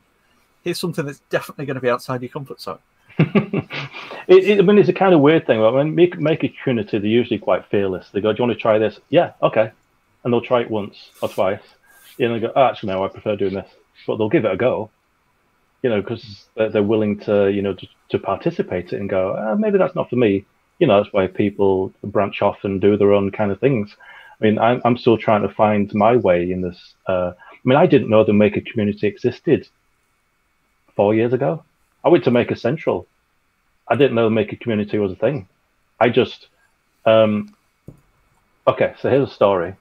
here's 0.64 0.78
something 0.78 1.06
that's 1.06 1.20
definitely 1.30 1.66
going 1.66 1.76
to 1.76 1.80
be 1.80 1.90
outside 1.90 2.20
your 2.22 2.30
comfort 2.30 2.60
zone. 2.60 2.78
it, 3.18 3.68
it, 4.28 4.58
I 4.58 4.62
mean, 4.62 4.78
it's 4.78 4.88
a 4.88 4.92
kind 4.94 5.14
of 5.14 5.20
weird 5.20 5.46
thing. 5.46 5.62
I 5.62 5.70
mean, 5.70 5.94
make, 5.94 6.18
make 6.18 6.44
a 6.44 6.48
community, 6.62 6.98
they're 6.98 7.06
usually 7.08 7.38
quite 7.38 7.66
fearless. 7.70 8.08
They 8.12 8.20
go, 8.20 8.32
Do 8.32 8.42
you 8.42 8.46
want 8.48 8.58
to 8.58 8.62
try 8.62 8.78
this? 8.78 8.98
Yeah, 9.08 9.32
okay. 9.42 9.72
And 10.24 10.32
they'll 10.32 10.40
try 10.40 10.60
it 10.62 10.70
once 10.70 10.96
or 11.22 11.28
twice. 11.28 11.62
And 12.18 12.34
they 12.34 12.40
go, 12.40 12.52
oh, 12.54 12.62
Actually, 12.64 12.92
no, 12.92 13.04
I 13.04 13.08
prefer 13.08 13.36
doing 13.36 13.54
this. 13.54 13.70
But 14.06 14.16
they'll 14.16 14.28
give 14.28 14.44
it 14.44 14.52
a 14.52 14.56
go, 14.56 14.90
you 15.82 15.90
know, 15.90 16.00
because 16.00 16.46
they're, 16.56 16.70
they're 16.70 16.82
willing 16.82 17.20
to, 17.20 17.50
you 17.50 17.62
know, 17.62 17.74
to, 17.74 17.86
to 18.10 18.18
participate 18.18 18.92
it 18.92 19.00
and 19.00 19.08
go, 19.08 19.34
ah, 19.38 19.54
Maybe 19.54 19.78
that's 19.78 19.94
not 19.94 20.10
for 20.10 20.16
me. 20.16 20.46
You 20.80 20.88
know, 20.88 21.00
that's 21.00 21.12
why 21.12 21.28
people 21.28 21.92
branch 22.02 22.42
off 22.42 22.64
and 22.64 22.80
do 22.80 22.96
their 22.96 23.12
own 23.12 23.30
kind 23.30 23.52
of 23.52 23.60
things. 23.60 23.94
I 24.40 24.44
mean, 24.44 24.58
I'm, 24.58 24.80
I'm 24.84 24.96
still 24.96 25.18
trying 25.18 25.42
to 25.42 25.48
find 25.48 25.92
my 25.94 26.16
way 26.16 26.50
in 26.50 26.62
this. 26.62 26.94
Uh, 27.06 27.32
I 27.36 27.58
mean, 27.64 27.76
I 27.76 27.86
didn't 27.86 28.08
know 28.08 28.24
the 28.24 28.32
Maker 28.32 28.62
community 28.62 29.06
existed 29.06 29.68
four 30.96 31.14
years 31.14 31.32
ago. 31.32 31.62
I 32.02 32.08
went 32.08 32.24
to 32.24 32.30
Maker 32.30 32.54
Central. 32.54 33.06
I 33.86 33.96
didn't 33.96 34.14
know 34.14 34.24
the 34.24 34.30
Maker 34.30 34.56
community 34.56 34.98
was 34.98 35.12
a 35.12 35.16
thing. 35.16 35.46
I 36.00 36.08
just, 36.08 36.48
um, 37.04 37.54
okay, 38.66 38.94
so 39.00 39.10
here's 39.10 39.28
a 39.28 39.32
story. 39.32 39.74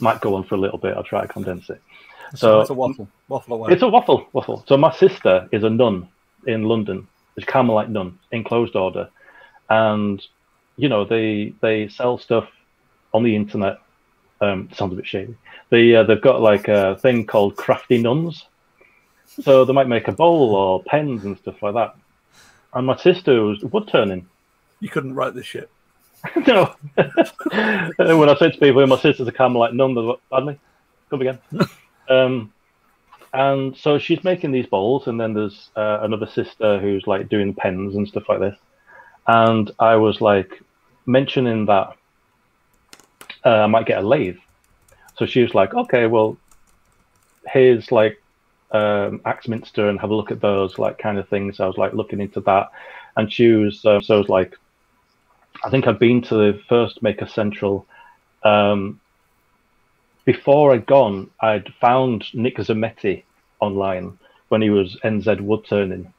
Might 0.00 0.20
go 0.20 0.34
on 0.34 0.44
for 0.44 0.54
a 0.54 0.58
little 0.58 0.78
bit. 0.78 0.96
I'll 0.96 1.02
try 1.02 1.20
to 1.20 1.28
condense 1.28 1.68
it. 1.68 1.82
So 2.34 2.60
it's 2.60 2.70
a 2.70 2.74
waffle, 2.74 3.08
waffle 3.28 3.54
away. 3.56 3.72
it's 3.72 3.82
a 3.82 3.88
waffle, 3.88 4.28
waffle. 4.32 4.64
So 4.66 4.76
my 4.76 4.92
sister 4.92 5.48
is 5.52 5.64
a 5.64 5.70
nun 5.70 6.08
in 6.46 6.64
London. 6.64 7.06
It's 7.36 7.46
a 7.46 7.50
Carmelite 7.50 7.90
nun 7.90 8.18
in 8.32 8.44
closed 8.44 8.76
order, 8.76 9.08
and 9.68 10.24
you 10.76 10.88
know 10.88 11.04
they 11.04 11.54
they 11.60 11.88
sell 11.88 12.18
stuff 12.18 12.48
on 13.12 13.22
the 13.22 13.34
internet. 13.34 13.78
Um, 14.40 14.68
sounds 14.72 14.92
a 14.92 14.96
bit 14.96 15.06
shady. 15.06 15.34
They 15.70 15.94
uh, 15.94 16.04
they've 16.04 16.20
got 16.20 16.40
like 16.40 16.68
a 16.68 16.96
thing 16.96 17.26
called 17.26 17.56
crafty 17.56 17.98
nuns. 17.98 18.46
So 19.42 19.64
they 19.64 19.72
might 19.72 19.88
make 19.88 20.08
a 20.08 20.12
bowl 20.12 20.54
or 20.54 20.82
pens 20.82 21.24
and 21.24 21.38
stuff 21.38 21.62
like 21.62 21.74
that. 21.74 21.94
And 22.72 22.86
my 22.86 22.96
sister 22.96 23.42
was 23.42 23.62
wood 23.62 23.88
turning. 23.88 24.26
you 24.80 24.88
couldn't 24.88 25.14
write 25.14 25.34
this 25.34 25.46
shit. 25.46 25.70
no. 26.46 26.74
when 26.96 28.28
I 28.28 28.36
say 28.38 28.50
to 28.50 28.58
people, 28.58 28.86
my 28.86 28.98
sister's 28.98 29.28
a 29.28 29.32
Carmelite 29.32 29.74
nun, 29.74 29.94
they're 29.94 30.04
like, 30.04 30.20
badly. 30.30 30.58
Come 31.10 31.20
again. 31.20 31.38
um, 32.08 32.52
and 33.32 33.76
so 33.76 33.98
she's 33.98 34.24
making 34.24 34.52
these 34.52 34.66
bowls, 34.66 35.06
and 35.06 35.20
then 35.20 35.34
there's 35.34 35.70
uh, 35.76 35.98
another 36.02 36.26
sister 36.26 36.78
who's 36.80 37.06
like 37.06 37.28
doing 37.28 37.54
pens 37.54 37.94
and 37.94 38.08
stuff 38.08 38.28
like 38.28 38.40
this. 38.40 38.56
And 39.28 39.70
I 39.78 39.96
was 39.96 40.20
like 40.20 40.60
mentioning 41.06 41.66
that 41.66 41.96
uh, 43.44 43.62
I 43.62 43.66
might 43.66 43.86
get 43.86 44.02
a 44.02 44.06
lathe. 44.06 44.38
So 45.16 45.26
she 45.26 45.42
was 45.42 45.54
like, 45.54 45.74
okay, 45.74 46.06
well, 46.06 46.36
here's 47.46 47.92
like 47.92 48.20
um, 48.70 49.20
Axminster 49.24 49.88
and 49.88 50.00
have 50.00 50.10
a 50.10 50.14
look 50.14 50.30
at 50.30 50.40
those 50.40 50.78
like 50.78 50.98
kind 50.98 51.18
of 51.18 51.28
things. 51.28 51.60
I 51.60 51.66
was 51.66 51.76
like 51.76 51.92
looking 51.92 52.20
into 52.20 52.40
that, 52.40 52.70
and 53.16 53.32
she 53.32 53.48
was 53.48 53.84
uh, 53.84 54.00
so 54.00 54.14
I 54.14 54.18
was 54.18 54.28
like, 54.28 54.56
I 55.64 55.70
think 55.70 55.86
I'd 55.86 55.98
been 55.98 56.22
to 56.22 56.34
the 56.34 56.60
first 56.68 57.02
Maker 57.02 57.26
Central. 57.26 57.86
Um, 58.44 59.00
before 60.24 60.72
I'd 60.72 60.86
gone, 60.86 61.30
I'd 61.40 61.72
found 61.80 62.26
Nick 62.34 62.58
Zammeti 62.58 63.24
online 63.60 64.18
when 64.48 64.62
he 64.62 64.70
was 64.70 64.96
NZ 65.02 65.40
wood 65.40 65.64
turning. 65.66 66.12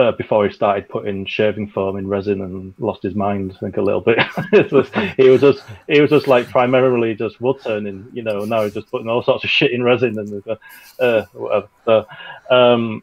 Uh, 0.00 0.12
before 0.12 0.46
he 0.46 0.52
started 0.54 0.88
putting 0.88 1.26
shaving 1.26 1.68
foam 1.68 1.98
in 1.98 2.08
resin 2.08 2.40
and 2.40 2.72
lost 2.78 3.02
his 3.02 3.14
mind, 3.14 3.52
I 3.54 3.58
think 3.58 3.76
a 3.76 3.82
little 3.82 4.00
bit. 4.00 4.18
It 4.52 4.72
was- 4.72 4.90
he 5.18 5.28
was 5.28 5.42
just 5.42 5.62
he 5.88 6.00
was 6.00 6.08
just 6.08 6.26
like 6.26 6.48
primarily 6.48 7.14
just 7.14 7.38
wood 7.38 7.56
turning, 7.62 8.06
you 8.14 8.22
know. 8.22 8.46
Now 8.46 8.62
he's 8.64 8.72
just 8.72 8.90
putting 8.90 9.10
all 9.10 9.22
sorts 9.22 9.44
of 9.44 9.50
shit 9.50 9.72
in 9.72 9.82
resin 9.82 10.18
and 10.18 10.42
uh, 10.46 10.56
uh, 11.02 11.24
whatever. 11.34 11.68
So, 11.84 12.06
um, 12.50 13.02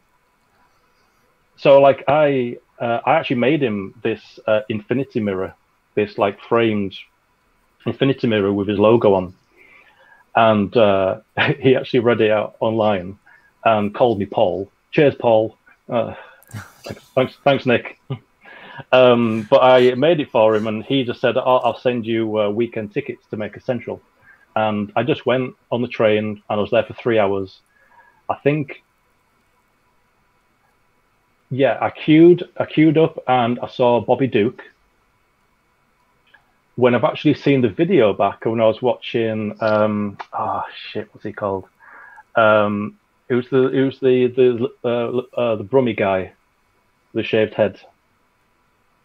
so 1.56 1.80
like 1.80 2.02
I 2.08 2.56
uh, 2.80 3.00
I 3.06 3.14
actually 3.14 3.36
made 3.36 3.62
him 3.62 3.94
this 4.02 4.22
uh, 4.48 4.60
infinity 4.68 5.20
mirror, 5.20 5.54
this 5.94 6.18
like 6.18 6.40
framed 6.48 6.96
infinity 7.86 8.26
mirror 8.26 8.52
with 8.52 8.66
his 8.66 8.78
logo 8.80 9.14
on, 9.14 9.34
and 10.34 10.76
uh, 10.76 11.20
he 11.60 11.76
actually 11.76 12.00
read 12.00 12.20
it 12.20 12.32
out 12.32 12.56
online 12.58 13.18
and 13.64 13.94
called 13.94 14.18
me 14.18 14.26
Paul. 14.26 14.68
Cheers, 14.90 15.14
Paul. 15.14 15.56
Thanks, 17.14 17.36
thanks, 17.44 17.66
Nick. 17.66 18.00
Um, 18.92 19.46
but 19.50 19.60
I 19.60 19.94
made 19.94 20.20
it 20.20 20.30
for 20.30 20.54
him, 20.54 20.66
and 20.66 20.84
he 20.84 21.04
just 21.04 21.20
said, 21.20 21.36
"I'll, 21.36 21.60
I'll 21.64 21.78
send 21.78 22.06
you 22.06 22.40
uh, 22.40 22.48
weekend 22.48 22.92
tickets 22.94 23.24
to 23.30 23.36
Maker 23.36 23.60
Central." 23.60 24.00
And 24.54 24.92
I 24.96 25.02
just 25.02 25.26
went 25.26 25.54
on 25.70 25.82
the 25.82 25.88
train, 25.88 26.24
and 26.26 26.42
I 26.48 26.56
was 26.56 26.70
there 26.70 26.84
for 26.84 26.94
three 26.94 27.18
hours. 27.18 27.60
I 28.28 28.36
think 28.36 28.82
yeah, 31.50 31.78
I 31.80 31.90
queued, 31.90 32.48
I 32.58 32.66
queued 32.66 32.98
up, 32.98 33.22
and 33.26 33.58
I 33.60 33.68
saw 33.68 34.00
Bobby 34.00 34.26
Duke. 34.26 34.62
When 36.76 36.94
I've 36.94 37.04
actually 37.04 37.34
seen 37.34 37.62
the 37.62 37.68
video 37.68 38.12
back, 38.12 38.44
when 38.44 38.60
I 38.60 38.66
was 38.66 38.80
watching, 38.82 39.56
um, 39.60 40.18
ah, 40.32 40.64
shit, 40.90 41.08
what's 41.12 41.24
he 41.24 41.32
called? 41.32 41.66
Um, 42.36 42.98
it 43.28 43.34
was 43.34 43.48
the, 43.48 43.68
it 43.68 43.84
was 43.84 43.98
the 43.98 44.26
the 44.28 44.68
uh, 44.84 45.38
uh, 45.40 45.56
the 45.56 45.64
Brummy 45.64 45.94
guy, 45.94 46.32
the 47.14 47.22
shaved 47.22 47.54
head. 47.54 47.80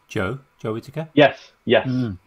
Joe, 0.07 0.39
Joe 0.59 0.73
Whitaker. 0.73 1.07
Yes, 1.13 1.51
yes. 1.65 1.87
Mm. 1.87 2.17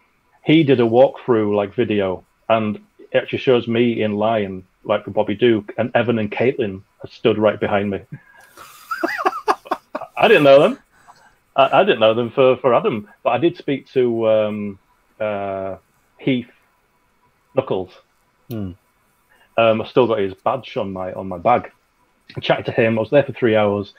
He 0.44 0.64
did 0.64 0.80
a 0.80 0.84
walkthrough 0.84 1.54
like 1.54 1.74
video, 1.74 2.24
and 2.48 2.76
it 3.12 3.18
actually 3.18 3.38
shows 3.38 3.68
me 3.68 4.02
in 4.02 4.14
line 4.14 4.64
like 4.84 5.04
for 5.04 5.10
Bobby 5.10 5.34
Duke, 5.34 5.72
and 5.78 5.90
Evan 5.94 6.18
and 6.18 6.30
Katelyn 6.30 6.82
stood 7.08 7.38
right 7.38 7.58
behind 7.58 7.90
me. 7.90 8.00
I 10.16 10.28
didn't 10.28 10.44
know 10.44 10.60
them. 10.60 10.78
I, 11.56 11.80
I 11.80 11.84
didn't 11.84 12.00
know 12.00 12.14
them 12.14 12.30
for, 12.30 12.56
for 12.58 12.74
Adam, 12.74 13.08
but 13.22 13.30
I 13.30 13.38
did 13.38 13.56
speak 13.56 13.90
to 13.92 14.28
um, 14.28 14.78
uh, 15.20 15.76
Heath 16.18 16.50
Knuckles. 17.54 17.92
Hmm. 18.48 18.72
Um, 19.58 19.80
I 19.80 19.88
still 19.88 20.06
got 20.06 20.18
his 20.18 20.34
badge 20.34 20.76
on 20.76 20.92
my 20.92 21.12
on 21.12 21.28
my 21.28 21.38
bag. 21.38 21.70
I 22.36 22.40
chatted 22.40 22.66
to 22.66 22.72
him. 22.72 22.98
I 22.98 23.00
was 23.00 23.10
there 23.10 23.22
for 23.22 23.32
three 23.32 23.56
hours. 23.56 23.94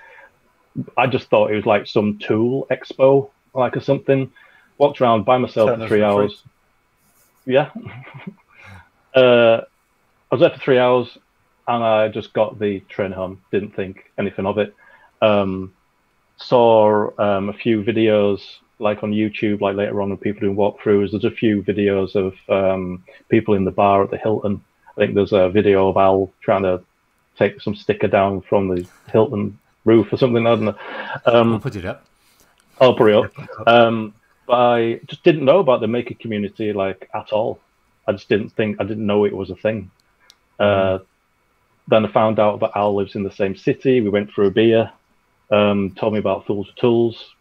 I 0.96 1.08
just 1.08 1.30
thought 1.30 1.52
it 1.52 1.56
was 1.56 1.66
like 1.66 1.88
some 1.88 2.20
tool 2.20 2.68
expo, 2.70 3.30
like 3.54 3.76
or 3.78 3.82
something. 3.82 4.32
Walked 4.78 5.02
around 5.02 5.26
by 5.26 5.38
myself 5.38 5.70
for 5.70 5.76
three 5.76 5.86
for 5.86 5.90
free. 5.90 6.04
hours. 6.04 6.44
Yeah. 7.46 7.70
uh, 9.16 9.62
I 10.32 10.36
was 10.36 10.42
there 10.42 10.50
for 10.50 10.60
three 10.60 10.78
hours, 10.78 11.18
and 11.68 11.84
I 11.84 12.10
just 12.10 12.34
got 12.34 12.60
the 12.60 12.82
train 12.82 13.12
home. 13.12 13.42
Didn't 13.52 13.76
think 13.76 14.12
anything 14.18 14.46
of 14.46 14.58
it. 14.58 14.76
Um, 15.22 15.74
saw 16.38 17.10
um, 17.18 17.50
a 17.50 17.54
few 17.54 17.84
videos 17.84 18.42
like 18.80 19.02
on 19.02 19.12
YouTube, 19.12 19.62
like 19.62 19.76
later 19.76 20.02
on, 20.02 20.12
of 20.12 20.22
people 20.22 20.42
doing 20.42 20.56
walkthroughs. 20.56 21.12
There's 21.12 21.26
a 21.26 21.32
few 21.32 21.64
videos 21.64 22.16
of 22.16 22.36
um, 22.50 23.04
people 23.30 23.56
in 23.56 23.66
the 23.66 23.72
bar 23.72 24.04
at 24.04 24.12
the 24.12 24.18
Hilton. 24.18 24.64
I 24.90 24.94
think 25.02 25.16
there's 25.16 25.34
a 25.34 25.50
video 25.50 25.90
of 25.90 25.98
Al 25.98 26.32
trying 26.42 26.64
to 26.64 26.84
take 27.38 27.62
some 27.62 27.76
sticker 27.76 28.08
down 28.08 28.42
from 28.42 28.68
the 28.68 28.88
Hilton 29.12 29.58
roof 29.88 30.12
or 30.12 30.18
something. 30.18 30.46
I 30.46 30.50
don't 30.56 30.66
know. 30.66 30.76
Um, 31.26 31.50
We'll 31.52 31.60
put 31.60 31.76
it 31.76 31.86
up. 31.86 32.06
I'll 32.80 32.94
put 32.96 33.10
it 33.10 33.16
up. 33.16 33.68
Um, 33.68 34.14
but 34.46 34.54
I 34.54 35.00
just 35.08 35.24
didn't 35.24 35.46
know 35.46 35.60
about 35.60 35.82
the 35.82 35.88
maker 35.88 36.14
community 36.14 36.72
like 36.74 37.10
at 37.14 37.32
all. 37.32 37.60
I 38.08 38.12
just 38.12 38.30
didn't 38.30 38.52
think 38.52 38.78
I 38.80 38.84
didn't 38.84 39.06
know 39.06 39.26
it 39.26 39.36
was 39.36 39.50
a 39.50 39.56
thing. 39.56 39.90
Uh, 40.60 41.00
then 41.88 42.06
I 42.06 42.12
found 42.12 42.40
out 42.40 42.60
that 42.60 42.72
Al 42.76 42.96
lives 42.96 43.16
in 43.16 43.24
the 43.24 43.32
same 43.32 43.56
city. 43.56 44.02
We 44.02 44.10
went 44.10 44.32
for 44.32 44.46
a 44.46 44.52
beer. 44.52 44.92
Um, 45.50 45.96
told 45.98 46.14
me 46.14 46.20
about 46.20 46.46
Fools 46.46 46.70
of 46.70 46.76
Tools. 46.76 47.34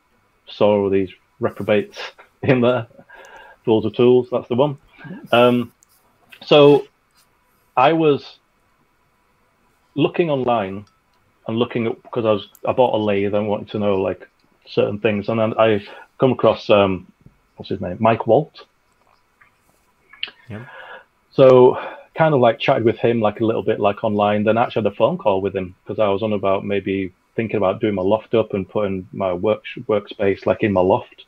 Saw 0.47 0.83
all 0.83 0.91
these 0.91 1.11
reprobates 1.41 1.99
in 2.43 2.61
there. 2.61 2.87
Fools 3.65 3.85
of 3.85 3.95
Tools, 3.95 4.29
that's 4.31 4.49
the 4.49 4.55
one. 4.55 4.79
Um, 5.33 5.73
so 6.45 6.87
I 7.77 7.93
was 7.93 8.39
looking 9.95 10.31
online 10.31 10.85
and 11.47 11.59
looking 11.59 11.87
at 11.87 12.03
because 12.03 12.25
I 12.25 12.33
was 12.33 12.49
I 12.67 12.73
bought 12.73 12.95
a 12.95 13.03
lathe 13.03 13.35
and 13.35 13.49
wanted 13.49 13.69
to 13.71 13.79
know 13.79 13.97
like 13.97 14.29
certain 14.67 14.99
things, 14.99 15.29
and 15.29 15.39
then 15.41 15.55
I 15.59 15.87
come 16.19 16.33
across 16.33 16.69
um, 16.71 17.11
what's 17.57 17.71
his 17.71 17.81
name, 17.81 17.97
Mike 18.01 18.27
Waldt. 18.27 18.63
Yeah. 20.49 20.65
So 21.33 21.79
kind 22.15 22.35
of 22.35 22.41
like 22.41 22.59
chatted 22.59 22.85
with 22.85 22.97
him 22.97 23.21
like 23.21 23.41
a 23.41 23.45
little 23.45 23.63
bit 23.63 23.81
like 23.81 24.03
online. 24.03 24.45
Then 24.45 24.59
actually 24.59 24.85
had 24.85 24.93
a 24.93 24.97
phone 24.97 25.19
call 25.19 25.41
with 25.41 25.55
him 25.55 25.75
because 25.85 25.99
I 25.99 26.09
was 26.09 26.23
on 26.23 26.33
about 26.33 26.65
maybe 26.65 27.13
thinking 27.35 27.59
about 27.59 27.81
doing 27.81 27.95
my 27.95 28.03
loft 28.03 28.35
up 28.35 28.55
and 28.55 28.69
putting 28.69 29.07
my 29.13 29.33
work 29.33 29.63
workspace 29.87 30.47
like 30.47 30.63
in 30.63 30.73
my 30.73 30.81
loft. 30.81 31.27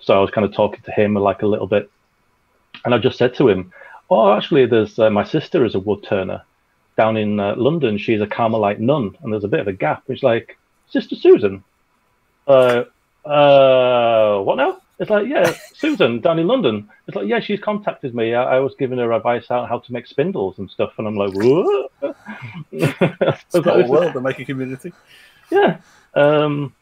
So 0.00 0.16
I 0.16 0.20
was 0.20 0.30
kind 0.30 0.46
of 0.46 0.54
talking 0.54 0.80
to 0.82 0.92
him 0.92 1.14
like 1.14 1.42
a 1.42 1.46
little 1.46 1.66
bit, 1.66 1.90
and 2.84 2.94
I 2.94 2.98
just 2.98 3.18
said 3.18 3.34
to 3.34 3.48
him, 3.48 3.72
"Oh, 4.08 4.32
actually, 4.32 4.66
there's 4.66 4.98
uh, 4.98 5.10
my 5.10 5.24
sister 5.24 5.64
is 5.64 5.74
a 5.74 5.80
wood 5.80 6.02
turner 6.02 6.42
down 7.00 7.16
in 7.16 7.40
uh, 7.40 7.54
London. 7.56 7.98
She's 7.98 8.20
a 8.20 8.26
Carmelite 8.26 8.80
nun, 8.80 9.16
and 9.22 9.32
there's 9.32 9.44
a 9.44 9.48
bit 9.54 9.60
of 9.60 9.68
a 9.68 9.72
gap." 9.72 10.02
It's 10.08 10.22
like 10.22 10.58
Sister 10.88 11.16
Susan. 11.16 11.64
Uh, 12.46 12.84
uh, 13.24 14.40
what 14.46 14.56
now? 14.56 14.72
It's 14.98 15.08
like, 15.08 15.26
yeah, 15.26 15.54
Susan 15.74 16.20
down 16.20 16.38
in 16.38 16.46
London. 16.46 16.90
It's 17.06 17.16
like, 17.16 17.26
yeah, 17.26 17.40
she's 17.40 17.60
contacted 17.60 18.14
me. 18.14 18.34
I, 18.34 18.56
I 18.56 18.58
was 18.60 18.74
giving 18.78 18.98
her 18.98 19.12
advice 19.12 19.46
on 19.50 19.66
how 19.66 19.78
to 19.78 19.92
make 19.92 20.06
spindles 20.06 20.58
and 20.58 20.68
stuff, 20.70 20.92
and 20.98 21.06
I'm 21.08 21.16
like, 21.16 21.32
what? 21.34 21.90
It's 22.72 23.54
a 23.54 23.62
whole 23.62 23.88
world 23.88 24.12
to 24.12 24.20
make 24.20 24.38
a 24.38 24.44
community. 24.44 24.92
yeah 25.50 25.78
um 26.14 26.72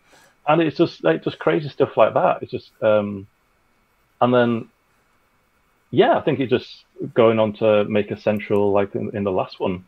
and 0.47 0.63
it's 0.63 0.77
just 0.77 1.03
like 1.05 1.25
just 1.25 1.39
crazy 1.39 1.69
stuff 1.69 1.97
like 1.97 2.15
that 2.15 2.43
it's 2.43 2.53
just 2.53 2.71
um 2.83 3.27
and 4.21 4.33
then 4.33 4.69
yeah 5.91 6.17
i 6.17 6.21
think 6.21 6.41
it 6.41 6.49
just 6.49 6.85
going 7.15 7.39
on 7.39 7.53
to 7.53 7.85
Maker 7.85 8.17
Central 8.17 8.73
like 8.73 8.95
in, 8.95 9.15
in 9.17 9.25
the 9.25 9.33
last 9.33 9.61
one 9.61 9.85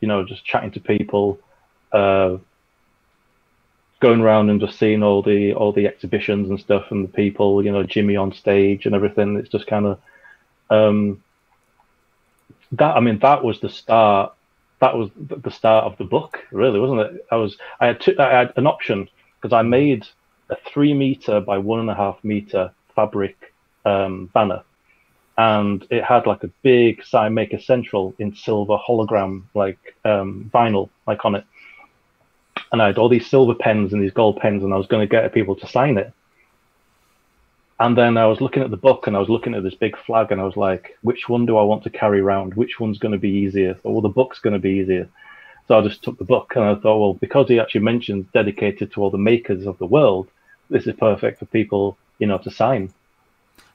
you 0.00 0.08
know 0.08 0.24
just 0.24 0.44
chatting 0.44 0.70
to 0.70 0.80
people 0.80 1.38
uh 1.92 2.36
going 4.00 4.20
around 4.20 4.50
and 4.50 4.60
just 4.60 4.78
seeing 4.78 5.02
all 5.02 5.22
the 5.22 5.52
all 5.54 5.72
the 5.72 5.86
exhibitions 5.86 6.50
and 6.50 6.60
stuff 6.60 6.90
and 6.90 7.04
the 7.04 7.12
people 7.12 7.64
you 7.64 7.72
know 7.72 7.82
jimmy 7.82 8.16
on 8.16 8.32
stage 8.32 8.86
and 8.86 8.94
everything 8.94 9.36
it's 9.36 9.48
just 9.48 9.66
kind 9.66 9.86
of 9.86 9.98
um 10.70 11.22
that 12.72 12.96
i 12.96 13.00
mean 13.00 13.18
that 13.20 13.42
was 13.42 13.60
the 13.60 13.70
start 13.70 14.36
that 14.80 14.96
was 14.96 15.10
the 15.16 15.50
start 15.50 15.84
of 15.84 15.96
the 15.98 16.04
book, 16.04 16.38
really, 16.52 16.78
wasn't 16.78 17.00
it? 17.00 17.26
I 17.30 17.36
was 17.36 17.56
I 17.80 17.86
had, 17.86 18.00
two, 18.00 18.14
I 18.18 18.30
had 18.30 18.52
an 18.56 18.66
option 18.66 19.08
because 19.40 19.54
I 19.54 19.62
made 19.62 20.06
a 20.50 20.56
three 20.72 20.92
meter 20.92 21.40
by 21.40 21.58
one 21.58 21.80
and 21.80 21.90
a 21.90 21.94
half 21.94 22.22
meter 22.22 22.70
fabric 22.94 23.54
um, 23.84 24.26
banner, 24.34 24.62
and 25.38 25.86
it 25.90 26.02
had 26.02 26.26
like 26.26 26.42
a 26.44 26.50
big 26.62 27.04
sign 27.04 27.34
maker 27.34 27.58
central 27.58 28.14
in 28.18 28.34
silver 28.34 28.78
hologram 28.78 29.42
like 29.54 29.78
um, 30.04 30.50
vinyl 30.52 30.88
like 31.06 31.24
on 31.24 31.34
it, 31.34 31.44
and 32.72 32.82
I 32.82 32.86
had 32.88 32.98
all 32.98 33.08
these 33.08 33.28
silver 33.28 33.54
pens 33.54 33.92
and 33.92 34.02
these 34.02 34.12
gold 34.12 34.38
pens, 34.38 34.62
and 34.62 34.72
I 34.72 34.76
was 34.76 34.86
going 34.86 35.06
to 35.06 35.10
get 35.10 35.32
people 35.32 35.56
to 35.56 35.66
sign 35.66 35.98
it. 35.98 36.12
And 37.78 37.96
then 37.96 38.16
I 38.16 38.26
was 38.26 38.40
looking 38.40 38.62
at 38.62 38.70
the 38.70 38.76
book 38.76 39.06
and 39.06 39.14
I 39.14 39.18
was 39.18 39.28
looking 39.28 39.54
at 39.54 39.62
this 39.62 39.74
big 39.74 39.98
flag 39.98 40.32
and 40.32 40.40
I 40.40 40.44
was 40.44 40.56
like, 40.56 40.96
which 41.02 41.28
one 41.28 41.44
do 41.44 41.58
I 41.58 41.62
want 41.62 41.82
to 41.84 41.90
carry 41.90 42.20
around? 42.20 42.54
Which 42.54 42.80
one's 42.80 42.98
going 42.98 43.12
to 43.12 43.18
be 43.18 43.28
easier? 43.28 43.78
Or 43.82 43.92
well, 43.92 44.00
the 44.00 44.08
book's 44.08 44.38
going 44.38 44.54
to 44.54 44.58
be 44.58 44.70
easier. 44.70 45.08
So 45.68 45.78
I 45.78 45.82
just 45.82 46.02
took 46.02 46.16
the 46.16 46.24
book 46.24 46.54
and 46.56 46.64
I 46.64 46.74
thought, 46.76 46.98
well, 46.98 47.14
because 47.14 47.48
he 47.48 47.60
actually 47.60 47.82
mentions 47.82 48.24
dedicated 48.32 48.92
to 48.92 49.02
all 49.02 49.10
the 49.10 49.18
makers 49.18 49.66
of 49.66 49.76
the 49.76 49.84
world, 49.84 50.28
this 50.70 50.86
is 50.86 50.94
perfect 50.96 51.38
for 51.38 51.44
people, 51.46 51.98
you 52.18 52.26
know, 52.26 52.38
to 52.38 52.50
sign. 52.50 52.94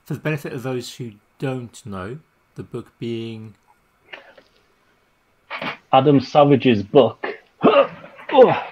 For 0.04 0.14
the 0.14 0.20
benefit 0.20 0.52
of 0.52 0.64
those 0.64 0.96
who 0.96 1.12
don't 1.42 1.84
know, 1.84 2.16
the 2.54 2.62
book 2.62 2.86
being 3.00 3.54
Adam 5.92 6.20
Savage's 6.20 6.84
book. 6.84 7.26
Oh. 7.64 8.64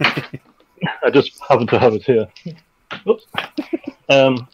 I 0.00 1.10
just 1.12 1.32
happen 1.48 1.66
to 1.66 1.78
have 1.80 1.94
it 1.94 2.04
here. 2.04 2.28
Oops. 3.08 3.26
Um, 4.08 4.46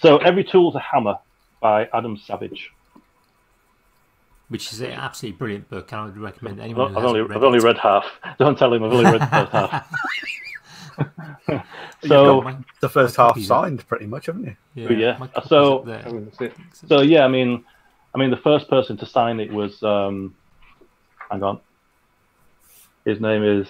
so 0.00 0.18
every 0.18 0.42
tool's 0.42 0.74
a 0.74 0.80
hammer 0.80 1.16
by 1.60 1.88
Adam 1.94 2.16
Savage. 2.16 2.72
which 4.48 4.72
is 4.72 4.80
an 4.80 4.90
absolutely 4.90 5.38
brilliant 5.38 5.70
book, 5.70 5.92
and 5.92 6.00
I 6.00 6.04
would 6.06 6.16
recommend 6.16 6.58
I've, 6.58 6.64
anyone 6.64 6.92
who 6.92 6.98
I've 6.98 7.04
only 7.04 7.20
read 7.20 7.36
I've 7.36 7.44
only 7.44 7.60
read 7.60 7.78
half. 7.78 8.04
Don't 8.38 8.58
tell 8.58 8.74
him 8.74 8.82
I've 8.82 8.92
only 8.92 9.12
read 9.12 9.20
the 9.20 9.26
first 9.26 9.52
half. 9.52 9.94
You've 11.48 11.62
So 12.06 12.40
got 12.42 12.56
the 12.80 12.88
first 12.88 13.16
half 13.16 13.28
copies 13.30 13.44
of- 13.44 13.48
signed, 13.48 13.86
pretty 13.88 14.06
much, 14.06 14.26
haven't 14.26 14.44
you? 14.44 14.56
Yeah, 14.74 14.88
But 14.88 14.96
yeah, 14.98 15.26
so 15.46 15.78
up 15.78 15.84
there. 15.86 16.52
so 16.88 17.00
yeah, 17.02 17.24
I 17.24 17.28
mean, 17.28 17.64
I 18.14 18.18
mean, 18.18 18.30
the 18.30 18.36
first 18.36 18.68
person 18.68 18.96
to 18.98 19.06
sign 19.06 19.40
it 19.40 19.52
was, 19.52 19.82
um, 19.82 20.34
hang 21.30 21.42
on, 21.42 21.60
his 23.04 23.20
name 23.20 23.42
is, 23.44 23.68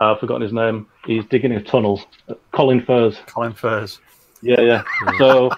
I've 0.00 0.18
forgotten 0.20 0.42
his 0.42 0.52
name. 0.52 0.86
He's 1.06 1.24
digging 1.26 1.52
a 1.52 1.62
tunnel. 1.62 2.00
Colin 2.52 2.80
Furze. 2.84 3.16
Colin 3.26 3.52
Furze. 3.52 3.98
Yeah, 4.42 4.60
yeah. 4.60 4.82
So 5.18 5.50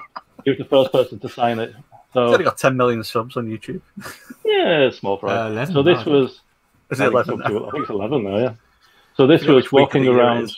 he 0.44 0.51
was 0.51 0.59
the 0.59 0.64
first 0.66 0.93
person 0.93 1.18
to 1.20 1.28
sign 1.28 1.59
it. 1.59 1.74
He's 1.74 1.82
So 2.12 2.27
only 2.32 2.44
got 2.44 2.59
10 2.59 2.77
million 2.77 3.02
subs 3.02 3.36
on 3.36 3.47
YouTube. 3.47 3.81
yeah, 4.44 4.90
small 4.90 5.16
fry. 5.16 5.35
Uh, 5.35 5.48
11 5.51 5.74
so 5.74 5.82
this 5.82 5.97
think. 5.98 6.06
was, 6.09 6.40
Is 6.90 7.01
it 7.01 7.10
think, 7.10 7.14
it's 7.18 7.28
11 7.28 7.32
up 7.32 7.39
now? 7.51 7.66
I 7.66 7.70
think 7.70 7.82
it's 7.82 7.90
eleven 7.90 8.24
now. 8.24 8.36
Yeah. 8.36 8.55
So 9.16 9.26
this 9.26 9.43
You 9.43 9.55
was 9.55 9.64
which 9.64 9.72
week 9.72 9.82
of 9.82 9.86
walking 9.86 10.05
the 10.05 10.10
year 10.10 10.20
it 10.20 10.22
around. 10.22 10.56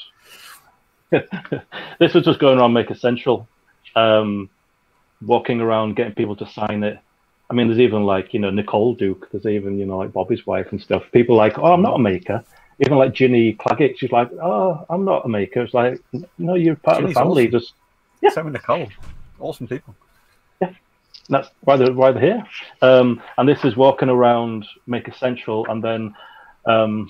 this 1.98 2.12
was 2.14 2.24
just 2.24 2.40
going 2.40 2.58
around 2.58 2.72
Maker 2.72 2.94
Central, 2.94 3.48
um, 3.94 4.50
walking 5.24 5.60
around 5.60 5.94
getting 5.94 6.14
people 6.14 6.36
to 6.36 6.46
sign 6.48 6.82
it. 6.82 6.98
I 7.50 7.54
mean, 7.54 7.68
there's 7.68 7.80
even 7.80 8.04
like 8.04 8.34
you 8.34 8.40
know 8.40 8.50
Nicole 8.50 8.94
Duke. 8.94 9.28
There's 9.30 9.46
even 9.46 9.78
you 9.78 9.86
know 9.86 9.98
like 9.98 10.12
Bobby's 10.12 10.44
wife 10.46 10.66
and 10.72 10.80
stuff. 10.80 11.04
People 11.12 11.36
like, 11.36 11.56
oh, 11.58 11.72
I'm 11.72 11.82
not 11.82 11.94
a 11.94 11.98
maker. 11.98 12.44
Even 12.80 12.98
like 12.98 13.14
Ginny 13.14 13.54
Claggett, 13.54 13.98
she's 13.98 14.12
like, 14.12 14.30
oh, 14.34 14.84
I'm 14.90 15.04
not 15.04 15.24
a 15.24 15.28
maker. 15.28 15.62
It's 15.62 15.74
like, 15.74 16.00
no, 16.38 16.54
you're 16.54 16.76
part 16.76 16.98
Ginny's 16.98 17.10
of 17.10 17.14
the 17.14 17.20
family. 17.20 17.46
awesome. 17.48 17.60
Just 17.60 17.74
Yeah. 18.20 18.30
Same 18.30 18.44
with 18.46 18.54
Nicole. 18.54 18.88
Awesome 19.40 19.68
people. 19.68 19.94
Yeah, 20.60 20.72
that's 21.28 21.48
why 21.60 21.76
they're 21.76 21.92
why 21.92 22.10
they're 22.10 22.22
here. 22.22 22.44
Um, 22.82 23.22
and 23.36 23.48
this 23.48 23.64
is 23.64 23.76
walking 23.76 24.08
around 24.08 24.66
Maker 24.86 25.12
Central, 25.12 25.64
and 25.68 25.82
then 25.82 26.14
um, 26.66 27.08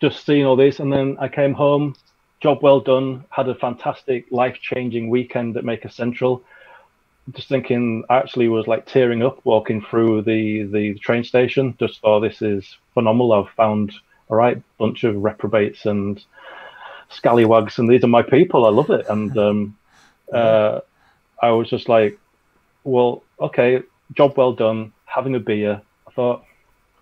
just 0.00 0.24
seeing 0.24 0.44
all 0.44 0.56
this, 0.56 0.80
and 0.80 0.92
then 0.92 1.16
I 1.20 1.28
came 1.28 1.54
home. 1.54 1.96
Job 2.40 2.62
well 2.62 2.80
done. 2.80 3.24
Had 3.30 3.48
a 3.48 3.54
fantastic, 3.54 4.26
life-changing 4.30 5.08
weekend 5.08 5.56
at 5.56 5.64
Maker 5.64 5.88
Central. 5.88 6.42
Just 7.32 7.48
thinking, 7.48 8.04
I 8.08 8.18
actually 8.18 8.48
was 8.48 8.66
like 8.66 8.86
tearing 8.86 9.22
up 9.22 9.40
walking 9.44 9.80
through 9.80 10.22
the 10.22 10.64
the 10.64 10.94
train 10.98 11.24
station. 11.24 11.74
Just 11.78 12.00
thought 12.00 12.20
this 12.20 12.42
is 12.42 12.76
phenomenal. 12.94 13.32
I've 13.32 13.54
found 13.54 13.92
a 14.30 14.36
right 14.36 14.62
bunch 14.78 15.04
of 15.04 15.16
reprobates 15.16 15.86
and 15.86 16.22
scallywags, 17.08 17.78
and 17.78 17.88
these 17.88 18.04
are 18.04 18.08
my 18.08 18.22
people. 18.22 18.66
I 18.66 18.70
love 18.70 18.90
it, 18.90 19.06
and 19.10 19.36
um, 19.38 19.76
uh, 20.32 20.80
I 21.42 21.50
was 21.50 21.68
just 21.68 21.88
like, 21.88 22.18
well, 22.84 23.22
okay, 23.40 23.82
job 24.14 24.36
well 24.36 24.52
done, 24.52 24.92
having 25.06 25.34
a 25.34 25.40
beer. 25.40 25.80
I 26.06 26.10
thought, 26.12 26.44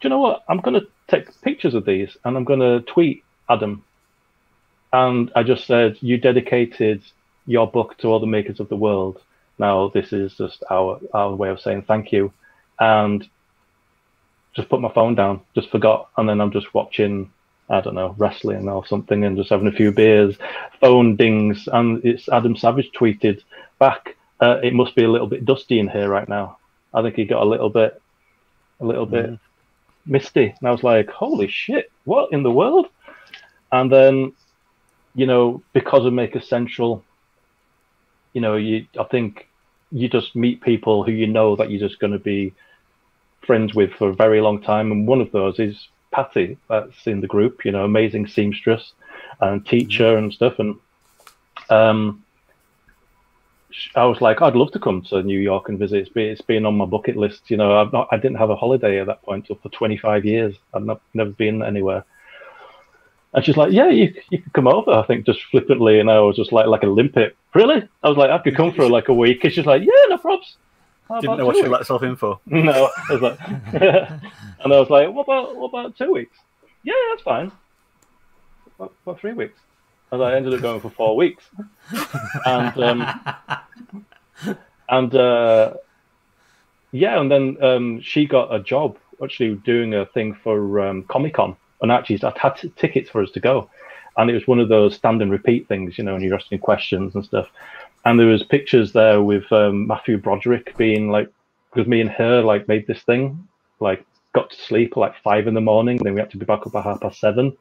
do 0.01 0.09
you 0.09 0.11
know 0.11 0.21
what? 0.21 0.45
I'm 0.49 0.61
going 0.61 0.81
to 0.81 0.87
take 1.09 1.41
pictures 1.43 1.75
of 1.75 1.85
these 1.85 2.17
and 2.25 2.37
I'm 2.37 2.45
going 2.45 2.61
to 2.61 2.81
tweet 2.81 3.25
Adam. 3.49 3.85
And 4.93 5.31
I 5.35 5.43
just 5.43 5.67
said, 5.67 5.99
you 6.01 6.19
dedicated 6.19 7.03
your 7.47 7.71
book 7.71 7.99
to 7.99 8.09
all 8.09 8.21
the 8.21 8.27
makers 8.27 8.61
of 8.61 8.69
the 8.69 8.77
world. 8.77 9.21
Now, 9.59 9.89
this 9.89 10.13
is 10.13 10.35
just 10.37 10.63
our, 10.71 11.01
our 11.13 11.35
way 11.35 11.51
of 11.51 11.61
saying 11.61 11.83
thank 11.83 12.13
you. 12.13 12.33
And 12.79 13.29
just 14.55 14.69
put 14.69 14.81
my 14.81 14.93
phone 14.93 15.15
down, 15.15 15.41
just 15.55 15.71
forgot. 15.71 16.09
And 16.17 16.29
then 16.29 16.41
I'm 16.41 16.53
just 16.53 16.73
watching, 16.75 17.33
I 17.69 17.81
don't 17.81 17.95
know, 17.95 18.15
wrestling 18.19 18.69
or 18.69 18.87
something 18.87 19.25
and 19.25 19.37
just 19.37 19.51
having 19.51 19.67
a 19.67 19.73
few 19.73 19.91
beers. 19.91 20.37
Phone 20.81 21.17
dings. 21.17 21.69
And 21.73 22.05
it's 22.05 22.29
Adam 22.29 22.57
Savage 22.57 22.91
tweeted 22.93 23.43
back, 23.79 24.17
uh, 24.41 24.61
it 24.63 24.75
must 24.75 24.95
be 24.95 25.05
a 25.05 25.11
little 25.11 25.27
bit 25.27 25.45
dusty 25.45 25.79
in 25.79 25.89
here 25.89 26.09
right 26.09 26.29
now. 26.29 26.59
I 26.93 27.03
think 27.03 27.17
he 27.17 27.25
got 27.25 27.43
a 27.43 27.47
little 27.49 27.71
bit, 27.71 28.01
a 28.81 28.85
little 28.85 29.07
bit 29.07 29.39
misty. 30.07 30.55
And 30.59 30.69
I 30.69 30.73
was 30.73 30.83
like, 30.83 31.09
holy 31.11 31.49
shit, 31.49 31.91
what 32.05 32.33
in 32.33 32.43
the 32.43 32.51
world? 32.51 32.89
And 33.73 33.91
then, 33.91 34.33
you 35.15 35.27
know, 35.27 35.63
because 35.73 36.05
of 36.07 36.13
Maker 36.13 36.41
Central, 36.41 37.05
you 38.33 38.41
know, 38.41 38.57
you 38.57 38.87
I 38.99 39.05
think 39.05 39.49
you 39.93 40.09
just 40.09 40.35
meet 40.35 40.61
people 40.61 41.05
who 41.05 41.13
you 41.13 41.27
know 41.27 41.57
that 41.57 41.71
you're 41.71 41.89
just 41.89 42.01
going 42.01 42.13
to 42.13 42.19
be 42.19 42.53
friends 43.47 43.75
with 43.75 43.93
for 43.93 44.09
a 44.09 44.15
very 44.15 44.41
long 44.41 44.61
time. 44.61 44.91
And 44.91 45.07
one 45.07 45.21
of 45.21 45.31
those 45.33 45.59
is 45.59 45.89
Patty, 46.11 46.57
that's 46.69 47.07
in 47.07 47.21
the 47.21 47.27
group, 47.27 47.65
you 47.65 47.73
know, 47.73 47.85
amazing 47.85 48.27
seamstress 48.27 48.93
and 49.41 49.65
teacher 49.67 50.17
and 50.17 50.33
stuff. 50.33 50.59
And 50.59 50.77
um, 51.71 52.24
I 53.95 54.05
was 54.05 54.21
like, 54.21 54.43
I'd 54.43 54.57
love 54.57 54.73
to 54.73 54.79
come 54.79 55.03
to 55.11 55.23
New 55.23 55.39
York 55.39 55.69
and 55.69 55.79
visit. 55.79 55.99
It's 55.99 56.09
been, 56.09 56.29
it's 56.29 56.41
been 56.41 56.67
on 56.67 56.77
my 56.77 56.85
bucket 56.85 57.17
list. 57.17 57.51
You 57.51 57.57
know, 57.57 57.81
I've 57.81 57.93
not, 57.93 58.09
I 58.11 58.17
didn't 58.17 58.39
have 58.39 58.51
a 58.51 58.57
holiday 58.57 59.01
at 59.01 59.07
that 59.07 59.23
point 59.23 59.47
for 59.47 59.69
25 59.69 60.25
years. 60.25 60.55
I've 60.73 60.85
not, 60.85 61.01
never 61.13 61.31
been 61.31 61.63
anywhere. 61.63 62.05
And 63.33 63.45
she's 63.45 63.57
like, 63.57 63.73
yeah, 63.73 63.89
you, 63.89 64.15
you 64.31 64.41
could 64.41 64.53
come 64.53 64.69
over, 64.69 64.93
I 64.93 65.05
think, 65.07 65.27
just 65.27 65.43
flippantly. 65.51 65.99
And 65.99 66.09
I 66.09 66.21
was 66.21 66.37
just 66.37 66.53
like, 66.53 66.67
like 66.67 66.85
a 66.85 66.87
limpet. 66.87 67.37
Really? 67.53 67.89
I 68.03 68.09
was 68.09 68.17
like, 68.17 68.31
I 68.31 68.39
could 68.39 68.57
come 68.57 68.73
for 68.73 68.89
like 68.89 69.09
a 69.09 69.15
week. 69.15 69.43
And 69.43 69.53
she's 69.53 69.67
like, 69.67 69.83
yeah, 69.83 70.09
no 70.09 70.19
probs. 70.19 70.55
How 71.09 71.21
Didn't 71.21 71.39
know 71.39 71.47
what 71.47 71.57
she 71.57 71.67
let 71.67 71.81
herself 71.81 72.03
in 72.03 72.17
for. 72.17 72.41
No, 72.47 72.91
I 73.09 73.13
was 73.13 73.21
like, 73.21 73.39
and 73.75 74.73
I 74.73 74.81
was 74.81 74.89
like, 74.89 75.13
what 75.13 75.23
about 75.25 75.55
what 75.57 75.69
about 75.69 75.99
two 75.99 76.13
weeks? 76.13 76.37
Yeah, 76.83 76.95
that's 77.11 77.23
fine. 77.23 77.53
What, 78.79 78.93
what 79.05 79.21
three 79.21 79.35
weeks? 79.35 79.59
And 80.15 80.23
I 80.23 80.37
ended 80.37 80.55
up 80.55 80.63
going 80.63 80.81
for 80.81 80.91
four 80.91 81.17
weeks, 81.17 81.45
and 82.47 82.79
um, 82.79 84.57
and 84.89 85.15
uh, 85.15 85.75
yeah, 86.93 87.21
and 87.21 87.29
then 87.29 87.57
um, 87.61 88.01
she 88.01 88.25
got 88.25 88.55
a 88.55 88.61
job 88.61 88.97
actually 89.23 89.57
doing 89.57 89.93
a 89.95 90.07
thing 90.07 90.35
for 90.35 90.81
um, 90.81 91.03
Comic 91.05 91.35
Con, 91.35 91.57
and 91.83 91.91
actually 91.91 92.23
I'd 92.23 92.39
had 92.39 92.57
t- 92.57 92.73
tickets 92.77 93.11
for 93.11 93.23
us 93.23 93.33
to 93.33 93.41
go, 93.41 93.69
and 94.17 94.31
it 94.31 94.35
was 94.35 94.47
one 94.47 94.61
of 94.61 94.69
those 94.69 94.95
stand 94.95 95.21
and 95.21 95.33
repeat 95.33 95.67
things, 95.67 95.99
you 95.99 96.05
know, 96.05 96.15
and 96.15 96.25
you're 96.25 96.37
asking 96.37 96.61
questions 96.61 97.17
and 97.17 97.25
stuff. 97.25 97.51
And 98.05 98.21
there 98.21 98.29
was 98.29 98.45
pictures 98.45 98.93
there 98.93 99.21
with 99.21 99.51
um, 99.51 99.89
Matthew 99.89 100.19
Broderick 100.19 100.77
being 100.77 101.11
like, 101.11 101.29
because 101.73 101.89
me 101.89 102.01
and 102.01 102.11
her 102.11 102.41
like 102.41 102.69
made 102.69 102.87
this 102.87 103.03
thing, 103.03 103.49
like 103.81 104.07
got 104.33 104.51
to 104.51 104.57
sleep 104.57 104.93
at 104.93 104.99
like 104.99 105.23
five 105.23 105.49
in 105.49 105.55
the 105.55 105.61
morning, 105.61 105.97
then 105.97 106.15
we 106.15 106.21
had 106.21 106.31
to 106.31 106.37
be 106.37 106.45
back 106.45 106.67
up 106.67 106.75
at 106.77 106.85
half 106.85 107.01
past 107.01 107.19
seven. 107.19 107.57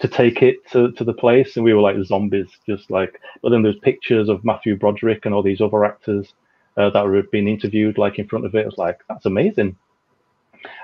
To 0.00 0.08
take 0.08 0.42
it 0.42 0.68
to, 0.70 0.92
to 0.92 1.04
the 1.04 1.12
place, 1.12 1.56
and 1.56 1.64
we 1.64 1.74
were 1.74 1.80
like 1.80 1.96
zombies, 2.04 2.48
just 2.66 2.90
like. 2.90 3.20
But 3.42 3.50
then 3.50 3.62
there's 3.62 3.78
pictures 3.78 4.28
of 4.28 4.44
Matthew 4.44 4.76
Broderick 4.76 5.24
and 5.24 5.34
all 5.34 5.42
these 5.42 5.60
other 5.60 5.84
actors 5.84 6.34
uh, 6.76 6.90
that 6.90 7.04
were 7.04 7.22
being 7.24 7.48
interviewed, 7.48 7.98
like 7.98 8.18
in 8.18 8.28
front 8.28 8.46
of 8.46 8.54
it. 8.54 8.62
I 8.62 8.66
was 8.66 8.78
like, 8.78 9.00
that's 9.08 9.26
amazing. 9.26 9.76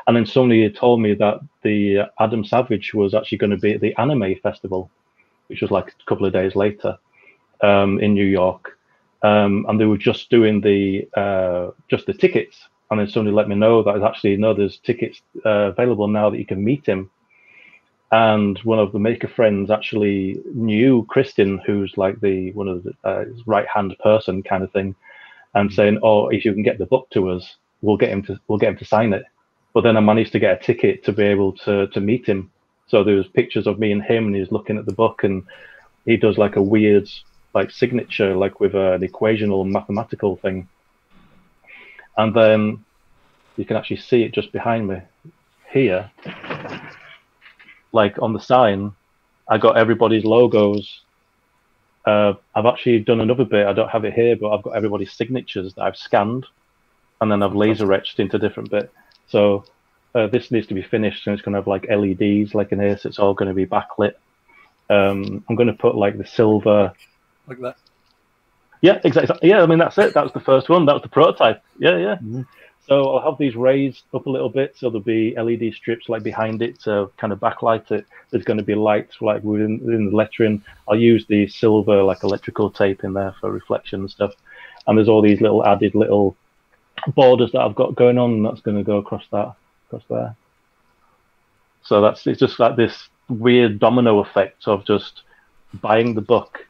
And 0.06 0.16
then 0.16 0.26
somebody 0.26 0.68
told 0.70 1.00
me 1.00 1.14
that 1.14 1.40
the 1.62 1.98
uh, 1.98 2.06
Adam 2.20 2.44
Savage 2.44 2.94
was 2.94 3.14
actually 3.14 3.38
going 3.38 3.50
to 3.50 3.56
be 3.56 3.74
at 3.74 3.80
the 3.80 3.94
Anime 3.96 4.34
Festival, 4.42 4.90
which 5.48 5.62
was 5.62 5.70
like 5.70 5.88
a 5.88 6.04
couple 6.08 6.26
of 6.26 6.32
days 6.32 6.56
later 6.56 6.96
um, 7.62 8.00
in 8.00 8.14
New 8.14 8.24
York, 8.24 8.78
um, 9.22 9.66
and 9.68 9.80
they 9.80 9.84
were 9.84 9.98
just 9.98 10.30
doing 10.30 10.60
the 10.60 11.08
uh, 11.16 11.70
just 11.88 12.06
the 12.06 12.14
tickets. 12.14 12.68
And 12.90 12.98
then 12.98 13.08
somebody 13.08 13.34
let 13.34 13.48
me 13.48 13.54
know 13.54 13.82
that 13.82 14.02
actually 14.02 14.36
no, 14.36 14.54
there's 14.54 14.78
tickets 14.78 15.20
uh, 15.44 15.72
available 15.72 16.08
now 16.08 16.30
that 16.30 16.38
you 16.38 16.46
can 16.46 16.64
meet 16.64 16.86
him 16.86 17.10
and 18.10 18.58
one 18.60 18.78
of 18.78 18.92
the 18.92 18.98
maker 18.98 19.28
friends 19.28 19.70
actually 19.70 20.40
knew 20.54 21.06
Kristin, 21.10 21.62
who's 21.64 21.96
like 21.96 22.20
the 22.20 22.52
one 22.52 22.68
of 22.68 22.82
the 22.82 22.94
uh, 23.04 23.24
right 23.46 23.66
hand 23.68 23.94
person 24.02 24.42
kind 24.42 24.64
of 24.64 24.72
thing, 24.72 24.94
and 25.54 25.72
saying, 25.72 25.98
"Oh, 26.02 26.28
if 26.28 26.44
you 26.44 26.52
can 26.54 26.62
get 26.62 26.78
the 26.78 26.86
book 26.86 27.08
to 27.10 27.28
us, 27.30 27.56
we'll 27.82 27.98
get 27.98 28.10
him 28.10 28.22
to 28.22 28.40
we'll 28.48 28.58
get 28.58 28.70
him 28.70 28.78
to 28.78 28.84
sign 28.84 29.12
it." 29.12 29.24
But 29.74 29.82
then 29.82 29.96
I 29.96 30.00
managed 30.00 30.32
to 30.32 30.38
get 30.38 30.60
a 30.60 30.64
ticket 30.64 31.04
to 31.04 31.12
be 31.12 31.24
able 31.24 31.52
to 31.64 31.88
to 31.88 32.00
meet 32.00 32.26
him. 32.26 32.50
So 32.86 33.04
there 33.04 33.16
was 33.16 33.28
pictures 33.28 33.66
of 33.66 33.78
me 33.78 33.92
and 33.92 34.02
him, 34.02 34.26
and 34.26 34.36
he's 34.36 34.52
looking 34.52 34.78
at 34.78 34.86
the 34.86 34.92
book, 34.92 35.22
and 35.22 35.44
he 36.06 36.16
does 36.16 36.38
like 36.38 36.56
a 36.56 36.62
weird 36.62 37.08
like 37.54 37.70
signature, 37.70 38.34
like 38.34 38.58
with 38.58 38.74
an 38.74 39.00
equational 39.02 39.70
mathematical 39.70 40.36
thing. 40.36 40.66
And 42.16 42.34
then 42.34 42.84
you 43.56 43.66
can 43.66 43.76
actually 43.76 43.98
see 43.98 44.22
it 44.22 44.32
just 44.32 44.50
behind 44.50 44.88
me 44.88 45.02
here 45.70 46.10
like 47.92 48.20
on 48.20 48.32
the 48.32 48.40
sign, 48.40 48.92
I 49.48 49.58
got 49.58 49.76
everybody's 49.76 50.24
logos. 50.24 51.00
Uh, 52.06 52.34
I've 52.54 52.66
actually 52.66 53.00
done 53.00 53.20
another 53.20 53.44
bit. 53.44 53.66
I 53.66 53.72
don't 53.72 53.90
have 53.90 54.04
it 54.04 54.14
here, 54.14 54.36
but 54.36 54.50
I've 54.50 54.62
got 54.62 54.76
everybody's 54.76 55.12
signatures 55.12 55.74
that 55.74 55.82
I've 55.82 55.96
scanned, 55.96 56.46
and 57.20 57.30
then 57.30 57.42
I've 57.42 57.54
laser 57.54 57.92
etched 57.92 58.20
into 58.20 58.38
different 58.38 58.70
bit. 58.70 58.92
So 59.28 59.64
uh, 60.14 60.26
this 60.26 60.50
needs 60.50 60.66
to 60.68 60.74
be 60.74 60.82
finished, 60.82 61.26
and 61.26 61.34
it's 61.34 61.42
going 61.42 61.52
to 61.52 61.58
have 61.58 61.66
like 61.66 61.86
LEDs 61.88 62.54
like 62.54 62.72
in 62.72 62.80
here, 62.80 62.96
so 62.96 63.08
it's 63.08 63.18
all 63.18 63.34
going 63.34 63.48
to 63.48 63.54
be 63.54 63.66
backlit. 63.66 64.14
Um, 64.90 65.44
I'm 65.48 65.56
going 65.56 65.66
to 65.66 65.74
put 65.74 65.96
like 65.96 66.16
the 66.16 66.26
silver, 66.26 66.92
like 67.46 67.60
that. 67.60 67.76
Yeah, 68.80 69.00
exactly. 69.04 69.36
Yeah, 69.42 69.62
I 69.62 69.66
mean 69.66 69.78
that's 69.78 69.98
it. 69.98 70.14
That 70.14 70.22
was 70.22 70.32
the 70.32 70.40
first 70.40 70.68
one. 70.68 70.86
That 70.86 70.94
was 70.94 71.02
the 71.02 71.08
prototype. 71.08 71.62
Yeah, 71.78 71.96
yeah. 71.96 72.14
Mm-hmm. 72.16 72.42
So 72.88 73.04
I'll 73.10 73.30
have 73.30 73.38
these 73.38 73.54
raised 73.54 74.04
up 74.14 74.24
a 74.24 74.30
little 74.30 74.48
bit, 74.48 74.74
so 74.76 74.88
there'll 74.88 75.02
be 75.02 75.34
LED 75.36 75.74
strips 75.74 76.08
like 76.08 76.22
behind 76.22 76.62
it 76.62 76.80
to 76.80 77.10
kind 77.18 77.34
of 77.34 77.38
backlight 77.38 77.90
it. 77.90 78.06
There's 78.30 78.44
going 78.44 78.56
to 78.56 78.64
be 78.64 78.74
lights 78.74 79.20
like 79.20 79.42
within, 79.44 79.78
within 79.84 80.06
the 80.06 80.16
lettering. 80.16 80.64
I'll 80.88 80.98
use 80.98 81.26
the 81.26 81.46
silver 81.48 82.02
like 82.02 82.22
electrical 82.22 82.70
tape 82.70 83.04
in 83.04 83.12
there 83.12 83.34
for 83.40 83.52
reflection 83.52 84.00
and 84.00 84.10
stuff. 84.10 84.32
And 84.86 84.96
there's 84.96 85.08
all 85.08 85.20
these 85.20 85.42
little 85.42 85.66
added 85.66 85.94
little 85.94 86.34
borders 87.14 87.52
that 87.52 87.60
I've 87.60 87.74
got 87.74 87.94
going 87.94 88.16
on, 88.16 88.32
and 88.32 88.46
that's 88.46 88.62
going 88.62 88.78
to 88.78 88.84
go 88.84 88.96
across 88.96 89.24
that 89.32 89.54
across 89.86 90.04
there. 90.08 90.34
So 91.82 92.00
that's 92.00 92.26
it's 92.26 92.40
just 92.40 92.58
like 92.58 92.76
this 92.76 93.08
weird 93.28 93.78
domino 93.78 94.20
effect 94.20 94.66
of 94.66 94.86
just 94.86 95.22
buying 95.82 96.14
the 96.14 96.22
book 96.22 96.66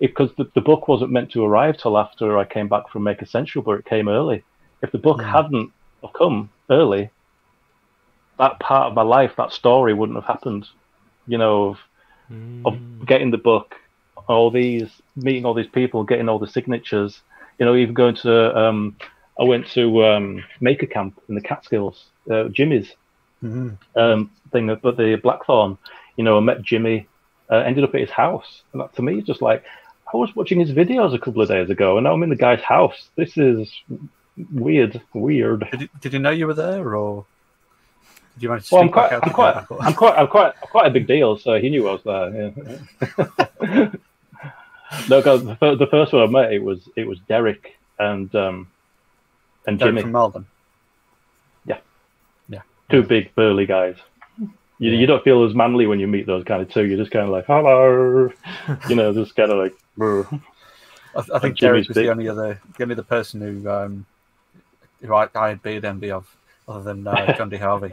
because 0.00 0.30
the, 0.36 0.50
the 0.54 0.60
book 0.60 0.88
wasn't 0.88 1.12
meant 1.12 1.30
to 1.32 1.44
arrive 1.44 1.76
till 1.76 1.96
after 1.96 2.38
I 2.38 2.44
came 2.44 2.66
back 2.66 2.88
from 2.88 3.04
Maker 3.04 3.26
Central, 3.26 3.62
but 3.62 3.78
it 3.78 3.84
came 3.84 4.08
early. 4.08 4.42
If 4.82 4.92
the 4.92 4.98
book 4.98 5.22
Yeah. 5.22 5.32
hadn't 5.32 5.72
have 6.02 6.12
come 6.12 6.50
early, 6.70 7.10
that 8.38 8.58
part 8.60 8.88
of 8.88 8.94
my 8.94 9.02
life, 9.02 9.32
that 9.36 9.52
story 9.52 9.94
wouldn't 9.94 10.16
have 10.18 10.26
happened. 10.26 10.66
You 11.26 11.38
know, 11.38 11.68
of, 11.70 11.78
of 12.64 13.06
getting 13.06 13.30
the 13.30 13.38
book, 13.38 13.74
all 14.28 14.50
these 14.50 15.00
meeting 15.16 15.44
all 15.44 15.54
these 15.54 15.68
people, 15.72 16.04
getting 16.04 16.28
all 16.28 16.38
the 16.38 16.46
signatures. 16.48 17.22
You 17.58 17.66
know, 17.66 17.76
even 17.76 17.94
going 17.94 18.16
to 18.16 18.56
um, 18.56 18.96
I 19.40 19.44
went 19.44 19.66
to 19.72 20.04
um, 20.04 20.42
Maker 20.60 20.86
Camp 20.86 21.18
in 21.28 21.34
the 21.34 21.40
Catskills, 21.42 22.10
uh, 22.30 22.44
Jimmy's 22.52 22.94
Mm-hmm. 23.42 23.74
um, 23.96 24.30
thing, 24.52 24.74
but 24.82 24.96
the 24.96 25.16
Blackthorn. 25.22 25.76
You 26.16 26.24
know, 26.24 26.36
I 26.36 26.40
met 26.40 26.62
Jimmy, 26.62 27.08
uh, 27.50 27.56
ended 27.58 27.84
up 27.84 27.94
at 27.94 28.00
his 28.00 28.10
house, 28.10 28.62
and 28.72 28.80
that 28.82 28.94
to 28.96 29.02
me 29.02 29.18
is 29.18 29.24
just 29.24 29.42
like 29.42 29.62
I 30.12 30.16
was 30.16 30.30
watching 30.36 30.60
his 30.60 30.72
videos 30.72 31.14
a 31.14 31.18
couple 31.18 31.42
of 31.42 31.48
days 31.48 31.70
ago, 31.70 31.96
and 31.96 32.04
now 32.04 32.12
I'm 32.12 32.22
in 32.22 32.30
the 32.30 32.36
guy's 32.36 32.62
house. 32.62 33.10
This 33.16 33.36
is 33.36 33.72
weird, 34.52 35.00
weird. 35.12 35.68
Did, 35.70 35.80
you- 35.82 35.88
did 36.00 36.12
you 36.12 36.18
know 36.18 36.30
you 36.30 36.46
were 36.46 36.54
there, 36.54 36.94
or 36.96 37.26
did 38.34 38.42
you 38.44 38.48
manage 38.48 38.68
to 38.68 38.74
Well, 38.74 38.82
I'm 38.84 38.90
quite, 38.90 39.12
out 39.12 39.26
I'm 39.26 39.32
quite, 39.32 39.56
I'm 39.56 39.94
quite, 39.94 40.18
I'm 40.18 40.26
quite, 40.28 40.52
I'm 40.62 40.68
quite 40.68 40.86
a 40.86 40.90
big 40.90 41.06
deal. 41.06 41.38
So 41.38 41.60
he 41.60 41.70
knew 41.70 41.88
I 41.88 41.92
was 41.92 42.02
there. 42.04 42.52
Yeah. 43.60 43.90
no, 45.08 45.20
the, 45.20 45.76
the 45.76 45.88
first 45.90 46.12
one 46.12 46.22
I 46.22 46.26
met, 46.26 46.52
it 46.52 46.62
was, 46.62 46.88
it 46.96 47.06
was 47.06 47.18
Derek 47.28 47.76
and 47.98 48.34
um, 48.34 48.68
and 49.66 49.78
Derek 49.78 49.92
Jimmy, 49.92 50.02
from 50.02 50.12
Malvern? 50.12 50.46
two 52.90 53.02
big 53.02 53.34
burly 53.34 53.66
guys. 53.66 53.96
You, 54.78 54.90
you 54.92 55.06
don't 55.06 55.22
feel 55.22 55.44
as 55.44 55.54
manly 55.54 55.86
when 55.86 56.00
you 56.00 56.06
meet 56.06 56.26
those 56.26 56.44
kind 56.44 56.62
of 56.62 56.70
two. 56.70 56.86
You're 56.86 56.98
just 56.98 57.10
kind 57.10 57.24
of 57.24 57.30
like, 57.30 57.46
hello, 57.46 58.30
you 58.88 58.96
know, 58.96 59.12
just 59.12 59.36
kind 59.36 59.50
of 59.50 59.58
like. 59.58 59.74
"Brr." 59.96 60.26
I, 61.14 61.22
I 61.34 61.38
think 61.38 61.58
Derek 61.58 61.88
was 61.88 61.96
big. 61.96 62.06
the 62.06 62.10
only 62.10 62.28
other, 62.28 62.60
the 62.76 62.82
only 62.82 62.94
other 62.94 63.02
person 63.02 63.40
who, 63.40 63.68
um, 63.68 64.06
who 65.00 65.14
I, 65.14 65.28
I 65.34 65.48
had 65.50 65.62
beard 65.62 65.84
envy 65.84 66.10
of, 66.10 66.26
other 66.68 66.82
than 66.82 67.06
uh, 67.06 67.34
John 67.38 67.48
D. 67.48 67.56
Harvey. 67.56 67.92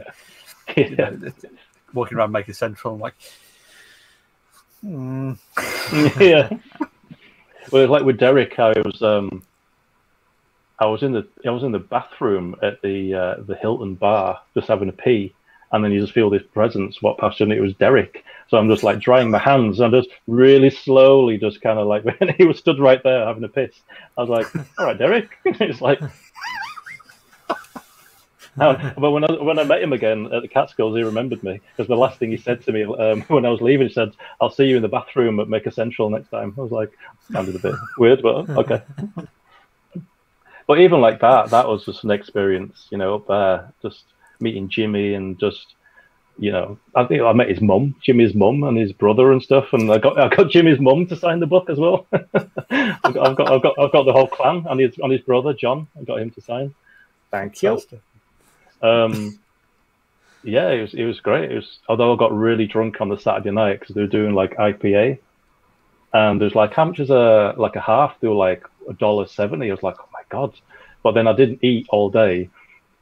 You 0.76 0.96
know, 0.96 1.18
walking 1.94 2.18
around 2.18 2.32
Maker 2.32 2.52
Central, 2.52 2.94
I'm 2.94 3.00
like, 3.00 3.14
hmm. 4.82 5.32
yeah. 6.20 6.50
Well, 7.70 7.82
it's 7.82 7.90
like 7.90 8.04
with 8.04 8.18
Derek, 8.18 8.58
I 8.58 8.72
was 8.80 9.02
um, 9.02 9.42
I 10.78 10.86
was 10.86 11.02
in 11.02 11.12
the 11.12 11.26
I 11.46 11.50
was 11.50 11.62
in 11.64 11.72
the 11.72 11.78
bathroom 11.78 12.56
at 12.62 12.80
the 12.82 13.14
uh, 13.14 13.34
the 13.42 13.56
Hilton 13.56 13.94
bar, 13.94 14.40
just 14.54 14.68
having 14.68 14.88
a 14.88 14.92
pee, 14.92 15.34
and 15.72 15.84
then 15.84 15.92
you 15.92 16.00
just 16.00 16.12
feel 16.12 16.30
this 16.30 16.42
presence 16.54 17.02
walk 17.02 17.18
past 17.18 17.40
you, 17.40 17.44
and 17.44 17.52
it 17.52 17.60
was 17.60 17.74
Derek. 17.74 18.24
So 18.48 18.56
I'm 18.56 18.68
just 18.68 18.82
like 18.82 19.00
drying 19.00 19.30
my 19.30 19.38
hands, 19.38 19.80
and 19.80 19.92
just 19.92 20.08
really 20.26 20.70
slowly, 20.70 21.36
just 21.36 21.60
kind 21.60 21.78
of 21.78 21.86
like 21.86 22.04
when 22.20 22.34
he 22.36 22.44
was 22.44 22.58
stood 22.58 22.78
right 22.78 23.02
there 23.02 23.26
having 23.26 23.44
a 23.44 23.48
piss, 23.48 23.74
I 24.16 24.22
was 24.22 24.30
like, 24.30 24.46
"All 24.78 24.86
right, 24.86 24.98
Derek." 24.98 25.30
it's 25.44 25.80
like. 25.80 26.00
But 28.98 29.10
when 29.10 29.24
I 29.24 29.32
when 29.32 29.58
I 29.58 29.64
met 29.64 29.82
him 29.82 29.92
again 29.92 30.32
at 30.32 30.42
the 30.42 30.48
Catskills, 30.48 30.96
he 30.96 31.02
remembered 31.02 31.42
me 31.42 31.60
because 31.76 31.88
the 31.88 31.96
last 31.96 32.18
thing 32.18 32.30
he 32.30 32.36
said 32.36 32.62
to 32.64 32.72
me 32.72 32.84
um, 32.84 33.22
when 33.28 33.44
I 33.44 33.50
was 33.50 33.60
leaving, 33.60 33.88
he 33.88 33.92
said, 33.92 34.12
"I'll 34.40 34.50
see 34.50 34.66
you 34.66 34.76
in 34.76 34.82
the 34.82 34.88
bathroom 34.88 35.40
at 35.40 35.48
Maker 35.48 35.70
Central 35.70 36.10
next 36.10 36.28
time." 36.28 36.54
I 36.56 36.60
was 36.60 36.72
like, 36.72 36.90
sounded 37.30 37.56
a 37.56 37.58
bit 37.58 37.74
weird, 37.98 38.22
but 38.22 38.48
okay. 38.50 38.82
but 40.66 40.80
even 40.80 41.00
like 41.00 41.20
that, 41.20 41.50
that 41.50 41.68
was 41.68 41.84
just 41.84 42.04
an 42.04 42.10
experience, 42.10 42.88
you 42.90 42.98
know, 42.98 43.16
up 43.16 43.26
there, 43.28 43.72
just 43.82 44.04
meeting 44.40 44.68
Jimmy 44.68 45.14
and 45.14 45.38
just, 45.38 45.74
you 46.38 46.52
know, 46.52 46.78
I 46.94 47.04
think 47.04 47.22
I 47.22 47.32
met 47.32 47.48
his 47.48 47.60
mum, 47.60 47.94
Jimmy's 48.02 48.34
mum, 48.34 48.62
and 48.64 48.76
his 48.76 48.92
brother 48.92 49.32
and 49.32 49.42
stuff, 49.42 49.72
and 49.72 49.90
I 49.92 49.98
got 49.98 50.18
I 50.18 50.28
got 50.34 50.50
Jimmy's 50.50 50.80
mum 50.80 51.06
to 51.06 51.16
sign 51.16 51.40
the 51.40 51.46
book 51.46 51.70
as 51.70 51.78
well. 51.78 52.06
I've, 52.12 53.14
got, 53.14 53.28
I've 53.28 53.36
got 53.36 53.50
I've 53.52 53.62
got 53.62 53.78
I've 53.78 53.92
got 53.92 54.04
the 54.04 54.12
whole 54.12 54.28
clan 54.28 54.66
and 54.68 54.80
his 54.80 54.98
and 54.98 55.12
his 55.12 55.20
brother 55.22 55.52
John. 55.52 55.86
I 55.98 56.04
got 56.04 56.20
him 56.20 56.30
to 56.30 56.40
sign. 56.40 56.74
Thank 57.30 57.62
you. 57.62 57.80
Um, 58.82 59.38
yeah, 60.42 60.70
it 60.70 60.82
was 60.82 60.94
it 60.94 61.04
was 61.04 61.20
great. 61.20 61.50
It 61.50 61.56
was 61.56 61.78
although 61.88 62.12
I 62.12 62.16
got 62.16 62.36
really 62.36 62.66
drunk 62.66 63.00
on 63.00 63.08
the 63.08 63.18
Saturday 63.18 63.50
night 63.50 63.80
because 63.80 63.94
they 63.94 64.02
were 64.02 64.06
doing 64.06 64.34
like 64.34 64.56
IPA, 64.56 65.18
and 66.12 66.40
there's 66.40 66.54
like 66.54 66.74
how 66.74 66.84
much 66.84 67.00
is 67.00 67.10
a 67.10 67.54
like 67.56 67.76
a 67.76 67.80
half? 67.80 68.18
They 68.20 68.28
were 68.28 68.34
like 68.34 68.64
a 68.88 68.92
dollar 68.94 69.26
seventy. 69.26 69.70
I 69.70 69.74
was 69.74 69.82
like, 69.82 69.96
oh 70.00 70.08
my 70.12 70.22
god! 70.28 70.54
But 71.02 71.12
then 71.12 71.26
I 71.26 71.32
didn't 71.32 71.64
eat 71.64 71.86
all 71.90 72.10
day, 72.10 72.50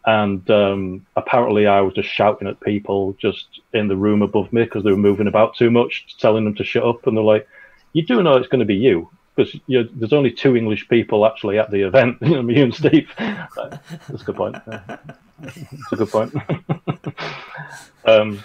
and 0.07 0.49
um, 0.51 1.07
apparently 1.17 1.67
I 1.67 1.81
was 1.83 1.95
just 1.95 2.09
shouting 2.09 2.49
at 2.49 2.61
people 2.61 3.15
just 3.19 3.61
in 3.75 3.89
the 3.89 3.97
room 3.97 4.23
above 4.23 4.53
me 4.53 4.65
because 4.65 4.85
they 4.85 4.91
were 4.91 4.97
moving 4.97 5.27
about 5.27 5.57
too 5.57 5.71
much, 5.71 6.17
telling 6.19 6.45
them 6.45 6.55
to 6.55 6.65
shut 6.65 6.85
up, 6.85 7.07
and 7.07 7.17
they're 7.17 7.25
like, 7.25 7.47
you 7.93 8.05
do 8.05 8.23
know 8.23 8.37
it's 8.37 8.49
going 8.49 8.61
to 8.61 8.67
be 8.67 8.77
you. 8.77 9.11
Because 9.37 9.61
there's 9.69 10.13
only 10.15 10.31
two 10.31 10.57
English 10.57 10.89
people 10.89 11.27
actually 11.27 11.59
at 11.59 11.71
the 11.71 11.83
event, 11.83 12.17
you 12.23 12.31
know, 12.31 12.43
me 12.43 12.63
and 12.63 12.75
Steve. 12.75 13.11
That's 13.19 14.23
a 14.23 14.25
good 14.25 14.37
point. 14.37 14.57
Yeah. 14.67 14.97
That's 15.41 15.93
a 15.93 15.97
good 15.97 16.09
point. 16.09 16.35
um, 18.07 18.43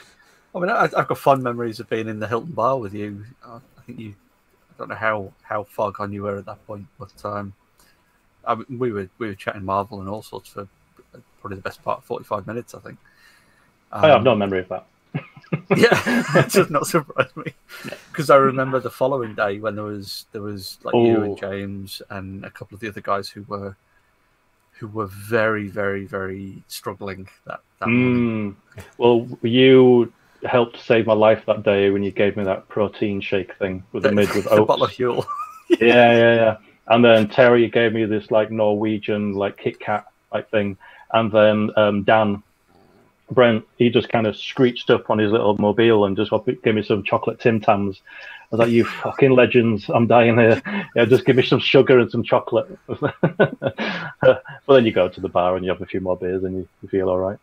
I 0.53 0.59
mean, 0.59 0.69
I, 0.69 0.83
I've 0.83 1.07
got 1.07 1.17
fond 1.17 1.43
memories 1.43 1.79
of 1.79 1.89
being 1.89 2.09
in 2.09 2.19
the 2.19 2.27
Hilton 2.27 2.51
Bar 2.51 2.77
with 2.77 2.93
you. 2.93 3.23
I, 3.45 3.55
I 3.55 3.81
think 3.85 3.99
you, 3.99 4.15
I 4.69 4.73
don't 4.77 4.89
know 4.89 4.95
how, 4.95 5.33
how 5.43 5.63
far 5.63 5.91
gone 5.91 6.11
you 6.11 6.23
were 6.23 6.37
at 6.37 6.45
that 6.45 6.65
point, 6.67 6.87
but 6.99 7.13
um, 7.23 7.53
I, 8.45 8.55
mean, 8.55 8.65
we 8.77 8.91
were 8.91 9.09
we 9.17 9.27
were 9.27 9.35
chatting 9.35 9.63
Marvel 9.63 10.01
and 10.01 10.09
all 10.09 10.23
sorts 10.23 10.49
for 10.49 10.67
probably 11.39 11.55
the 11.55 11.63
best 11.63 11.81
part 11.83 11.99
of 11.99 12.03
forty 12.03 12.25
five 12.25 12.47
minutes, 12.47 12.75
I 12.75 12.79
think. 12.79 12.97
I 13.91 14.07
have 14.07 14.17
Um, 14.17 14.23
no 14.23 14.35
memory 14.35 14.59
of 14.59 14.69
that. 14.69 14.87
Yeah, 15.75 16.23
it 16.35 16.51
does 16.51 16.69
not 16.69 16.87
surprise 16.87 17.35
me 17.35 17.53
because 18.11 18.29
I 18.29 18.37
remember 18.37 18.79
the 18.79 18.89
following 18.89 19.35
day 19.35 19.59
when 19.59 19.75
there 19.75 19.85
was 19.85 20.25
there 20.31 20.41
was 20.41 20.77
like 20.83 20.95
you 20.95 21.23
and 21.23 21.37
James 21.37 22.01
and 22.09 22.45
a 22.45 22.49
couple 22.49 22.75
of 22.75 22.81
the 22.81 22.87
other 22.87 23.01
guys 23.01 23.29
who 23.29 23.43
were 23.43 23.75
who 24.71 24.87
were 24.87 25.07
very 25.07 25.67
very 25.67 26.05
very 26.05 26.63
struggling 26.67 27.27
that 27.45 27.59
that. 27.79 27.87
Mm. 27.87 28.55
Well, 28.97 29.27
you 29.41 30.11
helped 30.45 30.79
save 30.79 31.05
my 31.05 31.13
life 31.13 31.43
that 31.45 31.63
day 31.63 31.89
when 31.89 32.03
you 32.03 32.11
gave 32.11 32.35
me 32.37 32.43
that 32.43 32.67
protein 32.67 33.21
shake 33.21 33.53
thing 33.55 33.83
with 33.91 34.03
the 34.03 34.11
mid 34.11 34.29
with 34.33 34.43
the 34.45 34.51
oats. 34.51 34.67
bottle 34.67 34.85
of 34.85 34.91
fuel. 34.91 35.25
yeah, 35.69 35.77
yeah, 36.13 36.35
yeah. 36.35 36.57
And 36.87 37.03
then 37.03 37.27
Terry 37.29 37.69
gave 37.69 37.93
me 37.93 38.05
this 38.05 38.31
like 38.31 38.51
Norwegian 38.51 39.33
like 39.33 39.57
Kit 39.57 39.79
Kat 39.79 40.05
like 40.33 40.49
thing, 40.49 40.77
and 41.13 41.31
then 41.31 41.71
um, 41.75 42.03
Dan 42.03 42.41
Brent 43.31 43.65
he 43.77 43.89
just 43.89 44.09
kind 44.09 44.27
of 44.27 44.35
screeched 44.35 44.89
up 44.89 45.09
on 45.09 45.17
his 45.17 45.31
little 45.31 45.57
mobile 45.57 46.05
and 46.05 46.17
just 46.17 46.31
gave 46.61 46.75
me 46.75 46.83
some 46.83 47.03
chocolate 47.03 47.39
Tim 47.39 47.61
Tams. 47.61 48.01
I 48.51 48.55
was 48.55 48.59
like, 48.59 48.69
"You 48.69 48.83
fucking 48.83 49.31
legends! 49.31 49.89
I'm 49.89 50.07
dying 50.07 50.37
here. 50.37 50.61
Yeah, 50.95 51.05
just 51.05 51.25
give 51.25 51.37
me 51.37 51.43
some 51.43 51.59
sugar 51.59 51.99
and 51.99 52.11
some 52.11 52.23
chocolate." 52.23 52.77
but 52.87 54.43
then 54.67 54.85
you 54.85 54.91
go 54.91 55.07
to 55.07 55.21
the 55.21 55.29
bar 55.29 55.55
and 55.55 55.63
you 55.63 55.71
have 55.71 55.81
a 55.81 55.85
few 55.85 56.01
more 56.01 56.17
beers 56.17 56.43
and 56.43 56.55
you, 56.57 56.67
you 56.81 56.89
feel 56.89 57.09
all 57.09 57.17
right. 57.17 57.39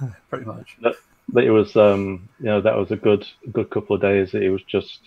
Pretty 0.30 0.44
much. 0.44 0.76
But, 0.80 0.96
but 1.28 1.44
it 1.44 1.50
was, 1.50 1.76
um, 1.76 2.28
you 2.40 2.46
know, 2.46 2.60
that 2.60 2.76
was 2.76 2.90
a 2.90 2.96
good, 2.96 3.26
good 3.52 3.70
couple 3.70 3.94
of 3.94 4.02
days. 4.02 4.34
It 4.34 4.50
was 4.50 4.62
just, 4.62 4.98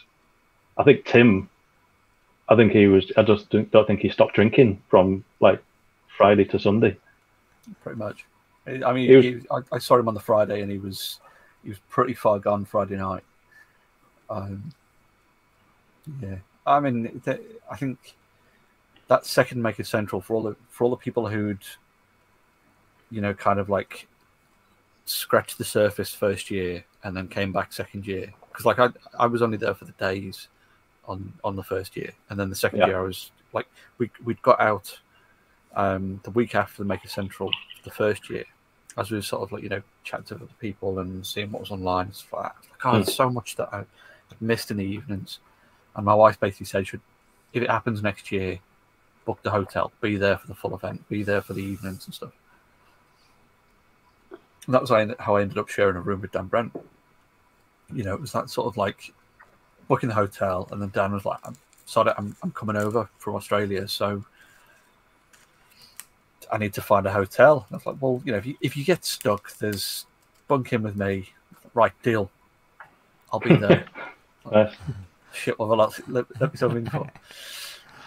I 0.78 0.84
think 0.84 1.06
Tim, 1.06 1.50
I 2.48 2.56
think 2.56 2.72
he 2.72 2.88
was. 2.88 3.12
I 3.18 3.24
just 3.24 3.50
don't, 3.50 3.70
don't 3.72 3.86
think 3.86 4.00
he 4.00 4.10
stopped 4.10 4.36
drinking 4.36 4.82
from 4.90 5.26
like 5.42 5.62
Friday 6.18 6.46
to 6.46 6.60
Sunday. 6.60 6.98
Pretty 7.84 8.00
much. 8.00 8.26
I 8.86 8.94
mean, 8.94 9.16
was- 9.16 9.26
he- 9.26 9.42
I, 9.52 9.60
I 9.74 9.78
saw 9.80 9.98
him 9.98 10.08
on 10.08 10.14
the 10.14 10.20
Friday, 10.20 10.62
and 10.62 10.72
he 10.72 10.78
was 10.78 11.20
he 11.64 11.70
was 11.70 11.80
pretty 11.90 12.14
far 12.14 12.40
gone 12.40 12.66
Friday 12.66 12.96
night. 12.98 13.24
Um, 14.30 14.72
yeah, 16.22 16.38
I 16.66 16.80
mean, 16.80 17.22
th- 17.26 17.42
I 17.70 17.76
think 17.78 18.16
that 19.08 19.26
second 19.26 19.62
Maker 19.62 19.84
Central 19.84 20.22
for 20.22 20.36
all 20.36 20.44
the 20.44 20.56
for 20.70 20.86
all 20.86 20.90
the 20.90 20.96
people 20.98 21.28
who'd, 21.28 21.60
you 23.10 23.22
know, 23.22 23.34
kind 23.34 23.60
of 23.60 23.70
like 23.70 24.08
scratched 25.06 25.58
the 25.58 25.64
surface 25.66 26.14
first 26.14 26.50
year 26.52 26.84
and 27.04 27.16
then 27.18 27.28
came 27.28 27.52
back 27.52 27.74
second 27.74 28.06
year 28.08 28.32
because 28.50 28.66
like 28.66 28.80
I 28.80 28.90
I 29.20 29.28
was 29.28 29.42
only 29.42 29.58
there 29.58 29.74
for 29.74 29.86
the 29.86 29.92
days 29.94 30.48
on 31.06 31.34
on 31.44 31.56
the 31.56 31.64
first 31.64 31.96
year, 31.98 32.12
and 32.30 32.40
then 32.40 32.50
the 32.50 32.56
second 32.56 32.80
Yeah. 32.80 32.88
year 32.88 33.00
I 33.00 33.04
was 33.04 33.32
like 33.54 33.68
we 33.98 34.10
we'd 34.24 34.42
got 34.42 34.60
out 34.62 34.98
um, 35.76 36.20
the 36.24 36.32
week 36.32 36.56
after 36.56 36.84
the 36.84 36.88
Maker 36.88 37.08
Central 37.08 37.50
the 37.84 37.92
first 37.92 38.30
year, 38.30 38.46
as 38.98 39.10
we 39.10 39.18
were 39.18 39.22
sort 39.22 39.42
of 39.42 39.52
like 39.52 39.64
you 39.64 39.70
know 39.70 39.82
chatting 40.04 40.26
to 40.26 40.36
other 40.36 40.48
people 40.60 41.00
and 41.00 41.26
seeing 41.26 41.52
what 41.52 41.62
was 41.62 41.72
online 41.72 42.12
stuff 42.12 42.34
like 42.34 42.52
oh, 42.86 42.94
there's 42.94 43.08
hmm. 43.08 43.12
so 43.12 43.30
much 43.30 43.56
that 43.56 43.70
I 43.72 43.78
had 43.78 44.42
missed 44.42 44.72
in 44.72 44.78
the 44.78 44.86
evenings, 44.86 45.40
and 45.96 46.06
my 46.06 46.14
wife 46.14 46.40
basically 46.40 46.66
said, 46.66 46.88
"Should 46.88 47.02
if 47.54 47.64
it 47.64 47.70
happens 47.70 48.02
next 48.02 48.32
year, 48.32 48.60
book 49.26 49.40
the 49.44 49.52
hotel, 49.52 49.92
be 50.02 50.18
there 50.18 50.38
for 50.38 50.48
the 50.48 50.56
full 50.56 50.76
event, 50.76 51.08
be 51.10 51.24
there 51.24 51.42
for 51.42 51.54
the 51.54 51.64
evenings 51.64 52.06
and 52.06 52.14
stuff." 52.14 52.32
And 54.66 54.76
that 54.76 54.82
was 54.82 54.90
how 54.90 54.98
I 54.98 55.02
ended- 55.02 55.20
how 55.20 55.36
I 55.36 55.42
ended 55.42 55.58
up 55.58 55.70
sharing 55.70 55.96
a 55.96 56.02
room 56.02 56.22
with 56.22 56.32
Dan 56.32 56.48
Brent. 56.48 56.72
You 57.94 58.04
know, 58.04 58.14
it 58.14 58.22
was 58.22 58.32
that 58.32 58.50
sort 58.50 58.68
of 58.68 58.78
like 58.78 59.14
booking 59.88 60.10
the 60.10 60.16
hotel, 60.16 60.68
and 60.72 60.82
then 60.82 60.90
Dan 60.90 61.12
was 61.14 61.26
like, 61.26 61.40
"I'm 61.44 61.56
sorry, 61.86 62.14
I'm, 62.18 62.36
I'm 62.44 62.52
coming 62.52 62.76
over 62.76 63.10
from 63.18 63.36
Australia, 63.36 63.88
so." 63.88 64.26
I 66.52 66.58
need 66.58 66.74
to 66.74 66.82
find 66.82 67.06
a 67.06 67.12
hotel. 67.12 67.66
And 67.70 67.76
I 67.76 67.78
was 67.78 67.86
like, 67.86 68.02
well, 68.02 68.22
you 68.26 68.32
know, 68.32 68.38
if 68.38 68.46
you 68.46 68.56
if 68.62 68.76
you 68.76 68.84
get 68.84 69.06
stuck, 69.06 69.56
there's 69.58 70.06
bunk 70.48 70.74
in 70.74 70.84
with 70.84 70.96
me. 70.96 71.30
Right, 71.74 71.94
deal. 72.04 72.30
I'll 73.32 73.40
be 73.40 73.56
there. 73.56 73.86
Nice. 74.52 74.76
Shit, 75.34 75.58
what 75.58 75.70
have 75.70 75.80
I 75.80 76.12
let, 76.12 76.26
myself 76.54 76.76
in 76.76 76.90
for? 76.90 77.10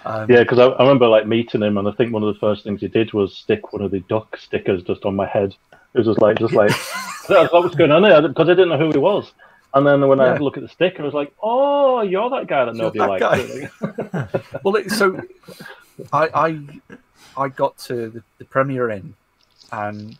Um, 0.04 0.30
Yeah, 0.30 0.42
because 0.42 0.58
I, 0.58 0.66
I 0.66 0.82
remember 0.82 1.08
like 1.08 1.26
meeting 1.26 1.62
him, 1.62 1.78
and 1.78 1.88
I 1.88 1.92
think 1.92 2.12
one 2.12 2.22
of 2.22 2.34
the 2.34 2.38
first 2.40 2.64
things 2.64 2.80
he 2.82 2.88
did 2.88 3.14
was 3.14 3.34
stick 3.38 3.72
one 3.72 3.80
of 3.82 3.90
the 3.90 4.00
duck 4.00 4.36
stickers 4.36 4.82
just 4.82 5.04
on 5.06 5.16
my 5.16 5.26
head. 5.26 5.54
It 5.72 5.98
was 5.98 6.06
just 6.06 6.20
like, 6.20 6.38
just 6.38 6.52
like, 6.52 6.70
I 7.30 7.48
was 7.52 7.74
going 7.74 7.92
on 7.92 8.02
there? 8.02 8.20
Because 8.28 8.48
I 8.48 8.52
didn't 8.52 8.68
know 8.68 8.78
who 8.78 8.90
he 8.90 8.98
was. 8.98 9.32
And 9.72 9.86
then 9.86 10.06
when 10.06 10.20
I 10.20 10.26
had 10.26 10.34
Yeah. 10.38 10.44
look 10.44 10.56
at 10.58 10.62
the 10.62 10.68
sticker, 10.68 11.02
I 11.02 11.06
was 11.06 11.14
like, 11.14 11.32
oh, 11.42 12.02
you're 12.02 12.28
that 12.30 12.46
guy 12.46 12.66
that 12.66 12.76
nobody 12.76 12.98
likes. 13.00 13.22
Well, 14.62 14.76
it, 14.76 14.90
so 14.90 15.20
I 16.12 16.28
I 16.34 16.60
I 17.36 17.48
got 17.48 17.77
to 17.78 18.11
the, 18.11 18.23
the 18.39 18.44
Premier 18.44 18.90
Inn, 18.90 19.15
and 19.73 20.16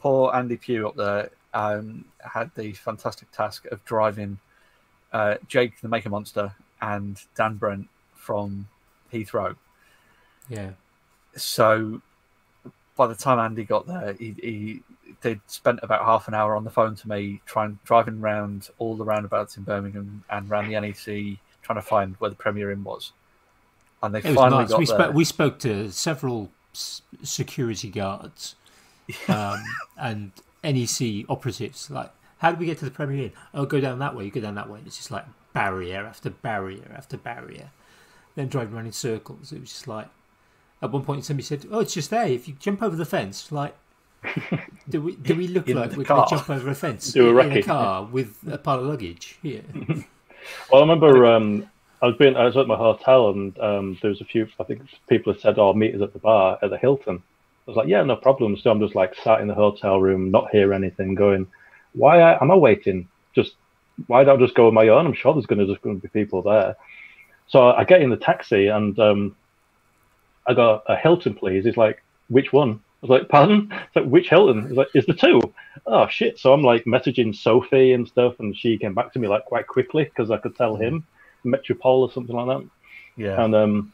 poor 0.00 0.32
Andy 0.34 0.56
Pugh 0.56 0.86
up 0.86 0.96
there 0.96 1.30
um, 1.54 2.04
had 2.24 2.50
the 2.54 2.72
fantastic 2.72 3.30
task 3.32 3.66
of 3.66 3.84
driving 3.84 4.38
uh, 5.12 5.36
Jake 5.48 5.80
the 5.80 5.88
Maker 5.88 6.10
Monster 6.10 6.54
and 6.80 7.20
Dan 7.34 7.56
Brent 7.56 7.88
from 8.14 8.68
Heathrow. 9.12 9.56
Yeah. 10.48 10.70
so 11.36 12.02
by 12.96 13.06
the 13.06 13.14
time 13.14 13.38
Andy 13.38 13.64
got 13.64 13.86
there, 13.86 14.14
he, 14.14 14.34
he 14.42 14.82
they'd 15.22 15.40
spent 15.46 15.80
about 15.82 16.04
half 16.04 16.28
an 16.28 16.34
hour 16.34 16.56
on 16.56 16.64
the 16.64 16.70
phone 16.70 16.94
to 16.96 17.08
me, 17.08 17.40
trying 17.46 17.78
driving 17.84 18.20
around 18.20 18.68
all 18.78 18.96
the 18.96 19.04
roundabouts 19.04 19.56
in 19.56 19.62
Birmingham 19.62 20.24
and 20.30 20.50
around 20.50 20.68
the 20.68 20.78
NEC, 20.80 21.38
trying 21.62 21.76
to 21.76 21.82
find 21.82 22.14
where 22.18 22.30
the 22.30 22.36
Premier 22.36 22.70
Inn 22.70 22.84
was. 22.84 23.12
And 24.02 24.14
they 24.14 24.18
It 24.20 24.24
was 24.26 24.34
finally 24.34 24.64
got 24.66 24.78
We 24.78 24.86
there. 24.86 24.96
spoke. 24.96 25.14
We 25.14 25.24
spoke 25.24 25.58
to 25.60 25.90
several 25.92 26.50
s- 26.74 27.02
security 27.22 27.90
guards 27.90 28.54
um, 29.28 29.62
and 29.98 30.32
NEC 30.64 31.24
operatives. 31.28 31.90
Like, 31.90 32.10
how 32.38 32.52
do 32.52 32.58
we 32.58 32.66
get 32.66 32.78
to 32.78 32.84
the 32.84 32.90
Premier 32.90 33.24
Inn? 33.24 33.32
Oh, 33.52 33.66
go 33.66 33.80
down 33.80 33.98
that 33.98 34.14
way. 34.16 34.24
You 34.24 34.30
go 34.30 34.40
down 34.40 34.54
that 34.54 34.68
way. 34.70 34.78
And 34.78 34.86
it's 34.86 34.96
just 34.96 35.10
like 35.10 35.24
barrier 35.52 36.06
after 36.06 36.30
barrier 36.30 36.92
after 36.96 37.16
barrier. 37.16 37.70
Then 38.36 38.48
driving 38.48 38.74
around 38.74 38.86
in 38.86 38.92
circles. 38.92 39.52
It 39.52 39.60
was 39.60 39.70
just 39.70 39.88
like. 39.88 40.08
At 40.82 40.92
one 40.92 41.02
point, 41.04 41.26
somebody 41.26 41.44
said, 41.44 41.66
"Oh, 41.70 41.80
it's 41.80 41.92
just 41.92 42.08
there. 42.08 42.26
If 42.26 42.48
you 42.48 42.54
jump 42.58 42.82
over 42.82 42.96
the 42.96 43.04
fence, 43.04 43.52
like." 43.52 43.76
Do 44.90 45.00
we 45.00 45.16
do 45.16 45.34
we 45.34 45.48
look 45.48 45.66
In 45.68 45.76
like 45.78 45.96
we're 45.96 46.04
going 46.04 46.28
to 46.28 46.36
jump 46.36 46.50
over 46.50 46.68
a 46.68 46.74
fence 46.74 47.10
Do 47.12 47.38
a 47.38 47.42
in 47.46 47.52
a 47.52 47.62
car 47.62 48.04
with 48.04 48.36
a 48.50 48.58
pile 48.58 48.80
of 48.80 48.84
luggage? 48.86 49.38
Yeah, 49.42 49.60
Well, 50.70 50.74
I 50.74 50.80
remember 50.80 51.24
um, 51.24 51.70
I 52.02 52.06
was 52.06 52.16
being 52.16 52.36
I 52.36 52.44
was 52.44 52.56
at 52.56 52.66
my 52.66 52.76
hotel 52.76 53.30
and 53.30 53.58
um, 53.58 53.98
there 54.00 54.10
was 54.10 54.20
a 54.20 54.24
few 54.24 54.48
I 54.58 54.64
think 54.64 54.82
people 55.08 55.32
had 55.32 55.42
said, 55.42 55.58
"Oh, 55.58 55.74
meet 55.74 55.94
us 55.94 56.00
at 56.00 56.12
the 56.12 56.18
bar 56.18 56.58
at 56.62 56.70
the 56.70 56.78
Hilton." 56.78 57.16
I 57.16 57.70
was 57.70 57.76
like, 57.76 57.88
"Yeah, 57.88 58.02
no 58.02 58.16
problem." 58.16 58.56
So 58.56 58.70
I'm 58.70 58.80
just 58.80 58.94
like 58.94 59.14
sat 59.14 59.40
in 59.40 59.48
the 59.48 59.54
hotel 59.54 60.00
room, 60.00 60.30
not 60.30 60.50
hear 60.50 60.72
anything, 60.72 61.14
going, 61.14 61.46
"Why 61.92 62.34
am 62.40 62.50
I 62.50 62.54
waiting? 62.54 63.08
Just 63.34 63.54
why 64.06 64.24
don't 64.24 64.40
I 64.40 64.44
just 64.44 64.54
go 64.54 64.68
on 64.68 64.74
my 64.74 64.88
own? 64.88 65.06
I'm 65.06 65.12
sure 65.12 65.34
there's 65.34 65.46
going 65.46 65.58
to 65.58 65.66
just 65.66 65.82
going 65.82 66.00
to 66.00 66.02
be 66.02 66.08
people 66.08 66.42
there." 66.42 66.76
So 67.48 67.70
I 67.70 67.84
get 67.84 68.00
in 68.00 68.10
the 68.10 68.16
taxi 68.16 68.68
and 68.68 68.98
um, 68.98 69.36
I 70.46 70.54
got 70.54 70.84
a 70.86 70.96
Hilton, 70.96 71.34
please. 71.34 71.64
He's 71.64 71.76
like, 71.76 72.02
"Which 72.28 72.50
one?" 72.50 72.80
I 73.02 73.06
was 73.06 73.10
like, 73.10 73.28
"Pardon?" 73.28 73.68
It's 73.70 73.96
like, 73.96 74.06
"Which 74.06 74.30
Hilton?" 74.30 74.68
He's 74.68 74.76
like, 74.76 74.88
"Is 74.94 75.04
the 75.04 75.14
two? 75.14 75.40
Oh 75.86 76.08
shit! 76.08 76.38
So 76.38 76.54
I'm 76.54 76.62
like 76.62 76.84
messaging 76.84 77.36
Sophie 77.36 77.92
and 77.92 78.08
stuff, 78.08 78.40
and 78.40 78.56
she 78.56 78.78
came 78.78 78.94
back 78.94 79.12
to 79.12 79.18
me 79.18 79.28
like 79.28 79.44
quite 79.44 79.66
quickly 79.66 80.04
because 80.04 80.30
I 80.30 80.38
could 80.38 80.56
tell 80.56 80.76
him 80.76 81.04
Metropole 81.44 82.02
or 82.02 82.12
something 82.12 82.34
like 82.34 82.46
that. 82.46 82.68
yeah, 83.16 83.42
And 83.42 83.54
um, 83.54 83.92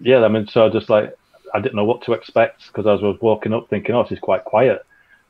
yeah, 0.00 0.24
I 0.24 0.28
mean, 0.28 0.46
so 0.46 0.66
I 0.66 0.68
just 0.68 0.90
like 0.90 1.16
I 1.54 1.60
didn't 1.60 1.76
know 1.76 1.84
what 1.84 2.02
to 2.02 2.12
expect 2.12 2.66
because 2.66 2.86
as 2.86 3.02
I 3.02 3.08
was 3.08 3.20
walking 3.20 3.52
up, 3.52 3.68
thinking, 3.68 3.94
"Oh, 3.94 4.02
this 4.02 4.12
is 4.12 4.18
quite 4.18 4.44
quiet," 4.44 4.84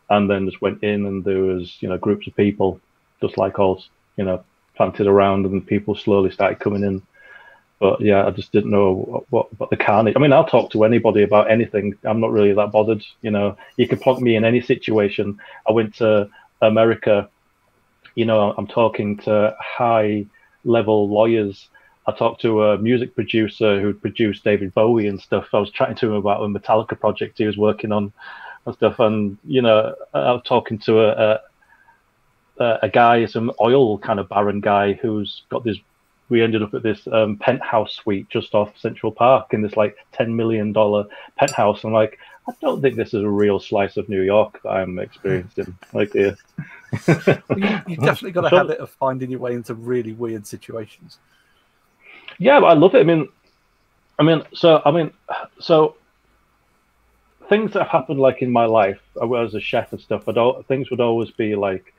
and 0.09 0.31
then 0.31 0.49
just 0.49 0.63
went 0.63 0.83
in, 0.83 1.07
and 1.07 1.25
there 1.25 1.43
was 1.43 1.77
you 1.81 1.89
know 1.89 1.99
groups 1.99 2.27
of 2.27 2.37
people 2.37 2.81
just 3.21 3.39
like 3.39 3.59
all 3.59 3.83
you 4.17 4.25
know 4.25 4.45
planted 4.77 5.07
around, 5.07 5.47
and 5.47 5.67
people 5.67 5.95
slowly 5.95 6.31
started 6.31 6.61
coming 6.61 6.85
in. 6.85 7.03
But 7.79 8.03
yeah, 8.03 8.27
I 8.27 8.31
just 8.31 8.53
didn't 8.53 8.71
know 8.71 8.93
what, 8.93 9.25
what, 9.31 9.59
what 9.59 9.71
the 9.71 9.77
carnage. 9.77 10.15
I 10.15 10.19
mean, 10.19 10.35
I'll 10.35 10.47
talk 10.47 10.71
to 10.73 10.85
anybody 10.85 11.23
about 11.23 11.51
anything. 11.51 11.97
I'm 12.05 12.21
not 12.21 12.31
really 12.31 12.53
that 12.53 12.73
bothered. 12.73 13.03
You 13.23 13.31
know, 13.31 13.57
you 13.77 13.89
can 13.89 13.99
plonk 13.99 14.21
me 14.21 14.37
in 14.37 14.45
any 14.45 14.61
situation. 14.61 15.39
I 15.67 15.73
went 15.73 15.95
to 15.97 16.29
America. 16.61 17.29
You 18.15 18.27
know, 18.27 18.55
I'm 18.57 18.67
talking 18.67 19.17
to 19.19 19.57
high 19.59 20.27
level 20.65 21.09
lawyers. 21.09 21.69
I 22.07 22.13
talked 22.13 22.41
to 22.43 22.65
a 22.65 22.79
music 22.79 23.15
producer 23.15 23.81
who 23.81 23.93
produced 23.93 24.45
David 24.45 24.75
Bowie 24.75 25.07
and 25.07 25.21
stuff. 25.21 25.49
I 25.53 25.59
was 25.59 25.71
chatting 25.71 25.97
to 25.97 26.07
him 26.07 26.15
about 26.15 26.43
a 26.43 26.47
Metallica 26.47 26.99
project 26.99 27.39
he 27.39 27.47
was 27.47 27.57
working 27.57 27.93
on 27.93 28.13
and 28.67 28.75
stuff. 28.75 28.99
And 28.99 29.39
you 29.45 29.63
know, 29.63 29.95
I 30.15 30.33
was 30.33 30.43
talking 30.45 30.79
to 30.81 31.01
a 31.01 31.41
a, 32.61 32.79
a 32.83 32.89
guy, 32.89 33.27
some 33.27 33.53
oil 33.61 33.99
kind 33.99 34.21
of 34.21 34.29
baron 34.29 34.61
guy, 34.61 34.93
who's 34.95 35.43
got 35.49 35.65
this. 35.65 35.79
We 36.29 36.43
ended 36.43 36.63
up 36.63 36.75
at 36.75 36.85
this 36.85 37.09
um, 37.09 37.39
penthouse 37.39 37.95
suite 37.95 38.29
just 38.29 38.55
off 38.55 38.79
Central 38.79 39.11
Park 39.11 39.53
in 39.53 39.63
this 39.63 39.77
like 39.77 39.97
ten 40.13 40.37
million 40.37 40.73
dollar 40.73 41.07
penthouse. 41.37 41.83
I'm 41.83 41.93
like, 41.93 42.19
I 42.49 42.53
don't 42.61 42.81
think 42.81 42.97
this 42.97 43.15
is 43.15 43.23
a 43.23 43.29
real 43.29 43.61
slice 43.61 43.97
of 43.97 44.09
New 44.09 44.23
York 44.23 44.61
that 44.63 44.71
I'm 44.71 44.99
experiencing. 44.99 45.77
like. 45.93 46.13
Well, 46.15 46.35
you, 47.57 47.81
you've 47.87 48.01
definitely 48.05 48.33
got 48.33 48.53
a 48.53 48.57
habit 48.57 48.79
of 48.79 48.91
finding 48.91 49.31
your 49.31 49.41
way 49.41 49.55
into 49.55 49.75
really 49.75 50.13
weird 50.13 50.47
situations. 50.47 51.19
Yeah, 52.39 52.61
but 52.61 52.67
I 52.67 52.73
love 52.73 52.95
it. 52.95 53.01
I 53.01 53.05
mean, 53.05 53.29
I 54.19 54.23
mean, 54.23 54.43
so 54.55 54.83
I 54.85 54.91
mean, 54.91 55.13
so 55.61 55.97
things 57.49 57.73
that 57.73 57.83
have 57.83 57.89
happened 57.89 58.21
like 58.21 58.43
in 58.43 58.51
my 58.51 58.65
life 58.65 59.01
I 59.21 59.25
was 59.25 59.49
as 59.49 59.55
a 59.57 59.61
chef 59.61 59.93
and 59.93 60.01
stuff. 60.01 60.25
Things 60.69 60.91
would 60.91 61.01
always 61.01 61.31
be 61.31 61.57
like 61.57 61.93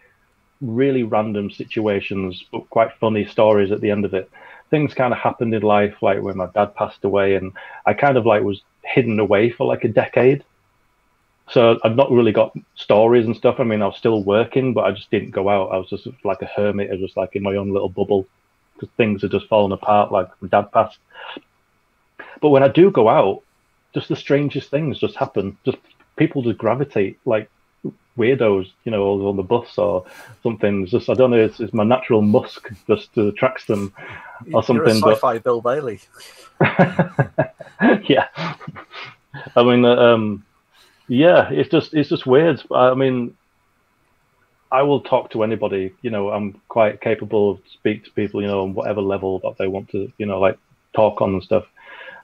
really 0.62 1.04
random 1.04 1.52
situations, 1.52 2.44
but 2.52 2.70
quite 2.70 2.94
funny 3.00 3.26
stories 3.26 3.72
at 3.72 3.82
the 3.82 3.92
end 3.92 4.06
of 4.06 4.14
it. 4.14 4.30
Things 4.70 4.94
kind 4.94 5.14
of 5.14 5.20
happened 5.20 5.54
in 5.54 5.64
life, 5.64 5.96
like 6.02 6.22
when 6.22 6.38
my 6.38 6.48
dad 6.48 6.76
passed 6.76 7.04
away, 7.04 7.36
and 7.36 7.52
I 7.86 7.94
kind 7.94 8.18
of 8.18 8.26
like 8.26 8.44
was 8.44 8.62
hidden 8.84 9.20
away 9.20 9.50
for 9.50 9.66
like 9.68 9.84
a 9.84 9.88
decade. 9.88 10.44
so 11.50 11.80
I've 11.84 11.96
not 11.96 12.12
really 12.12 12.32
got 12.32 12.56
stories 12.76 13.26
and 13.26 13.36
stuff. 13.36 13.60
I 13.60 13.64
mean, 13.64 13.82
I 13.82 13.88
was 13.88 13.98
still 13.98 14.24
working, 14.24 14.74
but 14.74 14.86
I 14.86 14.92
just 14.92 15.12
didn't 15.12 15.32
go 15.32 15.50
out. 15.50 15.72
I 15.72 15.78
was 15.78 15.90
just 15.90 16.08
like 16.24 16.42
a 16.42 16.46
hermit. 16.46 16.90
I 16.90 16.94
was 16.94 17.02
just 17.02 17.18
like 17.18 17.36
in 17.36 17.44
my 17.44 17.56
own 17.56 17.72
little 17.72 17.90
bubble 17.90 18.28
because 18.76 18.90
things 18.96 19.22
had 19.22 19.32
just 19.32 19.48
fallen 19.48 19.72
apart. 19.72 20.12
Like 20.12 20.30
my 20.42 20.48
dad 20.48 20.72
passed. 20.72 20.98
But 22.42 22.50
when 22.50 22.64
I 22.64 22.68
do 22.68 22.90
go 22.90 23.10
out, 23.10 23.44
just 23.94 24.08
the 24.08 24.16
strangest 24.16 24.72
things 24.72 25.00
just 25.00 25.16
happen. 25.16 25.58
Just 25.66 25.78
people 26.16 26.42
just 26.42 26.58
gravitate 26.58 27.20
like 27.26 27.50
weirdos, 28.22 28.72
you 28.84 28.92
know, 28.92 29.28
on 29.28 29.36
the 29.36 29.44
bus 29.44 29.78
or 29.78 30.06
something. 30.44 30.84
It's 30.84 30.92
just 30.92 31.10
I 31.10 31.14
don't 31.14 31.32
know. 31.32 31.38
It's, 31.38 31.60
it's 31.60 31.74
my 31.74 31.84
natural 31.84 32.22
musk 32.22 32.70
just 32.88 33.18
attracts 33.18 33.66
them 33.66 33.94
or 34.54 34.64
something. 34.64 34.98
You're 34.98 35.12
a 35.12 35.16
sci-fi 35.16 35.34
but... 35.36 35.44
Bill 35.44 35.62
Bailey. 35.62 36.00
yeah, 38.08 38.28
I 39.56 39.64
mean, 39.64 39.84
uh, 39.84 39.96
um, 39.96 40.46
yeah, 41.08 41.50
it's 41.50 41.70
just 41.70 41.94
it's 41.94 42.10
just 42.10 42.26
weird. 42.28 42.62
I 42.72 42.94
mean, 42.94 43.36
I 44.72 44.84
will 44.84 45.02
talk 45.02 45.32
to 45.32 45.44
anybody. 45.44 45.94
You 46.02 46.12
know, 46.12 46.30
I'm 46.30 46.62
quite 46.68 47.02
capable 47.02 47.52
of 47.52 47.60
speak 47.74 48.06
to 48.06 48.12
people. 48.12 48.42
You 48.42 48.48
know, 48.48 48.62
on 48.62 48.74
whatever 48.74 49.02
level 49.02 49.40
that 49.40 49.58
they 49.58 49.68
want 49.68 49.90
to. 49.90 50.12
You 50.18 50.26
know, 50.26 50.40
like 50.40 50.58
talk 50.96 51.22
on 51.22 51.34
and 51.34 51.44
stuff. 51.44 51.66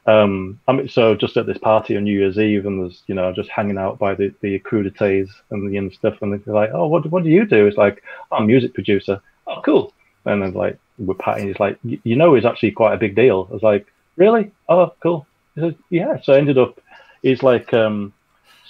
Um, 0.08 0.60
I 0.70 0.72
mean, 0.72 0.88
so 0.88 1.16
just 1.16 1.36
at 1.36 1.46
this 1.46 1.58
party 1.58 1.98
on 1.98 2.06
New 2.06 2.18
Year's 2.18 2.40
Eve, 2.40 2.66
and 2.66 2.82
there's 2.82 3.04
you 3.08 3.16
know 3.16 3.34
just 3.34 3.50
hanging 3.50 3.78
out 3.78 4.00
by 4.00 4.16
the 4.16 4.34
the 4.42 4.60
crudités 4.60 5.30
and 5.52 5.70
the 5.70 5.78
and 5.78 5.92
stuff, 5.94 6.22
and 6.22 6.32
they're 6.34 6.54
like, 6.54 6.72
oh, 6.74 6.88
what 6.88 7.06
what 7.12 7.24
do 7.24 7.30
you 7.30 7.46
do? 7.46 7.68
It's 7.68 7.78
like, 7.78 8.04
I'm 8.32 8.44
a 8.44 8.48
music 8.48 8.74
producer. 8.74 9.22
Oh, 9.46 9.62
cool. 9.64 9.94
And 10.26 10.42
then 10.42 10.54
like 10.54 10.80
we're 10.98 11.14
patting. 11.16 11.48
He's 11.48 11.60
like, 11.60 11.78
you 11.84 12.16
know, 12.16 12.36
he's 12.36 12.46
actually 12.46 12.72
quite 12.72 12.94
a 12.94 12.98
big 12.98 13.16
deal. 13.16 13.48
I 13.50 13.54
was 13.54 13.64
like, 13.64 13.86
really? 14.16 14.52
Oh, 14.70 14.94
cool. 15.02 15.28
He 15.56 15.62
said, 15.62 15.76
yeah. 15.90 16.22
So 16.22 16.34
I 16.34 16.38
ended 16.38 16.58
up. 16.58 16.80
He's 17.22 17.44
like, 17.44 17.74
um, 17.74 18.14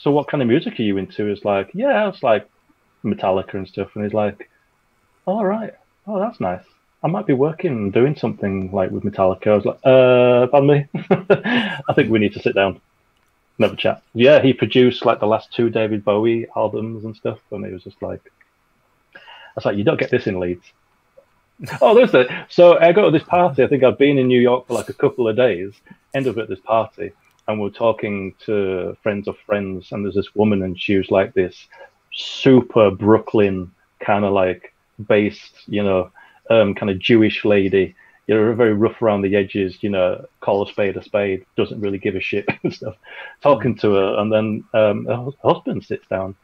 so 0.01 0.09
what 0.11 0.27
kind 0.27 0.41
of 0.41 0.47
music 0.47 0.79
are 0.79 0.83
you 0.83 0.97
into? 0.97 1.27
It's 1.27 1.45
like, 1.45 1.69
yeah, 1.73 2.09
it's 2.09 2.23
like 2.23 2.49
Metallica 3.03 3.55
and 3.55 3.67
stuff. 3.67 3.89
And 3.95 4.03
he's 4.03 4.13
like, 4.13 4.49
all 5.25 5.45
right. 5.45 5.73
Oh, 6.07 6.19
that's 6.19 6.39
nice. 6.39 6.63
I 7.03 7.07
might 7.07 7.27
be 7.27 7.33
working 7.33 7.91
doing 7.91 8.15
something 8.15 8.71
like 8.71 8.89
with 8.89 9.03
Metallica. 9.03 9.47
I 9.47 9.55
was 9.55 9.65
like, 9.65 9.79
uh, 9.83 10.47
pardon 10.47 10.69
me. 10.69 10.87
I 11.87 11.93
think 11.93 12.09
we 12.09 12.19
need 12.19 12.33
to 12.33 12.41
sit 12.41 12.55
down 12.55 12.81
and 13.57 13.63
have 13.65 13.73
a 13.73 13.77
chat. 13.77 14.01
Yeah, 14.13 14.41
he 14.41 14.53
produced 14.53 15.05
like 15.05 15.19
the 15.19 15.27
last 15.27 15.53
two 15.53 15.69
David 15.69 16.03
Bowie 16.03 16.47
albums 16.55 17.05
and 17.05 17.15
stuff, 17.15 17.39
and 17.51 17.65
it 17.65 17.73
was 17.73 17.83
just 17.83 18.01
like, 18.01 18.21
I 19.15 19.19
was 19.55 19.65
like, 19.65 19.77
you 19.77 19.83
don't 19.83 19.99
get 19.99 20.11
this 20.11 20.27
in 20.27 20.39
Leeds. 20.39 20.65
oh, 21.81 21.95
there's 21.95 22.13
it. 22.13 22.29
So 22.49 22.79
I 22.79 22.91
go 22.91 23.05
to 23.05 23.11
this 23.11 23.27
party. 23.27 23.63
I 23.63 23.67
think 23.67 23.83
I've 23.83 23.97
been 23.97 24.17
in 24.17 24.27
New 24.27 24.41
York 24.41 24.67
for 24.67 24.73
like 24.73 24.89
a 24.89 24.93
couple 24.93 25.27
of 25.27 25.35
days. 25.35 25.73
End 26.13 26.27
up 26.27 26.37
at 26.37 26.49
this 26.49 26.59
party, 26.59 27.11
and 27.47 27.59
we're 27.59 27.69
talking 27.69 28.33
to 28.45 28.97
friends 29.03 29.27
of 29.27 29.37
friends, 29.45 29.91
and 29.91 30.03
there's 30.03 30.15
this 30.15 30.35
woman, 30.35 30.63
and 30.63 30.79
she 30.79 30.97
was 30.97 31.11
like 31.11 31.33
this 31.33 31.67
super 32.13 32.89
Brooklyn 32.89 33.71
kind 33.99 34.25
of 34.25 34.33
like 34.33 34.73
based, 35.07 35.53
you 35.67 35.83
know, 35.83 36.11
um, 36.49 36.73
kind 36.75 36.89
of 36.89 36.99
Jewish 36.99 37.45
lady. 37.45 37.95
You're 38.27 38.53
very 38.53 38.73
rough 38.73 39.01
around 39.01 39.21
the 39.21 39.35
edges, 39.35 39.81
you 39.81 39.89
know, 39.89 40.25
call 40.41 40.67
a 40.67 40.69
spade 40.69 40.97
a 40.97 41.03
spade, 41.03 41.45
doesn't 41.55 41.79
really 41.79 41.97
give 41.97 42.15
a 42.15 42.19
shit 42.19 42.45
and 42.63 42.73
stuff. 42.73 42.95
Talking 43.41 43.75
to 43.77 43.93
her, 43.93 44.19
and 44.19 44.31
then 44.31 44.63
um, 44.73 45.05
her 45.05 45.31
husband 45.43 45.85
sits 45.85 46.05
down, 46.07 46.35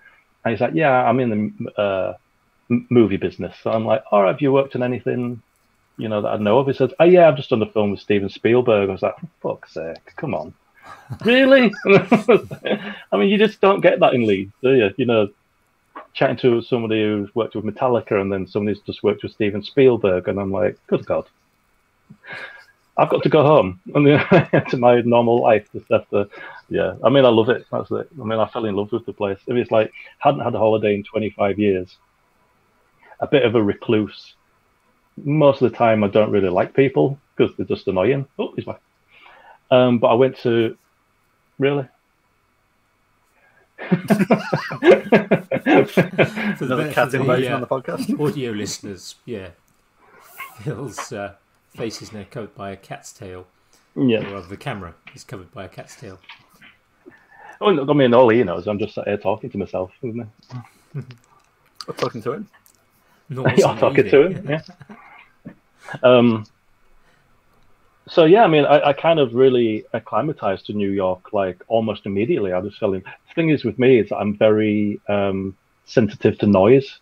and 0.46 0.54
he's 0.54 0.62
like, 0.62 0.74
"Yeah, 0.76 0.92
I'm 0.92 1.20
in 1.20 1.30
the 1.30 1.82
uh, 1.82 2.14
movie 2.70 3.18
business." 3.18 3.56
So 3.62 3.72
I'm 3.72 3.86
like, 3.86 4.04
"Oh, 4.12 4.26
have 4.26 4.42
you 4.42 4.54
worked 4.54 4.76
on 4.76 4.84
anything, 4.84 5.42
you 5.98 6.08
know, 6.08 6.22
that 6.22 6.30
I 6.30 6.38
know 6.38 6.60
of?" 6.60 6.68
He 6.68 6.74
says, 6.74 6.94
"Oh 7.00 7.06
yeah, 7.06 7.28
I've 7.28 7.38
just 7.38 7.50
done 7.50 7.62
a 7.62 7.72
film 7.72 7.92
with 7.92 8.00
Steven 8.00 8.30
Spielberg." 8.30 8.90
I 8.90 8.94
was 8.94 9.02
like, 9.02 9.20
"For 9.20 9.56
fuck's 9.56 9.74
sake, 9.74 10.16
come 10.16 10.34
on." 10.34 10.54
really? 11.26 11.72
I 11.86 13.18
mean, 13.18 13.30
you 13.30 13.38
just 13.38 13.62
don't 13.62 13.82
get 13.82 14.00
that 14.00 14.14
in 14.14 14.26
Leeds, 14.26 14.54
do 14.62 14.74
you? 14.74 14.94
You 14.98 15.06
know, 15.06 15.30
chatting 16.14 16.38
to 16.38 16.62
somebody 16.62 17.04
who's 17.04 17.34
worked 17.36 17.56
with 17.56 17.66
Metallica 17.66 18.22
and 18.22 18.32
then 18.32 18.48
somebody's 18.48 18.82
just 18.82 19.04
worked 19.04 19.24
with 19.24 19.32
Steven 19.34 19.64
Spielberg, 19.64 20.28
and 20.28 20.40
I'm 20.40 20.52
like, 20.52 20.78
good 20.88 21.06
God, 21.06 21.28
I've 22.98 23.10
got 23.10 23.24
to 23.24 23.30
go 23.30 23.44
home 23.44 23.80
and 23.96 24.70
to 24.70 24.78
my 24.78 25.02
normal 25.02 25.42
life. 25.42 25.68
Just 25.74 25.92
after, 25.92 26.28
yeah. 26.70 26.96
I 27.04 27.10
mean, 27.10 27.26
I 27.26 27.30
love 27.30 27.50
it. 27.50 27.66
That's 27.72 27.90
it. 27.92 28.08
I 28.20 28.24
mean, 28.24 28.40
I 28.40 28.48
fell 28.48 28.66
in 28.66 28.76
love 28.76 28.92
with 28.92 29.06
the 29.06 29.14
place. 29.14 29.40
If 29.48 29.56
it's 29.56 29.72
like 29.72 29.92
hadn't 30.20 30.42
had 30.42 30.54
a 30.54 30.60
holiday 30.60 30.94
in 30.94 31.04
25 31.04 31.58
years, 31.58 31.98
a 33.20 33.28
bit 33.28 33.44
of 33.44 33.56
a 33.56 33.64
recluse. 33.64 34.36
Most 35.18 35.62
of 35.62 35.72
the 35.72 35.78
time, 35.78 36.04
I 36.04 36.08
don't 36.08 36.32
really 36.32 36.50
like 36.50 36.76
people 36.76 37.20
because 37.36 37.56
they're 37.56 37.66
just 37.66 37.88
annoying. 37.88 38.28
Oh, 38.38 38.54
he's 38.56 38.66
back. 38.66 38.82
Um, 39.72 39.98
but 39.98 40.08
I 40.08 40.14
went 40.14 40.38
to 40.40 40.78
really 41.58 41.88
Another 46.60 46.92
cat 46.92 47.14
invasion 47.14 47.54
uh, 47.54 47.56
on 47.56 47.62
the 47.62 47.68
podcast. 47.68 48.20
Audio 48.20 48.52
listeners, 48.52 49.16
yeah. 49.26 49.50
Phil's 50.62 51.12
uh, 51.12 51.36
face 51.76 52.02
is 52.02 52.14
now 52.14 52.26
covered 52.30 52.56
by 52.56 52.72
a 52.72 52.76
cat's 52.76 53.12
tail. 53.12 53.48
Yeah. 53.96 54.30
Or 54.32 54.42
the 54.42 54.58
camera 54.58 54.96
is 55.14 55.24
covered 55.24 55.52
by 55.52 55.66
a 55.66 55.70
cat's 55.70 55.96
tail. 55.96 56.20
Oh, 57.62 57.90
I 57.90 57.94
mean, 57.94 58.14
all 58.14 58.30
he 58.30 58.44
knows, 58.44 58.68
I'm 58.68 58.80
just 58.80 58.96
sat 58.96 59.08
here 59.08 59.18
talking 59.18 59.50
to 59.50 59.58
myself, 59.58 59.92
isn't 60.02 60.22
it? 60.22 61.06
Or 61.86 61.94
talking 61.96 62.22
to 62.22 62.32
him. 62.32 62.48
I'm 63.38 63.78
talking 63.78 64.10
to 64.10 64.28
him, 64.28 64.50
yeah. 64.50 64.62
um, 66.04 66.46
so 68.08 68.24
yeah, 68.26 68.44
I 68.44 68.48
mean, 68.48 68.66
I, 68.66 68.90
I, 68.90 68.94
kind 68.94 69.20
of 69.20 69.34
really 69.34 69.84
acclimatized 69.94 70.68
to 70.68 70.74
New 70.74 70.92
York 70.92 71.34
like 71.34 71.62
almost 71.68 72.06
immediately. 72.06 72.54
I 72.54 72.60
was 72.60 72.78
feeling. 72.78 73.04
Thing 73.36 73.50
is 73.50 73.64
with 73.64 73.80
me 73.80 74.00
is 74.00 74.12
I'm 74.12 74.38
very 74.38 75.02
um, 75.10 75.58
sensitive 75.86 76.38
to 76.40 76.48
noise. 76.48 77.00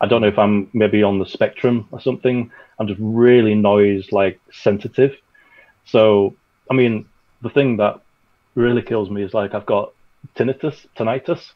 I 0.00 0.06
don't 0.06 0.20
know 0.20 0.28
if 0.28 0.38
I'm 0.38 0.68
maybe 0.72 1.02
on 1.02 1.18
the 1.18 1.26
spectrum 1.26 1.86
or 1.90 2.00
something. 2.00 2.50
I'm 2.78 2.88
just 2.88 3.00
really 3.02 3.54
noise 3.54 4.10
like 4.10 4.40
sensitive. 4.52 5.14
So 5.84 6.34
I 6.70 6.74
mean, 6.74 7.06
the 7.42 7.50
thing 7.50 7.76
that 7.76 8.00
really 8.54 8.82
kills 8.82 9.10
me 9.10 9.22
is 9.22 9.34
like 9.34 9.54
I've 9.54 9.66
got 9.66 9.92
tinnitus, 10.34 10.86
tinnitus, 10.96 11.52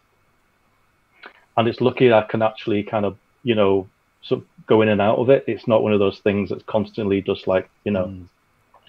and 1.57 1.67
it's 1.67 1.81
lucky 1.81 2.13
I 2.13 2.23
can 2.23 2.43
actually 2.43 2.83
kind 2.83 3.07
of 3.07 3.17
you 3.43 3.55
know 3.55 3.89
sort 4.23 4.43
of 4.43 4.47
go 4.67 4.83
in 4.83 4.89
and 4.89 5.01
out 5.01 5.19
of 5.19 5.31
it. 5.31 5.45
It's 5.47 5.67
not 5.67 5.83
one 5.83 5.93
of 5.93 5.99
those 5.99 6.19
things 6.19 6.51
that's 6.51 6.65
constantly 6.65 7.23
just 7.23 7.47
like 7.47 7.71
you 7.85 7.93
know. 7.93 8.07
Mm 8.07 8.29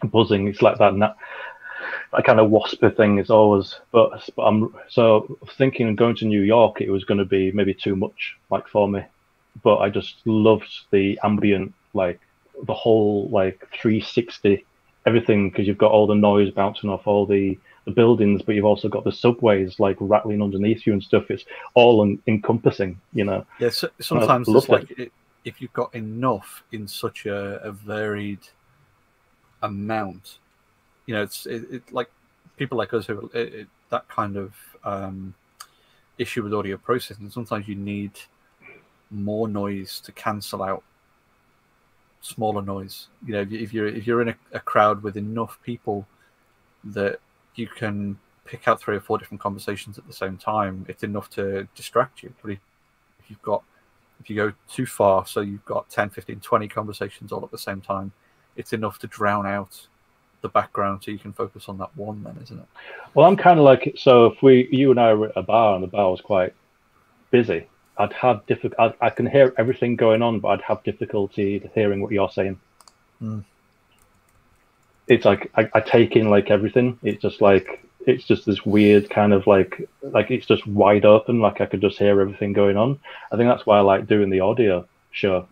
buzzing. 0.04 0.48
It's 0.48 0.62
like 0.62 0.78
that 0.78 0.98
that, 1.00 1.16
that 2.14 2.26
kind 2.26 2.40
of 2.40 2.49
wasper 2.49 2.90
thing 2.90 3.19
is 3.19 3.30
always. 3.30 3.76
But, 3.91 4.27
but 4.36 4.44
I'm 4.44 4.76
so 4.90 5.38
thinking 5.57 5.90
of 5.90 5.95
going 5.95 6.15
to 6.18 6.26
New 6.26 6.41
York. 6.41 6.81
It 6.81 6.90
was 6.90 7.03
going 7.03 7.19
to 7.19 7.26
be 7.26 7.52
maybe 7.52 7.73
too 7.73 7.95
much 7.95 8.38
like 8.49 8.68
for 8.68 8.88
me. 8.88 9.03
But 9.64 9.77
I 9.77 9.90
just 9.90 10.15
loved 10.26 10.69
the 10.91 11.19
ambient, 11.23 11.73
like 11.94 12.19
the 12.65 12.73
whole 12.73 13.30
like 13.30 13.60
360 13.81 14.65
everything 15.06 15.49
because 15.49 15.68
you've 15.68 15.77
got 15.77 15.91
all 15.91 16.07
the 16.07 16.15
noise 16.15 16.52
bouncing 16.52 16.90
off 16.90 17.07
all 17.07 17.26
the, 17.26 17.57
the 17.86 17.91
buildings, 17.91 18.41
but 18.41 18.56
you've 18.56 18.65
also 18.65 18.88
got 18.88 19.03
the 19.03 19.11
subways 19.11 19.80
like 19.80 19.98
rattling 19.99 20.41
underneath 20.41 20.86
you 20.86 20.94
and 20.94 21.03
stuff. 21.03 21.30
It's 21.31 21.45
all 21.73 22.03
en- 22.03 22.22
encompassing, 22.27 22.99
you 23.14 23.23
know. 23.23 23.45
Yeah, 23.60 23.69
so, 23.69 23.90
sometimes 23.99 24.48
it's 24.48 24.69
like 24.69 24.91
it, 24.91 25.11
if 25.45 25.61
you've 25.61 25.73
got 25.73 25.94
enough 25.95 26.64
in 26.72 26.88
such 26.88 27.26
a, 27.26 27.61
a 27.64 27.72
varied 27.72 28.40
amount. 29.61 30.38
You 31.10 31.15
know, 31.15 31.23
it's 31.23 31.48
it, 31.48 31.64
it 31.72 31.91
like 31.91 32.07
people 32.56 32.77
like 32.77 32.94
us 32.94 33.07
who 33.07 33.31
it, 33.34 33.68
that 33.90 34.07
kind 34.10 34.38
of 34.38 34.53
um, 34.84 35.34
issue 36.19 36.44
with 36.44 36.53
audio 36.53 36.77
processing. 36.77 37.31
Sometimes 37.31 37.68
you 37.68 37.73
need 37.73 38.11
more 39.10 39.48
noise 39.48 39.99
to 40.02 40.11
cancel 40.11 40.61
out 40.61 40.84
smaller 42.22 42.61
noise. 42.61 43.07
You 43.26 43.34
know, 43.34 43.48
if 43.49 43.73
you're 43.73 43.88
if 43.88 44.06
you're 44.06 44.22
in 44.22 44.30
a, 44.30 44.36
a 44.52 44.60
crowd 44.60 45.02
with 45.02 45.18
enough 45.18 45.57
people 45.64 46.06
that 46.84 47.19
you 47.56 47.65
can 47.65 48.19
pick 48.45 48.68
out 48.68 48.80
three 48.80 48.95
or 48.95 48.99
four 48.99 49.18
different 49.18 49.41
conversations 49.41 49.98
at 49.98 50.06
the 50.06 50.14
same 50.14 50.38
time, 50.38 50.86
it's 50.88 51.02
enough 51.02 51.27
to 51.31 51.68
distract 51.73 52.22
you. 52.22 52.31
But 52.44 52.52
if 52.52 52.60
you've 53.30 53.41
got 53.41 53.64
if 54.19 54.30
you 54.30 54.36
go 54.36 54.53
too 54.69 54.86
far, 54.86 55.26
so 55.26 55.41
you've 55.41 55.65
got 55.65 55.90
10, 55.90 56.11
15, 56.11 56.40
20 56.40 56.68
conversations 56.68 57.31
all 57.31 57.44
at 57.44 57.49
the 57.49 57.57
same 57.57 57.81
time, 57.81 58.11
it's 58.56 58.73
enough 58.73 58.99
to 58.99 59.07
drown 59.07 59.48
out 59.48 59.88
the 60.41 60.49
background 60.49 61.02
so 61.03 61.11
you 61.11 61.20
can 61.20 61.34
focus 61.34 61.68
on 61.68 61.78
that 61.78 61.95
one 61.95 62.24
then 62.24 62.38
isn't 62.41 62.60
it 62.60 62.66
well 63.14 63.26
i'm 63.26 63.36
kind 63.36 63.60
of 63.60 63.66
like 63.66 63.94
so 63.98 64.28
if 64.28 64.41
we 64.41 64.68
you 64.72 64.91
and 64.91 64.99
i 64.99 65.14
were 65.14 65.28
at 65.28 65.38
a 65.38 65.41
bar 65.41 65.76
and 65.76 65.84
the 65.84 65.88
bar 65.88 66.11
was 66.11 66.22
quite 66.22 66.53
busy 67.32 67.68
i'd 67.98 68.14
have 68.14 68.45
difficult 68.45 68.95
I, 69.02 69.10
can 69.10 69.26
hear 69.26 69.53
everything 69.57 69.95
going 69.95 70.22
on 70.22 70.40
but 70.40 70.49
i'd 70.49 70.61
have 70.61 70.84
difficulty 70.84 71.70
hearing 71.74 72.02
what 72.02 72.11
you're 72.11 72.30
saying 72.30 72.60
mm. 73.22 73.44
it's 75.07 75.26
like 75.26 75.52
I, 75.56 75.70
I 75.74 75.82
take 75.82 76.16
in 76.16 76.30
like 76.30 76.49
everything 76.49 76.98
it's 77.03 77.22
just 77.22 77.41
like 77.41 77.86
it's 78.07 78.24
just 78.24 78.45
this 78.45 78.66
weird 78.66 79.10
kind 79.10 79.34
of 79.34 79.45
like 79.45 79.88
like 80.02 80.32
it's 80.32 80.45
just 80.45 80.66
wide 80.66 81.06
open 81.06 81.41
like 81.41 81.61
i 81.61 81.66
could 81.66 81.82
just 81.82 81.99
hear 81.99 82.22
everything 82.22 82.53
going 82.53 82.78
on 82.78 82.99
i 83.32 83.36
think 83.36 83.49
that's 83.49 83.66
why 83.66 83.78
i 83.78 83.82
like 83.82 84.07
doing 84.07 84.30
the 84.30 84.40
audio 84.40 84.88
show 85.11 85.48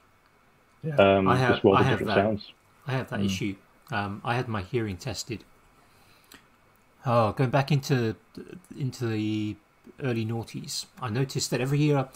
yeah. 0.84 0.96
um 0.96 1.28
I 1.28 1.36
have, 1.36 1.52
just 1.52 1.66
all 1.66 1.76
the 1.76 1.84
different 1.84 2.08
that. 2.08 2.16
sounds 2.16 2.52
I 2.88 2.92
have 2.94 3.10
that 3.10 3.20
mm. 3.20 3.26
issue. 3.26 3.56
Um, 3.92 4.22
I 4.24 4.36
had 4.36 4.48
my 4.48 4.62
hearing 4.62 4.98
tested. 4.98 5.44
Oh, 7.06 7.32
going 7.32 7.50
back 7.50 7.72
into 7.72 8.16
into 8.78 9.08
the 9.08 9.56
early 10.04 10.26
noughties, 10.26 10.86
I 11.02 11.10
noticed 11.10 11.52
that 11.52 11.62
every 11.62 11.80
year 11.80 12.10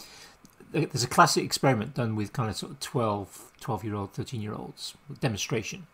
there's 0.72 1.04
a 1.04 1.08
classic 1.08 1.44
experiment 1.44 1.94
done 1.94 2.16
with 2.16 2.32
kind 2.32 2.48
of 2.48 2.56
sort 2.56 2.72
of 2.72 2.80
12, 2.80 3.52
12 3.60 3.84
year 3.84 3.94
old, 3.94 4.12
13 4.12 4.40
year 4.40 4.54
olds 4.54 4.94
demonstration 5.20 5.86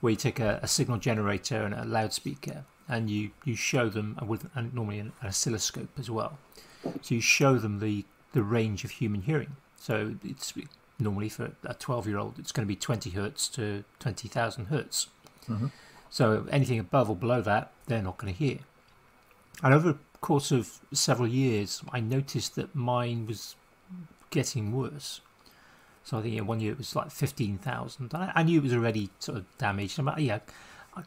where 0.00 0.10
you 0.10 0.16
take 0.16 0.40
a, 0.40 0.60
a, 0.62 0.68
signal 0.68 0.98
generator 0.98 1.62
and 1.62 1.74
a 1.74 1.84
loudspeaker 1.84 2.64
and 2.88 3.10
you, 3.10 3.30
you 3.44 3.56
show 3.56 3.88
them 3.88 4.16
with 4.26 4.48
and 4.54 4.72
normally 4.72 4.98
an, 4.98 5.12
oscilloscope 5.24 5.90
as 5.98 6.10
well. 6.10 6.38
So 7.02 7.14
you 7.14 7.20
show 7.20 7.58
them 7.58 7.80
the, 7.80 8.04
the 8.32 8.42
range 8.42 8.84
of 8.84 8.92
human 8.92 9.22
hearing. 9.22 9.56
So 9.76 10.14
it's 10.24 10.54
normally 10.98 11.28
for 11.28 11.52
a 11.64 11.74
12 11.74 12.06
year 12.06 12.18
old, 12.18 12.38
it's 12.38 12.52
going 12.52 12.66
to 12.66 12.68
be 12.68 12.76
20 12.76 13.10
hertz 13.10 13.48
to 13.48 13.84
20,000 14.00 14.66
hertz. 14.66 15.08
Mm-hmm. 15.48 15.66
So 16.10 16.46
anything 16.50 16.78
above 16.78 17.10
or 17.10 17.16
below 17.16 17.40
that, 17.42 17.72
they're 17.86 18.02
not 18.02 18.18
going 18.18 18.32
to 18.32 18.38
hear. 18.38 18.58
And 19.62 19.74
over 19.74 19.92
the 19.92 19.98
course 20.20 20.50
of 20.50 20.80
several 20.92 21.28
years, 21.28 21.82
I 21.92 22.00
noticed 22.00 22.54
that 22.56 22.74
mine 22.74 23.26
was 23.26 23.56
getting 24.30 24.72
worse. 24.72 25.20
So 26.04 26.18
I 26.18 26.22
think 26.22 26.36
in 26.36 26.46
one 26.46 26.60
year 26.60 26.72
it 26.72 26.78
was 26.78 26.96
like 26.96 27.10
15,000. 27.10 28.14
I, 28.14 28.32
I 28.34 28.42
knew 28.42 28.58
it 28.58 28.62
was 28.62 28.72
already 28.72 29.10
sort 29.18 29.38
of 29.38 29.58
damaged. 29.58 29.98
I'm, 29.98 30.10
yeah, 30.18 30.38
I, 30.96 31.02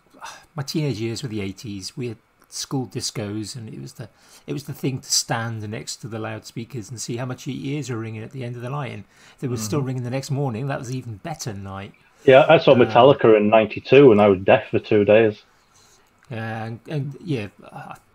my 0.55 0.63
teenage 0.63 0.99
years 0.99 1.23
were 1.23 1.29
the 1.29 1.39
80s. 1.39 1.97
We 1.97 2.09
had 2.09 2.17
school 2.53 2.87
discos, 2.87 3.55
and 3.55 3.69
it 3.73 3.81
was 3.81 3.93
the 3.93 4.09
it 4.47 4.53
was 4.53 4.63
the 4.63 4.73
thing 4.73 4.99
to 4.99 5.11
stand 5.11 5.67
next 5.69 5.97
to 5.97 6.07
the 6.07 6.19
loudspeakers 6.19 6.89
and 6.89 6.99
see 6.99 7.17
how 7.17 7.25
much 7.25 7.47
your 7.47 7.55
ears 7.55 7.89
were 7.89 7.97
ringing 7.97 8.23
at 8.23 8.31
the 8.31 8.43
end 8.43 8.55
of 8.55 8.61
the 8.61 8.69
night. 8.69 8.91
And 8.91 9.03
they 9.39 9.47
were 9.47 9.55
mm-hmm. 9.55 9.63
still 9.63 9.81
ringing 9.81 10.03
the 10.03 10.09
next 10.09 10.31
morning, 10.31 10.67
that 10.67 10.79
was 10.79 10.93
even 10.93 11.17
better 11.17 11.53
night. 11.53 11.93
Yeah, 12.25 12.45
I 12.47 12.59
saw 12.59 12.73
uh, 12.73 12.75
Metallica 12.75 13.25
uh, 13.25 13.37
in 13.37 13.49
'92, 13.49 14.11
and 14.11 14.21
I 14.21 14.27
was 14.27 14.39
deaf 14.39 14.69
for 14.69 14.79
two 14.79 15.05
days. 15.05 15.41
Yeah, 16.29 16.65
and, 16.65 16.79
and 16.87 17.17
yeah, 17.23 17.47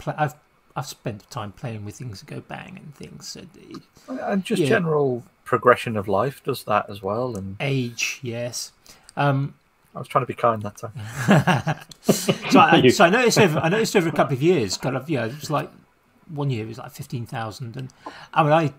I've 0.07 0.35
I've 0.77 0.87
spent 0.87 1.29
time 1.31 1.53
playing 1.53 1.85
with 1.85 1.97
things 1.97 2.21
that 2.21 2.27
go 2.27 2.41
bang 2.41 2.79
and 2.83 2.95
things. 2.95 3.37
And 4.09 4.45
just 4.45 4.63
yeah. 4.63 4.69
general 4.69 5.25
progression 5.45 5.97
of 5.97 6.07
life 6.07 6.43
does 6.45 6.65
that 6.65 6.89
as 6.91 7.03
well, 7.03 7.37
and 7.37 7.57
age, 7.61 8.21
yes. 8.23 8.73
Um, 9.17 9.55
I 9.97 9.98
was 9.98 10.09
trying 10.09 10.24
to 10.24 10.27
be 10.27 10.35
kind 10.35 10.60
that 10.62 10.77
time. 10.77 10.93
so, 12.02 12.60
I, 12.60 12.86
so 12.90 13.06
I 13.06 13.10
noticed 13.10 13.39
over 13.39 13.59
I 13.59 13.70
noticed 13.70 13.97
over 13.97 14.10
a 14.10 14.12
couple 14.12 14.35
of 14.35 14.43
years, 14.43 14.77
kind 14.77 14.94
of, 14.94 15.09
yeah, 15.09 15.24
it 15.24 15.40
was 15.40 15.51
like 15.51 15.70
one 16.28 16.51
year 16.51 16.64
it 16.64 16.68
was 16.68 16.78
like 16.78 16.93
fifteen 16.93 17.24
thousand, 17.24 17.77
and 17.77 17.89
I 18.35 18.43
mean, 18.43 18.52
I 18.52 18.73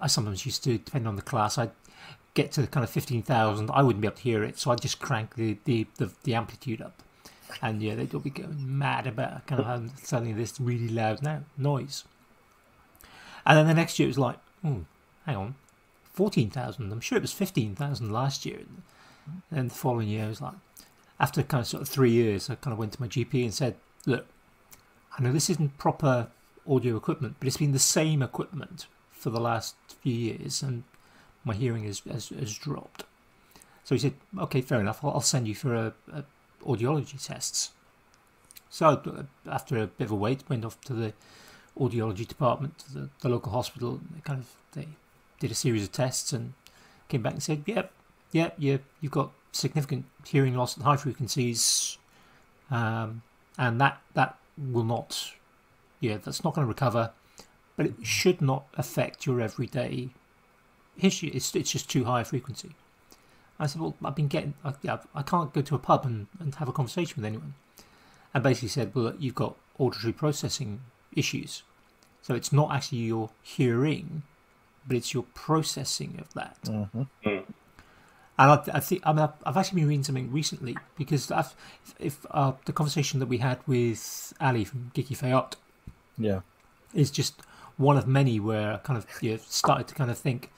I 0.00 0.06
sometimes 0.06 0.46
used 0.46 0.64
to, 0.64 0.78
depending 0.78 1.08
on 1.08 1.16
the 1.16 1.22
class, 1.22 1.58
I'd 1.58 1.72
get 2.32 2.52
to 2.52 2.66
kind 2.66 2.84
of 2.84 2.90
fifteen 2.90 3.22
thousand. 3.22 3.70
I 3.70 3.82
wouldn't 3.82 4.00
be 4.00 4.06
able 4.06 4.16
to 4.16 4.22
hear 4.22 4.42
it, 4.42 4.58
so 4.58 4.70
I'd 4.70 4.80
just 4.80 4.98
crank 4.98 5.34
the 5.34 5.58
the, 5.64 5.86
the, 5.98 6.10
the 6.24 6.34
amplitude 6.34 6.80
up, 6.80 7.02
and 7.60 7.82
yeah, 7.82 7.94
they'd 7.94 8.14
all 8.14 8.20
be 8.20 8.30
going 8.30 8.78
mad 8.78 9.06
about 9.06 9.46
kind 9.46 9.60
of 9.60 9.90
suddenly 10.02 10.32
this 10.32 10.58
really 10.58 10.88
loud 10.88 11.22
now 11.22 11.42
noise. 11.58 12.04
And 13.44 13.58
then 13.58 13.66
the 13.66 13.74
next 13.74 13.98
year 13.98 14.06
it 14.06 14.10
was 14.10 14.18
like, 14.18 14.38
oh, 14.64 14.86
hang 15.26 15.36
on, 15.36 15.54
fourteen 16.14 16.48
thousand. 16.48 16.90
I'm 16.90 17.00
sure 17.00 17.18
it 17.18 17.22
was 17.22 17.32
fifteen 17.34 17.74
thousand 17.74 18.10
last 18.10 18.46
year. 18.46 18.60
And 18.60 18.82
the 19.50 19.68
following 19.70 20.08
year, 20.08 20.24
I 20.24 20.28
was 20.28 20.40
like, 20.40 20.54
after 21.20 21.42
kind 21.42 21.60
of 21.60 21.66
sort 21.66 21.82
of 21.82 21.88
three 21.88 22.10
years, 22.10 22.50
I 22.50 22.56
kind 22.56 22.72
of 22.72 22.78
went 22.78 22.92
to 22.92 23.00
my 23.00 23.08
GP 23.08 23.44
and 23.44 23.54
said, 23.54 23.76
look, 24.06 24.26
I 25.16 25.22
know 25.22 25.32
this 25.32 25.50
isn't 25.50 25.78
proper 25.78 26.28
audio 26.68 26.96
equipment, 26.96 27.36
but 27.38 27.46
it's 27.46 27.56
been 27.56 27.72
the 27.72 27.78
same 27.78 28.22
equipment 28.22 28.86
for 29.10 29.30
the 29.30 29.40
last 29.40 29.76
few 30.00 30.14
years, 30.14 30.62
and 30.62 30.84
my 31.44 31.54
hearing 31.54 31.84
has, 31.84 32.00
has, 32.10 32.30
has 32.30 32.56
dropped. 32.56 33.04
So 33.84 33.94
he 33.94 33.98
said, 33.98 34.14
okay, 34.38 34.60
fair 34.60 34.80
enough, 34.80 35.04
I'll, 35.04 35.12
I'll 35.12 35.20
send 35.20 35.46
you 35.48 35.54
for 35.54 35.74
a, 35.74 35.92
a 36.12 36.24
audiology 36.64 37.24
tests. 37.24 37.70
So 38.70 38.86
uh, 38.88 39.22
after 39.50 39.76
a 39.78 39.86
bit 39.86 40.06
of 40.06 40.12
a 40.12 40.16
wait, 40.16 40.44
went 40.48 40.64
off 40.64 40.80
to 40.82 40.94
the 40.94 41.12
audiology 41.78 42.26
department, 42.26 42.78
to 42.78 42.94
the, 42.94 43.08
the 43.20 43.28
local 43.28 43.52
hospital. 43.52 44.00
Kind 44.24 44.40
of 44.40 44.48
they 44.72 44.88
did 45.40 45.50
a 45.50 45.54
series 45.54 45.84
of 45.84 45.92
tests 45.92 46.32
and 46.32 46.54
came 47.08 47.22
back 47.22 47.34
and 47.34 47.42
said, 47.42 47.64
"Yep, 47.66 47.92
you 48.32 48.80
you've 49.00 49.12
got 49.12 49.32
significant 49.52 50.06
hearing 50.26 50.54
loss 50.56 50.76
at 50.76 50.84
high 50.84 50.96
frequencies, 50.96 51.98
um, 52.70 53.22
and 53.58 53.80
that 53.80 54.00
that 54.14 54.36
will 54.56 54.84
not, 54.84 55.32
yeah, 56.00 56.18
that's 56.18 56.44
not 56.44 56.54
going 56.54 56.66
to 56.66 56.68
recover, 56.68 57.12
but 57.76 57.86
it 57.86 57.94
should 58.02 58.40
not 58.40 58.66
affect 58.74 59.26
your 59.26 59.40
everyday 59.40 60.10
issue. 61.00 61.30
It's 61.32 61.54
it's 61.54 61.70
just 61.70 61.90
too 61.90 62.04
high 62.04 62.22
a 62.22 62.24
frequency. 62.24 62.70
I 63.58 63.66
said, 63.66 63.80
well, 63.80 63.94
I've 64.02 64.16
been 64.16 64.28
getting, 64.28 64.54
I, 64.64 64.74
yeah, 64.82 64.98
I 65.14 65.22
can't 65.22 65.52
go 65.52 65.62
to 65.62 65.74
a 65.76 65.78
pub 65.78 66.04
and, 66.04 66.26
and 66.40 66.52
have 66.56 66.68
a 66.68 66.72
conversation 66.72 67.22
with 67.22 67.26
anyone. 67.26 67.54
And 68.34 68.42
basically 68.42 68.70
said, 68.70 68.92
well, 68.92 69.14
you've 69.18 69.36
got 69.36 69.56
auditory 69.78 70.12
processing 70.12 70.80
issues. 71.14 71.62
So 72.22 72.34
it's 72.34 72.52
not 72.52 72.72
actually 72.72 72.98
your 72.98 73.30
hearing, 73.42 74.22
but 74.86 74.96
it's 74.96 75.14
your 75.14 75.24
processing 75.34 76.18
of 76.18 76.32
that. 76.34 76.56
Mm-hmm. 76.64 77.02
Mm. 77.24 77.44
And 78.38 78.50
I, 78.50 78.62
I 78.74 78.80
think 78.80 79.02
I 79.04 79.12
mean, 79.12 79.28
I've 79.44 79.56
actually 79.56 79.80
been 79.82 79.88
reading 79.88 80.04
something 80.04 80.32
recently 80.32 80.76
because 80.96 81.30
I've, 81.30 81.54
if 81.98 82.24
uh, 82.30 82.52
the 82.64 82.72
conversation 82.72 83.20
that 83.20 83.26
we 83.26 83.38
had 83.38 83.58
with 83.66 84.32
Ali 84.40 84.64
from 84.64 84.90
Geeky 84.94 85.16
Fayot, 85.16 85.54
yeah, 86.16 86.40
is 86.94 87.10
just 87.10 87.42
one 87.76 87.96
of 87.96 88.06
many 88.06 88.40
where 88.40 88.74
I 88.74 88.76
kind 88.78 88.96
of 88.96 89.06
you 89.20 89.32
know, 89.32 89.38
started 89.46 89.88
to 89.88 89.94
kind 89.94 90.10
of 90.10 90.18
think 90.18 90.50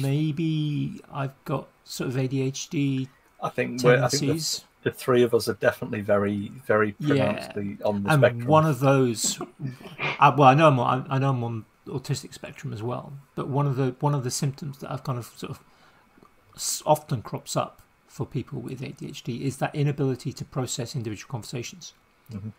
maybe 0.00 1.00
I've 1.12 1.32
got 1.44 1.68
sort 1.84 2.10
of 2.10 2.16
ADHD. 2.16 3.08
I 3.42 3.48
think, 3.48 3.80
tendencies. 3.80 4.22
I 4.22 4.28
think 4.28 4.40
the, 4.84 4.90
the, 4.90 4.96
three 4.96 5.22
of 5.24 5.34
us 5.34 5.48
are 5.48 5.54
definitely 5.54 6.00
very, 6.00 6.52
very 6.64 6.92
pronouncedly 6.92 7.78
yeah. 7.80 7.86
on 7.86 8.04
the 8.04 8.10
and 8.10 8.20
spectrum. 8.20 8.46
one 8.46 8.66
of 8.66 8.78
those, 8.78 9.40
I, 10.20 10.30
well, 10.30 10.48
I 10.48 10.54
know 10.54 10.68
I'm 10.68 10.78
on, 10.78 11.06
I 11.10 11.18
know 11.18 11.30
I'm 11.30 11.42
on 11.42 11.64
autistic 11.88 12.32
spectrum 12.32 12.72
as 12.72 12.82
well, 12.82 13.12
but 13.34 13.48
one 13.48 13.66
of 13.66 13.74
the 13.74 13.96
one 13.98 14.14
of 14.14 14.22
the 14.22 14.30
symptoms 14.30 14.78
that 14.78 14.92
I've 14.92 15.02
kind 15.02 15.18
of 15.18 15.26
sort 15.36 15.50
of 15.50 15.60
often 16.84 17.22
crops 17.22 17.56
up 17.56 17.82
for 18.06 18.26
people 18.26 18.60
with 18.60 18.80
ADHD 18.80 19.40
is 19.40 19.56
that 19.56 19.74
inability 19.74 20.32
to 20.34 20.44
process 20.44 20.94
individual 20.94 21.30
conversations. 21.30 21.94
Mm-hmm. 22.30 22.50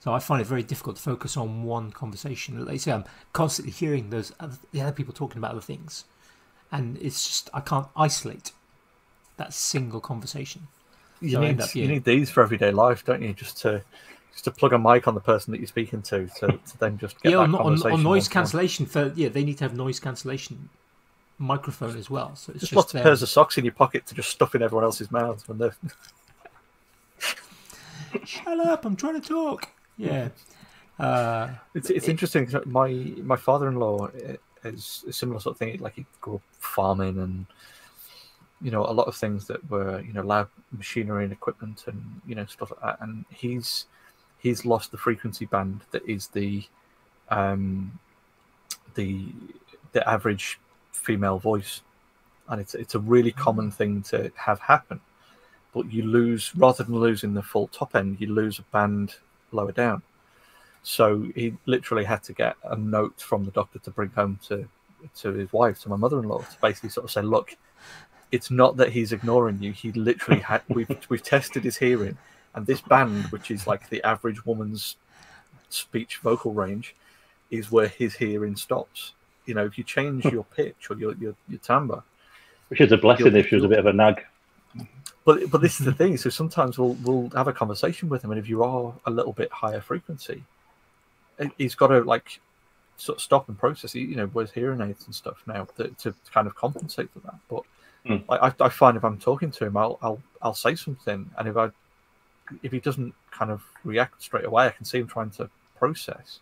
So 0.00 0.12
I 0.12 0.18
find 0.18 0.40
it 0.40 0.46
very 0.46 0.62
difficult 0.62 0.96
to 0.96 1.02
focus 1.02 1.36
on 1.36 1.64
one 1.64 1.90
conversation. 1.90 2.64
Like 2.64 2.80
say, 2.80 2.92
I'm 2.92 3.04
constantly 3.32 3.72
hearing 3.72 4.10
those 4.10 4.32
other, 4.38 4.56
the 4.72 4.80
other 4.80 4.92
people 4.92 5.12
talking 5.12 5.38
about 5.38 5.52
other 5.52 5.60
things, 5.60 6.04
and 6.70 6.96
it's 7.00 7.26
just 7.26 7.50
I 7.52 7.60
can't 7.60 7.88
isolate 7.96 8.52
that 9.36 9.52
single 9.52 10.00
conversation. 10.00 10.68
You 11.20 11.30
so 11.30 11.40
need 11.40 11.60
up, 11.60 11.74
you 11.74 11.88
need 11.88 12.04
these 12.04 12.30
for 12.30 12.42
everyday 12.42 12.70
life, 12.70 13.04
don't 13.04 13.22
you? 13.22 13.32
Just 13.32 13.58
to 13.62 13.82
just 14.32 14.44
to 14.44 14.50
plug 14.52 14.72
a 14.72 14.78
mic 14.78 15.08
on 15.08 15.14
the 15.14 15.20
person 15.20 15.50
that 15.50 15.58
you're 15.58 15.66
speaking 15.66 16.00
to, 16.02 16.28
to, 16.38 16.46
to 16.66 16.78
then 16.78 16.96
just 16.96 17.20
get 17.22 17.32
yeah, 17.32 17.38
on, 17.38 17.54
on, 17.56 17.82
on, 17.90 18.02
noise 18.02 18.28
cancellation 18.28 18.86
for 18.86 19.12
yeah, 19.16 19.28
they 19.28 19.42
need 19.42 19.58
to 19.58 19.64
have 19.64 19.76
noise 19.76 19.98
cancellation 19.98 20.68
microphone 21.38 21.96
as 21.96 22.10
well. 22.10 22.34
So 22.34 22.52
it's 22.52 22.60
just, 22.60 22.70
just 22.70 22.76
lots 22.76 22.94
of 22.94 23.02
pairs 23.02 23.22
of 23.22 23.28
socks 23.28 23.58
in 23.58 23.64
your 23.64 23.74
pocket 23.74 24.06
to 24.06 24.14
just 24.14 24.30
stuff 24.30 24.54
in 24.54 24.62
everyone 24.62 24.84
else's 24.84 25.10
mouths 25.10 25.48
when 25.48 25.58
they're. 25.58 25.74
Shut 28.24 28.60
up! 28.60 28.84
I'm 28.84 28.96
trying 28.96 29.20
to 29.20 29.26
talk. 29.26 29.68
Yeah. 29.96 30.28
Uh, 30.98 31.50
it's 31.74 31.90
it's 31.90 32.08
it, 32.08 32.10
interesting. 32.10 32.48
My 32.66 32.90
my 33.22 33.36
father-in-law 33.36 34.08
is 34.64 35.04
a 35.06 35.12
similar 35.12 35.40
sort 35.40 35.54
of 35.54 35.58
thing. 35.58 35.78
Like 35.78 35.94
he 35.94 36.06
grew 36.20 36.36
up 36.36 36.42
farming 36.58 37.18
and 37.18 37.46
you 38.60 38.70
know 38.70 38.84
a 38.84 38.90
lot 38.90 39.06
of 39.06 39.14
things 39.14 39.46
that 39.46 39.68
were 39.70 40.00
you 40.00 40.12
know 40.12 40.22
lab 40.22 40.48
machinery 40.72 41.24
and 41.24 41.32
equipment 41.32 41.84
and 41.86 42.20
you 42.26 42.34
know 42.34 42.46
stuff 42.46 42.72
like 42.72 42.80
that. 42.80 43.00
And 43.00 43.24
he's 43.30 43.86
he's 44.38 44.64
lost 44.64 44.90
the 44.90 44.98
frequency 44.98 45.46
band 45.46 45.82
that 45.92 46.08
is 46.08 46.28
the 46.28 46.64
um 47.28 47.98
the 48.94 49.26
the 49.92 50.08
average 50.08 50.58
female 50.98 51.38
voice, 51.38 51.82
and 52.48 52.60
it's 52.60 52.74
it's 52.74 52.94
a 52.94 52.98
really 52.98 53.32
mm. 53.32 53.36
common 53.36 53.70
thing 53.70 54.02
to 54.02 54.30
have 54.36 54.60
happen. 54.60 55.00
But 55.72 55.92
you 55.92 56.02
lose 56.02 56.54
rather 56.56 56.84
than 56.84 56.96
losing 56.96 57.34
the 57.34 57.42
full 57.42 57.68
top 57.68 57.94
end, 57.94 58.20
you 58.20 58.32
lose 58.32 58.58
a 58.58 58.62
band 58.62 59.16
lower 59.52 59.72
down. 59.72 60.02
So 60.82 61.26
he 61.34 61.54
literally 61.66 62.04
had 62.04 62.22
to 62.24 62.32
get 62.32 62.56
a 62.64 62.76
note 62.76 63.20
from 63.20 63.44
the 63.44 63.50
doctor 63.50 63.78
to 63.80 63.90
bring 63.90 64.10
home 64.10 64.38
to 64.48 64.68
to 65.16 65.32
his 65.32 65.52
wife, 65.52 65.80
to 65.80 65.88
my 65.88 65.96
mother-in-law, 65.96 66.38
to 66.38 66.56
basically 66.60 66.90
sort 66.90 67.04
of 67.04 67.10
say, 67.10 67.22
"Look, 67.22 67.56
it's 68.32 68.50
not 68.50 68.76
that 68.76 68.92
he's 68.92 69.12
ignoring 69.12 69.62
you. 69.62 69.72
He 69.72 69.92
literally 69.92 70.40
had 70.40 70.62
we've 70.68 70.88
we've 71.08 71.22
tested 71.22 71.64
his 71.64 71.76
hearing, 71.76 72.16
and 72.54 72.66
this 72.66 72.80
band, 72.80 73.26
which 73.26 73.50
is 73.50 73.66
like 73.66 73.88
the 73.88 74.02
average 74.04 74.44
woman's 74.46 74.96
speech 75.68 76.16
vocal 76.18 76.52
range, 76.52 76.94
is 77.50 77.70
where 77.70 77.88
his 77.88 78.16
hearing 78.16 78.56
stops 78.56 79.12
you 79.48 79.54
know, 79.54 79.64
if 79.64 79.78
you 79.78 79.84
change 79.84 80.24
your 80.26 80.44
pitch 80.44 80.90
or 80.90 80.96
your 80.96 81.14
your, 81.14 81.34
your 81.48 81.58
timbre, 81.60 82.02
which 82.68 82.80
is 82.80 82.92
a 82.92 82.98
blessing 82.98 83.34
if 83.34 83.48
she 83.48 83.54
was 83.54 83.64
a 83.64 83.68
bit 83.68 83.78
of 83.78 83.86
a 83.86 83.92
nag. 83.92 84.22
But 85.24 85.50
but 85.50 85.60
this 85.60 85.80
is 85.80 85.86
the 85.86 85.92
thing. 85.92 86.16
So 86.18 86.30
sometimes 86.30 86.78
we'll 86.78 86.94
we'll 87.02 87.30
have 87.30 87.48
a 87.48 87.52
conversation 87.52 88.08
with 88.08 88.22
him, 88.22 88.30
and 88.30 88.38
if 88.38 88.48
you 88.48 88.62
are 88.62 88.94
a 89.06 89.10
little 89.10 89.32
bit 89.32 89.50
higher 89.50 89.80
frequency, 89.80 90.44
he's 91.56 91.74
got 91.74 91.88
to 91.88 92.00
like 92.00 92.40
sort 92.96 93.18
of 93.18 93.22
stop 93.22 93.48
and 93.48 93.58
process. 93.58 93.94
You 93.94 94.16
know, 94.16 94.26
with 94.26 94.52
hearing 94.52 94.82
aids 94.82 95.06
and 95.06 95.14
stuff 95.14 95.42
now 95.46 95.66
to, 95.76 95.88
to 95.88 96.14
kind 96.32 96.46
of 96.46 96.54
compensate 96.54 97.10
for 97.10 97.20
that. 97.20 97.38
But 97.48 97.62
mm. 98.06 98.22
I, 98.28 98.52
I 98.64 98.68
find 98.68 98.96
if 98.96 99.04
I'm 99.04 99.18
talking 99.18 99.50
to 99.52 99.66
him, 99.66 99.76
I'll 99.76 99.98
I'll 100.02 100.22
I'll 100.42 100.54
say 100.54 100.74
something, 100.74 101.30
and 101.38 101.48
if 101.48 101.56
I 101.56 101.70
if 102.62 102.72
he 102.72 102.80
doesn't 102.80 103.14
kind 103.30 103.50
of 103.50 103.62
react 103.84 104.22
straight 104.22 104.44
away, 104.44 104.66
I 104.66 104.70
can 104.70 104.84
see 104.84 104.98
him 104.98 105.06
trying 105.06 105.30
to 105.30 105.50
process 105.78 106.40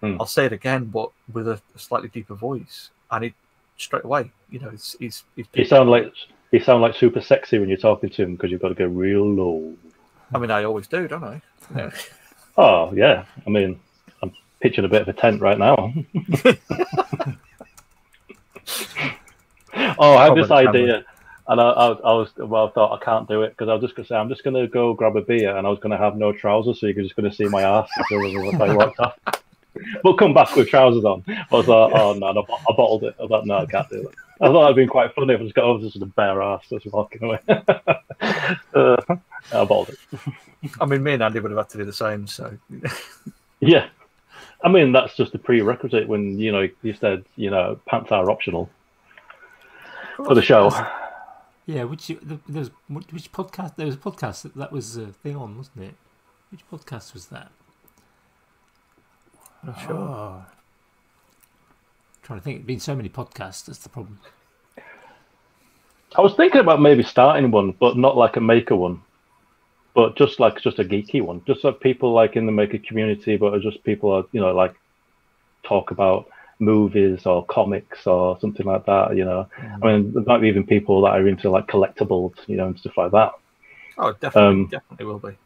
Hmm. 0.00 0.16
I'll 0.20 0.26
say 0.26 0.46
it 0.46 0.52
again, 0.52 0.84
but 0.86 1.10
with 1.32 1.48
a, 1.48 1.60
slightly 1.76 2.08
deeper 2.08 2.34
voice, 2.34 2.90
and 3.10 3.24
it 3.24 3.34
straight 3.76 4.04
away, 4.04 4.30
you 4.50 4.60
know, 4.60 4.68
it's 4.68 4.96
he's, 4.98 5.24
he's 5.34 5.46
You 5.54 5.64
sound 5.64 5.90
like 5.90 6.12
you 6.52 6.60
sound 6.60 6.82
like 6.82 6.94
super 6.94 7.20
sexy 7.20 7.58
when 7.58 7.68
you're 7.68 7.78
talking 7.78 8.10
to 8.10 8.22
him 8.22 8.36
because 8.36 8.50
you've 8.50 8.62
got 8.62 8.68
to 8.68 8.74
go 8.74 8.86
real 8.86 9.28
low. 9.28 9.74
I 10.32 10.38
mean, 10.38 10.50
I 10.50 10.64
always 10.64 10.86
do, 10.86 11.08
don't 11.08 11.24
I? 11.24 11.42
Yeah. 11.74 11.90
Oh 12.56 12.92
yeah, 12.94 13.24
I 13.46 13.50
mean, 13.50 13.78
I'm 14.22 14.32
pitching 14.60 14.84
a 14.84 14.88
bit 14.88 15.02
of 15.02 15.08
a 15.08 15.12
tent 15.12 15.40
right 15.40 15.58
now. 15.58 15.92
oh, 19.98 20.16
I 20.16 20.24
had 20.24 20.36
this 20.36 20.50
idea, 20.50 21.04
and 21.48 21.60
I, 21.60 21.64
I, 21.64 21.86
I 21.88 22.12
was 22.14 22.30
well, 22.36 22.68
I 22.68 22.70
thought 22.70 23.00
I 23.00 23.04
can't 23.04 23.28
do 23.28 23.42
it 23.42 23.50
because 23.50 23.68
I 23.68 23.74
was 23.74 23.82
just 23.82 23.94
gonna 23.96 24.06
say 24.06 24.16
I'm 24.16 24.28
just 24.28 24.44
gonna 24.44 24.66
go 24.66 24.94
grab 24.94 25.16
a 25.16 25.22
beer, 25.22 25.56
and 25.56 25.66
I 25.66 25.70
was 25.70 25.78
gonna 25.78 25.98
have 25.98 26.16
no 26.16 26.32
trousers, 26.32 26.80
so 26.80 26.86
you're 26.86 27.02
just 27.02 27.16
gonna 27.16 27.32
see 27.32 27.46
my 27.46 27.62
ass 27.62 27.88
if 28.10 28.60
I 28.60 28.74
walked 28.74 29.00
off. 29.00 29.14
But 30.02 30.14
come 30.14 30.34
back 30.34 30.54
with 30.56 30.68
trousers 30.68 31.04
on. 31.04 31.24
I 31.28 31.46
was 31.50 31.68
like, 31.68 31.92
oh 31.94 32.12
no, 32.14 32.32
no, 32.32 32.44
I 32.48 32.72
bottled 32.76 33.04
it. 33.04 33.14
I 33.18 33.22
was 33.22 33.30
like, 33.30 33.44
no, 33.44 33.58
I 33.58 33.66
can't 33.66 33.88
do 33.88 34.02
that. 34.02 34.14
I 34.40 34.46
thought 34.46 34.62
that'd 34.62 34.76
been 34.76 34.88
quite 34.88 35.14
funny 35.14 35.34
if 35.34 35.40
I 35.40 35.42
just 35.42 35.54
got 35.54 35.64
over 35.64 35.82
just 35.82 35.96
a 36.00 36.06
bare 36.06 36.40
ass 36.40 36.62
just 36.68 36.86
walking 36.86 37.24
away. 37.24 37.40
uh, 37.48 38.96
I 39.52 39.64
bottled 39.64 39.90
it. 39.90 39.98
I 40.80 40.86
mean, 40.86 41.02
me 41.02 41.14
and 41.14 41.22
Andy 41.22 41.40
would 41.40 41.50
have 41.50 41.58
had 41.58 41.68
to 41.70 41.78
do 41.78 41.84
the 41.84 41.92
same. 41.92 42.26
So 42.26 42.56
Yeah. 43.60 43.88
I 44.62 44.68
mean, 44.68 44.92
that's 44.92 45.16
just 45.16 45.34
a 45.34 45.38
prerequisite 45.38 46.08
when, 46.08 46.38
you 46.38 46.52
know, 46.52 46.68
you 46.82 46.92
said, 46.92 47.24
you 47.36 47.50
know, 47.50 47.78
pants 47.86 48.10
are 48.10 48.30
optional 48.30 48.68
for 50.16 50.34
the 50.34 50.42
show. 50.42 50.70
Yeah, 51.66 51.84
which 51.84 52.08
there 52.08 52.38
was 52.46 52.70
which 52.88 53.30
podcast? 53.30 53.76
There 53.76 53.86
was 53.86 53.94
a 53.94 53.98
podcast 53.98 54.42
that, 54.42 54.54
that 54.56 54.72
was 54.72 54.96
a 54.96 55.08
thing 55.08 55.36
on, 55.36 55.56
wasn't 55.56 55.84
it? 55.84 55.94
Which 56.50 56.62
podcast 56.68 57.12
was 57.14 57.26
that? 57.26 57.52
Not 59.64 59.80
sure. 59.80 59.92
Oh. 59.96 60.44
Trying 62.22 62.38
to 62.40 62.44
think. 62.44 62.58
There've 62.58 62.66
been 62.66 62.80
so 62.80 62.94
many 62.94 63.08
podcasts. 63.08 63.64
That's 63.66 63.78
the 63.78 63.88
problem. 63.88 64.18
I 66.16 66.20
was 66.22 66.34
thinking 66.34 66.60
about 66.60 66.80
maybe 66.80 67.02
starting 67.02 67.50
one, 67.50 67.72
but 67.72 67.96
not 67.96 68.16
like 68.16 68.36
a 68.36 68.40
maker 68.40 68.76
one, 68.76 69.02
but 69.94 70.16
just 70.16 70.40
like 70.40 70.60
just 70.60 70.78
a 70.78 70.84
geeky 70.84 71.20
one, 71.22 71.42
just 71.46 71.64
like 71.64 71.80
people 71.80 72.12
like 72.12 72.34
in 72.36 72.46
the 72.46 72.52
maker 72.52 72.78
community, 72.78 73.36
but 73.36 73.60
just 73.60 73.82
people 73.84 74.10
are 74.12 74.24
you 74.32 74.40
know 74.40 74.54
like 74.54 74.74
talk 75.64 75.90
about 75.90 76.28
movies 76.60 77.26
or 77.26 77.44
comics 77.46 78.06
or 78.06 78.38
something 78.40 78.64
like 78.66 78.86
that. 78.86 79.16
You 79.16 79.24
know, 79.26 79.46
I 79.82 79.86
mean, 79.86 80.12
there 80.12 80.22
might 80.24 80.40
be 80.40 80.48
even 80.48 80.66
people 80.66 81.02
that 81.02 81.10
are 81.10 81.28
into 81.28 81.50
like 81.50 81.66
collectibles, 81.66 82.34
you 82.46 82.56
know, 82.56 82.66
and 82.68 82.78
stuff 82.78 82.96
like 82.96 83.12
that. 83.12 83.32
Oh, 83.98 84.12
definitely, 84.12 84.42
Um, 84.48 84.66
definitely 84.66 85.06
will 85.06 85.18
be. 85.18 85.36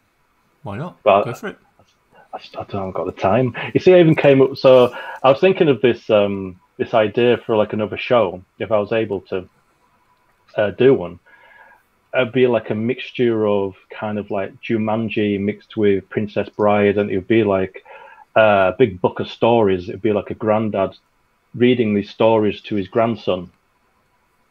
Why 0.63 0.79
not? 0.79 1.03
But- 1.03 1.25
Go 1.25 1.35
for 1.35 1.49
it. 1.49 1.59
I 2.33 2.39
just 2.39 2.57
I 2.57 2.65
don't 2.65 2.93
got 2.93 3.07
the 3.07 3.13
time. 3.13 3.55
You 3.75 3.81
see, 3.81 3.95
I 3.95 4.01
even 4.01 4.15
came 4.15 4.41
up. 4.41 4.57
So 4.57 4.95
I 5.23 5.31
was 5.31 5.41
thinking 5.41 5.69
of 5.69 5.81
this 5.81 6.09
um, 6.11 6.61
this 6.79 6.95
idea 6.95 7.37
for 7.45 7.57
like 7.57 7.73
another 7.73 7.99
show. 7.99 8.43
If 8.59 8.73
I 8.73 8.79
was 8.79 8.93
able 8.93 9.21
to 9.23 9.49
uh, 10.57 10.71
do 10.71 10.95
one, 10.95 11.19
it'd 12.15 12.33
be 12.33 12.47
like 12.47 12.71
a 12.71 12.75
mixture 12.75 13.47
of 13.47 13.75
kind 13.91 14.19
of 14.19 14.31
like 14.31 14.61
Jumanji 14.63 15.39
mixed 15.41 15.77
with 15.77 16.09
Princess 16.09 16.49
Bride, 16.49 16.99
and 16.99 17.11
it 17.11 17.17
would 17.17 17.29
be 17.29 17.45
like 17.45 17.85
a 18.35 18.75
big 18.79 19.01
book 19.01 19.21
of 19.21 19.29
stories. 19.29 19.89
It'd 19.89 20.03
be 20.03 20.13
like 20.13 20.31
a 20.31 20.35
granddad 20.35 20.97
reading 21.55 21.95
these 21.95 22.11
stories 22.11 22.63
to 22.63 22.77
his 22.77 22.89
grandson. 22.89 23.51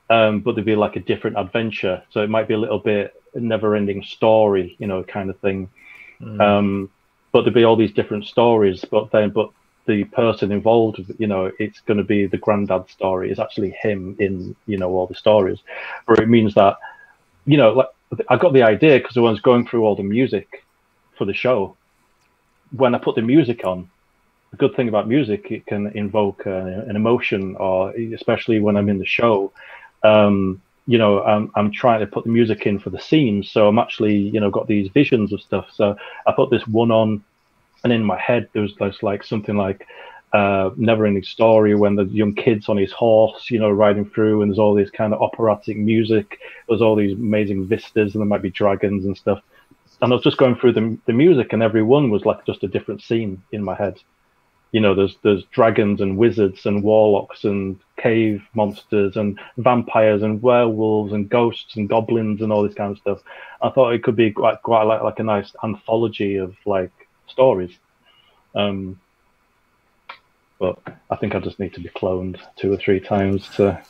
Um, 0.10 0.42
but 0.42 0.56
there'd 0.56 0.66
be 0.66 0.76
like 0.76 0.98
a 0.98 1.00
different 1.00 1.38
adventure. 1.38 2.04
So 2.12 2.22
it 2.22 2.30
might 2.30 2.48
be 2.48 2.54
a 2.54 2.60
little 2.60 2.80
bit 2.80 3.16
never-ending 3.34 4.04
story, 4.04 4.76
you 4.78 4.86
know, 4.86 5.04
kind 5.04 5.30
of 5.30 5.40
thing. 5.40 5.70
Um, 6.42 6.90
but 7.32 7.42
there'd 7.42 7.54
be 7.54 7.64
all 7.64 7.76
these 7.76 7.94
different 7.94 8.26
stories, 8.26 8.84
but 8.90 9.12
then, 9.12 9.30
but 9.30 9.50
the 9.88 10.04
person 10.06 10.52
involved, 10.52 11.02
you 11.18 11.28
know, 11.28 11.52
it's 11.60 11.80
going 11.82 11.98
to 11.98 12.04
be 12.04 12.28
the 12.28 12.38
granddad 12.38 12.90
story. 12.90 13.32
It's 13.32 13.40
actually 13.40 13.72
him 13.82 14.16
in, 14.20 14.56
you 14.68 14.78
know, 14.78 14.90
all 14.92 15.08
the 15.08 15.16
stories. 15.16 15.60
Or 16.08 16.22
it 16.22 16.30
means 16.30 16.54
that, 16.56 16.78
you 17.46 17.58
know, 17.58 17.72
like 17.74 17.88
I 18.30 18.38
got 18.38 18.54
the 18.54 18.64
idea 18.64 19.00
because 19.00 19.18
I 19.18 19.22
was 19.22 19.40
going 19.42 19.68
through 19.68 19.84
all 19.84 19.96
the 19.96 20.04
music 20.04 20.64
for 21.18 21.26
the 21.26 21.34
show. 21.34 21.76
When 22.76 22.94
I 22.96 23.00
put 23.00 23.16
the 23.16 23.22
music 23.22 23.66
on, 23.66 23.90
the 24.52 24.58
good 24.58 24.76
thing 24.76 24.90
about 24.90 25.08
music, 25.08 25.52
it 25.52 25.66
can 25.66 25.88
invoke 25.88 26.46
uh, 26.46 26.50
an 26.50 26.96
emotion, 26.96 27.56
or 27.56 27.92
especially 27.92 28.60
when 28.60 28.76
I'm 28.76 28.90
in 28.90 29.00
the 29.00 29.06
show. 29.06 29.52
Um, 30.04 30.62
you 30.92 30.98
know, 30.98 31.24
I'm, 31.24 31.50
I'm 31.56 31.72
trying 31.72 32.02
to 32.02 32.08
put 32.16 32.26
the 32.26 32.30
music 32.40 32.66
in 32.66 32.78
for 32.78 32.90
the 32.90 33.00
scenes, 33.00 33.50
so 33.50 33.60
I'm 33.70 33.80
actually, 33.80 34.18
you 34.34 34.42
know, 34.42 34.52
got 34.52 34.68
these 34.68 34.90
visions 34.90 35.32
of 35.32 35.40
stuff. 35.42 35.68
So 35.72 35.96
I 36.28 36.34
put 36.34 36.50
this 36.50 36.68
one 36.68 36.92
on, 36.92 37.24
and 37.84 37.94
in 37.94 38.04
my 38.04 38.20
head 38.20 38.50
there 38.52 38.62
was 38.62 38.74
there's 38.78 39.02
like 39.02 39.24
something 39.24 39.56
like 39.56 39.88
uh, 40.34 40.72
never-ending 40.76 41.24
story 41.24 41.76
when 41.76 41.96
the 41.96 42.04
young 42.06 42.34
kid's 42.34 42.68
on 42.68 42.76
his 42.76 42.92
horse, 42.92 43.50
you 43.50 43.60
know, 43.60 43.72
riding 43.72 44.10
through, 44.10 44.42
and 44.42 44.52
there's 44.52 44.60
all 44.60 44.76
this 44.76 44.90
kind 44.90 45.14
of 45.14 45.22
operatic 45.22 45.78
music. 45.78 46.40
There's 46.68 46.82
all 46.82 46.98
these 46.98 47.14
amazing 47.14 47.68
vistas, 47.68 48.14
and 48.14 48.22
there 48.22 48.34
might 48.34 48.42
be 48.42 48.52
dragons 48.52 49.06
and 49.06 49.16
stuff. 49.16 49.42
And 50.02 50.12
I 50.12 50.16
was 50.16 50.24
just 50.24 50.38
going 50.44 50.58
through 50.58 50.74
the 50.74 50.98
the 51.06 51.14
music, 51.14 51.54
and 51.54 51.64
every 51.64 51.84
one 51.84 52.10
was 52.10 52.26
like 52.26 52.46
just 52.46 52.64
a 52.64 52.68
different 52.68 53.02
scene 53.02 53.42
in 53.54 53.64
my 53.64 53.76
head. 53.76 53.96
You 54.72 54.80
know, 54.80 54.96
there's 54.96 55.18
there's 55.24 55.44
dragons 55.46 56.00
and 56.02 56.18
wizards 56.18 56.66
and 56.66 56.82
warlocks 56.84 57.44
and 57.44 57.80
cave 57.98 58.42
monsters 58.56 59.18
and 59.18 59.40
vampires 59.58 60.24
and 60.24 60.42
werewolves 60.42 61.14
and 61.14 61.30
ghosts 61.30 61.76
and 61.76 61.90
goblins 61.90 62.42
and 62.42 62.52
all 62.54 62.64
this 62.64 62.74
kind 62.76 62.92
of 62.92 62.98
stuff. 62.98 63.20
I 63.62 63.70
thought 63.70 63.94
it 63.94 64.04
could 64.04 64.16
be 64.16 64.32
quite 64.32 64.62
quite 64.62 64.84
like, 64.84 65.02
like 65.04 65.20
a 65.20 65.24
nice 65.24 65.54
anthology 65.64 66.38
of 66.38 66.56
like 66.66 66.92
stories. 67.28 67.78
Um, 68.56 69.00
but 70.60 70.80
I 71.10 71.16
think 71.16 71.36
I 71.36 71.40
just 71.40 71.60
need 71.60 71.74
to 71.74 71.80
be 71.82 71.90
cloned 71.90 72.40
two 72.56 72.72
or 72.72 72.78
three 72.78 73.00
times 73.00 73.50
to, 73.56 73.82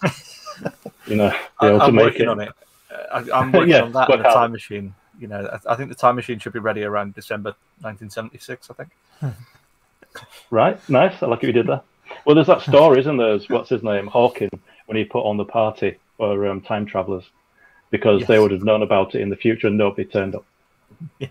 you 1.06 1.16
know, 1.16 1.32
be 1.62 1.68
able 1.68 1.82
to 1.82 1.86
I'm 1.86 1.96
make 1.96 2.06
working 2.06 2.24
it. 2.24 2.28
on 2.28 2.40
it. 2.42 2.54
Uh, 2.90 3.24
I, 3.34 3.40
I'm 3.40 3.52
working 3.52 3.72
Yeah, 3.72 3.82
on 3.82 3.92
that 3.94 4.10
work 4.10 4.20
and 4.20 4.26
the 4.26 4.30
time 4.30 4.52
machine. 4.52 4.96
You 5.20 5.28
know, 5.28 5.48
I, 5.68 5.74
I 5.74 5.76
think 5.76 5.90
the 5.90 5.96
time 5.96 6.16
machine 6.16 6.40
should 6.40 6.54
be 6.54 6.60
ready 6.60 6.84
around 6.84 7.14
December 7.14 7.50
1976. 7.82 8.70
I 8.70 8.74
think. 8.74 8.90
Right, 10.50 10.78
nice. 10.90 11.22
I 11.22 11.28
like 11.28 11.40
what 11.40 11.44
you 11.44 11.54
did 11.54 11.68
there. 11.68 11.82
Well, 12.26 12.36
there's 12.36 12.48
that 12.48 12.62
story, 12.62 13.00
isn't 13.00 13.18
there? 13.18 13.40
What's 13.48 13.70
his 13.70 13.84
name? 13.84 14.08
Hawking, 14.08 14.50
when 14.86 14.98
he 14.98 15.04
put 15.06 15.24
on 15.24 15.38
the 15.38 15.46
party 15.46 15.98
for 16.18 16.48
um, 16.48 16.62
time 16.62 16.86
travelers, 16.86 17.24
because 17.90 18.26
they 18.28 18.40
would 18.40 18.52
have 18.52 18.64
known 18.64 18.84
about 18.84 19.16
it 19.16 19.22
in 19.22 19.30
the 19.30 19.36
future 19.36 19.68
and 19.68 19.78
nobody 19.78 20.06
turned 20.06 20.36
up. 20.36 20.46
Yeah. 21.20 21.30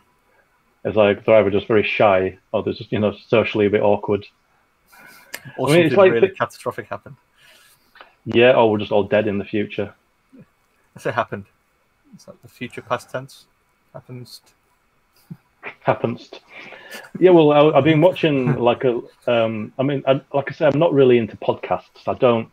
It's 0.84 0.96
like 0.96 1.24
they're 1.24 1.36
either 1.36 1.50
just 1.50 1.66
very 1.66 1.82
shy 1.82 2.38
or 2.52 2.62
they're 2.62 2.72
just, 2.72 2.90
you 2.90 2.98
know, 2.98 3.14
socially 3.28 3.66
a 3.66 3.70
bit 3.70 3.82
awkward. 3.82 4.26
Or 5.58 5.68
I 5.68 5.72
mean, 5.72 5.86
it's 5.86 5.96
like 5.96 6.12
really 6.12 6.28
the- 6.28 6.34
catastrophic 6.34 6.88
happened. 6.88 7.16
Yeah, 8.24 8.52
or 8.52 8.70
we're 8.70 8.78
just 8.78 8.92
all 8.92 9.04
dead 9.04 9.26
in 9.26 9.38
the 9.38 9.44
future. 9.44 9.94
I 10.36 11.08
it 11.08 11.14
happened. 11.14 11.46
It's 12.14 12.26
like 12.28 12.40
the 12.42 12.48
future 12.48 12.82
past 12.82 13.10
tense 13.10 13.46
happens. 13.92 14.40
Happens. 15.80 16.30
Yeah, 17.18 17.30
well, 17.30 17.52
I, 17.52 17.78
I've 17.78 17.84
been 17.84 18.00
watching 18.00 18.56
like 18.56 18.84
a. 18.84 19.00
Um, 19.26 19.72
I 19.78 19.82
mean, 19.82 20.02
I, 20.06 20.20
like 20.32 20.50
I 20.50 20.54
said, 20.54 20.72
I'm 20.72 20.80
not 20.80 20.92
really 20.92 21.18
into 21.18 21.36
podcasts. 21.36 22.06
I 22.06 22.14
don't, 22.14 22.48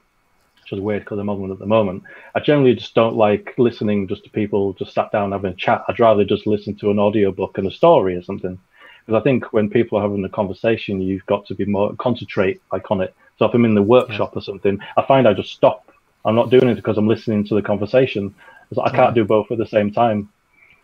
which 0.61 0.73
is 0.73 0.79
weird 0.79 1.03
because 1.03 1.19
I'm 1.19 1.29
on 1.29 1.41
one 1.41 1.51
at 1.51 1.59
the 1.59 1.65
moment. 1.65 2.03
I 2.35 2.39
generally 2.39 2.75
just 2.75 2.93
don't 2.93 3.15
like 3.15 3.53
listening 3.57 4.07
just 4.07 4.23
to 4.25 4.29
people 4.29 4.73
just 4.73 4.93
sat 4.93 5.11
down 5.11 5.31
having 5.31 5.53
a 5.53 5.55
chat. 5.55 5.83
I'd 5.87 5.99
rather 5.99 6.23
just 6.23 6.47
listen 6.47 6.75
to 6.77 6.91
an 6.91 6.99
audiobook 6.99 7.57
and 7.57 7.67
a 7.67 7.71
story 7.71 8.15
or 8.15 8.23
something. 8.23 8.59
Because 9.05 9.21
I 9.21 9.23
think 9.23 9.53
when 9.53 9.69
people 9.69 9.97
are 9.97 10.01
having 10.01 10.23
a 10.25 10.29
conversation, 10.29 11.01
you've 11.01 11.25
got 11.27 11.45
to 11.47 11.55
be 11.55 11.65
more 11.65 11.95
concentrate 11.95 12.61
like 12.71 12.91
on 12.91 13.01
it. 13.01 13.15
So 13.39 13.45
if 13.45 13.53
I'm 13.53 13.65
in 13.65 13.75
the 13.75 13.81
workshop 13.81 14.35
or 14.35 14.41
something, 14.41 14.79
I 14.97 15.05
find 15.05 15.27
I 15.27 15.33
just 15.33 15.53
stop. 15.53 15.91
I'm 16.25 16.35
not 16.35 16.49
doing 16.49 16.67
it 16.67 16.75
because 16.75 16.97
I'm 16.97 17.07
listening 17.07 17.45
to 17.45 17.55
the 17.55 17.61
conversation. 17.61 18.35
Like 18.71 18.93
I 18.93 18.95
can't 18.95 19.15
do 19.15 19.23
both 19.23 19.49
at 19.51 19.57
the 19.57 19.65
same 19.65 19.91
time 19.91 20.29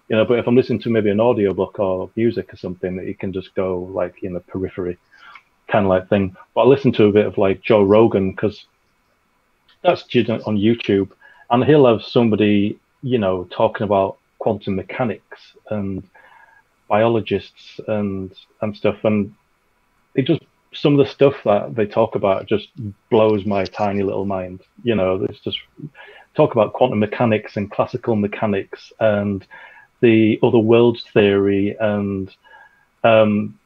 you 0.09 0.15
know 0.15 0.25
but 0.25 0.39
if 0.39 0.47
i'm 0.47 0.55
listening 0.55 0.80
to 0.80 0.89
maybe 0.89 1.09
an 1.09 1.19
audiobook 1.19 1.80
or 1.80 2.09
music 2.15 2.53
or 2.53 2.57
something 2.57 2.95
that 2.95 3.05
you 3.05 3.15
can 3.15 3.31
just 3.31 3.53
go 3.55 3.89
like 3.93 4.23
in 4.23 4.34
the 4.34 4.39
periphery 4.39 4.97
kind 5.67 5.85
of 5.85 5.89
like 5.89 6.09
thing. 6.09 6.35
But 6.53 6.61
i 6.61 6.65
listen 6.65 6.91
to 6.93 7.05
a 7.05 7.11
bit 7.11 7.25
of 7.25 7.38
like 7.38 7.61
joe 7.61 7.84
rogan 7.84 8.31
because 8.31 8.65
that's 9.81 10.03
on 10.03 10.57
youtube. 10.57 11.11
And 11.49 11.63
he'll 11.63 11.88
have 11.88 12.03
somebody 12.03 12.80
you 13.01 13.17
know 13.17 13.45
talking 13.45 13.84
about 13.84 14.17
quantum 14.39 14.75
mechanics 14.75 15.39
and 15.69 16.03
biologists 16.88 17.80
and 17.88 18.34
and 18.61 18.75
stuff. 18.75 19.03
And 19.03 19.34
it 20.15 20.25
just 20.27 20.41
some 20.73 20.97
of 20.99 21.05
the 21.05 21.11
stuff 21.11 21.35
that 21.45 21.75
they 21.75 21.85
talk 21.85 22.15
about 22.15 22.47
just 22.47 22.69
blows 23.09 23.45
my 23.45 23.63
tiny 23.65 24.03
little 24.03 24.25
mind. 24.25 24.61
You 24.84 24.95
know 24.95 25.25
it's 25.30 25.39
just 25.39 25.59
talk 26.35 26.51
about 26.53 26.73
quantum 26.73 26.99
mechanics 26.99 27.57
and 27.57 27.71
classical 27.71 28.15
mechanics 28.15 28.91
and 28.99 29.45
the 30.03 30.39
other 30.43 30.59
worlds 30.59 31.03
theory 31.13 31.75
and 31.80 32.30
um, 33.03 33.57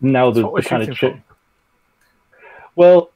now 0.00 0.30
the, 0.30 0.42
the 0.42 0.62
kind 0.62 0.88
of 0.88 0.96
chi- 0.96 1.22
well 2.76 3.10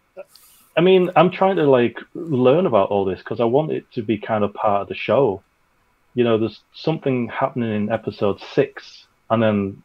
i 0.77 0.81
mean 0.81 1.11
i'm 1.15 1.31
trying 1.31 1.57
to 1.57 1.65
like 1.65 1.99
learn 2.15 2.67
about 2.67 2.89
all 2.89 3.05
this 3.05 3.19
because 3.19 3.41
i 3.41 3.45
want 3.45 3.71
it 3.71 3.85
to 3.93 4.03
be 4.03 4.17
kind 4.17 4.43
of 4.43 4.53
part 4.55 4.83
of 4.83 4.89
the 4.89 4.95
show 4.95 5.43
you 6.15 6.25
know 6.25 6.39
there's 6.39 6.61
something 6.75 7.29
happening 7.29 7.75
in 7.75 7.93
episode 7.93 8.41
six 8.41 9.07
and 9.31 9.43
then 9.43 9.83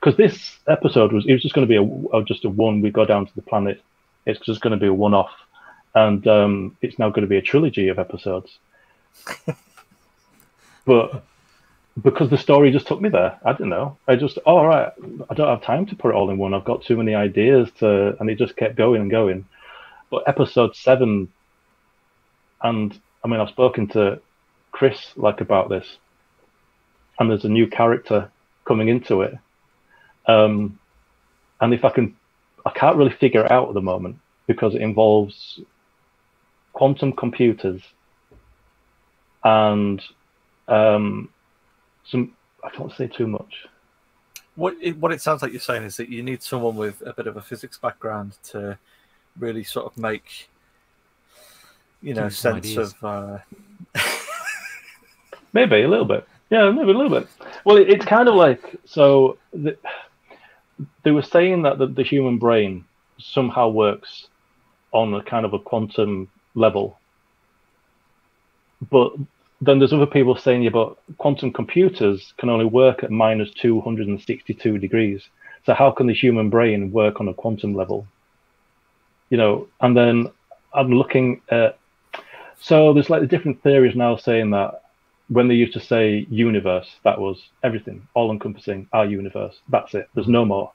because 0.00 0.16
this 0.16 0.58
episode 0.68 1.12
was 1.12 1.24
it 1.26 1.32
was 1.32 1.42
just 1.42 1.54
going 1.54 1.66
to 1.66 1.68
be 1.68 1.76
a, 1.76 2.16
a 2.18 2.24
just 2.24 2.44
a 2.44 2.48
one. 2.48 2.80
We 2.80 2.90
go 2.90 3.04
down 3.04 3.26
to 3.26 3.34
the 3.34 3.42
planet. 3.42 3.82
It's 4.26 4.40
just 4.40 4.60
going 4.60 4.72
to 4.72 4.76
be 4.78 4.86
a 4.86 4.92
one-off, 4.92 5.32
and 5.94 6.26
um, 6.26 6.76
it's 6.80 6.98
now 6.98 7.10
going 7.10 7.22
to 7.22 7.28
be 7.28 7.36
a 7.36 7.42
trilogy 7.42 7.88
of 7.88 7.98
episodes. 7.98 8.58
but 10.86 11.24
because 12.02 12.28
the 12.30 12.38
story 12.38 12.72
just 12.72 12.86
took 12.86 13.00
me 13.00 13.08
there, 13.08 13.38
I 13.44 13.52
don't 13.52 13.68
know. 13.68 13.96
I 14.08 14.16
just, 14.16 14.38
oh, 14.46 14.56
all 14.56 14.66
right, 14.66 14.92
I 15.30 15.34
don't 15.34 15.48
have 15.48 15.62
time 15.62 15.86
to 15.86 15.96
put 15.96 16.10
it 16.10 16.14
all 16.14 16.30
in 16.30 16.38
one. 16.38 16.54
I've 16.54 16.64
got 16.64 16.84
too 16.84 16.96
many 16.96 17.14
ideas 17.14 17.70
to, 17.78 18.16
and 18.18 18.28
it 18.28 18.38
just 18.38 18.56
kept 18.56 18.76
going 18.76 19.00
and 19.00 19.10
going. 19.10 19.46
But 20.10 20.24
episode 20.26 20.74
seven, 20.74 21.32
and 22.62 22.98
I 23.24 23.28
mean, 23.28 23.40
I've 23.40 23.48
spoken 23.48 23.86
to 23.88 24.20
Chris 24.72 25.12
like 25.16 25.40
about 25.40 25.68
this, 25.68 25.98
and 27.18 27.30
there's 27.30 27.44
a 27.44 27.48
new 27.48 27.66
character 27.68 28.30
coming 28.64 28.88
into 28.88 29.22
it. 29.22 29.38
Um, 30.26 30.78
and 31.60 31.72
if 31.72 31.84
I 31.84 31.90
can, 31.90 32.16
I 32.66 32.70
can't 32.70 32.96
really 32.96 33.12
figure 33.12 33.44
it 33.44 33.52
out 33.52 33.68
at 33.68 33.74
the 33.74 33.80
moment 33.80 34.18
because 34.46 34.74
it 34.74 34.82
involves 34.82 35.60
quantum 36.72 37.12
computers 37.12 37.80
and 39.44 40.02
um, 40.66 41.28
some. 42.04 42.32
I 42.62 42.70
can't 42.70 42.92
say 42.92 43.06
too 43.06 43.26
much. 43.26 43.66
What 44.56 44.76
it, 44.80 44.96
what 44.98 45.12
it 45.12 45.20
sounds 45.20 45.42
like 45.42 45.52
you're 45.52 45.60
saying 45.60 45.82
is 45.82 45.96
that 45.96 46.08
you 46.08 46.22
need 46.22 46.42
someone 46.42 46.76
with 46.76 47.02
a 47.04 47.12
bit 47.12 47.26
of 47.26 47.36
a 47.36 47.42
physics 47.42 47.76
background 47.78 48.36
to 48.50 48.78
really 49.38 49.64
sort 49.64 49.86
of 49.86 49.98
make 49.98 50.48
you 52.02 52.14
know 52.14 52.28
sense 52.28 52.76
of. 52.76 52.94
Uh... 53.02 53.38
maybe 55.52 55.82
a 55.82 55.88
little 55.88 56.04
bit. 56.04 56.26
Yeah, 56.50 56.70
maybe 56.70 56.90
a 56.90 56.94
little 56.94 57.20
bit. 57.20 57.28
Well, 57.64 57.76
it, 57.76 57.88
it's 57.88 58.04
kind 58.04 58.28
of 58.28 58.34
like 58.34 58.62
so. 58.84 59.38
The, 59.52 59.76
they 61.02 61.10
were 61.10 61.22
saying 61.22 61.62
that 61.62 61.78
the, 61.78 61.86
the 61.86 62.02
human 62.02 62.38
brain 62.38 62.84
somehow 63.18 63.68
works 63.68 64.28
on 64.92 65.14
a 65.14 65.22
kind 65.22 65.44
of 65.44 65.54
a 65.54 65.58
quantum 65.58 66.28
level, 66.54 66.98
but 68.90 69.12
then 69.64 69.78
there's 69.78 69.92
other 69.92 70.06
people 70.06 70.36
saying, 70.36 70.62
yeah, 70.62 70.70
but 70.70 70.96
quantum 71.18 71.52
computers 71.52 72.34
can 72.38 72.48
only 72.48 72.64
work 72.64 73.04
at 73.04 73.10
minus 73.10 73.50
262 73.52 74.78
degrees. 74.78 75.28
So 75.64 75.74
how 75.74 75.90
can 75.90 76.06
the 76.06 76.14
human 76.14 76.50
brain 76.50 76.92
work 76.92 77.20
on 77.20 77.28
a 77.28 77.34
quantum 77.34 77.74
level? 77.74 78.06
You 79.30 79.38
know, 79.38 79.68
and 79.80 79.96
then 79.96 80.28
I'm 80.74 80.90
looking 80.90 81.40
at, 81.50 81.78
so 82.60 82.92
there's 82.92 83.10
like 83.10 83.20
the 83.20 83.26
different 83.26 83.62
theories 83.62 83.96
now 83.96 84.16
saying 84.16 84.50
that 84.50 84.82
when 85.28 85.48
they 85.48 85.54
used 85.54 85.72
to 85.74 85.80
say 85.80 86.26
universe, 86.28 86.88
that 87.04 87.18
was 87.18 87.42
everything, 87.62 88.06
all 88.14 88.30
encompassing 88.30 88.88
our 88.92 89.06
universe. 89.06 89.58
That's 89.68 89.94
it. 89.94 90.08
There's 90.14 90.28
no 90.28 90.44
more. 90.44 90.72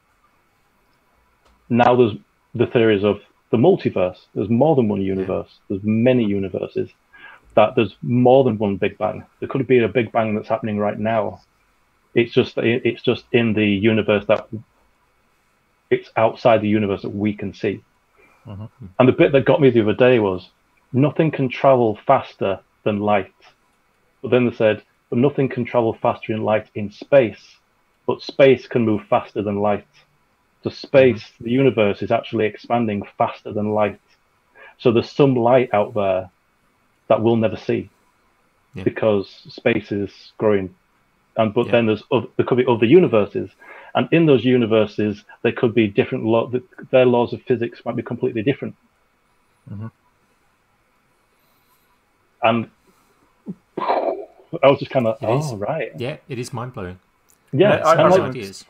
Now 1.69 1.95
there's 1.95 2.13
the 2.55 2.65
theories 2.65 3.03
of 3.03 3.19
the 3.51 3.57
multiverse. 3.57 4.17
There's 4.33 4.49
more 4.49 4.75
than 4.75 4.87
one 4.87 5.01
universe. 5.01 5.49
There's 5.67 5.83
many 5.83 6.23
universes 6.23 6.89
that 7.59 7.75
there's 7.75 7.97
more 8.01 8.45
than 8.45 8.57
one 8.57 8.77
Big 8.77 8.97
Bang. 8.97 9.25
There 9.39 9.49
could 9.49 9.67
be 9.67 9.79
a 9.79 9.87
Big 9.89 10.13
Bang 10.13 10.33
that's 10.33 10.47
happening 10.47 10.77
right 10.77 10.97
now. 10.97 11.41
It's 12.15 12.33
just 12.33 12.57
it's 12.57 13.01
just 13.01 13.25
in 13.33 13.53
the 13.53 13.65
universe 13.65 14.25
that 14.27 14.47
it's 15.89 16.09
outside 16.15 16.61
the 16.61 16.69
universe 16.69 17.01
that 17.01 17.13
we 17.23 17.33
can 17.33 17.53
see. 17.53 17.83
Mm-hmm. 18.47 18.85
And 18.97 19.07
the 19.09 19.11
bit 19.11 19.33
that 19.33 19.43
got 19.43 19.59
me 19.59 19.69
the 19.71 19.81
other 19.81 19.93
day 19.93 20.19
was 20.19 20.49
nothing 20.93 21.31
can 21.31 21.49
travel 21.49 21.99
faster 22.07 22.61
than 22.85 23.01
light. 23.01 23.33
But 24.21 24.31
then 24.31 24.45
they 24.45 24.55
said, 24.55 24.81
but 25.09 25.19
nothing 25.19 25.49
can 25.49 25.65
travel 25.65 25.93
faster 25.93 26.31
than 26.31 26.43
light 26.43 26.67
in 26.75 26.89
space, 26.91 27.57
but 28.07 28.21
space 28.21 28.67
can 28.67 28.85
move 28.85 29.01
faster 29.09 29.41
than 29.41 29.59
light. 29.59 29.87
So 30.63 30.69
space, 30.69 31.23
mm-hmm. 31.23 31.43
the 31.43 31.51
universe 31.51 32.01
is 32.01 32.11
actually 32.11 32.45
expanding 32.45 33.03
faster 33.17 33.51
than 33.51 33.73
light. 33.73 33.99
So 34.77 34.93
there's 34.93 35.11
some 35.11 35.35
light 35.35 35.69
out 35.73 35.93
there 35.93 36.29
that 37.09 37.21
we'll 37.21 37.35
never 37.35 37.57
see 37.57 37.89
yeah. 38.73 38.83
because 38.83 39.27
space 39.49 39.91
is 39.91 40.31
growing. 40.37 40.73
And 41.37 41.53
but 41.53 41.67
yeah. 41.67 41.73
then 41.73 41.85
there's 41.87 42.03
other, 42.11 42.27
there 42.37 42.45
could 42.45 42.57
be 42.57 42.65
other 42.67 42.85
universes, 42.85 43.49
and 43.95 44.07
in 44.11 44.25
those 44.25 44.43
universes 44.43 45.23
there 45.41 45.51
could 45.51 45.73
be 45.73 45.87
different 45.87 46.25
law. 46.25 46.51
Their 46.91 47.05
laws 47.05 47.33
of 47.33 47.41
physics 47.43 47.81
might 47.85 47.95
be 47.95 48.03
completely 48.03 48.41
different. 48.41 48.75
Mm-hmm. 49.71 49.87
And 52.41 52.69
I 53.77 54.67
was 54.67 54.79
just 54.79 54.91
kind 54.91 55.07
of, 55.07 55.17
oh 55.21 55.39
is. 55.39 55.53
right, 55.53 55.91
yeah, 55.97 56.17
it 56.27 56.39
is 56.39 56.53
mind 56.53 56.73
blowing. 56.73 56.99
Yeah, 57.51 57.77
I, 57.77 57.93
I, 57.93 58.09
I, 58.09 58.27
ideas. 58.27 58.65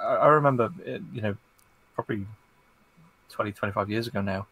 I 0.00 0.26
remember, 0.28 0.72
uh, 0.86 0.98
you 1.12 1.20
know, 1.20 1.36
probably 1.94 2.26
20, 3.30 3.52
25 3.52 3.90
years 3.90 4.08
ago 4.08 4.20
now, 4.20 4.46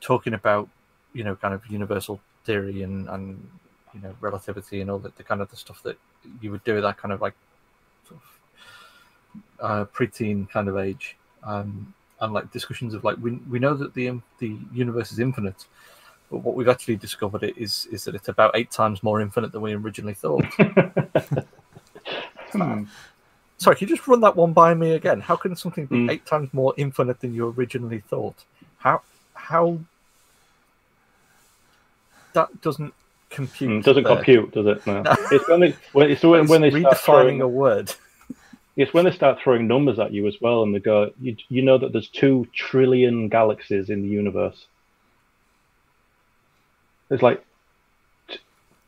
talking 0.00 0.34
about 0.34 0.68
you 1.14 1.24
know, 1.24 1.34
kind 1.36 1.54
of 1.54 1.66
universal 1.66 2.20
theory 2.44 2.82
and, 2.82 3.08
and 3.08 3.48
you 3.94 4.00
know, 4.02 4.14
relativity 4.20 4.80
and 4.80 4.90
all 4.90 4.98
the, 4.98 5.12
the 5.16 5.22
kind 5.22 5.40
of 5.40 5.50
the 5.50 5.56
stuff 5.56 5.82
that 5.82 5.96
you 6.42 6.50
would 6.50 6.64
do 6.64 6.76
at 6.76 6.82
that 6.82 6.98
kind 6.98 7.12
of 7.12 7.20
like 7.22 7.34
sort 8.06 8.20
of 8.20 8.26
uh, 9.60 9.84
preteen 9.86 10.48
kind 10.50 10.68
of 10.68 10.76
age. 10.76 11.16
Um, 11.42 11.94
and 12.20 12.32
like 12.32 12.50
discussions 12.52 12.94
of 12.94 13.04
like 13.04 13.16
we, 13.20 13.32
we 13.50 13.58
know 13.58 13.74
that 13.74 13.92
the 13.94 14.20
the 14.38 14.56
universe 14.72 15.12
is 15.12 15.18
infinite, 15.18 15.66
but 16.30 16.38
what 16.38 16.54
we've 16.54 16.68
actually 16.68 16.96
discovered 16.96 17.42
it 17.42 17.56
is 17.56 17.86
is 17.92 18.04
that 18.04 18.14
it's 18.14 18.28
about 18.28 18.52
eight 18.54 18.70
times 18.70 19.02
more 19.02 19.20
infinite 19.20 19.52
than 19.52 19.60
we 19.60 19.74
originally 19.74 20.14
thought. 20.14 20.44
hmm. 22.52 22.84
Sorry, 23.58 23.76
can 23.76 23.88
you 23.88 23.96
just 23.96 24.08
run 24.08 24.20
that 24.20 24.36
one 24.36 24.52
by 24.52 24.74
me 24.74 24.92
again? 24.92 25.20
How 25.20 25.36
can 25.36 25.54
something 25.54 25.86
be 25.86 25.96
mm. 25.96 26.10
eight 26.10 26.26
times 26.26 26.52
more 26.52 26.74
infinite 26.76 27.20
than 27.20 27.32
you 27.32 27.48
originally 27.56 28.00
thought? 28.00 28.44
How 28.78 29.02
how 29.34 29.78
that 32.34 32.60
doesn't 32.60 32.94
compute. 33.30 33.70
Mm, 33.70 33.82
doesn't 33.82 34.04
there. 34.04 34.16
compute, 34.16 34.52
does 34.52 34.66
it? 34.66 34.86
No. 34.86 35.02
no. 35.02 35.16
It's 35.32 35.48
when 35.48 35.60
they 35.60 35.76
when, 35.92 36.10
it's 36.10 36.22
when, 36.22 36.46
when 36.46 36.60
they 36.60 36.70
start 36.70 36.98
throwing 36.98 37.40
a 37.40 37.48
word. 37.48 37.92
It's 38.76 38.92
when 38.92 39.04
they 39.04 39.12
start 39.12 39.38
throwing 39.40 39.68
numbers 39.68 40.00
at 40.00 40.12
you 40.12 40.26
as 40.26 40.34
well, 40.40 40.64
and 40.64 40.74
they 40.74 40.80
go, 40.80 41.12
you, 41.20 41.36
you 41.48 41.62
know 41.62 41.78
that 41.78 41.92
there's 41.92 42.08
two 42.08 42.48
trillion 42.52 43.28
galaxies 43.28 43.88
in 43.88 44.02
the 44.02 44.08
universe. 44.08 44.66
It's 47.08 47.22
like 47.22 47.44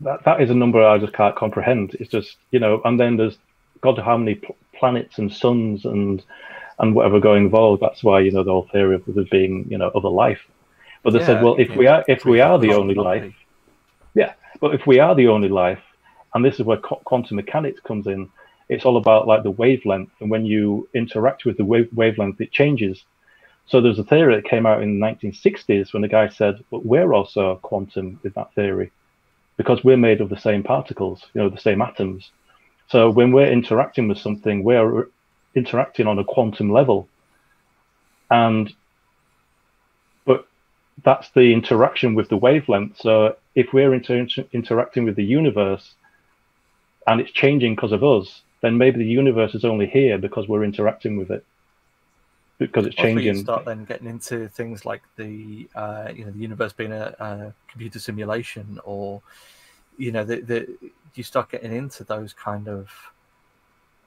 that. 0.00 0.24
That 0.24 0.40
is 0.40 0.50
a 0.50 0.54
number 0.54 0.84
I 0.84 0.98
just 0.98 1.12
can't 1.12 1.36
comprehend. 1.36 1.94
It's 2.00 2.10
just 2.10 2.36
you 2.50 2.58
know, 2.58 2.82
and 2.84 2.98
then 2.98 3.16
there's 3.16 3.38
God, 3.80 3.96
how 3.96 4.16
many 4.16 4.40
planets 4.74 5.18
and 5.18 5.32
suns 5.32 5.84
and 5.84 6.20
and 6.80 6.96
whatever 6.96 7.20
going 7.20 7.44
involved. 7.44 7.80
That's 7.80 8.02
why 8.02 8.18
you 8.20 8.32
know 8.32 8.42
the 8.42 8.50
whole 8.50 8.68
theory 8.72 8.96
of 8.96 9.04
there 9.06 9.24
being 9.30 9.66
you 9.70 9.78
know 9.78 9.92
other 9.94 10.08
life 10.08 10.40
but 11.06 11.12
they 11.12 11.20
yeah, 11.20 11.26
said, 11.26 11.44
well, 11.44 11.54
if 11.56 11.70
we 11.76 11.86
are 11.86 12.04
if 12.08 12.24
we 12.24 12.40
are 12.40 12.58
the 12.58 12.74
only 12.74 12.96
life, 12.96 13.32
yeah, 14.14 14.32
but 14.60 14.74
if 14.74 14.88
we 14.88 14.98
are 14.98 15.14
the 15.14 15.28
only 15.28 15.48
life, 15.48 15.78
and 16.34 16.44
this 16.44 16.56
is 16.56 16.62
where 16.62 16.78
quantum 16.78 17.36
mechanics 17.36 17.80
comes 17.80 18.08
in, 18.08 18.28
it's 18.68 18.84
all 18.84 18.96
about 18.96 19.28
like 19.28 19.44
the 19.44 19.52
wavelength, 19.52 20.10
and 20.18 20.30
when 20.30 20.44
you 20.44 20.88
interact 20.94 21.44
with 21.44 21.58
the 21.58 21.64
wave- 21.64 21.92
wavelength, 21.94 22.40
it 22.40 22.50
changes. 22.50 23.04
So 23.66 23.80
there's 23.80 24.00
a 24.00 24.04
theory 24.04 24.34
that 24.34 24.50
came 24.50 24.66
out 24.66 24.82
in 24.82 24.98
the 24.98 25.06
1960s 25.06 25.92
when 25.92 26.02
the 26.02 26.08
guy 26.08 26.28
said, 26.28 26.64
but 26.72 26.84
we're 26.84 27.14
also 27.14 27.54
quantum 27.62 28.18
with 28.24 28.34
that 28.34 28.52
theory, 28.54 28.90
because 29.56 29.84
we're 29.84 29.96
made 29.96 30.20
of 30.20 30.28
the 30.28 30.40
same 30.40 30.64
particles, 30.64 31.24
you 31.34 31.40
know, 31.40 31.48
the 31.48 31.56
same 31.56 31.82
atoms. 31.82 32.32
So 32.88 33.10
when 33.10 33.30
we're 33.30 33.52
interacting 33.52 34.08
with 34.08 34.18
something, 34.18 34.64
we're 34.64 35.06
interacting 35.54 36.08
on 36.08 36.18
a 36.18 36.24
quantum 36.24 36.72
level. 36.72 37.06
And 38.28 38.74
that's 41.04 41.30
the 41.30 41.52
interaction 41.52 42.14
with 42.14 42.28
the 42.28 42.36
wavelength. 42.36 42.98
So 42.98 43.36
if 43.54 43.72
we're 43.72 43.94
inter- 43.94 44.44
interacting 44.52 45.04
with 45.04 45.16
the 45.16 45.24
universe 45.24 45.94
and 47.06 47.20
it's 47.20 47.30
changing 47.30 47.74
because 47.74 47.92
of 47.92 48.02
us, 48.02 48.42
then 48.62 48.78
maybe 48.78 48.98
the 48.98 49.04
universe 49.04 49.54
is 49.54 49.64
only 49.64 49.86
here 49.86 50.18
because 50.18 50.48
we're 50.48 50.64
interacting 50.64 51.16
with 51.16 51.30
it 51.30 51.44
because 52.58 52.86
it's 52.86 52.96
changing. 52.96 53.36
You 53.36 53.42
start 53.42 53.64
then 53.64 53.84
getting 53.84 54.06
into 54.06 54.48
things 54.48 54.84
like 54.84 55.02
the 55.16 55.68
uh, 55.74 56.12
you 56.14 56.24
know 56.24 56.30
the 56.30 56.38
universe 56.38 56.72
being 56.72 56.92
a, 56.92 57.14
a 57.18 57.54
computer 57.68 57.98
simulation, 57.98 58.80
or 58.84 59.22
you 59.98 60.12
know 60.12 60.24
the, 60.24 60.40
the 60.40 60.78
you 61.14 61.22
start 61.22 61.50
getting 61.50 61.72
into 61.74 62.04
those 62.04 62.32
kind 62.32 62.68
of 62.68 62.90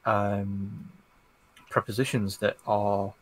um, 0.06 0.90
prepositions 1.70 2.38
that 2.38 2.58
are 2.66 3.14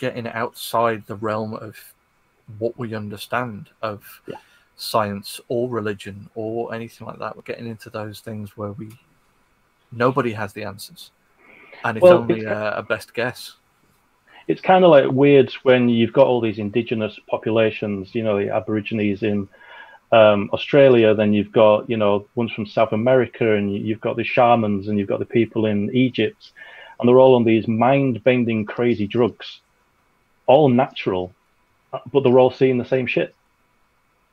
getting 0.00 0.26
outside 0.26 1.04
the 1.06 1.14
realm 1.14 1.52
of 1.52 1.76
what 2.58 2.76
we 2.78 2.94
understand 2.94 3.68
of 3.82 4.02
yeah. 4.26 4.36
science 4.74 5.40
or 5.48 5.68
religion 5.68 6.28
or 6.34 6.74
anything 6.74 7.06
like 7.06 7.18
that. 7.18 7.36
We're 7.36 7.42
getting 7.42 7.66
into 7.66 7.90
those 7.90 8.20
things 8.20 8.56
where 8.56 8.72
we 8.72 8.88
nobody 9.92 10.32
has 10.32 10.54
the 10.54 10.64
answers, 10.64 11.10
and 11.84 11.98
it's 11.98 12.02
well, 12.02 12.18
only 12.18 12.40
it's, 12.40 12.46
a, 12.46 12.74
a 12.78 12.82
best 12.82 13.12
guess. 13.12 13.56
It's 14.48 14.62
kind 14.62 14.84
of 14.84 14.90
like 14.90 15.10
weird 15.12 15.52
when 15.62 15.90
you've 15.90 16.14
got 16.14 16.26
all 16.26 16.40
these 16.40 16.58
indigenous 16.58 17.16
populations, 17.28 18.14
you 18.14 18.24
know, 18.24 18.38
the 18.38 18.52
Aborigines 18.52 19.22
in 19.22 19.48
um, 20.12 20.50
Australia, 20.54 21.14
then 21.14 21.34
you've 21.34 21.52
got 21.52 21.88
you 21.88 21.98
know 21.98 22.26
ones 22.34 22.52
from 22.52 22.64
South 22.64 22.92
America, 22.92 23.54
and 23.54 23.70
you've 23.72 24.00
got 24.00 24.16
the 24.16 24.24
shamans, 24.24 24.88
and 24.88 24.98
you've 24.98 25.08
got 25.08 25.20
the 25.20 25.26
people 25.26 25.66
in 25.66 25.94
Egypt, 25.94 26.52
and 26.98 27.06
they're 27.06 27.20
all 27.20 27.34
on 27.34 27.44
these 27.44 27.68
mind-bending, 27.68 28.64
crazy 28.64 29.06
drugs, 29.06 29.60
all 30.50 30.68
natural, 30.68 31.32
but 32.12 32.20
they're 32.22 32.38
all 32.38 32.50
seeing 32.50 32.78
the 32.78 32.84
same 32.84 33.06
shit. 33.06 33.34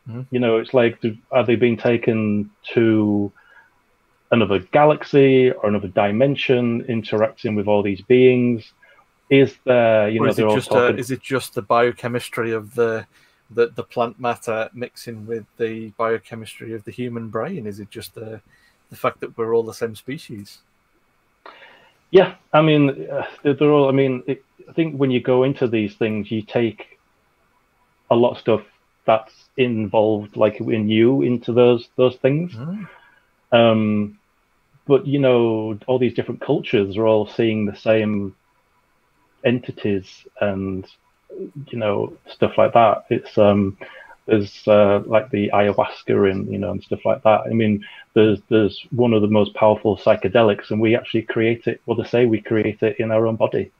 Mhm. 0.09 0.25
You 0.31 0.39
know, 0.39 0.57
it's 0.57 0.73
like, 0.73 0.99
are 1.31 1.45
they 1.45 1.55
being 1.55 1.77
taken 1.77 2.49
to 2.73 3.31
another 4.31 4.59
galaxy 4.59 5.51
or 5.51 5.67
another 5.67 5.87
dimension, 5.87 6.81
interacting 6.87 7.55
with 7.55 7.67
all 7.67 7.83
these 7.83 8.01
beings? 8.01 8.73
Is 9.29 9.55
there, 9.65 10.09
you 10.09 10.21
or 10.21 10.25
know, 10.25 10.29
is 10.29 10.35
they're 10.37 10.45
it 10.45 10.49
all 10.49 10.55
just 10.55 10.71
uh, 10.71 10.75
talking. 10.75 10.99
is 10.99 11.11
it 11.11 11.21
just 11.21 11.53
the 11.53 11.61
biochemistry 11.61 12.51
of 12.53 12.75
the, 12.75 13.05
the 13.51 13.67
the 13.75 13.83
plant 13.83 14.19
matter 14.19 14.69
mixing 14.73 15.25
with 15.25 15.45
the 15.57 15.89
biochemistry 15.97 16.73
of 16.73 16.83
the 16.85 16.91
human 16.91 17.27
brain? 17.29 17.67
Is 17.67 17.79
it 17.79 17.89
just 17.89 18.15
the 18.15 18.41
the 18.89 18.95
fact 18.95 19.19
that 19.19 19.37
we're 19.37 19.53
all 19.53 19.63
the 19.63 19.73
same 19.73 19.95
species? 19.95 20.59
Yeah, 22.11 22.35
I 22.53 22.61
mean, 22.61 23.09
uh, 23.09 23.27
they're, 23.43 23.53
they're 23.53 23.71
all. 23.71 23.89
I 23.89 23.91
mean, 23.91 24.23
it, 24.27 24.43
I 24.69 24.73
think 24.73 24.97
when 24.97 25.11
you 25.11 25.21
go 25.21 25.43
into 25.43 25.67
these 25.67 25.95
things, 25.95 26.31
you 26.31 26.41
take 26.41 26.99
a 28.09 28.15
lot 28.15 28.31
of 28.31 28.37
stuff 28.39 28.61
that's 29.05 29.33
involved, 29.57 30.35
like 30.35 30.59
in 30.59 30.89
you, 30.89 31.21
into 31.21 31.53
those 31.53 31.87
those 31.95 32.15
things. 32.17 32.53
Um, 33.51 34.19
but 34.85 35.07
you 35.07 35.19
know, 35.19 35.77
all 35.87 35.99
these 35.99 36.13
different 36.13 36.41
cultures 36.41 36.97
are 36.97 37.07
all 37.07 37.27
seeing 37.27 37.65
the 37.65 37.75
same 37.75 38.35
entities 39.45 40.25
and 40.41 40.85
you 41.67 41.77
know 41.77 42.13
stuff 42.27 42.57
like 42.57 42.73
that. 42.73 43.05
It's 43.09 43.37
um, 43.37 43.77
there's 44.25 44.67
uh, 44.67 45.01
like 45.05 45.29
the 45.31 45.49
ayahuasca 45.53 46.29
and 46.31 46.51
you 46.51 46.57
know 46.57 46.71
and 46.71 46.83
stuff 46.83 47.05
like 47.05 47.23
that. 47.23 47.41
I 47.41 47.49
mean, 47.49 47.85
there's 48.13 48.39
there's 48.49 48.85
one 48.91 49.13
of 49.13 49.21
the 49.21 49.27
most 49.27 49.53
powerful 49.53 49.97
psychedelics, 49.97 50.71
and 50.71 50.81
we 50.81 50.95
actually 50.95 51.23
create 51.23 51.67
it. 51.67 51.81
Well, 51.85 51.97
they 51.97 52.07
say 52.07 52.25
we 52.25 52.41
create 52.41 52.81
it 52.81 52.99
in 52.99 53.11
our 53.11 53.27
own 53.27 53.37
body. 53.37 53.71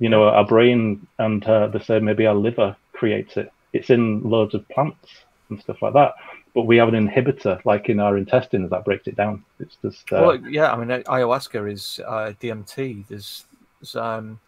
You 0.00 0.08
know, 0.08 0.24
our 0.24 0.44
brain 0.46 1.06
and 1.18 1.44
uh, 1.44 1.68
they 1.68 1.78
say 1.78 2.00
maybe 2.00 2.26
our 2.26 2.34
liver 2.34 2.76
creates 2.92 3.36
it. 3.36 3.52
It's 3.72 3.90
in 3.90 4.22
loads 4.22 4.54
of 4.54 4.68
plants 4.68 5.08
and 5.48 5.60
stuff 5.60 5.80
like 5.82 5.94
that. 5.94 6.14
But 6.54 6.62
we 6.62 6.76
have 6.78 6.92
an 6.92 7.08
inhibitor, 7.08 7.64
like 7.64 7.88
in 7.88 8.00
our 8.00 8.16
intestines, 8.16 8.70
that 8.70 8.84
breaks 8.84 9.06
it 9.06 9.14
down. 9.14 9.44
It's 9.60 9.76
just 9.82 10.12
uh, 10.12 10.20
Well, 10.20 10.36
yeah, 10.48 10.72
I 10.72 10.76
mean, 10.76 10.88
ayahuasca 10.88 11.70
is 11.70 12.00
uh, 12.04 12.32
DMT. 12.40 13.06
There's, 13.06 13.44
there's 13.80 13.94
um, 13.94 14.40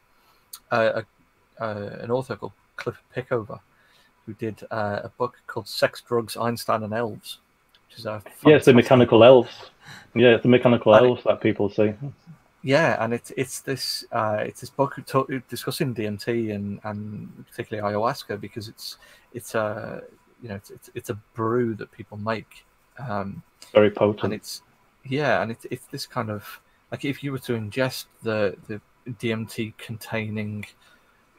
a, 0.73 1.05
a, 1.59 1.67
an 1.67 2.11
author 2.11 2.35
called 2.35 2.53
Cliff 2.77 3.01
Pickover 3.15 3.61
who 4.27 4.35
did 4.35 4.63
uh, 4.71 5.01
a 5.05 5.09
book 5.11 5.37
called 5.47 5.69
Sex, 5.69 6.01
Drugs, 6.01 6.37
Einstein, 6.37 6.83
and 6.83 6.93
Elves, 6.93 7.39
which 7.89 7.99
is 7.99 8.07
a 8.07 8.23
yeah, 8.45 8.57
it's 8.57 8.67
the 8.67 8.75
mechanical 8.75 9.25
elves. 9.25 9.71
Yeah, 10.15 10.35
it's 10.35 10.43
the 10.43 10.49
mechanical 10.49 10.95
elves 10.95 11.23
that 11.25 11.41
people 11.41 11.71
see. 11.71 11.93
Yeah, 12.63 13.03
and 13.03 13.13
it's 13.13 13.33
it's 13.37 13.61
this 13.61 14.05
uh, 14.13 14.39
it's 14.41 14.61
this 14.61 14.71
book 14.71 14.99
discussing 15.49 15.95
DMT 15.95 16.55
and 16.55 16.81
and 16.85 17.45
particularly 17.49 17.95
ayahuasca 17.95 18.41
because 18.41 18.69
it's 18.69 18.99
it's 19.35 19.55
a 19.55 20.03
you 20.43 20.49
know 20.49 20.55
it's 20.55 20.71
it's, 20.71 20.91
it's 20.95 21.11
a 21.11 21.15
brew 21.35 21.75
that 21.75 21.91
people 21.91 22.17
make. 22.19 22.65
Um, 22.99 23.43
Very 23.73 23.91
potent. 23.91 24.25
and 24.25 24.35
it's 24.35 24.63
yeah 25.05 25.43
and 25.43 25.51
it's, 25.51 25.65
it's 25.71 25.87
this 25.87 26.07
kind 26.07 26.31
of 26.31 26.61
like 26.91 27.05
if 27.05 27.25
you 27.25 27.33
were 27.33 27.39
to 27.39 27.55
ingest 27.55 28.05
the 28.23 28.57
the 28.69 28.81
dmt 29.15 29.73
containing 29.79 30.65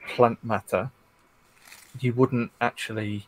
plant 0.10 0.44
matter 0.44 0.92
you 2.02 2.12
wouldn't 2.14 2.52
actually 2.60 3.26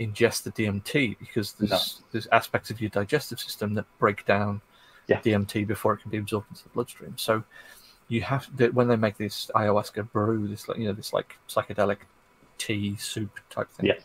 ingest 0.00 0.44
the 0.44 0.52
dmt 0.52 1.18
because 1.18 1.52
there's 1.54 2.00
there's 2.12 2.26
aspects 2.28 2.70
of 2.70 2.80
your 2.80 2.88
digestive 2.90 3.38
system 3.38 3.74
that 3.74 3.84
break 3.98 4.24
down 4.24 4.60
Yeah. 5.08 5.20
dmt 5.20 5.66
before 5.66 5.94
it 5.94 5.98
can 6.02 6.10
be 6.10 6.18
absorbed 6.18 6.46
into 6.50 6.62
the 6.64 6.68
bloodstream 6.70 7.14
so 7.16 7.42
you 8.08 8.20
have 8.22 8.46
that 8.56 8.72
when 8.74 8.88
they 8.88 8.96
make 8.96 9.16
this 9.18 9.50
ayahuasca 9.54 10.10
brew 10.12 10.46
this 10.48 10.68
like 10.68 10.78
you 10.78 10.86
know 10.86 10.92
this 10.92 11.12
like 11.12 11.36
psychedelic 11.48 11.98
tea 12.58 12.96
soup 12.96 13.40
type 13.50 13.70
thing 13.70 13.86
Yes. 13.86 14.02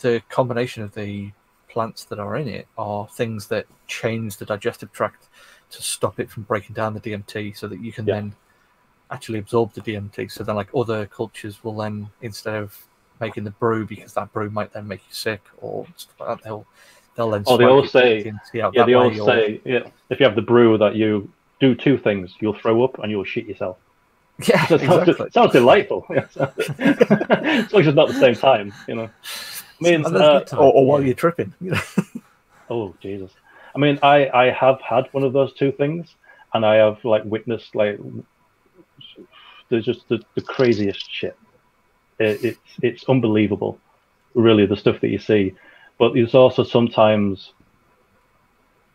the 0.00 0.22
combination 0.28 0.82
of 0.82 0.94
the 0.94 1.30
plants 1.68 2.04
that 2.04 2.18
are 2.18 2.36
in 2.36 2.48
it 2.48 2.66
are 2.78 3.08
things 3.08 3.46
that 3.48 3.66
change 3.88 4.36
the 4.36 4.44
digestive 4.44 4.92
tract 4.92 5.28
to 5.70 5.82
stop 5.82 6.20
it 6.20 6.30
from 6.30 6.44
breaking 6.44 6.74
down 6.74 6.94
the 6.94 7.00
DMT 7.00 7.56
so 7.56 7.66
that 7.66 7.80
you 7.80 7.92
can 7.92 8.06
Yeah. 8.06 8.14
then 8.14 8.34
actually 9.10 9.38
absorb 9.40 9.72
the 9.72 9.80
DMT. 9.80 10.30
So 10.30 10.44
then, 10.44 10.54
like 10.54 10.68
other 10.74 11.06
cultures 11.06 11.64
will 11.64 11.76
then, 11.76 12.10
instead 12.22 12.54
of 12.54 12.86
making 13.20 13.42
the 13.44 13.50
brew 13.50 13.84
because 13.86 14.14
that 14.14 14.32
brew 14.32 14.50
might 14.50 14.72
then 14.72 14.86
make 14.86 15.00
you 15.00 15.12
sick 15.14 15.42
or 15.58 15.86
stuff 15.96 16.20
like 16.20 16.28
that, 16.38 16.44
they'll 16.44 16.66
they'll 17.16 17.30
then 17.30 17.44
Oh, 17.46 17.56
they 17.56 17.64
all 17.64 17.86
say- 17.86 18.22
get 18.24 18.34
Yeah, 18.52 18.84
they 18.84 18.94
all 18.94 19.12
say 19.26 19.60
yeah, 19.64 19.80
if 20.10 20.20
you 20.20 20.26
have 20.26 20.36
the 20.36 20.42
brew 20.42 20.76
that 20.78 20.94
you 20.96 21.30
do 21.60 21.74
two 21.74 21.96
things, 21.98 22.34
you'll 22.40 22.54
throw 22.58 22.82
up 22.84 22.98
and 22.98 23.10
you'll 23.10 23.24
shit 23.24 23.46
yourself. 23.46 23.78
yeah, 24.48 24.66
So 24.66 24.74
it 24.74 24.80
sounds, 24.80 25.32
sounds 25.34 25.52
delightful. 25.52 26.04
Yeah, 26.10 26.26
so- 26.30 26.52
as 26.58 27.72
long 27.72 27.82
as 27.82 27.86
it's 27.88 27.94
not 27.96 28.08
the 28.08 28.14
same 28.20 28.34
time, 28.34 28.72
you 28.88 28.96
know. 28.96 29.04
I 29.80 29.80
mean, 29.80 30.04
uh, 30.04 30.40
time, 30.40 30.60
Or, 30.60 30.72
or 30.72 30.86
while 30.86 31.00
yeah. 31.00 31.06
you're 31.06 31.14
tripping. 31.14 31.52
you 31.60 31.70
know. 31.72 31.80
oh 32.70 32.94
Jesus! 33.00 33.30
I 33.74 33.78
mean, 33.78 33.98
I 34.02 34.28
I 34.32 34.50
have 34.50 34.80
had 34.80 35.08
one 35.12 35.22
of 35.24 35.32
those 35.32 35.52
two 35.52 35.72
things, 35.72 36.14
and 36.52 36.64
I 36.66 36.76
have 36.76 37.04
like 37.04 37.24
witnessed 37.24 37.74
like 37.74 37.98
there's 39.68 39.84
just 39.84 40.08
the, 40.08 40.20
the 40.34 40.40
craziest 40.42 41.10
shit. 41.10 41.36
It, 42.18 42.44
it's 42.44 42.60
it's 42.82 43.04
unbelievable, 43.08 43.78
really, 44.34 44.66
the 44.66 44.76
stuff 44.76 45.00
that 45.00 45.08
you 45.08 45.18
see. 45.18 45.54
But 45.98 46.14
there's 46.14 46.34
also 46.34 46.64
sometimes 46.64 47.52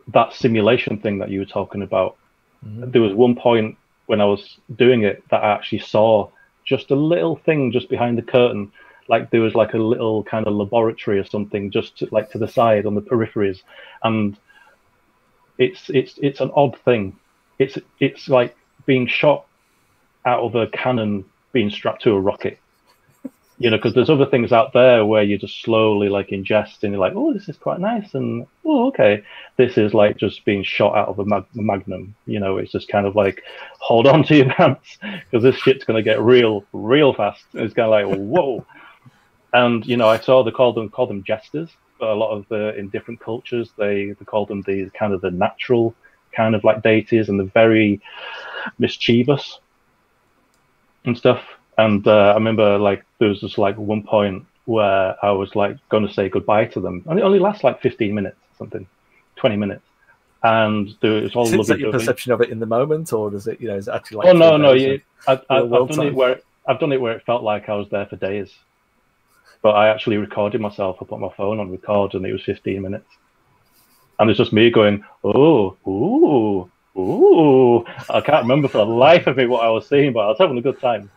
that 0.09 0.33
simulation 0.33 0.97
thing 0.97 1.19
that 1.19 1.29
you 1.29 1.39
were 1.39 1.45
talking 1.45 1.81
about. 1.81 2.17
Mhm. 2.65 2.91
There 2.91 3.01
was 3.01 3.13
one 3.13 3.35
point 3.35 3.77
when 4.07 4.21
I 4.21 4.25
was 4.25 4.57
doing 4.75 5.03
it 5.03 5.23
that 5.29 5.43
I 5.43 5.51
actually 5.51 5.79
saw 5.79 6.29
just 6.65 6.91
a 6.91 6.95
little 6.95 7.35
thing 7.35 7.71
just 7.71 7.89
behind 7.89 8.17
the 8.17 8.21
curtain, 8.23 8.71
like 9.07 9.29
there 9.29 9.41
was 9.41 9.55
like 9.55 9.73
a 9.73 9.77
little 9.77 10.23
kind 10.23 10.45
of 10.47 10.53
laboratory 10.53 11.19
or 11.19 11.23
something 11.23 11.71
just 11.71 11.97
to, 11.99 12.07
like 12.11 12.29
to 12.31 12.37
the 12.37 12.47
side 12.47 12.85
on 12.85 12.95
the 12.95 13.01
peripheries, 13.01 13.61
and 14.03 14.37
it's 15.57 15.89
it's 15.89 16.17
it's 16.21 16.41
an 16.41 16.51
odd 16.55 16.77
thing. 16.79 17.15
It's 17.59 17.77
it's 17.99 18.29
like 18.29 18.55
being 18.85 19.07
shot 19.07 19.45
out 20.25 20.41
of 20.41 20.55
a 20.55 20.67
cannon 20.67 21.25
being 21.51 21.69
strapped 21.69 22.03
to 22.03 22.11
a 22.11 22.19
rocket. 22.19 22.59
You 23.59 23.69
know, 23.69 23.77
because 23.77 23.93
there's 23.93 24.09
other 24.09 24.25
things 24.25 24.53
out 24.53 24.71
there 24.71 25.05
where 25.05 25.21
you're 25.21 25.37
just 25.37 25.61
slowly 25.61 26.07
like 26.07 26.29
ingest 26.29 26.81
and 26.83 26.93
you're 26.93 26.99
like, 26.99 27.13
oh, 27.15 27.33
this 27.33 27.49
is 27.49 27.57
quite 27.57 27.79
nice, 27.79 28.13
and 28.13 28.47
oh, 28.65 28.87
okay. 28.87 29.23
This 29.57 29.77
is 29.77 29.93
like 29.93 30.17
just 30.17 30.45
being 30.45 30.63
shot 30.63 30.95
out 30.95 31.09
of 31.09 31.19
a 31.19 31.25
mag- 31.25 31.53
magnum. 31.53 32.15
You 32.25 32.39
know, 32.39 32.57
it's 32.57 32.71
just 32.71 32.87
kind 32.87 33.05
of 33.05 33.15
like, 33.15 33.43
hold 33.79 34.07
on 34.07 34.23
to 34.23 34.35
your 34.35 34.49
pants 34.49 34.97
because 35.01 35.43
this 35.43 35.57
shit's 35.57 35.83
gonna 35.83 36.01
get 36.01 36.21
real, 36.21 36.65
real 36.71 37.13
fast. 37.13 37.43
And 37.53 37.63
It's 37.63 37.73
kind 37.73 37.93
of 37.93 38.09
like, 38.09 38.17
whoa. 38.17 38.65
And 39.51 39.85
you 39.85 39.97
know, 39.97 40.07
I 40.07 40.19
saw 40.19 40.43
they 40.43 40.51
call 40.51 40.73
them 40.73 40.89
call 40.89 41.07
them 41.07 41.23
jesters. 41.23 41.69
But 41.99 42.11
a 42.11 42.15
lot 42.15 42.31
of 42.31 42.47
the 42.47 42.73
in 42.77 42.87
different 42.87 43.19
cultures, 43.19 43.71
they 43.77 44.11
they 44.11 44.25
call 44.25 44.45
them 44.45 44.61
the 44.61 44.89
kind 44.97 45.13
of 45.13 45.19
the 45.19 45.31
natural 45.31 45.93
kind 46.31 46.55
of 46.55 46.63
like 46.63 46.81
deities, 46.81 47.27
and 47.27 47.39
they're 47.39 47.47
very 47.47 48.01
mischievous 48.77 49.59
and 51.03 51.17
stuff. 51.17 51.41
And 51.79 52.05
uh, 52.05 52.31
I 52.31 52.33
remember 52.33 52.77
like 52.77 53.05
there 53.19 53.29
was 53.29 53.39
just 53.39 53.57
like 53.57 53.77
one 53.77 54.03
point 54.03 54.45
where 54.65 55.15
I 55.23 55.31
was 55.31 55.55
like 55.55 55.77
going 55.87 56.05
to 56.05 56.13
say 56.13 56.27
goodbye 56.27 56.65
to 56.65 56.81
them, 56.81 57.03
and 57.07 57.17
it 57.17 57.21
only 57.21 57.39
lasts 57.39 57.63
like 57.63 57.81
15 57.81 58.13
minutes 58.13 58.35
or 58.35 58.57
something, 58.57 58.85
20 59.37 59.55
minutes, 59.55 59.85
and 60.43 60.93
there 60.99 61.21
was 61.21 61.33
all 61.37 61.47
Is 61.47 61.67
that 61.67 61.79
your 61.79 61.93
perception 61.93 62.33
of 62.33 62.41
it 62.41 62.49
in 62.49 62.59
the 62.59 62.65
moment, 62.65 63.13
or 63.13 63.31
does 63.31 63.47
it, 63.47 63.61
you 63.61 63.69
know, 63.69 63.77
is 63.77 63.87
it 63.87 63.91
actually 63.91 64.17
like? 64.17 64.27
Oh 64.27 64.33
no, 64.33 64.57
no, 64.57 64.73
you, 64.73 64.99
I, 65.25 65.39
I, 65.49 65.61
I've 65.61 65.69
world 65.69 65.91
done 65.91 66.07
it 66.07 66.13
where 66.13 66.41
I've 66.67 66.81
done 66.81 66.91
it 66.91 66.99
where 66.99 67.13
it 67.13 67.23
felt 67.25 67.43
like 67.43 67.69
I 67.69 67.75
was 67.75 67.87
there 67.89 68.05
for 68.07 68.17
days, 68.17 68.53
but 69.61 69.69
I 69.69 69.87
actually 69.87 70.17
recorded 70.17 70.59
myself. 70.59 70.97
I 70.99 71.05
put 71.05 71.21
my 71.21 71.31
phone 71.37 71.61
on 71.61 71.71
record, 71.71 72.13
and 72.13 72.25
it 72.25 72.33
was 72.33 72.43
15 72.43 72.81
minutes, 72.81 73.09
and 74.19 74.29
it's 74.29 74.37
just 74.37 74.51
me 74.51 74.69
going, 74.69 75.05
oh, 75.23 75.77
ooh, 75.87 76.69
ooh. 76.99 77.85
I 78.09 78.19
can't 78.19 78.43
remember 78.43 78.67
for 78.67 78.79
the 78.79 78.85
life 78.85 79.27
of 79.27 79.37
me 79.37 79.45
what 79.45 79.63
I 79.63 79.69
was 79.69 79.87
saying, 79.87 80.11
but 80.11 80.25
I 80.25 80.27
was 80.27 80.39
having 80.39 80.57
a 80.57 80.61
good 80.61 80.81
time. 80.81 81.09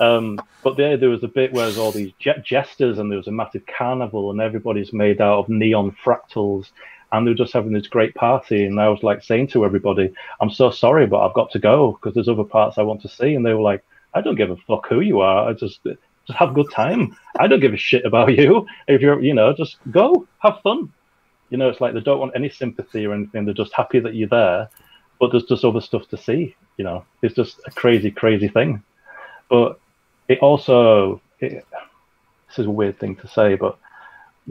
Um, 0.00 0.40
but 0.62 0.76
there, 0.76 0.96
there 0.96 1.08
was 1.08 1.24
a 1.24 1.28
bit 1.28 1.52
where 1.52 1.64
there's 1.64 1.78
all 1.78 1.92
these 1.92 2.12
je- 2.18 2.42
jesters, 2.44 2.98
and 2.98 3.10
there 3.10 3.18
was 3.18 3.28
a 3.28 3.32
massive 3.32 3.64
carnival, 3.66 4.30
and 4.30 4.40
everybody's 4.40 4.92
made 4.92 5.20
out 5.20 5.38
of 5.40 5.48
neon 5.48 5.96
fractals, 6.04 6.70
and 7.12 7.26
they 7.26 7.30
were 7.30 7.36
just 7.36 7.52
having 7.52 7.72
this 7.72 7.86
great 7.86 8.14
party. 8.14 8.64
And 8.64 8.80
I 8.80 8.88
was 8.88 9.02
like 9.02 9.22
saying 9.22 9.48
to 9.48 9.64
everybody, 9.64 10.12
"I'm 10.40 10.50
so 10.50 10.70
sorry, 10.70 11.06
but 11.06 11.20
I've 11.20 11.34
got 11.34 11.50
to 11.52 11.58
go 11.58 11.92
because 11.92 12.14
there's 12.14 12.28
other 12.28 12.44
parts 12.44 12.78
I 12.78 12.82
want 12.82 13.02
to 13.02 13.08
see." 13.08 13.34
And 13.34 13.44
they 13.44 13.54
were 13.54 13.62
like, 13.62 13.84
"I 14.14 14.20
don't 14.20 14.36
give 14.36 14.50
a 14.50 14.56
fuck 14.56 14.86
who 14.88 15.00
you 15.00 15.20
are. 15.20 15.48
I 15.48 15.52
just 15.52 15.80
just 15.84 16.38
have 16.38 16.50
a 16.50 16.54
good 16.54 16.70
time. 16.70 17.16
I 17.40 17.46
don't 17.46 17.60
give 17.60 17.74
a 17.74 17.78
shit 17.78 18.04
about 18.04 18.36
you. 18.36 18.66
If 18.86 19.00
you're, 19.00 19.22
you 19.22 19.34
know, 19.34 19.52
just 19.52 19.78
go, 19.90 20.26
have 20.40 20.60
fun." 20.62 20.92
You 21.50 21.56
know, 21.56 21.68
it's 21.70 21.80
like 21.80 21.94
they 21.94 22.00
don't 22.00 22.20
want 22.20 22.32
any 22.36 22.50
sympathy 22.50 23.06
or 23.06 23.14
anything. 23.14 23.46
They're 23.46 23.54
just 23.54 23.72
happy 23.72 24.00
that 24.00 24.14
you're 24.14 24.28
there, 24.28 24.68
but 25.18 25.30
there's 25.32 25.44
just 25.44 25.64
other 25.64 25.80
stuff 25.80 26.06
to 26.08 26.18
see. 26.18 26.54
You 26.76 26.84
know, 26.84 27.04
it's 27.22 27.34
just 27.34 27.58
a 27.66 27.70
crazy, 27.70 28.10
crazy 28.10 28.48
thing. 28.48 28.82
But 29.48 29.80
it 30.28 30.38
also, 30.40 31.20
it, 31.40 31.64
this 32.48 32.58
is 32.58 32.66
a 32.66 32.70
weird 32.70 32.98
thing 32.98 33.16
to 33.16 33.28
say, 33.28 33.54
but 33.56 33.78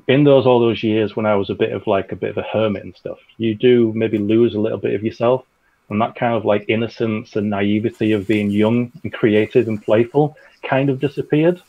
in 0.07 0.23
those 0.23 0.45
all 0.45 0.59
those 0.59 0.83
years 0.83 1.15
when 1.15 1.25
I 1.25 1.35
was 1.35 1.49
a 1.49 1.55
bit 1.55 1.71
of 1.71 1.87
like 1.87 2.11
a 2.11 2.15
bit 2.15 2.31
of 2.31 2.37
a 2.37 2.43
hermit 2.43 2.83
and 2.83 2.95
stuff, 2.95 3.19
you 3.37 3.55
do 3.55 3.91
maybe 3.95 4.17
lose 4.17 4.53
a 4.53 4.59
little 4.59 4.77
bit 4.77 4.95
of 4.95 5.03
yourself, 5.03 5.45
and 5.89 6.01
that 6.01 6.15
kind 6.15 6.35
of 6.35 6.45
like 6.45 6.65
innocence 6.67 7.35
and 7.35 7.49
naivety 7.49 8.11
of 8.11 8.27
being 8.27 8.51
young 8.51 8.91
and 9.03 9.13
creative 9.13 9.67
and 9.67 9.81
playful 9.81 10.35
kind 10.63 10.89
of 10.89 10.99
disappeared. 10.99 11.61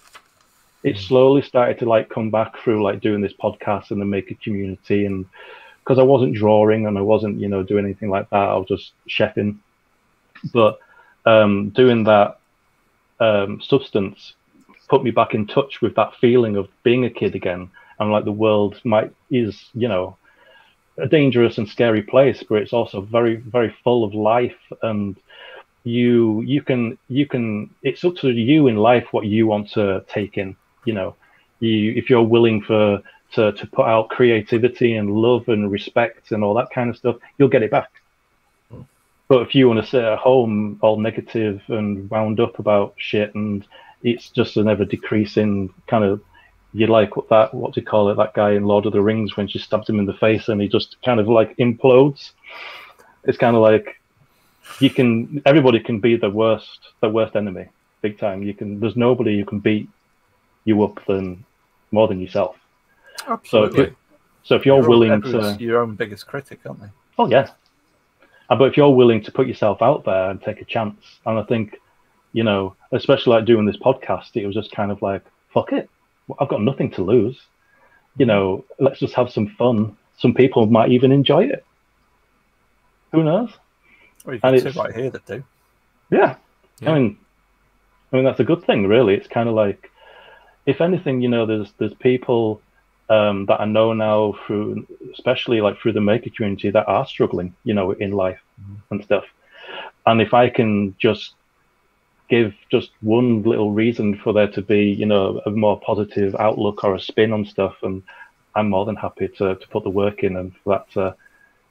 It 0.83 0.97
slowly 0.97 1.43
started 1.43 1.79
to 1.81 1.87
like 1.87 2.09
come 2.09 2.31
back 2.31 2.59
through 2.59 2.83
like 2.83 3.01
doing 3.01 3.21
this 3.21 3.33
podcast 3.33 3.91
and 3.91 4.01
the 4.01 4.05
maker 4.05 4.35
community 4.43 5.07
and 5.07 5.27
because 5.81 5.99
I 5.99 6.03
wasn't 6.03 6.35
drawing 6.35 6.87
and 6.87 6.99
I 6.99 7.01
wasn't 7.01 7.41
you 7.41 7.49
know 7.49 7.63
doing 7.63 7.85
anything 7.85 8.11
like 8.11 8.29
that, 8.31 8.49
I 8.49 8.57
was 8.57 8.69
just 8.69 8.93
chefing. 9.09 9.59
But 10.53 10.79
um, 11.25 11.71
doing 11.71 12.05
that 12.05 12.38
um, 13.20 13.61
substance 13.61 14.35
put 14.89 15.05
me 15.05 15.11
back 15.11 15.35
in 15.35 15.47
touch 15.47 15.81
with 15.81 15.95
that 15.95 16.15
feeling 16.20 16.57
of 16.57 16.69
being 16.82 17.05
a 17.05 17.11
kid 17.11 17.35
again. 17.35 17.70
And 17.99 18.11
like 18.11 18.24
the 18.24 18.32
world 18.32 18.81
might 18.85 19.12
is 19.31 19.70
you 19.74 19.89
know 19.89 20.16
a 20.97 21.07
dangerous 21.07 21.59
and 21.59 21.69
scary 21.69 22.03
place 22.03 22.43
but 22.49 22.57
it's 22.57 22.73
also 22.73 23.01
very 23.01 23.36
very 23.36 23.74
full 23.85 24.05
of 24.05 24.15
life. 24.15 24.57
And 24.82 25.16
you 25.85 26.43
you 26.43 26.62
can 26.62 26.99
you 27.09 27.27
can 27.27 27.70
it's 27.82 28.05
up 28.05 28.16
to 28.16 28.31
you 28.31 28.66
in 28.66 28.77
life 28.77 29.07
what 29.12 29.27
you 29.27 29.47
want 29.47 29.70
to 29.73 30.05
take 30.09 30.39
in 30.39 30.57
you 30.85 30.93
know. 30.93 31.15
You 31.61 31.93
if 31.97 32.09
you're 32.09 32.23
willing 32.23 32.62
for 32.62 33.03
to, 33.35 33.53
to 33.53 33.66
put 33.66 33.85
out 33.85 34.09
creativity 34.09 34.95
and 34.95 35.11
love 35.11 35.49
and 35.49 35.70
respect 35.70 36.32
and 36.32 36.43
all 36.43 36.55
that 36.55 36.70
kind 36.70 36.89
of 36.89 36.97
stuff 36.97 37.16
you'll 37.36 37.49
get 37.49 37.62
it 37.62 37.70
back 37.70 37.90
but 39.29 39.43
if 39.43 39.55
you 39.55 39.69
want 39.69 39.81
to 39.81 39.87
sit 39.87 40.03
at 40.03 40.19
home 40.19 40.79
all 40.83 40.99
negative 40.99 41.63
and 41.69 42.09
wound 42.11 42.41
up 42.41 42.59
about 42.59 42.95
shit 42.97 43.35
and 43.35 43.67
it's 44.03 44.31
just 44.31 44.57
an 44.57 44.69
ever 44.69 44.85
decreasing 44.85 45.73
kind 45.87 46.05
of 46.05 46.21
you 46.73 46.87
like 46.87 47.17
what 47.17 47.29
that 47.29 47.53
what 47.55 47.73
do 47.73 47.81
you 47.81 47.87
call 47.87 48.11
it 48.11 48.17
that 48.17 48.35
guy 48.35 48.53
in 48.53 48.65
Lord 48.65 48.87
of 48.87 48.93
the 48.93 49.01
Rings 49.01 49.37
when 49.37 49.49
she 49.49 49.59
stabs 49.59 49.89
him 49.89 49.99
in 49.99 50.07
the 50.07 50.15
face 50.15 50.49
and 50.49 50.61
he 50.61 50.69
just 50.69 50.97
kind 51.03 51.19
of 51.19 51.29
like 51.29 51.57
implodes. 51.57 52.33
It's 53.25 53.39
kind 53.39 53.57
of 53.57 53.63
like 53.63 54.01
you 54.81 54.91
can 54.91 55.43
everybody 55.47 55.81
can 55.81 55.99
be 55.99 56.17
the 56.17 56.31
worst 56.31 56.91
the 57.01 57.09
worst 57.09 57.37
enemy 57.37 57.67
big 58.03 58.19
time. 58.19 58.43
You 58.43 58.55
can 58.55 58.81
there's 58.81 58.97
nobody 58.97 59.39
who 59.39 59.45
can 59.45 59.61
beat 59.61 59.89
you 60.65 60.83
up 60.85 61.05
than 61.07 61.45
more 61.91 62.07
than 62.07 62.21
yourself. 62.21 62.57
Absolutely. 63.27 63.77
So 63.77 63.83
if, 63.83 63.95
so 64.43 64.55
if 64.57 64.67
you're 64.67 64.81
You're 64.81 64.89
willing 64.89 65.23
to 65.23 65.57
your 65.59 65.81
own 65.81 65.95
biggest 65.95 66.27
critic, 66.27 66.61
aren't 66.67 66.83
they? 66.83 66.89
Oh 67.19 67.29
yeah. 67.29 67.51
Uh, 68.49 68.57
But 68.57 68.69
if 68.69 68.77
you're 68.77 68.91
willing 68.95 69.23
to 69.25 69.33
put 69.33 69.47
yourself 69.47 69.83
out 69.83 70.05
there 70.05 70.31
and 70.31 70.41
take 70.41 70.61
a 70.61 70.65
chance, 70.65 70.97
and 71.27 71.39
I 71.39 71.43
think, 71.45 71.77
you 72.33 72.45
know, 72.45 72.75
especially 72.93 73.35
like 73.37 73.45
doing 73.45 73.66
this 73.66 73.77
podcast, 73.77 74.35
it 74.37 74.47
was 74.47 74.55
just 74.55 74.73
kind 74.73 74.91
of 74.91 75.01
like, 75.03 75.23
fuck 75.53 75.73
it. 75.73 75.89
I've 76.39 76.49
got 76.49 76.62
nothing 76.62 76.91
to 76.93 77.03
lose. 77.03 77.41
You 78.16 78.27
know, 78.27 78.65
let's 78.79 79.01
just 79.01 79.15
have 79.15 79.31
some 79.31 79.49
fun. 79.59 79.97
Some 80.19 80.35
people 80.35 80.66
might 80.66 80.91
even 80.91 81.12
enjoy 81.12 81.45
it. 81.45 81.65
Who 83.12 83.23
knows? 83.23 83.51
Or 84.25 84.35
you 84.35 84.41
And 84.43 84.55
can 84.55 84.59
sit 84.59 84.66
it's- 84.69 84.77
right 84.77 84.95
here 84.95 85.11
that 85.11 85.25
do. 85.27 85.43
Yeah. 86.11 86.37
Yeah. 86.81 86.91
I 86.93 86.95
mean, 86.99 87.19
I 88.12 88.16
mean 88.16 88.25
that's 88.25 88.41
a 88.41 88.45
good 88.45 88.65
thing, 88.65 88.87
really. 88.87 89.15
It's 89.15 89.29
kind 89.29 89.49
of 89.49 89.55
like, 89.55 89.91
if 90.66 90.81
anything, 90.81 91.23
you 91.23 91.29
know, 91.29 91.47
there's 91.47 91.73
there's 91.79 91.95
people 91.95 92.61
um, 93.11 93.47
that 93.47 93.61
I 93.61 93.65
know 93.65 93.93
now 93.93 94.35
through, 94.47 94.87
especially 95.13 95.61
like 95.61 95.79
through 95.79 95.93
the 95.93 96.01
maker 96.01 96.31
community, 96.31 96.71
that 96.71 96.89
are 96.89 97.07
struggling, 97.07 97.55
you 97.65 97.75
know, 97.75 97.93
in 97.93 98.13
life 98.13 98.41
and 98.91 99.03
stuff. 99.03 99.25
And 100.07 100.21
if 100.21 100.35
I 100.35 100.49
can 100.49 100.95
just 100.99 101.35
give 102.29 102.55
just 102.71 102.91
one 103.01 103.43
little 103.43 103.73
reason 103.73 104.19
for 104.19 104.33
there 104.33 104.49
to 104.49 104.63
be, 104.63 104.91
you 104.91 105.07
know, 105.07 105.41
a 105.47 105.51
more 105.51 105.81
positive 105.81 106.35
outlook 106.37 106.85
or 106.85 106.95
a 106.95 107.01
spin 107.01 107.33
on 107.33 107.45
stuff, 107.45 107.77
and 107.83 108.03
I'm 108.55 108.69
more 108.71 108.85
than 108.85 108.97
happy 108.97 109.29
to 109.29 109.55
to 109.55 109.69
put 109.69 109.85
the 109.85 109.91
work 109.91 110.23
in 110.23 110.37
and 110.37 110.53
for 110.63 110.75
that 110.75 110.91
to, 110.93 111.17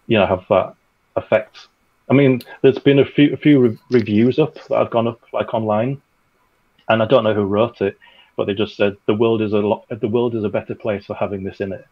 you 0.08 0.18
know, 0.18 0.26
have 0.26 0.46
that 0.50 0.76
effect. 1.16 1.68
I 2.10 2.14
mean, 2.14 2.42
there's 2.62 2.80
been 2.80 3.00
a 3.00 3.06
few 3.06 3.34
a 3.34 3.38
few 3.38 3.60
re- 3.60 3.78
reviews 3.92 4.40
up 4.40 4.56
that 4.70 4.78
have 4.78 4.90
gone 4.92 5.08
up 5.08 5.20
like 5.34 5.54
online, 5.54 6.02
and 6.90 7.04
I 7.04 7.06
don't 7.06 7.24
know 7.24 7.34
who 7.34 7.44
wrote 7.44 7.82
it, 7.82 7.98
but 8.38 8.46
they 8.46 8.54
just 8.54 8.78
said 8.78 8.96
the 9.08 9.16
world 9.16 9.42
is 9.42 9.52
a 9.52 9.58
lot 9.58 9.86
the 9.90 10.08
world 10.08 10.36
is 10.36 10.44
a 10.46 10.50
better 10.50 10.76
place 10.76 11.06
for 11.06 11.16
having 11.16 11.44
this 11.44 11.60
in 11.60 11.74
it. 11.74 11.86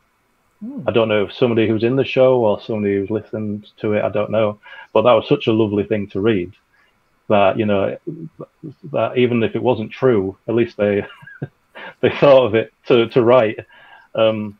I 0.87 0.91
don't 0.91 1.09
know 1.09 1.25
if 1.25 1.33
somebody 1.33 1.67
who's 1.67 1.83
in 1.83 1.97
the 1.97 2.05
show 2.05 2.45
or 2.45 2.61
somebody 2.61 2.95
who's 2.95 3.09
listened 3.09 3.67
to 3.81 3.93
it. 3.93 4.03
I 4.03 4.09
don't 4.09 4.31
know, 4.31 4.59
but 4.93 5.01
that 5.01 5.11
was 5.11 5.27
such 5.27 5.47
a 5.47 5.53
lovely 5.53 5.83
thing 5.83 6.07
to 6.09 6.21
read. 6.21 6.53
That 7.27 7.57
you 7.57 7.65
know, 7.65 7.97
that 8.93 9.17
even 9.17 9.43
if 9.43 9.55
it 9.55 9.63
wasn't 9.63 9.91
true, 9.91 10.37
at 10.47 10.55
least 10.55 10.77
they 10.77 11.05
they 12.01 12.11
thought 12.11 12.45
of 12.45 12.55
it 12.55 12.73
to 12.87 13.09
to 13.09 13.23
write. 13.23 13.59
Um, 14.13 14.57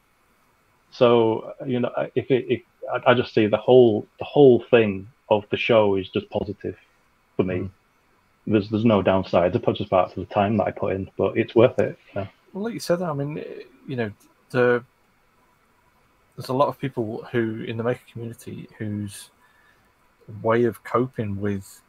so 0.92 1.54
you 1.66 1.80
know, 1.80 1.92
if 2.16 2.30
it, 2.30 2.46
if 2.50 2.62
I, 2.92 3.12
I 3.12 3.14
just 3.14 3.34
see 3.34 3.46
the 3.46 3.58
whole 3.58 4.08
the 4.20 4.26
whole 4.26 4.66
thing 4.70 5.08
of 5.30 5.46
the 5.52 5.58
show 5.58 5.96
is 5.96 6.10
just 6.10 6.30
positive 6.30 6.78
for 7.38 7.44
me. 7.44 7.56
Mm. 7.56 7.70
There's 8.48 8.70
there's 8.70 8.86
no 8.86 9.02
downsides 9.02 9.56
apart 9.56 9.78
just 9.78 9.90
part 9.90 10.10
of 10.10 10.16
the 10.16 10.34
time 10.34 10.58
that 10.58 10.68
I 10.68 10.72
put 10.72 10.94
in, 10.94 11.10
but 11.18 11.38
it's 11.38 11.56
worth 11.56 11.80
it. 11.80 11.98
Yeah. 12.16 12.28
Well, 12.54 12.64
like 12.64 12.74
you 12.74 12.80
said, 12.80 13.02
I 13.02 13.14
mean, 13.14 13.44
you 13.88 13.96
know, 13.96 14.12
the 14.52 14.84
there's 16.36 16.50
a 16.50 16.54
lot 16.54 16.68
of 16.68 16.80
people 16.80 17.28
who 17.32 17.62
in 17.64 17.78
the 17.78 17.84
maker 17.84 18.02
community 18.12 18.68
whose 18.78 19.30
way 20.42 20.66
of 20.66 20.84
coping 20.84 21.40
with 21.40 21.82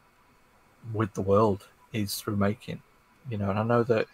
with 0.93 1.13
the 1.13 1.21
world 1.21 1.67
is 1.93 2.15
through 2.15 2.37
making. 2.37 2.81
You 3.29 3.37
know, 3.37 3.49
and 3.49 3.59
I 3.59 3.63
know 3.63 3.83
that 3.83 4.07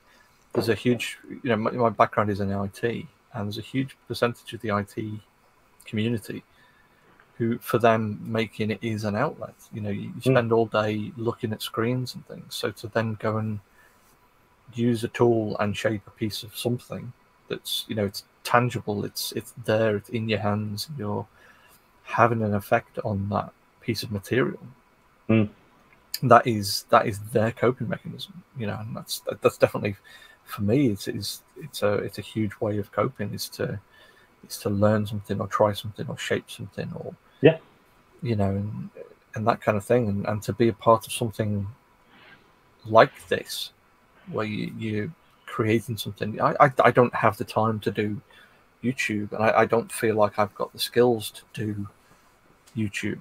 there's 0.54 0.70
a 0.70 0.76
huge, 0.76 1.20
you 1.30 1.50
know, 1.50 1.56
my, 1.56 1.72
my 1.72 1.90
background 1.90 2.30
is 2.30 2.40
in 2.40 2.52
IT, 2.52 2.84
and 2.84 3.08
there's 3.34 3.58
a 3.58 3.62
huge 3.62 3.96
percentage 4.08 4.54
of 4.54 4.62
the 4.62 4.76
IT 4.76 5.20
community 5.86 6.44
who, 7.38 7.58
for 7.60 7.80
them, 7.80 8.20
making 8.24 8.72
it 8.72 8.80
is 8.82 9.04
an 9.06 9.16
outlet. 9.16 9.56
You 9.74 9.82
know, 9.82 9.90
you, 9.90 10.12
you 10.16 10.22
spend 10.22 10.52
all 10.52 10.68
day 10.68 11.12
looking 11.18 11.52
at 11.52 11.62
screens 11.62 12.16
and 12.16 12.26
things, 12.28 12.56
so 12.56 12.72
to 12.72 12.88
then 12.88 13.16
go 13.16 13.38
and 13.38 13.60
use 14.74 15.04
a 15.04 15.08
tool 15.10 15.58
and 15.60 15.76
shape 15.76 16.02
a 16.08 16.12
piece 16.12 16.44
of 16.44 16.56
something 16.58 17.12
that's 17.48 17.86
you 17.88 17.96
know 17.96 18.06
it's 18.06 18.24
tangible 18.44 19.06
it's 19.06 19.32
it's 19.34 19.54
there 19.66 19.98
it's 19.98 20.10
in 20.10 20.28
your 20.28 20.40
hands 20.40 20.90
you're 20.98 21.28
having 22.04 22.42
an 22.42 22.54
effect 22.56 22.98
on 23.04 23.30
that 23.30 23.52
piece 23.82 24.04
of 24.04 24.12
material 24.12 24.60
Mm. 25.30 25.50
that 26.24 26.48
is 26.48 26.86
that 26.90 27.06
is 27.08 27.20
their 27.32 27.52
coping 27.52 27.88
mechanism 27.88 28.44
you 28.58 28.66
know 28.68 28.78
and 28.80 28.96
that's 28.96 29.20
that, 29.22 29.42
that's 29.42 29.58
definitely 29.58 29.96
for 30.44 30.62
me 30.64 30.88
it's 30.88 31.08
it's 31.08 31.44
it's 31.58 31.84
a 31.84 31.94
it's 31.96 32.18
a 32.18 32.22
huge 32.22 32.54
way 32.60 32.78
of 32.78 32.92
coping 32.92 33.34
is 33.34 33.48
to 33.50 33.80
is 34.48 34.58
to 34.60 34.70
learn 34.70 35.06
something 35.06 35.40
or 35.40 35.48
try 35.48 35.74
something 35.74 36.08
or 36.08 36.18
shape 36.18 36.50
something 36.50 36.92
or 36.96 37.14
Yeah. 37.42 37.58
you 38.22 38.36
know 38.36 38.50
and 38.50 38.90
and 39.36 39.48
that 39.48 39.62
kind 39.62 39.78
of 39.78 39.84
thing 39.84 40.08
and, 40.08 40.26
and 40.28 40.42
to 40.44 40.54
be 40.54 40.68
a 40.68 40.74
part 40.74 41.08
of 41.08 41.12
something 41.14 41.68
like 42.86 43.28
this 43.30 43.72
where 44.32 44.46
you, 44.46 44.72
you're 44.78 45.12
creating 45.46 45.98
something. 45.98 46.40
I, 46.42 46.56
I, 46.60 46.72
I 46.84 46.92
don't 46.92 47.14
have 47.16 47.38
the 47.38 47.44
time 47.44 47.80
to 47.82 47.92
do 47.92 48.22
YouTube, 48.84 49.32
and 49.34 49.44
I, 49.44 49.62
I 49.62 49.66
don't 49.66 49.92
feel 49.92 50.16
like 50.16 50.38
I've 50.40 50.54
got 50.56 50.72
the 50.74 50.80
skills 50.80 51.32
to 51.32 51.44
do 51.54 51.88
YouTube. 52.76 53.20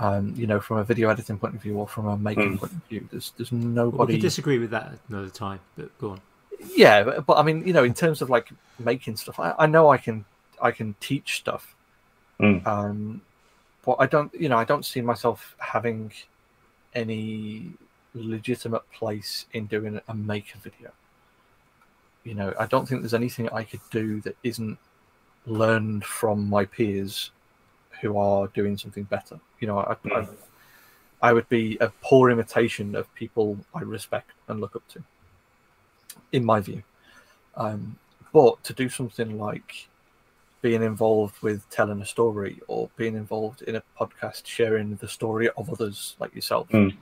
Um, 0.00 0.32
you 0.36 0.46
know, 0.46 0.60
from 0.60 0.78
a 0.78 0.84
video 0.84 1.08
editing 1.10 1.38
point 1.38 1.54
of 1.56 1.62
view 1.62 1.76
or 1.76 1.88
from 1.88 2.06
a 2.06 2.16
making 2.16 2.54
Mm. 2.54 2.58
point 2.60 2.72
of 2.72 2.82
view, 2.88 3.08
there's 3.10 3.32
there's 3.36 3.50
We 3.52 3.58
nobody. 3.58 4.14
could 4.14 4.20
disagree 4.22 4.58
with 4.58 4.70
that 4.70 4.92
another 5.08 5.28
time, 5.30 5.60
but 5.76 5.96
go 5.98 6.10
on. 6.12 6.20
Yeah, 6.74 7.20
but, 7.20 7.38
I 7.38 7.42
mean, 7.42 7.66
you 7.66 7.72
know, 7.72 7.84
in 7.84 7.94
terms 7.94 8.20
of 8.22 8.30
like 8.30 8.48
making 8.78 9.16
stuff, 9.16 9.38
I, 9.38 9.54
I 9.58 9.66
know 9.66 9.90
I 9.90 9.98
can 9.98 10.24
I 10.60 10.70
can 10.72 10.94
teach 11.00 11.36
stuff, 11.38 11.74
Mm. 12.40 12.66
um, 12.66 13.20
but 13.84 13.96
I 13.98 14.06
don't, 14.06 14.32
you 14.34 14.48
know, 14.48 14.58
I 14.58 14.64
don't 14.64 14.84
see 14.84 15.00
myself 15.00 15.54
having 15.58 16.12
any 16.94 17.72
legitimate 18.14 18.88
place 18.92 19.46
in 19.52 19.66
doing 19.66 20.00
a 20.08 20.14
maker 20.14 20.58
video. 20.62 20.90
You 22.24 22.34
know, 22.34 22.54
I 22.58 22.66
don't 22.66 22.88
think 22.88 23.02
there's 23.02 23.14
anything 23.14 23.48
I 23.50 23.62
could 23.64 23.80
do 23.90 24.20
that 24.22 24.36
isn't 24.42 24.78
learned 25.46 26.04
from 26.04 26.48
my 26.48 26.64
peers 26.64 27.30
who 28.00 28.18
are 28.18 28.48
doing 28.48 28.76
something 28.76 29.04
better. 29.04 29.40
You 29.60 29.68
know, 29.68 29.78
I, 29.78 29.96
I, 30.12 30.26
I 31.22 31.32
would 31.32 31.48
be 31.48 31.76
a 31.80 31.88
poor 32.02 32.30
imitation 32.30 32.94
of 32.94 33.12
people 33.14 33.58
I 33.74 33.80
respect 33.80 34.30
and 34.48 34.60
look 34.60 34.76
up 34.76 34.86
to, 34.88 35.02
in 36.32 36.44
my 36.44 36.60
view. 36.60 36.82
Um, 37.56 37.96
but 38.32 38.62
to 38.64 38.72
do 38.72 38.88
something 38.88 39.38
like 39.38 39.88
being 40.60 40.82
involved 40.82 41.40
with 41.42 41.68
telling 41.70 42.00
a 42.00 42.06
story 42.06 42.60
or 42.68 42.90
being 42.96 43.14
involved 43.14 43.62
in 43.62 43.76
a 43.76 43.82
podcast 43.98 44.44
sharing 44.46 44.96
the 44.96 45.08
story 45.08 45.48
of 45.56 45.70
others 45.70 46.16
like 46.20 46.34
yourself, 46.34 46.68
Mm. 46.70 46.96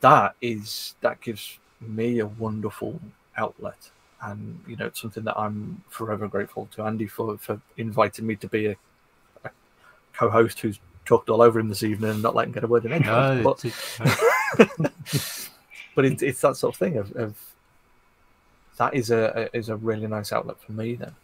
that 0.00 0.34
is 0.40 0.94
that 1.00 1.20
gives 1.20 1.58
me 1.80 2.18
a 2.20 2.26
wonderful 2.26 2.98
outlet. 3.36 3.90
And 4.22 4.58
you 4.66 4.76
know, 4.76 4.86
it's 4.86 5.00
something 5.00 5.24
that 5.24 5.38
I'm 5.38 5.82
forever 5.90 6.26
grateful 6.28 6.66
to 6.74 6.82
Andy 6.82 7.06
for 7.06 7.36
for 7.38 7.60
inviting 7.76 8.26
me 8.26 8.36
to 8.36 8.48
be 8.48 8.66
a, 8.66 8.76
a 9.44 9.50
co-host 10.14 10.60
who's 10.60 10.80
talked 11.04 11.28
all 11.28 11.40
over 11.42 11.60
him 11.60 11.68
this 11.68 11.82
evening 11.84 12.10
and 12.10 12.22
not 12.22 12.34
letting 12.34 12.52
get 12.52 12.64
a 12.64 12.66
word 12.66 12.84
in 12.86 12.92
edgewise. 12.92 13.36
No, 13.38 13.44
but 13.44 13.64
it's- 13.64 15.50
but 15.94 16.04
it, 16.04 16.22
it's 16.22 16.40
that 16.40 16.56
sort 16.56 16.74
of 16.74 16.78
thing 16.78 16.96
of, 16.96 17.12
of 17.16 17.36
that 18.76 18.94
is 18.94 19.10
a, 19.10 19.48
a 19.52 19.56
is 19.56 19.68
a 19.68 19.76
really 19.76 20.06
nice 20.06 20.32
outlet 20.32 20.60
for 20.60 20.72
me 20.72 20.94
then 20.94 21.14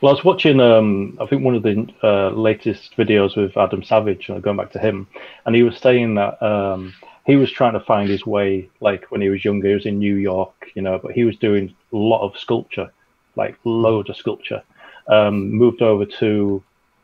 Well, 0.00 0.12
I 0.12 0.16
was 0.16 0.24
watching, 0.24 0.60
um, 0.60 1.16
I 1.20 1.26
think 1.26 1.42
one 1.42 1.54
of 1.54 1.62
the 1.62 1.86
uh, 2.02 2.30
latest 2.30 2.96
videos 2.96 3.36
with 3.36 3.56
Adam 3.56 3.82
Savage, 3.82 4.28
going 4.42 4.56
back 4.56 4.72
to 4.72 4.78
him, 4.78 5.06
and 5.44 5.54
he 5.54 5.62
was 5.62 5.78
saying 5.78 6.16
that 6.16 6.42
um, 6.42 6.92
he 7.26 7.36
was 7.36 7.50
trying 7.50 7.72
to 7.72 7.80
find 7.80 8.08
his 8.08 8.24
way, 8.24 8.68
like 8.80 9.10
when 9.10 9.20
he 9.20 9.28
was 9.28 9.44
younger, 9.44 9.68
he 9.68 9.74
was 9.74 9.86
in 9.86 9.98
New 9.98 10.14
York, 10.14 10.70
you 10.74 10.82
know, 10.82 10.98
but 10.98 11.12
he 11.12 11.24
was 11.24 11.36
doing 11.36 11.74
a 11.92 11.96
lot 11.96 12.22
of 12.22 12.38
sculpture, 12.38 12.90
like 13.34 13.56
loads 13.64 14.08
of 14.08 14.16
sculpture. 14.16 14.62
Um, 15.08 15.50
moved 15.50 15.82
over 15.82 16.04
to 16.20 16.62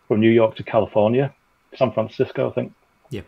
from 0.09 0.21
New 0.21 0.31
York 0.31 0.57
to 0.57 0.63
California, 0.63 1.35
San 1.77 1.93
Francisco, 1.93 2.51
I 2.51 2.53
think. 2.53 2.73
Yeah. 3.11 3.23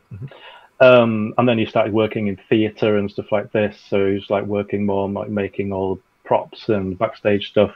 Um, 0.81 1.35
and 1.39 1.49
then 1.49 1.59
he 1.59 1.67
started 1.67 1.93
working 1.93 2.27
in 2.27 2.39
theater 2.49 2.97
and 2.97 3.11
stuff 3.11 3.31
like 3.31 3.53
this. 3.53 3.81
So 3.89 4.07
he 4.07 4.15
was 4.15 4.31
like 4.31 4.45
working 4.45 4.85
more 4.87 5.09
like 5.09 5.31
making 5.31 5.73
all 5.73 6.01
props 6.25 6.69
and 6.69 6.99
backstage 6.99 7.49
stuff. 7.49 7.75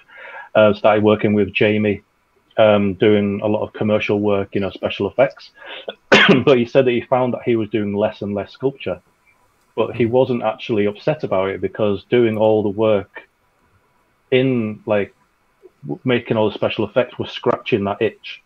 Uh, 0.54 0.74
started 0.74 1.04
working 1.04 1.34
with 1.34 1.52
Jamie, 1.52 2.02
um, 2.56 2.94
doing 2.94 3.40
a 3.42 3.46
lot 3.46 3.62
of 3.62 3.72
commercial 3.72 4.20
work, 4.20 4.54
you 4.54 4.60
know, 4.60 4.70
special 4.70 5.08
effects. 5.08 5.50
but 6.44 6.58
he 6.58 6.66
said 6.66 6.84
that 6.86 6.92
he 6.92 7.02
found 7.02 7.34
that 7.34 7.42
he 7.44 7.56
was 7.56 7.68
doing 7.68 7.94
less 7.94 8.22
and 8.22 8.34
less 8.34 8.52
sculpture, 8.52 9.00
but 9.76 9.94
he 9.94 10.06
wasn't 10.06 10.42
actually 10.42 10.86
upset 10.86 11.22
about 11.22 11.50
it 11.50 11.60
because 11.60 12.04
doing 12.10 12.36
all 12.36 12.62
the 12.62 12.68
work 12.68 13.28
in 14.30 14.82
like 14.86 15.14
making 16.04 16.36
all 16.36 16.50
the 16.50 16.54
special 16.54 16.84
effects 16.86 17.18
was 17.18 17.30
scratching 17.30 17.84
that 17.84 18.02
itch. 18.02 18.42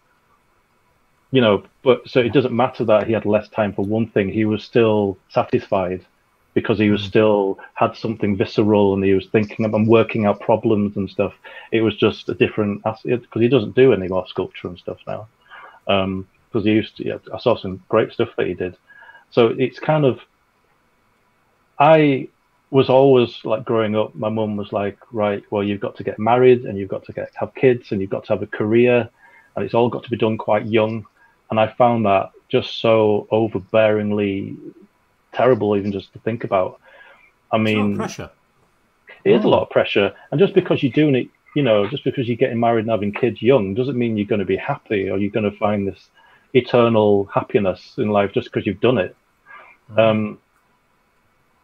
You 1.32 1.40
know, 1.40 1.64
but 1.82 2.08
so 2.08 2.20
it 2.20 2.32
doesn't 2.32 2.54
matter 2.54 2.84
that 2.84 3.06
he 3.06 3.12
had 3.12 3.26
less 3.26 3.48
time 3.48 3.72
for 3.72 3.84
one 3.84 4.06
thing. 4.06 4.28
He 4.28 4.44
was 4.44 4.62
still 4.62 5.18
satisfied 5.30 6.04
because 6.54 6.78
he 6.78 6.90
was 6.90 7.02
still 7.02 7.58
had 7.74 7.96
something 7.96 8.36
visceral 8.36 8.94
and 8.94 9.02
he 9.02 9.14
was 9.14 9.26
thinking 9.26 9.64
and 9.64 9.88
working 9.88 10.26
out 10.26 10.40
problems 10.40 10.96
and 10.96 11.08
stuff. 11.08 11.32
It 11.72 11.80
was 11.80 11.96
just 11.96 12.28
a 12.28 12.34
different 12.34 12.82
because 12.84 13.40
he 13.40 13.48
doesn't 13.48 13.74
do 13.74 13.92
any 13.92 14.08
more 14.08 14.26
sculpture 14.26 14.68
and 14.68 14.78
stuff 14.78 14.98
now. 15.06 15.26
Um, 15.88 16.28
because 16.52 16.66
he 16.66 16.72
used 16.72 16.96
to, 16.98 17.06
yeah, 17.06 17.18
I 17.32 17.38
saw 17.38 17.56
some 17.56 17.82
great 17.88 18.12
stuff 18.12 18.28
that 18.36 18.46
he 18.46 18.54
did. 18.54 18.76
So 19.30 19.48
it's 19.58 19.78
kind 19.78 20.04
of, 20.04 20.20
I 21.78 22.28
was 22.70 22.90
always 22.90 23.42
like 23.44 23.64
growing 23.64 23.96
up, 23.96 24.14
my 24.14 24.28
mum 24.28 24.56
was 24.56 24.72
like, 24.72 24.98
right, 25.12 25.42
well, 25.50 25.62
you've 25.62 25.80
got 25.80 25.96
to 25.96 26.04
get 26.04 26.18
married 26.18 26.64
and 26.64 26.78
you've 26.78 26.90
got 26.90 27.04
to 27.06 27.12
get 27.12 27.30
have 27.36 27.54
kids 27.54 27.90
and 27.90 28.00
you've 28.00 28.10
got 28.10 28.24
to 28.24 28.34
have 28.34 28.42
a 28.42 28.46
career 28.46 29.08
and 29.56 29.64
it's 29.64 29.74
all 29.74 29.88
got 29.88 30.04
to 30.04 30.10
be 30.10 30.16
done 30.16 30.36
quite 30.36 30.66
young. 30.66 31.06
And 31.52 31.60
I 31.60 31.66
found 31.66 32.06
that 32.06 32.30
just 32.48 32.80
so 32.80 33.28
overbearingly 33.30 34.56
terrible, 35.34 35.76
even 35.76 35.92
just 35.92 36.10
to 36.14 36.18
think 36.20 36.44
about. 36.44 36.80
I 37.52 37.58
It's 37.58 37.74
a 37.74 37.74
lot 37.74 37.84
of 37.88 37.90
mean, 37.90 37.96
pressure. 37.96 38.30
it 39.24 39.32
is 39.32 39.44
a 39.44 39.48
lot 39.48 39.60
of 39.60 39.68
pressure. 39.68 40.14
And 40.30 40.40
just 40.40 40.54
because 40.54 40.82
you're 40.82 40.92
doing 40.92 41.14
it, 41.14 41.28
you 41.54 41.62
know, 41.62 41.86
just 41.86 42.04
because 42.04 42.26
you're 42.26 42.38
getting 42.38 42.58
married 42.58 42.86
and 42.86 42.90
having 42.90 43.12
kids 43.12 43.42
young 43.42 43.74
doesn't 43.74 43.98
mean 43.98 44.16
you're 44.16 44.26
going 44.26 44.38
to 44.38 44.46
be 44.46 44.56
happy 44.56 45.10
or 45.10 45.18
you're 45.18 45.30
going 45.30 45.50
to 45.50 45.58
find 45.58 45.86
this 45.86 46.08
eternal 46.54 47.26
happiness 47.26 47.96
in 47.98 48.08
life 48.08 48.32
just 48.32 48.50
because 48.50 48.66
you've 48.66 48.80
done 48.80 48.96
it. 48.96 49.14
Um, 49.98 50.38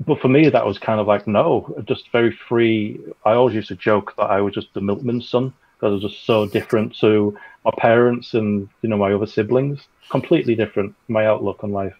but 0.04 0.20
for 0.20 0.28
me, 0.28 0.50
that 0.50 0.66
was 0.66 0.78
kind 0.78 1.00
of 1.00 1.06
like, 1.06 1.26
no, 1.26 1.74
just 1.86 2.12
very 2.12 2.30
free. 2.30 3.00
I 3.24 3.32
always 3.32 3.54
used 3.54 3.68
to 3.68 3.74
joke 3.76 4.14
that 4.18 4.24
I 4.24 4.42
was 4.42 4.52
just 4.52 4.74
the 4.74 4.80
milkman's 4.80 5.26
son 5.26 5.54
because 5.78 5.90
I 5.90 5.94
was 5.94 6.12
just 6.12 6.26
so 6.26 6.46
different 6.46 6.96
to 6.98 7.38
my 7.64 7.70
parents 7.78 8.34
and, 8.34 8.68
you 8.82 8.88
know, 8.88 8.96
my 8.96 9.12
other 9.12 9.26
siblings. 9.26 9.86
Completely 10.10 10.54
different, 10.54 10.94
my 11.06 11.26
outlook 11.26 11.62
on 11.62 11.70
life. 11.70 11.94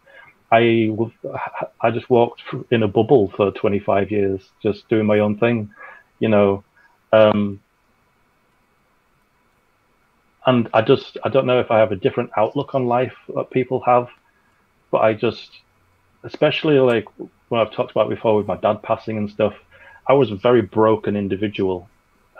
I 0.51 0.97
I 1.81 1.91
just 1.91 2.09
walked 2.09 2.43
in 2.71 2.83
a 2.83 2.89
bubble 2.89 3.31
for 3.37 3.53
25 3.53 4.11
years, 4.11 4.41
just 4.63 4.89
doing 4.89 5.07
my 5.07 5.19
own 5.19 5.39
thing, 5.39 5.71
you 6.19 6.29
know. 6.29 6.65
Um, 7.13 7.61
and 10.47 10.69
I 10.73 10.81
just, 10.83 11.19
I 11.23 11.29
don't 11.29 11.47
know 11.47 11.61
if 11.61 11.71
I 11.71 11.79
have 11.79 11.93
a 11.93 11.97
different 11.97 12.31
outlook 12.37 12.75
on 12.75 12.87
life 12.87 13.15
that 13.35 13.51
people 13.51 13.81
have, 13.81 14.09
but 14.91 15.03
I 15.03 15.13
just, 15.13 15.51
especially 16.25 16.79
like 16.81 17.05
when 17.51 17.61
I've 17.61 17.73
talked 17.73 17.91
about 17.91 18.09
before 18.09 18.37
with 18.37 18.47
my 18.47 18.57
dad 18.57 18.83
passing 18.83 19.19
and 19.19 19.31
stuff, 19.31 19.55
I 20.07 20.15
was 20.15 20.31
a 20.31 20.37
very 20.37 20.63
broken 20.63 21.15
individual 21.15 21.89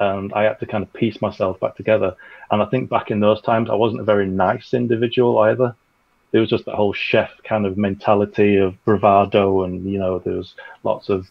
and 0.01 0.33
I 0.33 0.45
had 0.45 0.61
to 0.61 0.67
kind 0.67 0.83
of 0.85 0.93
piece 0.93 1.21
myself 1.21 1.59
back 1.61 1.77
together. 1.77 2.15
And 2.51 2.63
I 2.63 2.67
think 2.67 2.89
back 2.89 3.11
in 3.11 3.21
those 3.21 3.41
times, 3.43 3.71
I 3.71 3.75
wasn't 3.75 4.01
a 4.01 4.05
very 4.05 4.27
nice 4.27 4.75
individual 4.75 5.39
either 5.39 5.75
there 6.31 6.41
was 6.41 6.51
just 6.51 6.65
that 6.67 6.75
whole 6.75 6.93
chef 6.93 7.31
kind 7.45 7.67
of 7.67 7.79
mentality 7.79 8.57
of 8.57 8.83
bravado 8.85 9.65
and 9.65 9.91
you 9.91 9.99
know 9.99 10.19
there 10.19 10.37
was 10.37 10.55
lots 10.85 11.09
of 11.09 11.31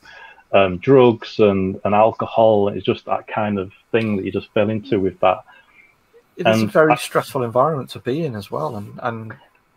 um, 0.54 0.78
drugs 0.78 1.40
and, 1.40 1.80
and 1.84 1.94
alcohol 1.94 2.70
it's 2.70 2.86
just 2.86 3.06
that 3.06 3.28
kind 3.28 3.60
of 3.60 3.72
thing 3.92 4.16
that 4.16 4.26
you 4.26 4.32
just 4.32 4.52
fell 4.54 4.70
into 4.70 5.00
with 5.00 5.20
that 5.20 5.44
It 6.38 6.48
is 6.48 6.64
a 6.64 6.68
very 6.68 6.94
I- 6.94 6.96
stressful 6.96 7.44
environment 7.44 7.90
to 7.92 8.00
be 8.00 8.26
in 8.26 8.36
as 8.36 8.50
well, 8.50 8.76
and 8.78 9.00
and 9.04 9.34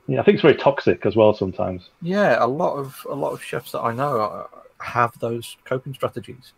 yeah 0.06 0.20
i 0.20 0.23
think 0.23 0.36
it's 0.36 0.42
very 0.42 0.56
toxic 0.56 1.05
as 1.05 1.16
well 1.16 1.34
sometimes 1.34 1.90
yeah, 2.02 2.42
a 2.42 2.47
lot 2.47 2.76
of 2.76 3.06
a 3.08 3.15
lot 3.15 3.32
of 3.32 3.42
chefs 3.42 3.73
that 3.73 3.81
I 3.81 3.92
know 3.92 4.20
uh, 4.20 4.47
have 4.78 5.18
those 5.18 5.56
coping 5.65 5.92
strategies. 5.94 6.52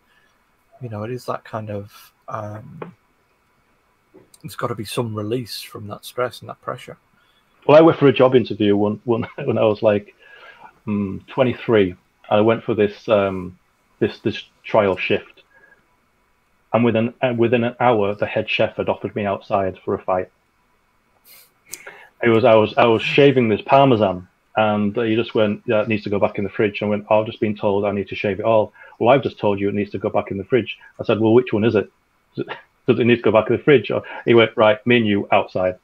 You 0.81 0.89
know, 0.89 1.03
it 1.03 1.11
is 1.11 1.25
that 1.25 1.43
kind 1.43 1.69
of 1.69 2.12
um, 2.27 2.93
there's 4.41 4.55
got 4.55 4.67
to 4.67 4.75
be 4.75 4.85
some 4.85 5.15
release 5.15 5.61
from 5.61 5.87
that 5.87 6.05
stress 6.05 6.41
and 6.41 6.49
that 6.49 6.61
pressure. 6.61 6.97
well 7.67 7.77
i 7.77 7.81
went 7.81 7.97
for 7.97 8.07
a 8.07 8.13
job 8.13 8.35
interview 8.35 8.75
one, 8.75 8.99
one 9.05 9.27
when 9.45 9.57
i 9.57 9.63
was 9.63 9.81
like 9.81 10.15
mm, 10.87 11.25
23 11.27 11.95
i 12.29 12.41
went 12.41 12.63
for 12.63 12.73
this 12.73 13.07
um, 13.09 13.57
this 13.99 14.19
this 14.19 14.43
trial 14.63 14.97
shift 14.97 15.43
and 16.73 16.83
within 16.83 17.13
within 17.37 17.63
an 17.63 17.75
hour 17.79 18.15
the 18.15 18.25
head 18.25 18.49
chef 18.49 18.75
had 18.77 18.89
offered 18.89 19.15
me 19.15 19.25
outside 19.25 19.77
for 19.83 19.93
a 19.93 20.01
fight 20.01 20.29
it 22.23 22.29
was 22.29 22.45
I 22.45 22.55
was 22.55 22.73
I 22.77 22.85
was 22.85 23.01
shaving 23.01 23.49
this 23.49 23.61
parmesan, 23.61 24.27
and 24.55 24.95
he 24.95 25.15
just 25.15 25.35
went, 25.35 25.61
"Yeah, 25.65 25.81
it 25.81 25.89
needs 25.89 26.03
to 26.05 26.09
go 26.09 26.19
back 26.19 26.37
in 26.37 26.45
the 26.45 26.49
fridge." 26.49 26.81
I 26.81 26.85
went, 26.85 27.05
"I've 27.11 27.25
just 27.25 27.41
been 27.41 27.55
told 27.55 27.85
I 27.85 27.91
need 27.91 28.07
to 28.07 28.15
shave 28.15 28.39
it 28.39 28.45
all." 28.45 28.73
Well, 28.97 29.13
I've 29.13 29.23
just 29.23 29.39
told 29.39 29.59
you 29.59 29.67
it 29.67 29.75
needs 29.75 29.91
to 29.91 29.97
go 29.97 30.09
back 30.09 30.31
in 30.31 30.37
the 30.37 30.45
fridge. 30.45 30.77
I 30.99 31.03
said, 31.03 31.19
"Well, 31.19 31.33
which 31.33 31.51
one 31.51 31.65
is 31.65 31.75
it? 31.75 31.91
Does 32.35 32.99
it, 32.99 33.05
need 33.05 33.17
to 33.17 33.21
go 33.21 33.31
back 33.31 33.49
in 33.49 33.57
the 33.57 33.63
fridge?" 33.63 33.91
Or, 33.91 34.03
he 34.25 34.33
went, 34.33 34.51
"Right, 34.55 34.85
me 34.85 34.97
and 34.97 35.07
you 35.07 35.27
outside." 35.31 35.75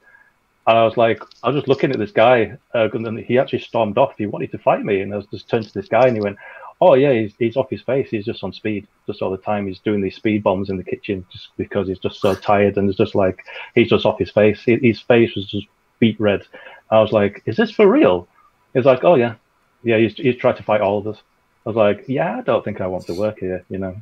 And 0.68 0.78
I 0.78 0.84
was 0.84 0.98
like, 0.98 1.24
I 1.42 1.48
was 1.50 1.56
just 1.56 1.68
looking 1.68 1.92
at 1.92 1.98
this 1.98 2.12
guy, 2.12 2.56
uh, 2.76 2.90
and 2.94 3.20
he 3.20 3.40
actually 3.40 3.60
stormed 3.60 3.98
off. 3.98 4.14
He 4.18 4.28
wanted 4.28 4.52
to 4.52 4.60
fight 4.60 4.84
me, 4.84 5.02
and 5.02 5.12
I 5.14 5.18
was 5.18 5.26
just 5.28 5.50
turned 5.50 5.66
to 5.66 5.74
this 5.74 5.88
guy, 5.88 6.06
and 6.08 6.16
he 6.16 6.22
went, 6.22 6.38
"Oh 6.82 6.94
yeah, 6.94 7.12
he's, 7.14 7.34
he's 7.40 7.58
off 7.58 7.70
his 7.70 7.82
face. 7.82 8.10
He's 8.10 8.26
just 8.26 8.44
on 8.44 8.54
speed, 8.54 8.88
just 9.08 9.22
all 9.22 9.32
the 9.32 9.38
time. 9.38 9.68
He's 9.68 9.80
doing 9.80 10.02
these 10.02 10.16
speed 10.16 10.44
bombs 10.44 10.70
in 10.70 10.78
the 10.78 10.84
kitchen 10.84 11.26
just 11.32 11.50
because 11.58 11.88
he's 11.88 12.00
just 12.00 12.22
so 12.22 12.36
tired, 12.36 12.78
and 12.78 12.88
it's 12.88 12.98
just 12.98 13.16
like 13.16 13.44
he's 13.74 13.90
just 13.90 14.06
off 14.06 14.20
his 14.20 14.32
face. 14.32 14.62
His, 14.64 14.80
his 14.82 15.00
face 15.00 15.36
was 15.36 15.48
just 15.48 15.68
beet 16.00 16.20
red. 16.20 16.44
I 16.92 17.02
was 17.02 17.12
like, 17.12 17.42
"Is 17.46 17.58
this 17.58 17.72
for 17.72 17.88
real?" 17.88 18.28
He's 18.74 18.86
like, 18.86 19.04
"Oh 19.04 19.16
yeah, 19.16 19.36
yeah." 19.84 19.98
He's 19.98 20.14
he's 20.16 20.38
tried 20.38 20.58
to 20.58 20.64
fight 20.64 20.82
all 20.82 21.00
of 21.00 21.08
us. 21.08 21.18
I 21.66 21.70
was 21.70 21.76
like, 21.76 22.06
"Yeah, 22.08 22.38
I 22.38 22.42
don't 22.42 22.64
think 22.64 22.80
I 22.80 22.88
want 22.88 23.08
to 23.08 23.14
work 23.14 23.40
here," 23.40 23.66
you 23.70 23.80
know. 23.80 23.96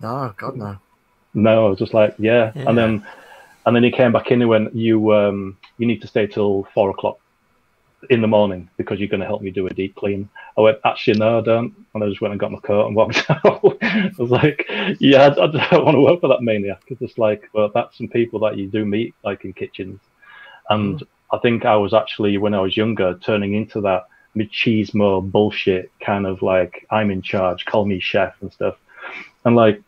No, 0.00 0.32
God 0.36 0.56
no. 0.56 0.78
No, 1.34 1.66
I 1.66 1.68
was 1.68 1.78
just 1.78 1.94
like, 1.94 2.14
yeah. 2.18 2.52
Yeah. 2.54 2.68
And 2.68 2.76
then 2.76 3.06
and 3.66 3.76
then 3.76 3.82
he 3.82 3.90
came 3.90 4.12
back 4.12 4.30
in 4.30 4.40
and 4.40 4.50
went, 4.50 4.74
You 4.74 5.14
um 5.14 5.56
you 5.78 5.86
need 5.86 6.00
to 6.02 6.08
stay 6.08 6.26
till 6.26 6.66
four 6.74 6.90
o'clock 6.90 7.18
in 8.08 8.22
the 8.22 8.26
morning 8.26 8.68
because 8.78 8.98
you're 8.98 9.08
gonna 9.08 9.26
help 9.26 9.42
me 9.42 9.50
do 9.50 9.66
a 9.66 9.70
deep 9.70 9.94
clean. 9.94 10.28
I 10.56 10.62
went, 10.62 10.78
Actually 10.84 11.18
no 11.18 11.38
I 11.38 11.42
don't 11.42 11.74
and 11.94 12.02
I 12.04 12.08
just 12.08 12.20
went 12.20 12.32
and 12.32 12.40
got 12.40 12.52
my 12.52 12.58
coat 12.60 12.86
and 12.86 12.96
walked 12.96 13.24
out. 13.30 13.76
I 13.82 14.10
was 14.18 14.30
like, 14.30 14.66
Yeah, 14.98 15.26
I, 15.26 15.44
I 15.44 15.46
don't 15.46 15.84
want 15.84 15.94
to 15.94 16.00
work 16.00 16.20
for 16.20 16.28
that 16.28 16.42
maniac. 16.42 16.82
It's 16.88 17.00
just 17.00 17.18
like 17.18 17.48
well 17.52 17.70
that's 17.72 17.96
some 17.96 18.08
people 18.08 18.40
that 18.40 18.56
you 18.56 18.68
do 18.68 18.84
meet 18.84 19.14
like 19.24 19.44
in 19.44 19.52
kitchens. 19.52 20.00
And 20.68 21.02
I 21.32 21.38
think 21.38 21.64
I 21.64 21.76
was 21.76 21.94
actually 21.94 22.38
when 22.38 22.54
I 22.54 22.60
was 22.60 22.76
younger 22.76 23.18
turning 23.22 23.54
into 23.54 23.80
that 23.82 24.06
machismo 24.36 25.28
bullshit 25.28 25.90
kind 26.00 26.26
of 26.26 26.42
like 26.42 26.86
I'm 26.90 27.10
in 27.10 27.22
charge, 27.22 27.64
call 27.64 27.84
me 27.84 28.00
chef 28.00 28.34
and 28.40 28.52
stuff. 28.52 28.76
And 29.44 29.56
like 29.56 29.82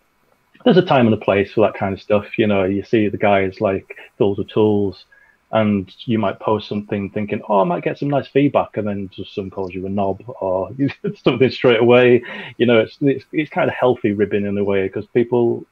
there's 0.64 0.76
a 0.76 0.82
time 0.82 1.06
and 1.06 1.14
a 1.14 1.18
place 1.24 1.52
for 1.52 1.62
that 1.62 1.74
kind 1.74 1.94
of 1.94 2.00
stuff. 2.02 2.38
You 2.38 2.46
know, 2.46 2.64
you 2.64 2.82
see 2.84 3.08
the 3.08 3.18
guys 3.18 3.60
like 3.60 3.96
Fools 4.18 4.38
with 4.38 4.48
Tools, 4.48 5.04
and 5.50 5.92
you 6.06 6.18
might 6.18 6.40
post 6.40 6.68
something 6.68 7.10
thinking, 7.10 7.42
oh, 7.48 7.60
I 7.60 7.64
might 7.64 7.84
get 7.84 7.98
some 7.98 8.08
nice 8.08 8.28
feedback, 8.28 8.76
and 8.76 8.86
then 8.88 9.10
just 9.14 9.34
someone 9.34 9.50
calls 9.50 9.74
you 9.74 9.84
a 9.86 9.88
knob 9.90 10.22
or 10.40 10.70
something 11.24 11.50
straight 11.50 11.80
away. 11.80 12.22
You 12.58 12.66
know, 12.66 12.78
it's 12.80 12.96
it's, 13.00 13.24
it's 13.32 13.50
kind 13.50 13.68
of 13.68 13.74
healthy 13.76 14.12
ribbing 14.12 14.46
in 14.46 14.56
a 14.58 14.64
way 14.64 14.84
because 14.86 15.06
people 15.08 15.66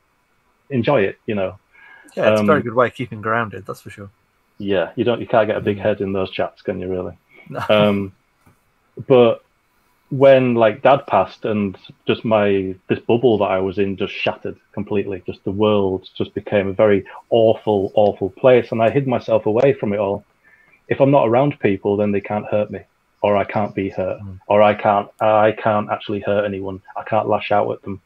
enjoy 0.70 1.02
it. 1.02 1.18
You 1.26 1.34
know, 1.36 1.58
Yeah, 2.16 2.30
it's 2.30 2.40
a 2.40 2.44
very 2.44 2.60
Um, 2.60 2.62
good 2.62 2.74
way 2.74 2.86
of 2.88 2.94
keeping 2.94 3.20
grounded. 3.20 3.66
That's 3.66 3.80
for 3.80 3.90
sure. 3.90 4.10
yeah, 4.58 4.92
you 4.96 5.04
don't 5.04 5.20
you 5.20 5.26
can't 5.26 5.46
get 5.48 5.56
a 5.56 5.60
big 5.60 5.78
head 5.78 6.00
in 6.00 6.12
those 6.12 6.30
chats, 6.30 6.62
can 6.62 6.80
you? 6.80 6.88
Really? 6.88 7.18
No. 7.48 7.60
um, 7.68 8.12
but 9.08 9.42
when 10.10 10.54
like 10.54 10.82
dad 10.82 11.06
passed 11.06 11.44
and 11.44 11.78
just 12.06 12.24
my 12.24 12.74
this 12.88 12.98
bubble 12.98 13.38
that 13.38 13.44
I 13.44 13.58
was 13.58 13.78
in 13.78 13.96
just 13.96 14.12
shattered 14.12 14.58
completely. 14.72 15.22
Just 15.24 15.44
the 15.44 15.52
world 15.52 16.08
just 16.16 16.34
became 16.34 16.68
a 16.68 16.72
very 16.72 17.06
awful, 17.30 17.92
awful 17.94 18.30
place, 18.30 18.72
and 18.72 18.82
I 18.82 18.90
hid 18.90 19.06
myself 19.06 19.46
away 19.46 19.72
from 19.72 19.92
it 19.92 19.98
all. 19.98 20.24
If 20.88 21.00
I'm 21.00 21.12
not 21.12 21.28
around 21.28 21.60
people, 21.60 21.96
then 21.96 22.10
they 22.10 22.20
can't 22.20 22.46
hurt 22.46 22.72
me, 22.72 22.80
or 23.22 23.36
I 23.36 23.44
can't 23.44 23.74
be 23.74 23.88
hurt, 23.88 24.20
hmm. 24.20 24.34
or 24.48 24.62
I 24.62 24.74
can't 24.74 25.08
I 25.20 25.52
can't 25.52 25.90
actually 25.90 26.20
hurt 26.20 26.44
anyone. 26.44 26.82
I 26.96 27.04
can't 27.04 27.28
lash 27.28 27.52
out 27.52 27.70
at 27.70 27.82
them. 27.82 28.00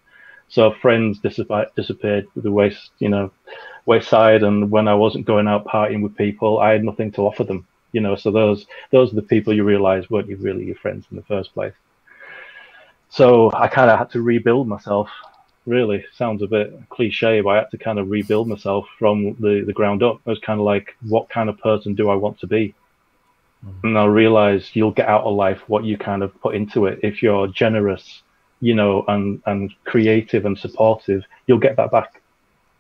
So 0.49 0.73
friends 0.73 1.19
disappeared, 1.21 1.69
disappeared. 1.75 2.27
The 2.37 2.53
waste, 2.53 2.91
you 2.99 3.09
know, 3.09 3.33
wayside, 3.87 4.43
and 4.43 4.71
when 4.71 4.89
I 4.89 4.95
wasn't 4.95 5.25
going 5.25 5.49
out 5.49 5.65
partying 5.65 6.03
with 6.03 6.17
people, 6.17 6.59
I 6.59 6.73
had 6.73 6.85
nothing 6.85 7.13
to 7.13 7.23
offer 7.23 7.45
them. 7.45 7.67
You 7.93 8.03
know, 8.03 8.15
so 8.15 8.31
those 8.31 8.67
those 8.91 9.11
are 9.11 9.17
the 9.17 9.23
people 9.23 9.55
you 9.55 9.65
realize 9.65 10.11
weren't 10.11 10.29
you 10.29 10.37
really 10.37 10.67
your 10.67 10.77
friends 10.77 11.07
in 11.11 11.17
the 11.17 11.23
first 11.23 11.55
place. 11.55 11.73
So 13.15 13.53
I 13.55 13.69
kind 13.69 13.93
of 13.93 13.99
had 13.99 14.11
to 14.11 14.23
rebuild 14.23 14.67
myself. 14.67 15.09
Really 15.67 16.05
sounds 16.17 16.43
a 16.43 16.49
bit 16.49 16.75
cliche, 16.89 17.41
but 17.43 17.51
I 17.51 17.57
had 17.59 17.71
to 17.71 17.79
kind 17.79 18.01
of 18.01 18.11
rebuild 18.11 18.49
myself 18.49 18.87
from 18.99 19.37
the, 19.39 19.63
the 19.65 19.73
ground 19.73 20.03
up. 20.03 20.17
It 20.27 20.31
was 20.31 20.41
kind 20.41 20.59
of 20.59 20.67
like, 20.67 20.97
what 21.09 21.29
kind 21.29 21.49
of 21.49 21.57
person 21.59 21.95
do 21.95 22.11
I 22.11 22.17
want 22.17 22.41
to 22.41 22.49
be? 22.49 22.75
Mm-hmm. 23.65 23.87
And 23.87 23.99
I 23.99 24.07
realized 24.07 24.75
you'll 24.75 24.91
get 24.91 25.09
out 25.09 25.23
of 25.23 25.37
life 25.37 25.61
what 25.69 25.85
you 25.85 25.97
kind 25.97 26.25
of 26.25 26.39
put 26.41 26.57
into 26.57 26.87
it. 26.87 26.99
If 27.05 27.23
you're 27.23 27.47
generous, 27.47 28.23
you 28.61 28.75
know, 28.75 29.05
and, 29.07 29.41
and 29.47 29.73
creative 29.85 30.45
and 30.45 30.59
supportive, 30.59 31.23
you'll 31.47 31.61
get 31.61 31.77
that 31.77 31.93
back 31.93 32.21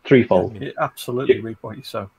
threefold. 0.05 0.61
You 0.61 0.73
absolutely 0.81 1.39
reap 1.43 1.59
what 1.61 1.77
you 1.77 1.85
sow. 1.85 2.11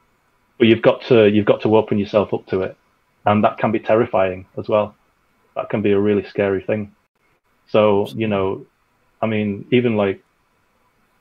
But 0.57 0.67
you've 0.67 0.81
got 0.81 1.01
to 1.07 1.29
you've 1.29 1.45
got 1.45 1.61
to 1.63 1.75
open 1.75 1.99
yourself 1.99 2.33
up 2.33 2.45
to 2.47 2.61
it. 2.61 2.77
And 3.25 3.43
that 3.43 3.57
can 3.57 3.73
be 3.73 3.79
terrifying 3.79 4.45
as 4.57 4.69
well. 4.69 4.95
That 5.57 5.69
can 5.69 5.81
be 5.81 5.91
a 5.91 5.99
really 5.99 6.23
scary 6.23 6.61
thing. 6.63 6.95
So, 7.67 8.07
you 8.15 8.27
know, 8.27 8.65
I 9.21 9.27
mean, 9.27 9.67
even 9.71 9.95
like 9.95 10.23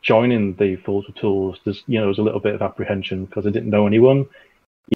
joining 0.03 0.55
the 0.55 0.77
Fools 0.77 1.07
with 1.07 1.17
Tools, 1.17 1.59
there's 1.65 1.83
you 1.87 1.99
know, 1.99 2.07
there's 2.07 2.19
a 2.19 2.23
little 2.23 2.41
bit 2.41 2.55
of 2.55 2.63
apprehension 2.63 3.25
because 3.25 3.47
I 3.47 3.51
didn't 3.51 3.71
know 3.71 3.87
anyone. 3.87 4.27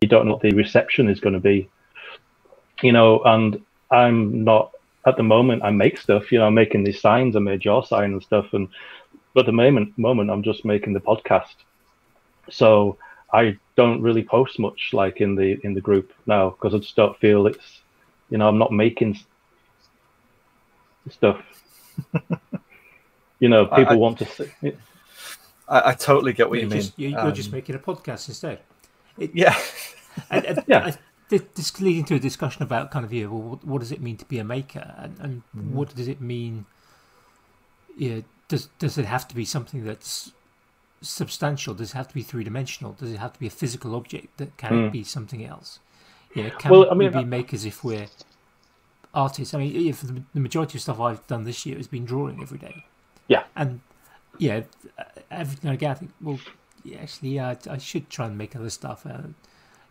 You 0.03 0.09
don't 0.09 0.27
know 0.27 0.33
what 0.33 0.43
the 0.43 0.53
reception 0.55 1.09
is 1.09 1.21
going 1.21 1.35
to 1.35 1.41
be 1.41 1.69
you 2.83 2.93
know, 2.93 3.21
and 3.25 3.61
I'm 3.91 4.45
not 4.45 4.73
at 5.07 5.17
the 5.17 5.23
moment. 5.23 5.63
I 5.65 5.71
make 5.71 5.99
stuff, 5.99 6.31
you 6.31 6.39
know, 6.39 6.47
I'm 6.47 6.55
making 6.55 6.85
these 6.85 7.01
signs. 7.01 7.37
I 7.37 7.41
made 7.41 7.65
your 7.65 7.85
sign 7.85 8.13
and 8.13 8.23
stuff, 8.23 8.53
and 8.53 8.69
but 9.35 9.41
at 9.41 9.47
the 9.47 9.53
moment, 9.53 9.97
moment, 9.99 10.31
I'm 10.31 10.43
just 10.43 10.65
making 10.65 10.93
the 10.93 11.01
podcast. 11.01 11.55
So 12.51 12.97
I 13.33 13.59
don't 13.77 14.03
really 14.03 14.23
post 14.23 14.59
much, 14.59 14.91
like 14.93 15.21
in 15.21 15.35
the 15.35 15.59
in 15.65 15.75
the 15.75 15.81
group 15.81 16.13
now, 16.27 16.51
because 16.51 16.75
I 16.75 16.79
just 16.79 16.97
don't 16.97 17.19
feel 17.19 17.47
it's, 17.47 17.81
you 18.31 18.39
know, 18.39 18.49
I'm 18.49 18.59
not 18.59 18.73
making 18.73 19.19
stuff. 21.11 21.43
you 23.41 23.49
know, 23.49 23.67
people 23.67 23.93
I, 23.93 23.97
want 23.97 24.19
to 24.19 24.27
see. 24.27 24.51
I, 25.69 25.91
I, 25.91 25.95
totally 25.95 26.33
get 26.33 26.49
what 26.49 26.57
you're 26.57 26.65
you 26.65 26.71
mean. 26.71 26.81
Just, 26.81 26.99
you're, 26.99 27.19
um, 27.19 27.35
just 27.35 27.53
making 27.53 27.75
a 27.75 27.79
podcast 27.79 28.29
instead. 28.29 28.61
It, 29.19 29.31
yeah. 29.35 29.59
and, 30.31 30.45
and 30.45 30.65
yeah 30.69 30.97
this 31.29 31.81
leading 31.81 32.05
to 32.05 32.15
a 32.15 32.19
discussion 32.19 32.63
about 32.63 32.91
kind 32.91 33.05
of 33.05 33.13
yeah, 33.13 33.27
well, 33.27 33.61
what 33.63 33.81
does 33.81 33.93
it 33.93 34.01
mean 34.01 34.17
to 34.17 34.25
be 34.25 34.39
a 34.39 34.45
maker, 34.45 34.95
and, 34.97 35.19
and 35.21 35.43
mm. 35.57 35.71
what 35.73 35.95
does 35.95 36.09
it 36.09 36.21
mean? 36.21 36.65
Yeah, 37.97 38.21
does 38.49 38.69
does 38.79 38.99
it 38.99 39.05
have 39.05 39.29
to 39.29 39.35
be 39.35 39.45
something 39.45 39.85
that's 39.85 40.33
substantial? 41.03 41.75
Does 41.75 41.91
it 41.91 41.97
have 41.97 42.09
to 42.09 42.15
be 42.15 42.23
three 42.23 42.45
dimensional? 42.45 42.93
Does 42.93 43.13
it 43.13 43.19
have 43.19 43.33
to 43.35 43.41
be 43.41 43.47
a 43.47 43.51
physical 43.51 43.95
object? 43.95 44.39
That 44.39 44.57
can 44.57 44.73
mm. 44.73 44.87
it 44.87 44.93
be 44.93 45.05
something 45.05 45.45
else? 45.45 45.81
Yeah, 46.35 46.51
can 46.51 46.71
well, 46.71 46.91
I 46.91 46.95
mean, 46.95 47.13
we 47.13 47.21
be 47.21 47.25
makers 47.25 47.65
if 47.65 47.85
we're 47.85 48.07
artists? 49.15 49.55
I 49.55 49.59
mean, 49.59 49.89
if 49.89 50.03
the, 50.03 50.41
majority 50.41 50.79
of 50.79 50.83
stuff 50.83 51.01
I've 51.01 51.27
done 51.27 51.45
this 51.45 51.65
year 51.67 51.77
has 51.77 51.87
been 51.87 52.05
drawing 52.05 52.41
every 52.43 52.59
day. 52.59 52.85
Yeah, 53.27 53.45
and 53.57 53.81
yeah, 54.39 54.63
every 55.31 55.57
now 55.63 55.71
and 55.71 55.75
again 55.75 55.91
I 55.91 55.95
think, 55.95 56.13
well, 56.21 56.39
yeah, 56.85 56.99
actually, 56.99 57.31
yeah, 57.31 57.49
I, 57.49 57.75
I 57.75 57.79
should 57.79 58.09
try 58.11 58.27
and 58.27 58.39
make 58.39 58.57
other 58.57 58.71
stuff. 58.71 59.05
Uh, 59.07 59.29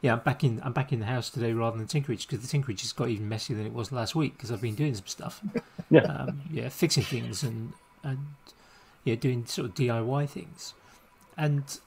yeah, 0.02 0.14
I'm 0.14 0.20
back 0.20 0.44
in. 0.44 0.62
I'm 0.64 0.74
back 0.74 0.94
in 0.94 1.00
the 1.00 1.06
house 1.06 1.30
today 1.30 1.54
rather 1.54 1.78
than 1.78 1.88
Tinkerage 1.88 2.28
because 2.28 2.48
the 2.48 2.58
Tinkerage 2.58 2.82
has 2.82 2.94
got 2.94 3.10
even 3.10 3.28
messier 3.28 3.56
than 3.58 3.66
it 3.66 3.74
was 3.74 3.92
last 3.92 4.16
week 4.16 4.38
because 4.38 4.52
I've 4.52 4.62
been 4.62 4.76
doing 4.76 4.94
some 4.94 5.08
stuff. 5.08 5.42
yeah, 5.90 6.02
um, 6.02 6.42
yeah, 6.52 6.70
fixing 6.70 7.04
things 7.04 7.44
and 7.44 7.74
and 8.04 8.20
yeah, 9.04 9.16
doing 9.16 9.46
sort 9.46 9.70
of 9.70 9.74
DIY 9.74 10.30
things, 10.30 10.74
and 11.36 11.80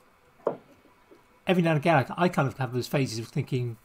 every 1.47 1.63
now 1.63 1.71
and 1.71 1.79
again 1.79 2.05
I, 2.17 2.25
I 2.25 2.29
kind 2.29 2.49
of 2.49 2.59
have 2.59 2.73
those 2.73 2.89
phases 2.89 3.19
of 3.19 3.29
thinking, 3.29 3.77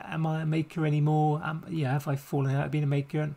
am 0.00 0.26
I 0.26 0.42
a 0.42 0.46
maker 0.46 0.86
anymore? 0.86 1.40
Am, 1.44 1.64
yeah, 1.68 1.92
have 1.92 2.08
I 2.08 2.16
fallen 2.16 2.54
out 2.54 2.66
of 2.66 2.70
being 2.70 2.84
a 2.84 2.88
maker? 2.88 3.20
And 3.20 3.34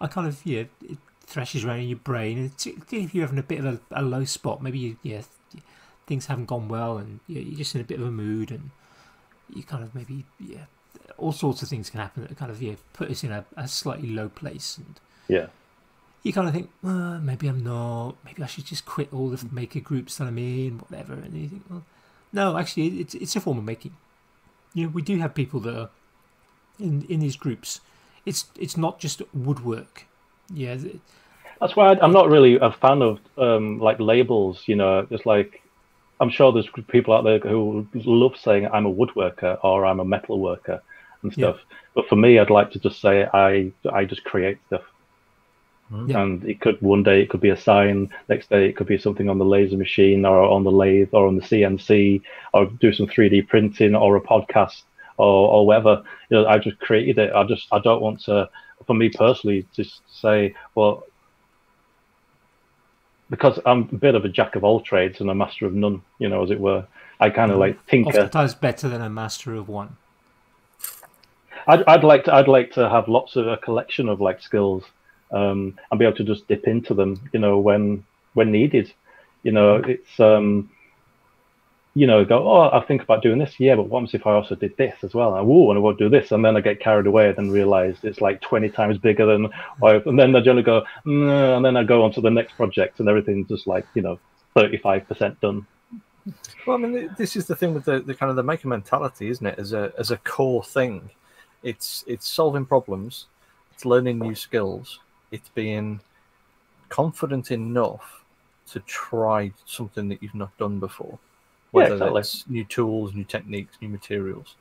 I 0.00 0.06
kind 0.06 0.26
of 0.26 0.44
yeah, 0.44 0.64
it 0.82 0.98
thrashes 1.26 1.64
around 1.64 1.80
in 1.80 1.88
your 1.88 1.98
brain, 1.98 2.38
and 2.38 2.52
if 2.90 3.14
you're 3.14 3.26
having 3.26 3.38
a 3.38 3.42
bit 3.42 3.58
of 3.58 3.66
a, 3.66 3.80
a 3.90 4.02
low 4.02 4.24
spot, 4.24 4.62
maybe 4.62 4.78
you, 4.78 4.96
yeah, 5.02 5.22
things 6.06 6.26
haven't 6.26 6.46
gone 6.46 6.68
well, 6.68 6.98
and 6.98 7.20
yeah, 7.26 7.40
you're 7.40 7.58
just 7.58 7.74
in 7.74 7.80
a 7.80 7.84
bit 7.84 8.00
of 8.00 8.06
a 8.06 8.10
mood 8.10 8.50
and 8.50 8.70
you 9.54 9.62
kind 9.62 9.82
of 9.82 9.94
maybe 9.94 10.24
yeah, 10.40 10.64
all 11.16 11.32
sorts 11.32 11.62
of 11.62 11.68
things 11.68 11.90
can 11.90 12.00
happen 12.00 12.22
that 12.22 12.36
kind 12.36 12.50
of 12.50 12.62
yeah 12.62 12.74
put 12.92 13.10
us 13.10 13.24
in 13.24 13.32
a, 13.32 13.44
a 13.56 13.66
slightly 13.66 14.10
low 14.10 14.28
place 14.28 14.76
and 14.76 15.00
yeah. 15.28 15.46
You 16.22 16.32
kind 16.32 16.48
of 16.48 16.54
think, 16.54 16.70
well, 16.82 17.20
maybe 17.20 17.46
I'm 17.46 17.62
not. 17.62 18.16
Maybe 18.24 18.42
I 18.42 18.46
should 18.46 18.64
just 18.64 18.84
quit 18.84 19.12
all 19.12 19.28
the 19.28 19.46
maker 19.52 19.78
groups 19.78 20.16
that 20.16 20.24
I'm 20.24 20.38
in, 20.38 20.78
whatever. 20.78 21.12
And 21.12 21.34
you 21.36 21.48
think, 21.48 21.62
well, 21.70 21.84
no, 22.32 22.58
actually, 22.58 23.00
it's 23.00 23.14
it's 23.14 23.36
a 23.36 23.40
form 23.40 23.58
of 23.58 23.64
making. 23.64 23.94
You 24.74 24.84
know, 24.84 24.90
we 24.90 25.02
do 25.02 25.18
have 25.18 25.34
people 25.34 25.60
that 25.60 25.78
are 25.78 25.90
in 26.78 27.04
in 27.08 27.20
these 27.20 27.36
groups. 27.36 27.80
It's 28.26 28.46
it's 28.58 28.76
not 28.76 28.98
just 28.98 29.22
woodwork. 29.32 30.06
Yeah, 30.52 30.76
that's 31.60 31.76
why 31.76 31.92
I, 31.92 32.04
am 32.04 32.12
not 32.12 32.30
really 32.30 32.56
a 32.56 32.70
fan 32.70 33.02
of 33.02 33.18
um, 33.36 33.78
like 33.78 33.98
labels. 33.98 34.62
You 34.66 34.76
know, 34.76 35.06
just 35.10 35.26
like 35.26 35.62
I'm 36.20 36.30
sure 36.30 36.52
there's 36.52 36.68
people 36.88 37.14
out 37.14 37.24
there 37.24 37.38
who 37.38 37.86
love 37.94 38.36
saying 38.36 38.68
I'm 38.72 38.86
a 38.86 38.92
woodworker 38.92 39.58
or 39.62 39.86
I'm 39.86 40.00
a 40.00 40.04
metal 40.04 40.40
worker 40.40 40.82
and 41.22 41.32
stuff. 41.32 41.56
Yeah. 41.58 41.76
But 41.94 42.08
for 42.08 42.16
me, 42.16 42.38
I'd 42.38 42.50
like 42.50 42.70
to 42.72 42.78
just 42.78 43.00
say 43.00 43.26
I 43.32 43.72
I 43.90 44.04
just 44.04 44.24
create 44.24 44.58
stuff. 44.66 44.82
Yeah. 45.90 46.22
And 46.22 46.44
it 46.44 46.60
could 46.60 46.80
one 46.82 47.02
day 47.02 47.22
it 47.22 47.30
could 47.30 47.40
be 47.40 47.48
a 47.48 47.56
sign, 47.56 48.10
next 48.28 48.50
day 48.50 48.68
it 48.68 48.76
could 48.76 48.86
be 48.86 48.98
something 48.98 49.28
on 49.28 49.38
the 49.38 49.44
laser 49.44 49.76
machine 49.76 50.26
or 50.26 50.42
on 50.42 50.64
the 50.64 50.70
lathe 50.70 51.10
or 51.12 51.26
on 51.26 51.36
the 51.36 51.42
CNC 51.42 52.22
or 52.52 52.66
do 52.66 52.92
some 52.92 53.06
3D 53.06 53.48
printing 53.48 53.94
or 53.94 54.16
a 54.16 54.20
podcast 54.20 54.82
or 55.16 55.48
or 55.50 55.66
whatever. 55.66 56.02
You 56.28 56.38
know, 56.38 56.46
I 56.46 56.58
just 56.58 56.78
created 56.78 57.18
it. 57.18 57.32
I 57.32 57.44
just 57.44 57.66
I 57.72 57.78
don't 57.78 58.02
want 58.02 58.20
to. 58.24 58.48
For 58.86 58.94
me 58.94 59.10
personally, 59.10 59.66
just 59.74 60.00
say, 60.08 60.54
well, 60.74 61.04
because 63.30 63.58
I'm 63.66 63.88
a 63.92 63.96
bit 63.96 64.14
of 64.14 64.24
a 64.24 64.28
jack 64.28 64.56
of 64.56 64.64
all 64.64 64.80
trades 64.80 65.20
and 65.20 65.28
a 65.30 65.34
master 65.34 65.66
of 65.66 65.74
none, 65.74 66.02
you 66.18 66.28
know, 66.28 66.42
as 66.42 66.50
it 66.50 66.60
were. 66.60 66.86
I 67.20 67.30
kind 67.30 67.50
of 67.50 67.56
mm. 67.56 67.60
like 67.60 67.86
tinker. 67.86 68.10
Oftentimes 68.10 68.54
better 68.54 68.88
than 68.88 69.02
a 69.02 69.10
master 69.10 69.54
of 69.54 69.68
one. 69.68 69.96
I'd, 71.66 71.82
I'd 71.84 72.04
like 72.04 72.24
to 72.24 72.34
I'd 72.34 72.48
like 72.48 72.72
to 72.72 72.88
have 72.88 73.08
lots 73.08 73.36
of 73.36 73.46
a 73.46 73.56
collection 73.56 74.08
of 74.08 74.20
like 74.20 74.40
skills, 74.40 74.84
um, 75.30 75.78
and 75.90 75.98
be 75.98 76.04
able 76.04 76.16
to 76.16 76.24
just 76.24 76.48
dip 76.48 76.66
into 76.66 76.94
them, 76.94 77.28
you 77.32 77.40
know, 77.40 77.58
when 77.58 78.04
when 78.34 78.52
needed. 78.52 78.92
You 79.42 79.52
know, 79.52 79.76
it's 79.76 80.18
um, 80.20 80.70
you 81.98 82.06
know, 82.06 82.24
go, 82.24 82.48
oh, 82.48 82.70
I 82.72 82.80
think 82.86 83.02
about 83.02 83.22
doing 83.22 83.38
this. 83.38 83.58
Yeah, 83.58 83.74
but 83.74 83.88
what 83.88 84.14
if 84.14 84.24
I 84.24 84.32
also 84.32 84.54
did 84.54 84.76
this 84.76 84.94
as 85.02 85.14
well? 85.14 85.34
And, 85.34 85.48
Ooh, 85.48 85.70
and 85.70 85.78
I 85.78 85.80
would 85.80 85.98
do 85.98 86.08
this. 86.08 86.30
And 86.30 86.44
then 86.44 86.56
I 86.56 86.60
get 86.60 86.78
carried 86.78 87.08
away 87.08 87.26
and 87.26 87.36
then 87.36 87.50
realize 87.50 87.96
it's 88.04 88.20
like 88.20 88.40
20 88.40 88.68
times 88.68 88.98
bigger 88.98 89.26
than, 89.26 89.48
and 89.82 90.18
then 90.18 90.36
I 90.36 90.40
generally 90.40 90.62
go, 90.62 90.84
mm, 91.04 91.56
and 91.56 91.64
then 91.64 91.76
I 91.76 91.82
go 91.82 92.04
on 92.04 92.12
to 92.12 92.20
the 92.20 92.30
next 92.30 92.52
project 92.52 93.00
and 93.00 93.08
everything's 93.08 93.48
just 93.48 93.66
like, 93.66 93.84
you 93.94 94.02
know, 94.02 94.20
35% 94.54 95.40
done. 95.40 95.66
Well, 96.66 96.76
I 96.76 96.80
mean, 96.80 97.10
this 97.18 97.34
is 97.34 97.46
the 97.46 97.56
thing 97.56 97.74
with 97.74 97.84
the, 97.84 97.98
the 97.98 98.14
kind 98.14 98.30
of 98.30 98.36
the 98.36 98.44
maker 98.44 98.68
mentality, 98.68 99.28
isn't 99.30 99.46
it? 99.46 99.58
As 99.58 99.72
a, 99.72 99.92
as 99.98 100.12
a 100.12 100.18
core 100.18 100.62
thing, 100.62 101.10
it's, 101.64 102.04
it's 102.06 102.28
solving 102.28 102.64
problems, 102.64 103.26
it's 103.72 103.84
learning 103.84 104.20
new 104.20 104.36
skills, 104.36 105.00
it's 105.30 105.48
being 105.50 106.00
confident 106.88 107.50
enough 107.50 108.24
to 108.70 108.80
try 108.80 109.52
something 109.64 110.08
that 110.08 110.22
you've 110.22 110.34
not 110.34 110.56
done 110.58 110.78
before 110.78 111.18
whether 111.70 111.88
yeah, 111.88 111.94
exactly. 111.94 112.20
it's 112.20 112.48
new 112.48 112.64
tools, 112.64 113.14
new 113.14 113.24
techniques, 113.24 113.76
new 113.80 113.88
materials. 113.88 114.56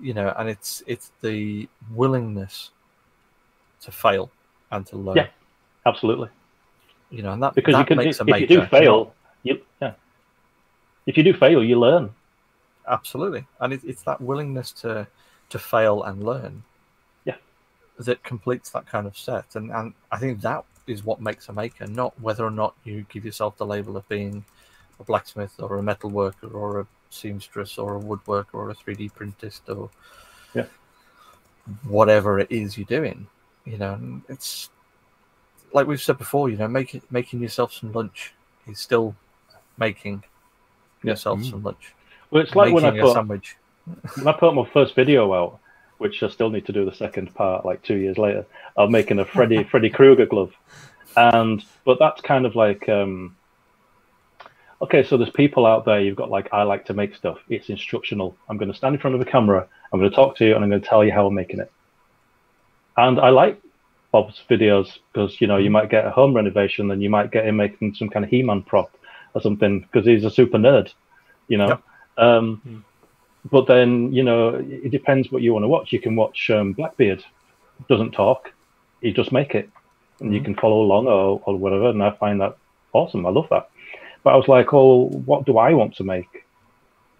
You 0.00 0.14
know, 0.14 0.32
and 0.38 0.48
it's 0.48 0.82
it's 0.86 1.10
the 1.20 1.68
willingness 1.92 2.70
to 3.82 3.90
fail 3.90 4.30
and 4.70 4.86
to 4.86 4.96
learn. 4.96 5.16
Yeah, 5.16 5.28
absolutely. 5.86 6.28
You 7.10 7.22
know, 7.22 7.32
and 7.32 7.42
that 7.42 7.54
because 7.54 7.74
that 7.74 7.80
you 7.80 7.96
can 7.96 8.00
if, 8.00 8.20
if 8.20 8.40
you 8.40 8.46
do 8.46 8.66
fail, 8.66 9.14
you 9.42 9.60
yeah. 9.82 9.94
If 11.06 11.16
you 11.16 11.24
do 11.24 11.32
fail, 11.32 11.64
you 11.64 11.78
learn. 11.80 12.10
Absolutely, 12.86 13.44
and 13.60 13.72
it, 13.72 13.80
it's 13.84 14.02
that 14.02 14.20
willingness 14.20 14.70
to 14.72 15.06
to 15.50 15.58
fail 15.58 16.04
and 16.04 16.22
learn. 16.22 16.62
That 17.98 18.22
completes 18.22 18.70
that 18.70 18.86
kind 18.86 19.06
of 19.06 19.18
set, 19.18 19.56
and 19.56 19.72
and 19.72 19.92
I 20.12 20.18
think 20.18 20.40
that 20.42 20.64
is 20.86 21.04
what 21.04 21.20
makes 21.20 21.48
a 21.48 21.52
maker, 21.52 21.86
not 21.86 22.18
whether 22.20 22.44
or 22.44 22.50
not 22.50 22.74
you 22.84 23.04
give 23.08 23.24
yourself 23.24 23.56
the 23.56 23.66
label 23.66 23.96
of 23.96 24.08
being 24.08 24.44
a 25.00 25.04
blacksmith 25.04 25.54
or 25.58 25.76
a 25.76 25.82
metal 25.82 26.10
worker 26.10 26.48
or 26.48 26.80
a 26.80 26.86
seamstress 27.10 27.78
or 27.78 27.96
a 27.96 28.00
woodworker 28.00 28.54
or 28.54 28.70
a 28.70 28.74
3D 28.74 29.12
printist 29.14 29.68
or 29.68 29.90
yeah. 30.54 30.66
whatever 31.86 32.38
it 32.38 32.50
is 32.50 32.76
you're 32.76 32.86
doing. 32.86 33.26
You 33.64 33.78
know, 33.78 34.22
it's 34.28 34.70
like 35.72 35.86
we've 35.86 36.00
said 36.00 36.18
before. 36.18 36.48
You 36.48 36.56
know, 36.56 36.68
making 36.68 37.02
making 37.10 37.40
yourself 37.40 37.72
some 37.72 37.92
lunch 37.92 38.32
is 38.66 38.78
still 38.78 39.14
making 39.76 40.24
yourself 41.02 41.40
mm. 41.40 41.50
some 41.50 41.62
lunch. 41.62 41.94
Well, 42.30 42.42
it's 42.42 42.54
like 42.54 42.72
making 42.72 42.84
when 42.86 42.98
I 42.98 43.00
put 43.00 43.12
sandwich. 43.12 43.56
when 44.14 44.28
I 44.28 44.32
put 44.32 44.54
my 44.54 44.68
first 44.72 44.94
video 44.94 45.32
out, 45.34 45.60
which 45.98 46.22
I 46.22 46.28
still 46.28 46.50
need 46.50 46.66
to 46.66 46.72
do 46.72 46.84
the 46.84 46.94
second 46.94 47.34
part, 47.34 47.64
like 47.64 47.82
two 47.82 47.96
years 47.96 48.18
later. 48.18 48.46
I'm 48.76 48.90
making 48.90 49.18
a 49.18 49.24
Freddy 49.24 49.64
Freddy 49.70 49.90
Krueger 49.90 50.26
glove, 50.26 50.52
and 51.16 51.64
but 51.84 51.98
that's 51.98 52.20
kind 52.20 52.46
of 52.46 52.56
like 52.56 52.88
um, 52.88 53.36
okay, 54.82 55.02
so 55.02 55.16
there's 55.16 55.30
people 55.30 55.66
out 55.66 55.84
there. 55.84 56.00
You've 56.00 56.16
got 56.16 56.30
like 56.30 56.48
I 56.52 56.62
like 56.62 56.84
to 56.86 56.94
make 56.94 57.14
stuff. 57.14 57.38
It's 57.48 57.68
instructional. 57.68 58.36
I'm 58.48 58.56
going 58.56 58.70
to 58.70 58.76
stand 58.76 58.94
in 58.94 59.00
front 59.00 59.16
of 59.16 59.20
a 59.20 59.24
camera. 59.24 59.66
I'm 59.92 60.00
going 60.00 60.10
to 60.10 60.16
talk 60.16 60.36
to 60.36 60.44
you, 60.46 60.54
and 60.54 60.64
I'm 60.64 60.70
going 60.70 60.82
to 60.82 60.88
tell 60.88 61.04
you 61.04 61.12
how 61.12 61.26
I'm 61.26 61.34
making 61.34 61.60
it. 61.60 61.70
And 62.96 63.20
I 63.20 63.30
like 63.30 63.60
Bob's 64.12 64.42
videos 64.48 64.98
because 65.12 65.40
you 65.40 65.46
know 65.46 65.56
you 65.56 65.70
might 65.70 65.90
get 65.90 66.06
a 66.06 66.10
home 66.10 66.34
renovation, 66.34 66.90
and 66.90 67.02
you 67.02 67.10
might 67.10 67.30
get 67.30 67.46
him 67.46 67.56
making 67.56 67.94
some 67.94 68.08
kind 68.08 68.24
of 68.24 68.30
He-Man 68.30 68.62
prop 68.62 68.96
or 69.34 69.40
something 69.40 69.80
because 69.80 70.06
he's 70.06 70.24
a 70.24 70.30
super 70.30 70.58
nerd, 70.58 70.92
you 71.48 71.58
know. 71.58 71.68
Yep. 71.68 71.82
Um, 72.18 72.60
Hmm. 72.64 72.78
But 73.44 73.66
then 73.66 74.12
you 74.12 74.22
know 74.22 74.54
it 74.56 74.90
depends 74.90 75.30
what 75.30 75.42
you 75.42 75.52
want 75.52 75.64
to 75.64 75.68
watch. 75.68 75.92
You 75.92 76.00
can 76.00 76.16
watch 76.16 76.50
um, 76.50 76.72
Blackbeard, 76.72 77.24
doesn't 77.88 78.12
talk, 78.12 78.50
he 79.00 79.12
just 79.12 79.32
make 79.32 79.54
it, 79.54 79.70
and 80.20 80.34
you 80.34 80.40
Mhm. 80.40 80.44
can 80.44 80.54
follow 80.56 80.82
along 80.82 81.06
or, 81.06 81.40
or 81.44 81.56
whatever. 81.56 81.88
And 81.90 82.02
I 82.02 82.10
find 82.12 82.40
that 82.40 82.56
awesome. 82.92 83.26
I 83.26 83.30
love 83.30 83.48
that. 83.50 83.68
But 84.24 84.34
I 84.34 84.36
was 84.36 84.48
like, 84.48 84.72
oh, 84.74 85.08
what 85.26 85.46
do 85.46 85.58
I 85.58 85.72
want 85.74 85.94
to 85.96 86.04
make? 86.04 86.28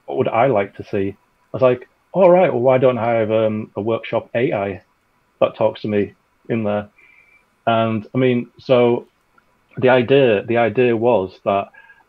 What 0.06 0.18
would 0.18 0.28
I 0.28 0.46
like 0.46 0.74
to 0.76 0.84
see? 0.84 1.10
I 1.10 1.56
was 1.56 1.62
like, 1.62 1.88
all 2.12 2.30
right, 2.30 2.52
well, 2.52 2.62
why 2.62 2.78
don't 2.78 2.98
I 2.98 3.14
have 3.14 3.30
um, 3.30 3.70
a 3.76 3.80
workshop 3.80 4.30
AI 4.34 4.82
that 5.40 5.56
talks 5.56 5.82
to 5.82 5.88
me 5.88 6.14
in 6.48 6.64
there? 6.64 6.90
And 7.66 8.06
I 8.14 8.18
mean, 8.18 8.50
so 8.58 9.08
the 9.78 9.90
idea, 9.90 10.44
the 10.44 10.56
idea 10.58 10.96
was 10.96 11.38
that 11.44 11.68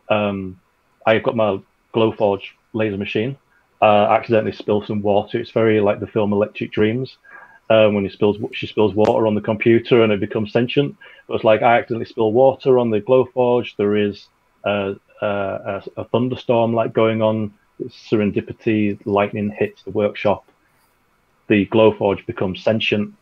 um, 0.10 0.60
I've 1.06 1.24
got 1.24 1.36
my 1.36 1.60
Glowforge 1.96 2.44
laser 2.74 2.98
machine. 2.98 3.38
Uh, 3.82 4.08
accidentally 4.10 4.52
spilled 4.52 4.86
some 4.86 5.02
water. 5.02 5.40
It's 5.40 5.52
very 5.52 5.80
like 5.80 6.02
the 6.02 6.08
film 6.08 6.34
Electric 6.34 6.72
Dreams. 6.72 7.18
Um, 7.70 7.94
when 7.94 8.04
he 8.04 8.10
spills, 8.10 8.38
she 8.52 8.68
spills 8.68 8.94
water 8.94 9.26
on 9.26 9.36
the 9.36 9.42
computer 9.42 10.04
and 10.04 10.12
it 10.12 10.20
becomes 10.20 10.52
sentient. 10.52 10.98
It 11.28 11.32
was 11.32 11.44
like 11.44 11.62
I 11.62 11.78
accidentally 11.78 12.06
spill 12.06 12.34
water 12.34 12.78
on 12.78 12.90
the 12.90 13.00
Glowforge. 13.00 13.76
There 13.78 13.96
is 13.96 14.28
uh, 14.66 14.96
uh, 15.22 15.82
a, 15.96 16.02
a 16.02 16.04
thunderstorm 16.06 16.74
like 16.74 16.94
going 16.94 17.22
on. 17.22 17.54
Serendipity, 17.88 19.00
lightning 19.06 19.50
hits 19.50 19.84
the 19.84 19.92
workshop. 19.92 20.46
The 21.48 21.66
Glowforge 21.68 22.26
becomes 22.26 22.62
sentient. 22.62 23.14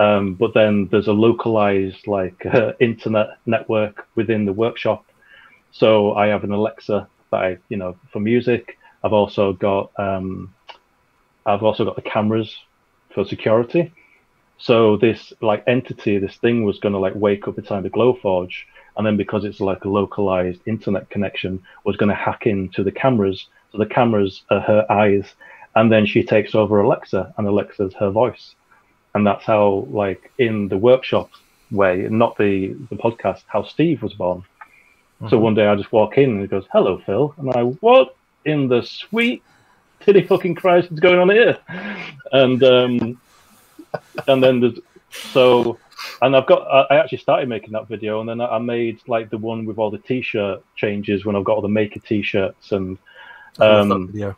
Um, 0.00 0.34
but 0.34 0.54
then 0.54 0.88
there's 0.90 1.06
a 1.06 1.12
localized 1.12 2.06
like 2.06 2.44
uh, 2.44 2.72
internet 2.80 3.38
network 3.46 4.06
within 4.16 4.44
the 4.44 4.52
workshop. 4.52 5.06
So 5.70 6.14
I 6.14 6.26
have 6.26 6.44
an 6.44 6.52
Alexa 6.52 7.08
that 7.30 7.36
I, 7.40 7.58
you 7.68 7.76
know, 7.76 7.96
for 8.12 8.20
music. 8.20 8.76
I've 9.04 9.12
also 9.12 9.52
got 9.52 9.92
um, 9.98 10.52
I've 11.44 11.62
also 11.62 11.84
got 11.84 11.94
the 11.94 12.02
cameras 12.02 12.56
for 13.12 13.24
security. 13.24 13.92
So 14.58 14.96
this 14.96 15.32
like 15.42 15.62
entity, 15.66 16.18
this 16.18 16.36
thing 16.36 16.64
was 16.64 16.78
going 16.78 16.94
to 16.94 16.98
like 16.98 17.14
wake 17.14 17.46
up 17.46 17.58
inside 17.58 17.82
the 17.82 17.90
Glowforge, 17.90 18.54
and 18.96 19.06
then 19.06 19.18
because 19.18 19.44
it's 19.44 19.60
like 19.60 19.84
a 19.84 19.90
localized 19.90 20.60
internet 20.66 21.10
connection, 21.10 21.62
was 21.84 21.96
going 21.96 22.08
to 22.08 22.14
hack 22.14 22.46
into 22.46 22.82
the 22.82 22.92
cameras. 22.92 23.46
So 23.72 23.78
the 23.78 23.86
cameras 23.86 24.42
are 24.50 24.60
her 24.60 24.90
eyes, 24.90 25.34
and 25.76 25.92
then 25.92 26.06
she 26.06 26.24
takes 26.24 26.54
over 26.54 26.80
Alexa, 26.80 27.34
and 27.36 27.46
Alexa's 27.46 27.92
her 27.94 28.10
voice, 28.10 28.54
and 29.14 29.26
that's 29.26 29.44
how 29.44 29.86
like 29.90 30.32
in 30.38 30.68
the 30.68 30.78
workshop 30.78 31.30
way, 31.70 32.06
not 32.10 32.38
the 32.38 32.74
the 32.88 32.96
podcast, 32.96 33.42
how 33.48 33.64
Steve 33.64 34.02
was 34.02 34.14
born. 34.14 34.44
So 35.30 35.38
one 35.38 35.54
day 35.54 35.66
I 35.66 35.74
just 35.74 35.92
walk 35.92 36.18
in 36.18 36.30
and 36.30 36.40
he 36.40 36.46
goes, 36.46 36.66
"Hello, 36.70 37.00
Phil," 37.06 37.34
and 37.38 37.50
I, 37.52 37.62
"What 37.62 38.14
in 38.44 38.68
the 38.68 38.82
sweet 38.82 39.42
titty 40.00 40.22
fucking 40.22 40.54
Christ 40.54 40.92
is 40.92 41.00
going 41.00 41.18
on 41.18 41.30
here?" 41.30 41.58
And 42.32 42.62
um, 42.62 43.20
and 44.26 44.42
then 44.42 44.60
there's 44.60 44.78
so, 45.10 45.78
and 46.22 46.36
I've 46.36 46.46
got 46.46 46.62
I 46.62 46.94
I 46.94 46.98
actually 46.98 47.18
started 47.18 47.48
making 47.48 47.72
that 47.72 47.88
video, 47.88 48.20
and 48.20 48.28
then 48.28 48.40
I 48.40 48.56
I 48.56 48.58
made 48.58 49.00
like 49.06 49.30
the 49.30 49.38
one 49.38 49.64
with 49.66 49.78
all 49.78 49.90
the 49.90 49.98
t-shirt 49.98 50.62
changes 50.76 51.24
when 51.24 51.36
I've 51.36 51.44
got 51.44 51.56
all 51.56 51.62
the 51.62 51.68
maker 51.68 52.00
t-shirts, 52.00 52.72
and 52.72 52.98
I 53.60 53.66
love 53.66 53.88
that 53.88 53.94
Um, 53.94 54.06
video. 54.08 54.36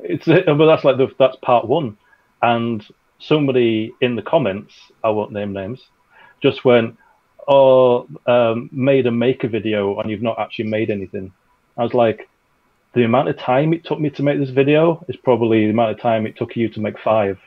it's 0.00 0.26
but 0.26 0.66
that's 0.66 0.84
like 0.84 0.96
the, 0.96 1.08
that's 1.18 1.36
part 1.36 1.66
one, 1.66 1.96
and 2.42 2.86
somebody 3.18 3.92
in 4.00 4.16
the 4.16 4.22
comments, 4.22 4.74
I 5.02 5.10
won't 5.10 5.32
name 5.32 5.52
names, 5.52 5.80
just 6.42 6.64
went, 6.64 6.96
"Oh, 7.48 8.06
um, 8.26 8.68
made 8.72 9.06
a 9.06 9.10
maker 9.10 9.48
video 9.48 9.98
and 9.98 10.10
you've 10.10 10.22
not 10.22 10.38
actually 10.38 10.68
made 10.68 10.90
anything." 10.90 11.32
I 11.76 11.82
was 11.82 11.94
like, 11.94 12.28
"The 12.94 13.04
amount 13.04 13.28
of 13.28 13.38
time 13.38 13.72
it 13.72 13.84
took 13.84 14.00
me 14.00 14.10
to 14.10 14.22
make 14.22 14.38
this 14.38 14.50
video 14.50 15.04
is 15.08 15.16
probably 15.16 15.64
the 15.64 15.70
amount 15.70 15.92
of 15.92 16.00
time 16.00 16.26
it 16.26 16.36
took 16.36 16.56
you 16.56 16.68
to 16.70 16.80
make 16.80 16.98
five. 16.98 17.38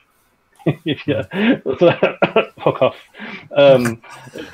yeah, 0.83 1.23
fuck 2.63 2.81
off. 2.81 2.95
Um, 3.55 4.01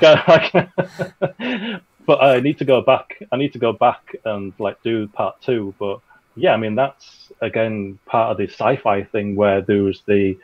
but 2.06 2.22
I 2.22 2.40
need 2.40 2.58
to 2.58 2.64
go 2.64 2.80
back. 2.80 3.22
I 3.32 3.36
need 3.36 3.52
to 3.54 3.58
go 3.58 3.72
back 3.72 4.16
and 4.24 4.52
like 4.58 4.82
do 4.82 5.08
part 5.08 5.40
two. 5.42 5.74
But 5.78 6.00
yeah, 6.36 6.52
I 6.52 6.56
mean 6.56 6.74
that's 6.74 7.32
again 7.40 7.98
part 8.06 8.30
of 8.32 8.38
the 8.38 8.44
sci-fi 8.44 9.04
thing 9.04 9.34
where 9.36 9.60
there 9.60 9.82
was 9.82 10.02
the 10.06 10.36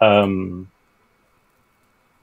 um, 0.00 0.68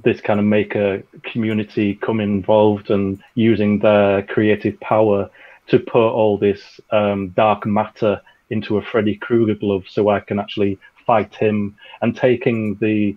this 0.04 0.22
kind 0.22 0.40
of 0.40 0.46
maker 0.46 1.04
community 1.24 1.96
come 1.96 2.20
involved 2.20 2.90
and 2.90 3.24
using 3.36 3.80
their 3.80 4.24
creative 4.24 4.80
power 4.80 5.30
to 5.72 5.80
put 5.80 6.10
all 6.10 6.38
this 6.38 6.80
um, 6.92 7.30
dark 7.30 7.66
matter 7.66 8.22
into 8.50 8.78
a 8.78 8.82
Freddy 8.82 9.16
Krueger 9.16 9.56
glove, 9.56 9.86
so 9.90 10.10
I 10.10 10.20
can 10.20 10.38
actually 10.38 10.78
fight 11.08 11.34
him, 11.34 11.76
and 12.02 12.16
taking 12.16 12.76
the 12.76 13.16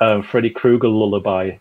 uh, 0.00 0.22
Freddy 0.22 0.50
Krueger 0.50 0.88
lullaby 0.88 1.58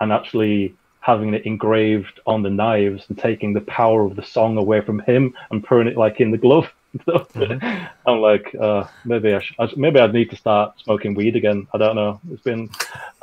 and 0.00 0.12
actually 0.12 0.74
having 1.00 1.34
it 1.34 1.46
engraved 1.46 2.18
on 2.26 2.42
the 2.42 2.50
knives 2.50 3.04
and 3.08 3.16
taking 3.16 3.52
the 3.52 3.60
power 3.60 4.04
of 4.04 4.16
the 4.16 4.24
song 4.24 4.58
away 4.58 4.80
from 4.80 4.98
him 5.00 5.32
and 5.52 5.62
putting 5.62 5.86
it 5.86 5.96
like 5.96 6.20
in 6.20 6.32
the 6.32 6.38
glove. 6.38 6.68
I'm 8.06 8.18
like, 8.20 8.54
uh, 8.60 8.88
maybe 9.04 9.32
I, 9.34 9.40
sh- 9.40 9.54
I 9.58 9.68
sh- 9.68 9.76
maybe 9.76 10.00
I'd 10.00 10.12
need 10.12 10.30
to 10.30 10.36
start 10.36 10.80
smoking 10.80 11.14
weed 11.14 11.36
again. 11.36 11.68
I 11.72 11.78
don't 11.78 11.94
know. 11.94 12.20
It's 12.32 12.42
been 12.42 12.70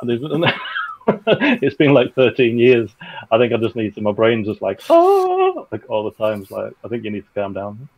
it's 1.26 1.76
been 1.76 1.92
like 1.92 2.14
13 2.14 2.58
years. 2.58 2.90
I 3.30 3.38
think 3.38 3.52
I 3.52 3.56
just 3.56 3.76
need 3.76 3.94
to. 3.94 4.00
My 4.00 4.12
brain's 4.12 4.46
just 4.46 4.62
like 4.62 4.80
oh, 4.90 5.68
like 5.70 5.88
all 5.88 6.04
the 6.04 6.12
time. 6.12 6.42
It's 6.42 6.50
like 6.50 6.72
I 6.84 6.88
think 6.88 7.04
you 7.04 7.10
need 7.10 7.24
to 7.24 7.40
calm 7.40 7.52
down. 7.52 7.88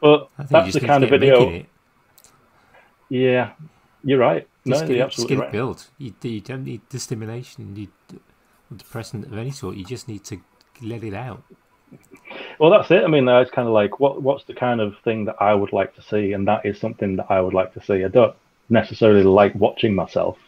But 0.00 0.28
that's 0.48 0.74
the 0.74 0.80
kind 0.80 1.04
of 1.04 1.10
video. 1.10 1.64
Yeah, 3.08 3.52
you're 4.04 4.18
right. 4.18 4.46
No, 4.64 4.76
Just 4.76 4.88
you're 4.88 4.98
get, 4.98 5.10
just 5.10 5.20
absolutely 5.20 5.36
it 5.36 5.40
right. 5.40 5.52
built. 5.52 5.90
You, 5.98 6.14
you 6.22 6.40
don't 6.40 6.64
need 6.64 6.82
the 6.90 6.98
stimulation, 6.98 7.76
you 7.76 7.88
or 8.70 8.76
depressant 8.76 9.26
of 9.26 9.36
any 9.36 9.50
sort. 9.50 9.76
You 9.76 9.84
just 9.84 10.08
need 10.08 10.24
to 10.24 10.40
let 10.82 11.02
it 11.02 11.14
out. 11.14 11.42
Well, 12.58 12.70
that's 12.70 12.90
it. 12.90 13.02
I 13.02 13.06
mean, 13.08 13.26
it's 13.26 13.50
kind 13.50 13.66
of 13.66 13.74
like 13.74 14.00
what 14.00 14.22
what's 14.22 14.44
the 14.44 14.54
kind 14.54 14.80
of 14.80 14.98
thing 15.00 15.24
that 15.24 15.36
I 15.40 15.54
would 15.54 15.72
like 15.72 15.94
to 15.96 16.02
see, 16.02 16.32
and 16.32 16.46
that 16.46 16.64
is 16.64 16.78
something 16.78 17.16
that 17.16 17.26
I 17.30 17.40
would 17.40 17.54
like 17.54 17.74
to 17.74 17.82
see. 17.82 18.04
I 18.04 18.08
don't 18.08 18.34
necessarily 18.68 19.22
like 19.22 19.54
watching 19.54 19.94
myself 19.94 20.38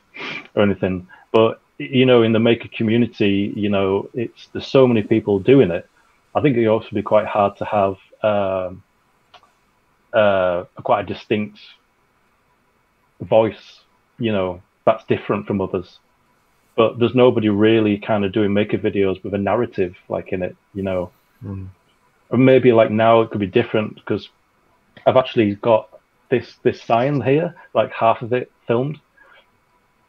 or 0.54 0.62
anything, 0.62 1.08
but 1.32 1.60
you 1.78 2.06
know, 2.06 2.22
in 2.22 2.32
the 2.32 2.38
maker 2.38 2.68
community, 2.76 3.52
you 3.56 3.68
know, 3.68 4.08
it's 4.14 4.48
there's 4.52 4.66
so 4.66 4.86
many 4.86 5.02
people 5.02 5.38
doing 5.38 5.70
it. 5.70 5.88
I 6.34 6.40
think 6.40 6.56
it 6.56 6.60
would 6.60 6.72
also 6.72 6.88
be 6.92 7.02
quite 7.02 7.26
hard 7.26 7.56
to 7.58 7.64
have 7.64 7.96
um, 8.22 8.82
uh, 10.12 10.64
quite 10.82 11.00
a 11.02 11.14
distinct 11.14 11.58
voice, 13.20 13.80
you 14.18 14.32
know, 14.32 14.62
that's 14.84 15.04
different 15.04 15.46
from 15.46 15.60
others. 15.60 15.98
But 16.76 16.98
there's 16.98 17.14
nobody 17.14 17.48
really 17.48 17.98
kind 17.98 18.24
of 18.24 18.32
doing 18.32 18.52
maker 18.52 18.78
videos 18.78 19.22
with 19.22 19.34
a 19.34 19.38
narrative 19.38 19.94
like 20.08 20.32
in 20.32 20.42
it, 20.42 20.56
you 20.74 20.82
know 20.82 21.10
Mm. 21.44 21.68
or 22.30 22.38
maybe 22.38 22.72
like 22.72 22.90
now 22.90 23.20
it 23.20 23.30
could 23.30 23.40
be 23.40 23.46
different 23.46 23.96
because 23.96 24.28
I've 25.06 25.16
actually 25.16 25.56
got 25.56 25.88
this 26.30 26.56
this 26.62 26.82
sign 26.82 27.20
here, 27.20 27.54
like 27.74 27.92
half 27.92 28.22
of 28.22 28.32
it 28.32 28.50
filmed, 28.66 29.00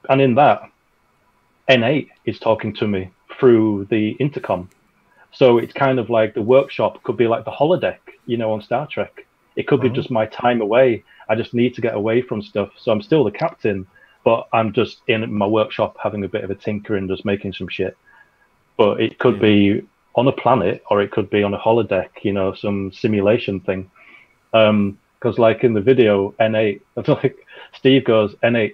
and 0.10 0.22
in 0.22 0.36
that, 0.36 0.62
N8 1.70 2.08
is 2.26 2.40
talking 2.40 2.74
to 2.76 2.88
me 2.88 3.12
through 3.40 3.88
the 3.90 4.12
intercom. 4.20 4.70
So 5.32 5.58
it's 5.58 5.74
kind 5.74 6.00
of 6.00 6.10
like 6.10 6.34
the 6.34 6.42
workshop 6.42 7.02
could 7.04 7.18
be 7.18 7.28
like 7.28 7.46
the 7.46 7.52
holodeck, 7.52 8.00
you 8.26 8.38
know, 8.38 8.52
on 8.52 8.62
Star 8.62 8.88
Trek. 8.88 9.26
It 9.56 9.68
could 9.68 9.82
be 9.82 9.90
Oh. 9.90 9.94
just 9.94 10.12
my 10.12 10.26
time 10.28 10.62
away. 10.62 11.04
I 11.30 11.36
just 11.36 11.54
need 11.54 11.74
to 11.76 11.82
get 11.82 11.96
away 11.96 12.22
from 12.22 12.42
stuff. 12.42 12.70
So 12.78 12.92
I'm 12.92 13.02
still 13.02 13.24
the 13.24 13.32
captain, 13.32 13.88
but 14.24 14.48
I'm 14.54 14.74
just 14.74 15.02
in 15.08 15.34
my 15.34 15.48
workshop 15.48 15.96
having 16.02 16.24
a 16.24 16.28
bit 16.28 16.44
of 16.44 16.52
a 16.52 16.56
tinker 16.56 16.96
and 16.96 17.10
just 17.10 17.26
making 17.26 17.54
some 17.54 17.68
shit. 17.68 17.96
But 18.78 19.02
it 19.02 19.20
could 19.20 19.36
Yeah. 19.36 19.42
be 19.42 19.82
on 20.16 20.28
a 20.28 20.32
planet 20.32 20.84
or 20.92 21.02
it 21.02 21.12
could 21.12 21.30
be 21.30 21.44
on 21.44 21.54
a 21.54 21.60
holodeck, 21.60 22.10
you 22.24 22.34
know, 22.34 22.54
some 22.54 22.92
simulation 22.92 23.60
thing. 23.62 23.90
Um, 24.54 25.00
because, 25.20 25.40
like 25.40 25.64
in 25.64 25.74
the 25.74 25.82
video, 25.82 26.36
N8, 26.40 26.82
it's 26.98 27.08
like 27.24 27.38
Steve 27.74 28.04
goes, 28.04 28.36
N8 28.44 28.74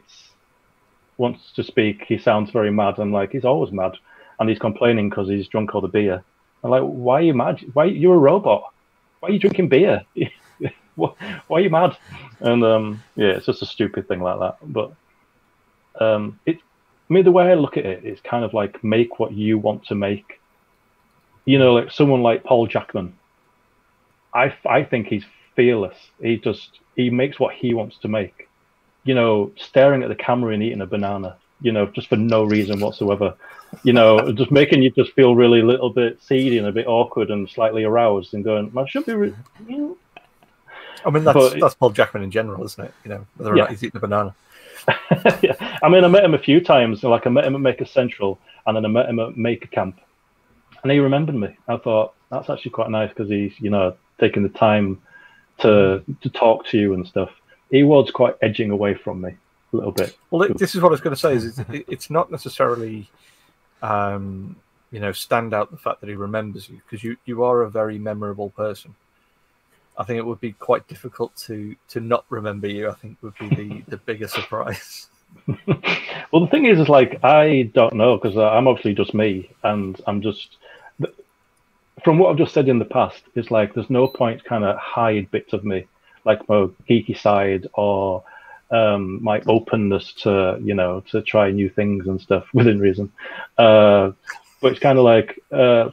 wants 1.19 1.51
to 1.51 1.63
speak. 1.63 2.05
He 2.07 2.17
sounds 2.17 2.49
very 2.49 2.71
mad. 2.71 2.97
I'm 2.97 3.11
like, 3.11 3.31
he's 3.31 3.45
always 3.45 3.71
mad. 3.71 3.91
And 4.39 4.49
he's 4.49 4.57
complaining 4.57 5.09
because 5.09 5.27
he's 5.27 5.47
drunk 5.47 5.75
all 5.75 5.81
the 5.81 5.87
beer. 5.87 6.23
I'm 6.63 6.71
like, 6.71 6.83
why 6.83 7.19
are 7.19 7.23
you 7.23 7.33
mad? 7.33 7.59
Why 7.73 7.85
you're 7.85 8.15
a 8.15 8.17
robot? 8.17 8.63
Why 9.19 9.29
are 9.29 9.31
you 9.31 9.39
drinking 9.39 9.69
beer? 9.69 10.03
why 10.95 11.13
why 11.47 11.59
are 11.59 11.61
you 11.61 11.69
mad? 11.69 11.97
And 12.39 12.63
um, 12.63 13.03
yeah, 13.15 13.31
it's 13.31 13.45
just 13.45 13.61
a 13.61 13.65
stupid 13.65 14.07
thing 14.07 14.21
like 14.21 14.39
that. 14.39 14.57
But 14.63 14.93
um, 15.99 16.39
it, 16.45 16.57
I 17.09 17.13
mean, 17.13 17.25
the 17.25 17.31
way 17.31 17.51
I 17.51 17.55
look 17.55 17.77
at 17.77 17.85
it 17.85 18.05
is 18.05 18.19
kind 18.21 18.45
of 18.45 18.53
like 18.53 18.83
make 18.83 19.19
what 19.19 19.33
you 19.33 19.57
want 19.57 19.85
to 19.87 19.95
make. 19.95 20.39
You 21.45 21.59
know, 21.59 21.73
like 21.73 21.91
someone 21.91 22.23
like 22.23 22.43
Paul 22.43 22.67
Jackman. 22.67 23.13
I 24.33 24.53
I 24.65 24.83
think 24.83 25.07
he's 25.07 25.25
fearless. 25.55 25.97
He 26.21 26.37
just 26.37 26.79
he 26.95 27.09
makes 27.09 27.39
what 27.39 27.55
he 27.55 27.73
wants 27.73 27.97
to 27.99 28.07
make. 28.07 28.48
You 29.03 29.15
know, 29.15 29.51
staring 29.57 30.03
at 30.03 30.09
the 30.09 30.15
camera 30.15 30.53
and 30.53 30.61
eating 30.63 30.81
a 30.81 30.85
banana. 30.85 31.37
You 31.61 31.71
know, 31.73 31.87
just 31.87 32.07
for 32.07 32.15
no 32.15 32.43
reason 32.43 32.79
whatsoever. 32.79 33.35
You 33.83 33.93
know, 33.93 34.31
just 34.31 34.49
making 34.51 34.81
you 34.81 34.89
just 34.91 35.11
feel 35.13 35.35
really 35.35 35.59
a 35.59 35.65
little 35.65 35.89
bit 35.89 36.21
seedy 36.21 36.57
and 36.57 36.67
a 36.67 36.71
bit 36.71 36.87
awkward 36.87 37.29
and 37.31 37.49
slightly 37.49 37.83
aroused 37.83 38.33
and 38.33 38.43
going, 38.43 38.71
I 38.77 38.87
should 38.87 39.05
be. 39.05 39.13
Re- 39.13 39.33
I 41.05 41.09
mean, 41.11 41.23
that's 41.23 41.33
But- 41.37 41.59
that's 41.59 41.75
Paul 41.75 41.91
Jackman 41.91 42.23
in 42.23 42.31
general, 42.31 42.63
isn't 42.65 42.83
it? 42.83 42.93
You 43.03 43.09
know, 43.09 43.25
whether 43.37 43.53
or 43.53 43.57
Yeah. 43.57 43.63
not 43.63 43.69
he's 43.71 43.83
eating 43.83 43.97
a 43.97 43.99
banana. 43.99 44.35
yeah. 45.41 45.77
I 45.83 45.89
mean, 45.89 46.03
I 46.03 46.07
met 46.07 46.23
him 46.23 46.33
a 46.33 46.39
few 46.39 46.61
times. 46.61 47.03
Like 47.03 47.27
I 47.27 47.29
met 47.29 47.45
him 47.45 47.55
at 47.55 47.61
Maker 47.61 47.85
Central, 47.85 48.39
and 48.65 48.75
then 48.75 48.85
I 48.85 48.89
met 48.89 49.09
him 49.09 49.19
at 49.19 49.37
Maker 49.37 49.67
Camp, 49.67 49.99
and 50.83 50.91
he 50.91 50.99
remembered 50.99 51.35
me. 51.35 51.55
I 51.67 51.77
thought 51.77 52.13
that's 52.31 52.49
actually 52.49 52.71
quite 52.71 52.89
nice 52.89 53.09
because 53.09 53.29
he's, 53.29 53.53
you 53.59 53.69
know, 53.69 53.95
taking 54.19 54.43
the 54.43 54.49
time 54.49 54.99
to 55.59 56.03
to 56.21 56.29
talk 56.29 56.65
to 56.67 56.77
you 56.77 56.93
and 56.93 57.05
stuff. 57.05 57.29
He 57.69 57.83
was 57.83 58.11
quite 58.11 58.35
edging 58.41 58.71
away 58.71 58.95
from 58.95 59.21
me 59.21 59.35
a 59.73 59.75
little 59.75 59.91
bit. 59.91 60.17
Well, 60.31 60.47
this 60.55 60.75
is 60.75 60.81
what 60.81 60.89
I 60.89 60.91
was 60.91 61.01
going 61.01 61.15
to 61.15 61.19
say. 61.19 61.33
Is 61.33 61.59
it's, 61.59 61.69
it's 61.87 62.09
not 62.09 62.31
necessarily, 62.31 63.09
um, 63.81 64.55
you 64.91 64.99
know, 64.99 65.11
stand 65.11 65.53
out 65.53 65.71
the 65.71 65.77
fact 65.77 66.01
that 66.01 66.09
he 66.09 66.15
remembers 66.15 66.69
you 66.69 66.81
because 66.85 67.03
you 67.03 67.17
you 67.25 67.43
are 67.43 67.61
a 67.61 67.69
very 67.69 67.97
memorable 67.97 68.49
person. 68.49 68.95
I 69.97 70.03
think 70.05 70.17
it 70.17 70.25
would 70.25 70.39
be 70.39 70.53
quite 70.53 70.87
difficult 70.87 71.35
to 71.47 71.75
to 71.89 71.99
not 71.99 72.25
remember 72.29 72.67
you. 72.67 72.89
I 72.89 72.93
think 72.93 73.17
would 73.21 73.37
be 73.37 73.49
the 73.49 73.83
the 73.89 73.97
bigger 73.97 74.27
surprise. 74.27 75.07
well, 75.67 76.41
the 76.41 76.47
thing 76.49 76.65
is, 76.65 76.79
is 76.79 76.89
like 76.89 77.23
I 77.23 77.69
don't 77.73 77.93
know 77.93 78.17
because 78.17 78.37
I'm 78.37 78.67
obviously 78.67 78.95
just 78.95 79.13
me, 79.13 79.49
and 79.63 79.99
I'm 80.07 80.21
just 80.21 80.57
from 82.03 82.17
what 82.17 82.31
I've 82.31 82.37
just 82.37 82.53
said 82.53 82.69
in 82.69 82.79
the 82.79 82.85
past. 82.85 83.23
It's 83.35 83.51
like 83.51 83.73
there's 83.73 83.89
no 83.89 84.07
point 84.07 84.43
kind 84.43 84.63
of 84.63 84.77
hide 84.77 85.29
bits 85.31 85.53
of 85.53 85.63
me, 85.63 85.85
like 86.29 86.47
my 86.47 86.67
geeky 86.89 87.17
side 87.17 87.67
or 87.73 88.23
um, 88.71 89.23
my 89.23 89.41
openness 89.47 90.13
to 90.23 90.59
you 90.63 90.75
know 90.75 91.01
to 91.11 91.21
try 91.21 91.51
new 91.51 91.69
things 91.69 92.07
and 92.07 92.21
stuff 92.21 92.45
within 92.53 92.79
reason. 92.79 93.11
Uh, 93.57 94.11
but 94.61 94.71
it's 94.71 94.81
kind 94.87 94.97
of 94.99 95.05
like 95.05 95.39
uh, 95.51 95.89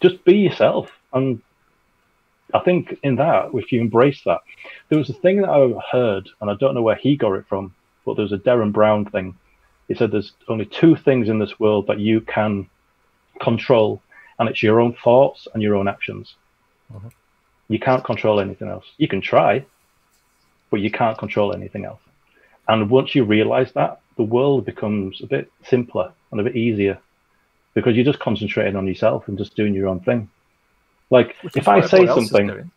just 0.00 0.24
be 0.24 0.36
yourself, 0.46 0.90
and 1.12 1.40
I 2.52 2.60
think 2.60 2.98
in 3.02 3.16
that, 3.16 3.50
if 3.54 3.72
you 3.72 3.80
embrace 3.80 4.22
that, 4.24 4.40
there 4.88 4.98
was 4.98 5.10
a 5.10 5.20
thing 5.22 5.42
that 5.42 5.50
I 5.50 5.60
heard, 5.92 6.28
and 6.40 6.50
I 6.50 6.54
don't 6.54 6.74
know 6.74 6.82
where 6.82 6.96
he 6.96 7.16
got 7.16 7.32
it 7.32 7.46
from 7.48 7.74
but 8.08 8.14
there 8.14 8.22
was 8.22 8.32
a 8.32 8.38
Derren 8.38 8.72
Brown 8.72 9.04
thing. 9.04 9.36
He 9.86 9.94
said 9.94 10.10
there's 10.10 10.32
only 10.48 10.64
two 10.64 10.96
things 10.96 11.28
in 11.28 11.38
this 11.38 11.60
world 11.60 11.88
that 11.88 11.98
you 11.98 12.22
can 12.22 12.66
control, 13.38 14.00
and 14.38 14.48
it's 14.48 14.62
your 14.62 14.80
own 14.80 14.94
thoughts 15.04 15.46
and 15.52 15.62
your 15.62 15.76
own 15.76 15.88
actions. 15.88 16.34
Mhm. 16.90 17.12
You 17.68 17.78
can't 17.78 18.02
control 18.02 18.40
anything 18.40 18.68
else. 18.68 18.86
You 18.96 19.08
can 19.08 19.20
try, 19.20 19.66
but 20.70 20.80
you 20.80 20.90
can't 20.90 21.18
control 21.18 21.52
anything 21.52 21.84
else. 21.84 22.00
And 22.68 22.90
once 22.90 23.14
you 23.14 23.24
realize 23.24 23.72
that, 23.72 24.00
the 24.16 24.22
world 24.22 24.64
becomes 24.64 25.22
a 25.22 25.26
bit 25.26 25.50
simpler 25.64 26.12
and 26.30 26.40
a 26.40 26.44
bit 26.44 26.56
easier 26.56 26.98
because 27.74 27.94
you're 27.94 28.04
just 28.04 28.18
concentrating 28.18 28.76
on 28.76 28.86
yourself 28.86 29.28
and 29.28 29.38
just 29.38 29.56
doing 29.56 29.74
your 29.74 29.88
own 29.88 30.00
thing. 30.00 30.28
Like 31.10 31.36
Which 31.42 31.56
if 31.56 31.68
I 31.68 31.80
say 31.80 31.98
everyone 31.98 32.08
else 32.08 32.24
is 32.24 32.30
something, 32.30 32.70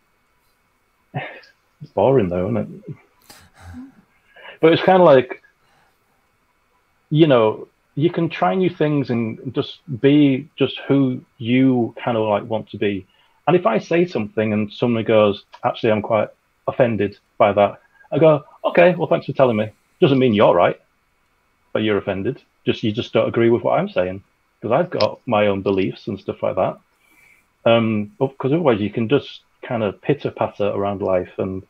it's 1.14 1.92
boring 1.92 2.28
though, 2.28 2.48
isn't 2.48 2.56
it? 2.56 2.96
But 4.60 4.72
it's 4.72 4.82
kind 4.82 5.02
of 5.02 5.06
like, 5.06 5.42
you 7.10 7.26
know, 7.26 7.68
you 7.94 8.10
can 8.10 8.30
try 8.30 8.54
new 8.54 8.70
things 8.70 9.10
and 9.10 9.52
just 9.54 9.80
be 10.00 10.48
just 10.56 10.78
who 10.88 11.22
you 11.38 11.94
kind 12.02 12.16
of 12.16 12.26
like 12.28 12.44
want 12.44 12.70
to 12.70 12.78
be. 12.78 13.06
And 13.46 13.56
if 13.56 13.66
I 13.66 13.78
say 13.78 14.06
something 14.06 14.52
and 14.52 14.72
somebody 14.72 15.04
goes, 15.04 15.44
actually, 15.64 15.90
I'm 15.90 16.00
quite 16.00 16.28
offended 16.66 17.18
by 17.38 17.52
that, 17.52 17.80
I 18.10 18.18
go, 18.18 18.44
okay, 18.64 18.94
well, 18.94 19.08
thanks 19.08 19.26
for 19.26 19.32
telling 19.32 19.56
me. 19.56 19.70
Doesn't 20.00 20.18
mean 20.18 20.34
you're 20.34 20.54
right, 20.54 20.80
but 21.72 21.82
you're 21.82 21.98
offended. 21.98 22.42
Just 22.64 22.82
you 22.82 22.92
just 22.92 23.12
don't 23.12 23.28
agree 23.28 23.50
with 23.50 23.62
what 23.62 23.78
I'm 23.78 23.88
saying 23.88 24.22
because 24.60 24.72
I've 24.72 24.90
got 24.90 25.20
my 25.26 25.46
own 25.46 25.62
beliefs 25.62 26.06
and 26.06 26.18
stuff 26.18 26.42
like 26.42 26.56
that. 26.56 26.78
Um, 27.64 28.12
because 28.18 28.52
otherwise 28.52 28.80
you 28.80 28.90
can 28.90 29.08
just 29.08 29.40
kind 29.62 29.82
of 29.82 30.00
pitter 30.02 30.30
patter 30.30 30.66
around 30.66 31.02
life 31.02 31.32
and 31.38 31.62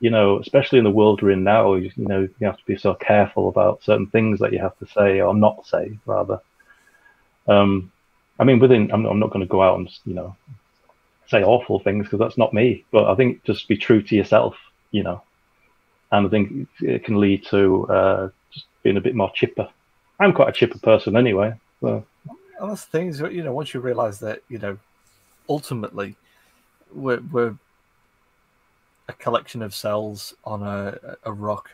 you 0.00 0.08
know, 0.08 0.38
especially 0.38 0.78
in 0.78 0.84
the 0.84 0.90
world 0.90 1.20
we're 1.20 1.30
in 1.30 1.44
now, 1.44 1.74
you, 1.74 1.90
you 1.94 2.06
know, 2.06 2.26
you 2.38 2.46
have 2.46 2.56
to 2.56 2.64
be 2.64 2.76
so 2.76 2.94
careful 2.94 3.48
about 3.48 3.84
certain 3.84 4.06
things 4.06 4.40
that 4.40 4.52
you 4.52 4.58
have 4.58 4.76
to 4.78 4.86
say 4.86 5.20
or 5.20 5.34
not 5.34 5.66
say, 5.66 5.98
rather. 6.06 6.40
Um, 7.46 7.92
I 8.38 8.44
mean, 8.44 8.58
within, 8.58 8.90
I'm, 8.90 9.04
I'm 9.04 9.18
not 9.18 9.30
going 9.30 9.44
to 9.44 9.50
go 9.50 9.62
out 9.62 9.78
and, 9.78 9.90
you 10.06 10.14
know, 10.14 10.34
say 11.30 11.42
awful 11.42 11.78
things 11.78 12.04
because 12.06 12.18
that's 12.18 12.38
not 12.38 12.52
me. 12.52 12.84
But 12.90 13.10
I 13.10 13.14
think 13.14 13.42
just 13.44 13.68
be 13.68 13.76
true 13.76 14.02
to 14.02 14.16
yourself, 14.16 14.56
you 14.90 15.02
know, 15.02 15.22
and 16.12 16.26
I 16.26 16.30
think 16.30 16.68
it 16.80 17.04
can 17.04 17.20
lead 17.20 17.46
to 17.46 17.86
uh, 17.88 18.28
just 18.52 18.66
being 18.82 18.96
a 18.96 19.00
bit 19.00 19.14
more 19.14 19.30
chipper. 19.34 19.68
I'm 20.18 20.32
quite 20.32 20.48
a 20.48 20.52
chipper 20.52 20.78
person 20.78 21.16
anyway. 21.16 21.54
So, 21.80 22.04
And 22.58 22.70
that's 22.70 22.84
the 22.84 22.90
thing 22.90 23.08
is, 23.08 23.20
you 23.20 23.42
know, 23.42 23.54
once 23.54 23.72
you 23.72 23.80
realise 23.80 24.18
that, 24.18 24.42
you 24.48 24.58
know, 24.58 24.76
ultimately, 25.48 26.16
we're, 26.92 27.22
we're 27.32 27.54
a 29.08 29.12
collection 29.14 29.62
of 29.62 29.74
cells 29.74 30.34
on 30.44 30.62
a, 30.62 31.16
a 31.24 31.32
rock 31.32 31.70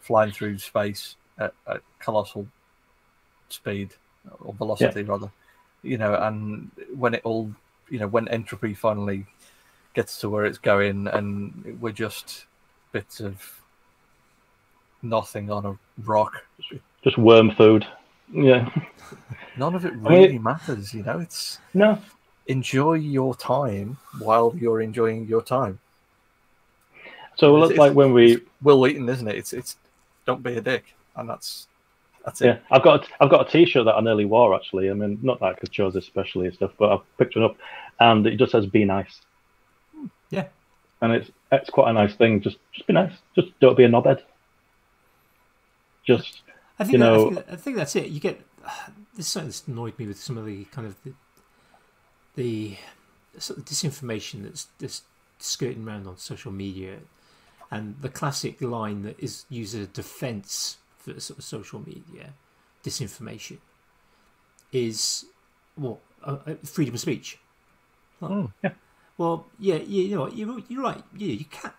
flying 0.00 0.32
through 0.32 0.58
space 0.58 1.16
at, 1.38 1.52
at 1.66 1.82
colossal 1.98 2.46
speed 3.48 3.90
or 4.40 4.54
velocity, 4.54 5.02
rather. 5.02 5.30
You 5.82 5.98
know, 5.98 6.14
and 6.14 6.70
when 6.96 7.12
it 7.12 7.20
all, 7.24 7.52
you 7.88 7.98
know, 7.98 8.06
when 8.08 8.28
entropy 8.28 8.74
finally 8.74 9.26
gets 9.94 10.18
to 10.20 10.28
where 10.28 10.44
it's 10.44 10.58
going, 10.58 11.06
and 11.08 11.78
we're 11.80 11.92
just 11.92 12.46
bits 12.92 13.20
of 13.20 13.60
nothing 15.02 15.50
on 15.50 15.66
a 15.66 15.78
rock. 16.04 16.44
just 17.02 17.18
worm 17.18 17.50
food. 17.54 17.86
Yeah. 18.32 18.68
None 19.56 19.74
of 19.74 19.84
it 19.84 19.94
mean- 19.96 20.04
really 20.04 20.38
matters, 20.38 20.92
you 20.94 21.02
know. 21.02 21.18
It's 21.20 21.58
No, 21.74 21.98
enjoy 22.46 22.94
your 22.94 23.34
time 23.34 23.98
while 24.18 24.54
you're 24.56 24.80
enjoying 24.80 25.26
your 25.26 25.42
time. 25.42 25.78
So 27.36 27.64
it's 27.64 27.78
like 27.78 27.94
when 27.94 28.12
we 28.12 28.40
Wil 28.62 28.80
Wheaton, 28.80 29.08
isn't 29.08 29.26
it? 29.28 29.36
It's 29.36 29.52
it's 29.52 29.76
don't 30.24 30.42
be 30.42 30.56
a 30.56 30.60
dick, 30.60 30.94
and 31.16 31.28
that's 31.28 31.66
that's 32.24 32.40
it. 32.40 32.46
Yeah, 32.46 32.58
I've 32.70 32.82
got 32.82 33.04
a, 33.04 33.08
I've 33.22 33.30
got 33.30 33.46
a 33.46 33.50
T-shirt 33.50 33.84
that 33.84 33.94
I 33.94 34.00
nearly 34.00 34.24
wore 34.24 34.54
actually. 34.54 34.90
I 34.90 34.94
mean, 34.94 35.18
not 35.22 35.40
that 35.40 35.56
because 35.56 35.68
chose 35.68 35.94
it 35.96 36.02
especially 36.04 36.46
and 36.46 36.54
stuff, 36.54 36.72
but 36.78 36.90
I've 36.92 37.16
picked 37.18 37.36
one 37.36 37.44
up, 37.44 37.56
and 38.00 38.26
it 38.26 38.36
just 38.38 38.52
says 38.52 38.66
"Be 38.66 38.84
nice," 38.84 39.20
Yeah. 40.30 40.46
and 41.02 41.12
it's 41.12 41.30
it's 41.52 41.70
quite 41.70 41.90
a 41.90 41.92
nice 41.92 42.14
thing. 42.14 42.40
Just 42.40 42.56
just 42.72 42.86
be 42.86 42.92
nice. 42.94 43.12
Just 43.34 43.48
don't 43.60 43.76
be 43.76 43.84
a 43.84 43.88
knobhead. 43.88 44.22
Just 46.06 46.42
I 46.78 46.84
think, 46.84 46.92
You 46.94 46.98
that- 46.98 47.04
know- 47.04 47.26
I, 47.30 47.34
think 47.34 47.46
I 47.52 47.56
think 47.56 47.76
that's 47.76 47.96
it. 47.96 48.08
You 48.08 48.20
get 48.20 48.40
this 49.16 49.26
is 49.26 49.32
something 49.32 49.48
that's 49.48 49.66
annoyed 49.68 49.98
me 49.98 50.06
with 50.06 50.18
some 50.18 50.36
of 50.38 50.46
the 50.46 50.64
kind 50.66 50.86
of 50.86 50.96
the, 51.04 51.12
the 52.36 52.76
sort 53.38 53.58
of 53.58 53.64
disinformation 53.64 54.42
that's 54.44 54.68
just 54.80 55.04
skirting 55.38 55.86
around 55.86 56.06
on 56.06 56.16
social 56.16 56.52
media, 56.52 56.96
and 57.70 57.96
the 58.00 58.08
classic 58.08 58.60
line 58.60 59.02
that 59.02 59.18
is 59.18 59.44
used 59.48 59.74
as 59.74 59.82
a 59.82 59.86
defence 59.86 60.78
for 61.04 61.20
sort 61.20 61.38
of 61.38 61.44
social 61.44 61.80
media 61.80 62.32
disinformation 62.84 63.58
is 64.72 65.26
what 65.76 65.98
uh, 66.24 66.38
uh, 66.46 66.54
freedom 66.64 66.94
of 66.94 67.00
speech. 67.00 67.38
Like, 68.20 68.30
Mm, 68.32 68.52
yeah. 68.62 68.70
Well, 69.18 69.46
yeah, 69.58 69.76
yeah, 69.76 70.02
you 70.02 70.14
know, 70.16 70.20
what, 70.22 70.36
you're 70.36 70.60
you're 70.68 70.82
right. 70.82 71.02
Yeah, 71.16 71.32
you 71.34 71.44
can't. 71.44 71.74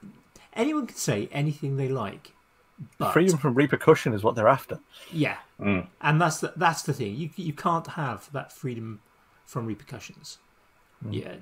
Anyone 0.53 0.87
can 0.87 0.95
say 0.97 1.27
anything 1.33 1.75
they 1.77 1.89
like, 1.89 2.31
but 2.97 3.13
Freedom 3.13 3.37
from 3.37 3.55
repercussion 3.55 4.13
is 4.13 4.23
what 4.23 4.35
they're 4.35 4.47
after. 4.47 4.79
yeah, 5.11 5.37
mm, 5.59 5.85
and 6.01 6.21
that's 6.21 6.39
the, 6.39 6.53
that's 6.55 6.83
the 6.83 6.93
thing. 6.93 7.15
You 7.15 7.29
you 7.35 7.53
can't 7.53 7.87
have 7.87 8.31
that 8.31 8.53
freedom 8.53 9.01
from 9.45 9.65
repercussions. 9.65 10.37
Yeah. 11.09 11.35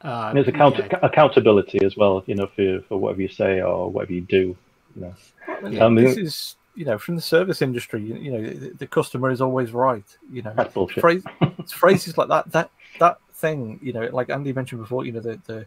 Uh, 0.00 0.32
there's 0.32 0.46
account- 0.48 0.76
yeah, 0.78 0.98
accountability 1.02 1.84
as 1.84 1.96
well. 1.96 2.22
You 2.26 2.36
know, 2.36 2.46
for 2.46 2.80
for 2.88 2.98
whatever 2.98 3.22
you 3.22 3.28
say 3.28 3.60
or 3.60 3.90
whatever 3.90 4.12
you 4.12 4.20
do. 4.22 4.56
You 4.98 5.70
Yeah. 5.70 5.86
I 5.86 5.88
mean- 5.88 6.04
this 6.04 6.16
is 6.16 6.56
you 6.74 6.84
know 6.84 6.98
from 6.98 7.16
the 7.16 7.22
service 7.22 7.60
industry. 7.62 8.02
You, 8.02 8.14
you 8.16 8.32
know 8.32 8.42
the, 8.42 8.70
the 8.70 8.86
customer 8.86 9.30
is 9.30 9.40
always 9.40 9.72
right. 9.72 10.04
You 10.30 10.42
know 10.42 10.52
that's 10.56 10.72
bullshit. 10.72 11.00
phrase, 11.00 11.24
it's 11.58 11.72
phrases 11.72 12.16
like 12.16 12.28
that 12.28 12.50
that 12.52 12.70
that 13.00 13.18
thing. 13.34 13.80
You 13.82 13.92
know, 13.92 14.08
like 14.12 14.30
Andy 14.30 14.52
mentioned 14.52 14.80
before. 14.80 15.04
You 15.04 15.12
know 15.12 15.20
the 15.20 15.40
the 15.46 15.66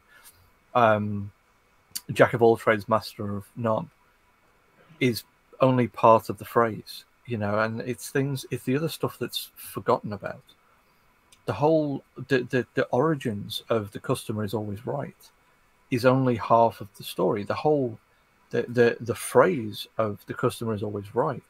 um, 0.74 1.32
jack 2.14 2.34
of 2.34 2.42
all 2.42 2.56
trades, 2.58 2.88
master 2.88 3.36
of 3.36 3.46
none, 3.56 3.90
is 5.00 5.24
only 5.60 5.88
part 5.88 6.30
of 6.30 6.38
the 6.38 6.46
phrase. 6.46 7.06
You 7.26 7.38
know, 7.38 7.60
and 7.60 7.82
it's 7.82 8.10
things. 8.10 8.46
It's 8.52 8.64
the 8.64 8.76
other 8.76 8.90
stuff 8.90 9.18
that's 9.20 9.52
forgotten 9.56 10.14
about. 10.14 10.44
The 11.46 11.54
whole 11.54 12.04
the, 12.30 12.44
the 12.44 12.66
the 12.76 12.86
origins 12.86 13.64
of 13.70 13.92
the 13.92 14.00
customer 14.00 14.44
is 14.44 14.54
always 14.54 14.86
right 14.86 15.16
is 15.92 16.06
only 16.06 16.38
half 16.38 16.80
of 16.80 16.88
the 16.98 17.04
story. 17.04 17.44
The 17.44 17.54
whole 17.54 18.00
the 18.52 18.66
the 18.70 18.98
the 19.00 19.16
phrase 19.16 19.88
of 19.98 20.24
the 20.28 20.34
customer 20.34 20.74
is 20.74 20.84
always 20.84 21.16
right 21.16 21.44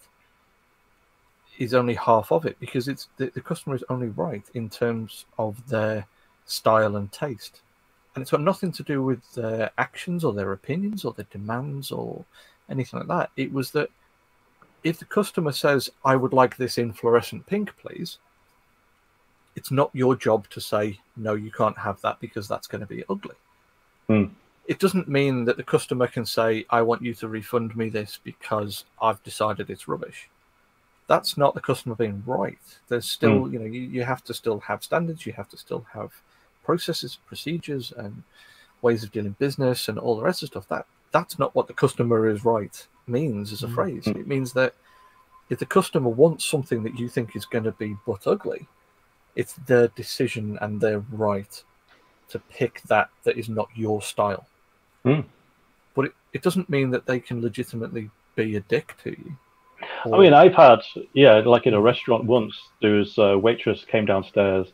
is 1.60 1.74
only 1.74 1.94
half 1.94 2.32
of 2.32 2.46
it 2.46 2.58
because 2.60 2.88
it's 2.88 3.10
the, 3.18 3.30
the 3.36 3.42
customer 3.42 3.76
is 3.76 3.84
only 3.90 4.08
right 4.08 4.46
in 4.54 4.70
terms 4.70 5.26
of 5.38 5.68
their 5.68 6.08
style 6.46 6.96
and 6.96 7.12
taste 7.12 7.62
and 8.16 8.22
it's 8.22 8.32
got 8.32 8.42
nothing 8.42 8.72
to 8.74 8.84
do 8.84 9.02
with 9.04 9.34
their 9.34 9.72
actions 9.78 10.24
or 10.24 10.34
their 10.34 10.52
opinions 10.52 11.06
or 11.06 11.14
their 11.14 11.28
demands 11.32 11.92
or 11.92 12.26
anything 12.70 13.00
like 13.00 13.08
that. 13.08 13.30
It 13.38 13.54
was 13.54 13.72
that 13.72 13.90
if 14.84 15.00
the 15.00 15.06
customer 15.06 15.52
says, 15.52 15.90
I 16.04 16.16
would 16.16 16.34
like 16.34 16.58
this 16.58 16.78
in 16.78 16.92
fluorescent 16.92 17.46
pink, 17.46 17.76
please, 17.78 18.18
it's 19.56 19.72
not 19.72 19.92
your 19.94 20.16
job 20.16 20.50
to 20.50 20.60
say, 20.60 21.00
no, 21.16 21.36
you 21.36 21.52
can't 21.52 21.78
have 21.78 22.02
that 22.02 22.20
because 22.20 22.48
that's 22.48 22.68
going 22.68 22.82
to 22.82 22.88
be 22.88 23.04
ugly. 23.10 23.36
Hmm. 24.08 24.26
It 24.68 24.80
doesn't 24.80 25.08
mean 25.08 25.46
that 25.46 25.58
the 25.58 25.64
customer 25.64 26.08
can 26.08 26.26
say, 26.26 26.66
I 26.70 26.82
want 26.82 27.02
you 27.02 27.14
to 27.16 27.28
refund 27.28 27.76
me 27.76 27.90
this 27.90 28.20
because 28.24 28.86
I've 29.02 29.22
decided 29.24 29.70
it's 29.70 29.88
rubbish. 29.88 30.30
That's 31.08 31.36
not 31.38 31.56
the 31.56 31.62
customer 31.62 31.96
being 31.96 32.24
right. 32.26 32.60
There's 32.88 33.10
still, 33.10 33.52
you 33.52 33.60
know, 33.60 33.66
you, 33.66 33.82
you 33.82 34.04
have 34.04 34.24
to 34.26 34.34
still 34.34 34.60
have 34.62 34.84
standards, 34.84 35.26
you 35.26 35.34
have 35.34 35.50
to 35.50 35.58
still 35.58 35.86
have 35.94 36.22
processes, 36.64 37.18
procedures, 37.26 37.92
and 37.92 38.24
ways 38.82 39.04
of 39.04 39.12
doing 39.12 39.36
business 39.40 39.88
and 39.90 39.98
all 40.00 40.16
the 40.16 40.24
rest 40.24 40.44
of 40.44 40.48
stuff. 40.48 40.68
That 40.70 40.86
that's 41.12 41.38
not 41.38 41.54
what 41.54 41.68
the 41.68 41.74
customer 41.74 42.28
is 42.30 42.46
right 42.46 42.88
means 43.08 43.52
as 43.52 43.64
a 43.64 43.68
Mm. 43.68 43.74
phrase. 43.74 44.08
It 44.08 44.28
means 44.28 44.54
that 44.54 44.76
if 45.50 45.60
the 45.60 45.66
customer 45.66 46.10
wants 46.10 46.46
something 46.46 46.84
that 46.84 46.98
you 46.98 47.10
think 47.10 47.36
is 47.36 47.46
going 47.46 47.66
to 47.66 47.74
be 47.74 47.98
but 48.06 48.26
ugly, 48.26 48.68
it's 49.36 49.54
their 49.54 49.90
decision 49.90 50.58
and 50.62 50.80
their 50.80 51.00
right 51.00 51.64
to 52.32 52.40
pick 52.40 52.82
that 52.84 53.10
that 53.24 53.38
is 53.38 53.50
not 53.50 53.70
your 53.76 54.02
style. 54.02 54.46
Mm. 55.06 55.26
But 55.96 56.06
it, 56.06 56.12
it 56.34 56.42
doesn't 56.42 56.70
mean 56.70 56.92
that 56.92 57.06
they 57.06 57.20
can 57.20 57.42
legitimately 57.42 58.10
be 58.36 58.56
a 58.56 58.62
dick 58.62 58.96
to 59.04 59.12
you. 59.12 59.38
I 60.06 60.18
mean, 60.18 60.34
I've 60.34 60.54
had, 60.54 60.80
yeah, 61.14 61.38
like 61.40 61.66
in 61.66 61.74
a 61.74 61.82
restaurant 61.82 62.26
once, 62.26 62.56
there 62.82 62.94
was 62.94 63.18
a 63.18 63.38
waitress 63.38 63.84
came 63.86 64.06
downstairs, 64.06 64.68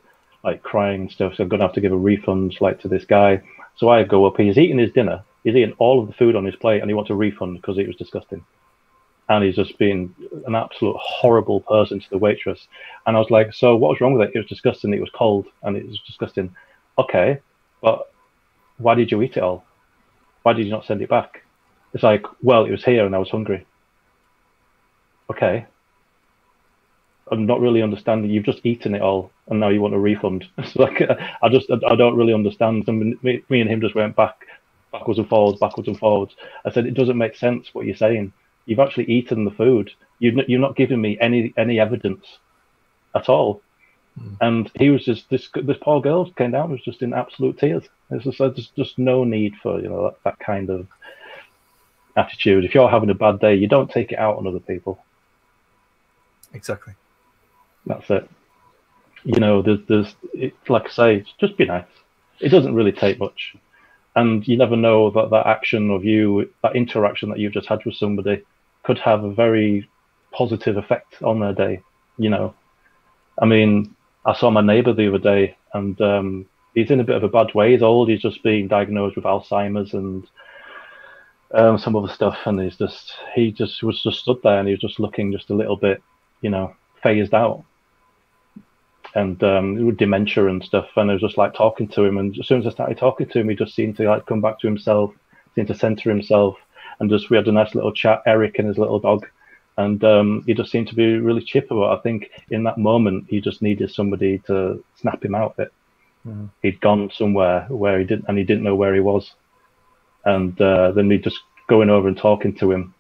like 0.44 0.62
crying 0.64 1.02
and 1.02 1.12
stuff. 1.12 1.36
So 1.36 1.44
I'm 1.44 1.50
going 1.50 1.60
to 1.60 1.66
have 1.66 1.76
to 1.76 1.82
give 1.82 1.94
a 1.94 1.98
refund, 1.98 2.58
like 2.60 2.80
to 2.82 2.88
this 2.88 3.06
guy. 3.06 3.42
So 3.76 3.90
I 3.90 4.04
go 4.04 4.26
up. 4.26 4.38
He's 4.38 4.58
eating 4.58 4.78
his 4.78 4.92
dinner. 4.92 5.24
He's 5.44 5.56
eating 5.56 5.76
all 5.78 6.02
of 6.02 6.08
the 6.08 6.14
food 6.14 6.36
on 6.36 6.46
his 6.46 6.56
plate, 6.56 6.82
and 6.82 6.90
he 6.90 6.94
wants 6.94 7.10
a 7.10 7.16
refund 7.16 7.58
because 7.58 7.78
it 7.78 7.88
was 7.88 7.96
disgusting. 7.96 8.44
And 9.30 9.44
he's 9.44 9.56
just 9.56 9.78
been 9.78 10.14
an 10.46 10.56
absolute 10.56 10.96
horrible 10.98 11.62
person 11.62 12.00
to 12.00 12.10
the 12.10 12.18
waitress. 12.18 12.68
And 13.06 13.16
I 13.16 13.20
was 13.20 13.30
like, 13.30 13.54
so 13.54 13.76
what 13.76 13.90
was 13.90 14.02
wrong 14.02 14.14
with 14.14 14.28
it? 14.28 14.36
It 14.36 14.40
was 14.40 14.48
disgusting. 14.48 14.94
It 14.94 15.02
was 15.02 15.10
cold, 15.14 15.48
and 15.64 15.78
it 15.78 15.88
was 15.88 16.00
disgusting. 16.06 16.54
Okay, 16.98 17.40
but 17.82 18.12
why 18.78 18.96
did 18.96 19.12
you 19.12 19.22
eat 19.22 19.38
it 19.38 19.44
all? 19.44 19.64
Why 20.44 20.54
did 20.54 20.66
you 20.66 20.72
not 20.72 20.86
send 20.86 21.02
it 21.02 21.10
back? 21.10 21.44
It's 21.94 22.04
like, 22.04 22.24
well, 22.42 22.66
it 22.66 22.72
was 22.72 22.84
here, 22.84 23.06
and 23.06 23.16
I 23.16 23.20
was 23.20 23.30
hungry 23.30 23.66
okay, 25.30 25.66
I'm 27.32 27.46
not 27.46 27.60
really 27.60 27.82
understanding. 27.82 28.32
You've 28.32 28.46
just 28.46 28.66
eaten 28.66 28.96
it 28.96 29.02
all, 29.02 29.32
and 29.48 29.60
now 29.60 29.70
you 29.70 29.82
want 29.82 29.94
a 29.94 30.00
refund. 30.00 30.46
It's 30.58 30.76
like 30.76 31.02
uh, 31.02 31.16
I 31.42 31.50
just 31.50 31.70
I 31.70 31.96
don't 31.96 32.16
really 32.16 32.34
understand. 32.34 32.88
And 32.88 33.22
me, 33.24 33.44
and 33.50 33.70
him 33.70 33.82
just 33.82 33.96
went 33.96 34.16
back, 34.16 34.46
backwards 34.92 35.20
and 35.20 35.28
forwards, 35.28 35.60
backwards 35.60 35.88
and 35.88 36.00
forwards. 36.00 36.36
I 36.66 36.72
said 36.72 36.86
it 36.86 36.94
doesn't 36.94 37.18
make 37.18 37.36
sense 37.36 37.74
what 37.74 37.86
you're 37.86 37.96
saying. 37.96 38.32
You've 38.66 38.80
actually 38.80 39.06
eaten 39.06 39.46
the 39.46 39.52
food. 39.52 39.92
You've 40.20 40.36
you're 40.48 40.60
not 40.60 40.76
giving 40.76 41.02
me 41.02 41.18
any 41.20 41.54
any 41.58 41.80
evidence 41.80 42.26
at 43.16 43.30
all. 43.30 43.62
Mm. 44.20 44.38
And 44.42 44.72
he 44.76 44.90
was 44.90 45.06
just 45.06 45.30
this 45.30 45.50
this 45.54 45.78
poor 45.82 46.02
girl 46.02 46.32
came 46.32 46.52
down 46.52 46.72
was 46.72 46.82
just 46.82 47.02
in 47.02 47.14
absolute 47.14 47.58
tears. 47.60 47.84
It's 48.10 48.24
just 48.24 48.38
there's 48.40 48.72
just 48.76 48.98
no 48.98 49.24
need 49.24 49.56
for 49.62 49.80
you 49.80 49.90
know 49.90 50.04
that, 50.06 50.24
that 50.24 50.40
kind 50.40 50.70
of 50.70 50.88
attitude. 52.16 52.66
If 52.66 52.74
you're 52.74 52.90
having 52.90 53.10
a 53.10 53.16
bad 53.16 53.40
day, 53.40 53.56
you 53.56 53.68
don't 53.68 53.92
take 53.92 54.12
it 54.12 54.20
out 54.20 54.38
on 54.38 54.48
other 54.48 54.60
people. 54.60 55.00
exactly. 56.54 56.94
That's 57.86 58.10
it. 58.10 58.30
You 59.24 59.40
know, 59.40 59.62
there's, 59.62 59.80
there's 59.88 60.16
it, 60.34 60.54
like 60.68 60.88
I 60.88 60.90
say, 60.90 61.26
just 61.40 61.58
be 61.58 61.66
nice. 61.66 61.86
It 62.40 62.50
doesn't 62.50 62.76
really 62.76 62.92
take 62.92 63.20
much, 63.20 63.56
and 64.16 64.48
you 64.48 64.58
never 64.58 64.76
know 64.76 65.10
that 65.12 65.30
that 65.30 65.48
action 65.48 65.90
of 65.90 66.06
you, 66.06 66.50
that 66.64 66.76
interaction 66.76 67.30
that 67.30 67.40
you've 67.40 67.54
just 67.54 67.68
had 67.68 67.84
with 67.86 67.96
somebody, 67.96 68.44
could 68.84 69.00
have 69.00 69.24
a 69.24 69.32
very 69.32 69.90
positive 70.32 70.78
effect 70.78 71.22
on 71.24 71.40
their 71.40 71.54
day. 71.54 71.82
You 72.18 72.30
know, 72.30 72.54
I 73.40 73.46
mean, 73.46 73.96
I 74.28 74.34
saw 74.34 74.52
my 74.52 74.62
neighbour 74.62 74.94
the 74.94 75.08
other 75.08 75.18
day, 75.18 75.56
and 75.74 76.00
um, 76.02 76.46
he's 76.76 76.92
in 76.92 77.00
a 77.00 77.06
bit 77.06 77.16
of 77.16 77.24
a 77.24 77.30
bad 77.30 77.56
way. 77.56 77.72
He's 77.72 77.82
old. 77.82 78.10
He's 78.10 78.22
just 78.22 78.44
being 78.44 78.68
diagnosed 78.68 79.16
with 79.16 79.26
Alzheimer's 79.26 79.94
and 79.94 80.28
um, 81.54 81.78
some 81.78 81.96
other 81.96 82.14
stuff, 82.14 82.38
and 82.46 82.60
he's 82.62 82.76
just 82.76 83.14
he 83.34 83.54
just 83.54 83.82
was 83.82 84.04
just 84.04 84.20
stood 84.20 84.40
there, 84.44 84.60
and 84.60 84.68
he 84.68 84.74
was 84.74 84.82
just 84.82 85.00
looking 85.00 85.32
just 85.32 85.50
a 85.50 85.56
little 85.56 85.78
bit, 85.78 86.04
you 86.42 86.50
know, 86.50 86.76
phased 87.02 87.34
out 87.34 87.64
and 89.16 89.42
um, 89.44 89.96
dementia 89.96 90.48
and 90.48 90.64
stuff. 90.64 90.90
And 90.98 91.10
I 91.10 91.14
was 91.14 91.22
just 91.22 91.38
like 91.38 91.54
talking 91.54 91.88
to 91.90 92.04
him, 92.04 92.18
and 92.18 92.38
as 92.38 92.48
soon 92.48 92.60
as 92.60 92.68
I 92.68 92.72
started 92.72 92.98
talking 92.98 93.28
to 93.30 93.40
him, 93.40 93.48
he 93.48 93.56
just 93.56 93.76
seemed 93.76 93.96
to 93.98 94.10
like 94.10 94.26
come 94.26 94.42
back 94.42 94.60
to 94.60 94.68
himself, 94.68 95.14
seemed 95.56 95.70
to 95.70 95.76
center 95.76 96.10
himself, 96.10 96.58
and 97.00 97.10
just 97.10 97.30
we 97.30 97.38
had 97.38 97.48
a 97.48 97.52
nice 97.54 97.74
little 97.76 97.94
chat. 97.94 98.24
Eric 98.26 98.60
and 98.60 98.68
his 98.68 98.78
little 98.78 99.00
dog, 99.00 99.26
and 99.78 100.04
um, 100.04 100.44
he 100.46 100.54
just 100.54 100.72
seemed 100.72 100.88
to 100.90 100.96
be 100.96 101.18
really 101.18 101.44
chipper. 101.44 101.76
But 101.76 101.98
I 101.98 102.02
think 102.02 102.30
in 102.50 102.64
that 102.64 102.78
moment, 102.78 103.26
he 103.30 103.42
just 103.42 103.62
needed 103.62 103.92
somebody 103.92 104.40
to 104.48 104.84
snap 104.96 105.24
him 105.24 105.36
out 105.36 105.54
of 105.58 105.60
it. 105.60 105.74
Mm. 106.28 106.50
He'd 106.62 106.82
gone 106.82 107.12
somewhere 107.14 107.66
where 107.70 108.00
he 108.00 108.06
didn't, 108.06 108.26
and 108.28 108.38
he 108.38 108.44
didn't 108.44 108.64
know 108.64 108.76
where 108.76 108.94
he 108.94 109.02
was, 109.02 109.34
and 110.26 110.60
uh, 110.60 110.92
then 110.92 111.08
me 111.08 111.18
just 111.18 111.40
going 111.68 111.90
over 111.90 112.08
and 112.08 112.18
talking 112.18 112.56
to 112.56 112.72
him 112.72 112.94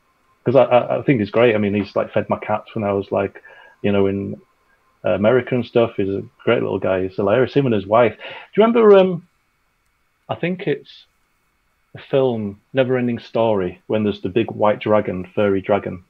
because 0.47 0.65
I, 0.69 0.99
I, 0.99 1.01
think 1.03 1.19
he's 1.19 1.29
great. 1.29 1.55
I 1.55 1.57
mean, 1.57 1.73
he's 1.73 1.93
like 1.93 2.13
fed 2.13 2.29
my 2.29 2.39
cats 2.39 2.73
when 2.73 2.85
I 2.85 2.93
was 2.93 3.11
like, 3.11 3.43
you 3.81 3.91
know, 3.91 4.07
in 4.07 4.39
America 5.03 5.55
and 5.55 5.65
stuff. 5.65 5.91
He's 5.97 6.07
a 6.07 6.23
great 6.45 6.61
little 6.61 6.79
guy. 6.79 7.03
He's 7.03 7.17
hilarious. 7.17 7.53
Him 7.53 7.65
and 7.65 7.75
his 7.75 7.85
wife. 7.85 8.15
Do 8.15 8.23
you 8.55 8.63
remember? 8.63 8.95
Um, 8.95 9.27
I 10.29 10.35
think 10.35 10.61
it's 10.67 11.05
the 11.93 11.99
film 11.99 12.61
Neverending 12.73 13.21
Story 13.21 13.81
when 13.87 14.03
there's 14.03 14.21
the 14.21 14.29
big 14.29 14.51
white 14.51 14.79
dragon, 14.79 15.29
furry 15.35 15.61
dragon. 15.61 16.05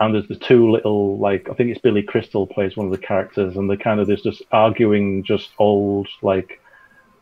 And 0.00 0.14
there's 0.14 0.28
the 0.28 0.36
two 0.36 0.70
little 0.70 1.18
like 1.18 1.48
I 1.48 1.54
think 1.54 1.70
it's 1.70 1.80
Billy 1.80 2.02
Crystal 2.02 2.46
plays 2.46 2.76
one 2.76 2.86
of 2.86 2.92
the 2.92 2.98
characters, 2.98 3.56
and 3.56 3.70
they 3.70 3.76
kind 3.76 4.00
of 4.00 4.06
there's 4.06 4.22
just 4.22 4.42
arguing 4.50 5.22
just 5.22 5.50
old 5.58 6.08
like 6.22 6.60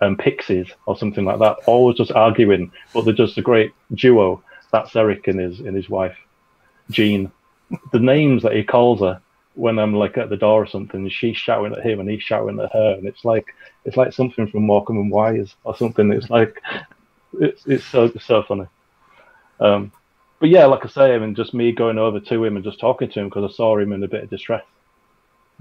um, 0.01 0.17
pixies 0.17 0.68
or 0.86 0.97
something 0.97 1.25
like 1.25 1.39
that, 1.39 1.59
always 1.67 1.97
just 1.97 2.12
arguing, 2.12 2.73
but 2.92 3.05
they're 3.05 3.15
just 3.15 3.39
a 3.39 3.42
great 3.42 3.73
duo. 3.94 4.42
That's 4.73 4.97
Eric 4.97 5.28
and 5.28 5.39
his 5.39 5.60
and 5.60 5.76
his 5.76 5.89
wife, 5.89 6.17
Jean. 6.91 7.31
The 7.92 8.01
names 8.01 8.42
that 8.42 8.55
he 8.55 8.65
calls 8.65 9.01
her 9.01 9.20
when 9.55 9.78
I'm 9.78 9.94
like 9.94 10.17
at 10.18 10.31
the 10.31 10.36
door 10.36 10.62
or 10.62 10.67
something, 10.67 11.09
she's 11.09 11.36
shouting 11.36 11.73
at 11.73 11.84
him 11.84 12.01
and 12.01 12.09
he's 12.09 12.23
shouting 12.23 12.59
at 12.59 12.73
her, 12.73 12.94
and 12.99 13.07
it's 13.07 13.25
like 13.25 13.55
it's 13.84 13.97
like 13.97 14.12
something 14.12 14.47
from 14.49 14.67
Morecambe 14.67 14.99
and 14.99 15.10
Wise 15.10 15.55
or 15.65 15.76
something. 15.76 16.12
It's 16.12 16.31
like 16.31 16.60
it's 17.39 17.67
it's 17.67 17.84
so 17.84 18.10
so 18.20 18.42
funny. 18.42 18.67
Um, 19.60 19.92
but 20.43 20.51
yeah, 20.51 20.67
like 20.67 20.85
I 20.85 20.89
say, 20.89 21.15
I 21.15 21.19
mean, 21.21 21.37
just 21.37 21.55
me 21.55 21.71
going 21.71 21.99
over 21.99 22.19
to 22.19 22.45
him 22.45 22.57
and 22.57 22.65
just 22.65 22.81
talking 22.81 23.09
to 23.09 23.21
him 23.21 23.29
because 23.29 23.49
I 23.49 23.55
saw 23.55 23.79
him 23.79 23.93
in 23.93 24.03
a 24.03 24.09
bit 24.09 24.25
of 24.25 24.29
distress. 24.29 24.65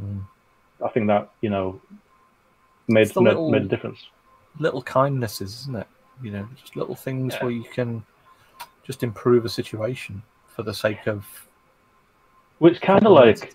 Mm. 0.01 0.23
I 0.83 0.89
think 0.89 1.05
that 1.05 1.29
you 1.41 1.51
know 1.51 1.79
made 2.87 3.15
made, 3.15 3.15
little- 3.15 3.51
made 3.51 3.61
a 3.61 3.67
difference. 3.67 3.99
Little 4.57 4.81
kindnesses, 4.81 5.53
isn't 5.61 5.75
it? 5.75 5.87
You 6.23 6.31
know, 6.31 6.49
just 6.59 6.75
little 6.75 6.95
things 6.95 7.35
Yeah. 7.35 7.43
where 7.43 7.51
you 7.51 7.63
can 7.63 8.03
just 8.83 9.03
improve 9.03 9.45
a 9.45 9.49
situation 9.49 10.23
for 10.47 10.63
the 10.63 10.73
sake 10.73 11.05
of 11.05 11.27
Which 12.57 12.81
kind 12.81 13.05
of 13.05 13.11
like. 13.11 13.53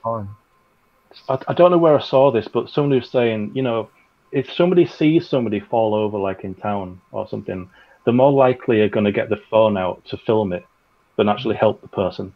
I, 1.28 1.38
I 1.48 1.54
don't 1.54 1.72
know 1.72 1.78
where 1.78 1.98
I 1.98 2.02
saw 2.02 2.30
this, 2.30 2.46
but 2.46 2.70
somebody 2.70 3.00
was 3.00 3.10
saying, 3.10 3.50
you 3.52 3.62
know, 3.62 3.88
if 4.30 4.52
somebody 4.52 4.86
sees 4.86 5.28
somebody 5.28 5.58
fall 5.58 5.92
over 5.92 6.18
like 6.18 6.44
in 6.44 6.54
town 6.54 7.00
or 7.10 7.26
something, 7.26 7.68
they're 8.04 8.14
more 8.14 8.30
likely 8.32 8.80
are 8.82 8.88
going 8.88 9.06
to 9.06 9.12
get 9.12 9.28
the 9.28 9.42
phone 9.50 9.76
out 9.76 10.04
to 10.04 10.16
film 10.18 10.52
it 10.52 10.64
than 11.16 11.28
actually 11.28 11.56
help 11.56 11.80
the 11.80 11.88
person 11.88 12.32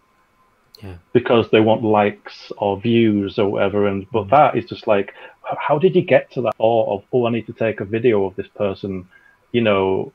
Yeah. 0.83 0.95
because 1.13 1.51
they 1.51 1.61
want 1.61 1.83
likes 1.83 2.53
or 2.57 2.81
views 2.81 3.39
or 3.39 3.49
whatever. 3.49 3.87
And 3.87 4.07
but 4.11 4.27
mm. 4.27 4.31
that 4.31 4.57
is 4.57 4.65
just 4.65 4.87
like, 4.87 5.15
how 5.43 5.79
did 5.79 5.95
you 5.95 6.03
get 6.03 6.31
to 6.33 6.43
that 6.43 6.55
Or 6.59 6.95
of, 6.95 7.05
oh, 7.13 7.27
I 7.27 7.31
need 7.31 7.47
to 7.47 7.53
take 7.53 7.81
a 7.81 7.85
video 7.85 8.25
of 8.25 8.37
this 8.37 8.49
person, 8.49 9.09
you 9.53 9.61
know, 9.61 10.13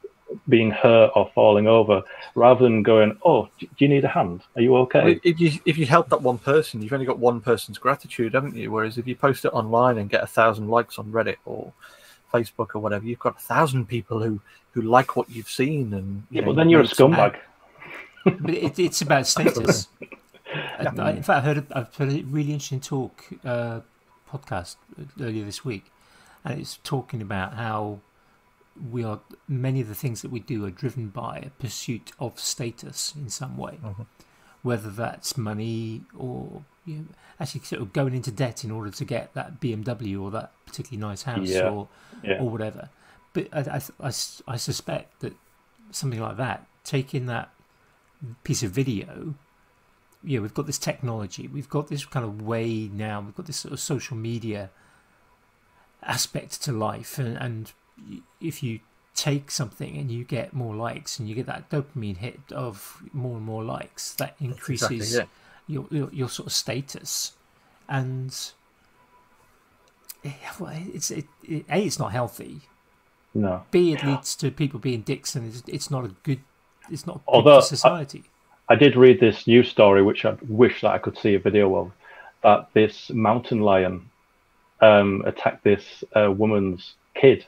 being 0.49 0.71
hurt 0.71 1.11
or 1.15 1.29
falling 1.35 1.67
over, 1.67 2.01
rather 2.33 2.63
than 2.63 2.81
going, 2.81 3.15
oh, 3.23 3.47
do 3.59 3.67
you 3.77 3.87
need 3.87 4.03
a 4.03 4.07
hand? 4.07 4.41
Are 4.55 4.61
you 4.61 4.75
okay? 4.77 5.03
Well, 5.03 5.15
if 5.23 5.39
you 5.39 5.51
if 5.65 5.77
you 5.77 5.85
help 5.85 6.09
that 6.09 6.21
one 6.21 6.39
person, 6.39 6.81
you've 6.81 6.93
only 6.93 7.05
got 7.05 7.19
one 7.19 7.41
person's 7.41 7.77
gratitude, 7.77 8.33
haven't 8.33 8.55
you? 8.55 8.71
Whereas 8.71 8.97
if 8.97 9.07
you 9.07 9.15
post 9.15 9.45
it 9.45 9.53
online 9.53 9.97
and 9.99 10.09
get 10.09 10.23
a 10.23 10.27
thousand 10.27 10.69
likes 10.69 10.97
on 10.97 11.11
Reddit 11.11 11.37
or 11.45 11.71
Facebook 12.33 12.75
or 12.75 12.79
whatever, 12.79 13.05
you've 13.05 13.19
got 13.19 13.37
a 13.37 13.39
thousand 13.39 13.85
people 13.87 14.21
who 14.21 14.41
who 14.71 14.81
like 14.81 15.15
what 15.15 15.29
you've 15.29 15.49
seen, 15.49 15.93
and 15.93 16.23
you 16.29 16.37
yeah, 16.37 16.41
know, 16.41 16.47
but 16.47 16.55
then 16.55 16.69
you're 16.69 16.81
a 16.81 16.85
scumbag. 16.85 17.35
But 18.25 18.49
it, 18.53 18.77
it's 18.79 19.01
about 19.01 19.27
status. 19.27 19.87
I, 20.53 20.85
I- 20.97 21.11
in 21.11 21.23
fact, 21.23 21.29
I 21.29 21.41
heard 21.41 21.57
a, 21.59 21.65
I've 21.77 21.95
heard 21.95 22.09
a 22.11 22.21
really 22.23 22.51
interesting 22.53 22.81
talk 22.81 23.23
uh, 23.45 23.81
podcast 24.31 24.75
earlier 25.19 25.45
this 25.45 25.63
week, 25.63 25.85
and 26.43 26.59
it's 26.59 26.77
talking 26.83 27.21
about 27.21 27.53
how 27.53 27.99
we 28.91 29.03
are 29.05 29.19
many 29.47 29.79
of 29.81 29.87
the 29.87 29.95
things 29.95 30.21
that 30.21 30.31
we 30.31 30.39
do 30.41 30.65
are 30.65 30.69
driven 30.71 31.07
by 31.07 31.37
a 31.45 31.49
pursuit 31.61 32.11
of 32.19 32.37
status 32.39 33.13
in 33.15 33.29
some 33.29 33.55
way, 33.57 33.77
whether 34.63 34.89
that's 34.89 35.37
money 35.37 36.01
or 36.17 36.63
you 36.85 36.95
know, 36.97 37.05
actually 37.39 37.61
sort 37.61 37.81
of 37.81 37.93
going 37.93 38.13
into 38.13 38.31
debt 38.31 38.63
in 38.65 38.71
order 38.71 38.91
to 38.91 39.05
get 39.05 39.33
that 39.33 39.59
BMW 39.61 40.21
or 40.21 40.29
that 40.31 40.51
particularly 40.65 40.99
nice 41.09 41.23
house 41.23 41.47
Yeah. 41.49 41.69
or 41.69 41.87
Yeah. 42.23 42.39
or 42.41 42.49
whatever. 42.49 42.89
but 43.33 43.47
I, 43.53 43.59
I, 43.61 43.81
I, 44.01 44.07
I 44.47 44.55
suspect 44.57 45.19
that 45.21 45.33
something 45.91 46.19
like 46.19 46.35
that, 46.37 46.67
taking 46.83 47.25
that 47.27 47.49
piece 48.43 48.63
of 48.63 48.71
video, 48.71 49.35
yeah, 50.23 50.39
we've 50.39 50.53
got 50.53 50.65
this 50.65 50.79
technology, 50.79 51.47
we've 51.47 51.69
got 51.69 51.87
this 51.87 52.05
kind 52.05 52.25
of 52.25 52.41
way 52.41 52.89
now, 52.91 53.21
we've 53.21 53.35
got 53.35 53.45
this 53.45 53.57
sort 53.57 53.73
of 53.73 53.79
social 53.79 54.17
media 54.17 54.69
aspect 56.03 56.61
to 56.63 56.71
life, 56.71 57.17
and, 57.19 57.37
and 57.37 57.71
if 58.41 58.63
you 58.63 58.79
take 59.13 59.49
something 59.49 59.97
and 59.97 60.11
you 60.11 60.23
get 60.23 60.53
more 60.53 60.75
likes 60.75 61.19
and 61.19 61.29
you 61.29 61.35
get 61.35 61.45
that 61.45 61.69
dopamine 61.69 62.17
hit 62.17 62.39
of 62.51 63.01
more 63.13 63.37
and 63.37 63.45
more 63.45 63.63
likes, 63.63 64.13
that 64.15 64.35
increases 64.39 64.91
exactly 64.91 65.29
your, 65.67 65.87
your 65.89 66.09
your 66.11 66.29
sort 66.29 66.47
of 66.47 66.53
status, 66.53 67.33
and 67.89 68.51
eh, 70.23 70.33
it's 70.93 71.11
it, 71.11 71.25
it, 71.43 71.65
a 71.69 71.85
it's 71.85 71.99
not 71.99 72.11
healthy. 72.11 72.61
No. 73.33 73.63
B 73.71 73.93
it 73.93 74.03
leads 74.03 74.35
to 74.37 74.51
people 74.51 74.79
being 74.79 75.01
dicks, 75.01 75.35
and 75.35 75.47
it's, 75.47 75.63
it's 75.67 75.91
not 75.91 76.05
a 76.05 76.09
good. 76.23 76.41
It's 76.91 77.05
not 77.07 77.25
good 77.25 77.33
Although, 77.33 77.61
for 77.61 77.67
society. 77.67 78.23
I 78.69 78.75
did 78.75 78.95
read 78.95 79.19
this 79.19 79.47
news 79.47 79.69
story, 79.69 80.01
which 80.01 80.25
I 80.25 80.35
wish 80.47 80.81
that 80.81 80.91
I 80.91 80.97
could 80.97 81.17
see 81.17 81.35
a 81.35 81.39
video 81.39 81.75
of, 81.75 81.91
that 82.43 82.69
this 82.73 83.09
mountain 83.11 83.61
lion 83.61 84.09
um, 84.81 85.23
attacked 85.25 85.63
this 85.63 86.03
uh, 86.15 86.31
woman's 86.31 86.95
kid, 87.13 87.45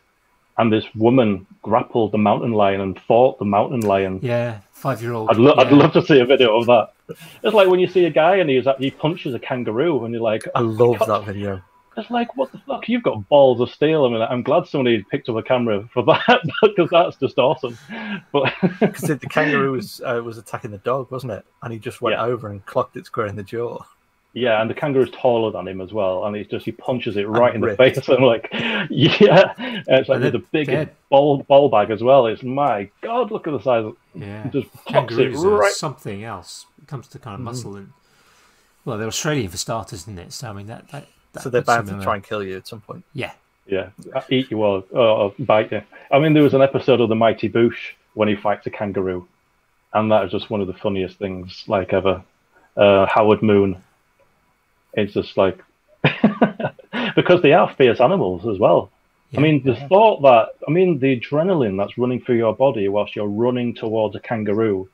and 0.57 0.71
this 0.71 0.85
woman 0.95 1.45
grappled 1.61 2.11
the 2.11 2.17
mountain 2.17 2.53
lion 2.53 2.81
and 2.81 2.99
fought 3.01 3.37
the 3.39 3.45
mountain 3.45 3.81
lion. 3.81 4.19
yeah, 4.21 4.59
five 4.71 5.01
year 5.01 5.13
old. 5.13 5.29
I'd, 5.29 5.37
lo- 5.37 5.53
yeah. 5.55 5.61
I'd 5.61 5.71
love 5.71 5.93
to 5.93 6.01
see 6.05 6.19
a 6.19 6.25
video 6.25 6.57
of 6.57 6.65
that. 6.67 6.93
It's 7.43 7.53
like 7.53 7.67
when 7.67 7.79
you 7.79 7.87
see 7.87 8.05
a 8.05 8.09
guy 8.09 8.37
and 8.37 8.49
he's 8.49 8.65
he 8.79 8.91
punches 8.91 9.33
a 9.33 9.39
kangaroo, 9.39 10.03
and 10.03 10.13
you're 10.13 10.21
like, 10.21 10.43
I 10.55 10.61
love 10.61 10.99
that 10.99 11.25
video. 11.25 11.61
It's 11.97 12.09
like, 12.11 12.37
what 12.37 12.51
the 12.51 12.59
fuck? 12.59 12.87
You've 12.87 13.03
got 13.03 13.27
balls 13.27 13.59
of 13.59 13.69
steel. 13.71 14.05
I 14.05 14.09
mean, 14.09 14.21
I'm 14.21 14.43
glad 14.43 14.67
somebody 14.67 15.03
picked 15.09 15.29
up 15.29 15.35
a 15.35 15.41
camera 15.43 15.89
for 15.91 16.03
that 16.03 16.41
because 16.61 16.89
that's 16.91 17.15
just 17.17 17.37
awesome. 17.39 17.77
But 18.31 18.53
Because 18.79 19.01
the, 19.01 19.15
the 19.15 19.27
kangaroo 19.27 19.71
was 19.73 19.99
uh, 20.05 20.21
was 20.23 20.37
attacking 20.37 20.71
the 20.71 20.77
dog, 20.77 21.09
wasn't 21.11 21.33
it? 21.33 21.45
And 21.63 21.73
he 21.73 21.79
just 21.79 22.01
went 22.01 22.15
Yeah. 22.15 22.23
over 22.25 22.49
and 22.49 22.65
clocked 22.65 22.95
it 22.97 23.05
square 23.07 23.25
in 23.27 23.35
the 23.35 23.43
jaw. 23.43 23.83
yeah, 24.33 24.61
and 24.61 24.69
the 24.69 24.75
kangaroo's 24.75 25.09
taller 25.09 25.51
than 25.51 25.67
him 25.67 25.81
as 25.81 25.91
well, 25.91 26.25
and 26.25 26.35
he's 26.35 26.45
just 26.47 26.65
he 26.65 26.71
punches 26.71 27.17
it 27.17 27.27
right 27.27 27.55
in 27.55 27.61
the 27.61 27.67
ripped. 27.67 27.79
face. 27.95 28.07
I'm 28.09 28.21
like, 28.21 28.47
yeah, 28.51 29.53
And 29.57 29.83
it's 29.87 30.07
like 30.09 30.17
And 30.17 30.25
with 30.25 30.35
a 30.35 30.45
big 30.51 30.67
dead. 30.67 30.91
ball 31.09 31.41
ball 31.43 31.67
bag 31.69 31.89
as 31.89 32.03
well. 32.03 32.27
It's 32.27 32.43
my 32.43 32.89
god, 33.01 33.31
look 33.31 33.47
at 33.47 33.51
the 33.53 33.59
size. 33.61 33.85
Of, 33.85 33.95
Yeah, 34.13 34.47
just 34.49 34.71
pops 34.71 34.85
it 34.85 34.93
kangaroos 34.93 35.43
are 35.43 35.49
right. 35.49 35.71
something 35.73 36.23
else. 36.23 36.67
It 36.79 36.87
comes 36.87 37.07
to 37.09 37.17
kind 37.19 37.33
of 37.33 37.39
Mhm. 37.41 37.45
muscle 37.45 37.75
and 37.75 37.91
well, 38.85 38.97
they're 38.99 39.07
Australian 39.07 39.49
for 39.49 39.57
starters, 39.57 40.01
isn't 40.03 40.19
it? 40.19 40.31
So 40.31 40.49
I 40.49 40.53
mean 40.53 40.67
that 40.67 40.87
that, 40.91 41.07
that 41.07 41.07
So 41.41 41.49
they're 41.49 41.61
bound 41.61 41.87
them 41.87 41.99
to 41.99 42.03
try 42.03 42.15
and 42.15 42.23
kill 42.23 42.43
you 42.43 42.57
at 42.57 42.67
some 42.67 42.81
point. 42.81 43.03
Yeah, 43.13 43.31
Yeah, 43.65 44.23
eat 44.29 44.49
you 44.49 44.63
or, 44.63 44.83
or 44.91 45.33
bite 45.39 45.71
you. 45.71 45.81
I 46.11 46.19
mean, 46.19 46.33
there 46.33 46.43
was 46.43 46.53
an 46.53 46.61
episode 46.61 47.01
of 47.01 47.09
the 47.09 47.15
Mighty 47.15 47.49
Boosh 47.49 47.93
when 48.13 48.27
he 48.27 48.35
fights 48.35 48.65
a 48.65 48.69
kangaroo, 48.69 49.27
and 49.93 50.11
that 50.11 50.25
is 50.25 50.31
just 50.31 50.49
one 50.49 50.61
of 50.61 50.67
the 50.67 50.73
funniest 50.73 51.17
things 51.17 51.63
like 51.67 51.93
ever. 51.93 52.23
Uh, 52.75 53.05
Howard 53.07 53.41
Moon. 53.41 53.81
It's 54.93 55.13
just 55.13 55.35
like 55.35 55.63
because 57.15 57.41
they 57.41 57.53
are 57.53 57.73
fierce 57.75 57.99
animals 57.99 58.47
as 58.47 58.57
well. 58.57 58.89
yeah. 59.31 59.39
I 59.39 59.43
mean, 59.43 59.63
the 59.63 59.75
thought 59.75 60.21
that 60.21 60.49
I 60.67 60.71
mean 60.71 60.99
the 60.99 61.19
adrenaline 61.19 61.77
that's 61.77 61.97
running 61.97 62.21
through 62.21 62.37
your 62.37 62.55
body 62.55 62.87
whilst 62.87 63.15
you're 63.15 63.27
running 63.27 63.73
towards 63.73 64.15
a 64.15 64.19
kangaroo, 64.19 64.89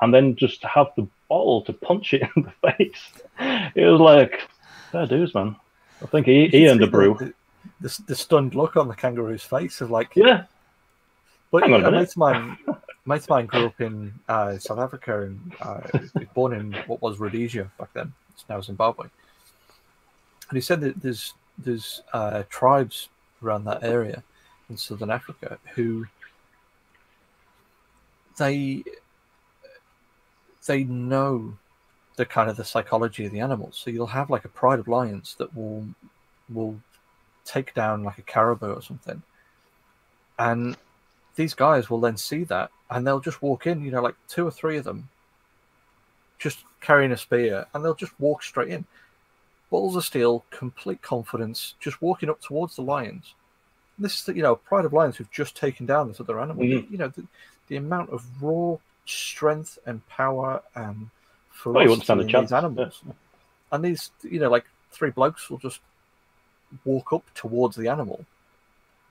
and 0.00 0.12
then 0.12 0.36
just 0.36 0.62
to 0.62 0.68
have 0.68 0.88
the 0.96 1.06
ball 1.28 1.62
to 1.64 1.72
punch 1.72 2.12
it 2.12 2.22
in 2.36 2.42
the 2.42 2.72
face. 2.72 3.12
It 3.74 3.86
was 3.86 4.00
like, 4.00 4.40
fair 4.92 5.06
dues, 5.06 5.34
man. 5.34 5.56
I 6.02 6.06
think 6.06 6.26
he, 6.26 6.48
he 6.48 6.68
earned 6.68 6.82
a 6.82 6.86
brew. 6.86 7.16
The, 7.18 7.32
the, 7.80 8.02
the 8.08 8.16
stunned 8.16 8.54
look 8.54 8.76
on 8.76 8.88
the 8.88 8.94
kangaroo's 8.94 9.42
face 9.42 9.80
of 9.80 9.90
like, 9.90 10.10
Yeah, 10.14 10.44
But 11.50 11.62
Hang 11.62 11.74
on 11.74 11.84
a 11.84 11.90
mate 11.90 12.08
of 12.08 12.16
mine, 12.16 12.58
mate 13.06 13.22
of 13.22 13.28
mine 13.28 13.46
grew 13.46 13.66
up 13.66 13.80
in 13.80 14.12
uh, 14.28 14.58
South 14.58 14.78
Africa 14.78 15.22
and 15.22 15.54
uh, 15.60 15.80
was 15.92 16.26
born 16.34 16.54
in 16.54 16.72
what 16.86 17.02
was 17.02 17.18
Rhodesia 17.18 17.70
back 17.78 17.92
then. 17.92 18.12
It's 18.32 18.44
now 18.48 18.60
Zimbabwe. 18.60 19.06
And 20.48 20.56
he 20.56 20.60
said 20.60 20.80
that 20.80 21.00
there's 21.00 21.34
there's 21.58 22.02
uh, 22.12 22.42
tribes 22.48 23.08
around 23.42 23.64
that 23.64 23.82
area 23.82 24.22
in 24.68 24.76
southern 24.76 25.10
Africa 25.10 25.58
who 25.74 26.06
they 28.38 28.82
they 30.66 30.84
know 30.84 31.56
the 32.16 32.26
kind 32.26 32.50
of 32.50 32.56
the 32.56 32.64
psychology 32.64 33.24
of 33.24 33.32
the 33.32 33.40
animals. 33.40 33.80
So 33.82 33.90
you'll 33.90 34.06
have 34.08 34.30
like 34.30 34.44
a 34.44 34.48
pride 34.48 34.78
of 34.78 34.88
lions 34.88 35.36
that 35.38 35.54
will 35.56 35.86
will 36.52 36.80
take 37.44 37.74
down 37.74 38.04
like 38.04 38.18
a 38.18 38.22
caribou 38.22 38.74
or 38.74 38.82
something, 38.82 39.22
and 40.38 40.76
these 41.36 41.54
guys 41.54 41.88
will 41.88 42.00
then 42.00 42.16
see 42.16 42.44
that 42.44 42.70
and 42.90 43.06
they'll 43.06 43.20
just 43.20 43.40
walk 43.40 43.66
in, 43.66 43.82
you 43.82 43.90
know, 43.90 44.02
like 44.02 44.16
two 44.28 44.46
or 44.46 44.50
three 44.50 44.76
of 44.76 44.84
them, 44.84 45.08
just 46.38 46.64
carrying 46.80 47.12
a 47.12 47.16
spear, 47.16 47.66
and 47.72 47.84
they'll 47.84 47.94
just 47.94 48.18
walk 48.18 48.42
straight 48.42 48.68
in. 48.68 48.84
Balls 49.70 49.94
of 49.94 50.04
steel, 50.04 50.44
complete 50.50 51.00
confidence, 51.00 51.74
just 51.78 52.02
walking 52.02 52.28
up 52.28 52.40
towards 52.40 52.74
the 52.74 52.82
lions. 52.82 53.34
And 53.96 54.04
this 54.04 54.16
is, 54.16 54.24
the, 54.24 54.34
you 54.34 54.42
know, 54.42 54.56
pride 54.56 54.84
of 54.84 54.92
lions 54.92 55.16
who've 55.16 55.30
just 55.30 55.56
taken 55.56 55.86
down 55.86 56.08
this 56.08 56.20
other 56.20 56.40
animal. 56.40 56.64
Mhm. 56.64 56.90
You 56.90 56.98
know, 56.98 57.08
the, 57.08 57.24
the 57.68 57.76
amount 57.76 58.10
of 58.10 58.42
raw 58.42 58.76
strength 59.06 59.78
and 59.86 60.06
power 60.08 60.62
and 60.74 61.10
Well, 61.64 61.82
you 61.82 61.88
wouldn't 61.90 62.04
stand 62.04 62.20
a 62.20 62.24
ferocity 62.24 62.36
in 62.38 62.42
these 62.42 62.50
chance, 62.50 62.52
animals. 62.52 63.02
And 63.72 63.84
these, 63.84 64.10
you 64.22 64.40
know, 64.40 64.50
like 64.50 64.64
three 64.90 65.10
blokes 65.10 65.48
will 65.50 65.58
just 65.58 65.80
walk 66.84 67.12
up 67.12 67.24
towards 67.34 67.76
the 67.76 67.88
animal, 67.88 68.24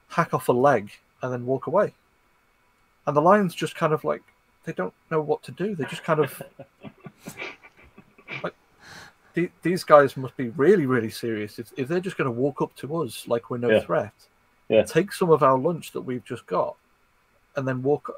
hack 0.10 0.34
off 0.34 0.48
a 0.50 0.52
leg, 0.54 0.92
and 1.22 1.32
then 1.32 1.46
walk 1.46 1.68
away. 1.68 1.94
And 3.08 3.16
the 3.16 3.22
lions 3.22 3.56
just 3.56 3.76
kind 3.76 3.94
of 3.94 4.04
like 4.04 4.22
they 4.66 4.74
don't 4.74 4.94
know 5.10 5.22
what 5.22 5.42
to 5.44 5.52
do. 5.52 5.76
They 5.76 5.86
just 5.86 6.04
kind 6.04 6.20
of 6.20 6.42
like 8.44 8.56
the- 9.34 9.52
these 9.64 9.84
guys 9.84 10.18
must 10.18 10.36
be 10.38 10.50
really, 10.50 10.86
really 10.86 11.10
serious. 11.10 11.60
If, 11.60 11.72
if 11.78 11.88
they're 11.88 12.00
just 12.00 12.18
going 12.18 12.26
to 12.34 12.40
walk 12.40 12.62
up 12.62 12.76
to 12.78 12.98
us 12.98 13.28
like 13.28 13.50
we're 13.50 13.58
no 13.58 13.70
Yeah. 13.70 13.80
threat, 13.82 14.14
Yeah. 14.68 14.84
take 14.84 15.12
some 15.14 15.32
of 15.32 15.42
our 15.44 15.58
lunch 15.58 15.92
that 15.94 16.02
we've 16.02 16.24
just 16.26 16.46
got, 16.46 16.76
and 17.56 17.68
then 17.68 17.82
walk. 17.82 18.14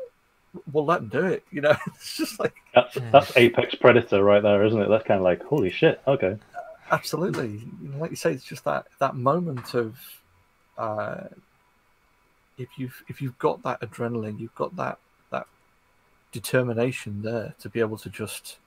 We'll 0.72 0.86
let 0.86 1.00
them 1.00 1.10
do 1.10 1.26
it. 1.28 1.44
You 1.52 1.62
know, 1.62 1.76
it's 1.88 2.18
just 2.18 2.40
like 2.40 2.56
that's 2.74 2.98
that's 3.12 3.38
apex 3.38 3.76
predator 3.76 4.24
right 4.24 4.44
there, 4.44 4.64
isn't 4.66 4.82
it? 4.82 4.90
That's 4.90 5.06
kind 5.06 5.20
of 5.20 5.24
like 5.24 5.44
holy 5.44 5.72
shit. 5.72 6.02
Okay. 6.08 6.38
absolutely 6.92 7.62
you 7.82 7.90
know, 7.90 8.00
like 8.00 8.10
you 8.10 8.18
say 8.18 8.34
it's 8.34 8.44
just 8.44 8.66
that 8.66 8.86
that 9.00 9.16
moment 9.16 9.74
of 9.74 9.98
uh 10.78 11.22
if 12.58 12.68
you've 12.78 13.04
if 13.08 13.22
you've 13.22 13.38
got 13.40 13.64
that 13.64 13.80
adrenaline 13.82 14.40
you've 14.40 14.56
got 14.56 14.76
that 14.76 14.98
that 15.32 15.48
determination 16.32 17.22
there 17.22 17.56
to 17.60 17.70
be 17.70 17.80
able 17.80 17.98
to 17.98 18.10
just 18.10 18.58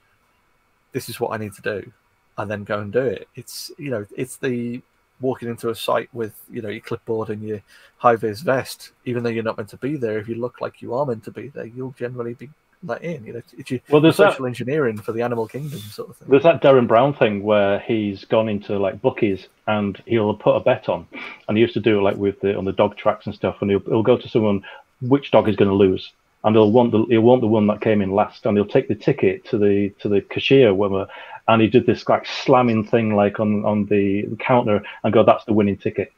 this 0.92 1.08
is 1.08 1.20
what 1.20 1.32
i 1.32 1.36
need 1.36 1.52
to 1.52 1.62
do 1.62 1.92
and 2.38 2.50
then 2.50 2.64
go 2.64 2.80
and 2.80 2.92
do 2.92 3.00
it 3.00 3.28
it's 3.34 3.70
you 3.78 3.90
know 3.90 4.06
it's 4.16 4.36
the 4.36 4.80
walking 5.24 5.48
into 5.48 5.70
a 5.70 5.74
site 5.74 6.08
with 6.12 6.34
you 6.50 6.62
know 6.62 6.68
your 6.68 6.80
clipboard 6.80 7.30
and 7.30 7.42
your 7.42 7.60
high 7.96 8.16
vis 8.16 8.40
vest 8.40 8.92
even 9.04 9.22
though 9.22 9.30
you're 9.30 9.42
not 9.50 9.56
meant 9.56 9.70
to 9.70 9.76
be 9.78 9.96
there 9.96 10.18
if 10.18 10.28
you 10.28 10.36
look 10.36 10.60
like 10.60 10.82
you 10.82 10.94
are 10.94 11.06
meant 11.06 11.24
to 11.24 11.30
be 11.30 11.48
there 11.48 11.66
you'll 11.66 11.94
generally 11.98 12.34
be 12.34 12.48
let 12.86 13.02
in 13.02 13.24
you 13.24 13.32
know 13.32 13.42
it's 13.56 13.72
Well, 13.90 14.00
there's 14.00 14.16
that 14.18 14.32
social 14.32 14.46
engineering 14.46 14.98
for 14.98 15.12
the 15.12 15.22
animal 15.22 15.48
kingdom 15.48 15.78
sort 15.78 16.10
of 16.10 16.16
thing. 16.16 16.28
There's 16.28 16.42
that 16.42 16.62
Derren 16.62 16.86
Brown 16.86 17.14
thing 17.14 17.42
where 17.42 17.80
he's 17.80 18.24
gone 18.24 18.48
into 18.48 18.78
like 18.78 19.00
bookies 19.00 19.48
and 19.66 20.00
he'll 20.06 20.34
put 20.34 20.56
a 20.56 20.60
bet 20.60 20.88
on, 20.88 21.06
and 21.48 21.56
he 21.56 21.62
used 21.62 21.74
to 21.74 21.80
do 21.80 21.98
it 21.98 22.02
like 22.02 22.16
with 22.16 22.40
the 22.40 22.56
on 22.56 22.64
the 22.64 22.72
dog 22.72 22.96
tracks 22.96 23.26
and 23.26 23.34
stuff. 23.34 23.56
And 23.60 23.70
he'll, 23.70 23.80
he'll 23.80 24.02
go 24.02 24.18
to 24.18 24.28
someone 24.28 24.62
which 25.00 25.30
dog 25.30 25.48
is 25.48 25.56
going 25.56 25.70
to 25.70 25.74
lose, 25.74 26.12
and 26.44 26.54
he'll 26.54 26.70
want 26.70 26.92
the 26.92 27.04
he'll 27.08 27.22
want 27.22 27.40
the 27.40 27.46
one 27.46 27.66
that 27.68 27.80
came 27.80 28.02
in 28.02 28.10
last, 28.10 28.46
and 28.46 28.56
he'll 28.56 28.66
take 28.66 28.88
the 28.88 28.94
ticket 28.94 29.44
to 29.46 29.58
the 29.58 29.90
to 30.00 30.08
the 30.08 30.20
cashier, 30.20 30.74
whether, 30.74 31.06
and 31.48 31.60
he 31.62 31.68
did 31.68 31.86
this 31.86 32.08
like 32.08 32.26
slamming 32.26 32.84
thing 32.86 33.14
like 33.14 33.40
on 33.40 33.64
on 33.64 33.86
the 33.86 34.26
counter 34.38 34.82
and 35.02 35.12
go 35.12 35.22
that's 35.24 35.44
the 35.44 35.52
winning 35.52 35.76
ticket, 35.76 36.12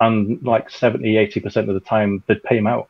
and 0.00 0.42
like 0.42 0.70
70 0.70 1.16
80 1.16 1.40
percent 1.40 1.68
of 1.68 1.74
the 1.74 1.80
time 1.80 2.22
they'd 2.26 2.42
pay 2.42 2.56
him 2.58 2.66
out 2.66 2.88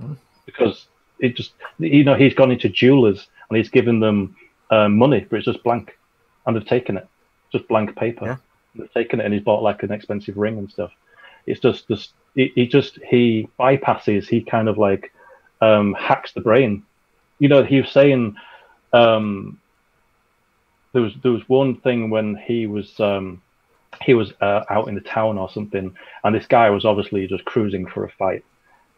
Mm. 0.00 0.16
because 0.44 0.86
it 1.20 1.34
just 1.36 1.52
you 1.78 2.04
know 2.04 2.14
he's 2.14 2.34
gone 2.34 2.50
into 2.50 2.68
jewelers 2.68 3.28
and 3.48 3.56
he's 3.56 3.70
given 3.70 4.00
them 4.00 4.36
uh, 4.70 4.88
money, 4.88 5.26
but 5.30 5.36
it's 5.36 5.46
just 5.46 5.62
blank, 5.62 5.96
and 6.44 6.54
they've 6.54 6.66
taken 6.66 6.96
it, 6.98 7.08
just 7.52 7.66
blank 7.68 7.96
paper. 7.96 8.26
Yeah. 8.26 8.36
They've 8.74 8.92
taken 8.92 9.20
it, 9.20 9.24
and 9.24 9.32
he's 9.32 9.42
bought 9.42 9.62
like 9.62 9.82
an 9.84 9.92
expensive 9.92 10.36
ring 10.36 10.58
and 10.58 10.70
stuff. 10.70 10.90
It's 11.46 11.60
just, 11.60 11.88
just 11.88 12.12
he, 12.34 12.52
he 12.54 12.66
just 12.66 12.98
he 13.08 13.48
bypasses. 13.58 14.26
He 14.28 14.42
kind 14.42 14.68
of 14.68 14.76
like 14.76 15.12
um, 15.62 15.94
hacks 15.94 16.32
the 16.32 16.40
brain. 16.40 16.82
You 17.38 17.48
know, 17.48 17.62
he 17.64 17.80
was 17.80 17.90
saying 17.90 18.36
um, 18.92 19.58
there 20.96 21.04
was 21.04 21.14
there 21.22 21.36
was 21.38 21.46
one 21.48 21.76
thing 21.84 22.08
when 22.10 22.36
he 22.48 22.66
was 22.66 22.88
um, 23.00 23.42
he 24.02 24.14
was 24.14 24.32
uh, 24.40 24.62
out 24.70 24.88
in 24.88 24.94
the 24.94 25.02
town 25.16 25.36
or 25.36 25.50
something, 25.50 25.94
and 26.22 26.34
this 26.34 26.46
guy 26.46 26.70
was 26.70 26.84
obviously 26.84 27.26
just 27.26 27.44
cruising 27.44 27.86
for 27.86 28.04
a 28.04 28.10
fight. 28.20 28.44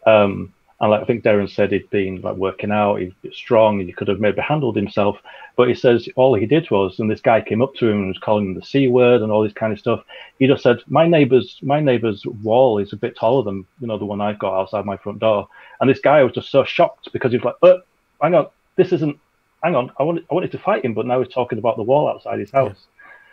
Um, 0.05 0.53
And 0.81 0.91
like 0.91 1.01
I 1.01 1.05
think 1.05 1.23
Derren 1.23 1.49
said, 1.49 1.71
he'd 1.71 1.89
been 1.89 2.21
like 2.21 2.37
working 2.37 2.71
out, 2.71 3.01
he's 3.01 3.11
strong, 3.33 3.79
he 3.79 3.91
could 3.97 4.07
have 4.07 4.21
maybe 4.21 4.41
handled 4.41 4.77
himself. 4.77 5.17
But 5.57 5.67
he 5.67 5.75
says 5.75 6.07
all 6.15 6.35
he 6.35 6.45
did 6.45 6.71
was, 6.71 6.99
and 6.99 7.09
this 7.11 7.19
guy 7.29 7.41
came 7.41 7.61
up 7.61 7.73
to 7.75 7.87
him 7.89 7.97
and 7.99 8.07
was 8.07 8.25
calling 8.25 8.45
him 8.47 8.53
the 8.55 8.69
c 8.71 8.87
word 8.87 9.21
and 9.21 9.29
all 9.31 9.43
this 9.43 9.59
kind 9.61 9.73
of 9.73 9.79
stuff. 9.79 10.01
He 10.39 10.47
just 10.47 10.63
said, 10.63 10.77
"My 10.87 11.05
neighbor's 11.15 11.49
my 11.73 11.79
neighbor's 11.89 12.21
wall 12.47 12.71
is 12.83 12.93
a 12.93 13.01
bit 13.03 13.17
taller 13.17 13.43
than 13.43 13.57
you 13.81 13.87
know 13.87 13.97
the 13.99 14.11
one 14.13 14.21
I've 14.21 14.39
got 14.39 14.57
outside 14.57 14.85
my 14.85 14.97
front 15.03 15.19
door." 15.19 15.49
And 15.79 15.89
this 15.89 15.99
guy 16.09 16.23
was 16.23 16.33
just 16.39 16.49
so 16.49 16.63
shocked 16.63 17.11
because 17.11 17.31
he 17.31 17.39
was 17.39 17.47
like, 17.49 17.59
"Uh, 17.61 17.79
hang 18.21 18.35
on, 18.35 18.47
this 18.77 18.93
isn't. 18.93 19.17
Hang 19.63 19.75
on, 19.75 19.91
I 19.99 20.03
wanted 20.03 20.25
I 20.29 20.33
wanted 20.33 20.51
to 20.53 20.59
fight 20.59 20.85
him, 20.85 20.93
but 20.93 21.05
now 21.05 21.21
he's 21.21 21.33
talking 21.33 21.57
about 21.59 21.75
the 21.77 21.83
wall 21.83 22.07
outside 22.07 22.39
his 22.39 22.51
house." 22.51 22.87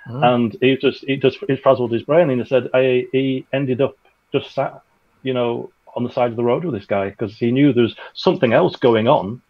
Mm. 0.08 0.34
And 0.34 0.56
he 0.60 0.76
just 0.76 1.04
he 1.04 1.16
just 1.16 1.38
it 1.48 1.62
frazzled 1.62 1.92
his 1.92 2.02
brain, 2.02 2.30
and 2.30 2.40
he 2.40 2.46
said, 2.46 2.68
"I 2.74 3.06
he 3.12 3.46
ended 3.52 3.80
up 3.80 3.96
just 4.32 4.52
sat, 4.54 4.82
you 5.22 5.34
know." 5.34 5.70
on 5.94 6.04
the 6.04 6.10
side 6.12 6.28
of 6.30 6.36
the 6.36 6.44
road 6.44 6.62
with 6.62 6.74
this 6.74 6.84
guy 6.84 7.08
because 7.08 7.38
he 7.38 7.50
knew 7.50 7.72
there's 7.72 7.96
something 8.12 8.52
else 8.52 8.76
going 8.76 9.08
on 9.08 9.40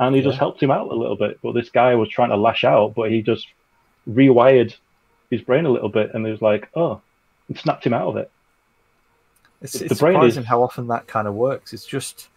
and 0.00 0.16
he 0.16 0.20
Yeah. 0.20 0.30
just 0.30 0.38
helped 0.40 0.60
him 0.60 0.72
out 0.72 0.90
a 0.90 0.94
little 0.96 1.14
bit. 1.14 1.38
But 1.44 1.52
this 1.52 1.70
guy 1.70 1.94
was 1.94 2.08
trying 2.08 2.30
to 2.30 2.36
lash 2.36 2.64
out, 2.64 2.96
but 2.96 3.08
he 3.12 3.22
just 3.22 3.46
rewired 4.10 4.74
his 5.30 5.42
brain 5.42 5.64
a 5.64 5.70
little 5.70 5.88
bit 5.88 6.12
and 6.12 6.26
it 6.26 6.30
was 6.32 6.42
like, 6.42 6.68
oh, 6.74 7.00
it 7.48 7.56
snapped 7.56 7.86
him 7.86 7.94
out 7.94 8.08
of 8.08 8.16
it. 8.16 8.32
It's, 9.60 9.74
The 9.78 9.84
it's 9.84 10.00
brain 10.00 10.14
surprising 10.14 10.42
is- 10.42 10.48
how 10.48 10.60
often 10.60 10.88
that 10.88 11.06
kind 11.06 11.28
of 11.28 11.34
works. 11.34 11.72
It's 11.72 11.86
just 11.86 12.28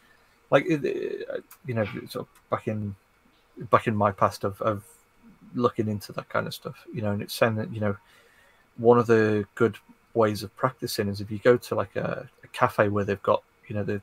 like 0.51 0.65
you 0.69 1.73
know, 1.73 1.85
sort 2.07 2.27
of 2.27 2.27
back 2.51 2.67
in 2.67 2.95
back 3.69 3.87
in 3.87 3.95
my 3.95 4.11
past 4.11 4.43
of, 4.43 4.61
of 4.61 4.83
looking 5.53 5.87
into 5.87 6.11
that 6.13 6.29
kind 6.29 6.47
of 6.47 6.53
stuff. 6.53 6.85
You 6.93 7.01
know, 7.01 7.11
and 7.11 7.21
it's 7.21 7.33
saying 7.33 7.55
that 7.55 7.73
you 7.73 7.79
know 7.79 7.95
one 8.77 8.99
of 8.99 9.07
the 9.07 9.45
good 9.55 9.77
ways 10.13 10.43
of 10.43 10.55
practicing 10.55 11.07
is 11.09 11.21
if 11.21 11.29
you 11.29 11.39
go 11.39 11.57
to 11.57 11.75
like 11.75 11.95
a, 11.95 12.27
a 12.43 12.47
cafe 12.47 12.87
where 12.87 13.03
they've 13.03 13.21
got 13.23 13.43
you 13.67 13.75
know 13.75 13.83
the 13.83 14.01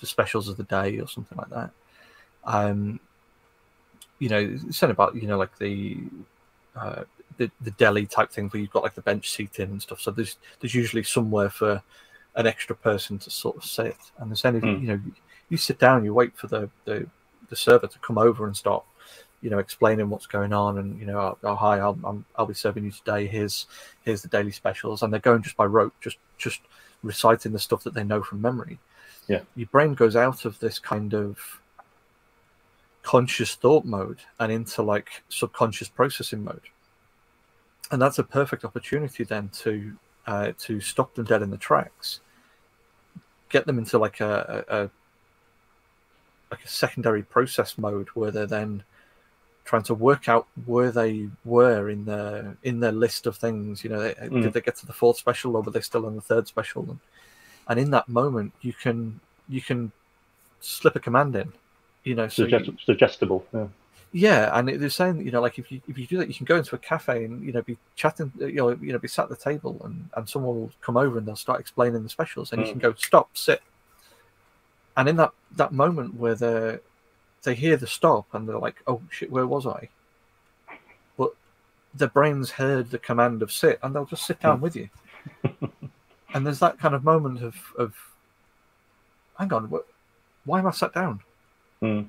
the 0.00 0.06
specials 0.06 0.48
of 0.48 0.56
the 0.56 0.64
day 0.64 0.98
or 0.98 1.08
something 1.08 1.38
like 1.38 1.50
that. 1.50 1.70
Um, 2.44 3.00
you 4.18 4.28
know, 4.28 4.38
it's 4.38 4.78
saying 4.78 4.90
about 4.90 5.14
you 5.14 5.26
know 5.26 5.38
like 5.38 5.56
the 5.58 5.98
uh, 6.74 7.04
the 7.38 7.50
the 7.60 7.70
deli 7.72 8.06
type 8.06 8.30
thing 8.30 8.48
where 8.48 8.60
you've 8.60 8.70
got 8.70 8.82
like 8.82 8.94
the 8.94 9.02
bench 9.02 9.30
seating 9.30 9.70
and 9.70 9.82
stuff. 9.82 10.00
So 10.00 10.10
there's 10.10 10.36
there's 10.60 10.74
usually 10.74 11.02
somewhere 11.02 11.50
for 11.50 11.82
an 12.34 12.46
extra 12.46 12.76
person 12.76 13.18
to 13.18 13.30
sort 13.30 13.56
of 13.56 13.64
sit. 13.64 13.96
And 14.18 14.30
there's 14.30 14.44
any 14.44 14.60
Mm. 14.60 14.80
you 14.80 14.88
know 14.88 15.00
you 15.48 15.56
sit 15.56 15.78
down, 15.78 16.04
you 16.04 16.12
wait 16.12 16.36
for 16.36 16.48
the, 16.48 16.68
the 16.84 17.06
the 17.48 17.56
server 17.56 17.86
to 17.86 17.98
come 18.00 18.18
over 18.18 18.46
and 18.46 18.56
start 18.56 18.84
you 19.42 19.50
know 19.50 19.58
explaining 19.58 20.08
what's 20.08 20.26
going 20.26 20.52
on 20.52 20.78
and 20.78 20.98
you 20.98 21.06
know 21.06 21.18
oh, 21.18 21.38
oh 21.44 21.54
hi 21.54 21.78
I'll, 21.78 21.98
I'm, 22.04 22.24
I'll 22.36 22.46
be 22.46 22.54
serving 22.54 22.84
you 22.84 22.90
today. 22.90 23.26
Here's 23.26 23.66
here's 24.02 24.22
the 24.22 24.28
daily 24.28 24.52
specials. 24.52 25.02
And 25.02 25.12
they're 25.12 25.20
going 25.20 25.42
just 25.42 25.56
by 25.56 25.66
rote 25.66 25.94
just 26.00 26.18
just 26.38 26.60
reciting 27.02 27.52
the 27.52 27.58
stuff 27.58 27.84
that 27.84 27.94
they 27.94 28.04
know 28.04 28.22
from 28.22 28.40
memory. 28.40 28.78
Yeah. 29.28 29.40
your 29.56 29.66
brain 29.66 29.94
goes 29.94 30.14
out 30.14 30.44
of 30.44 30.58
this 30.60 30.78
kind 30.78 31.12
of 31.12 31.60
conscious 33.02 33.56
thought 33.56 33.84
mode 33.84 34.20
and 34.38 34.52
into 34.52 34.82
like 34.82 35.22
subconscious 35.28 35.88
processing 35.88 36.44
mode. 36.44 36.62
And 37.90 38.00
that's 38.00 38.18
a 38.20 38.24
perfect 38.24 38.64
opportunity 38.64 39.24
then 39.24 39.48
to 39.60 39.96
uh, 40.26 40.52
to 40.58 40.80
stop 40.80 41.14
them 41.14 41.26
dead 41.26 41.42
in 41.42 41.50
the 41.50 41.56
tracks 41.56 42.20
get 43.48 43.66
them 43.66 43.78
into 43.78 43.98
like 43.98 44.20
a, 44.20 44.64
a, 44.68 44.84
a 44.84 44.90
like 46.50 46.64
a 46.64 46.68
secondary 46.68 47.22
process 47.22 47.76
mode 47.78 48.08
where 48.14 48.30
they're 48.30 48.46
then 48.46 48.82
trying 49.64 49.82
to 49.82 49.94
work 49.94 50.28
out 50.28 50.46
where 50.64 50.92
they 50.92 51.28
were 51.44 51.90
in 51.90 52.04
their 52.04 52.56
in 52.62 52.78
their 52.80 52.92
list 52.92 53.26
of 53.26 53.36
things 53.36 53.82
you 53.82 53.90
know 53.90 54.00
they, 54.00 54.14
Mm. 54.14 54.42
did 54.42 54.52
they 54.52 54.60
get 54.60 54.76
to 54.76 54.86
the 54.86 54.92
fourth 54.92 55.18
special 55.18 55.56
or 55.56 55.62
were 55.62 55.72
they 55.72 55.80
still 55.80 56.06
on 56.06 56.14
the 56.14 56.20
third 56.20 56.46
special 56.46 56.82
and, 56.88 57.00
and 57.68 57.80
in 57.80 57.90
that 57.90 58.08
moment 58.08 58.52
you 58.62 58.72
can 58.72 59.18
you 59.48 59.60
can 59.60 59.90
slip 60.60 60.94
a 60.94 61.00
command 61.00 61.34
in 61.34 61.52
you 62.04 62.14
know 62.14 62.28
so 62.28 62.44
you- 62.46 62.76
suggestible. 62.84 63.44
Yeah. 63.52 63.66
yeah, 64.12 64.56
and 64.56 64.68
they're 64.68 64.88
saying 64.88 65.18
that 65.18 65.24
you 65.24 65.32
know, 65.32 65.40
like 65.40 65.58
if 65.58 65.72
you 65.72 65.80
if 65.88 65.98
you 65.98 66.06
do 66.06 66.16
that, 66.18 66.28
you 66.28 66.34
can 66.34 66.46
go 66.46 66.56
into 66.56 66.76
a 66.76 66.78
cafe 66.78 67.24
and 67.24 67.44
you 67.44 67.52
know 67.52 67.62
be 67.62 67.76
chatting, 67.96 68.30
you 68.38 68.52
know, 68.52 68.70
you 68.70 68.92
know, 68.92 68.98
be 69.00 69.08
sat 69.08 69.24
at 69.24 69.28
the 69.30 69.36
table, 69.36 69.80
and 69.84 70.08
and 70.16 70.28
someone 70.28 70.54
will 70.54 70.70
come 70.80 70.96
over 70.96 71.18
and 71.18 71.26
they'll 71.26 71.34
start 71.34 71.58
explaining 71.60 72.04
the 72.04 72.08
specials, 72.08 72.52
and 72.52 72.60
you 72.62 72.68
Mm. 72.68 72.70
can 72.70 72.78
go 72.78 72.94
stop, 72.94 73.36
sit, 73.36 73.60
and 74.96 75.08
in 75.08 75.16
that 75.16 75.32
that 75.56 75.72
moment 75.72 76.14
where 76.14 76.34
they 76.34 76.78
they 77.42 77.54
hear 77.54 77.76
the 77.76 77.86
stop 77.86 78.26
and 78.32 78.48
they're 78.48 78.58
like, 78.58 78.76
oh 78.86 79.00
shit, 79.10 79.30
where 79.30 79.46
was 79.46 79.66
I? 79.66 79.88
But 81.16 81.30
their 81.94 82.08
brains 82.08 82.50
heard 82.50 82.90
the 82.90 82.98
command 82.98 83.42
of 83.42 83.52
sit, 83.52 83.78
and 83.82 83.94
they'll 83.94 84.04
just 84.06 84.26
sit 84.26 84.40
down 84.40 84.60
with 84.60 84.74
you, 84.76 84.88
and 86.34 86.46
there's 86.46 86.58
that 86.60 86.78
kind 86.78 86.94
of 86.94 87.04
moment 87.04 87.42
of 87.42 87.54
of, 87.78 87.94
hang 89.38 89.52
on, 89.52 89.70
what, 89.70 89.86
why 90.44 90.58
am 90.58 90.66
I 90.66 90.70
sat 90.72 90.92
down? 90.94 91.20
Mm. 91.82 92.06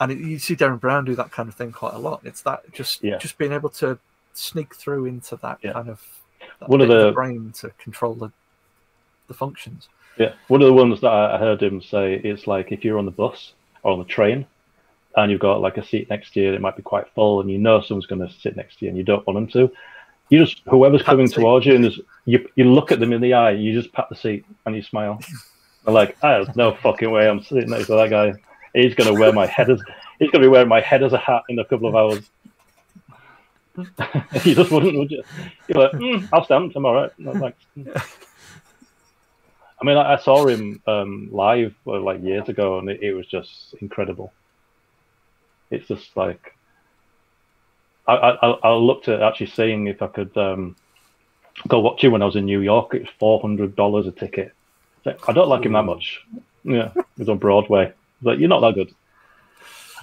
and 0.00 0.10
it, 0.12 0.18
you 0.18 0.38
see 0.38 0.56
Derren 0.56 0.80
Brown 0.80 1.04
do 1.04 1.14
that 1.14 1.30
kind 1.30 1.50
of 1.50 1.54
thing 1.54 1.70
quite 1.70 1.92
a 1.92 1.98
lot. 1.98 2.22
It's 2.24 2.40
that 2.42 2.72
just 2.72 3.04
Yeah. 3.04 3.18
just 3.18 3.36
being 3.36 3.52
able 3.52 3.68
to 3.70 3.98
sneak 4.32 4.74
through 4.74 5.04
into 5.04 5.36
that 5.36 5.58
Yeah. 5.62 5.74
kind 5.74 5.90
of 5.90 6.02
that 6.60 6.68
One 6.70 6.80
of 6.80 6.88
bit 6.88 6.98
the- 6.98 7.12
brain 7.12 7.52
to 7.58 7.70
control 7.78 8.14
the 8.14 8.32
the 9.28 9.34
functions. 9.34 9.88
Yeah, 10.18 10.34
one 10.48 10.60
of 10.60 10.66
the 10.66 10.72
ones 10.74 11.00
that 11.00 11.08
I 11.08 11.36
I 11.36 11.38
heard 11.38 11.62
him 11.62 11.80
say 11.80 12.14
is 12.14 12.46
like 12.46 12.72
if 12.72 12.84
you're 12.84 12.98
on 12.98 13.06
the 13.06 13.10
bus 13.10 13.52
or 13.82 13.92
on 13.92 13.98
the 13.98 14.04
train 14.04 14.46
and 15.16 15.30
you've 15.30 15.40
got 15.40 15.60
like 15.60 15.76
a 15.76 15.84
seat 15.84 16.08
next 16.10 16.32
to 16.34 16.40
you, 16.40 16.52
it 16.52 16.60
might 16.60 16.76
be 16.76 16.82
quite 16.82 17.08
full, 17.14 17.40
and 17.40 17.50
you 17.50 17.58
know 17.58 17.80
someone's 17.80 18.06
going 18.06 18.26
to 18.26 18.32
sit 18.34 18.56
next 18.56 18.78
to 18.78 18.84
you, 18.84 18.90
and 18.90 18.98
you 18.98 19.04
don't 19.04 19.26
want 19.26 19.36
them 19.36 19.68
to. 19.68 19.74
You 20.28 20.44
just 20.44 20.62
whoever's 20.68 21.02
coming 21.02 21.28
towards 21.28 21.66
you, 21.66 21.74
and 21.74 21.92
you 22.26 22.48
you 22.54 22.64
look 22.64 22.92
at 22.92 23.00
them 23.00 23.12
in 23.12 23.20
the 23.20 23.34
eye, 23.34 23.52
you 23.52 23.72
just 23.72 23.92
pat 23.92 24.08
the 24.08 24.16
seat 24.16 24.44
and 24.66 24.74
you 24.76 24.82
smile. 24.82 25.20
And 25.86 25.94
like, 25.94 26.14
"Ah, 26.22 26.42
there's 26.42 26.56
no 26.56 26.74
fucking 26.74 27.10
way 27.10 27.26
I'm 27.26 27.42
sitting 27.42 27.70
next 27.70 27.86
to 27.86 27.94
that 27.94 28.10
guy. 28.10 28.34
He's 28.74 28.94
going 28.94 29.12
to 29.12 29.18
wear 29.18 29.32
my 29.32 29.46
head 29.46 29.70
as 29.70 29.80
he's 30.18 30.30
going 30.30 30.42
to 30.42 30.46
be 30.46 30.52
wearing 30.52 30.68
my 30.68 30.82
head 30.82 31.02
as 31.02 31.14
a 31.14 31.18
hat 31.18 31.44
in 31.48 31.58
a 31.58 31.64
couple 31.64 31.88
of 31.88 31.96
hours. 31.96 32.30
you 34.44 34.54
just 34.54 34.70
wouldn't, 34.70 34.96
would 34.98 35.10
you? 35.10 35.22
You're 35.68 35.82
like, 35.82 35.92
mm, 35.92 36.28
I'll 36.32 36.44
stand. 36.44 36.72
I'm 36.76 36.84
all 36.84 36.94
right. 36.94 37.10
No, 37.18 37.32
thanks. 37.32 38.20
I 39.80 39.84
mean, 39.84 39.96
I, 39.96 40.14
I 40.14 40.16
saw 40.18 40.46
him 40.46 40.82
um, 40.86 41.28
live 41.32 41.74
uh, 41.86 42.00
like 42.00 42.22
years 42.22 42.48
ago, 42.48 42.78
and 42.78 42.88
it, 42.90 43.02
it 43.02 43.14
was 43.14 43.26
just 43.26 43.74
incredible. 43.80 44.32
It's 45.70 45.88
just 45.88 46.16
like 46.16 46.54
I, 48.06 48.14
I, 48.14 48.48
I 48.50 48.72
looked 48.74 49.08
at 49.08 49.22
actually 49.22 49.46
seeing 49.46 49.86
if 49.86 50.02
I 50.02 50.08
could 50.08 50.36
um, 50.36 50.76
go 51.68 51.80
watch 51.80 52.02
him 52.02 52.12
when 52.12 52.22
I 52.22 52.26
was 52.26 52.36
in 52.36 52.44
New 52.44 52.60
York. 52.60 52.94
It 52.94 53.02
was 53.02 53.10
four 53.18 53.40
hundred 53.40 53.76
dollars 53.76 54.06
a 54.06 54.12
ticket. 54.12 54.52
I 55.06 55.32
don't 55.32 55.48
like 55.48 55.64
him 55.64 55.72
that 55.72 55.84
much. 55.84 56.20
Yeah, 56.62 56.90
it 56.94 57.06
was 57.16 57.28
on 57.28 57.38
Broadway. 57.38 57.92
But 58.20 58.38
you're 58.38 58.50
not 58.50 58.60
that 58.60 58.74
good. 58.74 58.94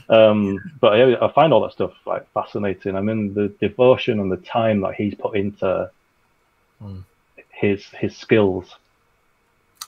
Um, 0.09 0.57
but 0.80 0.97
yeah, 0.97 1.15
I 1.22 1.31
find 1.33 1.53
all 1.53 1.61
that 1.61 1.73
stuff 1.73 1.91
like 2.06 2.31
fascinating. 2.31 2.95
I 2.95 3.01
mean, 3.01 3.33
the 3.33 3.49
devotion 3.59 4.19
and 4.19 4.31
the 4.31 4.38
time 4.38 4.81
that 4.81 4.95
he's 4.95 5.14
put 5.14 5.35
into 5.35 5.91
Mm. 6.81 7.03
his 7.49 7.85
his 7.85 8.15
skills. 8.15 8.75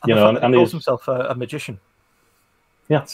And 0.04 0.10
You 0.10 0.16
know, 0.16 0.34
fact 0.34 0.44
and- 0.44 0.54
he 0.54 0.60
and 0.60 0.62
calls 0.62 0.72
himself 0.72 1.08
a, 1.08 1.28
a 1.30 1.36
magician. 1.36 1.80
Yeah. 2.88 3.06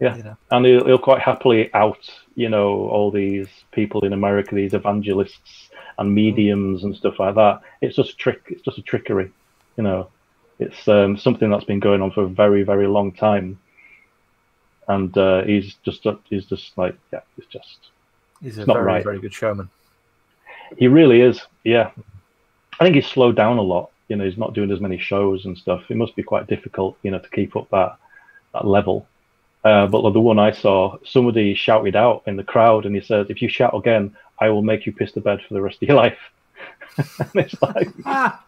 Yeah. 0.00 0.16
You 0.16 0.22
know, 0.24 0.36
and 0.50 0.66
he'll, 0.66 0.84
he'll 0.86 0.98
quite 0.98 1.20
happily 1.20 1.72
out, 1.72 2.10
you 2.34 2.48
know, 2.48 2.88
all 2.88 3.10
these 3.10 3.48
people 3.72 4.04
in 4.04 4.12
America, 4.12 4.54
these 4.54 4.74
evangelists 4.74 5.70
and 5.98 6.12
mediums 6.14 6.82
and 6.84 6.96
stuff 6.96 7.20
like 7.20 7.34
that. 7.36 7.60
It's 7.80 7.96
just 7.96 8.10
a 8.10 8.16
trick. 8.16 8.42
It's 8.48 8.62
just 8.62 8.78
a 8.78 8.82
trickery, 8.82 9.30
you 9.76 9.84
know. 9.84 10.08
It's 10.58 10.86
um, 10.88 11.16
something 11.16 11.50
that's 11.50 11.64
been 11.64 11.80
going 11.80 12.00
on 12.02 12.10
for 12.12 12.24
a 12.24 12.28
very, 12.28 12.62
very 12.62 12.86
long 12.86 13.12
time, 13.12 13.58
and 14.88 15.16
uh, 15.18 15.42
he's 15.42 15.74
just 15.84 16.06
he's 16.28 16.46
just 16.46 16.76
like 16.78 16.96
yeah, 17.12 17.20
it's 17.36 17.46
just 17.48 17.78
he's 18.40 18.58
a 18.58 18.64
very 18.64 18.82
right. 18.82 19.04
very 19.04 19.18
good 19.20 19.34
showman. 19.34 19.68
he 20.76 20.86
really 20.86 21.20
is. 21.20 21.40
Yeah, 21.64 21.90
I 22.78 22.84
think 22.84 22.94
he's 22.94 23.06
slowed 23.06 23.36
down 23.36 23.58
a 23.58 23.62
lot. 23.62 23.90
You 24.08 24.16
know, 24.16 24.24
he's 24.24 24.36
not 24.38 24.54
doing 24.54 24.70
as 24.70 24.80
many 24.80 24.98
shows 24.98 25.44
and 25.46 25.56
stuff. 25.56 25.82
It 25.90 25.96
must 25.96 26.14
be 26.16 26.22
quite 26.22 26.46
difficult, 26.46 26.96
you 27.02 27.10
know, 27.10 27.18
to 27.18 27.28
keep 27.30 27.56
up 27.56 27.68
that 27.70 27.96
that 28.52 28.66
level. 28.66 29.06
Uh, 29.64 29.86
but 29.86 30.10
the 30.12 30.20
one 30.20 30.38
I 30.38 30.52
saw, 30.52 30.98
somebody 31.04 31.54
shouted 31.54 31.96
out 31.96 32.22
in 32.26 32.36
the 32.36 32.44
crowd, 32.44 32.84
and 32.84 32.94
he 32.94 33.00
said, 33.00 33.30
"If 33.30 33.40
you 33.40 33.48
shout 33.48 33.74
again, 33.74 34.14
I 34.38 34.50
will 34.50 34.62
make 34.62 34.84
you 34.84 34.92
piss 34.92 35.12
the 35.12 35.20
bed 35.22 35.40
for 35.46 35.54
the 35.54 35.62
rest 35.62 35.82
of 35.82 35.88
your 35.88 35.96
life." 36.06 36.18
and 36.96 37.30
it's 37.34 37.60
like, 37.62 37.88
Ah, 38.04 38.44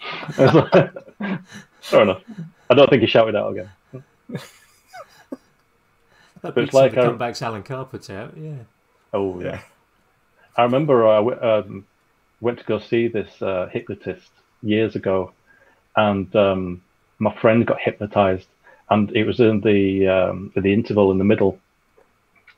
it's 0.38 0.54
like 0.54 0.92
fair 1.80 2.02
enough. 2.02 2.22
I 2.70 2.74
don't 2.74 2.88
think 2.88 3.02
he 3.02 3.08
shouted 3.08 3.34
out 3.34 3.50
again. 3.52 3.70
that 6.42 6.54
beats 6.54 6.72
like 6.72 6.92
like 6.92 6.94
the 6.94 7.10
a- 7.10 7.12
comebacks 7.18 7.42
Alan 7.42 7.62
Carr 7.62 7.84
puts 7.84 8.08
out. 8.10 8.34
Yeah. 8.36 8.54
Oh 9.12 9.40
yeah. 9.40 9.46
Yeah. 9.46 9.60
I 10.56 10.62
remember 10.64 11.06
I 11.06 11.16
w- 11.16 11.40
um, 11.42 11.86
went 12.40 12.58
to 12.58 12.64
go 12.64 12.78
see 12.78 13.08
this 13.08 13.40
uh, 13.42 13.68
hypnotist 13.72 14.30
years 14.62 14.96
ago, 14.96 15.32
and 15.96 16.34
um, 16.36 16.82
my 17.18 17.34
friend 17.40 17.66
got 17.66 17.80
hypnotized, 17.80 18.46
and 18.90 19.10
it 19.16 19.24
was 19.24 19.40
in 19.40 19.60
the 19.60 20.08
um, 20.08 20.52
the 20.56 20.72
interval 20.72 21.10
in 21.10 21.18
the 21.18 21.24
middle, 21.24 21.58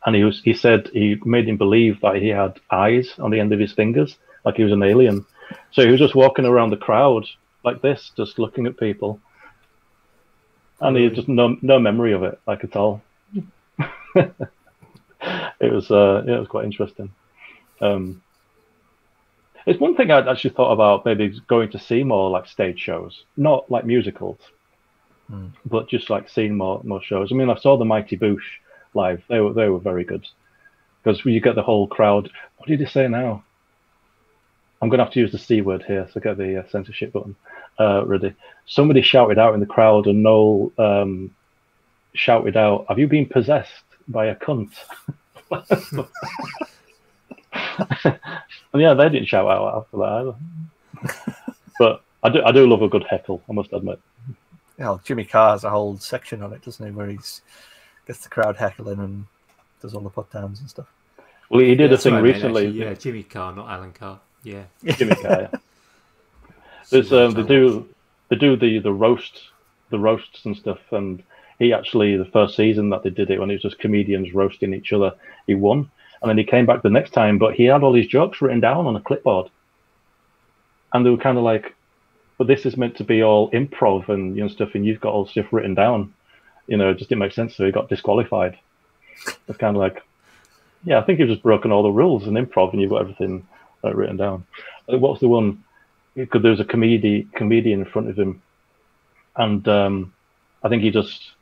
and 0.07 0.15
he 0.17 0.25
was 0.25 0.41
he 0.43 0.55
said 0.55 0.89
he 0.93 1.17
made 1.25 1.49
him 1.49 1.57
believe 1.57 2.01
that 2.01 2.17
he 2.17 2.29
had 2.29 2.59
eyes 2.71 3.15
on 3.19 3.31
the 3.31 3.41
end 3.41 3.53
of 3.53 3.61
his 3.61 3.73
fingers, 3.73 4.17
like 4.45 4.57
he 4.57 4.65
was 4.65 4.73
an 4.73 4.83
alien. 4.83 5.25
So 5.73 5.83
he 5.85 5.91
was 5.91 6.01
just 6.01 6.15
walking 6.15 6.45
around 6.47 6.71
the 6.71 6.77
crowd 6.77 7.27
like 7.65 7.83
this, 7.83 8.11
just 8.17 8.39
looking 8.39 8.67
at 8.67 8.77
people. 8.79 9.21
and 10.81 10.97
he 10.97 11.05
had 11.05 11.15
just 11.15 11.29
no 11.29 11.57
no 11.63 11.79
memory 11.79 12.13
of 12.13 12.23
it, 12.25 12.41
like 12.47 12.65
at 12.65 12.77
all. 12.77 13.03
it 14.15 14.35
was 15.61 15.91
uh, 15.91 16.23
yeah, 16.27 16.37
it 16.37 16.41
was 16.41 16.49
quite 16.49 16.65
interesting. 16.65 17.13
Um, 17.81 18.23
it's 19.67 19.81
one 19.81 19.97
thing 19.97 20.11
I'd 20.11 20.29
actually 20.29 20.51
thought 20.51 20.73
about 20.73 21.05
maybe 21.05 21.41
going 21.49 21.71
to 21.71 21.79
see 21.79 22.05
more 22.05 22.31
like 22.31 22.47
stage 22.47 22.79
shows, 22.79 23.25
not 23.37 23.71
like 23.71 23.85
musicals, 23.85 24.39
Hmm. 25.29 25.49
but 25.65 25.89
just 25.89 26.11
like 26.11 26.29
seeing 26.29 26.57
more 26.57 26.81
more 26.85 27.03
shows. 27.03 27.31
I 27.31 27.35
mean, 27.35 27.49
I 27.49 27.57
saw 27.57 27.77
the 27.77 27.85
Mighty 27.85 28.19
Boosh 28.19 28.45
live; 28.95 29.23
they 29.29 29.41
were 29.41 29.53
they 29.53 29.69
were 29.69 29.79
very 29.79 30.05
good 30.05 30.27
because 31.03 31.25
you 31.25 31.41
get 31.41 31.55
the 31.55 31.63
whole 31.63 31.87
crowd. 31.87 32.29
What 32.59 32.69
did 32.69 32.81
he 32.81 32.87
say 32.87 33.09
now? 33.09 33.45
I'm 34.81 34.89
going 34.89 34.99
to 34.99 35.05
have 35.05 35.13
to 35.15 35.21
use 35.21 35.31
the 35.31 35.39
C 35.39 35.61
word 35.61 35.85
here, 35.85 36.09
so 36.13 36.21
get 36.21 36.39
the 36.39 36.59
uh, 36.61 36.69
censorship 36.69 37.13
button 37.13 37.37
uh, 37.79 38.05
ready. 38.05 38.35
Somebody 38.67 39.01
shouted 39.01 39.39
out 39.39 39.55
in 39.55 39.61
the 39.61 39.67
crowd, 39.67 40.09
and 40.09 40.25
Noel 40.25 40.73
um, 40.77 41.35
shouted 42.15 42.57
out, 42.57 42.87
"Have 42.89 42.99
you 42.99 43.07
been 43.07 43.27
possessed 43.27 43.85
by 44.09 44.27
a 44.27 44.35
cunt?" 44.35 44.73
and 47.53 48.19
yeah, 48.75 48.95
they 48.95 49.09
didn't 49.09 49.29
shout 49.29 49.47
out 49.47 49.77
after 49.79 49.97
that 49.99 50.35
either. 51.05 51.45
but 51.79 52.03
I 52.23 52.29
do, 52.31 52.43
I 52.43 52.53
do 52.53 52.67
love 52.67 52.83
a 52.83 52.89
good 52.89 53.05
heckle. 53.09 53.43
I 53.49 53.53
must 53.53 53.73
admit. 53.73 54.01
Yeah, 54.79 54.87
well, 54.87 55.01
Jimmy 55.05 55.25
Carr 55.25 55.53
has 55.53 55.65
a 55.65 55.71
whole 55.71 55.97
section 55.99 56.43
on 56.43 56.53
it, 56.53 56.63
doesn't 56.65 56.85
he, 56.85 56.93
where 56.93 57.09
he 57.09 57.17
gets 58.07 58.21
the 58.23 58.29
crowd 58.29 58.57
heckling 58.57 58.99
and 59.01 59.27
does 59.81 59.95
all 59.95 60.01
the 60.01 60.11
put 60.11 60.31
downs 60.33 60.61
and 60.61 60.71
stuff. 60.71 60.87
Well, 61.51 61.61
he 61.61 61.75
did 61.75 61.91
Yeah, 61.91 61.97
a 61.97 61.99
thing 61.99 62.15
what 62.15 62.21
I 62.21 62.23
meant, 62.23 62.35
recently. 62.37 62.67
actually. 62.69 62.81
Yeah, 62.81 62.95
Jimmy 62.95 63.23
Carr, 63.25 63.55
not 63.55 63.69
Alan 63.69 63.93
Carr. 63.93 64.21
Yeah. 64.43 64.65
Jimmy 64.85 65.15
Carr. 65.17 65.43
Yeah. 65.43 65.59
There's 66.91 67.13
um, 67.13 67.33
they 67.33 67.43
do 67.43 67.89
they 68.29 68.37
do 68.37 68.57
the 68.57 68.79
the 68.79 68.93
roast 68.93 69.41
the 69.91 69.99
roasts 69.99 70.45
and 70.47 70.57
stuff, 70.57 70.81
and 70.91 71.23
he 71.59 71.73
actually 71.73 72.17
the 72.17 72.25
first 72.25 72.57
season 72.57 72.91
that 72.91 73.03
they 73.03 73.11
did 73.11 73.31
it 73.31 73.39
when 73.39 73.51
it 73.51 73.55
was 73.55 73.63
just 73.63 73.79
comedians 73.79 74.33
roasting 74.35 74.75
each 74.75 74.93
other, 74.93 75.15
he 75.47 75.55
won, 75.55 75.91
and 76.23 76.31
then 76.31 76.39
he 76.39 76.45
came 76.45 76.67
back 76.67 76.83
the 76.83 76.91
next 76.91 77.11
time, 77.11 77.39
but 77.39 77.55
he 77.55 77.65
had 77.65 77.83
all 77.83 77.95
his 77.95 78.07
jokes 78.07 78.41
written 78.41 78.61
down 78.61 78.87
on 78.87 78.97
a 78.97 79.01
clipboard, 79.01 79.51
and 80.93 81.05
they 81.05 81.11
were 81.11 81.17
kind 81.17 81.37
of 81.37 81.45
like, 81.45 81.75
but 82.39 82.47
this 82.47 82.65
is 82.65 82.77
meant 82.77 82.97
to 82.97 83.05
be 83.05 83.23
all 83.23 83.51
improv 83.51 84.09
and 84.09 84.37
you 84.37 84.43
know 84.43 84.49
stuff, 84.49 84.71
and 84.75 84.87
you've 84.87 85.01
got 85.01 85.13
all 85.13 85.27
stuff 85.27 85.53
written 85.53 85.75
down, 85.75 86.15
you 86.67 86.77
know, 86.77 86.91
it 86.91 86.99
just 86.99 87.09
didn't 87.09 87.21
make 87.21 87.33
sense, 87.33 87.57
so 87.57 87.65
he 87.65 87.73
got 87.73 87.89
disqualified. 87.89 88.59
It's 89.49 89.59
kind 89.59 89.77
of 89.77 89.81
like, 89.81 90.03
yeah, 90.85 90.99
I 90.99 91.03
think 91.03 91.19
you've 91.19 91.29
just 91.29 91.43
broken 91.43 91.73
all 91.73 91.83
the 91.83 91.91
rules 91.91 92.27
in 92.27 92.35
improv, 92.35 92.73
and 92.73 92.81
you've 92.81 92.91
got 92.91 93.03
everything 93.03 93.47
uh, 93.85 93.93
written 93.93 94.17
down. 94.17 94.47
Uh, 94.93 94.99
What's 94.99 95.21
the 95.21 95.29
one? 95.29 95.65
Because 96.15 96.43
there 96.43 96.51
was 96.51 96.61
a 96.61 96.65
comedy 96.65 97.27
comedian 97.35 97.81
in 97.81 97.87
front 97.87 98.09
of 98.11 98.19
him, 98.19 98.43
and 99.37 99.67
um, 99.67 100.13
I 100.63 100.69
think 100.69 100.83
he 100.83 100.91
just 100.91 101.33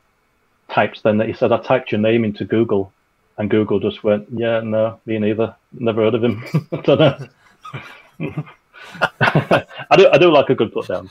typed. 0.69 1.03
Then 1.03 1.19
he 1.19 1.33
said, 1.33 1.51
"I 1.51 1.57
typed 1.57 1.91
your 1.91 1.99
name 1.99 2.23
into 2.23 2.45
Google," 2.45 2.93
and 3.41 3.49
Google 3.49 3.79
just 3.79 4.03
went, 4.03 4.27
"Yeah, 4.31 4.59
no, 4.61 4.99
me 5.07 5.17
neither. 5.17 5.55
Never 5.73 6.03
heard 6.03 6.13
of 6.13 6.23
him." 6.23 6.43
I 6.71 6.75
don't 6.81 6.99
know. 6.99 7.27
I 9.19 9.95
do. 9.97 10.09
I 10.13 10.17
do 10.19 10.31
like 10.31 10.49
a 10.51 10.55
good 10.55 10.71
put 10.71 10.87
down. 10.87 11.09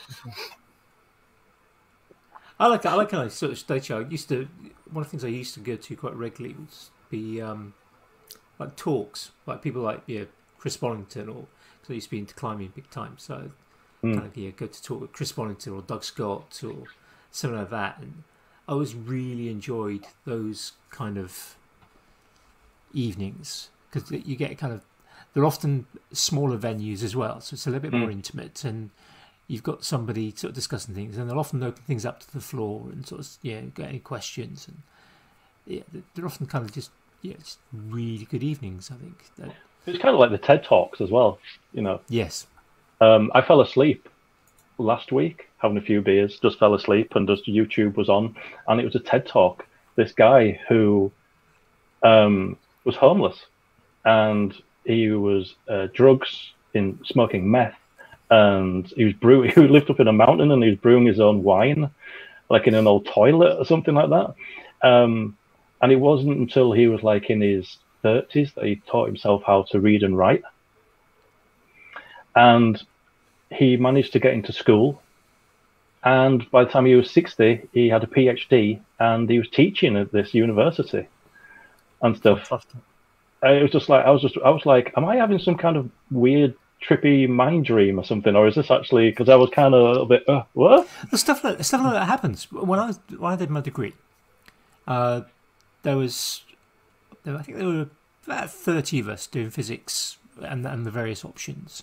I 2.60 2.68
like 2.68 2.86
I 2.86 2.94
like 2.94 3.08
kind 3.08 3.24
of 3.24 3.32
sort 3.32 3.50
of 3.50 3.58
stage 3.58 3.86
show. 3.86 4.00
I 4.00 4.08
used 4.08 4.28
to 4.28 4.46
one 4.92 5.02
of 5.02 5.08
the 5.08 5.10
things 5.10 5.24
I 5.24 5.28
used 5.28 5.54
to 5.54 5.60
go 5.60 5.74
to 5.74 5.96
quite 5.96 6.14
regularly 6.14 6.54
was 6.58 6.90
be 7.10 7.40
um, 7.42 7.74
like 8.60 8.76
talks, 8.76 9.32
like 9.46 9.60
people 9.60 9.82
like 9.82 10.02
yeah 10.06 10.24
Chris 10.58 10.76
Bonington 10.76 11.28
or 11.28 11.46
because 11.80 11.90
I 11.90 11.94
used 11.94 12.06
to 12.06 12.10
be 12.12 12.18
into 12.20 12.34
climbing 12.34 12.72
big 12.74 12.88
time, 12.90 13.14
so 13.18 13.50
Mm. 14.02 14.14
kind 14.14 14.26
of 14.26 14.34
yeah 14.34 14.48
go 14.48 14.66
to 14.66 14.82
talk 14.82 14.98
with 15.02 15.12
Chris 15.12 15.30
Bonington 15.32 15.74
or 15.74 15.82
Doug 15.82 16.04
Scott 16.04 16.58
or 16.64 16.84
something 17.30 17.58
like 17.58 17.68
that, 17.68 17.98
and 17.98 18.22
I 18.66 18.72
always 18.72 18.94
really 18.94 19.50
enjoyed 19.50 20.06
those 20.24 20.72
kind 20.90 21.18
of 21.18 21.56
evenings 22.92 23.70
because 23.90 24.10
you 24.10 24.36
get 24.36 24.56
kind 24.58 24.72
of 24.72 24.82
they're 25.34 25.44
often 25.44 25.86
smaller 26.12 26.58
venues 26.58 27.02
as 27.04 27.14
well, 27.14 27.40
so 27.40 27.54
it's 27.54 27.66
a 27.66 27.70
little 27.70 27.88
bit 27.88 27.92
more 27.96 28.08
Mm. 28.08 28.12
intimate 28.12 28.64
and 28.64 28.90
you've 29.46 29.62
got 29.62 29.84
somebody 29.84 30.30
sort 30.36 30.50
of 30.50 30.54
discussing 30.54 30.94
things, 30.94 31.16
and 31.16 31.28
they'll 31.28 31.38
often 31.38 31.62
open 31.62 31.82
things 31.84 32.04
up 32.06 32.20
to 32.20 32.32
the 32.32 32.40
floor 32.40 32.86
and 32.92 33.06
sort 33.06 33.20
of 33.20 33.28
yeah, 33.42 33.60
get 33.74 33.88
any 33.88 33.98
questions, 33.98 34.66
and 34.68 34.82
yeah, 35.66 35.82
they're- 35.92 36.02
they're 36.14 36.26
often 36.26 36.46
kind 36.46 36.64
of 36.64 36.72
just 36.72 36.90
yeah, 37.22 37.34
just 37.36 37.58
really 37.72 38.24
good 38.24 38.42
evenings. 38.42 38.90
I 38.90 38.94
think. 38.94 39.24
That, 39.36 39.54
It's 39.86 39.98
kind 39.98 40.14
of 40.14 40.20
like 40.20 40.30
the 40.30 40.38
TED 40.38 40.64
talks 40.64 41.00
as 41.00 41.10
well. 41.10 41.38
You 41.72 41.82
know, 41.82 42.00
yes, 42.08 42.46
Um, 43.00 43.30
I 43.34 43.40
fell 43.42 43.60
asleep 43.60 44.08
last 44.78 45.10
week 45.12 45.48
having 45.58 45.76
a 45.76 45.82
few 45.82 46.00
beers, 46.00 46.38
just 46.40 46.58
fell 46.58 46.74
asleep, 46.74 47.14
and 47.16 47.26
just 47.28 47.46
YouTube 47.46 47.96
was 47.96 48.08
on, 48.08 48.34
and 48.68 48.80
it 48.80 48.84
was 48.84 48.94
a 48.94 49.00
TED 49.00 49.26
talk. 49.26 49.66
This 49.96 50.12
guy 50.12 50.60
who 50.68 51.12
um, 52.02 52.56
was 52.84 52.96
homeless, 52.96 53.44
and 54.04 54.54
he 54.84 55.10
was 55.10 55.54
uh, 55.68 55.88
drugs 55.92 56.52
in 56.74 56.98
smoking 57.04 57.50
meth, 57.50 57.78
and 58.30 58.86
he 58.96 59.04
was 59.04 59.14
brew. 59.14 59.42
He 59.50 59.60
lived 59.60 59.90
up 59.90 60.00
in 60.00 60.08
a 60.08 60.12
mountain, 60.12 60.50
and 60.50 60.62
he 60.62 60.70
was 60.70 60.78
brewing 60.78 61.06
his 61.06 61.20
own 61.20 61.42
wine, 61.42 61.90
like 62.48 62.66
in 62.66 62.74
an 62.74 62.86
old 62.86 63.06
toilet 63.06 63.58
or 63.58 63.64
something 63.64 63.94
like 63.94 64.10
that. 64.10 64.34
Um, 64.82 65.36
and 65.82 65.92
it 65.92 65.96
wasn't 65.96 66.38
until 66.38 66.72
he 66.72 66.88
was 66.88 67.02
like 67.02 67.30
in 67.30 67.40
his 67.40 67.78
thirties 68.02 68.52
that 68.54 68.64
he 68.64 68.76
taught 68.86 69.06
himself 69.06 69.42
how 69.46 69.62
to 69.70 69.80
read 69.80 70.02
and 70.02 70.16
write 70.16 70.42
and 72.34 72.82
he 73.50 73.76
managed 73.76 74.12
to 74.12 74.20
get 74.20 74.34
into 74.34 74.52
school. 74.52 75.02
And 76.02 76.50
by 76.50 76.64
the 76.64 76.70
time 76.70 76.86
he 76.86 76.94
was 76.94 77.10
60, 77.10 77.68
he 77.72 77.88
had 77.88 78.04
a 78.04 78.06
PhD 78.06 78.80
and 78.98 79.28
he 79.28 79.38
was 79.38 79.48
teaching 79.48 79.96
at 79.96 80.12
this 80.12 80.32
university 80.32 81.06
and 82.02 82.16
stuff. 82.16 82.50
And 83.42 83.56
it 83.56 83.62
was 83.62 83.70
just 83.70 83.88
like, 83.88 84.04
I 84.04 84.10
was 84.10 84.22
just, 84.22 84.36
I 84.44 84.50
was 84.50 84.66
like, 84.66 84.92
am 84.96 85.04
I 85.04 85.16
having 85.16 85.38
some 85.38 85.56
kind 85.56 85.76
of 85.76 85.90
weird, 86.10 86.54
trippy 86.82 87.28
mind 87.28 87.66
dream 87.66 87.98
or 87.98 88.04
something? 88.04 88.34
Or 88.36 88.46
is 88.46 88.54
this 88.54 88.70
actually, 88.70 89.10
because 89.10 89.28
I 89.28 89.36
was 89.36 89.50
kind 89.50 89.74
of 89.74 89.80
a 89.80 89.88
little 89.88 90.06
bit, 90.06 90.28
uh, 90.28 90.44
what? 90.52 90.88
the 91.10 91.18
stuff 91.18 91.44
like 91.44 91.62
stuff 91.64 91.82
like 91.82 91.92
that 91.94 92.06
happens 92.06 92.50
when 92.52 92.78
I 92.78 92.86
was, 92.86 93.00
when 93.16 93.32
I 93.32 93.36
did 93.36 93.50
my 93.50 93.60
degree. 93.60 93.94
Uh, 94.86 95.22
there 95.82 95.96
was, 95.96 96.42
there, 97.24 97.36
I 97.36 97.42
think 97.42 97.58
there 97.58 97.66
were 97.66 97.88
about 98.26 98.50
thirty 98.50 98.98
of 98.98 99.08
us 99.08 99.26
doing 99.26 99.50
physics 99.50 100.18
and 100.40 100.66
and 100.66 100.86
the 100.86 100.90
various 100.90 101.24
options. 101.24 101.82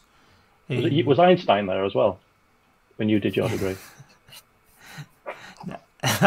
Was, 0.69 0.85
it, 0.85 1.05
was 1.05 1.19
Einstein 1.19 1.67
there 1.67 1.85
as 1.85 1.95
well 1.95 2.19
when 2.97 3.07
you 3.09 3.19
did 3.19 3.35
your 3.35 3.49
degree? 3.49 3.77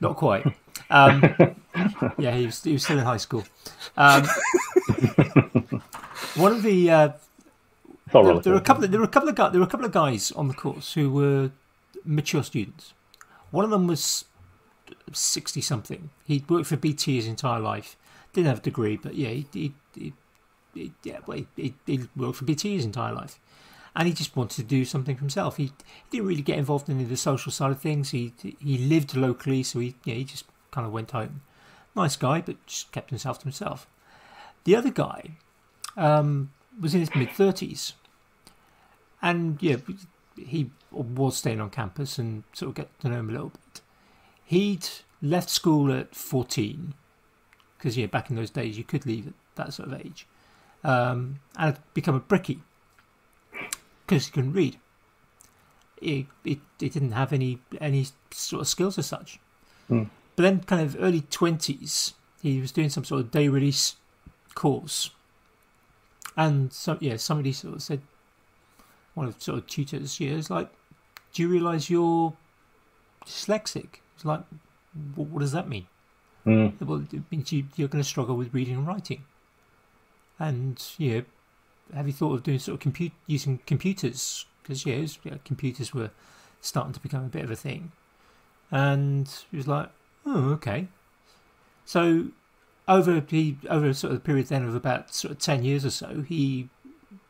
Not 0.00 0.16
quite. 0.16 0.46
Um, 0.88 1.22
yeah, 2.18 2.34
he 2.34 2.46
was, 2.46 2.62
he 2.62 2.72
was 2.72 2.84
still 2.84 2.98
in 2.98 3.04
high 3.04 3.16
school. 3.16 3.44
Um, 3.96 4.24
one 6.34 6.52
of 6.52 6.62
the 6.62 6.90
uh, 6.90 7.08
there, 8.12 8.40
there 8.40 8.52
were 8.52 8.58
a 8.58 8.62
couple. 8.62 8.84
Of, 8.84 8.90
there 8.90 9.00
were 9.00 9.06
a 9.06 9.08
couple 9.08 9.28
of 9.28 9.34
guys. 9.34 9.52
There 9.52 9.60
were 9.60 9.66
a 9.66 9.70
couple 9.70 9.86
of 9.86 9.92
guys 9.92 10.32
on 10.32 10.48
the 10.48 10.54
course 10.54 10.94
who 10.94 11.10
were 11.10 11.50
mature 12.04 12.42
students. 12.42 12.94
One 13.50 13.64
of 13.64 13.70
them 13.70 13.86
was 13.86 14.24
sixty 15.12 15.60
something. 15.60 16.10
He'd 16.24 16.48
worked 16.48 16.66
for 16.66 16.76
BT 16.76 17.16
his 17.16 17.26
entire 17.26 17.60
life. 17.60 17.96
Didn't 18.32 18.48
have 18.48 18.58
a 18.58 18.62
degree, 18.62 18.96
but 18.96 19.14
yeah, 19.14 19.30
he, 19.30 19.46
he, 19.52 19.74
he, 19.94 20.12
he 20.74 20.92
yeah, 21.02 21.18
well, 21.26 21.44
he, 21.56 21.74
he, 21.86 22.08
worked 22.16 22.36
for 22.36 22.44
BT 22.44 22.76
his 22.76 22.84
entire 22.84 23.12
life, 23.12 23.40
and 23.96 24.06
he 24.06 24.14
just 24.14 24.36
wanted 24.36 24.56
to 24.56 24.62
do 24.62 24.84
something 24.84 25.16
for 25.16 25.20
himself. 25.20 25.56
He, 25.56 25.64
he 25.64 25.72
didn't 26.12 26.28
really 26.28 26.42
get 26.42 26.58
involved 26.58 26.88
in 26.88 26.96
any 26.96 27.04
of 27.04 27.10
the 27.10 27.16
social 27.16 27.50
side 27.50 27.72
of 27.72 27.80
things. 27.80 28.10
He 28.10 28.32
he 28.60 28.78
lived 28.78 29.16
locally, 29.16 29.62
so 29.62 29.78
he 29.78 29.94
yeah, 30.04 30.14
he 30.14 30.24
just 30.24 30.44
kind 30.70 30.86
of 30.86 30.92
went 30.92 31.10
home. 31.10 31.42
Nice 31.96 32.16
guy, 32.16 32.40
but 32.40 32.64
just 32.66 32.92
kept 32.92 33.10
himself 33.10 33.38
to 33.38 33.44
himself. 33.44 33.86
The 34.64 34.76
other 34.76 34.90
guy 34.90 35.32
um, 35.96 36.52
was 36.80 36.94
in 36.94 37.00
his 37.00 37.14
mid 37.14 37.30
thirties, 37.30 37.94
and 39.20 39.60
yeah, 39.60 39.76
he 40.36 40.70
was 40.90 41.36
staying 41.36 41.60
on 41.60 41.70
campus 41.70 42.18
and 42.18 42.44
sort 42.52 42.70
of 42.70 42.74
get 42.74 43.00
to 43.00 43.08
know 43.08 43.18
him 43.18 43.30
a 43.30 43.32
little 43.32 43.50
bit. 43.50 43.80
He'd 44.44 44.88
left 45.22 45.50
school 45.50 45.92
at 45.92 46.14
fourteen 46.14 46.94
because 47.76 47.96
yeah, 47.96 48.06
back 48.06 48.30
in 48.30 48.36
those 48.36 48.50
days 48.50 48.76
you 48.76 48.84
could 48.84 49.06
leave 49.06 49.26
at 49.28 49.34
that 49.56 49.72
sort 49.72 49.92
of 49.92 50.00
age, 50.00 50.26
um, 50.84 51.40
and 51.56 51.76
become 51.94 52.14
a 52.14 52.20
brickie 52.20 52.60
because 54.06 54.26
he 54.26 54.32
couldn't 54.32 54.52
read. 54.52 54.76
He, 56.00 56.28
he 56.44 56.60
didn't 56.78 57.12
have 57.12 57.32
any 57.32 57.58
any 57.80 58.06
sort 58.30 58.62
of 58.62 58.68
skills 58.68 58.98
as 58.98 59.06
such. 59.06 59.38
Hmm. 59.88 60.04
But 60.40 60.44
then, 60.44 60.60
kind 60.60 60.80
of 60.80 60.96
early 60.98 61.20
twenties, 61.20 62.14
he 62.40 62.62
was 62.62 62.72
doing 62.72 62.88
some 62.88 63.04
sort 63.04 63.20
of 63.20 63.30
day 63.30 63.48
release 63.48 63.96
course, 64.54 65.10
and 66.34 66.72
some 66.72 66.96
yeah, 67.02 67.18
somebody 67.18 67.52
sort 67.52 67.74
of 67.74 67.82
said, 67.82 68.00
one 69.12 69.26
of 69.26 69.42
sort 69.42 69.58
of 69.58 69.66
tutors, 69.66 70.18
yeah, 70.18 70.30
is 70.30 70.48
like, 70.48 70.70
"Do 71.34 71.42
you 71.42 71.48
realise 71.50 71.90
you're 71.90 72.32
dyslexic?" 73.26 74.00
It's 74.14 74.24
like, 74.24 74.40
what, 75.14 75.28
what 75.28 75.40
does 75.40 75.52
that 75.52 75.68
mean? 75.68 75.86
Mm. 76.46 76.80
Well, 76.80 77.04
it 77.12 77.30
means 77.30 77.52
you, 77.52 77.64
you're 77.76 77.88
going 77.88 78.02
to 78.02 78.08
struggle 78.08 78.34
with 78.34 78.54
reading 78.54 78.76
and 78.76 78.86
writing. 78.86 79.26
And 80.38 80.82
yeah, 80.96 81.20
have 81.92 82.06
you 82.06 82.14
thought 82.14 82.32
of 82.32 82.44
doing 82.44 82.60
sort 82.60 82.76
of 82.76 82.80
compute 82.80 83.12
using 83.26 83.60
computers? 83.66 84.46
Because 84.62 84.86
yeah, 84.86 85.00
was- 85.00 85.18
yeah, 85.22 85.34
computers 85.44 85.92
were 85.92 86.12
starting 86.62 86.94
to 86.94 87.00
become 87.00 87.24
a 87.24 87.28
bit 87.28 87.44
of 87.44 87.50
a 87.50 87.56
thing. 87.56 87.92
And 88.70 89.28
he 89.50 89.58
was 89.58 89.68
like, 89.68 89.90
oh, 90.26 90.50
okay. 90.52 90.88
So 91.84 92.26
over 92.86 93.22
he 93.28 93.58
over 93.68 93.92
sort 93.92 94.12
of 94.12 94.18
the 94.18 94.24
period 94.24 94.46
then 94.46 94.64
of 94.64 94.74
about 94.74 95.14
sort 95.14 95.32
of 95.32 95.38
ten 95.38 95.64
years 95.64 95.84
or 95.84 95.90
so, 95.90 96.22
he 96.22 96.68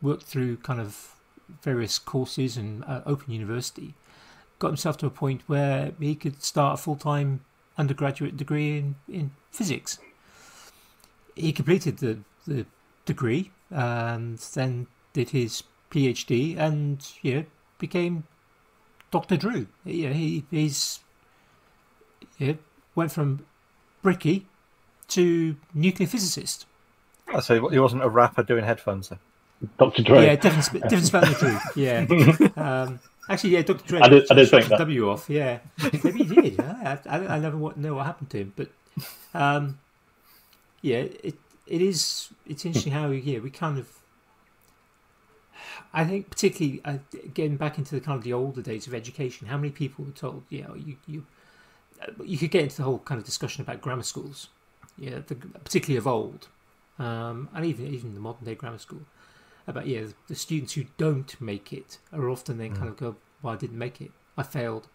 worked 0.02 0.24
through 0.24 0.56
kind 0.58 0.80
of 0.80 1.14
various 1.62 1.98
courses 1.98 2.56
and 2.56 2.84
uh, 2.84 3.02
Open 3.06 3.32
University, 3.32 3.94
got 4.58 4.68
himself 4.68 4.96
to 4.98 5.06
a 5.06 5.10
point 5.10 5.42
where 5.46 5.92
he 6.00 6.14
could 6.14 6.42
start 6.42 6.78
a 6.78 6.82
full 6.82 6.96
time 6.96 7.40
undergraduate 7.76 8.36
degree 8.36 8.78
in, 8.78 8.94
in 9.08 9.30
physics. 9.50 9.98
He 11.34 11.52
completed 11.52 11.98
the, 11.98 12.18
the 12.46 12.66
degree 13.04 13.50
and 13.70 14.38
then 14.38 14.86
did 15.12 15.30
his 15.30 15.62
PhD 15.90 16.56
and 16.56 17.06
you 17.22 17.34
know, 17.34 17.44
became 17.78 18.24
Dr. 19.10 19.36
Drew. 19.36 19.66
Know, 19.84 20.12
he 20.12 20.44
he's 20.50 21.00
you 22.38 22.48
know, 22.48 22.58
went 22.94 23.12
from 23.12 23.44
bricky 24.02 24.46
to 25.08 25.56
nuclear 25.74 26.08
physicist. 26.08 26.66
Oh, 27.32 27.40
so 27.40 27.68
he 27.68 27.78
wasn't 27.78 28.02
a 28.02 28.08
rapper 28.08 28.42
doing 28.42 28.64
headphones 28.64 29.08
then? 29.08 29.18
Dr. 29.78 30.02
Dre. 30.02 30.24
Yeah, 30.24 30.36
different, 30.36 30.72
different 30.88 31.06
spelling 31.06 31.32
of 31.32 31.38
Drew. 31.38 31.58
Yeah. 31.76 32.06
Um, 32.56 32.98
actually, 33.28 33.50
yeah, 33.50 33.62
Dr. 33.62 33.86
Dre. 33.86 34.00
I 34.00 34.08
did- 34.08 34.26
I 34.30 34.34
did 34.34 34.48
think 34.48 34.66
that. 34.68 34.78
W 34.78 35.10
off. 35.10 35.28
Yeah, 35.28 35.58
maybe 36.02 36.24
he 36.24 36.34
did. 36.50 36.60
I, 36.60 36.98
I, 37.06 37.16
I 37.34 37.38
never 37.38 37.56
know 37.76 37.94
what 37.94 38.06
happened 38.06 38.30
to 38.30 38.38
him, 38.38 38.52
but 38.56 38.68
um, 39.34 39.78
yeah, 40.82 40.98
it 41.22 41.34
it 41.66 41.82
is. 41.82 42.30
It's 42.46 42.64
interesting 42.64 42.92
how 42.92 43.10
yeah 43.10 43.38
we 43.40 43.50
kind 43.50 43.78
of. 43.78 43.86
I 45.92 46.04
think 46.04 46.30
particularly 46.30 46.80
uh, 46.84 46.98
getting 47.34 47.56
back 47.56 47.76
into 47.76 47.94
the 47.94 48.00
kind 48.00 48.16
of 48.16 48.24
the 48.24 48.32
older 48.32 48.62
days 48.62 48.86
of 48.86 48.94
education, 48.94 49.48
how 49.48 49.56
many 49.56 49.70
people 49.70 50.04
were 50.04 50.12
told, 50.12 50.44
you 50.48 50.62
know, 50.62 50.74
you 50.74 50.96
you 51.06 51.26
you 52.24 52.38
could 52.38 52.50
get 52.50 52.62
into 52.62 52.76
the 52.76 52.82
whole 52.82 52.98
kind 52.98 53.18
of 53.18 53.24
discussion 53.24 53.62
about 53.62 53.80
grammar 53.80 54.02
schools, 54.02 54.48
yeah, 54.98 55.20
the, 55.26 55.34
particularly 55.34 55.96
of 55.98 56.06
old, 56.06 56.48
um, 56.98 57.48
and 57.54 57.64
even 57.64 57.86
even 57.86 58.14
the 58.14 58.20
modern 58.20 58.44
day 58.44 58.54
grammar 58.54 58.78
school, 58.78 59.02
about 59.66 59.86
yeah, 59.86 60.04
the 60.28 60.34
students 60.34 60.74
who 60.74 60.84
don't 60.96 61.40
make 61.40 61.72
it 61.72 61.98
are 62.12 62.28
often 62.28 62.58
then 62.58 62.74
kind 62.74 62.88
of 62.88 62.96
go, 62.96 63.16
well, 63.42 63.54
I 63.54 63.56
didn't 63.56 63.78
make 63.78 64.00
it, 64.00 64.10
I 64.36 64.42
failed, 64.42 64.88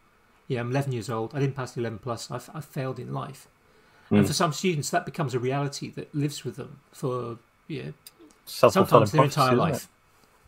yeah, 0.48 0.59
I'm 0.59 0.72
11 0.72 0.92
years 0.92 1.09
old, 1.09 1.34
I 1.35 1.40
didn't 1.40 1.56
pass 1.56 1.74
the 1.74 1.82
11 1.82 2.00
plus, 2.00 2.32
I, 2.32 2.40
I 2.53 2.61
failed 2.61 3.00
in 3.00 3.14
life, 3.14 3.48
and 4.09 4.25
for 4.25 4.34
some 4.34 4.53
students 4.53 4.90
that 4.92 5.06
becomes 5.06 5.34
a 5.34 5.40
reality 5.40 5.90
that 5.92 6.14
lives 6.14 6.45
with 6.45 6.56
them 6.58 6.80
for 6.92 7.40
yeah 7.67 7.90
sometimes 8.45 9.11
their 9.11 9.24
entire 9.24 9.53
it? 9.53 9.58
life. 9.58 9.88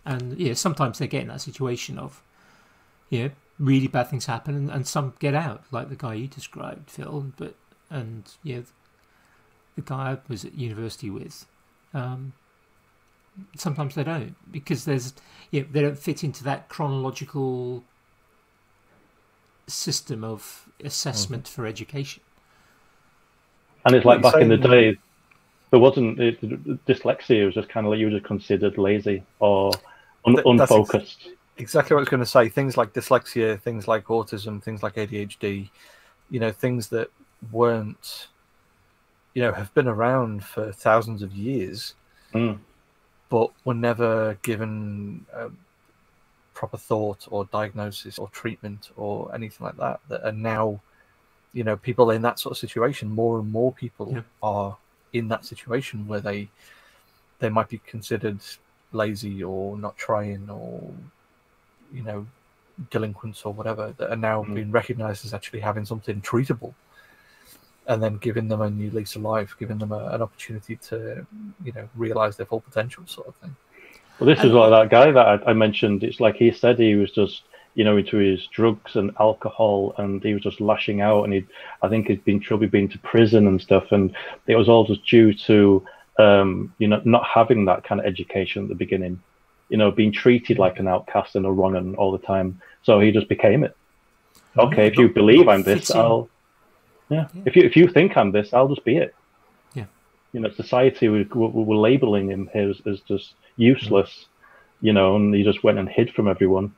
And 0.05 0.37
yeah, 0.37 0.53
sometimes 0.53 0.99
they 0.99 1.07
get 1.07 1.23
in 1.23 1.27
that 1.27 1.41
situation 1.41 1.99
of, 1.99 2.21
yeah, 3.09 3.29
really 3.59 3.87
bad 3.87 4.09
things 4.09 4.25
happen, 4.25 4.55
and, 4.55 4.69
and 4.71 4.87
some 4.87 5.13
get 5.19 5.35
out, 5.35 5.63
like 5.71 5.89
the 5.89 5.95
guy 5.95 6.13
you 6.15 6.27
described, 6.27 6.89
Phil. 6.89 7.33
But 7.37 7.55
and 7.89 8.29
yeah, 8.43 8.61
the 9.75 9.81
guy 9.81 10.11
I 10.13 10.17
was 10.27 10.45
at 10.45 10.55
university 10.55 11.09
with, 11.09 11.45
um, 11.93 12.33
sometimes 13.55 13.95
they 13.95 14.03
don't 14.03 14.35
because 14.51 14.85
there's 14.85 15.13
yeah 15.51 15.63
they 15.71 15.81
don't 15.81 15.97
fit 15.99 16.23
into 16.23 16.43
that 16.43 16.69
chronological 16.69 17.83
system 19.67 20.23
of 20.23 20.69
assessment 20.83 21.45
Mm-hmm. 21.45 21.53
for 21.53 21.65
education. 21.65 22.23
And 23.85 23.95
it's 23.95 24.05
like 24.05 24.21
What 24.21 24.21
back 24.21 24.41
in 24.41 24.49
the 24.49 24.57
you're 24.57 24.57
day, 24.57 24.97
there 25.71 25.79
wasn't 25.79 26.19
it, 26.19 26.41
dyslexia 26.87 27.45
was 27.45 27.55
just 27.55 27.69
kind 27.69 27.85
of 27.85 27.91
like 27.91 27.99
you 27.99 28.07
were 28.07 28.11
just 28.13 28.25
considered 28.25 28.77
lazy 28.77 29.23
or 29.39 29.81
un, 30.25 30.35
Th- 30.35 30.47
that's 30.55 30.75
ex- 30.77 30.89
unfocused. 30.89 31.29
Exactly 31.57 31.93
what 31.93 31.99
I 31.99 32.01
was 32.01 32.09
going 32.09 32.19
to 32.21 32.25
say. 32.25 32.49
Things 32.49 32.77
like 32.77 32.93
dyslexia, 32.93 33.59
things 33.59 33.87
like 33.87 34.05
autism, 34.05 34.61
things 34.61 34.83
like 34.83 34.95
ADHD, 34.95 35.69
you 36.29 36.39
know, 36.39 36.51
things 36.51 36.87
that 36.89 37.09
weren't, 37.51 38.27
you 39.33 39.41
know, 39.41 39.51
have 39.51 39.73
been 39.73 39.87
around 39.87 40.43
for 40.43 40.71
thousands 40.71 41.21
of 41.21 41.33
years, 41.33 41.95
Mm. 42.33 42.59
but 43.29 43.51
were 43.65 43.73
never 43.73 44.35
given 44.43 45.25
proper 46.53 46.77
thought 46.77 47.27
or 47.29 47.45
diagnosis 47.45 48.17
or 48.17 48.27
treatment 48.29 48.89
or 48.95 49.33
anything 49.33 49.65
like 49.65 49.77
that. 49.77 49.99
That 50.09 50.25
are 50.25 50.31
now, 50.31 50.81
you 51.53 51.63
know, 51.63 51.77
people 51.77 52.09
in 52.11 52.21
that 52.23 52.39
sort 52.39 52.51
of 52.51 52.57
situation. 52.57 53.09
More 53.09 53.39
and 53.39 53.51
more 53.51 53.71
people 53.71 54.11
Yeah. 54.11 54.21
are 54.41 54.77
in 55.13 55.27
that 55.29 55.45
situation 55.45 56.07
where 56.07 56.19
they 56.19 56.49
they 57.39 57.49
might 57.49 57.69
be 57.69 57.77
considered 57.77 58.39
lazy 58.91 59.43
or 59.43 59.77
not 59.77 59.95
trying 59.95 60.49
or 60.49 60.91
you 61.93 62.03
know 62.03 62.25
delinquents 62.91 63.43
or 63.43 63.53
whatever 63.53 63.93
that 63.97 64.09
are 64.11 64.15
now 64.15 64.43
Mm. 64.43 64.55
being 64.55 64.71
recognized 64.71 65.25
as 65.25 65.33
actually 65.33 65.59
having 65.61 65.85
something 65.85 66.21
treatable 66.21 66.73
and 67.87 68.03
then 68.03 68.17
giving 68.17 68.47
them 68.47 68.61
a 68.61 68.69
new 68.69 68.91
lease 68.91 69.15
of 69.15 69.21
life 69.23 69.55
giving 69.59 69.77
them 69.77 69.91
a, 69.91 70.05
an 70.07 70.21
opportunity 70.21 70.75
to 70.75 71.25
you 71.63 71.71
know 71.73 71.87
realize 71.95 72.35
their 72.37 72.45
full 72.45 72.61
potential 72.61 73.03
sort 73.07 73.27
of 73.27 73.35
thing 73.37 73.55
Well, 74.19 74.27
this 74.27 74.43
is 74.43 74.51
like 74.51 74.71
that 74.71 74.89
guy 74.89 75.11
that 75.11 75.27
I, 75.27 75.51
I 75.51 75.53
mentioned. 75.53 76.03
It's 76.03 76.19
like 76.19 76.35
he 76.35 76.51
said 76.51 76.79
he 76.79 76.95
was 76.95 77.11
just, 77.11 77.43
you 77.75 77.83
know, 77.83 77.97
into 77.97 78.17
his 78.17 78.47
drugs 78.47 78.95
and 78.95 79.11
alcohol, 79.19 79.93
and 79.97 80.23
he 80.23 80.33
was 80.33 80.41
just 80.41 80.59
lashing 80.59 81.01
out. 81.01 81.23
And 81.25 81.33
he, 81.33 81.45
I 81.83 81.87
think 81.87 82.07
he'd 82.07 82.25
been 82.25 82.39
trouble 82.39 82.67
been 82.67 82.89
to 82.89 82.97
prison 82.99 83.45
and 83.47 83.61
stuff, 83.61 83.91
and 83.91 84.15
it 84.47 84.55
was 84.55 84.69
all 84.69 84.85
just 84.85 85.05
due 85.05 85.33
to, 85.45 85.85
um, 86.17 86.73
you 86.79 86.87
know, 86.87 86.99
not 87.05 87.25
having 87.25 87.65
that 87.65 87.83
kind 87.83 88.01
of 88.01 88.07
education 88.07 88.63
at 88.63 88.69
the 88.69 88.75
beginning, 88.75 89.21
you 89.69 89.77
know, 89.77 89.91
being 89.91 90.11
treated 90.11 90.57
like 90.57 90.79
an 90.79 90.87
outcast 90.87 91.35
and 91.35 91.45
a 91.45 91.51
wrong 91.51 91.75
un 91.75 91.95
all 91.95 92.11
the 92.11 92.25
time. 92.25 92.61
So 92.83 92.99
he 92.99 93.11
just 93.11 93.27
became 93.27 93.63
it. 93.63 93.75
Okay, 94.57 94.87
if 94.87 94.97
you 94.97 95.09
believe 95.09 95.47
I'm 95.47 95.63
this. 95.63 95.91
I'll, 95.91 96.29
yeah. 97.09 97.27
Yeah. 97.33 97.43
If 97.45 97.55
you 97.55 97.63
if 97.63 97.75
you 97.75 97.87
think 97.87 98.17
I'm 98.17 98.31
this, 98.31 98.53
I'll 98.53 98.67
just 98.67 98.83
be 98.83 98.97
it. 98.97 99.13
Yeah. 99.73 99.85
You 100.33 100.39
know, 100.39 100.49
society 100.51 101.07
were, 101.09 101.25
were, 101.33 101.49
were 101.49 101.75
labeling 101.75 102.29
him 102.29 102.49
as, 102.53 102.81
as 102.85 102.99
just 103.01 103.33
useless, 103.57 104.25
you 104.81 104.93
know, 104.93 105.15
and 105.15 105.33
he 105.33 105.43
just 105.43 105.63
went 105.63 105.79
and 105.79 105.87
hid 105.87 106.13
from 106.13 106.27
everyone. 106.27 106.73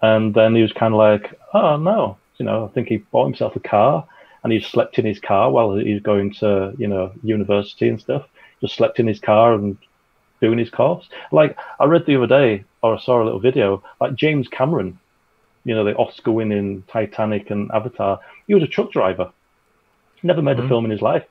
And 0.00 0.34
then 0.34 0.54
he 0.54 0.62
was 0.62 0.72
kind 0.72 0.92
of 0.92 0.98
like, 0.98 1.38
oh 1.54 1.76
no, 1.76 2.18
you 2.38 2.44
know, 2.44 2.64
I 2.64 2.68
think 2.68 2.88
he 2.88 2.98
bought 2.98 3.26
himself 3.26 3.56
a 3.56 3.60
car 3.60 4.06
and 4.42 4.52
he 4.52 4.60
slept 4.60 4.98
in 4.98 5.06
his 5.06 5.20
car 5.20 5.50
while 5.50 5.76
he 5.76 5.94
was 5.94 6.02
going 6.02 6.32
to, 6.34 6.74
you 6.76 6.88
know, 6.88 7.12
university 7.22 7.88
and 7.88 8.00
stuff. 8.00 8.26
Just 8.60 8.74
slept 8.74 8.98
in 8.98 9.06
his 9.06 9.20
car 9.20 9.54
and 9.54 9.76
doing 10.42 10.58
his 10.58 10.68
course. 10.68 11.08
Like 11.30 11.56
I 11.80 11.86
read 11.86 12.04
the 12.04 12.16
other 12.16 12.26
day, 12.26 12.64
or 12.82 12.96
I 12.96 13.00
saw 13.00 13.22
a 13.22 13.24
little 13.24 13.40
video, 13.40 13.82
like 14.00 14.16
James 14.16 14.48
Cameron, 14.48 14.98
you 15.64 15.74
know, 15.74 15.84
the 15.84 15.94
Oscar-winning 15.94 16.84
Titanic 16.92 17.50
and 17.50 17.70
Avatar. 17.72 18.20
He 18.46 18.54
was 18.54 18.62
a 18.62 18.66
truck 18.66 18.92
driver. 18.92 19.32
Never 20.22 20.42
made 20.42 20.58
a 20.58 20.62
Mhm. 20.62 20.68
film 20.68 20.84
in 20.84 20.90
his 20.90 21.00
life. 21.00 21.24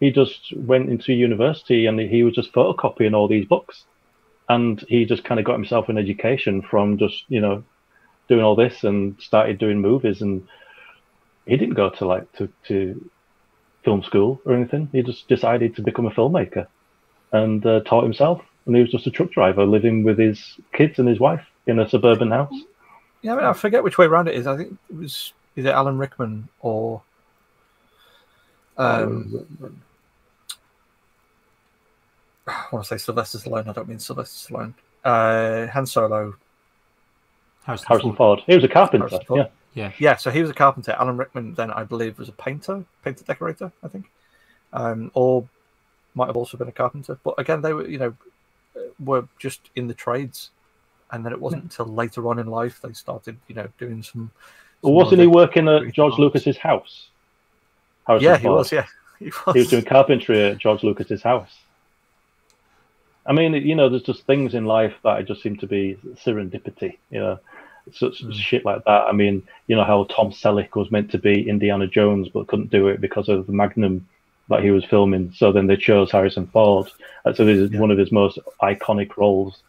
He 0.00 0.10
just 0.10 0.52
went 0.56 0.88
into 0.90 1.12
university 1.12 1.86
and 1.86 2.00
he 2.00 2.22
was 2.22 2.34
just 2.34 2.52
photocopying 2.54 3.14
all 3.14 3.28
these 3.28 3.46
books, 3.46 3.84
and 4.48 4.82
he 4.88 5.04
just 5.04 5.24
kind 5.24 5.38
of 5.38 5.46
got 5.46 5.54
himself 5.60 5.88
an 5.88 5.98
education 5.98 6.62
from 6.62 6.98
just 6.98 7.24
you 7.28 7.40
know 7.40 7.62
doing 8.28 8.42
all 8.42 8.56
this 8.56 8.84
and 8.84 9.16
started 9.20 9.58
doing 9.58 9.80
movies. 9.80 10.22
And 10.22 10.42
he 11.46 11.56
didn't 11.56 11.74
go 11.74 11.90
to 11.90 12.06
like 12.06 12.32
to 12.38 12.48
to 12.68 13.10
film 13.84 14.02
school 14.02 14.40
or 14.44 14.54
anything. 14.54 14.88
He 14.92 15.02
just 15.02 15.28
decided 15.28 15.74
to 15.74 15.82
become 15.82 16.06
a 16.06 16.10
filmmaker 16.10 16.66
and 17.32 17.64
uh, 17.66 17.80
taught 17.80 18.04
himself. 18.04 18.40
And 18.66 18.76
he 18.76 18.82
was 18.82 18.90
just 18.90 19.06
a 19.06 19.10
truck 19.10 19.30
driver 19.30 19.64
living 19.64 20.02
with 20.04 20.18
his 20.18 20.58
kids 20.72 20.98
and 20.98 21.08
his 21.08 21.18
wife 21.18 21.44
in 21.66 21.78
a 21.78 21.88
suburban 21.88 22.30
house. 22.30 22.52
yeah 23.22 23.32
I, 23.32 23.36
mean, 23.36 23.44
I 23.44 23.52
forget 23.52 23.82
which 23.84 23.98
way 23.98 24.06
around 24.06 24.26
it 24.26 24.34
is 24.34 24.48
i 24.48 24.56
think 24.56 24.76
it 24.90 24.96
was 24.96 25.32
either 25.56 25.70
alan 25.70 25.96
rickman 25.96 26.48
or 26.60 27.02
um 28.78 29.46
I 32.46 32.64
want 32.72 32.84
to 32.84 32.88
say 32.88 32.96
Sylvester 32.98 33.38
Stallone. 33.38 33.68
I 33.68 33.72
don't 33.72 33.88
mean 33.88 33.98
Sylvester 33.98 34.52
Stallone. 34.52 34.74
Uh, 35.04 35.66
Han 35.68 35.86
Solo. 35.86 36.34
Harrison, 37.64 37.86
Harrison 37.86 38.16
Ford. 38.16 38.40
Ford. 38.40 38.42
He 38.46 38.54
was 38.54 38.64
a 38.64 38.68
carpenter. 38.68 39.18
Yeah. 39.30 39.46
Yeah. 39.74 39.92
Yeah, 39.98 40.16
so 40.16 40.30
he 40.30 40.40
was 40.40 40.50
a 40.50 40.54
carpenter. 40.54 40.92
Alan 40.98 41.16
Rickman, 41.16 41.54
then 41.54 41.70
I 41.70 41.84
believe, 41.84 42.18
was 42.18 42.28
a 42.28 42.32
painter, 42.32 42.84
painter 43.04 43.24
decorator, 43.24 43.72
I 43.82 43.88
think, 43.88 44.10
um, 44.72 45.10
or 45.14 45.48
might 46.14 46.26
have 46.26 46.36
also 46.36 46.56
been 46.58 46.68
a 46.68 46.72
carpenter. 46.72 47.18
But 47.22 47.34
again, 47.38 47.62
they 47.62 47.72
were, 47.72 47.88
you 47.88 47.98
know, 47.98 48.14
were 49.04 49.26
just 49.38 49.70
in 49.76 49.86
the 49.86 49.94
trades, 49.94 50.50
and 51.10 51.24
then 51.24 51.32
it 51.32 51.40
wasn't 51.40 51.62
until 51.64 51.86
later 51.86 52.28
on 52.28 52.38
in 52.38 52.46
life 52.46 52.80
they 52.80 52.92
started, 52.92 53.36
you 53.48 53.54
know, 53.54 53.68
doing 53.78 54.02
some. 54.02 54.30
Well, 54.82 54.90
some 54.90 54.94
wasn't 54.94 55.20
he 55.20 55.26
working 55.26 55.68
at 55.68 55.92
George. 55.92 56.18
Lucas's 56.18 56.56
house? 56.56 57.08
Harrison 58.06 58.30
Yeah, 58.30 58.38
he 58.38 58.48
was. 58.48 58.72
Yeah, 58.72 58.86
he 59.18 59.26
was. 59.26 59.54
He 59.54 59.58
was 59.60 59.68
doing 59.68 59.84
carpentry 59.84 60.42
at 60.42 60.58
George 60.58 60.82
Lucas's 60.82 61.22
house. 61.22 61.58
I 63.24 63.32
mean, 63.32 63.54
you 63.54 63.76
know, 63.76 63.88
there's 63.88 64.02
just 64.02 64.26
things 64.26 64.54
in 64.54 64.64
life 64.64 64.94
that 65.04 65.26
just 65.26 65.42
seem 65.42 65.56
to 65.58 65.66
be 65.66 65.96
serendipity. 66.24 66.98
You 67.10 67.20
know, 67.20 67.38
such 67.92 68.22
Mm. 68.22 68.32
shit 68.32 68.64
like 68.64 68.84
that. 68.84 69.06
I 69.06 69.12
mean, 69.12 69.42
you 69.66 69.76
know 69.76 69.84
how 69.84 70.04
Tom 70.04 70.30
Selleck 70.30 70.74
was 70.74 70.90
meant 70.90 71.10
to 71.12 71.18
be 71.18 71.48
Indiana 71.48 71.86
Jones 71.86 72.28
but 72.28 72.46
couldn't 72.48 72.70
do 72.70 72.88
it 72.88 73.00
because 73.00 73.28
of 73.28 73.46
the 73.46 73.52
Magnum 73.52 74.08
that 74.52 74.62
he 74.62 74.70
was 74.70 74.84
filming. 74.84 75.32
So 75.34 75.50
then 75.52 75.66
they 75.66 75.76
chose 75.76 76.10
Harrison 76.10 76.46
Ford. 76.46 76.88
And 77.24 77.36
so 77.36 77.44
this 77.44 77.58
is 77.58 77.70
Yeah. 77.72 77.80
one 77.80 77.90
of 77.90 77.98
his 77.98 78.12
most 78.12 78.38
iconic 78.62 79.16
roles. 79.16 79.62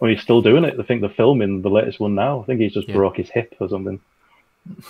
Well, 0.00 0.10
he's 0.10 0.20
still 0.22 0.42
doing 0.42 0.64
it. 0.64 0.78
I 0.78 0.82
think 0.82 1.00
they're 1.00 1.10
filming 1.10 1.62
the 1.62 1.70
latest 1.70 2.00
one 2.00 2.14
now. 2.14 2.40
I 2.40 2.44
think 2.44 2.60
he's 2.60 2.74
just 2.74 2.88
Yeah. 2.88 2.94
broke 2.96 3.16
his 3.18 3.30
hip 3.30 3.54
or 3.60 3.68
something. 3.68 4.00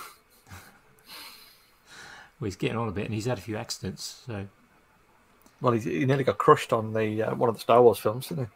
Well, 2.39 2.47
he's 2.47 2.57
getting 2.57 2.77
on 2.77 2.86
a 2.89 2.93
bit, 2.93 3.07
and 3.07 3.15
he's 3.15 3.25
had 3.25 3.39
a 3.39 3.41
few 3.41 3.57
accidents. 3.57 4.23
So 4.27 4.47
Well, 5.62 5.73
he, 5.73 5.81
he 5.81 6.05
nearly 6.05 6.23
got 6.25 6.36
crushed 6.36 6.70
on 6.73 6.93
the 6.93 7.23
uh, 7.23 7.35
one 7.35 7.49
of 7.49 7.55
the 7.55 7.61
Star 7.62 7.81
Wars 7.83 7.99
films, 7.99 8.28
didn't 8.28 8.49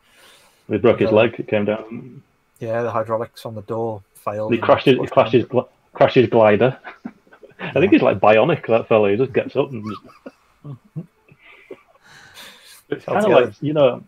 He 0.69 0.75
He 0.75 0.79
broke 0.79 1.01
his 1.01 1.11
leg. 1.11 1.37
It 1.39 1.49
came 1.49 1.65
down. 1.65 2.23
Yeah, 2.59 2.83
the 2.83 2.91
hydraulics 2.91 3.47
on 3.47 3.55
the 3.55 3.63
door 3.63 4.03
failed. 4.17 4.53
He 4.53 4.59
and 4.59 4.65
crashed 4.67 4.85
his, 4.85 4.95
he 4.97 4.99
pushed 4.99 5.13
crashed 5.15 5.33
his, 5.33 5.45
gl- 5.47 5.69
crashed 5.95 6.15
his 6.17 6.29
glider. 6.29 6.79
I 7.61 7.73
think 7.73 7.93
he's 7.93 8.03
like 8.03 8.21
bionic. 8.21 8.67
That 8.67 8.87
fellow. 8.87 9.09
He 9.11 9.17
just 9.17 9.33
gets 9.33 9.57
up 9.57 9.71
and 9.71 9.83
just. 9.89 10.37
It's 12.91 13.05
kind 13.05 13.25
of 13.25 13.31
like 13.31 13.55
you 13.61 13.73
know 13.73 14.05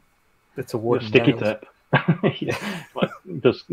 it's 0.56 0.74
a 0.74 0.78
wood, 0.78 1.02
sticky 1.02 1.32
nails. 1.32 1.58
tape. 1.94 2.40
Yeah, 2.40 2.84
like 2.94 3.10
just 3.42 3.64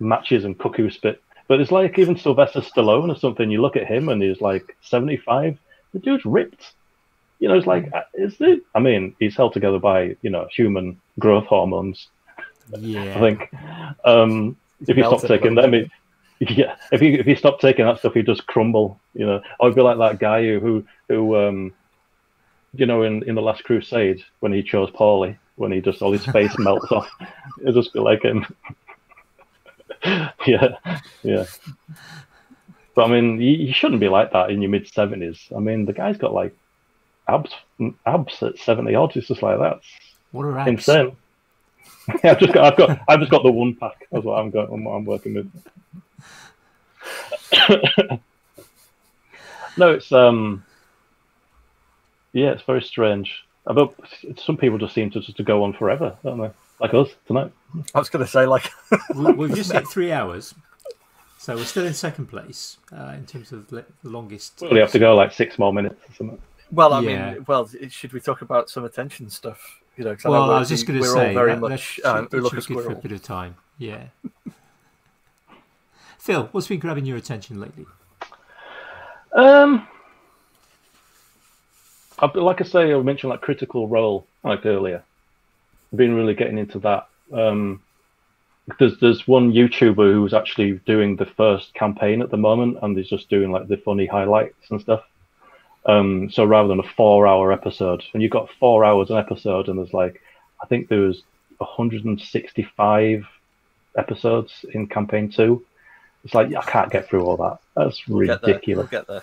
matches 0.00 0.44
and 0.44 0.58
cuckoo 0.58 0.90
spit. 0.90 1.22
But 1.46 1.60
it's 1.60 1.72
like 1.72 1.98
even 1.98 2.16
Sylvester 2.16 2.60
Stallone 2.60 3.10
or 3.10 3.18
something. 3.18 3.50
You 3.50 3.62
look 3.62 3.76
at 3.76 3.86
him 3.86 4.08
and 4.08 4.22
he's 4.22 4.40
like 4.40 4.76
seventy-five. 4.82 5.58
The 5.92 5.98
dude's 5.98 6.24
ripped. 6.24 6.74
You 7.38 7.48
know, 7.48 7.54
it's 7.54 7.66
like 7.66 7.90
uh, 7.92 8.02
is 8.14 8.36
it? 8.40 8.62
I 8.74 8.80
mean, 8.80 9.16
he's 9.18 9.36
held 9.36 9.52
together 9.52 9.78
by 9.78 10.16
you 10.22 10.30
know 10.30 10.48
human 10.54 11.00
growth 11.18 11.46
hormones. 11.46 12.08
yeah, 12.78 13.16
I 13.16 13.20
think. 13.20 13.52
Um, 14.04 14.56
if 14.86 14.96
you 14.96 15.04
stop 15.04 15.22
taking 15.22 15.54
them, 15.54 15.72
he, 15.72 15.90
yeah. 16.40 16.76
If 16.92 17.00
you 17.00 17.14
if 17.14 17.26
you 17.26 17.36
stop 17.36 17.60
taking 17.60 17.86
that 17.86 17.98
stuff, 17.98 18.14
you 18.16 18.22
just 18.22 18.46
crumble. 18.46 19.00
You 19.14 19.26
know, 19.26 19.42
it'd 19.60 19.74
be 19.74 19.80
like 19.80 19.98
that 19.98 20.18
guy 20.18 20.42
who 20.44 20.60
who, 20.60 20.84
who 21.08 21.36
um, 21.36 21.72
you 22.78 22.86
know, 22.86 23.02
in, 23.02 23.22
in 23.24 23.34
the 23.34 23.42
Last 23.42 23.64
Crusade 23.64 24.22
when 24.40 24.52
he 24.52 24.62
chose 24.62 24.90
Paulie, 24.90 25.36
when 25.56 25.72
he 25.72 25.80
just 25.80 26.00
all 26.00 26.12
his 26.12 26.24
face 26.24 26.54
melts 26.58 26.90
off, 26.92 27.10
it'd 27.60 27.74
just 27.74 27.92
be 27.92 27.98
like 27.98 28.22
him. 28.22 28.46
yeah, 30.46 30.76
yeah. 31.22 31.44
But 32.94 33.04
I 33.04 33.08
mean, 33.08 33.40
you, 33.40 33.50
you 33.50 33.72
shouldn't 33.72 34.00
be 34.00 34.08
like 34.08 34.32
that 34.32 34.50
in 34.50 34.62
your 34.62 34.70
mid 34.70 34.88
seventies. 34.88 35.48
I 35.54 35.58
mean, 35.58 35.86
the 35.86 35.92
guy's 35.92 36.16
got 36.16 36.32
like 36.32 36.56
abs 37.26 37.52
abs 38.06 38.42
at 38.42 38.58
seventy 38.58 38.94
odd. 38.94 39.16
It's 39.16 39.28
just 39.28 39.42
like 39.42 39.58
that's 39.58 39.86
what 40.30 40.46
are 40.46 40.58
abs? 40.58 40.68
insane. 40.68 41.16
I've 42.24 42.38
just 42.38 42.54
got, 42.54 42.72
I've 42.72 42.78
got, 42.78 43.00
I've 43.08 43.20
just 43.20 43.30
got 43.30 43.42
the 43.42 43.50
one 43.50 43.74
pack. 43.74 44.06
That's 44.10 44.24
what 44.24 44.38
I'm 44.38 44.50
going, 44.50 44.84
what 44.84 44.92
I'm 44.92 45.04
working 45.04 45.34
with. 45.34 45.50
no, 49.76 49.90
it's 49.90 50.10
um, 50.12 50.64
yeah, 52.38 52.50
it's 52.50 52.62
very 52.62 52.82
strange. 52.82 53.44
But 53.64 53.92
some 54.38 54.56
people 54.56 54.78
just 54.78 54.94
seem 54.94 55.10
to 55.10 55.20
just 55.20 55.36
to 55.36 55.42
go 55.42 55.62
on 55.64 55.72
forever, 55.74 56.16
don't 56.24 56.40
they? 56.40 56.50
Like 56.80 56.94
us 56.94 57.08
tonight. 57.26 57.52
I 57.94 57.98
was 57.98 58.08
going 58.08 58.24
to 58.24 58.30
say, 58.30 58.46
like, 58.46 58.70
we, 59.14 59.32
we've 59.32 59.54
just 59.54 59.72
hit 59.72 59.86
three 59.94 60.10
hours, 60.12 60.54
so 61.38 61.54
we're 61.56 61.64
still 61.64 61.84
in 61.86 61.92
second 61.92 62.26
place 62.26 62.78
uh, 62.96 63.12
in 63.16 63.26
terms 63.26 63.52
of 63.52 63.68
the 63.68 63.84
longest. 64.04 64.62
We 64.70 64.78
have 64.78 64.92
to 64.92 64.98
go 64.98 65.14
like 65.14 65.32
six 65.32 65.58
more 65.58 65.72
minutes 65.72 66.00
or 66.08 66.14
something. 66.14 66.38
well, 66.70 66.92
I 66.94 67.00
Yeah. 67.00 67.32
mean, 67.34 67.44
well, 67.46 67.68
should 67.90 68.12
we 68.12 68.20
talk 68.20 68.40
about 68.42 68.70
some 68.70 68.84
attention 68.84 69.28
stuff? 69.28 69.80
You 69.96 70.04
know, 70.04 70.14
'cause 70.14 70.24
I 70.26 70.28
know 70.28 70.32
Well, 70.32 70.42
I 70.44 70.48
we're- 70.48 70.58
was 70.60 70.68
just 70.68 70.86
going 70.86 71.00
to 71.02 71.06
we're 71.06 71.12
say 71.12 71.28
all 71.28 71.34
very 71.34 71.50
that, 71.54 71.60
that 71.60 71.68
much 71.68 71.80
should, 71.80 72.04
uh, 72.04 72.12
that 72.20 72.30
should 72.30 72.38
a 72.38 72.50
be 72.50 72.74
good 72.74 72.84
for 72.84 72.92
a 72.92 72.94
bit 72.94 73.12
of 73.12 73.22
time. 73.22 73.56
Yeah. 73.78 74.04
Phil, 76.18 76.48
what's 76.52 76.68
been 76.68 76.78
grabbing 76.78 77.04
your 77.06 77.16
attention 77.16 77.60
lately? 77.60 77.86
Um, 79.32 79.86
I've, 79.88 79.97
like 82.34 82.60
I 82.60 82.64
say, 82.64 82.92
I 82.92 83.00
mentioned 83.00 83.30
like 83.30 83.40
Critical 83.40 83.88
Role 83.88 84.26
like 84.44 84.66
earlier. 84.66 85.02
I've 85.92 85.96
been 85.98 86.14
really 86.14 86.34
getting 86.34 86.58
into 86.58 86.78
that. 86.80 87.08
Um, 87.32 87.82
there's 88.78 88.98
there's 89.00 89.26
one 89.26 89.52
YouTuber 89.52 90.12
who's 90.12 90.34
actually 90.34 90.80
doing 90.86 91.16
the 91.16 91.26
first 91.26 91.72
campaign 91.74 92.20
at 92.20 92.30
the 92.30 92.36
moment, 92.36 92.78
and 92.82 92.96
he's 92.96 93.08
just 93.08 93.28
doing 93.30 93.50
like 93.50 93.68
the 93.68 93.76
funny 93.78 94.06
highlights 94.06 94.70
and 94.70 94.80
stuff. 94.80 95.02
Um, 95.86 96.28
so 96.30 96.44
rather 96.44 96.68
than 96.68 96.80
a 96.80 96.88
four-hour 96.96 97.50
episode, 97.52 98.02
and 98.12 98.22
you've 98.22 98.32
got 98.32 98.50
four 98.60 98.84
hours 98.84 99.10
an 99.10 99.16
episode, 99.16 99.68
and 99.68 99.78
there's 99.78 99.94
like, 99.94 100.20
I 100.62 100.66
think 100.66 100.88
there 100.88 101.00
was 101.00 101.22
165 101.58 103.26
episodes 103.96 104.64
in 104.74 104.86
campaign 104.86 105.30
two. 105.30 105.64
It's 106.24 106.34
like 106.34 106.54
I 106.54 106.62
can't 106.62 106.90
get 106.90 107.08
through 107.08 107.22
all 107.24 107.36
that. 107.38 107.58
That's 107.74 108.06
We'll 108.06 108.26
get 108.26 108.42
there. 108.42 108.54
ridiculous. 108.54 108.90
We'll 108.90 109.00
get 109.00 109.06
there. 109.08 109.22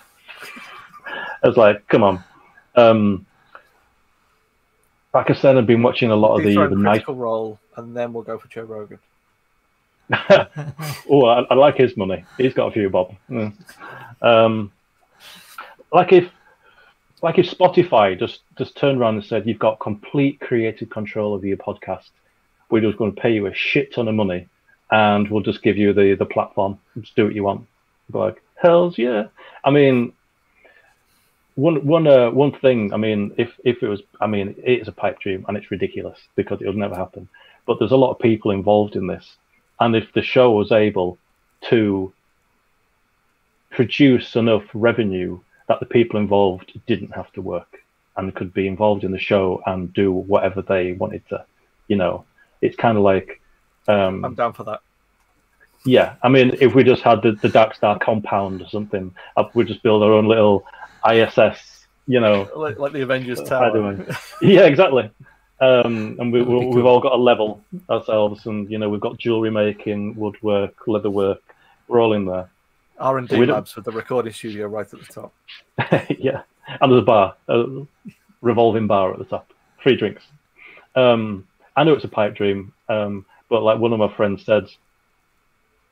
I 1.44 1.48
was 1.48 1.56
like, 1.56 1.86
come 1.88 2.02
on. 2.02 2.24
Um, 2.76 3.26
said, 5.34 5.56
I've 5.56 5.66
been 5.66 5.82
watching 5.82 6.10
a 6.10 6.16
lot 6.16 6.36
of 6.36 6.44
the, 6.44 6.54
the 6.54 6.62
in 6.62 6.82
night. 6.82 6.90
critical 6.92 7.14
role, 7.14 7.58
and 7.76 7.96
then 7.96 8.12
we'll 8.12 8.22
go 8.22 8.38
for 8.38 8.48
Joe 8.48 8.64
Rogan. 8.64 8.98
oh, 11.10 11.24
I, 11.24 11.40
I 11.50 11.54
like 11.54 11.76
his 11.76 11.96
money. 11.96 12.24
He's 12.36 12.54
got 12.54 12.68
a 12.68 12.70
few 12.70 12.88
bob. 12.90 13.14
Mm. 13.30 13.54
Um, 14.22 14.72
like 15.92 16.12
if, 16.12 16.30
like 17.22 17.38
if 17.38 17.46
Spotify 17.46 18.18
just 18.18 18.40
just 18.58 18.76
turned 18.76 19.00
around 19.00 19.14
and 19.14 19.24
said, 19.24 19.46
"You've 19.46 19.58
got 19.58 19.80
complete 19.80 20.38
creative 20.40 20.90
control 20.90 21.34
of 21.34 21.44
your 21.44 21.56
podcast. 21.56 22.10
We're 22.70 22.82
just 22.82 22.98
going 22.98 23.14
to 23.14 23.20
pay 23.20 23.32
you 23.32 23.46
a 23.46 23.54
shit 23.54 23.94
ton 23.94 24.08
of 24.08 24.14
money, 24.14 24.48
and 24.90 25.28
we'll 25.30 25.42
just 25.42 25.62
give 25.62 25.76
you 25.76 25.92
the 25.92 26.14
the 26.14 26.26
platform. 26.26 26.78
Just 27.00 27.16
do 27.16 27.24
what 27.24 27.34
you 27.34 27.42
want." 27.42 27.66
I'd 28.08 28.12
be 28.12 28.18
like, 28.18 28.42
hell's 28.54 28.98
yeah. 28.98 29.24
I 29.64 29.70
mean, 29.70 30.12
one 31.56 31.84
one 31.84 32.06
uh, 32.06 32.30
one 32.30 32.52
thing. 32.52 32.92
I 32.92 32.96
mean, 32.96 33.34
if 33.36 33.50
if 33.64 33.82
it 33.82 33.88
was, 33.88 34.02
I 34.20 34.26
mean, 34.26 34.54
it 34.62 34.80
is 34.82 34.88
a 34.88 34.92
pipe 34.92 35.18
dream 35.20 35.44
and 35.48 35.56
it's 35.56 35.70
ridiculous 35.70 36.18
because 36.36 36.60
it'll 36.60 36.74
never 36.74 36.94
happen. 36.94 37.28
But 37.66 37.78
there's 37.78 37.92
a 37.92 37.96
lot 37.96 38.12
of 38.12 38.20
people 38.20 38.52
involved 38.52 38.94
in 38.94 39.06
this, 39.06 39.36
and 39.80 39.96
if 39.96 40.12
the 40.12 40.22
show 40.22 40.52
was 40.52 40.70
able 40.70 41.18
to 41.70 42.12
produce 43.70 44.36
enough 44.36 44.64
revenue 44.72 45.40
that 45.68 45.80
the 45.80 45.86
people 45.86 46.20
involved 46.20 46.78
didn't 46.86 47.12
have 47.12 47.32
to 47.32 47.42
work 47.42 47.82
and 48.16 48.34
could 48.34 48.54
be 48.54 48.66
involved 48.66 49.04
in 49.04 49.10
the 49.10 49.18
show 49.18 49.62
and 49.66 49.92
do 49.92 50.12
whatever 50.12 50.62
they 50.62 50.92
wanted 50.92 51.26
to, 51.28 51.44
you 51.88 51.96
know, 51.96 52.24
it's 52.60 52.76
kind 52.76 52.96
of 52.96 53.02
like. 53.02 53.40
Um, 53.88 54.24
I'm 54.24 54.34
down 54.34 54.52
for 54.52 54.64
that. 54.64 54.80
yeah, 55.84 56.16
I 56.22 56.28
mean, 56.28 56.56
if 56.60 56.74
we 56.74 56.84
just 56.84 57.02
had 57.02 57.22
the, 57.22 57.32
the 57.32 57.48
Dark 57.48 57.74
Star 57.74 57.98
compound 57.98 58.62
or 58.62 58.68
something, 58.68 59.14
uh, 59.36 59.44
we'd 59.54 59.68
just 59.68 59.82
build 59.82 60.02
our 60.02 60.12
own 60.12 60.26
little 60.26 60.64
ISS, 61.10 61.86
you 62.06 62.20
know. 62.20 62.48
Like, 62.54 62.78
like 62.78 62.92
the 62.92 63.02
Avengers 63.02 63.40
By 63.40 63.48
Tower. 63.48 64.06
Yeah, 64.42 64.66
exactly. 64.66 65.10
Um, 65.58 66.16
and 66.20 66.32
we, 66.32 66.42
we, 66.42 66.66
we've 66.66 66.74
cool. 66.74 66.86
all 66.86 67.00
got 67.00 67.12
a 67.12 67.16
level 67.16 67.62
ourselves, 67.88 68.46
and 68.46 68.70
you 68.70 68.78
know, 68.78 68.88
we've 68.88 69.00
got 69.00 69.18
jewelry 69.18 69.50
making, 69.50 70.14
woodwork, 70.16 70.76
leatherwork. 70.86 71.38
We're 71.88 72.00
all 72.00 72.12
in 72.12 72.26
there. 72.26 72.50
R 72.98 73.18
and 73.18 73.28
D 73.28 73.44
labs 73.44 73.76
with 73.76 73.84
the 73.84 73.92
recording 73.92 74.32
studio 74.32 74.66
right 74.66 74.86
at 74.92 75.00
the 75.00 75.06
top. 75.06 75.32
yeah, 76.18 76.42
and 76.80 76.92
there's 76.92 77.02
a 77.02 77.04
bar, 77.04 77.34
a 77.48 77.86
revolving 78.42 78.86
bar 78.86 79.12
at 79.12 79.18
the 79.18 79.24
top, 79.24 79.50
free 79.82 79.96
drinks. 79.96 80.22
Um, 80.94 81.46
I 81.74 81.84
know 81.84 81.92
it's 81.92 82.04
a 82.04 82.08
pipe 82.08 82.34
dream, 82.34 82.72
um, 82.88 83.26
but 83.48 83.62
like 83.62 83.78
one 83.78 83.92
of 83.92 83.98
my 83.98 84.14
friends 84.14 84.44
said, 84.44 84.66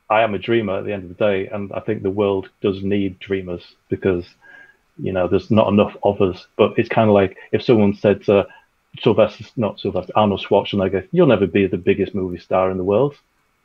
I 0.08 0.22
am 0.22 0.34
a 0.34 0.38
dreamer 0.38 0.78
at 0.78 0.84
the 0.84 0.92
end 0.92 1.04
of 1.04 1.08
the 1.10 1.14
day, 1.14 1.46
and 1.48 1.72
I 1.72 1.80
think 1.80 2.02
the 2.02 2.10
world 2.10 2.48
does 2.60 2.82
need 2.82 3.18
dreamers 3.18 3.62
because 3.88 4.26
you 4.98 5.12
know 5.12 5.28
there's 5.28 5.50
not 5.50 5.68
enough 5.68 5.96
of 6.02 6.20
us. 6.20 6.46
But 6.56 6.78
it's 6.78 6.88
kind 6.88 7.08
of 7.08 7.14
like 7.14 7.36
if 7.52 7.62
someone 7.62 7.94
said 7.94 8.24
to 8.24 8.46
Sylvester, 9.00 9.44
not 9.56 9.80
Sylvester, 9.80 10.12
Arnold 10.16 10.40
Schwarzenegger, 10.40 11.06
"You'll 11.12 11.26
never 11.26 11.46
be 11.46 11.66
the 11.66 11.76
biggest 11.76 12.14
movie 12.14 12.38
star 12.38 12.70
in 12.70 12.78
the 12.78 12.84
world. 12.84 13.16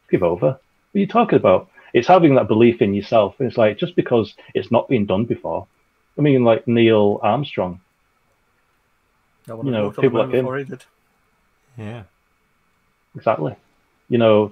Give 0.09 0.24
over." 0.24 0.48
What 0.48 0.98
are 0.98 0.99
you 0.99 1.08
talking 1.08 1.38
about? 1.38 1.69
It's 1.93 2.08
having 2.08 2.35
that 2.35 2.48
belief 2.48 2.82
in 2.82 2.93
yourself. 2.93 3.40
It's 3.40 3.58
like 3.58 3.77
just 3.77 3.95
because 3.95 4.35
it's 4.53 4.72
not 4.72 4.88
been 4.90 5.06
done 5.06 5.25
before. 5.25 5.67
I 6.17 6.22
mean, 6.22 6.43
like 6.43 6.67
Neil 6.67 7.19
Armstrong. 7.24 7.80
You 9.48 9.56
know, 9.56 9.85
walked 9.85 9.98
on 9.99 10.03
the 10.03 10.09
people 10.09 10.19
like 10.19 10.30
him. 10.33 10.45
before 10.45 10.58
he 10.58 10.64
did. 10.66 10.83
Yeah. 11.77 12.03
Exactly. 13.16 13.56
You 14.09 14.17
know, 14.17 14.51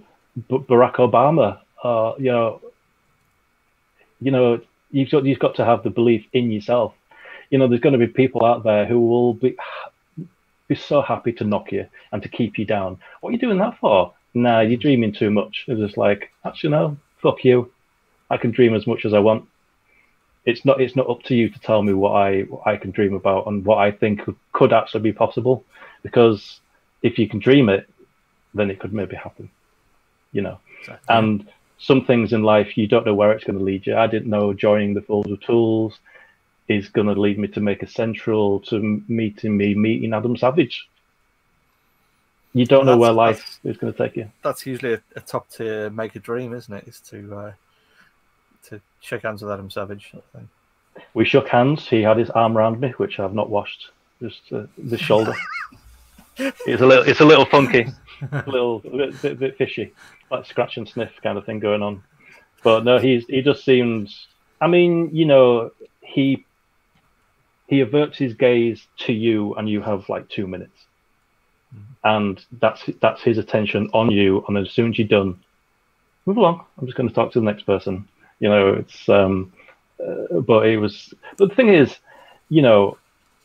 B- 0.49 0.57
Barack 0.57 0.95
Obama. 0.95 1.59
Uh, 1.83 2.13
you 2.17 2.31
know, 2.31 2.61
you 4.19 4.31
know, 4.31 4.61
you've 4.91 5.09
got 5.09 5.25
you've 5.25 5.39
got 5.39 5.55
to 5.55 5.65
have 5.65 5.83
the 5.83 5.89
belief 5.89 6.25
in 6.33 6.51
yourself. 6.51 6.93
You 7.49 7.57
know, 7.57 7.67
there's 7.67 7.81
going 7.81 7.97
to 7.97 8.05
be 8.05 8.07
people 8.07 8.45
out 8.45 8.63
there 8.63 8.85
who 8.85 8.99
will 8.99 9.33
be 9.33 9.55
be 10.67 10.75
so 10.75 11.01
happy 11.01 11.31
to 11.33 11.43
knock 11.43 11.71
you 11.71 11.87
and 12.11 12.21
to 12.21 12.29
keep 12.29 12.57
you 12.57 12.65
down. 12.65 12.99
What 13.21 13.29
are 13.29 13.33
you 13.33 13.39
doing 13.39 13.57
that 13.59 13.77
for? 13.79 14.13
Nah, 14.33 14.61
you're 14.61 14.77
dreaming 14.77 15.13
too 15.13 15.31
much. 15.31 15.65
It's 15.67 15.79
just 15.79 15.97
like, 15.97 16.31
actually, 16.45 16.71
no, 16.71 16.97
fuck 17.21 17.43
you. 17.43 17.71
I 18.29 18.37
can 18.37 18.51
dream 18.51 18.75
as 18.75 18.85
much 18.85 19.05
as 19.05 19.13
I 19.13 19.19
want. 19.19 19.47
It's 20.45 20.63
not 20.63 20.79
it's 20.81 20.95
not 20.95 21.09
up 21.09 21.23
to 21.23 21.35
you 21.35 21.49
to 21.49 21.59
tell 21.59 21.81
me 21.81 21.93
what 21.93 22.11
I 22.11 22.41
what 22.41 22.65
I 22.65 22.77
can 22.77 22.91
dream 22.91 23.13
about 23.13 23.47
and 23.47 23.65
what 23.65 23.79
I 23.79 23.91
think 23.91 24.23
could, 24.23 24.35
could 24.53 24.73
actually 24.73 25.01
be 25.01 25.13
possible. 25.13 25.63
Because 26.03 26.59
if 27.01 27.17
you 27.17 27.27
can 27.27 27.39
dream 27.39 27.69
it, 27.69 27.89
then 28.53 28.69
it 28.69 28.79
could 28.79 28.93
maybe 28.93 29.15
happen. 29.15 29.49
You 30.31 30.41
know. 30.41 30.59
Exactly. 30.79 31.15
And 31.15 31.49
some 31.79 32.05
things 32.05 32.33
in 32.33 32.43
life 32.43 32.77
you 32.77 32.87
don't 32.87 33.05
know 33.05 33.13
where 33.13 33.31
it's 33.31 33.43
going 33.43 33.57
to 33.57 33.63
lead 33.63 33.85
you. 33.85 33.95
I 33.95 34.07
didn't 34.07 34.29
know 34.29 34.53
joining 34.53 34.93
the 34.93 35.01
Fools 35.01 35.31
of 35.31 35.41
Tools 35.41 35.99
is 36.67 36.89
going 36.89 37.07
to 37.07 37.19
lead 37.19 37.39
me 37.39 37.47
to 37.49 37.61
Maker 37.61 37.85
Central 37.85 38.59
to 38.61 39.03
meeting 39.07 39.55
me 39.55 39.73
meeting 39.73 40.13
Adam 40.13 40.35
Savage. 40.35 40.89
You 42.53 42.65
don't 42.65 42.85
know 42.85 42.97
where 42.97 43.11
life 43.11 43.59
is 43.63 43.77
going 43.77 43.93
to 43.93 43.97
take 43.97 44.15
you. 44.15 44.31
That's 44.43 44.65
usually 44.65 44.93
a, 44.93 45.01
a 45.15 45.19
top 45.21 45.49
tier 45.51 45.89
make 45.89 46.15
a 46.15 46.19
dream, 46.19 46.53
isn't 46.53 46.73
it? 46.73 46.87
Is 46.87 46.99
to 47.01 47.35
uh, 47.35 47.51
to 48.69 48.81
shake 48.99 49.21
hands 49.21 49.41
with 49.41 49.51
Adam 49.51 49.69
Savage. 49.69 50.13
We 51.13 51.25
shook 51.25 51.47
hands. 51.47 51.87
He 51.87 52.01
had 52.01 52.17
his 52.17 52.29
arm 52.31 52.57
around 52.57 52.79
me, 52.79 52.89
which 52.97 53.19
I've 53.19 53.33
not 53.33 53.49
washed. 53.49 53.91
Just 54.21 54.41
uh, 54.51 54.63
the 54.77 54.97
shoulder. 54.97 55.35
it's 56.37 56.81
a 56.81 56.85
little. 56.85 57.03
It's 57.03 57.19
a 57.19 57.25
little 57.25 57.45
funky. 57.45 57.87
a 58.31 58.43
little 58.47 58.79
bit, 58.79 59.21
bit, 59.21 59.39
bit 59.39 59.57
fishy, 59.57 59.93
like 60.31 60.45
scratch 60.45 60.77
and 60.77 60.87
sniff 60.87 61.11
kind 61.21 61.37
of 61.37 61.45
thing 61.45 61.59
going 61.59 61.81
on. 61.81 62.03
But 62.63 62.83
no, 62.83 62.97
he's 62.97 63.25
he 63.27 63.41
just 63.41 63.63
seems. 63.63 64.27
I 64.59 64.67
mean, 64.67 65.09
you 65.13 65.25
know, 65.25 65.71
he 66.01 66.45
he 67.67 67.81
averts 67.81 68.17
his 68.17 68.33
gaze 68.33 68.87
to 68.99 69.13
you, 69.13 69.53
and 69.55 69.69
you 69.69 69.81
have 69.81 70.09
like 70.09 70.27
two 70.29 70.47
minutes, 70.47 70.85
and 72.03 72.43
that's 72.59 72.89
that's 73.01 73.21
his 73.21 73.37
attention 73.37 73.89
on 73.93 74.11
you. 74.11 74.43
And 74.47 74.57
as 74.57 74.71
soon 74.71 74.91
as 74.91 74.99
you're 74.99 75.07
done, 75.07 75.39
move 76.25 76.37
along. 76.37 76.65
I'm 76.77 76.85
just 76.85 76.97
going 76.97 77.09
to 77.09 77.15
talk 77.15 77.31
to 77.33 77.39
the 77.39 77.45
next 77.45 77.63
person. 77.63 78.07
You 78.39 78.49
know, 78.49 78.73
it's 78.73 79.07
um, 79.09 79.53
uh, 80.03 80.39
but 80.41 80.65
it 80.67 80.77
was. 80.77 81.13
But 81.37 81.49
the 81.49 81.55
thing 81.55 81.69
is, 81.69 81.95
you 82.49 82.61
know, 82.61 82.97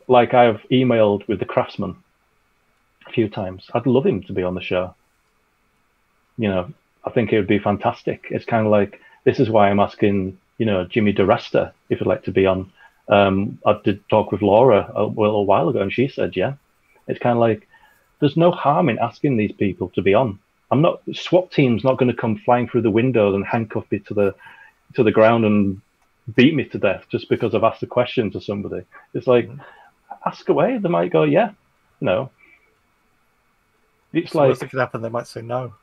like 0.08 0.34
I've 0.34 0.62
emailed 0.70 1.26
with 1.28 1.38
the 1.38 1.44
craftsman 1.44 1.96
few 3.12 3.28
times. 3.28 3.68
I'd 3.74 3.86
love 3.86 4.06
him 4.06 4.22
to 4.24 4.32
be 4.32 4.42
on 4.42 4.54
the 4.54 4.60
show. 4.60 4.94
You 6.38 6.48
know, 6.48 6.72
I 7.04 7.10
think 7.10 7.32
it 7.32 7.36
would 7.36 7.46
be 7.46 7.58
fantastic. 7.58 8.26
It's 8.30 8.44
kind 8.44 8.66
of 8.66 8.72
like 8.72 9.00
this 9.24 9.38
is 9.38 9.50
why 9.50 9.68
I'm 9.68 9.80
asking, 9.80 10.38
you 10.58 10.66
know, 10.66 10.84
Jimmy 10.84 11.12
DeResta 11.12 11.72
if 11.88 11.98
he'd 11.98 12.06
like 12.06 12.24
to 12.24 12.32
be 12.32 12.46
on. 12.46 12.72
Um, 13.08 13.58
I 13.66 13.78
did 13.84 14.08
talk 14.08 14.32
with 14.32 14.42
Laura 14.42 14.90
a, 14.94 15.02
a 15.02 15.42
while 15.42 15.68
ago, 15.68 15.80
and 15.80 15.92
she 15.92 16.08
said, 16.08 16.36
yeah. 16.36 16.54
It's 17.08 17.18
kind 17.18 17.36
of 17.36 17.40
like 17.40 17.68
there's 18.20 18.36
no 18.36 18.52
harm 18.52 18.88
in 18.88 18.98
asking 19.00 19.36
these 19.36 19.52
people 19.52 19.90
to 19.90 20.02
be 20.02 20.14
on. 20.14 20.38
I'm 20.70 20.80
not 20.80 21.02
SWAT 21.12 21.50
team's 21.50 21.84
not 21.84 21.98
going 21.98 22.10
to 22.10 22.16
come 22.16 22.38
flying 22.38 22.68
through 22.68 22.82
the 22.82 22.90
windows 22.90 23.34
and 23.34 23.44
handcuff 23.44 23.84
me 23.90 23.98
to 24.00 24.14
the 24.14 24.34
to 24.94 25.02
the 25.02 25.10
ground 25.10 25.44
and 25.44 25.80
beat 26.36 26.54
me 26.54 26.64
to 26.66 26.78
death 26.78 27.04
just 27.10 27.28
because 27.28 27.54
I've 27.54 27.64
asked 27.64 27.82
a 27.82 27.86
question 27.86 28.30
to 28.30 28.40
somebody. 28.40 28.84
It's 29.14 29.26
like 29.26 29.48
mm-hmm. 29.48 30.14
ask 30.24 30.48
away. 30.48 30.78
They 30.78 30.88
might 30.88 31.12
go, 31.12 31.24
yeah, 31.24 31.50
no. 32.00 32.30
It's 34.12 34.32
so 34.32 34.46
like 34.46 34.58
could 34.58 34.78
happen. 34.78 35.02
They 35.02 35.08
might 35.08 35.26
say 35.26 35.42
no. 35.42 35.74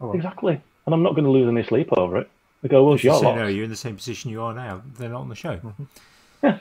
Oh, 0.00 0.12
exactly, 0.12 0.60
and 0.86 0.94
I'm 0.94 1.02
not 1.02 1.14
going 1.14 1.24
to 1.24 1.30
lose 1.30 1.48
any 1.48 1.62
sleep 1.62 1.92
over 1.92 2.18
it. 2.18 2.30
They 2.62 2.68
go, 2.68 2.84
well, 2.84 2.94
if 2.94 3.04
you 3.04 3.16
say 3.18 3.34
no, 3.34 3.46
you're 3.46 3.64
in 3.64 3.70
the 3.70 3.76
same 3.76 3.96
position 3.96 4.30
you 4.30 4.42
are 4.42 4.54
now. 4.54 4.82
They're 4.96 5.08
not 5.08 5.22
on 5.22 5.28
the 5.28 5.34
show. 5.34 5.56
Mm-hmm. 5.56 5.84
Yeah. 6.42 6.58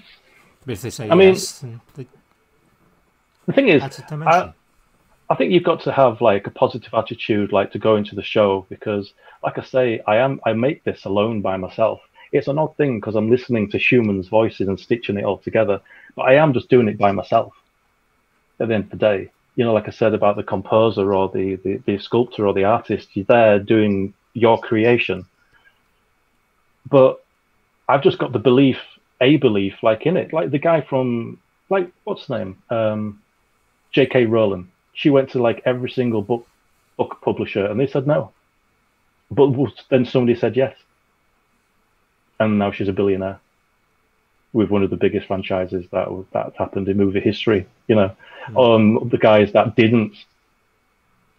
But 0.65 0.73
if 0.73 0.81
they 0.81 0.89
say 0.89 1.09
I 1.09 1.15
yes, 1.15 1.63
mean, 1.63 1.81
they... 1.95 2.07
the 3.47 3.53
thing 3.53 3.67
is, 3.69 3.81
I, 4.11 4.53
I 5.29 5.35
think 5.35 5.51
you've 5.51 5.63
got 5.63 5.81
to 5.83 5.91
have 5.91 6.21
like 6.21 6.45
a 6.45 6.51
positive 6.51 6.93
attitude, 6.93 7.51
like 7.51 7.71
to 7.71 7.79
go 7.79 7.95
into 7.95 8.15
the 8.15 8.23
show, 8.23 8.65
because, 8.69 9.13
like 9.43 9.57
I 9.57 9.63
say, 9.63 10.01
I 10.07 10.17
am 10.17 10.39
I 10.45 10.53
make 10.53 10.83
this 10.83 11.05
alone 11.05 11.41
by 11.41 11.57
myself. 11.57 12.01
It's 12.31 12.47
an 12.47 12.59
odd 12.59 12.77
thing 12.77 12.99
because 12.99 13.15
I'm 13.15 13.29
listening 13.29 13.69
to 13.71 13.79
Schumann's 13.79 14.27
voices 14.27 14.67
and 14.67 14.79
stitching 14.79 15.17
it 15.17 15.25
all 15.25 15.39
together, 15.39 15.81
but 16.15 16.23
I 16.23 16.35
am 16.35 16.53
just 16.53 16.69
doing 16.69 16.87
it 16.87 16.97
by 16.97 17.11
myself. 17.11 17.53
At 18.59 18.67
the 18.67 18.75
end 18.75 18.83
of 18.85 18.91
the 18.91 18.97
day, 18.97 19.31
you 19.55 19.65
know, 19.65 19.73
like 19.73 19.87
I 19.87 19.91
said 19.91 20.13
about 20.13 20.37
the 20.37 20.43
composer 20.43 21.13
or 21.13 21.29
the, 21.29 21.55
the, 21.57 21.81
the 21.85 21.97
sculptor 21.99 22.47
or 22.47 22.53
the 22.53 22.63
artist, 22.63 23.09
you're 23.13 23.25
there 23.25 23.59
doing 23.59 24.13
your 24.33 24.59
creation. 24.59 25.25
But 26.89 27.23
I've 27.87 28.03
just 28.03 28.17
got 28.17 28.31
the 28.31 28.39
belief, 28.39 28.77
a 29.19 29.37
belief, 29.37 29.75
like 29.83 30.05
in 30.05 30.17
it, 30.17 30.33
like 30.33 30.51
the 30.51 30.59
guy 30.59 30.81
from, 30.81 31.39
like, 31.69 31.91
what's 32.05 32.21
his 32.21 32.29
name? 32.29 32.61
Um, 32.69 33.21
J.K. 33.91 34.25
Rowling. 34.25 34.71
She 34.93 35.09
went 35.09 35.29
to 35.31 35.41
like 35.41 35.61
every 35.65 35.89
single 35.89 36.21
book 36.21 36.47
book 36.97 37.17
publisher 37.21 37.65
and 37.65 37.79
they 37.79 37.87
said 37.87 38.07
no. 38.07 38.31
But 39.29 39.53
then 39.89 40.05
somebody 40.05 40.37
said 40.37 40.55
yes. 40.57 40.75
And 42.39 42.59
now 42.59 42.71
she's 42.71 42.89
a 42.89 42.93
billionaire 42.93 43.39
with 44.53 44.69
one 44.69 44.83
of 44.83 44.89
the 44.89 44.97
biggest 44.97 45.27
franchises 45.27 45.85
that 45.91 46.07
that 46.33 46.53
happened 46.57 46.87
in 46.87 46.97
movie 46.97 47.19
history. 47.19 47.65
You 47.87 47.95
know, 47.95 48.15
mm. 48.47 48.75
um, 48.75 49.09
the 49.09 49.17
guys 49.17 49.51
that 49.53 49.75
didn't 49.75 50.13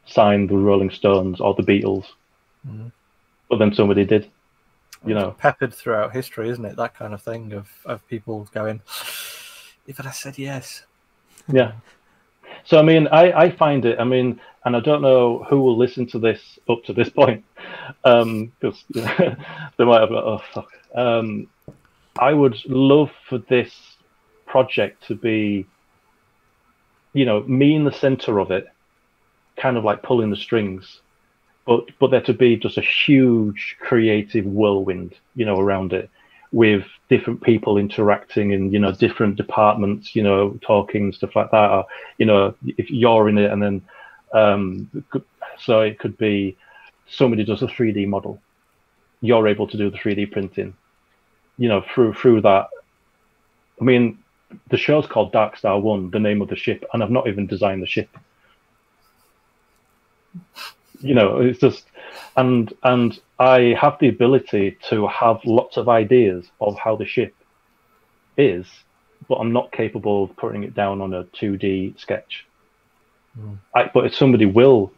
sign 0.06 0.46
the 0.46 0.56
Rolling 0.56 0.90
Stones 0.90 1.40
or 1.40 1.54
the 1.54 1.62
Beatles, 1.62 2.06
mm. 2.66 2.90
but 3.48 3.58
then 3.58 3.74
somebody 3.74 4.04
did. 4.04 4.30
You 5.04 5.14
know, 5.14 5.34
peppered 5.36 5.74
throughout 5.74 6.12
history, 6.12 6.48
isn't 6.48 6.64
it? 6.64 6.76
That 6.76 6.94
kind 6.94 7.12
of 7.12 7.20
thing 7.20 7.52
of 7.52 7.68
of 7.84 8.06
people 8.06 8.48
going, 8.54 8.80
if 9.86 9.98
I 9.98 10.10
said 10.12 10.38
yes. 10.38 10.84
Yeah. 11.48 11.72
So 12.64 12.78
I 12.78 12.82
mean, 12.82 13.08
I 13.08 13.32
I 13.32 13.50
find 13.50 13.84
it. 13.84 13.98
I 13.98 14.04
mean, 14.04 14.40
and 14.64 14.76
I 14.76 14.80
don't 14.80 15.02
know 15.02 15.44
who 15.48 15.60
will 15.60 15.76
listen 15.76 16.06
to 16.08 16.20
this 16.20 16.58
up 16.68 16.84
to 16.84 16.92
this 16.92 17.08
point, 17.08 17.44
because 18.02 18.14
um, 18.22 18.52
they 18.92 19.84
might 19.84 20.00
have. 20.00 20.12
Oh 20.12 20.42
fuck. 20.52 20.68
Um, 20.94 21.48
I 22.18 22.32
would 22.32 22.56
love 22.66 23.10
for 23.28 23.38
this 23.38 23.72
project 24.46 25.06
to 25.08 25.14
be, 25.14 25.66
you 27.12 27.24
know, 27.24 27.42
me 27.44 27.74
in 27.74 27.84
the 27.84 27.92
center 27.92 28.38
of 28.38 28.50
it, 28.50 28.66
kind 29.56 29.76
of 29.76 29.84
like 29.84 30.02
pulling 30.02 30.30
the 30.30 30.36
strings, 30.36 31.00
but 31.66 31.86
but 31.98 32.10
there 32.10 32.20
to 32.22 32.34
be 32.34 32.56
just 32.56 32.78
a 32.78 32.82
huge 32.82 33.76
creative 33.80 34.44
whirlwind, 34.44 35.14
you 35.34 35.46
know, 35.46 35.58
around 35.58 35.92
it, 35.92 36.10
with 36.52 36.84
different 37.08 37.42
people 37.42 37.78
interacting 37.78 38.50
in 38.50 38.72
you 38.72 38.78
know 38.78 38.92
different 38.92 39.36
departments, 39.36 40.14
you 40.14 40.22
know, 40.22 40.58
talking 40.60 41.12
stuff 41.12 41.34
like 41.34 41.50
that. 41.50 41.70
Or, 41.70 41.86
you 42.18 42.26
know, 42.26 42.54
if 42.66 42.90
you're 42.90 43.28
in 43.28 43.38
it, 43.38 43.50
and 43.50 43.62
then 43.62 43.82
um, 44.34 45.04
so 45.58 45.80
it 45.80 45.98
could 45.98 46.18
be 46.18 46.56
somebody 47.08 47.44
does 47.44 47.62
a 47.62 47.66
3D 47.66 48.06
model, 48.06 48.40
you're 49.20 49.48
able 49.48 49.66
to 49.66 49.76
do 49.76 49.90
the 49.90 49.98
3D 49.98 50.30
printing 50.30 50.74
you 51.58 51.68
know, 51.68 51.84
through 51.94 52.14
through 52.14 52.42
that. 52.42 52.68
I 53.80 53.84
mean, 53.84 54.18
the 54.68 54.76
show's 54.76 55.06
called 55.06 55.32
Dark 55.32 55.56
Star 55.56 55.78
One, 55.78 56.10
the 56.10 56.20
name 56.20 56.42
of 56.42 56.48
the 56.48 56.56
ship, 56.56 56.84
and 56.92 57.02
I've 57.02 57.10
not 57.10 57.28
even 57.28 57.46
designed 57.46 57.82
the 57.82 57.86
ship. 57.86 58.08
You 61.00 61.14
know, 61.14 61.40
it's 61.40 61.58
just, 61.58 61.84
and 62.36 62.72
and 62.82 63.18
I 63.38 63.76
have 63.80 63.98
the 63.98 64.08
ability 64.08 64.78
to 64.88 65.06
have 65.08 65.40
lots 65.44 65.76
of 65.76 65.88
ideas 65.88 66.46
of 66.60 66.78
how 66.78 66.96
the 66.96 67.06
ship 67.06 67.34
is, 68.36 68.66
but 69.28 69.36
I'm 69.36 69.52
not 69.52 69.72
capable 69.72 70.24
of 70.24 70.36
putting 70.36 70.62
it 70.62 70.74
down 70.74 71.00
on 71.00 71.12
a 71.12 71.24
2D 71.24 71.98
sketch. 71.98 72.46
Mm. 73.38 73.58
I, 73.74 73.90
but 73.92 74.06
if 74.06 74.14
somebody 74.14 74.46
will 74.46 74.92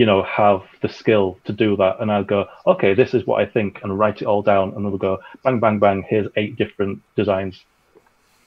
you 0.00 0.06
know, 0.06 0.22
have 0.22 0.62
the 0.80 0.88
skill 0.88 1.38
to 1.44 1.52
do 1.52 1.76
that. 1.76 2.00
And 2.00 2.10
I'll 2.10 2.24
go, 2.24 2.48
okay, 2.66 2.94
this 2.94 3.12
is 3.12 3.26
what 3.26 3.42
I 3.42 3.44
think, 3.44 3.80
and 3.82 3.98
write 3.98 4.22
it 4.22 4.24
all 4.24 4.40
down. 4.40 4.72
And 4.72 4.82
they'll 4.82 4.96
go, 4.96 5.18
bang, 5.44 5.60
bang, 5.60 5.78
bang, 5.78 6.06
here's 6.08 6.26
eight 6.36 6.56
different 6.56 7.02
designs. 7.16 7.62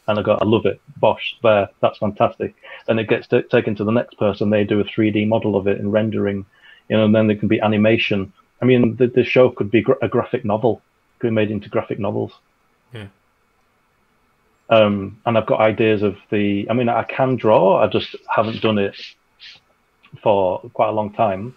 And 0.07 0.17
I 0.17 0.23
go, 0.23 0.33
I 0.41 0.45
love 0.45 0.65
it. 0.65 0.82
Bosh, 0.98 1.38
there, 1.43 1.69
that's 1.80 1.99
fantastic. 1.99 2.56
Then 2.88 2.98
it 2.98 3.07
gets 3.07 3.27
t- 3.27 3.43
taken 3.51 3.75
to 3.75 3.83
the 3.83 3.91
next 3.91 4.17
person. 4.17 4.49
They 4.49 4.64
do 4.64 4.80
a 4.80 4.83
3D 4.83 5.27
model 5.27 5.56
of 5.56 5.67
it 5.67 5.80
in 5.80 5.91
rendering, 5.91 6.43
you 6.90 6.98
know, 6.98 7.06
and 7.06 7.14
then 7.14 7.27
there 7.27 7.38
can 7.38 7.49
be 7.49 7.61
animation. 7.61 8.33
I 8.59 8.65
mean, 8.65 8.95
the, 8.95 9.06
the 9.06 9.23
show 9.23 9.51
could 9.51 9.69
be 9.69 9.82
gra- 9.83 9.99
a 10.01 10.07
graphic 10.07 10.43
novel, 10.43 10.82
could 11.19 11.27
be 11.27 11.35
made 11.35 11.51
into 11.51 11.69
graphic 11.69 11.99
novels. 11.99 12.33
Yeah. 12.95 13.09
Um, 14.72 15.22
and 15.27 15.38
I've 15.38 15.45
got 15.45 15.59
ideas 15.59 16.01
of 16.01 16.17
the. 16.32 16.67
I 16.67 16.73
mean, 16.73 16.90
I 16.90 17.03
can 17.03 17.35
draw. 17.35 17.77
I 17.77 17.85
just 17.85 18.15
haven't 18.27 18.64
done 18.64 18.80
it 18.80 18.95
for 20.22 20.59
quite 20.74 20.90
a 20.90 20.92
long 20.92 21.11
time, 21.14 21.56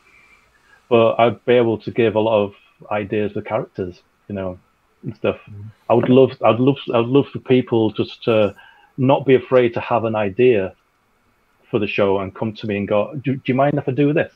but 0.89 1.15
I'd 1.18 1.44
be 1.44 1.55
able 1.55 1.78
to 1.78 1.91
give 1.91 2.15
a 2.15 2.20
lot 2.20 2.44
of 2.44 2.55
ideas 2.91 3.33
for 3.33 3.43
characters, 3.43 4.01
you 4.28 4.35
know, 4.35 4.59
and 5.02 5.15
stuff. 5.17 5.36
Mm. 5.51 5.70
I 5.91 5.94
would 5.94 6.09
love, 6.09 6.31
I'd 6.44 6.60
love, 6.60 6.76
I'd 6.94 7.07
love 7.07 7.26
for 7.33 7.39
people 7.41 7.93
just 7.93 8.23
to 8.25 8.55
not 8.97 9.26
be 9.26 9.35
afraid 9.35 9.75
to 9.75 9.81
have 9.81 10.05
an 10.05 10.15
idea 10.15 10.75
for 11.70 11.78
the 11.78 11.86
show 11.86 12.18
and 12.20 12.35
come 12.35 12.52
to 12.55 12.67
me 12.67 12.76
and 12.76 12.89
go, 12.89 13.15
"Do, 13.15 13.35
do 13.35 13.43
you 13.47 13.55
mind 13.55 13.75
if 13.75 13.89
I 13.89 13.93
do 13.93 14.12
this?" 14.12 14.33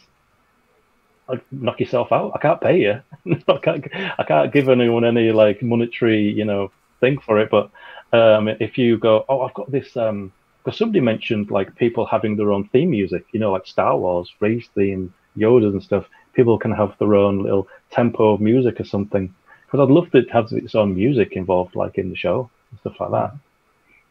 I'd 1.29 1.41
knock 1.53 1.79
yourself 1.79 2.11
out. 2.11 2.33
I 2.35 2.39
can't 2.39 2.61
pay 2.61 2.81
you. 2.81 3.01
I 3.49 3.59
can't. 3.59 3.87
I 4.19 4.25
can't 4.25 4.53
give 4.53 4.69
anyone 4.69 5.05
any 5.05 5.31
like 5.33 5.63
monetary, 5.63 6.21
you 6.21 6.45
know, 6.45 6.73
thing 7.01 7.19
for 7.21 7.39
it. 7.39 7.51
But 7.51 7.71
um, 8.13 8.49
if 8.49 8.77
you 8.77 8.99
go, 8.99 9.25
"Oh, 9.29 9.43
I've 9.43 9.55
got 9.55 9.71
this." 9.71 9.97
Um, 9.97 10.33
because 10.63 10.79
somebody 10.79 11.01
mentioned 11.01 11.51
like 11.51 11.75
people 11.77 12.05
having 12.05 12.37
their 12.37 12.53
own 12.53 12.69
theme 12.69 12.91
music, 12.91 13.25
you 13.33 13.41
know, 13.41 13.53
like 13.53 13.67
Star 13.67 13.97
Wars, 13.97 14.33
Rey's 14.41 14.69
theme, 14.75 15.13
Yoda's 15.37 15.73
and 15.73 15.83
stuff. 15.83 16.07
People 16.35 16.59
can 16.59 16.73
have 16.73 16.95
their 16.99 17.15
own 17.15 17.43
little 17.43 17.67
tempo 17.91 18.35
of 18.35 18.41
music 18.41 18.81
or 18.81 18.85
something. 18.85 19.35
Because 19.67 19.81
I'd 19.81 19.93
love 19.93 20.11
to 20.13 20.23
have 20.33 20.53
its 20.53 20.75
own 20.75 20.95
music 20.95 21.33
involved, 21.33 21.77
like 21.77 21.97
in 21.97 22.11
the 22.11 22.17
show 22.17 22.51
and 22.71 22.81
stuff 22.81 23.01
like 23.01 23.11
that. 23.13 23.35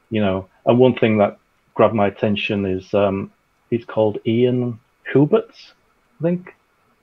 You 0.09 0.21
know, 0.21 0.47
and 0.65 0.79
one 0.79 0.95
thing 0.95 1.17
that 1.19 1.37
grabbed 1.75 1.93
my 1.93 2.07
attention 2.07 2.65
is 2.65 2.93
um, 2.93 3.31
he's 3.69 3.85
called 3.85 4.17
Ian 4.25 4.79
Huberts, 5.13 5.73
I 6.19 6.23
think. 6.23 6.55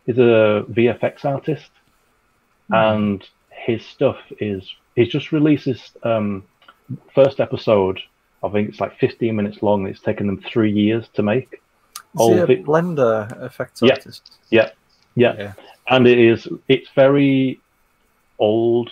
He's 0.06 0.18
a 0.18 0.64
VFX 0.70 1.24
artist, 1.24 1.70
mm. 2.70 2.94
and 2.94 3.28
his 3.50 3.84
stuff 3.84 4.18
is 4.40 4.68
he's 4.94 5.08
just 5.08 5.32
released 5.32 5.66
his 5.66 5.92
um, 6.02 6.44
first 7.14 7.40
episode 7.40 8.00
I 8.46 8.50
think 8.50 8.68
it's 8.68 8.80
like 8.80 8.98
15 8.98 9.34
minutes 9.34 9.62
long. 9.62 9.86
It's 9.86 10.00
taken 10.00 10.26
them 10.26 10.40
three 10.40 10.72
years 10.72 11.08
to 11.14 11.22
make. 11.22 11.60
All 12.16 12.32
a 12.32 12.46
Blender 12.46 13.42
effects 13.42 13.82
yeah, 13.82 13.92
artist? 13.92 14.38
Yeah, 14.50 14.70
yeah, 15.14 15.34
yeah, 15.38 15.52
and 15.88 16.06
it 16.06 16.18
is. 16.18 16.48
It's 16.68 16.88
very 16.94 17.60
old 18.38 18.90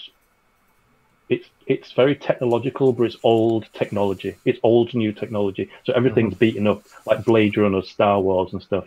it's 1.28 1.48
it's 1.66 1.92
very 1.92 2.14
technological, 2.14 2.92
but 2.92 3.04
it's 3.04 3.16
old 3.22 3.66
technology. 3.72 4.36
It's 4.44 4.58
old 4.62 4.94
new 4.94 5.12
technology. 5.12 5.70
So 5.84 5.92
everything's 5.94 6.34
beaten 6.34 6.66
up 6.66 6.82
like 7.06 7.24
Blade 7.24 7.56
Runner, 7.56 7.82
Star 7.82 8.20
Wars, 8.20 8.52
and 8.52 8.62
stuff. 8.62 8.86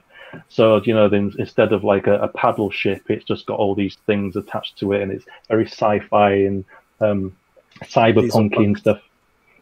So 0.50 0.82
you 0.84 0.94
know, 0.94 1.10
then 1.10 1.34
instead 1.40 1.74
of 1.74 1.84
like 1.84 2.08
a, 2.08 2.20
a 2.20 2.28
paddle 2.28 2.70
ship, 2.70 3.10
it's 3.10 3.26
just 3.26 3.46
got 3.46 3.60
all 3.60 3.74
these 3.74 3.98
things 4.06 4.36
attached 4.36 4.78
to 4.80 4.94
it, 4.94 5.02
and 5.02 5.12
it's 5.12 5.26
very 5.48 5.66
sci-fi 5.66 6.32
and 6.32 6.66
um, 7.00 7.36
cyberpunky 7.84 8.66
and 8.66 8.78
stuff. 8.78 9.02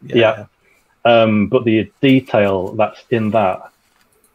Yeah. 0.02 0.46
Um, 1.06 1.46
but 1.46 1.64
the 1.64 1.88
detail 2.00 2.72
that's 2.72 3.04
in 3.10 3.30
that 3.30 3.70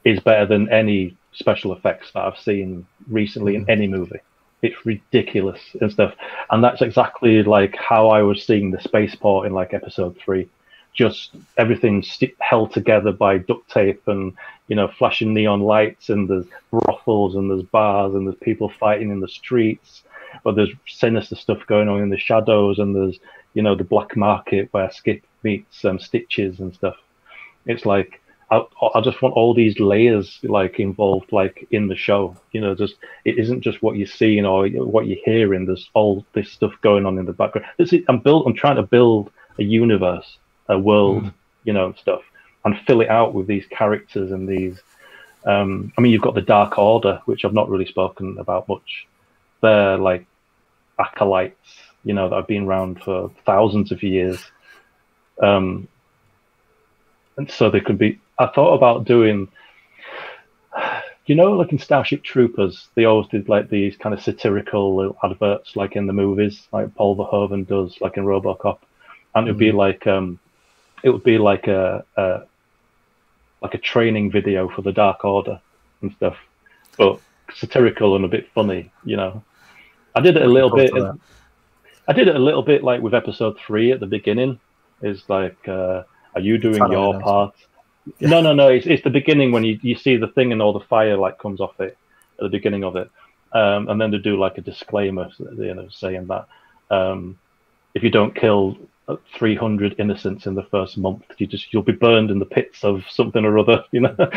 is 0.05 0.21
better 0.21 0.45
than 0.45 0.71
any 0.71 1.17
special 1.33 1.73
effects 1.73 2.11
that 2.13 2.23
I've 2.23 2.39
seen 2.39 2.87
recently 3.09 3.55
in 3.55 3.69
any 3.69 3.87
movie. 3.87 4.21
It's 4.61 4.85
ridiculous 4.85 5.59
and 5.81 5.91
stuff, 5.91 6.13
and 6.49 6.63
that's 6.63 6.81
exactly 6.81 7.43
like 7.43 7.75
how 7.75 8.07
I 8.07 8.21
was 8.21 8.45
seeing 8.45 8.71
the 8.71 8.79
spaceport 8.79 9.47
in 9.47 9.53
like 9.53 9.73
episode 9.73 10.17
three. 10.17 10.47
Just 10.93 11.31
everything 11.57 12.03
st- 12.03 12.35
held 12.39 12.71
together 12.71 13.11
by 13.11 13.39
duct 13.39 13.69
tape 13.69 14.07
and 14.07 14.33
you 14.69 14.77
know 14.77 14.87
flashing 14.87 15.33
neon 15.33 15.59
lights, 15.59 16.09
and 16.09 16.29
there's 16.29 16.45
brothels 16.69 17.35
and 17.35 17.51
there's 17.51 17.63
bars 17.63 18.15
and 18.15 18.25
there's 18.25 18.37
people 18.37 18.71
fighting 18.79 19.11
in 19.11 19.19
the 19.19 19.27
streets, 19.27 20.03
but 20.45 20.55
there's 20.55 20.71
sinister 20.87 21.35
stuff 21.35 21.67
going 21.67 21.89
on 21.89 22.01
in 22.01 22.09
the 22.09 22.17
shadows, 22.17 22.79
and 22.79 22.95
there's 22.95 23.19
you 23.55 23.61
know 23.61 23.75
the 23.75 23.83
black 23.83 24.15
market 24.15 24.69
where 24.71 24.89
Skip 24.89 25.21
meets 25.43 25.83
um, 25.85 25.99
Stitches 25.99 26.59
and 26.59 26.73
stuff. 26.73 26.95
It's 27.65 27.85
like 27.85 28.21
I, 28.51 28.63
I 28.93 29.01
just 29.01 29.21
want 29.21 29.35
all 29.35 29.53
these 29.53 29.79
layers 29.79 30.39
like 30.43 30.79
involved 30.79 31.31
like 31.31 31.67
in 31.71 31.87
the 31.87 31.95
show 31.95 32.35
you 32.51 32.59
know 32.59 32.75
just 32.75 32.95
it 33.23 33.39
isn't 33.39 33.61
just 33.61 33.81
what 33.81 33.95
you're 33.95 34.07
seeing 34.07 34.45
or 34.45 34.67
what 34.67 35.07
you're 35.07 35.17
hearing 35.23 35.65
there's 35.65 35.89
all 35.93 36.25
this 36.33 36.51
stuff 36.51 36.73
going 36.81 37.05
on 37.05 37.17
in 37.17 37.25
the 37.25 37.33
background 37.33 37.65
this 37.77 37.93
is, 37.93 38.03
i'm 38.09 38.19
build 38.19 38.45
i'm 38.45 38.53
trying 38.53 38.75
to 38.75 38.83
build 38.83 39.31
a 39.57 39.63
universe 39.63 40.37
a 40.67 40.77
world 40.77 41.23
mm. 41.23 41.33
you 41.63 41.71
know 41.71 41.87
and 41.87 41.97
stuff 41.97 42.21
and 42.65 42.77
fill 42.85 43.01
it 43.01 43.09
out 43.09 43.33
with 43.33 43.47
these 43.47 43.65
characters 43.67 44.31
and 44.31 44.47
these 44.47 44.81
um, 45.45 45.91
i 45.97 46.01
mean 46.01 46.11
you've 46.11 46.21
got 46.21 46.35
the 46.35 46.41
dark 46.41 46.77
order 46.77 47.21
which 47.25 47.45
i've 47.45 47.53
not 47.53 47.69
really 47.69 47.85
spoken 47.85 48.37
about 48.37 48.67
much 48.67 49.07
they're 49.61 49.97
like 49.97 50.25
acolytes 50.99 51.77
you 52.03 52.13
know 52.13 52.29
that 52.29 52.35
have 52.35 52.47
been 52.47 52.65
around 52.65 53.01
for 53.01 53.31
thousands 53.45 53.91
of 53.91 54.03
years 54.03 54.51
um, 55.41 55.87
and 57.37 57.49
so 57.49 57.69
they 57.69 57.81
could 57.81 57.97
be 57.97 58.19
I 58.41 58.47
thought 58.47 58.73
about 58.73 59.05
doing, 59.05 59.47
you 61.25 61.35
know, 61.35 61.53
like 61.53 61.71
in 61.71 61.77
Starship 61.77 62.23
Troopers, 62.23 62.87
they 62.95 63.05
always 63.05 63.27
did 63.27 63.47
like 63.49 63.69
these 63.69 63.95
kind 63.95 64.13
of 64.15 64.21
satirical 64.21 65.15
adverts, 65.23 65.75
like 65.75 65.95
in 65.95 66.07
the 66.07 66.13
movies, 66.13 66.67
like 66.71 66.93
Paul 66.95 67.15
Verhoeven 67.15 67.67
does, 67.67 67.99
like 68.01 68.17
in 68.17 68.25
RoboCop, 68.25 68.79
and 69.35 69.47
it 69.47 69.51
would 69.51 69.59
be 69.59 69.71
like, 69.71 70.07
um, 70.07 70.39
it 71.03 71.11
would 71.11 71.23
be 71.23 71.37
like 71.37 71.67
a, 71.67 72.03
a, 72.17 72.41
like 73.61 73.75
a 73.75 73.77
training 73.77 74.31
video 74.31 74.67
for 74.67 74.81
the 74.81 74.91
Dark 74.91 75.23
Order 75.23 75.61
and 76.01 76.11
stuff, 76.13 76.37
but 76.97 77.19
satirical 77.53 78.15
and 78.15 78.25
a 78.25 78.27
bit 78.27 78.49
funny, 78.53 78.91
you 79.03 79.17
know. 79.17 79.43
I 80.15 80.21
did 80.21 80.35
it 80.35 80.41
a 80.41 80.47
little 80.47 80.75
bit. 80.75 80.91
I 82.07 82.13
did 82.13 82.27
it 82.27 82.35
a 82.35 82.39
little 82.39 82.63
bit 82.63 82.83
like 82.83 83.01
with 83.01 83.13
episode 83.13 83.57
three 83.59 83.91
at 83.91 83.99
the 83.99 84.07
beginning. 84.07 84.59
Is 85.01 85.23
like, 85.27 85.57
uh, 85.67 86.03
are 86.35 86.41
you 86.41 86.57
doing 86.57 86.91
your 86.91 87.19
part? 87.19 87.55
No, 88.19 88.41
no, 88.41 88.53
no. 88.53 88.67
It's, 88.69 88.87
it's 88.87 89.03
the 89.03 89.09
beginning 89.09 89.51
when 89.51 89.63
you, 89.63 89.79
you 89.81 89.95
see 89.95 90.17
the 90.17 90.27
thing 90.27 90.51
and 90.51 90.61
all 90.61 90.73
the 90.73 90.85
fire 90.85 91.17
like 91.17 91.39
comes 91.39 91.59
off 91.59 91.79
it 91.79 91.97
at 92.39 92.43
the 92.43 92.49
beginning 92.49 92.83
of 92.83 92.95
it, 92.95 93.09
um, 93.53 93.89
and 93.89 93.99
then 93.99 94.11
they 94.11 94.17
do 94.17 94.37
like 94.37 94.57
a 94.57 94.61
disclaimer, 94.61 95.29
you 95.39 95.73
know, 95.73 95.87
saying 95.89 96.27
that 96.27 96.47
um, 96.89 97.37
if 97.93 98.03
you 98.03 98.09
don't 98.09 98.35
kill 98.35 98.77
300 99.37 99.95
innocents 99.99 100.45
in 100.45 100.55
the 100.55 100.63
first 100.63 100.97
month, 100.97 101.23
you 101.37 101.47
just 101.47 101.73
you'll 101.73 101.83
be 101.83 101.91
burned 101.91 102.31
in 102.31 102.39
the 102.39 102.45
pits 102.45 102.83
of 102.83 103.03
something 103.09 103.43
or 103.43 103.57
other, 103.57 103.83
you 103.91 104.01
know. 104.01 104.15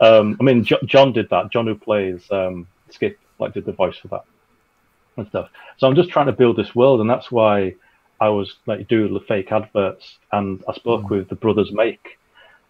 um, 0.00 0.36
I 0.40 0.42
mean, 0.42 0.64
jo- 0.64 0.78
John 0.84 1.12
did 1.12 1.28
that. 1.30 1.50
John, 1.50 1.66
who 1.66 1.74
plays 1.74 2.24
um, 2.30 2.66
Skip, 2.90 3.18
like 3.38 3.54
did 3.54 3.64
the 3.64 3.72
voice 3.72 3.96
for 3.96 4.08
that 4.08 4.24
and 5.16 5.26
stuff. 5.28 5.48
So 5.78 5.86
I'm 5.86 5.96
just 5.96 6.10
trying 6.10 6.26
to 6.26 6.32
build 6.32 6.56
this 6.56 6.74
world, 6.74 7.00
and 7.00 7.08
that's 7.08 7.30
why 7.30 7.74
I 8.20 8.28
was 8.28 8.54
like 8.66 8.88
doing 8.88 9.12
the 9.12 9.20
fake 9.20 9.52
adverts, 9.52 10.18
and 10.32 10.62
I 10.68 10.74
spoke 10.74 11.04
mm. 11.04 11.10
with 11.10 11.28
the 11.28 11.34
brothers 11.34 11.72
Make, 11.72 12.18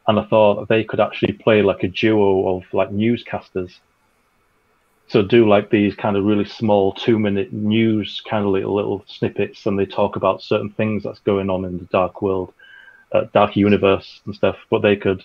and 0.06 0.18
I 0.18 0.24
thought 0.24 0.68
they 0.68 0.84
could 0.84 1.00
actually 1.00 1.32
play 1.32 1.62
like 1.62 1.82
a 1.82 1.88
duo 1.88 2.56
of 2.56 2.64
like 2.72 2.90
newscasters. 2.90 3.74
So 5.08 5.22
do 5.22 5.48
like 5.48 5.70
these 5.70 5.94
kind 5.94 6.16
of 6.16 6.24
really 6.24 6.44
small 6.44 6.92
two 6.92 7.18
minute 7.18 7.52
news 7.52 8.20
kind 8.28 8.44
of 8.44 8.50
little 8.50 8.74
little 8.74 9.04
snippets, 9.06 9.66
and 9.66 9.78
they 9.78 9.86
talk 9.86 10.16
about 10.16 10.42
certain 10.42 10.70
things 10.70 11.04
that's 11.04 11.20
going 11.20 11.48
on 11.48 11.64
in 11.64 11.78
the 11.78 11.84
dark 11.84 12.22
world, 12.22 12.52
uh, 13.12 13.24
dark 13.32 13.56
universe 13.56 14.20
and 14.26 14.34
stuff. 14.34 14.56
But 14.68 14.82
they 14.82 14.96
could, 14.96 15.24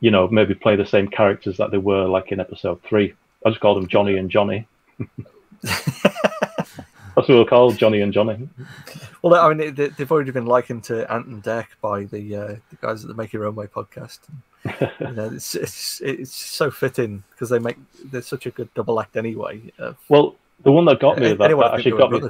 you 0.00 0.10
know, 0.10 0.28
maybe 0.28 0.54
play 0.54 0.76
the 0.76 0.86
same 0.86 1.08
characters 1.08 1.58
that 1.58 1.70
they 1.70 1.78
were 1.78 2.06
like 2.06 2.32
in 2.32 2.40
episode 2.40 2.82
three. 2.82 3.14
I 3.44 3.50
just 3.50 3.60
called 3.60 3.76
them 3.76 3.88
Johnny 3.88 4.16
and 4.16 4.30
Johnny. 4.30 4.66
That's 5.62 7.28
what 7.28 7.36
we're 7.38 7.44
called, 7.44 7.78
Johnny 7.78 8.00
and 8.00 8.12
Johnny. 8.12 8.48
Well, 9.24 9.42
I 9.42 9.54
mean, 9.54 9.74
they, 9.74 9.88
have 9.88 10.12
already 10.12 10.32
been 10.32 10.44
likened 10.44 10.84
to 10.84 11.10
Ant 11.10 11.26
and 11.28 11.42
Dec 11.42 11.64
by 11.80 12.04
the 12.04 12.36
uh, 12.36 12.56
the 12.68 12.76
guys 12.82 13.02
at 13.02 13.08
the 13.08 13.14
Make 13.14 13.32
Your 13.32 13.46
Own 13.46 13.54
Way 13.54 13.66
podcast. 13.68 14.18
you 15.00 15.12
know, 15.12 15.30
it's, 15.32 15.54
it's 15.54 16.02
it's 16.02 16.34
so 16.34 16.70
fitting 16.70 17.24
because 17.30 17.48
they 17.48 17.58
make 17.58 17.78
they're 18.04 18.20
such 18.20 18.44
a 18.44 18.50
good 18.50 18.68
double 18.74 19.00
act 19.00 19.16
anyway. 19.16 19.62
Of, 19.78 19.96
well, 20.10 20.36
the 20.62 20.72
one 20.72 20.84
that 20.84 21.00
got 21.00 21.18
me 21.18 21.32
that, 21.32 21.38
that 21.38 21.72
actually 21.72 21.92
got 21.92 22.12
me. 22.12 22.20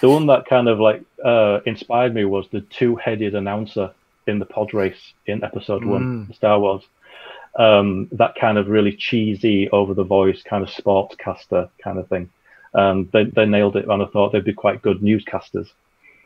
the 0.00 0.08
one 0.08 0.26
that 0.26 0.46
kind 0.46 0.66
of 0.66 0.80
like 0.80 1.04
uh, 1.24 1.60
inspired 1.64 2.12
me 2.12 2.24
was 2.24 2.48
the 2.50 2.62
two-headed 2.62 3.36
announcer 3.36 3.92
in 4.26 4.40
the 4.40 4.46
pod 4.46 4.74
race 4.74 5.12
in 5.26 5.44
episode 5.44 5.82
mm. 5.82 5.90
one, 5.90 6.34
Star 6.34 6.58
Wars. 6.58 6.82
Um, 7.56 8.08
that 8.10 8.34
kind 8.34 8.58
of 8.58 8.66
really 8.66 8.96
cheesy, 8.96 9.70
over 9.70 9.94
the 9.94 10.02
voice 10.02 10.42
kind 10.42 10.64
of 10.64 10.70
sportscaster 10.70 11.70
kind 11.80 12.00
of 12.00 12.08
thing 12.08 12.30
um, 12.74 13.08
they, 13.12 13.24
they 13.24 13.46
nailed 13.46 13.76
it, 13.76 13.88
and 13.88 14.02
I 14.02 14.06
thought 14.06 14.32
they'd 14.32 14.44
be 14.44 14.52
quite 14.52 14.82
good 14.82 15.00
newscasters. 15.00 15.68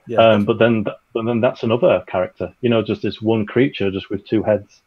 Yeah, 0.06 0.18
um, 0.18 0.44
but 0.44 0.58
then, 0.58 0.84
but 1.12 1.24
then 1.24 1.40
that's 1.40 1.62
another 1.62 2.02
character. 2.06 2.54
You 2.60 2.70
know, 2.70 2.82
just 2.82 3.02
this 3.02 3.20
one 3.22 3.46
creature, 3.46 3.90
just 3.90 4.10
with 4.10 4.26
two 4.26 4.42
heads. 4.42 4.80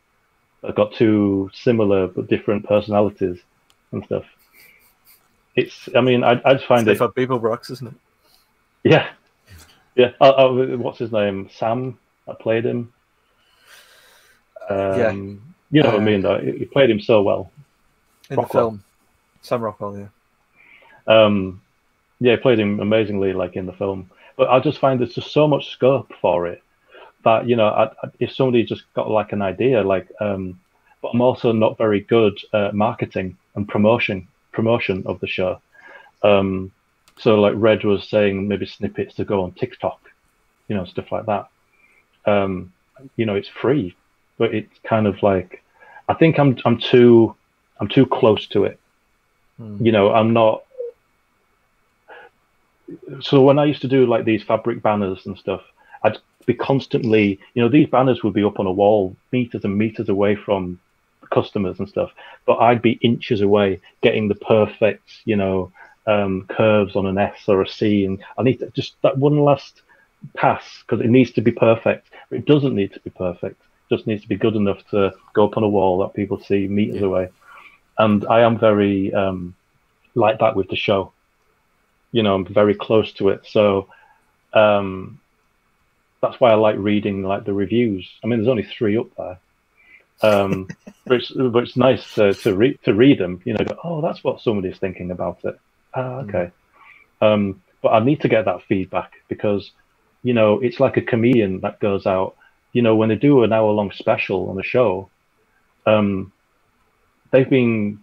That 0.62 0.76
got 0.76 0.94
two 0.94 1.50
similar 1.54 2.08
but 2.08 2.28
different 2.28 2.66
personalities 2.66 3.40
and 3.92 4.04
stuff. 4.06 4.24
It's, 5.56 5.90
I 5.96 6.02
mean, 6.02 6.24
I'd, 6.24 6.42
I'd 6.44 6.64
find 6.64 6.88
it's 6.88 7.02
it. 7.02 7.16
Beeblebrox, 7.16 7.70
isn't 7.70 7.88
it? 7.88 7.94
Yeah, 8.84 9.10
yeah. 9.96 10.12
Oh, 10.20 10.34
oh, 10.36 10.78
what's 10.78 11.00
his 11.00 11.12
name? 11.12 11.50
Sam. 11.54 11.98
I 12.28 12.34
played 12.34 12.66
him. 12.66 12.94
Um, 14.70 14.78
yeah. 14.98 15.12
You 15.12 15.84
know 15.84 15.90
uh, 15.90 15.94
what 15.94 16.00
I 16.00 16.04
uh, 16.04 16.06
mean, 16.06 16.22
though. 16.22 16.40
He 16.40 16.66
played 16.66 16.90
him 16.90 17.02
so 17.02 17.22
well. 17.22 17.52
In 18.30 18.38
Rockwell. 18.38 18.72
the 18.72 18.78
film, 18.78 18.84
Sam 19.42 19.62
Rockwell. 19.62 19.98
Yeah. 19.98 20.08
Um, 21.08 21.62
yeah, 22.20 22.36
he 22.36 22.38
played 22.38 22.60
him 22.60 22.80
amazingly, 22.80 23.34
like 23.34 23.56
in 23.56 23.66
the 23.66 23.74
film. 23.74 24.10
But 24.36 24.50
I 24.50 24.60
just 24.60 24.80
find 24.80 25.00
there's 25.00 25.16
just 25.16 25.32
so 25.32 25.48
much 25.48 25.72
scope 25.72 26.12
for 26.22 26.48
it 26.48 26.64
that 27.24 27.48
you 27.48 27.56
know, 27.56 27.68
I, 27.68 27.86
I, 27.86 28.12
if 28.20 28.32
somebody 28.32 28.64
just 28.64 28.84
got 28.94 29.10
like 29.10 29.32
an 29.32 29.42
idea, 29.42 29.82
like, 29.84 30.08
um, 30.20 30.60
but 31.02 31.10
I'm 31.14 31.22
also 31.22 31.52
not 31.52 31.78
very 31.78 32.02
good 32.02 32.38
at 32.54 32.76
marketing 32.76 33.38
and 33.56 33.68
promotion 33.68 34.28
promotion 34.52 35.04
of 35.06 35.20
the 35.20 35.28
show. 35.28 35.60
Um, 36.24 36.72
so 37.18 37.40
like 37.40 37.54
Red 37.56 37.84
was 37.84 38.08
saying, 38.08 38.48
maybe 38.48 38.66
snippets 38.66 39.16
to 39.16 39.26
go 39.26 39.44
on 39.44 39.52
TikTok, 39.54 40.00
you 40.68 40.76
know, 40.76 40.86
stuff 40.86 41.12
like 41.12 41.26
that. 41.26 41.48
Um, 42.26 42.72
you 43.16 43.26
know, 43.26 43.36
it's 43.36 43.50
free, 43.50 43.96
but 44.38 44.54
it's 44.54 44.80
kind 44.84 45.08
of 45.08 45.22
like 45.22 45.64
I 46.08 46.14
think 46.14 46.40
I'm 46.40 46.58
I'm 46.66 46.78
too 46.78 47.36
I'm 47.80 47.88
too 47.88 48.06
close 48.06 48.48
to 48.48 48.66
it. 48.66 48.80
Mm. 49.60 49.86
You 49.86 49.92
know, 49.92 50.14
I'm 50.14 50.34
not 50.34 50.63
so 53.22 53.42
when 53.42 53.60
I 53.60 53.66
used 53.66 53.82
to 53.82 53.88
do 53.88 54.06
like 54.06 54.26
these 54.26 54.44
fabric 54.44 54.82
banners 54.82 55.26
and 55.26 55.38
stuff, 55.38 55.62
I'd 56.04 56.18
be 56.46 56.54
constantly, 56.54 57.40
you 57.54 57.62
know, 57.62 57.70
these 57.70 57.88
banners 57.88 58.24
would 58.24 58.34
be 58.34 58.44
up 58.44 58.60
on 58.60 58.66
a 58.66 58.72
wall 58.72 59.16
meters 59.32 59.64
and 59.64 59.78
meters 59.78 60.10
away 60.10 60.36
from 60.36 60.80
customers 61.32 61.80
and 61.80 61.90
stuff, 61.90 62.12
but 62.46 62.58
I'd 62.58 62.82
be 62.82 63.00
inches 63.02 63.42
away 63.42 63.80
getting 64.02 64.28
the 64.28 64.36
perfect, 64.36 65.22
you 65.26 65.36
know, 65.36 65.72
um, 66.06 66.46
curves 66.50 66.96
on 66.96 67.06
an 67.06 67.18
S 67.18 67.48
or 67.48 67.62
a 67.62 67.68
C, 67.68 68.06
and 68.06 68.22
I 68.38 68.44
need 68.44 68.60
to, 68.60 68.70
just 68.72 68.96
that 69.04 69.18
one 69.18 69.40
last 69.40 69.82
pass 70.36 70.64
because 70.82 71.04
it 71.04 71.10
needs 71.10 71.32
to 71.32 71.42
be 71.42 71.52
perfect. 71.52 72.08
It 72.32 72.46
doesn't 72.46 72.76
need 72.76 72.94
to 72.94 73.00
be 73.00 73.10
perfect. 73.10 73.62
It 73.62 73.96
just 73.96 74.08
needs 74.08 74.22
to 74.24 74.28
be 74.28 74.36
good 74.36 74.56
enough 74.56 74.86
to 74.92 75.14
go 75.34 75.46
up 75.46 75.58
on 75.58 75.64
a 75.64 75.70
wall 75.70 76.00
that 76.00 76.14
people 76.14 76.42
see 76.42 76.68
meters 76.68 77.02
yeah. 77.02 77.08
away. 77.08 77.30
And 77.98 78.26
I 78.26 78.42
am 78.42 78.60
very 78.60 79.14
um, 79.14 79.56
like 80.16 80.40
that 80.40 80.56
with 80.56 80.68
the 80.70 80.76
show 80.76 81.13
you 82.14 82.24
know, 82.24 82.36
I'm 82.36 82.46
very 82.46 82.76
close 82.76 83.12
to 83.14 83.30
it. 83.30 83.42
So 83.50 83.90
um, 84.54 85.20
that's 86.22 86.40
why 86.40 86.52
I 86.52 86.56
like 86.56 86.78
reading 86.78 87.24
like 87.24 87.44
the 87.44 87.54
reviews. 87.54 88.10
I 88.24 88.28
mean, 88.28 88.40
there's 88.40 88.48
only 88.48 88.64
three 88.64 88.98
up 88.98 89.08
there. 89.18 89.40
Um, 90.22 90.70
but, 91.06 91.18
it's, 91.18 91.32
but 91.32 91.64
it's 91.64 91.76
nice 91.76 92.14
to, 92.14 92.34
to 92.34 92.56
read 92.56 92.80
to 92.86 92.94
read 92.94 93.20
them. 93.20 93.42
You 93.44 93.54
know, 93.54 93.66
go, 93.66 93.78
oh, 93.84 94.02
that's 94.02 94.24
what 94.24 94.42
somebody's 94.42 94.78
thinking 94.78 95.12
about 95.12 95.40
it. 95.44 95.60
Ah, 95.94 96.22
hmm. 96.22 96.30
okay. 96.30 96.52
Mm. 97.22 97.34
Um, 97.34 97.62
but 97.82 97.90
I 97.90 98.00
need 98.00 98.22
to 98.22 98.30
get 98.30 98.46
that 98.46 98.64
feedback 98.64 99.12
because, 99.28 99.72
you 100.24 100.34
know, 100.34 100.60
it's 100.62 100.80
like 100.80 100.96
a 100.96 101.02
comedian 101.02 101.60
that 101.62 101.80
goes 101.80 102.06
out. 102.06 102.38
You 102.72 102.82
know, 102.82 102.96
when 102.96 103.10
they 103.10 103.16
do 103.16 103.44
an 103.44 103.52
hour 103.52 103.72
long 103.72 103.92
special 103.92 104.50
on 104.50 104.60
a 104.60 104.64
show, 104.64 105.10
um, 105.86 106.32
they've 107.32 107.50
been 107.50 108.00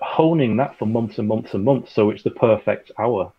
honing 0.00 0.56
that 0.56 0.78
for 0.78 0.86
months 0.86 1.18
and 1.18 1.28
months 1.28 1.54
and 1.54 1.64
months, 1.64 1.92
so 1.92 2.10
it's 2.10 2.22
the 2.22 2.30
perfect 2.30 2.90
hour. 2.98 3.32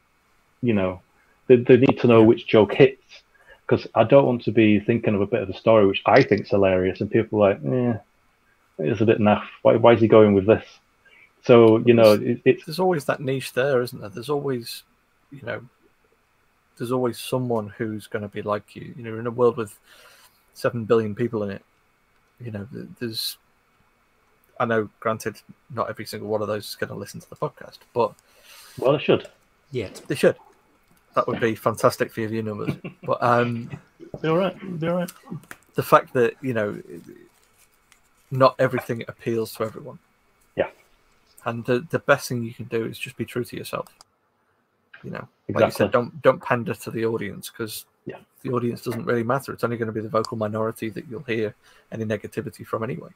You 0.62 0.74
know, 0.74 1.02
they, 1.48 1.58
they 1.58 1.78
need 1.78 2.00
to 2.00 2.08
know 2.08 2.24
which 2.24 2.48
joke 2.48 2.74
hits 2.74 3.24
because 3.68 3.88
I 3.96 4.04
don't 4.04 4.26
want 4.26 4.44
to 4.44 4.52
be 4.52 4.80
thinking 4.80 5.14
of 5.14 5.22
a 5.22 5.28
bit 5.28 5.42
of 5.42 5.50
a 5.50 5.58
story 5.58 5.86
which 5.86 6.02
I 6.06 6.24
think's 6.24 6.50
hilarious, 6.50 7.02
and 7.02 7.12
people 7.12 7.44
are 7.44 7.54
like, 7.54 7.66
eh, 7.66 7.98
it's 8.80 9.02
a 9.02 9.06
bit 9.06 9.20
naff. 9.20 9.46
Why, 9.62 9.76
why 9.76 9.94
is 9.94 10.02
he 10.02 10.08
going 10.08 10.34
with 10.34 10.46
this? 10.46 10.66
So 11.44 11.78
you 11.86 11.94
know, 11.94 12.14
it, 12.14 12.42
it's 12.46 12.66
There's 12.66 12.80
always 12.80 13.06
that 13.06 13.20
niche 13.20 13.54
there, 13.54 13.82
isn't 13.82 14.00
there? 14.00 14.10
There's 14.10 14.30
always, 14.30 14.84
you 15.32 15.42
know, 15.44 15.62
there's 16.78 16.92
always 16.92 17.20
someone 17.20 17.70
who's 17.78 18.08
going 18.08 18.24
to 18.24 18.28
be 18.28 18.42
like 18.42 18.76
you. 18.76 18.94
You 18.98 19.04
know, 19.04 19.20
in 19.20 19.28
a 19.28 19.32
world 19.32 19.58
with 19.58 19.78
seven 20.54 20.86
billion 20.86 21.16
people 21.16 21.44
in 21.44 21.52
it, 21.52 21.64
you 22.40 22.52
know, 22.52 22.68
there's. 23.00 23.38
I 24.60 24.66
know, 24.66 24.90
granted, 25.00 25.40
not 25.74 25.90
every 25.90 26.06
single 26.06 26.30
one 26.30 26.42
of 26.42 26.48
those 26.48 26.70
is 26.70 26.76
going 26.76 26.90
to 26.90 26.96
listen 26.96 27.20
to 27.20 27.30
the 27.30 27.36
podcast, 27.36 27.78
but 27.94 28.14
well, 28.78 28.96
it 28.96 29.02
should. 29.02 29.28
Yeah, 29.72 29.90
they 30.08 30.16
should. 30.16 30.36
That 31.16 31.28
would 31.28 31.40
be 31.40 31.56
fantastic 31.56 32.12
for 32.12 32.22
your 32.22 32.30
view 32.30 32.44
numbers. 32.44 32.76
But 33.04 33.22
um, 33.22 33.70
Be 34.22 34.28
all 34.30 34.38
right. 34.38 34.80
Be 34.80 34.88
all 34.88 34.96
right. 34.98 35.12
the 35.76 35.84
fact 35.84 36.14
that 36.14 36.36
you 36.42 36.54
know, 36.54 36.80
not 38.32 38.56
everything 38.60 39.04
appeals 39.08 39.54
to 39.56 39.64
everyone. 39.64 40.00
Yeah. 40.56 40.70
And 41.46 41.66
the 41.66 41.86
the 41.90 42.00
best 42.00 42.30
thing 42.30 42.44
you 42.44 42.54
can 42.54 42.66
do 42.66 42.86
is 42.86 42.98
just 42.98 43.18
be 43.18 43.26
true 43.26 43.44
to 43.44 43.56
yourself. 43.58 43.88
You 45.04 45.12
know, 45.12 45.28
like 45.50 45.66
you 45.66 45.72
said, 45.72 45.92
don't 45.92 46.22
don't 46.22 46.42
pander 46.42 46.74
to 46.74 46.92
the 46.92 47.06
audience 47.06 47.50
because 47.50 47.86
Yeah. 48.06 48.18
the 48.42 48.52
audience 48.52 48.82
doesn't 48.84 49.06
really 49.06 49.24
matter. 49.24 49.54
It's 49.54 49.64
only 49.64 49.78
going 49.78 49.88
to 49.88 49.92
be 49.94 50.02
the 50.02 50.10
vocal 50.10 50.38
minority 50.38 50.90
that 50.90 51.06
you'll 51.10 51.24
hear 51.24 51.54
any 51.92 52.06
negativity 52.06 52.66
from 52.66 52.84
anyway. 52.84 53.10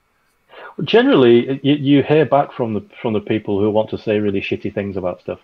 Generally, 0.84 1.60
you, 1.64 1.76
you 1.76 2.04
hear 2.04 2.26
back 2.26 2.54
from 2.54 2.74
the 2.74 2.84
from 3.02 3.14
the 3.14 3.20
people 3.20 3.60
who 3.60 3.70
want 3.70 3.90
to 3.92 3.98
say 3.98 4.20
really 4.20 4.42
shitty 4.42 4.74
things 4.74 4.98
about 4.98 5.22
stuff. 5.22 5.40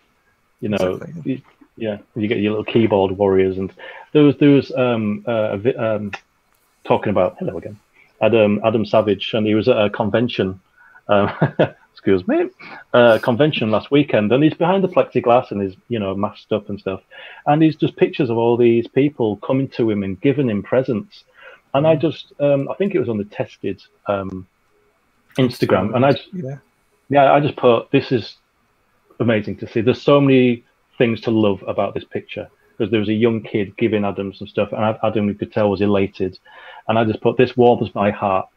You 0.62 0.70
know, 0.70 0.94
Exactly, 0.96 1.34
you- 1.34 1.42
yeah, 1.80 1.98
you 2.16 2.28
get 2.28 2.40
your 2.40 2.52
little 2.52 2.66
keyboard 2.66 3.12
warriors, 3.12 3.58
and 3.58 3.72
there 4.12 4.24
was 4.24 4.36
there 4.38 4.50
was 4.50 4.72
um, 4.72 5.24
uh, 5.28 5.58
um 5.78 6.12
talking 6.86 7.12
about 7.12 7.38
hello 7.38 7.58
again, 7.58 7.80
Adam 8.22 8.60
Adam 8.64 8.86
Savage, 8.86 9.34
and 9.34 9.46
he 9.46 9.54
was 9.56 9.68
at 9.68 9.78
a 9.78 9.90
convention. 9.90 10.60
Um, 11.08 11.32
excuse 11.94 12.28
me, 12.28 12.50
uh, 12.94 13.20
convention 13.22 13.70
last 13.72 13.92
weekend, 13.92 14.32
and 14.32 14.44
he's 14.44 14.54
behind 14.54 14.84
the 14.84 14.88
plexiglass 14.88 15.52
and 15.52 15.62
he's 15.62 15.76
you 15.88 16.00
know 16.00 16.16
masked 16.16 16.52
up 16.52 16.70
and 16.70 16.80
stuff, 16.80 17.02
and 17.46 17.62
he's 17.62 17.76
just 17.76 17.96
pictures 17.96 18.30
of 18.30 18.38
all 18.38 18.58
these 18.58 18.88
people 18.88 19.38
coming 19.38 19.68
to 19.70 19.90
him 19.90 20.04
and 20.04 20.20
giving 20.22 20.50
him 20.50 20.64
presents, 20.64 21.24
and 21.74 21.86
I 21.86 21.96
just 21.96 22.34
um, 22.40 22.70
I 22.70 22.74
think 22.76 22.96
it 22.96 23.00
was 23.00 23.10
on 23.10 23.18
the 23.18 23.26
tested 23.26 23.82
um, 24.08 24.48
Instagram, 25.38 25.96
and 25.96 26.06
I 26.06 26.12
just, 26.12 26.28
yeah, 26.34 26.58
yeah, 27.10 27.34
I 27.34 27.40
just 27.40 27.56
put 27.56 27.92
this 27.92 28.12
is 28.12 28.36
amazing 29.20 29.58
to 29.58 29.68
see. 29.68 29.82
There's 29.82 30.02
so 30.02 30.20
many 30.22 30.64
things 30.98 31.22
to 31.22 31.32
love 31.32 31.64
about 31.68 31.94
this 31.94 32.04
picture 32.04 32.50
because 32.78 32.92
there 32.92 33.00
was 33.00 33.10
a 33.10 33.14
young 33.14 33.42
kid 33.42 33.76
giving 33.78 34.06
Adam 34.06 34.34
some 34.34 34.48
stuff, 34.48 34.72
and 34.72 34.98
Adam, 35.04 35.28
you 35.28 35.34
could 35.34 35.52
tell, 35.52 35.70
was 35.70 35.82
elated. 35.82 36.38
And 36.88 36.98
I 36.98 37.04
just 37.06 37.22
put 37.22 37.38
this 37.38 37.58
warms 37.58 37.94
my 37.96 38.12
heart 38.12 38.48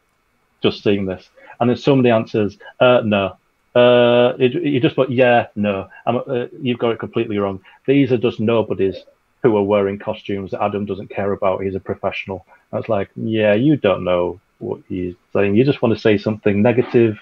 just 0.61 0.83
seeing 0.83 1.05
this. 1.05 1.27
And 1.59 1.69
then 1.69 1.77
some 1.77 1.99
of 1.99 2.03
the 2.03 2.11
answers, 2.11 2.57
uh, 2.79 3.01
no. 3.03 3.37
Uh, 3.73 4.33
it, 4.37 4.53
you 4.53 4.79
just 4.79 4.95
put 4.95 5.09
yeah, 5.09 5.47
no. 5.55 5.87
I'm, 6.05 6.17
uh, 6.17 6.47
you've 6.61 6.79
got 6.79 6.91
it 6.91 6.99
completely 6.99 7.37
wrong. 7.37 7.61
These 7.87 8.11
are 8.11 8.17
just 8.17 8.39
nobodies 8.39 8.97
who 9.41 9.55
are 9.57 9.63
wearing 9.63 9.97
costumes 9.97 10.51
that 10.51 10.61
Adam 10.61 10.85
doesn't 10.85 11.09
care 11.09 11.31
about. 11.31 11.63
He's 11.63 11.75
a 11.75 11.79
professional. 11.79 12.45
I 12.71 12.77
was 12.77 12.89
like, 12.89 13.09
yeah, 13.15 13.53
you 13.53 13.75
don't 13.75 14.03
know 14.03 14.39
what 14.61 14.81
he's 14.87 15.15
saying. 15.33 15.55
You 15.55 15.63
just 15.63 15.81
want 15.81 15.93
to 15.95 15.99
say 15.99 16.17
something 16.17 16.61
negative. 16.61 17.17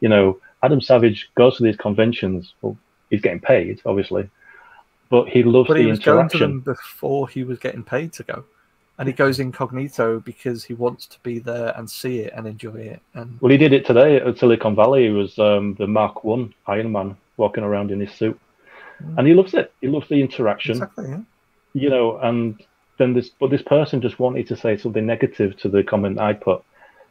You 0.00 0.08
know, 0.08 0.40
Adam 0.62 0.80
Savage 0.80 1.30
goes 1.34 1.56
to 1.56 1.62
these 1.62 1.76
conventions. 1.76 2.54
Well, 2.62 2.76
he's 3.10 3.20
getting 3.20 3.40
paid, 3.40 3.80
obviously, 3.84 4.28
but 5.10 5.28
he 5.28 5.42
loves 5.42 5.68
but 5.68 5.74
the 5.74 5.82
he 5.82 5.86
was 5.86 5.98
going 5.98 6.28
to 6.28 6.38
them 6.38 6.60
before 6.60 7.28
he 7.28 7.44
was 7.44 7.58
getting 7.58 7.82
paid 7.82 8.12
to 8.14 8.22
go, 8.22 8.44
and 8.98 9.08
he 9.08 9.12
goes 9.12 9.40
incognito 9.40 10.20
because 10.20 10.64
he 10.64 10.74
wants 10.74 11.06
to 11.06 11.18
be 11.22 11.38
there 11.38 11.72
and 11.76 11.88
see 11.88 12.20
it 12.20 12.32
and 12.36 12.46
enjoy 12.46 12.74
it. 12.76 13.00
And 13.14 13.40
Well, 13.40 13.50
he 13.50 13.58
did 13.58 13.72
it 13.72 13.86
today 13.86 14.16
at 14.16 14.38
Silicon 14.38 14.74
Valley. 14.74 15.04
He 15.04 15.10
was 15.10 15.38
um, 15.38 15.74
the 15.74 15.86
Mark 15.86 16.24
One 16.24 16.54
Iron 16.66 16.92
Man 16.92 17.16
walking 17.36 17.64
around 17.64 17.90
in 17.90 18.00
his 18.00 18.12
suit, 18.12 18.38
Mm. 19.02 19.18
and 19.18 19.26
he 19.26 19.34
loves 19.34 19.54
it. 19.54 19.72
He 19.80 19.88
loves 19.88 20.08
the 20.08 20.20
interaction, 20.20 20.72
exactly, 20.72 21.08
yeah. 21.08 21.20
you 21.72 21.90
know. 21.90 22.18
And 22.18 22.62
then 22.98 23.14
this, 23.14 23.30
but 23.30 23.50
this 23.50 23.62
person 23.62 24.00
just 24.00 24.18
wanted 24.18 24.46
to 24.48 24.56
say 24.56 24.76
something 24.76 25.04
negative 25.04 25.56
to 25.58 25.68
the 25.68 25.82
comment 25.82 26.20
I 26.20 26.34
put 26.34 26.62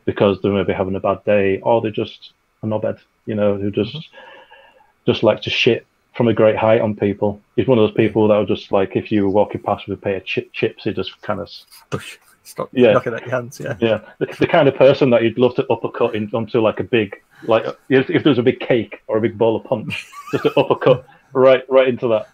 because 0.06 0.42
they're 0.42 0.52
maybe 0.52 0.74
having 0.74 0.96
a 0.96 1.00
bad 1.00 1.24
day, 1.26 1.60
or 1.62 1.82
they're 1.82 1.92
just 1.92 2.34
a 2.64 2.66
knobhead, 2.66 3.00
you 3.26 3.36
know, 3.36 3.56
who 3.56 3.72
just 3.72 3.94
mm-hmm. 3.94 5.12
just 5.12 5.24
likes 5.24 5.44
to 5.46 5.50
shit 5.50 5.86
from 6.16 6.28
a 6.28 6.34
great 6.34 6.58
height 6.58 6.82
on 6.82 6.96
people. 6.96 7.42
He's 7.56 7.68
one 7.68 7.78
of 7.78 7.88
those 7.88 7.96
people 7.96 8.28
that 8.28 8.36
will 8.36 8.46
just 8.46 8.72
like 8.72 8.96
if 8.96 9.12
you 9.12 9.24
were 9.24 9.30
walking 9.30 9.62
past 9.62 9.88
with 9.88 9.98
a 9.98 10.02
pair 10.02 10.18
of 10.18 10.26
chip, 10.26 10.52
chips, 10.54 10.84
he 10.84 10.94
just 10.94 11.22
kind 11.22 11.40
of 11.40 11.50
Push, 11.90 12.18
stop 12.44 12.70
Yeah. 12.74 12.94
knocking 12.94 13.14
at 13.14 13.22
your 13.22 13.32
hands. 13.32 13.60
Yeah, 13.60 13.78
yeah, 13.80 14.02
the, 14.20 14.26
the 14.40 14.48
kind 14.48 14.68
of 14.68 14.76
person 14.76 15.10
that 15.12 15.24
you'd 15.24 15.38
love 15.38 15.56
to 15.56 15.66
uppercut 15.72 16.16
in, 16.16 16.30
onto 16.34 16.60
like 16.60 16.80
a 16.80 16.84
big, 16.84 17.22
like 17.44 17.66
if, 17.90 18.10
if 18.10 18.24
there's 18.24 18.40
a 18.40 18.44
big 18.44 18.60
cake 18.60 19.02
or 19.08 19.18
a 19.18 19.22
big 19.22 19.38
bowl 19.38 19.56
of 19.56 19.64
punch, 19.64 20.08
just 20.32 20.44
to 20.44 20.60
uppercut 20.60 21.06
right 21.34 21.64
right 21.70 21.88
into 21.88 22.08
that. 22.10 22.28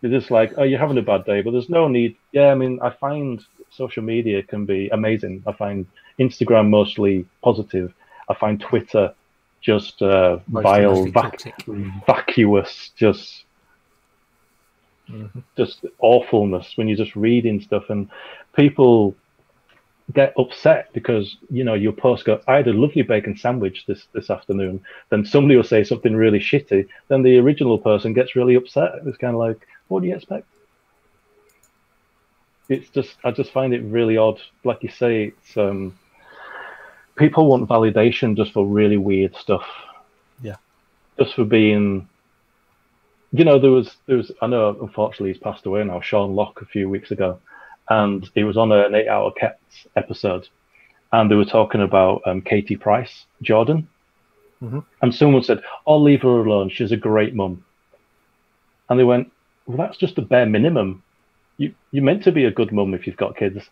You're 0.00 0.12
just 0.12 0.30
like, 0.30 0.52
oh, 0.56 0.62
you're 0.62 0.78
having 0.78 0.98
a 0.98 1.02
bad 1.02 1.24
day, 1.24 1.42
but 1.42 1.50
there's 1.50 1.68
no 1.68 1.88
need. 1.88 2.16
Yeah, 2.32 2.48
I 2.48 2.54
mean, 2.54 2.78
I 2.82 2.90
find 2.90 3.44
social 3.70 4.02
media 4.02 4.42
can 4.42 4.64
be 4.64 4.88
amazing. 4.90 5.42
I 5.46 5.52
find 5.52 5.86
Instagram 6.18 6.68
mostly 6.68 7.26
positive. 7.42 7.92
I 8.28 8.34
find 8.34 8.60
Twitter 8.60 9.14
just 9.60 10.00
uh, 10.02 10.38
vile, 10.48 11.06
vac- 11.06 11.40
vacuous, 12.06 12.90
just 12.96 13.44
Mhm. 15.10 15.42
just 15.56 15.86
awfulness 16.00 16.76
when 16.76 16.86
you're 16.86 16.96
just 16.96 17.16
reading 17.16 17.60
stuff 17.62 17.88
and 17.88 18.10
people 18.54 19.16
get 20.12 20.34
upset 20.38 20.90
because 20.92 21.36
you 21.50 21.64
know 21.64 21.72
your 21.74 21.92
post 21.92 22.24
go 22.26 22.40
i 22.46 22.56
had 22.56 22.68
a 22.68 22.72
lovely 22.72 23.02
bacon 23.02 23.34
sandwich 23.36 23.84
this 23.86 24.06
this 24.12 24.28
afternoon. 24.30 24.80
Then 25.10 25.24
somebody 25.24 25.56
will 25.56 25.64
say 25.64 25.82
something 25.82 26.14
really 26.14 26.38
shitty 26.38 26.86
then 27.08 27.22
the 27.22 27.38
original 27.38 27.78
person 27.78 28.12
gets 28.12 28.36
really 28.36 28.54
upset. 28.54 28.92
It's 29.06 29.16
kind 29.16 29.34
of 29.34 29.40
like 29.40 29.66
what 29.88 30.02
do 30.02 30.08
you 30.08 30.14
expect? 30.14 30.46
It's 32.68 32.90
just 32.90 33.16
i 33.24 33.30
just 33.30 33.50
find 33.52 33.72
it 33.72 33.82
really 33.84 34.18
odd. 34.18 34.40
Like 34.62 34.82
you 34.82 34.90
say 34.90 35.24
it's 35.38 35.56
um 35.56 35.98
people 37.18 37.46
want 37.48 37.68
validation 37.68 38.36
just 38.36 38.52
for 38.52 38.66
really 38.66 38.96
weird 38.96 39.34
stuff 39.36 39.66
Yeah. 40.42 40.56
just 41.18 41.34
for 41.34 41.44
being 41.44 42.08
you 43.30 43.44
know, 43.44 43.58
there 43.58 43.70
was 43.70 43.94
there 44.06 44.16
was 44.16 44.32
I 44.40 44.46
know 44.46 44.74
unfortunately 44.80 45.32
he's 45.32 45.42
passed 45.42 45.66
away 45.66 45.84
now, 45.84 46.00
Sean 46.00 46.34
Lock 46.34 46.62
a 46.62 46.64
few 46.64 46.88
weeks 46.88 47.10
ago, 47.10 47.38
and 47.90 48.26
he 48.34 48.42
was 48.42 48.56
on 48.56 48.72
an 48.72 48.94
eight 48.94 49.06
hour 49.08 49.30
Cats 49.32 49.86
episode, 49.96 50.48
and 51.12 51.30
they 51.30 51.34
were 51.34 51.44
talking 51.44 51.82
about 51.82 52.22
um, 52.24 52.40
Katie 52.40 52.76
Price 52.76 53.26
Jordan, 53.42 53.86
Mhm. 54.62 54.82
and 55.02 55.14
someone 55.14 55.42
said, 55.42 55.60
I'll 55.86 56.02
leave 56.02 56.22
her 56.22 56.38
alone. 56.42 56.70
She's 56.70 56.90
a 56.90 56.96
great 56.96 57.34
mum," 57.34 57.62
and 58.88 58.98
they 58.98 59.04
went, 59.04 59.30
"Well, 59.66 59.76
that's 59.76 59.98
just 59.98 60.16
the 60.16 60.22
bare 60.22 60.46
minimum. 60.46 61.02
You 61.58 61.74
you're 61.92 62.04
meant 62.04 62.22
to 62.24 62.32
be 62.32 62.46
a 62.46 62.50
good 62.50 62.72
mum 62.72 62.94
if 62.94 63.06
you've 63.06 63.16
got 63.18 63.36
kids." 63.36 63.68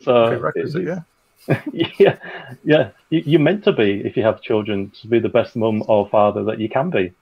So 0.00 0.26
Prerequisite, 0.26 0.82
yeah. 0.84 1.02
yeah, 1.72 2.18
yeah. 2.64 2.90
You, 3.10 3.22
you're 3.24 3.40
meant 3.40 3.64
to 3.64 3.72
be 3.72 4.02
if 4.04 4.16
you 4.16 4.22
have 4.22 4.42
children 4.42 4.92
to 5.00 5.08
be 5.08 5.18
the 5.18 5.28
best 5.28 5.56
mum 5.56 5.82
or 5.88 6.08
father 6.08 6.44
that 6.44 6.60
you 6.60 6.68
can 6.68 6.90
be. 6.90 7.12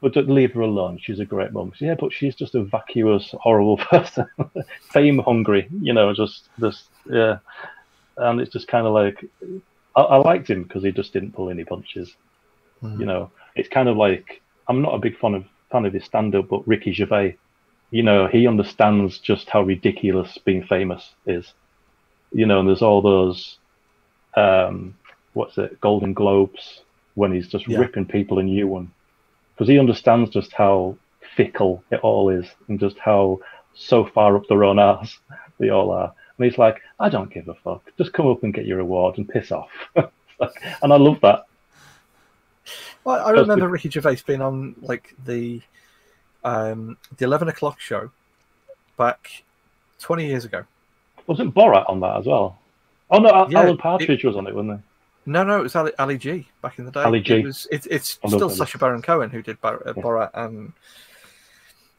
But 0.00 0.12
don't 0.12 0.28
leave 0.28 0.52
her 0.52 0.60
alone. 0.60 0.98
She's 1.02 1.18
a 1.18 1.24
great 1.24 1.52
mum. 1.52 1.72
Yeah, 1.80 1.94
but 1.98 2.12
she's 2.12 2.34
just 2.34 2.54
a 2.54 2.62
vacuous, 2.62 3.34
horrible 3.40 3.76
person, 3.90 4.26
fame 4.92 5.18
hungry. 5.18 5.66
You 5.80 5.92
know, 5.92 6.12
just 6.12 6.48
just 6.60 6.88
yeah. 7.10 7.38
And 8.16 8.40
it's 8.40 8.52
just 8.52 8.68
kind 8.68 8.86
of 8.86 8.92
like 8.92 9.24
I, 9.96 10.02
I 10.02 10.16
liked 10.16 10.48
him 10.48 10.62
because 10.62 10.84
he 10.84 10.92
just 10.92 11.12
didn't 11.12 11.32
pull 11.32 11.50
any 11.50 11.64
punches. 11.64 12.14
Mhm. 12.82 13.00
You 13.00 13.06
know, 13.06 13.30
it's 13.56 13.68
kind 13.68 13.88
of 13.88 13.96
like 13.96 14.42
I'm 14.68 14.82
not 14.82 14.94
a 14.94 14.98
big 14.98 15.18
fan 15.18 15.34
of 15.34 15.44
fan 15.72 15.86
of 15.86 15.92
his 15.92 16.04
stand-up, 16.04 16.48
but 16.48 16.68
Ricky 16.68 16.92
Gervais. 16.92 17.36
You 17.90 18.02
know, 18.02 18.26
he 18.26 18.46
understands 18.46 19.18
just 19.18 19.48
how 19.50 19.62
ridiculous 19.62 20.38
being 20.38 20.64
famous 20.64 21.14
is 21.26 21.52
you 22.34 22.46
know, 22.46 22.60
and 22.60 22.68
there's 22.68 22.82
all 22.82 23.00
those, 23.00 23.58
um, 24.36 24.94
what's 25.32 25.56
it, 25.56 25.80
Golden 25.80 26.12
Globes 26.12 26.82
when 27.14 27.32
he's 27.32 27.48
just 27.48 27.66
Yeah. 27.68 27.78
ripping 27.78 28.06
people 28.06 28.40
a 28.40 28.42
new 28.42 28.66
one, 28.66 28.90
because 29.54 29.68
he 29.68 29.78
understands 29.78 30.30
just 30.30 30.52
how 30.52 30.96
fickle 31.36 31.82
it 31.90 32.00
all 32.00 32.28
is 32.28 32.46
and 32.68 32.78
just 32.78 32.98
how 32.98 33.38
so 33.74 34.04
far 34.04 34.36
up 34.36 34.46
their 34.48 34.64
own 34.64 34.78
arse 34.78 35.18
they 35.58 35.70
all 35.70 35.90
are. 35.90 36.12
And 36.36 36.44
he's 36.44 36.58
like, 36.58 36.82
I 36.98 37.08
don't 37.08 37.32
give 37.32 37.48
a 37.48 37.54
fuck. 37.54 37.82
Just 37.96 38.12
come 38.12 38.26
up 38.26 38.42
and 38.42 38.52
get 38.52 38.66
your 38.66 38.80
award 38.80 39.18
and 39.18 39.28
piss 39.28 39.52
off. 39.52 39.70
and 39.96 40.92
I 40.92 40.96
love 40.96 41.20
that. 41.22 41.44
Well, 43.04 43.24
I 43.24 43.30
remember 43.30 43.68
Ricky 43.68 43.90
Gervais 43.90 44.22
being 44.26 44.40
on 44.40 44.74
like 44.80 45.14
the 45.24 45.60
um, 46.42 46.96
the 47.16 47.24
eleven 47.24 47.48
o'clock 47.48 47.78
show 47.78 48.10
back 48.96 49.44
twenty 50.00 50.26
years 50.26 50.44
ago. 50.44 50.64
Wasn't 51.26 51.54
Borat 51.54 51.88
on 51.88 52.00
that 52.00 52.18
as 52.18 52.26
well? 52.26 52.58
Oh 53.10 53.18
no, 53.18 53.30
Al- 53.30 53.50
Yeah, 53.52 53.60
Alan 53.60 53.74
it- 53.74 53.80
Partridge 53.80 54.24
was 54.24 54.36
on 54.36 54.46
it, 54.46 54.54
wasn't 54.54 54.78
he? 54.80 54.84
No, 55.26 55.42
no, 55.42 55.58
it 55.60 55.62
was 55.62 55.74
Ali, 55.76 55.92
Ali 55.98 56.18
G 56.18 56.46
back 56.60 56.78
in 56.78 56.84
the 56.84 56.90
day. 56.90 57.02
Ali 57.02 57.20
G. 57.20 57.34
It 57.36 57.44
was, 57.46 57.66
it, 57.72 57.86
it's 57.90 58.18
love 58.22 58.32
still. 58.34 58.50
Sacha 58.50 58.76
Baron 58.76 59.00
Cohen 59.00 59.30
who 59.30 59.40
did 59.42 59.58
Bar- 59.60 59.82
uh, 59.86 59.94
Yeah. 59.96 60.02
Borat 60.02 60.30
and 60.34 60.72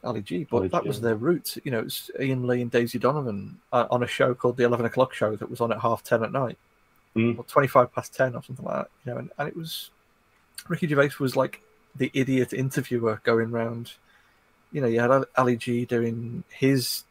Ali 0.04 0.22
G, 0.22 0.46
but 0.48 0.58
Ali 0.58 0.68
that 0.68 0.82
G, 0.84 0.88
was 0.88 1.00
their 1.00 1.16
roots. 1.16 1.58
You 1.64 1.72
know, 1.72 1.80
it's 1.80 2.08
Iain 2.20 2.46
Lee 2.46 2.62
and 2.62 2.70
Daisy 2.70 2.98
Donovan 3.00 3.58
uh, 3.72 3.86
on 3.90 4.04
a 4.04 4.06
show 4.06 4.32
called 4.34 4.56
the 4.56 4.62
Eleven 4.64 4.86
O'clock 4.86 5.12
Show 5.12 5.34
that 5.34 5.50
was 5.50 5.60
on 5.60 5.72
at 5.72 5.80
half 5.80 6.04
ten 6.04 6.22
at 6.22 6.30
night, 6.30 6.56
Mm. 7.16 7.38
or 7.38 7.44
twenty-five 7.44 7.92
past 7.92 8.14
ten 8.14 8.36
or 8.36 8.42
something 8.44 8.64
like 8.64 8.76
that. 8.76 8.90
You 9.04 9.12
know, 9.12 9.18
and, 9.18 9.30
and 9.38 9.48
it 9.48 9.56
was 9.56 9.90
Ricky 10.68 10.86
Gervais 10.86 11.10
was 11.18 11.34
like 11.34 11.60
the 11.96 12.10
idiot 12.14 12.52
interviewer 12.52 13.20
going 13.24 13.50
round. 13.50 13.94
You 14.70 14.82
know, 14.82 14.86
you 14.86 15.00
had 15.00 15.24
Ali 15.36 15.56
G 15.56 15.84
doing 15.84 16.44
his 16.50 17.02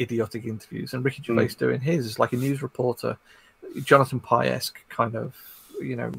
idiotic 0.00 0.44
interviews 0.44 0.94
and 0.94 1.04
Ricky 1.04 1.22
Gervais 1.22 1.54
doing 1.58 1.80
his 1.80 2.06
is 2.06 2.18
like 2.18 2.32
a 2.32 2.36
news 2.36 2.62
reporter, 2.62 3.16
Jonathan 3.82 4.20
Pie 4.20 4.48
esque 4.48 4.80
kind 4.88 5.14
of, 5.14 5.34
you 5.80 5.96
know, 5.96 6.12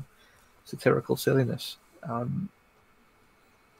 satirical 0.65 1.17
silliness. 1.17 1.77
Um, 2.03 2.49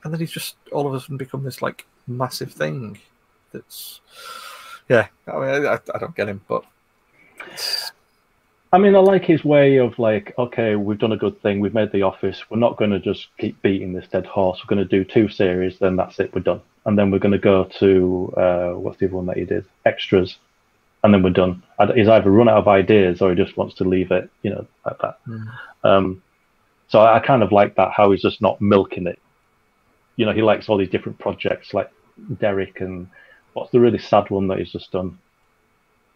and 0.04 0.14
then 0.14 0.20
he's 0.20 0.32
just 0.32 0.56
all 0.72 0.88
of 0.88 0.94
a 0.94 1.00
sudden 1.00 1.18
become 1.18 1.44
this 1.44 1.62
like 1.62 1.86
massive 2.08 2.52
thing. 2.52 3.00
That's, 3.52 4.02
yeah. 4.90 5.08
I 5.28 5.40
mean, 5.40 5.66
I, 5.66 5.80
I 5.94 6.00
don't 6.00 6.16
get 6.16 6.30
him, 6.30 6.42
but 6.48 6.66
I 8.74 8.80
mean, 8.80 8.96
I 8.96 9.00
like 9.00 9.24
his 9.24 9.46
way 9.46 9.78
of 9.78 10.00
like, 10.00 10.34
okay, 10.38 10.76
we've 10.76 10.98
done 10.98 11.12
a 11.12 11.18
good 11.18 11.40
thing, 11.44 11.60
we've 11.60 11.76
made 11.76 11.92
The 11.92 12.02
Office, 12.02 12.42
we're 12.50 12.58
not 12.58 12.76
going 12.76 12.90
to 12.90 13.00
just 13.00 13.28
keep 13.38 13.62
beating 13.62 13.94
this 13.94 14.08
dead 14.08 14.26
horse. 14.26 14.60
We're 14.60 14.76
going 14.76 14.88
to 14.88 14.98
do 14.98 15.04
two 15.04 15.30
series, 15.30 15.78
then 15.78 15.96
that's 15.96 16.20
it, 16.20 16.34
we're 16.34 16.42
done. 16.42 16.62
And 16.86 16.98
then 16.98 17.12
we're 17.12 17.20
going 17.20 17.32
to 17.32 17.38
go 17.38 17.64
to 17.80 18.34
uh, 18.36 18.72
what's 18.72 19.00
the 19.00 19.06
other 19.06 19.16
one 19.16 19.26
that 19.28 19.38
he 19.38 19.46
did? 19.46 19.66
Extras, 19.86 20.38
and 21.04 21.14
then 21.14 21.24
we're 21.24 21.30
done. 21.30 21.64
He's 21.96 22.08
either 22.08 22.30
run 22.30 22.50
out 22.50 22.58
of 22.58 22.68
ideas 22.68 23.22
or 23.22 23.30
he 23.30 23.36
just 23.36 23.58
wants 23.58 23.76
to 23.76 23.84
leave 23.84 24.12
it, 24.12 24.30
you 24.42 24.50
know, 24.52 24.66
like 24.86 24.98
that. 25.00 25.20
Um, 25.84 26.22
so 26.88 27.00
I, 27.00 27.18
I 27.18 27.20
kind 27.20 27.44
of 27.44 27.52
like 27.52 27.76
that 27.76 27.92
how 27.96 28.12
he's 28.12 28.22
just 28.22 28.42
not 28.42 28.62
milking 28.62 29.08
it. 29.08 29.20
You 30.16 30.26
know, 30.26 30.34
he 30.34 30.42
likes 30.42 30.70
all 30.70 30.78
these 30.78 30.90
different 30.90 31.20
projects 31.20 31.74
like 31.74 31.90
Derek 32.40 32.82
and 32.82 33.08
what's 33.54 33.72
the 33.72 33.80
really 33.80 33.98
sad 33.98 34.30
one 34.30 34.48
that 34.48 34.60
he's 34.60 34.72
just 34.72 34.92
done 34.92 35.18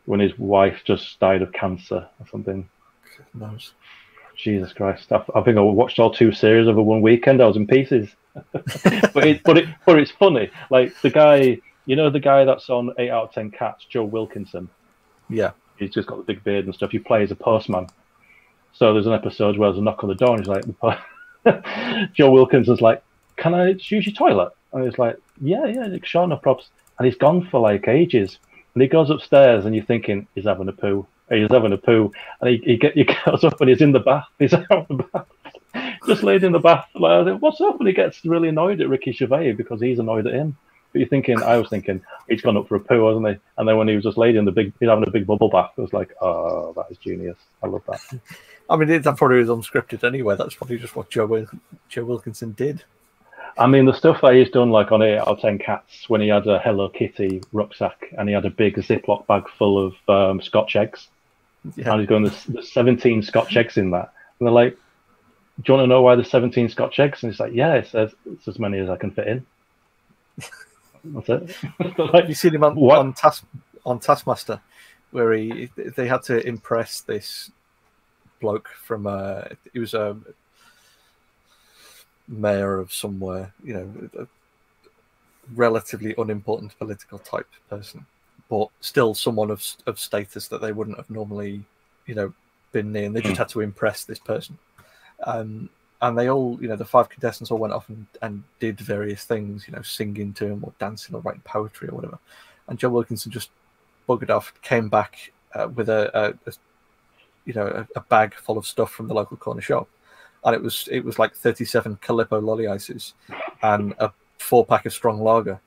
when 0.06 0.20
his 0.20 0.38
wife 0.38 0.82
just 0.86 1.20
died 1.20 1.42
of 1.42 1.52
cancer 1.52 2.08
or 2.20 2.28
something. 2.32 2.70
knows. 3.34 3.74
Jesus 4.38 4.72
Christ! 4.74 5.12
I, 5.12 5.24
I 5.36 5.42
think 5.42 5.58
I 5.58 5.62
watched 5.62 6.00
all 6.00 6.14
two 6.14 6.32
series 6.32 6.68
over 6.68 6.82
one 6.82 7.02
weekend. 7.02 7.42
I 7.42 7.48
was 7.48 7.58
in 7.58 7.68
pieces. 7.68 8.10
but 8.52 9.26
it, 9.26 9.42
but 9.44 9.58
it, 9.58 9.66
but 9.86 9.98
it's 9.98 10.12
funny. 10.12 10.50
Like 10.70 11.00
the 11.02 11.10
guy, 11.10 11.60
you 11.86 11.96
know, 11.96 12.10
the 12.10 12.20
guy 12.20 12.46
that's 12.46 12.70
on 12.70 12.94
eight 13.00 13.10
out 13.10 13.26
of 13.26 13.34
ten 13.34 13.52
cats, 13.52 13.86
Joe 13.86 14.04
Wilkinson. 14.04 14.70
Yeah. 15.30 15.52
He's 15.78 15.92
just 15.92 16.08
got 16.08 16.18
the 16.18 16.24
big 16.24 16.44
beard 16.44 16.66
and 16.66 16.74
stuff. 16.74 16.92
He 16.92 17.00
plays 17.00 17.32
a 17.32 17.36
postman. 17.36 17.88
So 18.74 18.94
there's 18.94 19.08
an 19.08 19.14
episode 19.14 19.58
where 19.58 19.70
there's 19.70 19.80
a 19.80 19.84
knock 19.84 20.04
on 20.04 20.10
the 20.10 20.16
door, 20.16 20.36
and 20.36 20.46
he's 20.46 20.74
like, 20.82 22.14
Joe 22.14 22.32
Wilkinson's 22.32 22.82
like, 22.82 23.04
"Can 23.36 23.54
I 23.54 23.70
use 23.70 24.06
your 24.06 24.14
toilet?" 24.14 24.52
And 24.74 24.84
he's 24.84 25.00
like, 25.00 25.18
"Yeah, 25.42 25.66
yeah, 25.66 25.88
sure, 26.04 26.28
no 26.28 26.38
props." 26.38 26.70
And 27.00 27.06
he's 27.06 27.18
gone 27.18 27.48
for 27.50 27.60
like 27.60 27.88
ages. 27.88 28.38
And 28.74 28.82
he 28.82 28.88
goes 28.88 29.10
upstairs, 29.10 29.66
and 29.66 29.76
you're 29.76 29.86
thinking 29.86 30.28
he's 30.36 30.46
having 30.46 30.68
a 30.68 30.74
poo. 30.74 31.08
He's 31.30 31.52
having 31.52 31.74
a 31.74 31.78
poo, 31.78 32.12
and 32.42 32.50
he, 32.50 32.58
he, 32.64 32.78
get, 32.78 32.94
he 32.94 33.04
goes 33.26 33.44
up 33.44 33.60
and 33.60 33.70
he's 33.70 33.82
in 33.82 33.92
the 33.92 34.00
bath. 34.00 34.28
He's 34.40 34.54
out 34.54 34.72
of 34.72 34.88
the 34.88 35.04
bath, 35.04 35.28
just 36.06 36.24
laid 36.24 36.44
in 36.44 36.54
the 36.54 36.60
bath. 36.60 36.88
Like, 36.96 37.40
what's 37.40 37.62
up? 37.62 37.80
And 37.80 37.88
he 37.88 37.94
gets 37.94 38.24
really 38.26 38.50
annoyed 38.50 38.82
at 38.82 38.90
Ricky 38.90 39.12
Gervais 39.12 39.54
because 39.54 39.82
he's 39.82 40.00
annoyed 40.00 40.28
at 40.28 40.34
him. 40.34 40.58
But 40.94 41.00
you're 41.00 41.10
thinking, 41.10 41.42
I 41.44 41.58
was 41.58 41.70
thinking, 41.70 42.02
he's 42.30 42.42
gone 42.42 42.56
up 42.56 42.70
for 42.70 42.76
a 42.76 42.80
poo, 42.80 43.08
hasn't 43.08 43.28
he? 43.28 43.36
And 43.58 43.68
then 43.68 43.78
when 43.78 43.90
he 43.90 43.96
was 43.96 44.06
just 44.06 44.18
laid 44.18 44.38
in 44.38 44.46
the 44.46 44.52
big, 44.52 44.74
he's 44.80 44.88
having 44.90 45.08
a 45.08 45.12
big 45.12 45.28
bubble 45.28 45.50
bath. 45.50 45.72
It 45.78 45.82
was 45.82 45.94
like, 45.94 46.14
oh, 46.22 46.74
that 46.78 46.86
is 46.90 46.98
genius. 46.98 47.38
I 47.62 47.68
love 47.68 47.84
that. 47.88 48.00
I 48.70 48.76
mean, 48.78 49.02
that 49.02 49.18
probably 49.18 49.40
was 49.40 49.50
unscripted 49.50 50.06
anyway. 50.06 50.36
That's 50.38 50.56
probably 50.56 50.78
just 50.78 50.96
what 50.96 51.10
Joe 51.10 51.46
Joe 51.90 52.06
Wilkinson 52.06 52.54
did. 52.54 52.84
I 53.58 53.66
mean, 53.66 53.86
the 53.86 53.94
stuff 53.94 54.22
that 54.22 54.36
he's 54.36 54.52
done, 54.52 54.70
like 54.70 54.92
on 54.92 55.02
8 55.02 55.18
out 55.18 55.28
of 55.28 55.40
10 55.40 55.58
Cats, 55.60 56.08
when 56.10 56.22
he 56.22 56.28
had 56.28 56.46
a 56.46 56.60
Hello 56.60 56.90
Kitty 56.90 57.42
rucksack 57.52 58.14
and 58.18 58.30
he 58.30 58.36
had 58.36 58.46
a 58.46 58.52
big 58.52 58.76
Ziploc 58.76 59.26
bag 59.26 59.50
full 59.58 59.84
of 59.84 59.96
um, 60.10 60.42
Scotch 60.42 60.76
eggs. 60.76 61.08
Yeah. 61.76 61.92
And 61.92 62.02
he's 62.02 62.10
going, 62.10 62.24
there's, 62.24 62.44
there's 62.46 62.72
17 62.72 63.22
Scotch 63.24 63.56
eggs 63.56 63.78
in 63.78 63.92
that. 63.92 64.14
And 64.40 64.48
they're 64.48 64.54
like, 64.54 64.78
do 65.58 65.64
you 65.68 65.74
want 65.74 65.84
to 65.84 65.88
know 65.88 66.02
why 66.02 66.16
there's 66.16 66.30
17 66.30 66.70
Scotch 66.70 67.00
eggs? 67.00 67.24
And 67.24 67.32
he's 67.32 67.40
like, 67.40 67.54
yeah, 67.54 67.74
it 67.74 67.88
says 67.88 68.14
it's 68.26 68.48
as 68.48 68.60
many 68.60 68.80
as 68.80 68.90
I 68.90 68.96
can 68.96 69.12
fit 69.12 69.28
in. 69.28 69.46
That's 71.04 71.30
it. 71.30 71.56
like, 72.14 72.28
you 72.28 72.36
seen 72.36 72.54
him 72.56 72.64
on, 72.64 72.76
What? 72.76 73.00
on 73.00 73.14
task 73.14 73.44
on 73.86 74.00
Taskmaster, 74.00 74.60
where 75.12 75.32
he 75.34 75.70
they 75.78 76.08
had 76.08 76.22
to 76.24 76.46
impress 76.46 77.02
this 77.02 77.50
bloke 78.42 78.68
from 78.84 79.08
uh 79.08 79.44
he 79.74 79.80
was 79.80 79.94
a 79.94 80.18
mayor 82.28 82.78
of 82.78 82.94
somewhere, 82.94 83.54
you 83.64 83.74
know, 83.74 84.10
a 84.20 84.28
relatively 85.56 86.14
unimportant 86.18 86.78
political 86.78 87.18
type 87.20 87.48
person, 87.70 88.06
but 88.50 88.70
still 88.82 89.14
someone 89.14 89.52
of 89.52 89.66
of 89.86 90.00
status 90.00 90.48
that 90.48 90.62
they 90.62 90.72
wouldn't 90.72 90.98
have 90.98 91.10
normally, 91.10 91.64
you 92.06 92.16
know, 92.16 92.34
been 92.72 92.92
near, 92.92 93.06
and 93.06 93.16
they 93.16 93.22
just 93.22 93.38
had 93.38 93.50
to 93.50 93.62
impress 93.62 94.06
this 94.06 94.20
person. 94.20 94.58
Um, 95.26 95.70
and 96.02 96.18
they 96.18 96.30
all, 96.30 96.58
you 96.62 96.68
know, 96.68 96.76
the 96.76 96.86
five 96.86 97.10
contestants 97.10 97.50
all 97.50 97.58
went 97.58 97.74
off 97.74 97.90
and, 97.90 98.06
and 98.22 98.44
did 98.60 98.80
various 98.80 99.24
things, 99.24 99.68
you 99.68 99.74
know, 99.74 99.82
singing 99.82 100.32
to 100.34 100.46
him 100.46 100.64
or 100.64 100.72
dancing 100.78 101.16
or 101.16 101.22
writing 101.22 101.42
poetry 101.44 101.90
or 101.90 101.96
whatever. 101.96 102.20
And 102.68 102.78
Joe 102.78 102.90
Wilkinson 102.90 103.32
just 103.32 103.50
buggered 104.08 104.30
off, 104.30 104.54
came 104.62 104.90
back 104.90 105.32
uh, 105.56 105.68
with 105.70 105.90
a, 105.90 106.12
a, 106.14 106.50
a, 106.50 106.54
you 107.46 107.54
know, 107.54 107.66
a, 107.66 107.88
a 107.96 108.02
bag 108.02 108.36
full 108.36 108.58
of 108.58 108.68
stuff 108.68 108.92
from 108.92 109.08
the 109.08 109.14
local 109.16 109.38
corner 109.38 109.62
shop, 109.62 109.88
and 110.46 110.54
it 110.54 110.62
was 110.62 110.88
it 110.92 111.04
was 111.04 111.18
like 111.18 111.34
thirty-seven 111.36 111.98
Calippo 111.98 112.42
lolly 112.44 112.68
ices 112.68 113.14
and 113.64 113.94
a 114.00 114.12
four 114.38 114.66
pack 114.66 114.86
of 114.86 114.94
strong 114.94 115.20
lager. 115.20 115.60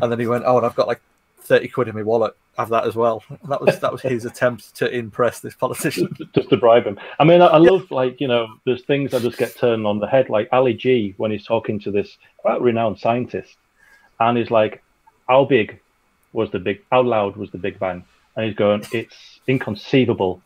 And 0.00 0.10
then 0.10 0.18
he 0.18 0.26
went, 0.26 0.44
"Oh, 0.46 0.56
and 0.56 0.64
I've 0.64 0.74
got 0.74 0.88
like 0.88 1.02
thirty 1.42 1.68
quid 1.68 1.88
in 1.88 1.94
my 1.94 2.02
wallet. 2.02 2.34
Have 2.56 2.68
that 2.70 2.86
as 2.86 2.94
well." 2.94 3.22
That 3.48 3.60
was 3.60 3.78
that 3.80 3.92
was 3.92 4.02
his 4.02 4.24
attempt 4.24 4.74
to 4.76 4.90
impress 4.90 5.40
this 5.40 5.54
politician. 5.54 6.14
just 6.34 6.50
to 6.50 6.56
bribe 6.56 6.86
him. 6.86 6.98
I 7.18 7.24
mean, 7.24 7.40
I, 7.40 7.46
I 7.46 7.58
love 7.58 7.90
like 7.90 8.20
you 8.20 8.28
know, 8.28 8.46
there's 8.64 8.84
things 8.84 9.10
that 9.10 9.22
just 9.22 9.38
get 9.38 9.56
turned 9.56 9.86
on 9.86 9.98
the 9.98 10.06
head. 10.06 10.28
Like 10.28 10.48
Ali 10.52 10.74
G 10.74 11.14
when 11.16 11.30
he's 11.30 11.44
talking 11.44 11.78
to 11.80 11.90
this 11.90 12.16
quite 12.38 12.60
renowned 12.60 12.98
scientist, 12.98 13.56
and 14.20 14.38
he's 14.38 14.50
like, 14.50 14.82
"How 15.28 15.44
big 15.44 15.80
was 16.32 16.50
the 16.50 16.58
big? 16.58 16.82
How 16.90 17.02
loud 17.02 17.36
was 17.36 17.50
the 17.50 17.58
Big 17.58 17.78
Bang?" 17.78 18.04
And 18.36 18.46
he's 18.46 18.54
going, 18.54 18.84
"It's 18.92 19.40
inconceivable. 19.46 20.42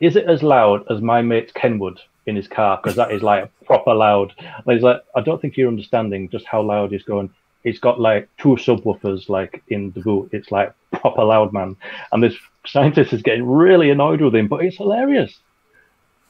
Is 0.00 0.16
it 0.16 0.26
as 0.26 0.42
loud 0.42 0.84
as 0.90 1.00
my 1.00 1.22
mate 1.22 1.52
Kenwood 1.54 2.00
in 2.26 2.36
his 2.36 2.46
car? 2.46 2.78
Because 2.80 2.96
that 2.96 3.10
is 3.10 3.22
like 3.22 3.50
proper 3.64 3.94
loud." 3.94 4.32
And 4.38 4.74
he's 4.74 4.82
like, 4.82 5.02
"I 5.16 5.20
don't 5.20 5.40
think 5.40 5.56
you're 5.56 5.68
understanding 5.68 6.28
just 6.28 6.46
how 6.46 6.62
loud 6.62 6.92
he's 6.92 7.04
going." 7.04 7.30
It's 7.64 7.78
got 7.80 8.00
like 8.00 8.28
two 8.38 8.50
subwoofers 8.56 9.28
like 9.28 9.62
in 9.68 9.90
the 9.92 10.00
boot. 10.00 10.30
It's 10.32 10.50
like 10.52 10.72
proper 10.92 11.24
loud, 11.24 11.52
man. 11.52 11.76
And 12.12 12.22
this 12.22 12.36
scientist 12.66 13.12
is 13.12 13.22
getting 13.22 13.46
really 13.46 13.90
annoyed 13.90 14.20
with 14.20 14.34
him, 14.34 14.48
but 14.48 14.64
it's 14.64 14.76
hilarious. 14.76 15.38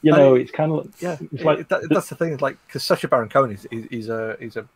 You 0.02 0.14
I- 0.14 0.16
know, 0.18 0.34
it's 0.34 0.50
kind 0.50 0.72
of 0.72 0.92
Yeah, 1.00 1.16
it's 1.32 1.44
like 1.44 1.58
it- 1.60 1.68
that, 1.68 1.88
that's 1.90 2.08
the 2.08 2.14
thing. 2.16 2.32
Is 2.32 2.40
like 2.40 2.56
because 2.66 2.82
Sacha 2.84 3.08
Baron 3.08 3.28
Cohen 3.28 3.52
is 3.52 3.66
he's, 3.70 3.86
he's 3.90 4.08
a 4.08 4.36
he's 4.40 4.56
a 4.56 4.66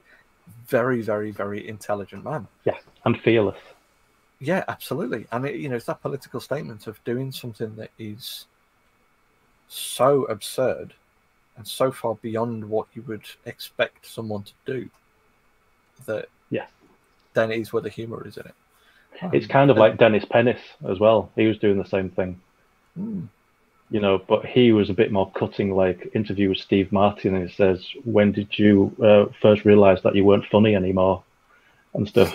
very 0.66 1.00
very 1.02 1.30
very 1.30 1.66
intelligent 1.68 2.24
man. 2.24 2.46
yeah, 2.64 2.76
and 3.04 3.18
fearless. 3.20 3.58
Yeah, 4.40 4.64
absolutely. 4.66 5.26
And 5.30 5.46
it, 5.46 5.54
you 5.56 5.68
know, 5.68 5.76
it's 5.76 5.86
that 5.86 6.02
political 6.02 6.40
statement 6.40 6.88
of 6.88 7.02
doing 7.04 7.30
something 7.30 7.76
that 7.76 7.90
is 7.98 8.46
so 9.68 10.24
absurd 10.24 10.94
and 11.56 11.66
so 11.66 11.92
far 11.92 12.16
beyond 12.16 12.68
what 12.68 12.88
you 12.94 13.02
would 13.02 13.22
expect 13.46 14.04
someone 14.06 14.42
to 14.42 14.52
do 14.66 14.90
that 16.06 16.28
Yeah. 17.34 17.42
then 17.42 17.52
it 17.52 17.60
is 17.60 17.72
where 17.72 17.82
the 17.82 17.88
humor 17.88 18.26
is 18.26 18.36
in 18.36 18.46
it. 18.46 18.54
It's 19.32 19.46
kind 19.46 19.70
of 19.70 19.76
like 19.76 19.98
Dennis 19.98 20.24
Pennis 20.24 20.60
as 20.88 20.98
well. 20.98 21.30
He 21.36 21.46
was 21.46 21.58
doing 21.58 21.78
the 21.78 21.88
same 21.88 22.08
thing, 22.10 22.40
Mm. 22.98 23.28
you 23.90 24.00
know, 24.00 24.18
but 24.18 24.44
he 24.44 24.72
was 24.72 24.90
a 24.90 24.94
bit 24.94 25.12
more 25.12 25.30
cutting. 25.32 25.74
Like 25.74 26.10
interview 26.14 26.48
with 26.48 26.58
Steve 26.58 26.90
Martin, 26.92 27.34
and 27.36 27.48
he 27.48 27.54
says, 27.54 27.86
"When 28.04 28.32
did 28.32 28.58
you 28.58 28.94
uh, 29.02 29.26
first 29.40 29.64
realize 29.64 30.02
that 30.02 30.14
you 30.16 30.24
weren't 30.24 30.46
funny 30.46 30.74
anymore?" 30.74 31.22
and 31.94 32.08
stuff. 32.08 32.34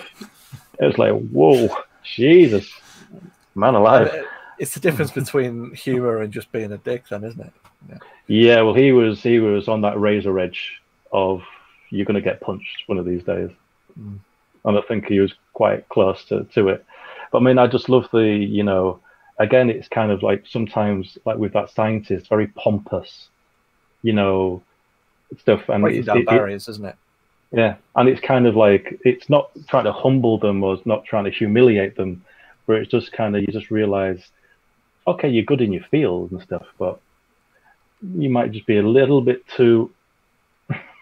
it 0.79 0.85
was 0.85 0.97
like, 0.99 1.13
whoa, 1.31 1.67
Jesus, 2.03 2.71
man 3.55 3.73
alive. 3.73 4.25
It's 4.59 4.73
the 4.75 4.79
difference 4.79 5.11
between 5.11 5.73
humor 5.73 6.21
and 6.21 6.31
just 6.31 6.51
being 6.51 6.71
a 6.71 6.77
dick, 6.77 7.07
then, 7.09 7.23
isn't 7.23 7.41
it? 7.41 7.99
Yeah, 8.27 8.61
well, 8.61 8.75
he 8.75 8.91
was 8.91 9.21
he 9.23 9.39
was 9.39 9.67
on 9.67 9.81
that 9.81 9.99
razor 9.99 10.37
edge 10.39 10.79
of 11.11 11.41
you're 11.89 12.05
going 12.05 12.15
to 12.15 12.21
get 12.21 12.39
punched 12.39 12.83
one 12.85 12.97
of 12.99 13.05
these 13.05 13.23
days, 13.23 13.49
Mm. 13.99 14.19
And 14.65 14.77
I 14.77 14.81
think 14.87 15.05
he 15.05 15.19
was 15.19 15.33
quite 15.53 15.87
close 15.89 16.23
to, 16.25 16.43
to 16.55 16.69
it. 16.69 16.85
But 17.31 17.39
I 17.39 17.41
mean, 17.41 17.57
I 17.57 17.67
just 17.67 17.89
love 17.89 18.05
the 18.11 18.23
you 18.23 18.63
know, 18.63 18.99
again, 19.39 19.69
it's 19.69 19.87
kind 19.87 20.11
of 20.11 20.23
like 20.23 20.45
sometimes 20.49 21.17
like 21.25 21.37
with 21.37 21.53
that 21.53 21.69
scientist, 21.71 22.29
very 22.29 22.47
pompous, 22.47 23.27
you 24.03 24.13
know, 24.13 24.61
stuff, 25.39 25.61
and 25.69 25.83
Breaking 25.83 25.99
it's, 25.99 26.07
down 26.07 26.17
it- 26.17 26.21
it- 26.21 26.27
barriers, 26.27 26.67
isn't 26.67 26.85
it? 26.85 26.95
Yeah, 27.53 27.75
and 27.95 28.09
it's 28.09 28.19
kind 28.19 28.45
of 28.45 28.57
like 28.57 28.99
it's 29.05 29.29
not 29.29 29.51
trying 29.69 29.85
to 29.85 29.93
humble 29.93 30.37
them 30.37 30.61
or 30.63 30.73
it's 30.73 30.85
not 30.85 31.05
trying 31.05 31.23
to 31.23 31.31
humiliate 31.31 31.95
them, 31.95 32.25
but 32.65 32.75
it's 32.75 32.91
just 32.91 33.13
kind 33.13 33.37
of 33.37 33.41
you 33.41 33.47
just 33.47 33.71
realize, 33.71 34.21
okay, 35.07 35.29
you're 35.29 35.45
good 35.45 35.61
in 35.61 35.71
your 35.71 35.85
field 35.89 36.31
and 36.31 36.41
stuff, 36.41 36.65
but 36.77 36.99
you 38.01 38.29
might 38.29 38.51
just 38.51 38.67
be 38.67 38.77
a 38.77 38.83
little 38.87 39.21
bit 39.21 39.47
too 39.55 39.89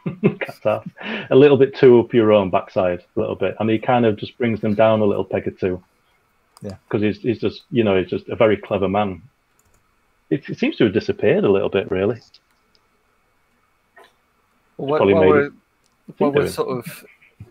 a 0.66 1.36
little 1.36 1.58
bit 1.58 1.76
too 1.76 2.00
up 2.00 2.14
your 2.14 2.32
own 2.32 2.50
backside 2.50 3.04
a 3.16 3.20
little 3.20 3.36
bit, 3.36 3.56
and 3.60 3.70
he 3.70 3.80
kind 3.80 4.06
of 4.06 4.16
just 4.18 4.38
brings 4.38 4.62
them 4.62 4.76
down 4.76 5.02
a 5.02 5.06
little 5.06 5.26
peg 5.26 5.48
or 5.48 5.52
two. 5.52 5.84
Yeah, 6.62 6.76
because 6.88 7.02
he's 7.02 7.20
he's 7.20 7.40
just 7.40 7.64
you 7.72 7.84
know 7.84 7.98
he's 7.98 8.10
just 8.10 8.28
a 8.30 8.36
very 8.36 8.58
clever 8.58 8.88
man. 8.88 9.22
It, 10.30 10.48
it 10.50 10.58
seems 10.58 10.76
to 10.78 10.86
have 10.86 10.94
disappeared 10.94 11.44
a 11.44 11.52
little 11.52 11.70
bit, 11.70 11.90
really. 11.92 12.20
Well, 14.78 14.98
Probably 14.98 15.14
while 15.14 15.24
made 15.24 15.30
we're, 15.30 15.52
while 16.18 16.32
we're 16.32 16.50
sort 16.50 16.80
of 16.80 17.06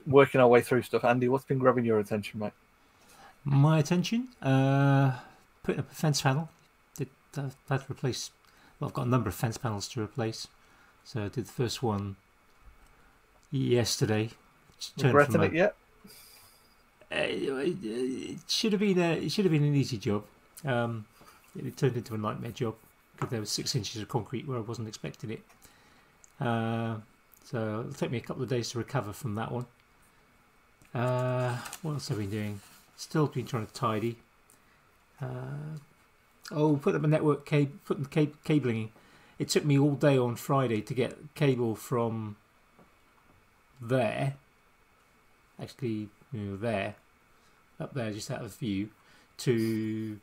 working 0.06 0.40
our 0.40 0.48
way 0.48 0.60
through 0.60 0.82
stuff, 0.82 1.04
Andy, 1.04 1.28
what's 1.28 1.44
been 1.44 1.58
grabbing 1.58 1.84
your 1.84 1.98
attention, 1.98 2.40
mate? 2.40 2.52
My 3.44 3.78
attention, 3.78 4.28
uh, 4.42 5.18
putting 5.62 5.80
up 5.80 5.90
a 5.90 5.94
fence 5.94 6.22
panel. 6.22 6.50
Did 6.96 7.08
uh, 7.36 7.50
had 7.68 7.86
to 7.86 7.92
replace. 7.92 8.30
Well, 8.78 8.88
I've 8.88 8.94
got 8.94 9.06
a 9.06 9.10
number 9.10 9.28
of 9.28 9.34
fence 9.34 9.58
panels 9.58 9.88
to 9.88 10.02
replace. 10.02 10.48
So 11.04 11.24
I 11.24 11.28
did 11.28 11.46
the 11.46 11.52
first 11.52 11.82
one 11.82 12.16
yesterday. 13.58 14.30
Regretting 15.00 15.42
it 15.42 15.52
yet? 15.54 15.76
Uh, 17.10 17.16
it, 17.16 17.76
it 17.84 18.38
should 18.48 18.72
have 18.72 18.80
been 18.80 18.98
a, 18.98 19.12
it 19.12 19.32
should 19.32 19.44
have 19.44 19.52
been 19.52 19.64
an 19.64 19.74
easy 19.74 19.96
job. 19.96 20.24
Um, 20.64 21.06
it 21.56 21.76
turned 21.76 21.96
into 21.96 22.14
a 22.14 22.18
nightmare 22.18 22.50
job 22.50 22.74
because 23.14 23.30
there 23.30 23.40
was 23.40 23.50
six 23.50 23.74
inches 23.74 24.02
of 24.02 24.08
concrete 24.08 24.48
where 24.48 24.58
I 24.58 24.60
wasn't 24.60 24.88
expecting 24.88 25.30
it. 25.30 25.42
Uh, 26.40 26.96
so 27.44 27.80
it'll 27.80 27.92
take 27.92 28.10
me 28.10 28.18
a 28.18 28.22
couple 28.22 28.42
of 28.42 28.48
days 28.48 28.70
to 28.70 28.78
recover 28.78 29.12
from 29.12 29.36
that 29.36 29.52
one. 29.52 29.66
Uh, 30.92 31.56
what 31.82 31.92
else 31.92 32.08
have 32.08 32.18
I 32.18 32.22
been 32.22 32.30
doing? 32.30 32.60
Still 32.96 33.26
been 33.26 33.46
trying 33.46 33.66
to 33.66 33.72
tidy. 33.72 34.16
Uh, 35.20 35.78
oh, 36.50 36.76
put 36.76 36.94
up 36.94 37.04
a 37.04 37.06
network 37.06 37.46
cable, 37.46 37.72
put 37.84 38.02
the 38.02 38.08
cab- 38.08 38.42
cabling. 38.44 38.90
It 39.38 39.48
took 39.48 39.64
me 39.64 39.78
all 39.78 39.94
day 39.94 40.18
on 40.18 40.36
Friday 40.36 40.80
to 40.82 40.94
get 40.94 41.16
cable 41.34 41.74
from 41.76 42.36
there, 43.88 44.34
actually, 45.60 46.08
you 46.32 46.40
know, 46.40 46.56
there, 46.56 46.96
up 47.78 47.94
there, 47.94 48.10
just 48.12 48.30
out 48.30 48.42
of 48.42 48.54
view, 48.54 48.90
to 49.38 50.18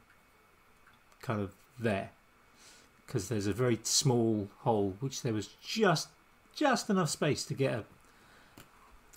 kind 1.21 1.41
of 1.41 1.53
there, 1.79 2.11
because 3.05 3.29
there's 3.29 3.47
a 3.47 3.53
very 3.53 3.79
small 3.83 4.49
hole, 4.59 4.95
which 4.99 5.21
there 5.21 5.33
was 5.33 5.49
just 5.63 6.09
just 6.53 6.89
enough 6.89 7.09
space 7.09 7.45
to 7.45 7.53
get 7.53 7.73
a 7.73 7.83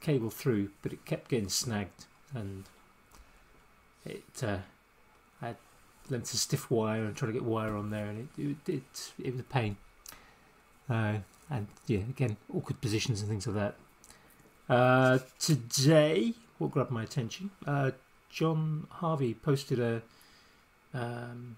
cable 0.00 0.30
through, 0.30 0.70
but 0.82 0.92
it 0.92 1.04
kept 1.04 1.28
getting 1.28 1.48
snagged, 1.48 2.06
and 2.34 2.64
it 4.04 4.24
uh, 4.42 4.58
I 5.42 5.48
had 5.48 5.56
lengths 6.10 6.34
of 6.34 6.40
stiff 6.40 6.70
wire 6.70 7.04
and 7.04 7.16
trying 7.16 7.32
to 7.32 7.38
get 7.38 7.46
wire 7.46 7.76
on 7.76 7.90
there, 7.90 8.06
and 8.06 8.28
it 8.36 8.42
it 8.42 8.74
it, 8.74 9.12
it 9.18 9.30
was 9.32 9.40
a 9.40 9.44
pain. 9.44 9.76
Uh, 10.88 11.18
and 11.50 11.66
yeah, 11.86 12.00
again, 12.00 12.36
awkward 12.54 12.80
positions 12.80 13.20
and 13.20 13.28
things 13.28 13.46
like 13.46 13.56
that. 13.56 13.74
Uh, 14.68 15.18
today, 15.38 16.34
what 16.58 16.70
grabbed 16.70 16.90
my 16.90 17.02
attention? 17.02 17.50
Uh, 17.66 17.90
John 18.30 18.86
Harvey 18.90 19.34
posted 19.34 19.78
a 19.78 20.02
um, 20.92 21.56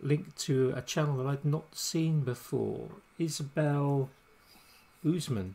link 0.00 0.34
to 0.36 0.72
a 0.74 0.82
channel 0.82 1.16
that 1.18 1.26
I'd 1.26 1.44
not 1.44 1.76
seen 1.76 2.20
before. 2.20 2.88
Isobelle 3.18 4.08
Ouzman. 5.04 5.54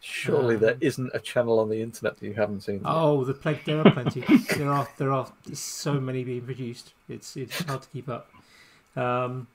Surely 0.00 0.56
Um, 0.56 0.60
there 0.60 0.76
isn't 0.80 1.10
a 1.14 1.18
channel 1.18 1.58
on 1.58 1.70
the 1.70 1.80
internet 1.80 2.18
that 2.18 2.26
you 2.26 2.34
haven't 2.34 2.60
seen. 2.60 2.82
Oh, 2.84 3.24
the 3.24 3.32
plenty. 3.32 3.62
There 3.64 3.80
are 3.80 3.90
plenty. 3.90 4.20
there 4.56 4.70
are 4.70 4.86
there 4.98 5.10
are 5.10 5.32
so 5.54 5.98
many 5.98 6.24
being 6.24 6.42
produced. 6.42 6.92
It's 7.08 7.36
it's 7.38 7.62
hard 7.62 7.82
to 7.82 7.88
keep 7.88 8.08
up. 8.10 8.30
Um, 8.96 9.46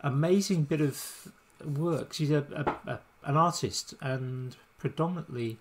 amazing 0.00 0.62
bit 0.64 0.80
of 0.80 1.30
work. 1.62 2.14
She's 2.14 2.30
a, 2.30 2.46
a, 2.86 2.90
a 2.92 3.00
an 3.24 3.36
artist 3.36 3.92
and 4.00 4.56
predominantly 4.80 5.58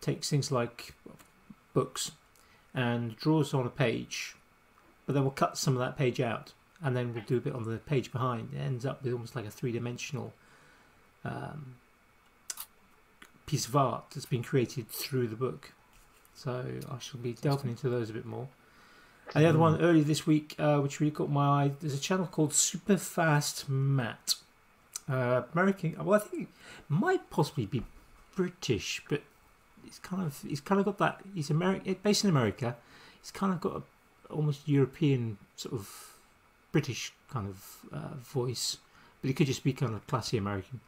takes 0.00 0.28
things 0.28 0.50
like 0.50 0.94
books 1.72 2.12
and 2.74 3.16
draws 3.16 3.54
on 3.54 3.66
a 3.66 3.70
page, 3.70 4.34
but 5.06 5.14
then 5.14 5.22
we'll 5.22 5.32
cut 5.32 5.56
some 5.56 5.74
of 5.74 5.80
that 5.80 5.96
page 5.96 6.20
out 6.20 6.52
and 6.82 6.96
then 6.96 7.14
we'll 7.14 7.24
do 7.24 7.36
a 7.36 7.40
bit 7.40 7.54
on 7.54 7.64
the 7.64 7.78
page 7.78 8.12
behind. 8.12 8.50
It 8.54 8.58
ends 8.58 8.84
up 8.84 9.02
with 9.02 9.12
almost 9.12 9.36
like 9.36 9.46
a 9.46 9.50
three 9.50 9.72
dimensional 9.72 10.32
um, 11.24 11.76
piece 13.46 13.66
of 13.66 13.76
art 13.76 14.04
that's 14.14 14.26
been 14.26 14.42
created 14.42 14.88
through 14.88 15.28
the 15.28 15.36
book. 15.36 15.72
So 16.34 16.64
I 16.90 16.98
shall 16.98 17.20
be 17.20 17.34
delving 17.34 17.70
into 17.70 17.88
those 17.88 18.10
a 18.10 18.12
bit 18.12 18.24
more. 18.24 18.48
And 19.34 19.44
the 19.44 19.48
other 19.48 19.58
one 19.58 19.80
earlier 19.80 20.02
this 20.02 20.26
week, 20.26 20.56
uh, 20.58 20.78
which 20.78 21.00
really 21.00 21.12
caught 21.12 21.30
my 21.30 21.64
eye, 21.64 21.72
there's 21.80 21.94
a 21.94 22.00
channel 22.00 22.26
called 22.26 22.52
Super 22.52 22.96
Fast 22.96 23.68
Matt. 23.68 24.34
Uh, 25.08 25.42
American, 25.52 25.96
well, 26.04 26.20
I 26.20 26.24
think 26.24 26.42
it 26.42 26.48
might 26.88 27.30
possibly 27.30 27.66
be 27.66 27.82
British, 28.34 29.02
but 29.08 29.22
it's 29.86 29.98
kind 29.98 30.22
of 30.22 30.42
he's 30.46 30.60
kind 30.60 30.78
of 30.80 30.84
got 30.84 30.98
that. 30.98 31.20
He's 31.34 31.50
American, 31.50 31.96
based 32.02 32.24
in 32.24 32.30
America. 32.30 32.76
He's 33.20 33.30
kind 33.30 33.52
of 33.52 33.60
got 33.60 33.76
a 33.76 33.82
almost 34.32 34.68
European 34.68 35.38
sort 35.56 35.74
of 35.74 36.14
British 36.72 37.12
kind 37.32 37.48
of 37.48 37.76
uh, 37.92 38.14
voice, 38.22 38.78
but 39.20 39.28
he 39.28 39.34
could 39.34 39.46
just 39.46 39.64
be 39.64 39.72
kind 39.72 39.94
of 39.94 40.06
classy 40.06 40.36
American. 40.36 40.80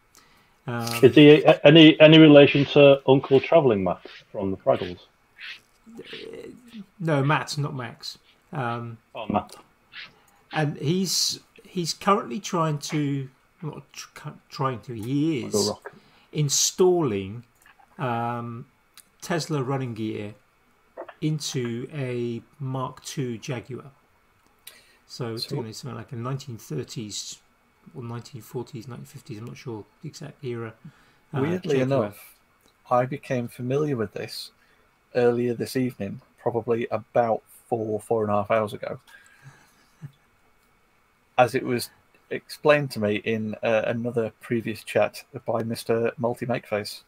Um, 0.67 0.89
Is 1.03 1.15
he 1.17 1.45
any 1.65 1.99
any 2.01 2.19
relation 2.19 2.65
to 2.67 3.01
Uncle 3.09 3.41
Travelling 3.41 3.83
Matt 3.83 4.01
from 4.31 4.53
the 4.53 4.57
Fraggles? 4.57 5.01
no, 7.01 7.23
Matt, 7.25 7.59
not 7.59 7.75
Max. 7.75 8.19
Um, 8.53 8.99
Oh, 9.15 9.27
Matt. 9.27 9.57
and 10.53 10.77
he's 10.79 11.41
he's 11.65 11.93
currently 11.95 12.39
trying 12.39 12.79
to 12.79 13.29
not 13.63 13.83
tr- 13.93 14.29
trying 14.51 14.81
to 14.81 14.93
he 14.95 15.45
is 15.45 15.55
Rock. 15.69 15.93
Installing 16.33 17.45
um, 17.99 18.67
Tesla 19.21 19.63
running 19.63 19.95
gear 19.95 20.35
into 21.21 21.89
a 21.93 22.43
Mark 22.59 23.01
II 23.17 23.39
Jaguar. 23.39 23.91
So 25.07 25.35
it's 25.35 25.49
So- 25.49 25.57
doing 25.57 25.73
something 25.73 25.97
like 25.97 26.13
a 26.13 26.17
1930s 26.17 27.39
or 27.95 28.03
1940s, 28.03 28.87
1950s. 28.87 29.39
I'm 29.39 29.45
not 29.45 29.57
sure 29.57 29.85
the 30.03 30.09
exact 30.09 30.43
era. 30.45 30.75
uh, 31.35 31.41
Weirdly 31.41 31.79
Jaguar. 31.79 32.05
enough, 32.07 32.35
I 32.91 33.07
became 33.07 33.49
familiar 33.49 33.97
with 33.97 34.13
this 34.13 34.51
earlier 35.15 35.55
this 35.55 35.77
evening, 35.77 36.21
probably 36.39 36.87
about 36.91 37.43
four, 37.69 38.01
four 38.01 38.23
and 38.23 38.31
a 38.33 38.37
half 38.37 38.51
hours 38.51 38.73
ago, 38.73 38.99
as 41.39 41.55
it 41.55 41.65
was 41.65 41.91
explained 42.33 42.91
to 42.93 43.01
me 43.01 43.17
in 43.17 43.55
uh, 43.63 43.83
another 43.87 44.33
previous 44.41 44.83
chat 44.83 45.25
by 45.47 45.63
Mr. 45.63 46.13
Multi 46.19 46.47
Makeface. 46.47 47.03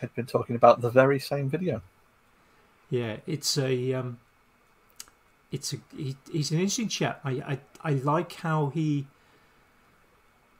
Had 0.00 0.14
been 0.14 0.26
talking 0.26 0.56
about 0.56 0.80
the 0.80 0.90
very 0.90 1.18
same 1.18 1.48
video. 1.48 1.82
Yeah, 2.90 3.16
it's 3.26 3.56
a 3.56 3.94
um, 3.94 4.18
it's 5.52 5.72
a 5.72 5.76
he, 5.96 6.16
he's 6.30 6.50
an 6.50 6.58
interesting 6.58 6.88
chap. 6.88 7.20
I, 7.24 7.30
I 7.30 7.58
I 7.82 7.92
like 7.92 8.32
how 8.34 8.68
he. 8.68 9.06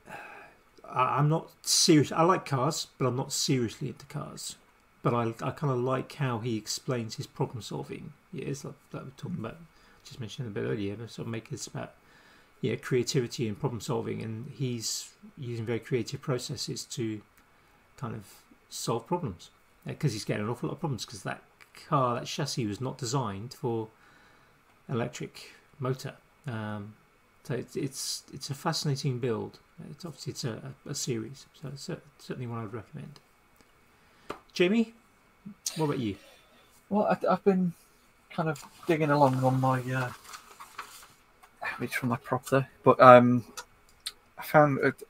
I, 0.85 1.17
I'm 1.17 1.29
not 1.29 1.51
serious. 1.61 2.11
I 2.11 2.23
like 2.23 2.45
cars, 2.45 2.87
but 2.97 3.05
I'm 3.05 3.15
not 3.15 3.31
seriously 3.31 3.89
into 3.89 4.05
cars. 4.05 4.55
But 5.03 5.13
I 5.13 5.33
I 5.41 5.51
kind 5.51 5.71
of 5.73 5.79
like 5.79 6.13
how 6.13 6.39
he 6.39 6.57
explains 6.57 7.15
his 7.15 7.27
problem 7.27 7.61
solving. 7.61 8.13
Yeah, 8.31 8.45
it's 8.45 8.63
like 8.65 8.75
that 8.91 9.03
we're 9.03 9.11
talking 9.17 9.39
about. 9.39 9.57
Just 10.03 10.19
mentioned 10.19 10.47
a 10.47 10.51
bit 10.51 10.63
earlier. 10.67 10.93
of 10.93 11.27
make 11.27 11.49
this 11.49 11.67
about 11.67 11.93
yeah 12.61 12.75
creativity 12.75 13.47
and 13.47 13.59
problem 13.59 13.81
solving, 13.81 14.21
and 14.21 14.51
he's 14.51 15.11
using 15.37 15.65
very 15.65 15.79
creative 15.79 16.21
processes 16.21 16.85
to 16.85 17.21
kind 17.97 18.15
of 18.15 18.25
solve 18.69 19.05
problems 19.05 19.49
because 19.85 20.13
he's 20.13 20.25
getting 20.25 20.43
an 20.43 20.49
awful 20.49 20.69
lot 20.69 20.73
of 20.73 20.79
problems 20.79 21.05
because 21.05 21.23
that 21.23 21.41
car, 21.87 22.15
that 22.15 22.25
chassis 22.25 22.65
was 22.65 22.79
not 22.79 22.97
designed 22.97 23.53
for 23.53 23.87
electric 24.89 25.51
motor. 25.79 26.13
Um, 26.47 26.93
so 27.43 27.55
it's, 27.55 27.75
it's 27.75 28.23
it's 28.33 28.49
a 28.49 28.53
fascinating 28.53 29.19
build. 29.19 29.59
It's 29.89 30.05
obviously 30.05 30.31
it's 30.31 30.43
a, 30.43 30.73
a, 30.85 30.91
a 30.91 30.95
series, 30.95 31.47
so 31.59 31.69
it's 31.69 31.83
cer- 31.83 32.01
certainly 32.19 32.47
one 32.47 32.63
I'd 32.63 32.73
recommend. 32.73 33.19
Jamie, 34.53 34.93
what 35.77 35.85
about 35.85 35.99
you? 35.99 36.17
Well, 36.89 37.05
I, 37.07 37.17
I've 37.31 37.43
been 37.43 37.73
kind 38.29 38.49
of 38.49 38.63
digging 38.85 39.09
along 39.09 39.43
on 39.43 39.59
my 39.59 39.81
uh, 39.81 40.09
from 41.87 42.09
my 42.09 42.17
prop 42.17 42.45
there, 42.47 42.69
but 42.83 42.99
um, 42.99 43.43
I 44.37 44.43
found 44.43 44.79
it 44.79 45.03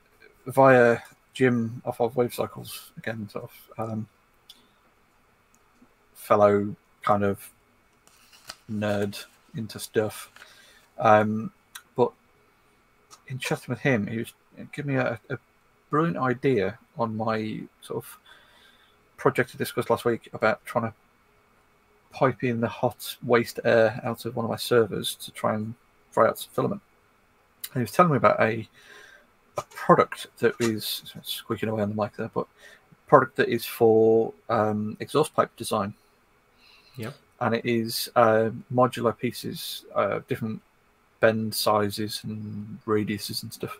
via 0.46 0.98
Jim 1.34 1.82
off 1.84 2.00
of 2.00 2.16
Wave 2.16 2.34
Cycles 2.34 2.92
again, 2.98 3.28
sort 3.28 3.44
of 3.44 3.90
um, 3.90 4.08
fellow 6.14 6.74
kind 7.02 7.24
of 7.24 7.50
nerd 8.70 9.24
into 9.56 9.78
stuff. 9.78 10.30
Um, 10.98 11.52
but 11.96 12.12
in 13.28 13.38
chatting 13.38 13.66
with 13.68 13.80
him, 13.80 14.06
he 14.06 14.18
was 14.18 14.32
giving 14.72 14.94
me 14.94 15.00
a, 15.00 15.18
a 15.30 15.38
brilliant 15.90 16.16
idea 16.16 16.78
on 16.98 17.16
my 17.16 17.60
sort 17.80 18.04
of 18.04 18.18
project 19.16 19.52
I 19.54 19.58
discussed 19.58 19.90
last 19.90 20.04
week 20.04 20.28
about 20.32 20.64
trying 20.64 20.84
to 20.84 20.94
pipe 22.12 22.44
in 22.44 22.60
the 22.60 22.68
hot 22.68 23.16
waste 23.22 23.58
air 23.64 24.00
out 24.04 24.24
of 24.26 24.36
one 24.36 24.44
of 24.44 24.50
my 24.50 24.56
servers 24.56 25.14
to 25.16 25.30
try 25.30 25.54
and 25.54 25.74
fry 26.12 26.28
out 26.28 26.38
some 26.38 26.50
filament. 26.52 26.82
And 27.72 27.80
he 27.80 27.80
was 27.80 27.92
telling 27.92 28.12
me 28.12 28.18
about 28.18 28.40
a 28.40 28.68
a 29.58 29.62
product 29.62 30.28
that 30.38 30.54
is 30.60 31.02
squeaking 31.22 31.68
away 31.68 31.82
on 31.82 31.94
the 31.94 32.02
mic 32.02 32.16
there, 32.16 32.30
but 32.32 32.46
product 33.06 33.36
that 33.36 33.48
is 33.48 33.66
for 33.66 34.32
um, 34.48 34.96
exhaust 35.00 35.34
pipe 35.34 35.54
design. 35.56 35.94
Yep. 36.96 37.14
And 37.40 37.54
it 37.54 37.66
is 37.66 38.10
uh, 38.16 38.50
modular 38.72 39.16
pieces, 39.16 39.84
uh, 39.94 40.20
different 40.28 40.62
bend 41.20 41.54
sizes 41.54 42.20
and 42.24 42.78
radiuses 42.86 43.42
and 43.42 43.52
stuff. 43.52 43.76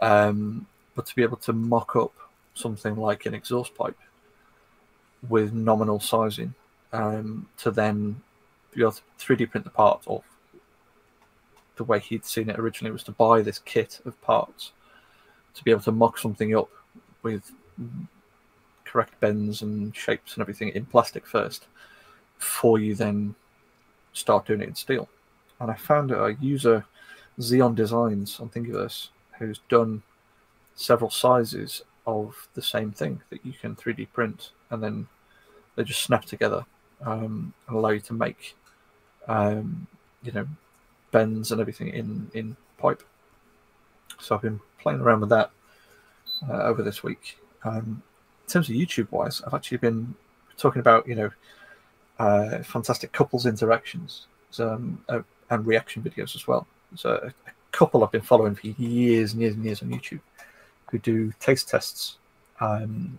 Um, 0.00 0.66
but 0.94 1.06
to 1.06 1.14
be 1.14 1.22
able 1.22 1.36
to 1.38 1.52
mock 1.52 1.94
up 1.96 2.12
something 2.54 2.96
like 2.96 3.26
an 3.26 3.34
exhaust 3.34 3.74
pipe 3.74 3.98
with 5.28 5.52
nominal 5.52 6.00
sizing 6.00 6.54
um, 6.92 7.48
to 7.58 7.70
then 7.70 8.20
be 8.74 8.82
able 8.82 8.92
to 8.92 9.02
3D 9.18 9.50
print 9.50 9.64
the 9.64 9.70
part 9.70 10.02
or 10.06 10.22
the 11.78 11.84
way 11.84 11.98
he'd 11.98 12.24
seen 12.24 12.50
it 12.50 12.58
originally 12.58 12.92
was 12.92 13.04
to 13.04 13.12
buy 13.12 13.40
this 13.40 13.58
kit 13.58 14.00
of 14.04 14.20
parts 14.20 14.72
to 15.54 15.64
be 15.64 15.70
able 15.70 15.80
to 15.82 15.92
mock 15.92 16.18
something 16.18 16.54
up 16.54 16.68
with 17.22 17.50
correct 18.84 19.18
bends 19.20 19.62
and 19.62 19.94
shapes 19.94 20.34
and 20.34 20.42
everything 20.42 20.68
in 20.70 20.84
plastic 20.84 21.26
first 21.26 21.66
before 22.38 22.78
you 22.78 22.94
then 22.94 23.34
start 24.12 24.46
doing 24.46 24.60
it 24.60 24.68
in 24.68 24.74
steel. 24.74 25.08
And 25.60 25.70
I 25.70 25.74
found 25.74 26.12
a 26.12 26.36
user, 26.40 26.84
Xeon 27.40 27.74
Designs 27.74 28.38
on 28.40 28.48
Thingiverse, 28.48 29.08
who's 29.38 29.60
done 29.68 30.02
several 30.74 31.10
sizes 31.10 31.82
of 32.06 32.48
the 32.54 32.62
same 32.62 32.92
thing 32.92 33.20
that 33.30 33.44
you 33.44 33.52
can 33.52 33.74
3D 33.74 34.08
print 34.12 34.50
and 34.70 34.82
then 34.82 35.06
they 35.74 35.84
just 35.84 36.02
snap 36.02 36.24
together 36.24 36.64
um, 37.04 37.52
and 37.66 37.76
allow 37.76 37.90
you 37.90 38.00
to 38.00 38.14
make, 38.14 38.56
um, 39.26 39.86
you 40.22 40.32
know, 40.32 40.46
bends 41.10 41.52
and 41.52 41.60
everything 41.60 41.88
in, 41.88 42.30
in 42.34 42.56
pipe. 42.78 43.02
So 44.20 44.34
I've 44.34 44.42
been 44.42 44.60
playing 44.78 45.00
around 45.00 45.20
with 45.20 45.30
that 45.30 45.50
uh, 46.48 46.62
over 46.62 46.82
this 46.82 47.02
week. 47.02 47.38
Um, 47.64 48.02
in 48.46 48.52
terms 48.52 48.68
of 48.68 48.74
YouTube 48.74 49.10
wise, 49.10 49.42
I've 49.46 49.54
actually 49.54 49.78
been 49.78 50.14
talking 50.56 50.80
about 50.80 51.06
you 51.06 51.14
know 51.14 51.30
uh, 52.18 52.62
fantastic 52.62 53.12
couples 53.12 53.46
interactions 53.46 54.26
um, 54.58 55.02
uh, 55.08 55.20
and 55.50 55.66
reaction 55.66 56.02
videos 56.02 56.34
as 56.34 56.46
well. 56.46 56.66
So 56.96 57.10
a, 57.10 57.26
a, 57.28 57.52
couple 57.70 58.02
I've 58.02 58.10
been 58.10 58.22
following 58.22 58.54
for 58.54 58.66
years 58.66 59.34
and 59.34 59.42
years 59.42 59.54
and 59.54 59.64
years 59.64 59.82
on 59.82 59.90
YouTube 59.90 60.20
who 60.90 60.98
do 60.98 61.32
taste 61.38 61.68
tests. 61.68 62.16
Um, 62.60 63.18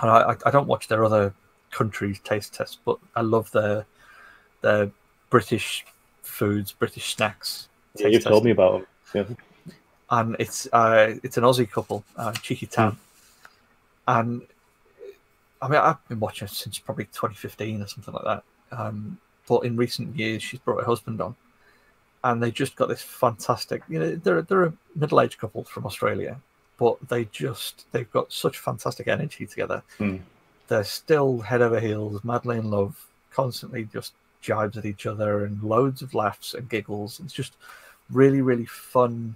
and 0.00 0.10
I, 0.10 0.34
I 0.46 0.50
don't 0.50 0.66
watch 0.66 0.88
their 0.88 1.04
other 1.04 1.34
countries' 1.70 2.18
taste 2.20 2.54
tests, 2.54 2.78
but 2.84 2.98
I 3.14 3.20
love 3.20 3.50
their 3.52 3.84
their 4.62 4.90
British 5.30 5.84
foods, 6.22 6.72
British 6.72 7.14
snacks. 7.14 7.68
Yeah, 7.96 8.08
you've 8.08 8.24
told 8.24 8.44
me 8.44 8.50
about 8.50 8.72
them. 8.72 8.86
Yeah 9.14 9.36
and 10.10 10.36
it's 10.38 10.68
uh, 10.72 11.14
it's 11.22 11.36
an 11.36 11.44
Aussie 11.44 11.70
couple, 11.70 12.04
uh, 12.16 12.32
Cheeky 12.32 12.66
Tam, 12.66 12.92
mm. 12.92 12.98
and 14.06 14.42
I 15.60 15.68
mean 15.68 15.80
I've 15.80 16.08
been 16.08 16.20
watching 16.20 16.48
since 16.48 16.78
probably 16.78 17.04
2015 17.06 17.82
or 17.82 17.86
something 17.86 18.14
like 18.14 18.24
that. 18.24 18.42
Um, 18.70 19.18
but 19.46 19.60
in 19.60 19.76
recent 19.76 20.16
years, 20.16 20.42
she's 20.42 20.60
brought 20.60 20.80
her 20.80 20.86
husband 20.86 21.20
on, 21.20 21.34
and 22.24 22.42
they 22.42 22.50
just 22.50 22.76
got 22.76 22.88
this 22.88 23.02
fantastic. 23.02 23.82
You 23.88 23.98
know, 23.98 24.16
they're 24.16 24.42
they're 24.42 24.64
a 24.64 24.72
middle 24.94 25.20
aged 25.20 25.38
couple 25.38 25.64
from 25.64 25.86
Australia, 25.86 26.40
but 26.78 26.96
they 27.08 27.26
just 27.26 27.86
they've 27.92 28.10
got 28.10 28.32
such 28.32 28.58
fantastic 28.58 29.08
energy 29.08 29.46
together. 29.46 29.82
Mm. 29.98 30.20
They're 30.68 30.84
still 30.84 31.40
head 31.40 31.62
over 31.62 31.80
heels, 31.80 32.22
madly 32.24 32.58
in 32.58 32.70
love, 32.70 33.06
constantly 33.32 33.84
just 33.84 34.12
jibes 34.40 34.76
at 34.76 34.86
each 34.86 35.06
other, 35.06 35.44
and 35.44 35.62
loads 35.62 36.02
of 36.02 36.14
laughs 36.14 36.54
and 36.54 36.68
giggles. 36.68 37.20
It's 37.20 37.32
just 37.32 37.56
really 38.10 38.40
really 38.40 38.64
fun 38.64 39.34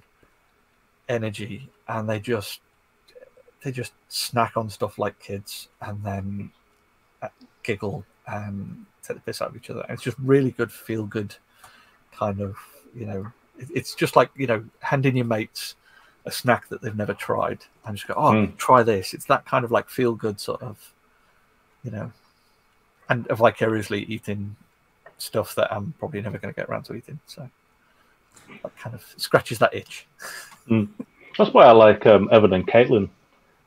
energy 1.08 1.68
and 1.88 2.08
they 2.08 2.18
just 2.18 2.60
they 3.62 3.70
just 3.70 3.92
snack 4.08 4.56
on 4.56 4.68
stuff 4.68 4.98
like 4.98 5.18
kids 5.20 5.68
and 5.80 6.02
then 6.02 6.50
uh, 7.20 7.28
giggle 7.62 8.04
and 8.26 8.86
take 9.02 9.16
the 9.16 9.22
piss 9.22 9.40
out 9.40 9.50
of 9.50 9.56
each 9.56 9.70
other. 9.70 9.82
And 9.82 9.92
it's 9.92 10.02
just 10.02 10.18
really 10.18 10.50
good, 10.50 10.72
feel 10.72 11.04
good 11.06 11.34
kind 12.12 12.40
of, 12.40 12.56
you 12.94 13.06
know, 13.06 13.32
it's 13.56 13.94
just 13.94 14.16
like, 14.16 14.30
you 14.36 14.46
know, 14.46 14.64
handing 14.80 15.16
your 15.16 15.26
mates 15.26 15.76
a 16.24 16.32
snack 16.32 16.68
that 16.68 16.82
they've 16.82 16.96
never 16.96 17.14
tried 17.14 17.58
and 17.84 17.96
just 17.96 18.08
go, 18.08 18.14
oh, 18.16 18.32
mm. 18.32 18.56
try 18.56 18.82
this. 18.82 19.14
It's 19.14 19.26
that 19.26 19.44
kind 19.44 19.64
of 19.64 19.70
like 19.70 19.88
feel 19.88 20.14
good 20.14 20.40
sort 20.40 20.62
of, 20.62 20.92
you 21.84 21.90
know, 21.90 22.12
and 23.08 23.26
vicariously 23.28 24.04
eating 24.04 24.56
stuff 25.22 25.54
that 25.54 25.72
I'm 25.72 25.94
probably 25.98 26.20
never 26.20 26.38
going 26.38 26.52
to 26.52 26.60
get 26.60 26.68
around 26.68 26.84
to 26.84 26.94
eating. 26.94 27.18
So 27.26 27.48
that 28.62 28.76
kind 28.76 28.94
of 28.94 29.04
scratches 29.16 29.58
that 29.60 29.74
itch. 29.74 30.06
Mm. 30.68 30.88
That's 31.38 31.52
why 31.52 31.64
I 31.64 31.72
like 31.72 32.06
um, 32.06 32.28
Evan 32.30 32.52
and 32.52 32.66
Katelyn 32.66 33.08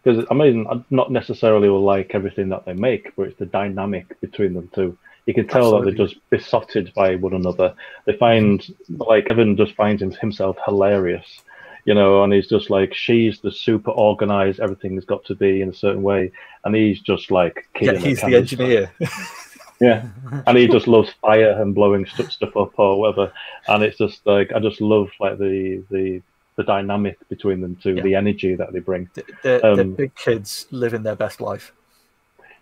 Because, 0.04 0.26
I 0.30 0.36
mean, 0.36 0.68
I 0.70 0.84
not 0.92 1.12
necessarily 1.12 1.68
will 1.68 1.82
like 1.82 2.14
everything 2.14 2.50
that 2.50 2.66
they 2.66 2.74
make, 2.74 3.16
but 3.16 3.28
it's 3.28 3.40
the 3.40 3.48
dynamic 3.48 4.20
between 4.22 4.54
them 4.54 4.70
two. 4.74 4.98
You 5.26 5.34
can 5.34 5.48
tell 5.48 5.76
Absolutely. 5.76 5.92
that 5.92 5.98
they're 5.98 6.08
just 6.08 6.30
besotted 6.30 6.94
by 6.94 7.16
one 7.16 7.34
another. 7.34 7.74
They 8.06 8.16
find, 8.18 8.64
like, 8.90 9.32
Evan 9.32 9.58
just 9.58 9.74
finds 9.74 10.04
himself 10.20 10.58
hilarious, 10.64 11.42
you 11.86 11.96
know, 11.96 12.24
and 12.24 12.32
he's 12.32 12.48
just 12.48 12.70
like, 12.70 12.94
she's 12.94 13.40
the 13.40 13.52
super 13.52 13.90
organized, 13.90 14.60
everything's 14.60 15.06
got 15.06 15.26
to 15.26 15.34
be 15.34 15.62
in 15.62 15.70
a 15.70 15.74
certain 15.74 16.04
way. 16.04 16.32
And 16.64 16.76
he's 16.76 17.02
just 17.02 17.32
like, 17.32 17.68
yeah, 17.82 17.98
he's 17.98 18.22
the 18.22 18.36
engineer. 18.36 18.92
yeah, 19.80 20.06
and 20.48 20.58
he 20.58 20.68
just 20.68 20.88
loves 20.88 21.12
fire 21.22 21.62
and 21.62 21.76
blowing 21.76 22.06
stuff 22.06 22.56
up 22.56 22.78
or 22.80 23.00
whatever. 23.00 23.34
And 23.68 23.84
it's 23.84 23.98
just 23.98 24.26
like, 24.26 24.52
I 24.54 24.60
just 24.60 24.82
love, 24.82 25.10
like, 25.20 25.38
the, 25.38 25.84
the, 25.90 26.22
the 26.56 26.64
dynamic 26.64 27.18
between 27.30 27.62
them 27.62 27.76
two, 27.82 27.96
yeah. 27.96 28.04
the 28.04 28.16
energy 28.16 28.56
that 28.56 28.72
they 28.72 28.80
bring. 28.80 29.10
The, 29.14 29.26
the, 29.44 29.66
um, 29.66 29.76
the, 29.78 29.84
big 29.84 30.16
kids 30.16 30.68
living 30.72 31.04
their 31.04 31.16
best 31.16 31.42
life. 31.42 31.74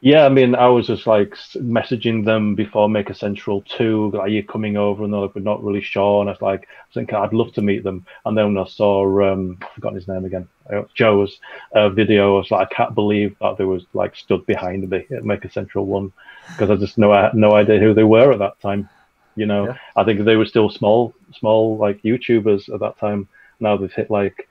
Yeah, 0.05 0.25
I 0.25 0.29
mean, 0.29 0.53
I 0.53 0.67
was 0.67 0.87
just 0.87 1.07
like 1.07 1.33
messaging 1.55 2.25
them 2.25 2.55
before 2.55 2.89
Maker 2.89 3.13
Central 3.13 3.61
2, 3.61 4.15
are 4.19 4.27
you 4.27 4.43
coming 4.43 4.75
over? 4.75 5.05
And 5.05 5.13
they're 5.13 5.21
like, 5.21 5.33
we're 5.33 5.41
not 5.41 5.63
really 5.63 5.81
sure. 5.81 6.19
And 6.19 6.29
I 6.29 6.33
was 6.33 6.41
like, 6.41 6.67
I 6.67 6.93
think 6.93 7.13
I'd 7.13 7.31
love 7.31 7.53
to 7.53 7.61
meet 7.61 7.85
them. 7.85 8.05
And 8.25 8.37
then 8.37 8.53
when 8.53 8.65
I 8.65 8.67
saw, 8.67 9.31
um, 9.31 9.57
I've 9.61 9.71
forgotten 9.71 9.95
his 9.95 10.09
name 10.09 10.25
again, 10.25 10.45
uh, 10.69 10.83
Joe's 10.93 11.39
uh, 11.73 11.87
video, 11.87 12.35
I 12.35 12.39
was 12.39 12.51
like, 12.51 12.67
I 12.69 12.75
can't 12.75 12.93
believe 12.93 13.37
that 13.39 13.57
they 13.57 13.63
was 13.63 13.85
like 13.93 14.17
stood 14.17 14.45
behind 14.45 14.89
me 14.89 15.05
at 15.09 15.23
Maker 15.23 15.47
Central 15.47 15.85
1 15.85 16.11
because 16.49 16.69
I 16.69 16.75
just 16.75 16.97
know 16.97 17.13
I 17.13 17.21
had 17.21 17.33
no 17.33 17.53
idea 17.53 17.79
who 17.79 17.93
they 17.93 18.03
were 18.03 18.33
at 18.33 18.39
that 18.39 18.59
time. 18.59 18.89
You 19.37 19.45
know, 19.45 19.67
yeah. 19.67 19.77
I 19.95 20.03
think 20.03 20.25
they 20.25 20.35
were 20.35 20.45
still 20.45 20.69
small, 20.69 21.13
small 21.39 21.77
like 21.77 22.01
YouTubers 22.03 22.71
at 22.73 22.81
that 22.81 22.99
time 22.99 23.29
now 23.63 23.77
they've 23.77 23.91
hit 23.91 24.11
like 24.11 24.47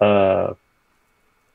uh, 0.00 0.54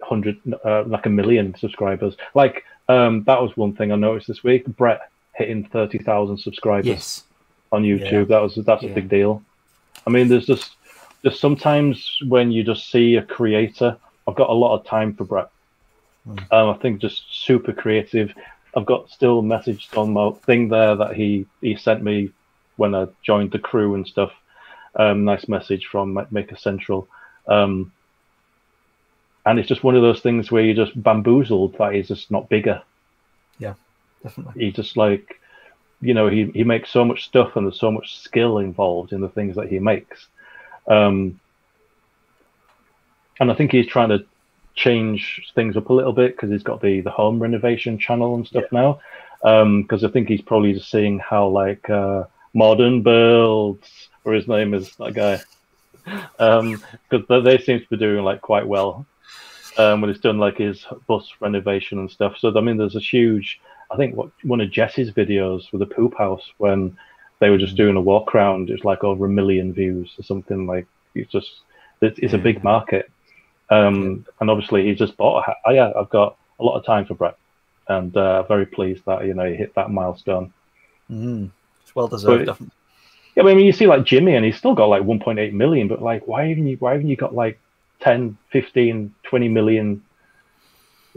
hundred, 0.01 0.37
uh, 0.63 0.83
like 0.83 1.05
a 1.05 1.09
million 1.09 1.55
subscribers. 1.57 2.15
Like 2.35 2.65
um, 2.89 3.23
that 3.23 3.41
was 3.41 3.55
one 3.57 3.73
thing 3.73 3.91
I 3.91 3.95
noticed 3.95 4.27
this 4.27 4.43
week. 4.43 4.65
Brett 4.65 5.09
hitting 5.35 5.65
thirty 5.65 5.97
thousand 5.97 6.37
subscribers 6.37 6.87
yes. 6.87 7.23
on 7.71 7.83
YouTube. 7.83 8.11
Yeah. 8.11 8.35
That 8.35 8.41
was 8.41 8.55
that's 8.55 8.83
yeah. 8.83 8.89
a 8.89 8.93
big 8.95 9.09
deal. 9.09 9.43
I 10.05 10.09
mean, 10.09 10.27
there's 10.27 10.45
just 10.45 10.75
there's 11.21 11.39
sometimes 11.39 12.17
when 12.27 12.51
you 12.51 12.63
just 12.63 12.89
see 12.89 13.15
a 13.15 13.21
creator. 13.21 13.97
I've 14.27 14.35
got 14.35 14.49
a 14.49 14.53
lot 14.53 14.77
of 14.77 14.85
time 14.85 15.13
for 15.13 15.23
Brett. 15.23 15.49
Mm. 16.27 16.51
Um, 16.51 16.69
I 16.69 16.77
think 16.79 16.99
just 16.99 17.23
super 17.45 17.71
creative. 17.71 18.33
I've 18.75 18.85
got 18.85 19.09
still 19.09 19.41
messaged 19.41 19.97
on 19.97 20.13
my 20.13 20.31
thing 20.45 20.69
there 20.69 20.95
that 20.95 21.15
he 21.15 21.45
he 21.61 21.75
sent 21.75 22.03
me 22.03 22.31
when 22.75 22.93
I 22.93 23.07
joined 23.23 23.51
the 23.51 23.59
crew 23.59 23.95
and 23.95 24.07
stuff. 24.07 24.31
Um, 24.95 25.25
nice 25.25 25.47
message 25.47 25.85
from 25.85 26.19
Maker 26.31 26.55
Central. 26.55 27.07
Um, 27.47 27.91
and 29.47 29.59
it's 29.59 29.69
just 29.69 29.83
one 29.83 29.95
of 29.95 30.01
those 30.01 30.19
things 30.19 30.51
where 30.51 30.61
you're 30.61 30.85
just 30.85 31.01
bamboozled 31.01 31.77
that 31.77 31.93
he's 31.93 32.09
just 32.09 32.29
not 32.29 32.49
bigger. 32.49 32.81
Yeah, 33.57 33.75
definitely. 34.21 34.65
He 34.65 34.71
just 34.71 34.97
like, 34.97 35.39
you 36.01 36.13
know, 36.13 36.27
he, 36.27 36.51
he 36.53 36.65
makes 36.65 36.89
so 36.89 37.05
much 37.05 37.23
stuff 37.23 37.55
and 37.55 37.65
there's 37.65 37.79
so 37.79 37.89
much 37.89 38.19
skill 38.19 38.57
involved 38.57 39.13
in 39.13 39.21
the 39.21 39.29
things 39.29 39.55
that 39.55 39.69
he 39.69 39.79
makes. 39.79 40.27
Um, 40.85 41.39
and 43.39 43.49
I 43.49 43.55
think 43.55 43.71
he's 43.71 43.87
trying 43.87 44.09
to 44.09 44.25
change 44.75 45.49
things 45.55 45.77
up 45.77 45.89
a 45.89 45.93
little 45.93 46.13
bit 46.13 46.35
because 46.35 46.51
he's 46.51 46.63
got 46.63 46.81
the, 46.81 46.99
the 46.99 47.09
home 47.09 47.41
renovation 47.41 47.97
channel 47.97 48.35
and 48.35 48.45
stuff 48.45 48.65
yeah. 48.69 48.79
now. 48.79 48.99
Because 49.81 50.03
um, 50.03 50.09
I 50.09 50.11
think 50.11 50.27
he's 50.27 50.41
probably 50.41 50.73
just 50.73 50.91
seeing 50.91 51.19
how 51.19 51.47
like 51.47 51.89
uh, 51.89 52.25
modern 52.53 53.01
builds 53.01 54.09
or 54.25 54.33
his 54.33 54.49
name 54.49 54.73
is 54.73 54.93
that 54.97 55.13
guy. 55.13 55.39
Because 56.03 56.75
um, 57.29 57.43
they 57.45 57.59
seem 57.59 57.79
to 57.79 57.87
be 57.89 57.95
doing 57.95 58.25
like 58.25 58.41
quite 58.41 58.67
well 58.67 59.05
um, 59.77 60.01
when 60.01 60.09
it's 60.09 60.19
done 60.19 60.37
like 60.37 60.57
his 60.57 60.85
bus 61.07 61.29
renovation 61.39 61.99
and 61.99 62.09
stuff. 62.11 62.37
So 62.39 62.55
I 62.55 62.61
mean, 62.61 62.77
there's 62.77 62.95
a 62.95 63.01
huge. 63.01 63.59
I 63.89 63.95
think 63.95 64.15
what 64.15 64.31
one 64.43 64.61
of 64.61 64.71
Jesse's 64.71 65.11
videos 65.11 65.71
with 65.71 65.79
the 65.79 65.85
poop 65.85 66.17
house 66.17 66.43
when 66.57 66.97
they 67.39 67.49
were 67.49 67.57
just 67.57 67.73
mm. 67.73 67.77
doing 67.77 67.95
a 67.95 68.01
walk 68.01 68.35
around, 68.35 68.69
it's 68.69 68.83
like 68.83 69.03
over 69.03 69.25
a 69.25 69.29
million 69.29 69.73
views 69.73 70.13
or 70.17 70.23
something. 70.23 70.67
Like 70.67 70.87
it's 71.15 71.31
just 71.31 71.61
it's, 72.01 72.33
a 72.33 72.37
big 72.37 72.63
market. 72.63 73.09
Um, 73.69 74.25
and 74.39 74.49
obviously 74.49 74.87
he's 74.87 74.97
just 74.97 75.17
bought 75.17 75.39
a 75.39 75.45
hat. 75.45 75.57
Oh, 75.65 75.71
yeah, 75.71 75.91
I've 75.95 76.09
got 76.09 76.37
a 76.59 76.63
lot 76.63 76.77
of 76.77 76.85
time 76.85 77.05
for 77.05 77.15
Brett. 77.15 77.37
and 77.87 78.15
uh, 78.15 78.43
very 78.43 78.65
pleased 78.65 79.03
that 79.05 79.25
you 79.25 79.33
know 79.33 79.49
he 79.49 79.55
hit 79.55 79.75
that 79.75 79.91
milestone. 79.91 80.53
Mm. 81.09 81.51
It's 81.83 81.95
well 81.95 82.07
deserved. 82.07 82.45
But- 82.45 82.51
definitely. 82.53 82.73
Yeah, 83.35 83.43
but 83.43 83.51
I 83.51 83.53
mean, 83.53 83.67
you 83.67 83.71
see 83.71 83.85
like 83.85 84.03
Jimmy, 84.03 84.33
and 84.33 84.43
he's 84.43 84.57
still 84.57 84.73
got 84.73 84.87
like 84.87 85.03
1.8 85.03 85.53
million, 85.53 85.87
but 85.87 86.01
like, 86.01 86.27
why 86.27 86.47
haven't 86.47 86.65
you? 86.65 86.75
Why 86.77 86.93
haven't 86.93 87.07
you 87.07 87.15
got 87.15 87.35
like 87.35 87.59
10, 88.01 88.37
15, 88.51 89.13
20 89.23 89.47
million 89.49 90.01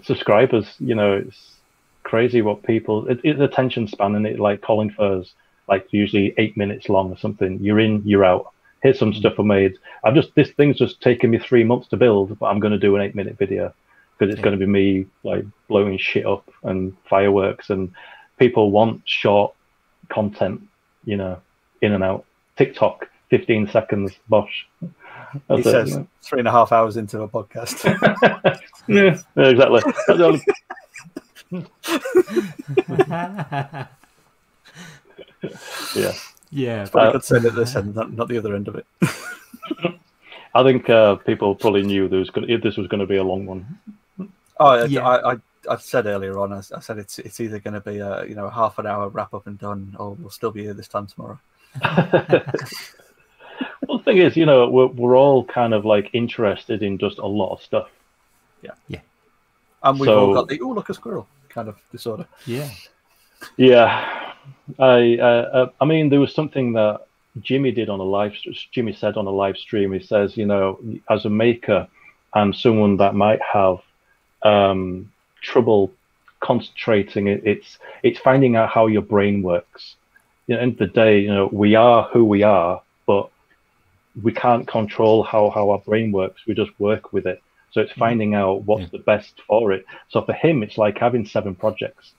subscribers? 0.03 0.67
You 0.79 0.95
know, 0.95 1.13
it's 1.15 1.57
crazy 2.03 2.43
what 2.43 2.63
people. 2.63 3.07
It, 3.09 3.21
it's 3.25 3.41
attention 3.41 3.87
span, 3.89 4.15
and 4.15 4.27
it 4.27 4.39
like 4.39 4.63
Colin 4.63 4.91
Furze, 4.91 5.33
like 5.69 5.87
usually 5.93 6.35
eight 6.39 6.57
minutes 6.57 6.89
long 6.89 7.11
or 7.11 7.19
something. 7.19 7.59
You're 7.61 7.81
in, 7.81 8.03
you're 8.05 8.25
out. 8.25 8.53
Here's 8.83 8.99
some 8.99 9.13
stuff 9.13 9.35
I 9.39 9.43
made. 9.43 9.75
I've 10.05 10.15
just 10.15 10.35
this 10.35 10.51
thing's 10.53 10.79
just 10.79 11.01
taken 11.03 11.31
me 11.31 11.39
three 11.39 11.65
months 11.65 11.89
to 11.89 11.97
build, 11.97 12.39
but 12.39 12.47
I'm 12.47 12.61
going 12.61 12.73
to 12.73 12.79
do 12.79 12.97
an 12.97 13.03
eight 13.03 13.15
minute 13.15 13.37
video 13.39 13.75
because 14.19 14.33
it's 14.33 14.39
Yeah. 14.39 14.45
going 14.45 14.59
to 14.59 14.67
be 14.67 14.71
me 14.71 15.07
like 15.23 15.45
blowing 15.69 15.99
shit 15.99 16.27
up 16.27 16.49
and 16.63 16.97
fireworks, 17.09 17.71
and 17.71 17.93
people 18.39 18.71
want 18.71 19.03
short 19.05 19.55
content. 20.09 20.63
You 21.05 21.17
know, 21.17 21.41
in 21.83 21.93
and 21.93 22.05
out. 22.05 22.25
TikTok, 22.57 23.07
15 23.31 23.69
seconds, 23.69 24.13
bosh. 24.29 24.67
He 25.33 25.41
That's 25.49 25.67
it, 25.67 25.71
says 25.71 25.99
three 26.23 26.39
and 26.41 26.49
a 26.49 26.51
half 26.53 26.73
hours 26.73 26.97
into 26.97 27.23
a 27.23 27.29
podcast. 27.29 27.85
yeah, 28.89 29.19
yeah, 29.37 29.49
exactly. 29.49 29.81
That's 30.07 30.21
only- 30.21 30.43
yeah, 35.95 36.15
yeah, 36.51 36.87
But 36.93 37.03
I 37.03 37.07
Uh, 37.09 37.13
could 37.13 37.25
say 37.25 37.37
it 37.39 37.45
at 37.45 37.55
this 37.55 37.77
end, 37.77 37.95
not, 37.95 38.13
not 38.13 38.29
the 38.29 38.39
other 38.39 38.55
end 38.55 38.69
of 38.69 38.75
it. 38.77 38.87
I 40.55 40.63
think 40.65 40.91
uh, 40.91 41.15
people 41.17 41.55
probably 41.55 41.83
knew 41.83 42.09
there 42.09 42.19
was 42.19 42.31
gonna, 42.31 42.59
this 42.59 42.77
was 42.77 42.89
going 42.89 43.01
to 43.01 43.07
be 43.07 43.17
a 43.17 43.23
long 43.25 43.47
one. 43.47 43.79
Oh, 44.59 44.85
Yeah. 44.85 45.07
I, 45.09 45.33
I, 45.33 45.37
I 45.69 45.77
said 45.77 46.07
earlier 46.07 46.39
on, 46.39 46.53
I, 46.53 46.59
s- 46.59 46.73
I 46.73 46.81
said 46.81 46.99
it's 46.99 47.19
it's 47.19 47.39
either 47.41 47.59
going 47.61 47.75
to 47.75 47.81
be 47.81 47.99
a 47.99 48.25
you 48.25 48.35
know 48.35 48.49
half 48.49 48.79
an 48.79 48.87
hour 48.87 49.09
wrap 49.11 49.33
up 49.35 49.47
and 49.47 49.59
done, 49.59 49.95
or 49.99 50.13
we'll 50.13 50.31
still 50.31 50.51
be 50.51 50.63
here 50.63 50.75
this 50.75 50.89
time 50.89 51.07
tomorrow. 51.07 51.39
Well, 53.91 53.99
the 53.99 54.05
thing 54.05 54.19
is, 54.19 54.37
you 54.37 54.47
know, 54.47 54.69
we're, 54.69 54.87
we're 54.87 55.17
all 55.17 55.45
kind 55.45 55.75
of 55.75 55.85
like 55.85 56.11
interested 56.13 56.85
in 56.85 56.97
just 56.97 57.19
a 57.19 57.27
lot 57.27 57.53
of 57.53 57.61
stuff. 57.61 57.89
Yeah. 58.63 58.71
Yeah. 58.87 59.01
And 59.83 59.99
we've 59.99 60.09
all 60.09 60.33
got 60.33 60.47
the 60.47 60.61
oh 60.61 60.69
look 60.69 60.91
a 60.91 60.95
squirrel 60.95 61.27
kind 61.49 61.69
of 61.69 61.77
disorder. 61.91 62.29
yeah, 62.47 62.71
Yeah, 63.57 64.33
I 64.79 65.19
uh, 65.19 65.25
uh, 65.25 65.71
I 65.81 65.87
mean, 65.87 66.09
there 66.09 66.21
was 66.21 66.33
something 66.33 66.73
that 66.75 67.01
Jimmy 67.41 67.73
did 67.73 67.89
on 67.89 67.99
a 67.99 68.05
live. 68.05 68.33
Jimmy 68.71 68.93
said 68.93 69.17
on 69.17 69.27
a 69.27 69.31
live 69.31 69.57
stream. 69.57 69.93
He 69.93 69.99
says, 69.99 70.37
you 70.37 70.47
know, 70.47 70.79
as 71.11 71.25
a 71.25 71.31
maker 71.31 71.89
and 72.37 72.55
someone 72.55 72.97
that 72.99 73.17
might 73.17 73.41
have 73.43 73.79
um, 74.43 75.11
trouble 75.41 75.91
concentrating, 76.39 77.27
it, 77.27 77.43
it's 77.45 77.79
it's 78.05 78.21
finding 78.21 78.55
out 78.55 78.69
how 78.69 78.87
your 78.87 79.03
brain 79.03 79.43
works. 79.43 79.97
You 80.47 80.55
know, 80.55 80.63
end 80.63 80.73
of 80.75 80.79
the 80.79 80.87
day, 80.87 81.19
you 81.19 81.35
know, 81.35 81.49
we 81.51 81.75
are 81.75 82.05
who 82.05 82.25
we 82.25 82.45
are, 82.45 82.81
but 82.81 82.83
we 84.23 84.33
can't 84.33 84.67
control 84.67 85.23
how 85.23 85.51
how 85.51 85.71
our 85.71 85.79
brain 85.79 86.13
works. 86.13 86.43
We 86.47 86.55
just 86.55 86.73
work 86.79 87.13
with 87.13 87.27
it. 87.27 87.43
So 87.73 87.81
it's 87.81 87.93
finding 87.93 88.35
out 88.35 88.63
what's 88.65 88.83
Yeah. 88.83 88.89
the 88.93 88.99
best 88.99 89.41
for 89.47 89.73
it. 89.73 89.85
So 90.09 90.23
for 90.23 90.33
him, 90.33 90.63
it's 90.63 90.77
like 90.77 90.99
having 90.99 91.25
seven 91.25 91.55
projects 91.55 92.13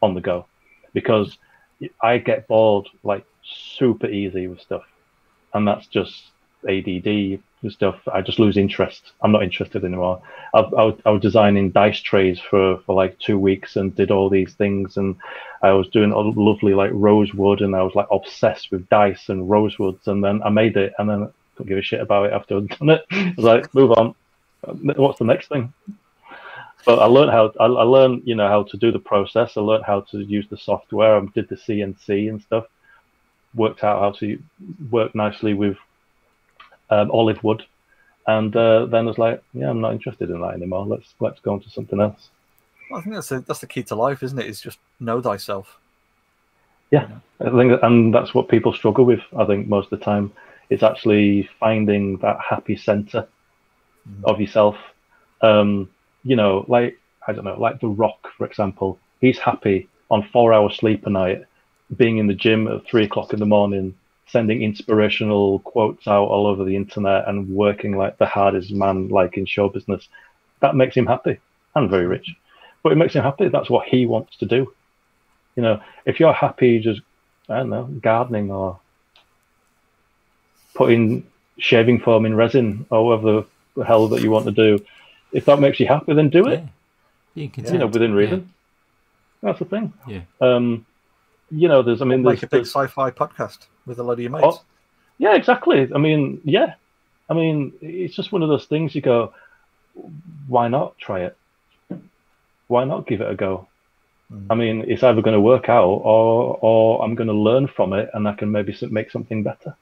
on 0.00 0.14
the 0.14 0.20
go 0.20 0.46
because 0.92 1.38
I 2.00 2.18
get 2.18 2.48
bored 2.48 2.88
like 3.02 3.24
super 3.42 4.06
easy 4.08 4.46
with 4.48 4.60
stuff, 4.60 4.84
and 5.54 5.66
that's 5.66 5.86
just 5.86 6.30
ADD 6.68 7.40
stuff. 7.70 7.96
I 8.12 8.20
just 8.22 8.38
lose 8.40 8.56
interest. 8.56 9.12
I'm 9.22 9.30
not 9.32 9.42
interested 9.44 9.84
anymore. 9.84 10.20
I, 10.54 10.60
I, 10.60 10.84
was- 10.84 11.00
I 11.06 11.10
was 11.10 11.22
designing 11.22 11.70
dice 11.70 12.00
trays 12.00 12.40
for 12.40 12.78
for 12.84 12.94
like 12.94 13.18
two 13.18 13.38
weeks 13.38 13.76
and 13.76 13.94
did 13.94 14.10
all 14.10 14.28
these 14.28 14.54
things, 14.54 14.96
and 14.96 15.16
I 15.62 15.72
was 15.72 15.88
doing 15.88 16.12
a 16.12 16.18
lovely 16.18 16.74
like 16.74 16.90
rosewood, 16.92 17.60
and 17.60 17.74
I 17.76 17.82
was 17.82 17.94
like 17.94 18.08
obsessed 18.10 18.70
with 18.70 18.88
dice 18.88 19.28
and 19.28 19.48
rosewoods, 19.48 20.06
and 20.06 20.22
then 20.24 20.42
I 20.42 20.48
made 20.50 20.76
it, 20.76 20.92
and 20.98 21.08
then 21.08 21.22
I 21.24 21.28
couldn't 21.56 21.68
give 21.68 21.78
a 21.78 21.82
shit 21.82 22.00
about 22.00 22.26
it 22.26 22.32
after 22.32 22.56
I'd 22.56 22.68
done 22.68 22.90
it. 22.90 23.04
I 23.10 23.34
was 23.36 23.44
like, 23.44 23.74
move 23.74 23.92
on. 23.92 24.14
What's 24.96 25.18
the 25.18 25.24
next 25.24 25.48
thing? 25.48 25.72
But 26.84 26.98
I 26.98 27.04
learned 27.06 27.30
how 27.30 27.52
I, 27.60 27.66
I 27.66 27.82
learned 27.84 28.22
you 28.24 28.34
know 28.34 28.48
how 28.48 28.64
to 28.64 28.76
do 28.76 28.90
the 28.90 28.98
process. 28.98 29.56
I 29.56 29.60
learned 29.60 29.84
how 29.84 30.00
to 30.10 30.18
use 30.18 30.46
the 30.48 30.56
software. 30.56 31.16
I 31.16 31.24
did 31.34 31.48
the 31.48 31.56
CNC 31.56 32.28
and 32.28 32.42
stuff. 32.42 32.66
Worked 33.54 33.84
out 33.84 34.00
how 34.00 34.10
to 34.18 34.38
work 34.90 35.14
nicely 35.14 35.54
with 35.54 35.76
um, 36.92 37.10
olive 37.10 37.42
wood, 37.42 37.62
and 38.26 38.54
uh, 38.54 38.86
then 38.86 39.04
I 39.04 39.08
was 39.12 39.18
like, 39.18 39.42
yeah, 39.52 39.70
I'm 39.70 39.80
not 39.80 39.92
interested 39.92 40.30
in 40.30 40.40
that 40.42 40.54
anymore. 40.54 40.86
Let's 40.86 41.14
let's 41.24 41.40
go 41.40 41.52
on 41.54 41.60
to 41.60 41.70
something 41.70 42.00
else. 42.00 42.22
Well, 42.90 43.00
I 43.00 43.02
think 43.02 43.14
that's 43.14 43.30
the, 43.30 43.40
that's 43.40 43.60
the 43.60 43.66
key 43.74 43.82
to 43.84 43.94
life, 43.94 44.22
isn't 44.22 44.38
it? 44.38 44.46
Is 44.46 44.60
just 44.60 44.78
know 45.00 45.20
thyself. 45.22 45.78
Yeah, 46.90 47.08
I 47.40 47.50
think, 47.50 47.82
and 47.82 48.14
that's 48.14 48.34
what 48.34 48.48
people 48.48 48.72
struggle 48.74 49.04
with. 49.06 49.22
I 49.38 49.44
think 49.46 49.66
most 49.66 49.90
of 49.90 49.98
the 49.98 50.04
time, 50.04 50.30
it's 50.68 50.82
actually 50.82 51.48
finding 51.58 52.18
that 52.18 52.38
happy 52.52 52.76
center 52.76 53.26
Mhm. 54.08 54.24
of 54.30 54.40
yourself. 54.40 54.76
Um, 55.40 55.88
you 56.24 56.36
know, 56.36 56.64
like 56.68 56.98
I 57.26 57.32
don't 57.32 57.44
know, 57.44 57.60
like 57.66 57.80
The 57.80 57.88
Rock, 57.88 58.20
for 58.36 58.46
example. 58.46 58.98
He's 59.20 59.38
happy 59.38 59.88
on 60.10 60.28
four 60.32 60.52
hours 60.52 60.76
sleep 60.76 61.06
a 61.06 61.10
night, 61.10 61.40
being 61.96 62.18
in 62.18 62.26
the 62.26 62.34
gym 62.44 62.68
at 62.68 62.84
three 62.84 63.04
o'clock 63.04 63.32
in 63.32 63.38
the 63.38 63.46
morning, 63.46 63.94
sending 64.26 64.62
inspirational 64.62 65.58
quotes 65.60 66.06
out 66.06 66.24
all 66.28 66.46
over 66.46 66.64
the 66.64 66.76
internet, 66.76 67.28
and 67.28 67.48
working 67.48 67.96
like 67.96 68.18
the 68.18 68.26
hardest 68.26 68.70
man, 68.72 69.08
like 69.08 69.36
in 69.36 69.46
show 69.46 69.68
business. 69.68 70.08
That 70.60 70.76
makes 70.76 70.96
him 70.96 71.06
happy 71.06 71.38
and 71.74 71.90
very 71.90 72.06
rich, 72.06 72.34
but 72.82 72.92
it 72.92 72.96
makes 72.96 73.14
him 73.14 73.22
happy. 73.22 73.48
That's 73.48 73.70
what 73.70 73.86
he 73.88 74.06
wants 74.06 74.36
to 74.38 74.46
do. 74.46 74.72
You 75.56 75.62
know, 75.62 75.80
if 76.06 76.18
you're 76.20 76.32
happy 76.32 76.78
just 76.80 77.00
I 77.48 77.58
don't 77.58 77.70
know, 77.70 77.84
gardening 78.00 78.50
or 78.50 78.78
putting 80.74 81.26
shaving 81.58 82.00
foam 82.00 82.24
in 82.24 82.34
resin 82.34 82.86
or 82.90 83.04
whatever 83.06 83.44
the 83.76 83.84
hell 83.84 84.08
that 84.08 84.22
you 84.22 84.30
want 84.30 84.46
to 84.46 84.52
do, 84.52 84.84
if 85.32 85.44
that 85.46 85.60
makes 85.60 85.80
you 85.80 85.86
happy, 85.86 86.14
then 86.14 86.30
do 86.30 86.46
it. 86.48 86.60
yeah. 86.60 86.66
Being 87.34 87.52
You 87.56 87.78
know, 87.78 87.86
within 87.86 88.12
Yeah. 88.12 88.16
reason. 88.16 88.52
That's 89.42 89.58
the 89.58 89.64
thing. 89.64 89.92
Yeah. 90.06 90.20
Um, 90.40 90.86
you 91.52 91.68
know, 91.68 91.82
there's, 91.82 92.00
I 92.00 92.06
mean, 92.06 92.22
there's, 92.22 92.42
Make 92.42 92.44
a 92.44 92.56
big 92.56 92.62
sci-fi 92.62 93.10
podcast 93.10 93.66
with 93.86 93.98
a 93.98 94.02
load 94.02 94.14
of 94.14 94.20
your 94.20 94.30
mates. 94.30 94.44
Oh. 94.46 94.62
yeah, 95.18 95.34
exactly. 95.34 95.88
I 95.94 95.98
mean, 95.98 96.40
yeah. 96.44 96.74
I 97.28 97.34
mean, 97.34 97.72
it's 97.80 98.14
just 98.14 98.32
one 98.32 98.42
of 98.42 98.48
those 98.48 98.64
things 98.64 98.94
you 98.94 99.02
go, 99.02 99.34
why 100.48 100.68
not 100.68 100.98
try 100.98 101.20
it? 101.20 101.36
Why 102.68 102.84
not 102.84 103.06
give 103.06 103.20
it 103.20 103.30
a 103.30 103.34
go? 103.34 103.68
Mm. 104.32 104.46
I 104.50 104.54
mean, 104.54 104.84
it's 104.88 105.02
either 105.02 105.20
going 105.20 105.34
to 105.34 105.40
work 105.40 105.68
out 105.68 105.84
or 105.84 106.58
or 106.60 107.04
I'm 107.04 107.14
going 107.14 107.28
to 107.28 107.34
learn 107.34 107.68
from 107.68 107.92
it 107.92 108.08
and 108.14 108.26
I 108.26 108.32
can 108.32 108.50
maybe 108.50 108.74
make 108.90 109.10
something 109.10 109.42
better. 109.42 109.76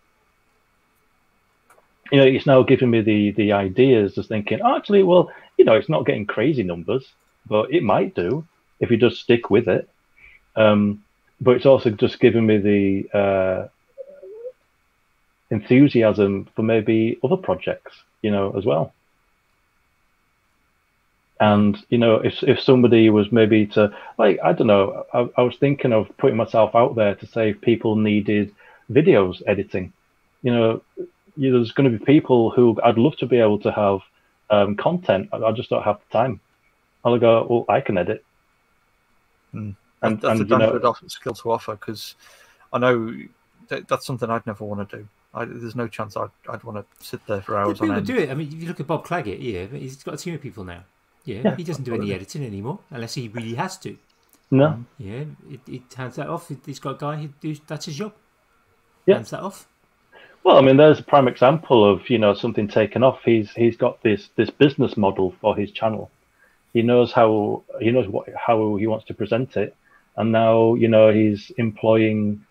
You 2.11 2.19
know, 2.19 2.27
it's 2.27 2.47
now 2.47 2.65
giving 2.65 2.91
me 2.91 3.01
the 3.01 3.31
the 3.33 3.53
ideas, 3.53 4.17
just 4.17 4.29
thinking, 4.29 4.61
oh, 4.63 4.77
actually, 4.77 5.05
well, 5.05 5.31
you 5.57 5.65
know, 5.65 5.75
it's 5.75 5.89
not 5.89 6.07
getting 6.07 6.27
crazy 6.27 6.65
numbers, 6.65 7.13
but 7.47 7.73
it 7.73 7.85
might 7.85 8.17
do 8.17 8.45
if 8.81 8.91
you 8.91 8.97
just 8.97 9.21
stick 9.21 9.51
with 9.51 9.69
it. 9.69 9.89
Um, 10.57 11.05
but 11.41 11.57
it's 11.57 11.67
also 11.67 11.91
just 11.91 12.21
giving 12.21 12.47
me 12.47 12.59
the 12.59 13.19
uh, 13.19 13.69
enthusiasm 15.51 16.49
for 16.55 16.63
maybe 16.63 17.19
other 17.25 17.37
projects, 17.37 17.97
you 18.23 18.31
know, 18.31 18.55
as 18.57 18.65
well. 18.65 18.93
And 21.41 21.79
you 21.89 21.97
know, 21.97 22.17
if 22.17 22.43
if 22.43 22.61
somebody 22.61 23.09
was 23.09 23.33
maybe 23.33 23.67
to 23.69 23.97
like, 24.19 24.39
I 24.45 24.53
don't 24.53 24.67
know, 24.67 25.07
I, 25.15 25.29
I 25.39 25.43
was 25.43 25.57
thinking 25.57 25.93
of 25.93 26.07
putting 26.19 26.37
myself 26.37 26.75
out 26.75 26.97
there 26.97 27.15
to 27.15 27.27
say 27.27 27.51
if 27.51 27.61
people 27.63 27.97
needed 27.97 28.55
videos 28.91 29.43
editing, 29.47 29.93
you 30.43 30.53
know, 30.53 30.83
you 31.37 31.53
there's 31.53 31.73
going 31.73 31.91
to 31.91 31.99
be 31.99 32.05
people 32.05 32.51
who 32.51 32.79
I'd 32.85 32.99
love 32.99 33.17
to 33.19 33.27
be 33.27 33.39
able 33.39 33.59
to 33.61 33.73
have 33.73 34.01
um, 34.51 34.77
content. 34.77 35.31
I, 35.33 35.39
I 35.39 35.53
just 35.53 35.71
don't 35.71 35.83
have 35.83 36.01
the 36.01 36.19
time. 36.19 36.41
I'll 37.05 37.19
go, 37.19 37.47
well, 37.49 37.65
I 37.75 37.81
can 37.81 37.97
edit. 37.97 38.23
Hmm. 39.53 39.71
And, 40.03 40.21
that's 40.21 40.33
and 40.33 40.41
a 40.41 40.45
you 40.45 40.49
damn 40.49 40.59
know, 40.61 40.79
good 40.79 41.11
skill 41.11 41.35
to 41.35 41.51
offer 41.51 41.73
because 41.73 42.15
I 42.73 42.79
know 42.79 43.15
that, 43.69 43.89
that's 43.89 44.07
something 44.07 44.31
I'd 44.31 44.47
never 44.47 44.65
want 44.65 44.89
to 44.89 44.97
do. 44.99 45.09
I, 45.33 45.45
there's 45.45 45.77
no 45.77 45.87
chance 45.87 46.17
I'd, 46.17 46.31
I'd 46.49 46.65
want 46.65 46.79
to 46.79 47.07
sit 47.07 47.25
there 47.27 47.41
for 47.41 47.57
hours 47.57 47.81
on 47.81 47.89
people 47.89 48.03
do 48.03 48.17
it. 48.17 48.31
I 48.31 48.35
mean, 48.35 48.49
if 48.49 48.55
you 48.55 48.69
look 48.69 48.81
at 48.81 48.87
Bob 48.87 49.07
Clagett, 49.07 49.39
yeah, 49.41 49.67
he's 49.79 50.03
got 50.03 50.15
a 50.15 50.17
team 50.17 50.35
of 50.35 50.41
people 50.41 50.65
now. 50.65 50.85
Yeah, 51.25 51.43
Yeah, 51.45 51.57
he 51.57 51.65
doesn't 51.65 51.85
do 51.85 51.95
any 51.95 52.13
editing 52.13 52.45
anymore 52.45 52.81
unless 52.91 53.15
he 53.15 53.29
really 53.29 53.55
has 53.55 53.77
to. 53.79 53.97
no, 54.51 54.85
Yeah, 54.99 55.25
it, 55.49 55.61
it 55.69 55.83
hands 55.95 56.17
that 56.17 56.29
off. 56.29 56.51
He's 56.67 56.81
got 56.81 56.97
a 56.97 56.99
guy 56.99 57.17
who 57.17 57.29
does 57.41 57.61
that's 57.67 57.87
his 57.87 57.97
job. 57.97 58.15
Yeah. 59.07 59.17
hands 59.17 59.31
that 59.31 59.41
off. 59.41 59.67
Well, 60.43 60.57
I 60.57 60.63
mean, 60.63 60.79
there's 60.79 60.99
a 60.99 61.03
prime 61.03 61.29
example 61.29 61.89
of 61.89 62.09
you 62.09 62.19
know 62.19 62.35
something 62.35 62.67
taken 62.67 63.03
off. 63.03 63.21
He's 63.25 63.51
he's 63.51 63.77
got 63.77 64.03
this 64.03 64.31
this 64.37 64.51
business 64.51 64.97
model 64.97 65.35
for 65.41 65.55
his 65.55 65.71
channel. 65.71 66.11
He 66.73 66.83
knows 66.83 67.13
how 67.13 67.63
he 67.81 67.91
knows 67.91 68.09
what 68.09 68.29
how 68.35 68.77
he 68.77 68.87
wants 68.87 69.05
to 69.07 69.15
present 69.15 69.57
it, 69.57 69.77
and 70.21 70.33
now 70.33 70.75
you 70.75 70.89
know 70.89 71.13
he's 71.13 71.51
employing. 71.57 72.45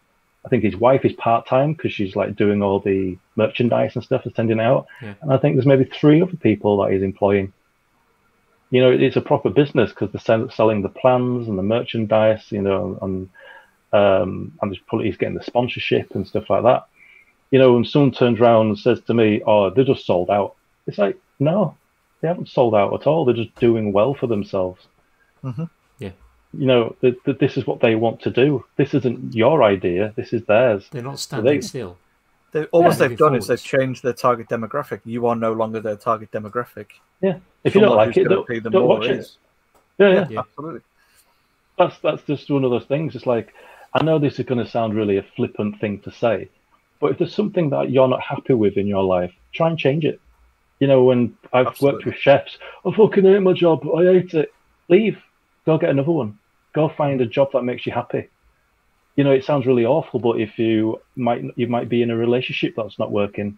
I 0.45 0.49
think 0.49 0.63
his 0.63 0.75
wife 0.75 1.03
is 1.03 1.13
part 1.13 1.47
time 1.47 1.73
because 1.73 1.91
she's 1.93 2.15
like 2.15 2.35
doing 2.35 2.61
all 2.61 2.79
the 2.79 3.17
merchandise 3.35 3.95
and 3.95 4.03
stuff 4.03 4.25
and 4.25 4.33
sending 4.35 4.59
out. 4.59 4.87
Yeah. 5.01 5.13
And 5.21 5.33
I 5.33 5.37
think 5.37 5.55
there's 5.55 5.65
maybe 5.65 5.83
three 5.83 6.21
other 6.21 6.37
people 6.37 6.81
that 6.81 6.93
he's 6.93 7.03
employing. 7.03 7.51
You 8.71 8.81
know, 8.81 8.91
it's 8.91 9.17
a 9.17 9.21
proper 9.21 9.49
business 9.49 9.89
because 9.89 10.11
they're 10.11 10.21
sell- 10.21 10.49
selling 10.49 10.81
the 10.81 10.89
plans 10.89 11.47
and 11.47 11.57
the 11.57 11.63
merchandise. 11.63 12.51
You 12.51 12.61
know, 12.61 12.97
and 13.01 13.29
um, 13.93 14.57
and 14.61 14.77
he's 15.01 15.17
getting 15.17 15.35
the 15.35 15.43
sponsorship 15.43 16.15
and 16.15 16.27
stuff 16.27 16.49
like 16.49 16.63
that. 16.63 16.87
You 17.51 17.59
know, 17.59 17.73
when 17.73 17.85
someone 17.85 18.11
turns 18.11 18.39
around 18.39 18.67
and 18.67 18.79
says 18.79 19.01
to 19.07 19.13
me, 19.13 19.41
"Oh, 19.45 19.69
they're 19.69 19.83
just 19.83 20.05
sold 20.05 20.29
out," 20.29 20.55
it's 20.87 20.97
like, 20.97 21.17
no, 21.39 21.75
they 22.21 22.27
haven't 22.27 22.49
sold 22.49 22.75
out 22.75 22.93
at 22.93 23.07
all. 23.07 23.25
They're 23.25 23.35
just 23.35 23.55
doing 23.55 23.91
well 23.91 24.13
for 24.13 24.27
themselves. 24.27 24.81
Mm-hmm. 25.43 25.65
Yeah. 26.53 26.59
You 26.59 26.65
know, 26.67 26.95
th- 27.01 27.15
th- 27.25 27.37
this 27.39 27.57
is 27.57 27.67
what 27.67 27.79
they 27.79 27.95
want 27.95 28.21
to 28.21 28.29
do. 28.31 28.65
This 28.75 28.93
isn't 28.93 29.35
your 29.35 29.63
idea. 29.63 30.13
This 30.15 30.33
is 30.33 30.43
theirs. 30.45 30.87
They're 30.91 31.01
not 31.03 31.19
standing 31.19 31.53
they- 31.55 31.61
still. 31.61 31.97
They, 32.51 32.63
all 32.65 32.81
Yeah. 32.83 32.89
they've 32.93 33.17
done 33.17 33.35
is 33.35 33.45
they've 33.45 33.61
changed 33.61 34.01
their 34.01 34.13
target 34.13 34.49
demographic. 34.49 35.01
You 35.05 35.27
are 35.27 35.35
no 35.35 35.53
longer 35.53 35.79
their 35.79 35.95
target 35.95 36.31
demographic. 36.31 36.87
Yeah. 37.21 37.37
If 37.63 37.75
you 37.75 37.81
don't 37.81 37.91
Someone 37.91 38.07
like 38.07 38.17
it, 38.17 38.23
gonna 38.23 38.35
don't, 38.37 38.47
pay 38.47 38.57
them 38.57 38.71
don't 38.73 38.87
watch 38.87 39.05
it. 39.05 39.19
is. 39.19 39.37
Yeah, 39.99 40.07
yeah. 40.07 40.13
Yeah, 40.15 40.27
Yeah. 40.31 40.39
absolutely. 40.39 40.81
that's 41.77 41.99
that's 41.99 42.23
just 42.23 42.49
one 42.49 42.63
of 42.63 42.71
those 42.71 42.85
things. 42.85 43.15
It's 43.15 43.27
like 43.27 43.53
I 43.93 44.03
know 44.03 44.17
this 44.17 44.39
is 44.39 44.45
going 44.47 44.63
to 44.63 44.69
sound 44.69 44.95
really 44.95 45.17
a 45.17 45.23
flippant 45.35 45.79
thing 45.79 45.99
to 45.99 46.11
say, 46.11 46.49
but 46.99 47.11
if 47.11 47.19
there's 47.19 47.35
something 47.35 47.69
that 47.69 47.91
you're 47.91 48.07
not 48.07 48.21
happy 48.21 48.53
with 48.53 48.77
in 48.77 48.87
your 48.87 49.03
life, 49.03 49.31
try 49.53 49.69
and 49.69 49.77
change 49.77 50.03
it. 50.03 50.19
You 50.79 50.87
know, 50.87 51.03
when 51.03 51.37
I've 51.53 51.79
worked 51.81 52.05
with 52.05 52.15
chefs, 52.15 52.57
I 52.83 52.91
fucking 52.95 53.25
hate 53.25 53.39
my 53.43 53.53
job. 53.53 53.87
I 53.95 54.05
hate 54.05 54.33
it. 54.33 54.51
Leave. 54.87 55.19
Go 55.67 55.77
get 55.77 55.91
another 55.91 56.11
one. 56.11 56.38
Go 56.73 56.89
find 56.89 57.21
a 57.21 57.25
job 57.25 57.49
that 57.53 57.63
makes 57.63 57.85
you 57.85 57.91
happy. 57.91 58.29
You 59.15 59.23
know, 59.23 59.31
it 59.31 59.43
sounds 59.43 59.65
really 59.65 59.85
awful, 59.85 60.19
but 60.19 60.39
if 60.39 60.57
you 60.57 61.01
might 61.15 61.43
you 61.55 61.67
might 61.67 61.89
be 61.89 62.01
in 62.01 62.11
a 62.11 62.15
relationship 62.15 62.73
that's 62.75 62.99
not 62.99 63.11
working. 63.11 63.57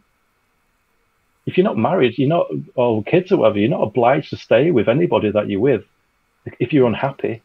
If 1.45 1.57
you're 1.57 1.65
not 1.65 1.77
married, 1.77 2.17
you're 2.17 2.29
not 2.29 2.47
or 2.75 3.03
kids 3.03 3.31
or 3.31 3.37
whatever, 3.37 3.59
you're 3.59 3.69
not 3.69 3.83
obliged 3.83 4.29
to 4.29 4.37
stay 4.37 4.71
with 4.71 4.87
anybody 4.87 5.31
that 5.31 5.49
you're 5.49 5.59
with. 5.59 5.83
If 6.59 6.73
you're 6.73 6.87
unhappy, 6.87 7.41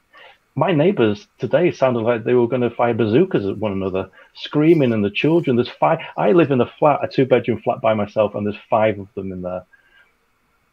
my 0.54 0.72
neighbors 0.72 1.28
today 1.38 1.70
sounded 1.70 2.00
like 2.00 2.24
they 2.24 2.34
were 2.34 2.48
going 2.48 2.62
to 2.62 2.70
fire 2.70 2.94
bazookas 2.94 3.44
at 3.44 3.58
one 3.58 3.72
another, 3.72 4.08
screaming, 4.34 4.92
and 4.92 5.04
the 5.04 5.10
children. 5.10 5.56
There's 5.56 5.68
five. 5.68 5.98
I 6.16 6.32
live 6.32 6.50
in 6.50 6.60
a 6.62 6.72
flat, 6.78 7.04
a 7.04 7.08
two-bedroom 7.08 7.60
flat 7.60 7.82
by 7.82 7.92
myself, 7.92 8.34
and 8.34 8.46
there's 8.46 8.56
five 8.70 8.98
of 8.98 9.08
them 9.14 9.32
in 9.32 9.42
there, 9.42 9.64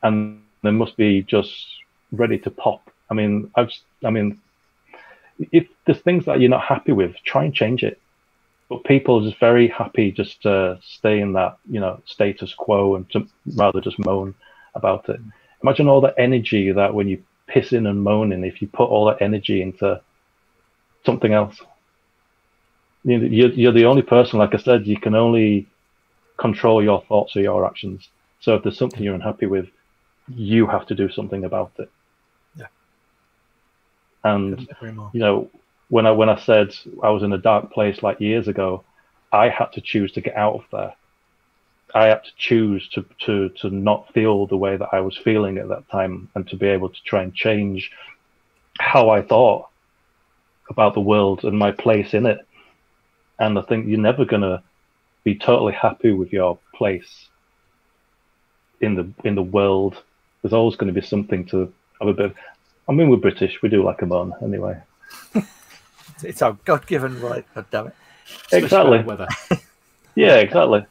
and 0.02 0.42
they 0.62 0.72
must 0.72 0.96
be 0.96 1.24
just 1.24 1.68
ready 2.14 2.38
to 2.40 2.50
pop. 2.50 2.90
I 3.10 3.14
mean, 3.14 3.52
I've, 3.56 3.72
I 4.06 4.10
mean, 4.10 4.40
if 5.40 5.68
there's 5.86 6.02
things 6.02 6.26
that 6.26 6.40
you're 6.40 6.50
not 6.50 6.64
happy 6.64 6.92
with, 6.92 7.16
try 7.24 7.44
and 7.46 7.54
change 7.54 7.84
it. 7.84 8.00
But 8.70 8.84
people 8.86 9.20
are 9.20 9.30
just 9.30 9.40
very 9.40 9.68
happy 9.68 10.12
just 10.12 10.42
to 10.44 10.80
stay 10.82 11.20
in 11.20 11.34
that, 11.34 11.58
you 11.70 11.80
know, 11.80 12.02
status 12.06 12.54
quo 12.54 12.96
and 12.96 13.10
to 13.12 13.28
rather 13.56 13.82
just 13.82 14.00
moan 14.00 14.34
about 14.76 15.10
it. 15.10 15.20
Imagine 15.62 15.88
all 15.88 16.02
the 16.02 16.18
energy 16.20 16.72
that 16.72 16.94
when 16.94 17.08
you 17.08 17.24
pissing 17.50 17.88
and 17.88 18.04
moaning, 18.04 18.44
if 18.44 18.62
you 18.62 18.68
put 18.68 18.90
all 18.90 19.06
that 19.06 19.22
energy 19.22 19.62
into 19.62 20.02
something 21.06 21.34
else, 21.34 21.62
you're, 23.04 23.52
you're 23.52 23.72
the 23.74 23.86
only 23.86 24.02
person, 24.02 24.40
like 24.40 24.54
I 24.54 24.58
said, 24.58 24.88
you 24.88 24.98
can 24.98 25.14
only 25.14 25.68
control 26.38 26.82
your 26.82 27.04
thoughts 27.04 27.36
or 27.36 27.42
your 27.42 27.66
actions. 27.66 28.10
So 28.40 28.56
if 28.56 28.64
there's 28.64 28.78
something 28.78 29.04
you're 29.04 29.16
unhappy 29.16 29.46
with, 29.46 29.68
you 30.34 30.68
have 30.68 30.88
to 30.88 30.96
do 30.96 31.10
something 31.10 31.44
about 31.44 31.74
it. 31.80 31.92
And 34.24 34.58
Couldn't 34.58 34.72
agree 34.72 34.92
more. 34.92 35.10
you 35.14 35.20
know, 35.20 35.50
when 35.90 36.06
I 36.06 36.12
when 36.12 36.30
I 36.30 36.40
said 36.40 36.76
I 37.02 37.10
was 37.10 37.24
in 37.24 37.34
a 37.34 37.38
dark 37.38 37.72
place 37.72 38.02
like 38.02 38.20
years 38.20 38.48
ago, 38.48 38.84
I 39.32 39.50
had 39.50 39.72
to 39.74 39.82
choose 39.82 40.12
to 40.14 40.22
get 40.22 40.36
out 40.36 40.56
of 40.56 40.64
there. 40.72 40.94
I 41.94 42.08
had 42.08 42.24
to 42.24 42.32
choose 42.38 42.88
to 42.90 43.06
to 43.26 43.50
to 43.62 43.70
not 43.70 44.12
feel 44.14 44.48
the 44.48 44.58
way 44.58 44.78
that 44.78 44.90
I 44.92 45.02
was 45.02 45.18
feeling 45.18 45.58
at 45.58 45.68
that 45.70 45.90
time, 45.90 46.30
and 46.36 46.48
to 46.48 46.56
be 46.56 46.68
able 46.68 46.90
to 46.90 47.04
try 47.04 47.22
and 47.22 47.34
change 47.36 47.92
how 48.80 49.10
I 49.10 49.22
thought 49.22 49.68
about 50.70 50.94
the 50.94 51.02
world 51.02 51.44
and 51.44 51.58
my 51.58 51.72
place 51.72 52.14
in 52.14 52.26
it. 52.26 52.40
And 53.40 53.60
I 53.60 53.62
think 53.62 53.88
you're 53.88 54.00
never 54.00 54.26
gonna 54.26 54.64
be 55.24 55.36
totally 55.36 55.74
happy 55.74 56.12
with 56.12 56.32
your 56.34 56.58
place 56.74 57.28
in 58.82 58.96
the 58.96 59.12
in 59.24 59.36
the 59.36 59.44
world. 59.44 60.02
There's 60.42 60.54
always 60.54 60.76
going 60.76 60.94
to 60.94 61.00
be 61.00 61.06
something 61.06 61.46
to 61.48 61.72
have 62.00 62.10
a 62.10 62.14
bit. 62.14 62.26
Of, 62.28 62.36
I 62.88 62.92
mean, 62.92 63.10
we're 63.10 63.18
British. 63.18 63.62
We 63.62 63.70
do 63.70 63.84
like 63.84 64.02
a 64.02 64.06
moan 64.06 64.34
anyway. 64.42 64.82
It's 66.24 66.42
our 66.42 66.54
God-given 66.64 67.20
right. 67.20 67.46
God 67.54 67.66
damn 67.70 67.88
it. 67.88 67.96
Especially 68.26 68.64
Exactly. 68.64 69.04
Weather. 69.04 69.28
Yeah, 70.16 70.36
exactly. 70.36 70.86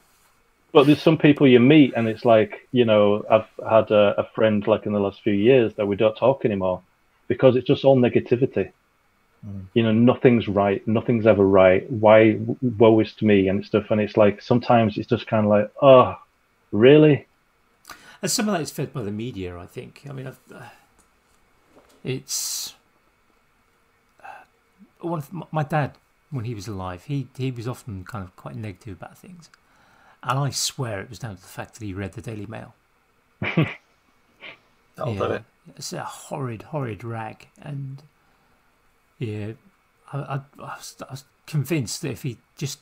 But 0.73 0.87
there's 0.87 1.01
some 1.01 1.17
people 1.17 1.47
you 1.47 1.61
meet, 1.61 1.93
and 1.95 2.09
it's 2.09 2.25
like, 2.25 2.67
you 2.73 2.85
know, 2.85 3.25
I've 3.31 3.47
had 3.71 3.91
a, 3.93 4.15
a 4.19 4.25
friend 4.35 4.67
like 4.67 4.85
in 4.85 4.93
the 4.93 4.99
last 4.99 5.23
few 5.23 5.33
years 5.33 5.75
that 5.75 5.87
we 5.87 5.95
don't 5.95 6.17
talk 6.17 6.45
anymore 6.45 6.83
because 7.29 7.55
it's 7.55 7.67
just 7.67 7.85
all 7.85 7.97
negativity. 7.97 8.73
Mm. 9.47 9.67
You 9.75 9.83
know, 9.85 9.93
nothing's 9.93 10.49
right, 10.49 10.87
nothing's 10.89 11.27
ever 11.27 11.47
right. 11.47 11.89
Why 11.91 12.39
woe 12.63 12.99
is 13.01 13.13
to 13.15 13.25
me 13.25 13.49
and 13.49 13.65
stuff. 13.65 13.91
And 13.91 14.01
it's 14.01 14.17
like 14.17 14.43
sometimes 14.43 14.99
it's 14.99 15.09
just 15.09 15.27
kind 15.27 15.47
of 15.47 15.51
like, 15.51 15.71
oh, 15.81 16.17
really? 16.73 17.27
And 18.21 18.31
some 18.31 18.49
of 18.49 18.55
that 18.55 18.63
is 18.63 18.71
fed 18.71 18.93
by 18.93 19.03
the 19.03 19.13
media, 19.13 19.57
I 19.57 19.67
think. 19.67 20.03
I 20.09 20.13
mean, 20.13 20.27
I've, 20.27 20.39
uh, 20.53 20.63
it's 22.05 22.75
uh, 24.23 24.27
one 25.01 25.19
of 25.21 25.33
my- 25.33 25.47
my 25.51 25.63
dad 25.63 25.97
when 26.31 26.45
he 26.45 26.55
was 26.55 26.67
alive. 26.69 27.05
He 27.05 27.29
he 27.37 27.51
was 27.51 27.67
often 27.69 28.05
kind 28.05 28.25
of 28.25 28.35
quite 28.37 28.57
negative 28.57 28.97
about 28.97 29.17
things, 29.19 29.51
and 30.23 30.39
I 30.39 30.51
swear 30.51 31.01
it 31.01 31.09
was 31.11 31.19
down 31.19 31.37
to 31.37 31.43
the 31.43 31.49
fact 31.49 31.75
that 31.79 31.85
he 31.85 31.93
read 31.95 32.13
the 32.13 32.23
Daily 32.23 32.47
Mail. 32.47 32.75
That'll 34.97 35.15
do 35.17 35.25
it. 35.25 35.45
It's 35.77 35.93
a 35.93 36.03
horrid, 36.05 36.63
horrid 36.63 37.05
rag, 37.05 37.49
and 37.61 38.03
yeah, 39.19 39.53
I, 40.13 40.19
I, 40.19 40.35
I, 40.59 40.77
was, 40.77 40.97
I 41.09 41.13
was 41.13 41.25
convinced 41.47 42.03
that 42.03 42.11
if 42.11 42.23
he 42.25 42.39
just 42.57 42.81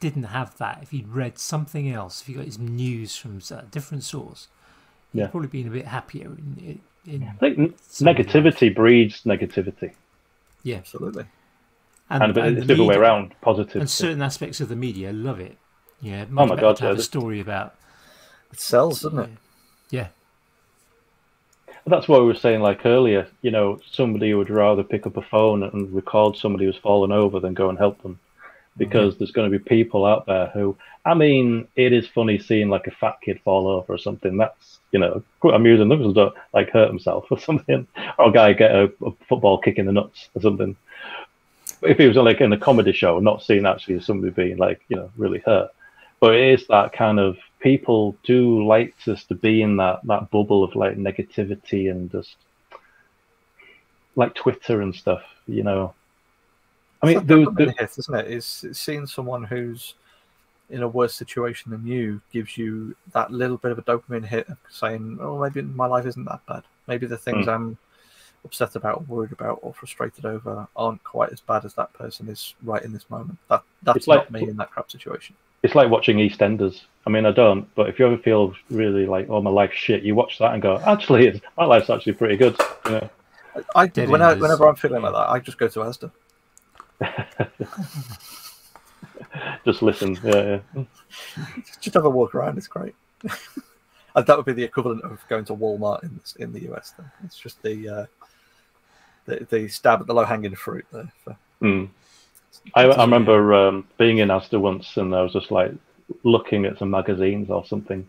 didn't 0.00 0.24
have 0.24 0.56
that, 0.58 0.80
if 0.82 0.90
he'd 0.90 1.08
read 1.08 1.38
something 1.38 1.88
else, 1.90 2.20
if 2.20 2.26
he 2.26 2.34
got 2.34 2.44
his 2.44 2.58
news 2.58 3.16
from 3.16 3.40
a 3.50 3.62
different 3.62 4.02
source, 4.04 4.48
he'd 5.12 5.20
Yeah. 5.20 5.26
probably 5.28 5.48
been 5.48 5.68
a 5.68 5.70
bit 5.70 5.86
happier. 5.86 6.26
In 6.26 6.80
I 7.06 7.10
think 7.40 7.58
n- 7.58 7.74
Some 7.88 8.08
of 8.08 8.16
negativity 8.16 8.74
breeds 8.74 9.22
negativity, 9.22 9.92
yeah, 10.62 10.76
Absolutely. 10.76 11.24
and, 12.10 12.34
but 12.34 12.46
it's 12.48 12.60
the 12.60 12.66
the 12.66 12.74
other 12.74 12.84
way 12.84 12.96
around, 12.96 13.34
positivity. 13.40 13.80
And 13.80 13.90
certain 13.90 14.22
aspects 14.22 14.60
of 14.60 14.68
the 14.68 14.76
media 14.76 15.12
love 15.12 15.40
it. 15.40 15.56
Yeah, 16.00 16.26
oh 16.36 16.46
my 16.46 16.56
god, 16.56 16.76
to 16.76 16.82
have 16.84 16.90
yeah, 16.90 16.94
a 16.94 16.96
the- 16.96 17.02
story 17.02 17.40
about. 17.40 17.74
It 18.52 18.60
sells, 18.60 19.00
doesn't 19.02 19.18
it? 19.18 19.30
Yeah, 19.90 20.08
That's 21.86 22.08
what 22.08 22.20
we 22.20 22.26
were 22.26 22.34
saying 22.34 22.60
like 22.60 22.84
earlier. 22.84 23.26
You 23.42 23.50
know, 23.50 23.80
somebody 23.90 24.34
would 24.34 24.50
rather 24.50 24.82
pick 24.82 25.06
up 25.06 25.16
a 25.16 25.22
phone 25.22 25.62
and 25.62 25.90
record 25.94 26.36
somebody 26.36 26.66
who's 26.66 26.76
fallen 26.76 27.12
over 27.12 27.40
than 27.40 27.54
go 27.54 27.68
and 27.70 27.78
help 27.78 28.02
them, 28.02 28.18
because 28.78 29.14
mm-hmm. 29.14 29.18
there's 29.18 29.32
going 29.32 29.50
to 29.50 29.58
be 29.58 29.62
people 29.62 30.06
out 30.06 30.26
there 30.26 30.46
who. 30.48 30.76
I 31.04 31.14
mean, 31.14 31.66
it 31.74 31.92
is 31.92 32.06
funny 32.06 32.38
seeing 32.38 32.68
like 32.68 32.86
a 32.86 32.90
fat 32.90 33.18
kid 33.22 33.40
fall 33.42 33.66
over 33.66 33.94
or 33.94 33.98
something. 33.98 34.36
That's 34.36 34.78
you 34.92 34.98
know 34.98 35.22
quite 35.40 35.54
amusing. 35.54 35.90
Others 35.90 36.14
don't 36.14 36.34
like 36.52 36.70
hurt 36.70 36.88
himself 36.88 37.26
or 37.30 37.38
something, 37.48 37.86
or 38.18 38.28
a 38.28 38.32
guy 38.32 38.52
get 38.52 38.74
a, 38.74 38.92
a 39.04 39.10
football 39.28 39.58
kick 39.58 39.78
in 39.78 39.86
the 39.86 39.92
nuts 39.92 40.28
or 40.34 40.42
something. 40.42 40.76
But 41.80 41.90
if 41.90 41.98
he 41.98 42.06
was 42.06 42.16
like 42.16 42.40
in 42.40 42.52
a 42.52 42.58
comedy 42.58 42.92
show, 42.92 43.18
not 43.20 43.42
seeing 43.42 43.66
actually 43.66 44.00
somebody 44.00 44.32
being 44.32 44.58
like 44.58 44.80
you 44.88 44.96
know 44.96 45.10
really 45.16 45.40
hurt. 45.40 45.70
But 46.20 46.34
it 46.34 46.60
is 46.60 46.66
that 46.66 46.92
kind 46.92 47.20
of 47.20 47.38
people 47.60 48.16
do 48.24 48.64
like 48.66 48.94
just 49.04 49.28
to 49.28 49.34
be 49.34 49.62
in 49.62 49.76
that 49.76 50.00
that 50.04 50.30
bubble 50.30 50.64
of 50.64 50.74
like 50.74 50.96
negativity 50.96 51.90
and 51.90 52.10
just 52.10 52.36
like 54.16 54.34
Twitter 54.34 54.82
and 54.82 54.94
stuff, 54.94 55.22
you 55.46 55.62
know. 55.62 55.94
I 57.02 57.06
mean, 57.06 57.18
It's 57.18 57.26
there, 57.26 57.38
like 57.66 57.78
hit, 57.78 57.98
isn't 57.98 58.14
it? 58.14 58.30
It's, 58.30 58.64
it's 58.64 58.78
seeing 58.78 59.06
someone 59.06 59.44
who's 59.44 59.94
in 60.70 60.82
a 60.82 60.88
worse 60.88 61.14
situation 61.14 61.70
than 61.70 61.86
you 61.86 62.20
gives 62.32 62.58
you 62.58 62.94
that 63.12 63.30
little 63.30 63.56
bit 63.56 63.72
of 63.72 63.78
a 63.78 63.82
dopamine 63.82 64.24
hit 64.26 64.48
of 64.48 64.58
saying, 64.68 65.18
"Oh, 65.20 65.38
maybe 65.38 65.62
my 65.62 65.86
life 65.86 66.06
isn't 66.06 66.24
that 66.24 66.44
bad. 66.46 66.62
Maybe 66.86 67.06
the 67.06 67.16
things 67.16 67.44
Hmm. 67.44 67.50
I'm 67.50 67.78
upset 68.44 68.76
about, 68.76 69.08
worried 69.08 69.32
about, 69.32 69.60
or 69.62 69.72
frustrated 69.72 70.26
over 70.26 70.66
aren't 70.76 71.02
quite 71.04 71.30
as 71.30 71.40
bad 71.40 71.64
as 71.64 71.74
that 71.74 71.92
person 71.94 72.28
is 72.28 72.54
right 72.62 72.82
in 72.82 72.92
this 72.92 73.08
moment." 73.08 73.38
That 73.48 73.62
that's 73.82 73.98
It's 73.98 74.08
like- 74.08 74.30
not 74.30 74.42
me 74.42 74.48
in 74.48 74.56
that 74.58 74.70
crap 74.70 74.90
situation. 74.90 75.36
it's 75.64 75.74
like 75.74 75.90
watching 75.90 76.18
EastEnders. 76.18 76.82
I 77.06 77.10
mean, 77.10 77.26
I 77.26 77.32
don't, 77.32 77.72
but 77.74 77.88
if 77.88 77.98
you 77.98 78.06
ever 78.06 78.16
feel 78.18 78.54
really 78.70 79.06
like, 79.06 79.28
oh, 79.28 79.40
my 79.42 79.50
life's 79.50 79.74
shit, 79.76 80.02
you 80.04 80.14
watch 80.14 80.38
that 80.38 80.52
and 80.52 80.62
go, 80.62 80.78
actually, 80.86 81.40
my 81.56 81.64
life's 81.64 81.90
actually 81.90 82.12
pretty 82.12 82.36
good. 82.36 82.56
You 82.84 82.90
know? 82.92 83.10
I 83.74 83.86
Dead 83.88 84.08
when 84.08 84.20
whenever 84.20 84.68
I'm 84.68 84.76
feeling 84.76 85.02
like 85.02 85.12
that, 85.14 85.30
I 85.30 85.40
just 85.40 85.58
go 85.58 85.66
to 85.66 85.80
Asda. 85.80 86.12
Just 89.64 89.82
listen. 89.82 90.18
Yeah, 90.22 90.60
yeah. 90.74 90.84
Just 91.80 91.94
have 91.94 92.04
a 92.04 92.10
walk 92.10 92.34
around. 92.34 92.58
It's 92.58 92.66
great. 92.66 92.94
and 94.14 94.26
that 94.26 94.36
would 94.36 94.46
be 94.46 94.52
the 94.52 94.64
equivalent 94.64 95.02
of 95.04 95.22
going 95.28 95.44
to 95.46 95.54
Walmart 95.54 96.02
in 96.02 96.20
in 96.38 96.52
the 96.52 96.72
US. 96.72 96.92
Then 96.96 97.10
it's 97.24 97.38
just 97.38 97.62
the 97.62 97.88
uh, 97.88 98.06
the, 99.26 99.46
the 99.50 99.68
stab 99.68 100.00
at 100.00 100.06
the 100.06 100.14
low 100.14 100.24
hanging 100.24 100.54
fruit 100.54 100.86
there. 100.92 101.12
For, 101.24 101.36
Mm. 101.60 101.88
I, 102.74 102.84
I 102.84 103.02
remember 103.02 103.52
um, 103.52 103.84
being 103.98 104.18
in 104.18 104.28
Asda 104.28 104.60
once, 104.60 104.96
and 104.96 105.14
I 105.14 105.22
was 105.22 105.32
just 105.32 105.50
like 105.50 105.72
looking 106.22 106.66
at 106.66 106.78
some 106.78 106.90
magazines 106.90 107.50
or 107.50 107.66
something, 107.66 108.06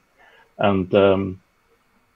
and 0.60 0.94
um, 0.94 1.42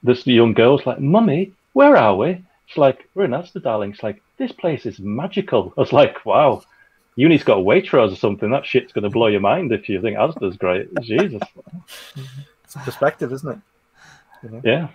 this 0.02 0.26
young 0.26 0.52
girl's 0.52 0.86
like, 0.86 1.00
"Mummy, 1.00 1.52
where 1.72 1.96
are 1.96 2.16
we? 2.16 2.44
She's 2.66 2.78
like, 2.78 3.08
we're 3.14 3.24
in 3.24 3.32
Asda, 3.32 3.62
darling. 3.62 3.92
She's 3.92 4.02
like, 4.02 4.22
this 4.38 4.52
place 4.52 4.86
is 4.86 4.98
magical. 4.98 5.72
I 5.76 5.80
was 5.80 5.92
like, 5.92 6.24
wow, 6.24 6.62
Uni's 7.16 7.44
got 7.44 7.58
a 7.58 7.62
Waitrose 7.62 8.12
or 8.12 8.16
something. 8.16 8.50
That 8.50 8.66
shit's 8.66 8.92
going 8.92 9.04
to 9.04 9.10
blow 9.10 9.26
your 9.28 9.40
mind 9.40 9.70
if 9.72 9.88
you 9.88 10.00
think 10.00 10.16
Asda's 10.16 10.56
great. 10.56 10.88
Jesus. 11.02 11.42
It's 12.64 12.74
perspective, 12.84 13.32
isn't 13.32 13.50
it? 13.52 13.58
You 14.42 14.50
know? 14.50 14.60
Yeah. 14.64 14.88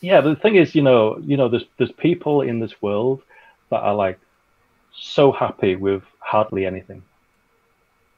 Yeah, 0.00 0.20
but 0.20 0.30
the 0.30 0.40
thing 0.40 0.56
is, 0.56 0.74
you 0.74 0.82
know, 0.82 1.18
you 1.18 1.36
know, 1.36 1.48
there's 1.48 1.64
there's 1.78 1.92
people 1.92 2.40
in 2.42 2.58
this 2.58 2.82
world 2.82 3.22
that 3.70 3.80
are 3.80 3.94
like 3.94 4.18
so 4.94 5.30
happy 5.30 5.76
with 5.76 6.02
hardly 6.18 6.66
anything. 6.66 7.02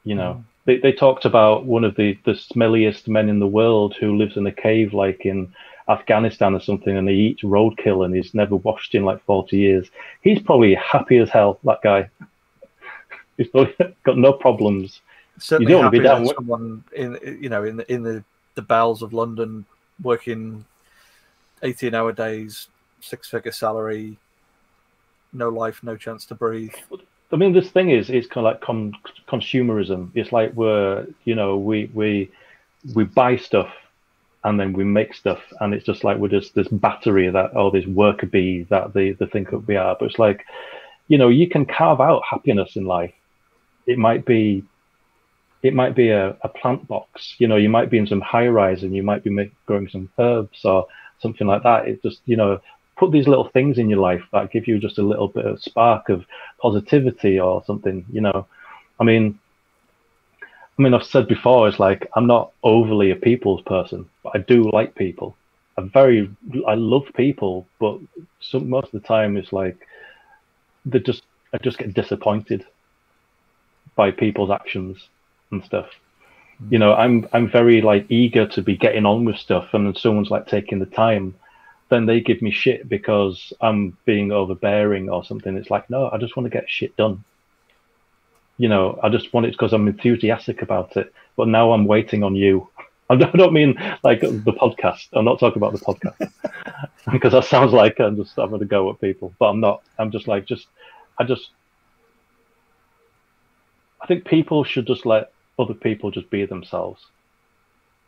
You 0.04 0.14
know, 0.14 0.32
Mm. 0.34 0.44
they 0.64 0.76
they 0.78 0.92
talked 0.92 1.26
about 1.26 1.66
one 1.66 1.84
of 1.84 1.94
the 1.96 2.18
the 2.24 2.32
smelliest 2.32 3.06
men 3.08 3.28
in 3.28 3.38
the 3.38 3.46
world 3.46 3.94
who 4.00 4.16
lives 4.16 4.36
in 4.38 4.46
a 4.46 4.52
cave 4.52 4.94
like 4.94 5.26
in 5.26 5.52
Afghanistan 5.88 6.54
or 6.54 6.60
something, 6.60 6.96
and 6.96 7.08
he 7.08 7.14
eats 7.14 7.42
roadkill 7.42 8.04
and 8.04 8.14
he's 8.14 8.34
never 8.34 8.56
washed 8.56 8.94
in 8.94 9.04
like 9.04 9.22
forty 9.24 9.58
years. 9.58 9.88
He's 10.22 10.40
probably 10.40 10.74
happy 10.74 11.18
as 11.18 11.30
hell. 11.30 11.58
That 11.64 11.80
guy. 11.82 12.10
He's 13.36 13.48
probably 13.48 13.74
got 14.04 14.16
no 14.16 14.32
problems. 14.32 15.00
Certainly 15.38 15.72
don't 15.72 15.80
wanna 15.80 15.90
be 15.90 15.98
happy 15.98 16.08
down 16.08 16.22
with- 16.22 16.36
someone 16.36 16.84
in 16.94 17.18
you 17.40 17.48
know 17.48 17.64
in 17.64 17.76
the 17.76 17.92
in 17.92 18.02
the, 18.04 18.22
the 18.54 18.62
bowels 18.62 19.02
of 19.02 19.12
London 19.12 19.64
working 20.02 20.64
eighteen 21.62 21.94
hour 21.94 22.12
days, 22.12 22.68
six 23.00 23.28
figure 23.28 23.50
salary, 23.50 24.16
no 25.32 25.48
life, 25.48 25.82
no 25.82 25.96
chance 25.96 26.24
to 26.26 26.34
breathe. 26.34 26.74
I 27.32 27.36
mean, 27.36 27.52
this 27.52 27.70
thing 27.70 27.90
is, 27.90 28.10
it's 28.10 28.28
kind 28.28 28.46
of 28.46 28.52
like 28.52 28.60
con- 28.60 28.94
consumerism. 29.26 30.10
It's 30.14 30.30
like 30.30 30.52
we're, 30.54 31.06
you 31.24 31.34
know, 31.34 31.56
we 31.56 31.90
we 31.92 32.30
we 32.94 33.02
buy 33.04 33.36
stuff 33.36 33.74
and 34.44 34.60
then 34.60 34.74
we 34.74 34.84
make 34.84 35.14
stuff, 35.14 35.40
and 35.60 35.72
it's 35.72 35.86
just 35.86 36.04
like 36.04 36.18
we're 36.18 36.28
just 36.28 36.54
this 36.54 36.68
battery 36.68 37.30
that, 37.30 37.50
oh, 37.56 37.70
this 37.70 37.86
worker 37.86 38.26
bee 38.26 38.66
that 38.70 38.92
they, 38.92 39.12
they 39.12 39.26
think 39.26 39.50
that 39.50 39.66
we 39.66 39.76
are. 39.76 39.96
But 39.98 40.10
it's 40.10 40.18
like, 40.18 40.44
you 41.08 41.16
know, 41.16 41.28
you 41.28 41.48
can 41.48 41.64
carve 41.64 42.00
out 42.00 42.22
happiness 42.28 42.76
in 42.76 42.84
life. 42.84 43.14
It 43.86 43.98
might 43.98 44.26
be, 44.26 44.62
it 45.62 45.74
might 45.74 45.94
be 45.94 46.10
a, 46.10 46.36
a 46.42 46.48
plant 46.48 46.86
box. 46.86 47.34
You 47.38 47.48
know, 47.48 47.56
you 47.56 47.70
might 47.70 47.90
be 47.90 47.98
in 47.98 48.06
some 48.06 48.20
high 48.20 48.48
rise 48.48 48.82
and 48.82 48.94
you 48.94 49.02
might 49.02 49.24
be 49.24 49.30
make, 49.30 49.52
growing 49.64 49.88
some 49.88 50.10
herbs 50.18 50.60
or 50.64 50.86
something 51.20 51.46
like 51.46 51.62
that. 51.62 51.88
It 51.88 52.02
just, 52.02 52.20
you 52.26 52.36
know, 52.36 52.60
put 52.96 53.12
these 53.12 53.26
little 53.26 53.48
things 53.48 53.78
in 53.78 53.88
your 53.88 54.00
life 54.00 54.22
that 54.32 54.52
give 54.52 54.68
you 54.68 54.78
just 54.78 54.98
a 54.98 55.02
little 55.02 55.28
bit 55.28 55.46
of 55.46 55.62
spark 55.62 56.10
of 56.10 56.24
positivity 56.60 57.40
or 57.40 57.64
something, 57.66 58.04
you 58.12 58.20
know. 58.20 58.46
I 59.00 59.04
mean, 59.04 59.38
I 60.78 60.82
mean, 60.82 60.94
I've 60.94 61.04
said 61.04 61.28
before, 61.28 61.68
it's 61.68 61.78
like 61.78 62.08
I'm 62.14 62.26
not 62.26 62.52
overly 62.62 63.10
a 63.10 63.16
people's 63.16 63.62
person, 63.62 64.08
but 64.22 64.32
I 64.34 64.38
do 64.38 64.70
like 64.70 64.94
people. 64.94 65.36
I 65.76 65.82
very, 65.82 66.30
I 66.66 66.74
love 66.74 67.04
people, 67.14 67.66
but 67.80 67.98
some 68.40 68.68
most 68.68 68.86
of 68.86 69.02
the 69.02 69.06
time 69.06 69.36
it's 69.36 69.52
like 69.52 69.76
they 70.84 71.00
just, 71.00 71.22
I 71.52 71.58
just 71.58 71.78
get 71.78 71.94
disappointed 71.94 72.64
by 73.96 74.10
people's 74.10 74.50
actions 74.50 75.08
and 75.50 75.64
stuff. 75.64 75.88
Hmm. 76.58 76.72
You 76.72 76.78
know, 76.78 76.94
I'm 76.94 77.28
I'm 77.32 77.48
very 77.50 77.80
like 77.80 78.06
eager 78.10 78.46
to 78.48 78.62
be 78.62 78.76
getting 78.76 79.06
on 79.06 79.24
with 79.24 79.36
stuff, 79.36 79.68
and 79.72 79.86
then 79.86 79.94
someone's 79.94 80.30
like 80.30 80.46
taking 80.46 80.78
the 80.80 80.86
time 80.86 81.34
then 81.88 82.06
they 82.06 82.20
give 82.20 82.42
me 82.42 82.50
shit 82.50 82.88
because 82.88 83.52
I'm 83.60 83.96
being 84.04 84.32
overbearing 84.32 85.08
or 85.10 85.24
something. 85.24 85.56
It's 85.56 85.70
like, 85.70 85.88
no, 85.90 86.10
I 86.10 86.18
just 86.18 86.36
want 86.36 86.44
to 86.46 86.50
get 86.50 86.68
shit 86.68 86.96
done. 86.96 87.24
You 88.58 88.68
know, 88.68 88.98
I 89.02 89.08
just 89.08 89.32
want 89.32 89.46
it 89.46 89.52
because 89.52 89.72
I'm 89.72 89.88
enthusiastic 89.88 90.62
about 90.62 90.96
it. 90.96 91.12
But 91.36 91.48
now 91.48 91.72
I'm 91.72 91.86
waiting 91.86 92.22
on 92.22 92.34
you. 92.34 92.68
I 93.10 93.16
don't 93.16 93.52
mean 93.52 93.74
like 94.02 94.20
the 94.20 94.52
podcast. 94.52 95.08
I'm 95.12 95.24
not 95.24 95.38
talking 95.38 95.58
about 95.62 95.72
the 95.72 95.78
podcast 95.80 96.32
because 97.12 97.32
that 97.32 97.44
sounds 97.44 97.72
like 97.72 98.00
I'm 98.00 98.16
just 98.16 98.38
I'm 98.38 98.48
going 98.48 98.60
to 98.60 98.66
go 98.66 98.90
at 98.90 99.00
people, 99.00 99.34
but 99.38 99.46
I'm 99.46 99.60
not. 99.60 99.82
I'm 99.98 100.10
just 100.10 100.26
like 100.28 100.46
just 100.46 100.66
I 101.18 101.24
just 101.24 101.50
I 104.00 104.06
think 104.06 104.24
people 104.24 104.64
should 104.64 104.86
just 104.86 105.04
let 105.04 105.32
other 105.58 105.74
people 105.74 106.10
just 106.10 106.30
be 106.30 106.44
themselves 106.46 107.04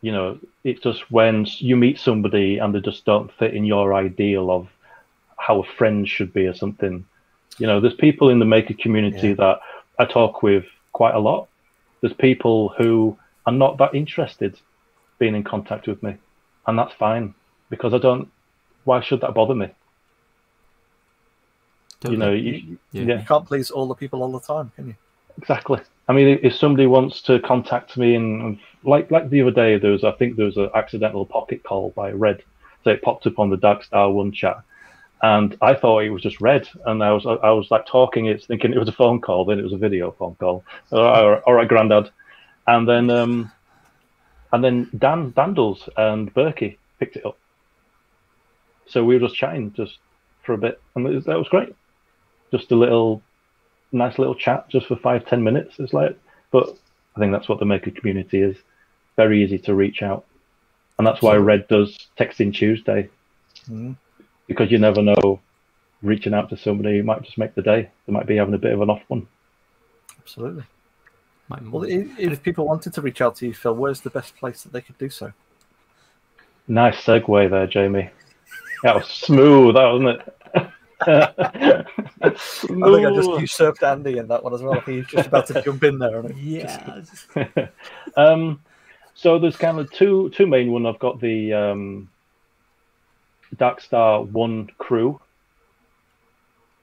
you 0.01 0.11
know, 0.11 0.39
it's 0.63 0.81
just 0.81 1.09
when 1.11 1.45
you 1.57 1.75
meet 1.75 1.99
somebody 1.99 2.59
and 2.59 2.73
they 2.73 2.79
just 2.79 3.05
don't 3.05 3.31
fit 3.33 3.53
in 3.53 3.65
your 3.65 3.93
ideal 3.93 4.51
of 4.51 4.67
how 5.37 5.59
a 5.61 5.63
friend 5.77 6.07
should 6.07 6.33
be 6.33 6.45
or 6.45 6.53
something. 6.53 7.05
You 7.57 7.67
know, 7.67 7.79
there's 7.79 7.95
people 7.95 8.29
in 8.29 8.39
the 8.39 8.45
maker 8.45 8.75
community 8.75 9.29
Yeah. 9.29 9.33
that 9.35 9.59
I 9.99 10.05
talk 10.05 10.43
with 10.43 10.65
quite 10.93 11.15
a 11.15 11.19
lot. 11.19 11.47
There's 12.01 12.13
people 12.13 12.69
who 12.77 13.17
are 13.45 13.53
not 13.53 13.77
that 13.77 13.95
interested 13.95 14.59
being 15.19 15.35
in 15.35 15.43
contact 15.43 15.87
with 15.87 16.01
me, 16.03 16.15
and 16.67 16.77
that's 16.77 16.93
fine 16.93 17.33
because 17.69 17.93
I 17.93 17.97
don't. 17.97 18.29
Why 18.83 19.01
should 19.01 19.21
that 19.21 19.33
bother 19.33 19.55
me? 19.55 19.69
You 22.07 22.17
know, 22.17 22.31
you, 22.31 22.77
Yeah. 22.91 23.03
yeah. 23.03 23.19
You 23.19 23.25
can't 23.27 23.45
please 23.45 23.71
all 23.71 23.87
the 23.87 23.95
people 23.95 24.21
all 24.21 24.31
the 24.31 24.39
time, 24.39 24.71
can 24.75 24.87
you? 24.87 24.95
Exactly. 25.39 25.79
I 26.07 26.13
mean, 26.13 26.39
if 26.41 26.55
somebody 26.55 26.87
wants 26.87 27.21
to 27.23 27.39
contact 27.39 27.97
me, 27.97 28.15
and 28.15 28.59
like 28.83 29.11
like 29.11 29.29
the 29.29 29.41
other 29.41 29.51
day, 29.51 29.77
there 29.77 29.91
was 29.91 30.03
I 30.03 30.11
think 30.11 30.35
there 30.35 30.45
was 30.45 30.57
an 30.57 30.69
accidental 30.73 31.25
pocket 31.25 31.63
call 31.63 31.91
by 31.95 32.11
Red, 32.11 32.43
so 32.83 32.91
it 32.91 33.01
popped 33.01 33.27
up 33.27 33.39
on 33.39 33.49
the 33.49 33.57
Dark 33.57 33.83
Star 33.83 34.11
One 34.11 34.31
chat, 34.31 34.57
and 35.21 35.57
I 35.61 35.73
thought 35.73 36.03
it 36.03 36.09
was 36.09 36.21
just 36.21 36.41
Red, 36.41 36.67
and 36.85 37.03
I 37.03 37.11
was 37.11 37.25
I 37.25 37.51
was 37.51 37.69
like 37.71 37.85
talking, 37.85 38.27
it's 38.27 38.45
thinking 38.45 38.73
it 38.73 38.79
was 38.79 38.89
a 38.89 38.93
phone 38.93 39.21
call, 39.21 39.45
then 39.45 39.59
it 39.59 39.63
was 39.63 39.73
a 39.73 39.77
video 39.77 40.11
phone 40.11 40.35
call. 40.35 40.63
All 40.91 41.03
right, 41.03 41.41
all 41.45 41.53
right 41.53 41.67
Grandad, 41.67 42.11
and 42.67 42.87
then 42.87 43.09
um, 43.09 43.51
and 44.53 44.63
then 44.63 44.89
Dan 44.97 45.31
Dandles 45.33 45.87
and 45.97 46.33
Berkey 46.33 46.77
picked 46.99 47.15
it 47.15 47.25
up. 47.25 47.37
So 48.87 49.03
we 49.03 49.15
were 49.15 49.27
just 49.27 49.39
chatting 49.39 49.73
just 49.73 49.97
for 50.43 50.53
a 50.53 50.57
bit, 50.57 50.79
and 50.95 51.03
was, 51.03 51.25
that 51.25 51.37
was 51.37 51.49
great. 51.49 51.75
Just 52.51 52.71
a 52.71 52.75
little 52.75 53.21
nice 53.91 54.19
little 54.19 54.35
chat 54.35 54.67
just 54.69 54.87
for 54.87 54.95
five 54.97 55.25
ten 55.25 55.43
minutes 55.43 55.75
it's 55.79 55.93
like 55.93 56.17
but 56.51 56.69
i 57.15 57.19
think 57.19 57.31
that's 57.31 57.47
what 57.47 57.59
the 57.59 57.65
maker 57.65 57.91
community 57.91 58.41
is 58.41 58.57
very 59.15 59.43
easy 59.43 59.57
to 59.57 59.73
reach 59.73 60.01
out 60.01 60.25
and 60.97 61.07
that's 61.07 61.21
why 61.21 61.35
red 61.35 61.67
does 61.67 61.97
texting 62.19 62.53
tuesday 62.53 63.09
Mhm. 63.69 63.95
Because 64.47 64.71
you 64.71 64.77
never 64.77 65.01
know 65.01 65.39
reaching 66.01 66.33
out 66.33 66.49
to 66.49 66.57
somebody 66.57 67.01
might 67.01 67.23
just 67.23 67.37
make 67.37 67.53
the 67.55 67.61
day 67.61 67.89
they 68.05 68.13
might 68.13 68.27
be 68.27 68.35
having 68.37 68.53
a 68.53 68.57
bit 68.57 68.73
of 68.73 68.81
an 68.81 68.89
off 68.89 69.01
one 69.07 69.27
Absolutely. 70.19 70.63
Well, 71.49 71.85
i- 71.85 72.09
if 72.17 72.43
people 72.43 72.65
wanted 72.67 72.91
to 72.93 73.01
reach 73.01 73.21
out 73.21 73.35
to 73.37 73.47
you, 73.47 73.53
Phil, 73.53 73.73
where's 73.73 74.01
the 74.01 74.09
best 74.09 74.35
place 74.35 74.63
that 74.63 74.73
they 74.73 74.81
could 74.81 74.97
do 74.97 75.09
so? 75.09 75.31
nice 76.67 76.97
segue 77.05 77.49
there 77.49 77.65
jamie 77.65 78.09
that 78.83 78.93
was 78.95 79.07
smooth 79.07 79.73
that 79.75 79.85
wasn't 79.85 80.09
it 80.09 80.33
I 80.99 82.29
think 82.29 83.05
I 83.05 83.13
just 83.13 83.25
Smooth. 83.25 83.41
usurped 83.41 83.83
Andy 83.83 84.17
in 84.17 84.27
that 84.29 84.43
one 84.43 84.53
as 84.53 84.63
well. 84.63 84.73
I 84.73 84.79
think 84.81 84.97
he's 85.05 85.07
just 85.15 85.27
about 85.27 85.45
to 85.47 85.61
jump 85.65 85.83
in 85.83 85.99
there. 85.99 86.19
And 86.21 86.35
yeah. 86.37 87.01
um, 88.17 88.59
so 89.13 89.37
there's 89.37 89.55
kind 89.57 89.79
of 89.79 89.91
two 89.91 90.29
two 90.31 90.47
main 90.47 90.71
one. 90.71 90.87
I've 90.87 90.97
got 90.99 91.19
the 91.21 91.53
um, 91.53 92.09
Darkstar 93.55 94.29
One 94.31 94.69
crew 94.77 95.19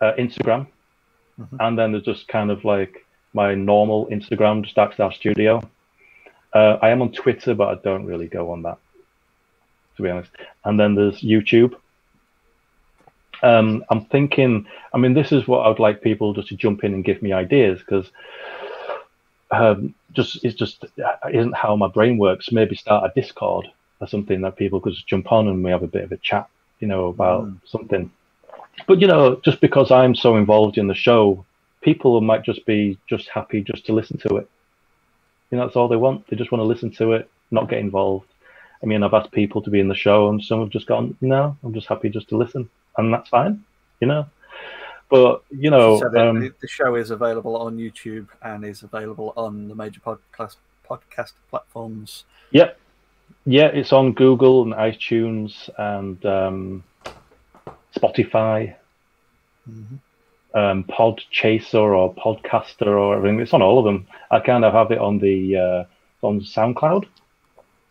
uh, 0.00 0.12
Instagram, 0.18 0.66
Mhm. 1.40 1.56
and 1.60 1.78
then 1.78 1.92
there's 1.92 2.04
just 2.04 2.28
kind 2.28 2.50
of 2.50 2.64
like 2.64 3.04
my 3.32 3.54
normal 3.54 4.06
Instagram, 4.06 4.62
just 4.62 4.76
Darkstar 4.76 5.12
Studio. 5.12 5.62
Uh, 6.52 6.78
I 6.80 6.90
am 6.90 7.02
on 7.02 7.10
Twitter, 7.12 7.54
but 7.54 7.68
I 7.68 7.74
don't 7.82 8.06
really 8.06 8.28
go 8.28 8.50
on 8.52 8.62
that, 8.62 8.78
to 9.96 10.02
be 10.02 10.10
honest. 10.10 10.30
And 10.64 10.78
then 10.78 10.94
there's 10.94 11.20
YouTube. 11.22 11.74
Um, 13.42 13.84
I'm 13.90 14.04
thinking. 14.06 14.66
I 14.92 14.98
mean, 14.98 15.14
this 15.14 15.32
is 15.32 15.46
what 15.48 15.66
I 15.66 15.68
would 15.68 15.80
like 15.80 16.00
people 16.00 16.32
just 16.32 16.48
to 16.48 16.56
jump 16.56 16.84
in 16.84 16.94
and 16.94 17.04
give 17.04 17.20
me 17.22 17.32
ideas 17.32 17.80
because 17.80 18.10
um, 19.50 19.94
just 20.12 20.44
it's 20.44 20.54
just 20.54 20.84
isn't 21.32 21.54
how 21.56 21.76
my 21.76 21.88
brain 21.88 22.18
works. 22.18 22.52
Maybe 22.52 22.76
start 22.76 23.10
a 23.10 23.20
Discord 23.20 23.66
or 24.00 24.06
something 24.06 24.40
that 24.42 24.56
people 24.56 24.80
could 24.80 24.94
just 24.94 25.06
jump 25.06 25.32
on 25.32 25.48
and 25.48 25.62
we 25.62 25.70
have 25.70 25.82
a 25.82 25.88
bit 25.88 26.04
of 26.04 26.12
a 26.12 26.16
chat, 26.18 26.48
you 26.80 26.88
know, 26.88 27.08
about 27.08 27.44
Mm. 27.44 27.60
something. 27.64 28.10
But 28.86 29.00
you 29.00 29.06
know, 29.06 29.36
just 29.44 29.60
because 29.60 29.90
I'm 29.90 30.14
so 30.14 30.36
involved 30.36 30.78
in 30.78 30.88
the 30.88 30.94
show, 30.94 31.44
people 31.80 32.20
might 32.20 32.42
just 32.42 32.66
be 32.66 32.98
just 33.06 33.28
happy 33.28 33.62
just 33.62 33.86
to 33.86 33.92
listen 33.92 34.18
to 34.18 34.36
it. 34.36 34.48
You 35.50 35.58
know, 35.58 35.64
that's 35.64 35.76
all 35.76 35.88
they 35.88 35.96
want. 35.96 36.26
They 36.26 36.36
just 36.36 36.50
want 36.50 36.60
to 36.60 36.66
listen 36.66 36.90
to 36.92 37.12
it, 37.12 37.30
not 37.50 37.68
get 37.68 37.78
involved. 37.78 38.26
I 38.82 38.86
mean, 38.86 39.02
I've 39.02 39.14
asked 39.14 39.32
people 39.32 39.62
to 39.62 39.70
be 39.70 39.80
in 39.80 39.88
the 39.88 39.94
show, 39.94 40.28
and 40.28 40.42
some 40.42 40.60
have 40.60 40.70
just 40.70 40.86
gone, 40.86 41.16
"No, 41.20 41.56
I'm 41.62 41.72
just 41.72 41.86
happy 41.86 42.08
just 42.08 42.28
to 42.30 42.36
listen," 42.36 42.68
and 42.98 43.12
that's 43.12 43.28
fine. 43.28 43.64
You 44.00 44.08
know. 44.08 44.26
But 45.08 45.42
you 45.50 45.70
know, 45.70 46.00
so 46.00 46.08
the, 46.08 46.28
um, 46.28 46.54
the, 46.60 46.68
show 46.68 46.94
is 46.96 47.10
available 47.10 47.56
on 47.56 47.76
YouTube 47.76 48.28
and 48.42 48.64
is 48.64 48.82
available 48.82 49.32
on 49.36 49.68
the 49.68 49.74
major 49.74 50.00
podcast 50.00 50.56
podcast 50.88 51.32
platforms. 51.50 52.24
Yep. 52.50 52.78
Yeah, 53.46 53.66
it's 53.66 53.92
on 53.92 54.12
Google 54.12 54.62
and 54.62 54.72
iTunes 54.72 55.68
and 55.76 56.24
um, 56.24 56.84
Spotify, 57.94 58.74
um, 59.66 60.84
Podchaser 60.84 61.74
or 61.74 62.14
Podcaster 62.14 62.86
or 62.86 63.16
everything. 63.16 63.40
It's 63.40 63.52
on 63.52 63.62
all 63.62 63.78
of 63.78 63.84
them. 63.84 64.06
I 64.30 64.40
kind 64.40 64.64
of 64.64 64.72
have 64.72 64.90
it 64.90 64.98
on 64.98 65.18
the 65.18 65.56
uh, 65.56 66.26
on 66.26 66.40
SoundCloud. 66.40 67.06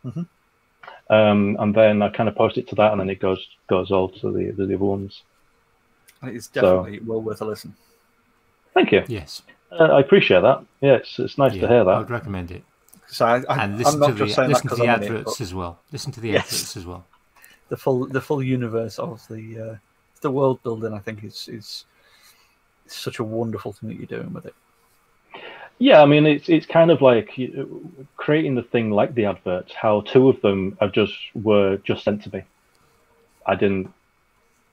Mhm. 0.05 0.27
Um, 1.09 1.57
and 1.59 1.75
then 1.75 2.01
I 2.01 2.09
kind 2.09 2.29
of 2.29 2.35
post 2.35 2.57
it 2.57 2.67
to 2.69 2.75
that, 2.75 2.91
and 2.91 2.99
then 2.99 3.09
it 3.09 3.19
goes 3.19 3.45
goes 3.67 3.91
all 3.91 4.09
to 4.09 4.31
the 4.31 4.51
the 4.51 4.63
other 4.63 4.77
ones. 4.77 5.21
It's 6.23 6.47
definitely 6.47 6.99
well 7.05 7.21
worth 7.21 7.41
a 7.41 7.45
listen. 7.45 7.75
Thank 8.73 8.91
you. 8.91 9.03
Yes. 9.07 9.43
Uh, 9.71 9.83
I 9.83 9.99
appreciate 9.99 10.41
that. 10.41 10.63
Yeah, 10.81 10.95
it's 10.95 11.19
it's 11.19 11.37
nice 11.37 11.53
yeah, 11.53 11.61
to 11.61 11.67
hear 11.67 11.83
that. 11.83 11.95
I'd 11.95 12.09
recommend 12.09 12.51
it. 12.51 12.63
So 13.13 13.25
I, 13.27 13.43
I, 13.47 13.63
And 13.63 13.73
I'm 13.73 13.77
listen 13.77 13.99
not 13.99 14.07
to 14.07 14.13
the 14.13 14.25
just 14.25 14.35
saying 14.35 14.49
that 14.51 14.67
to 14.67 14.75
the 14.75 14.83
I'm 14.83 15.03
it, 15.03 15.11
adverts 15.11 15.39
as 15.39 15.53
well. 15.53 15.79
Listen 15.91 16.11
to 16.13 16.19
the 16.19 16.31
Yes. 16.33 16.51
adverts 16.51 16.77
as 16.77 16.85
well. 16.85 17.05
the 17.69 17.77
full 17.77 18.07
the 18.07 18.21
full 18.21 18.41
universe 18.41 18.97
of 18.97 19.25
the 19.29 19.59
uh, 19.59 19.75
the 20.21 20.31
world 20.31 20.61
building. 20.63 20.93
I 20.93 20.99
think 20.99 21.23
is 21.23 21.47
is 21.47 21.85
such 22.87 23.19
a 23.19 23.23
wonderful 23.23 23.71
thing 23.73 23.89
that 23.89 23.97
you're 23.97 24.07
doing 24.19 24.33
with 24.33 24.47
it. 24.47 24.55
Yeah, 25.77 26.01
I 26.01 26.05
mean, 26.05 26.25
it's 26.25 26.49
it's 26.49 26.65
kind 26.65 26.89
of 26.89 27.01
like 27.01 27.39
creating 28.17 28.55
the 28.55 28.63
thing 28.63 28.89
like 28.89 29.13
the 29.13 29.25
adverts. 29.25 29.73
How 29.73 30.01
two 30.01 30.29
of 30.29 30.41
them 30.41 30.75
are 30.81 30.89
just 30.89 31.13
were 31.35 31.77
just 31.77 32.03
sent 32.03 32.23
to 32.23 32.33
me. 32.33 32.43
I 33.45 33.55
didn't 33.55 33.93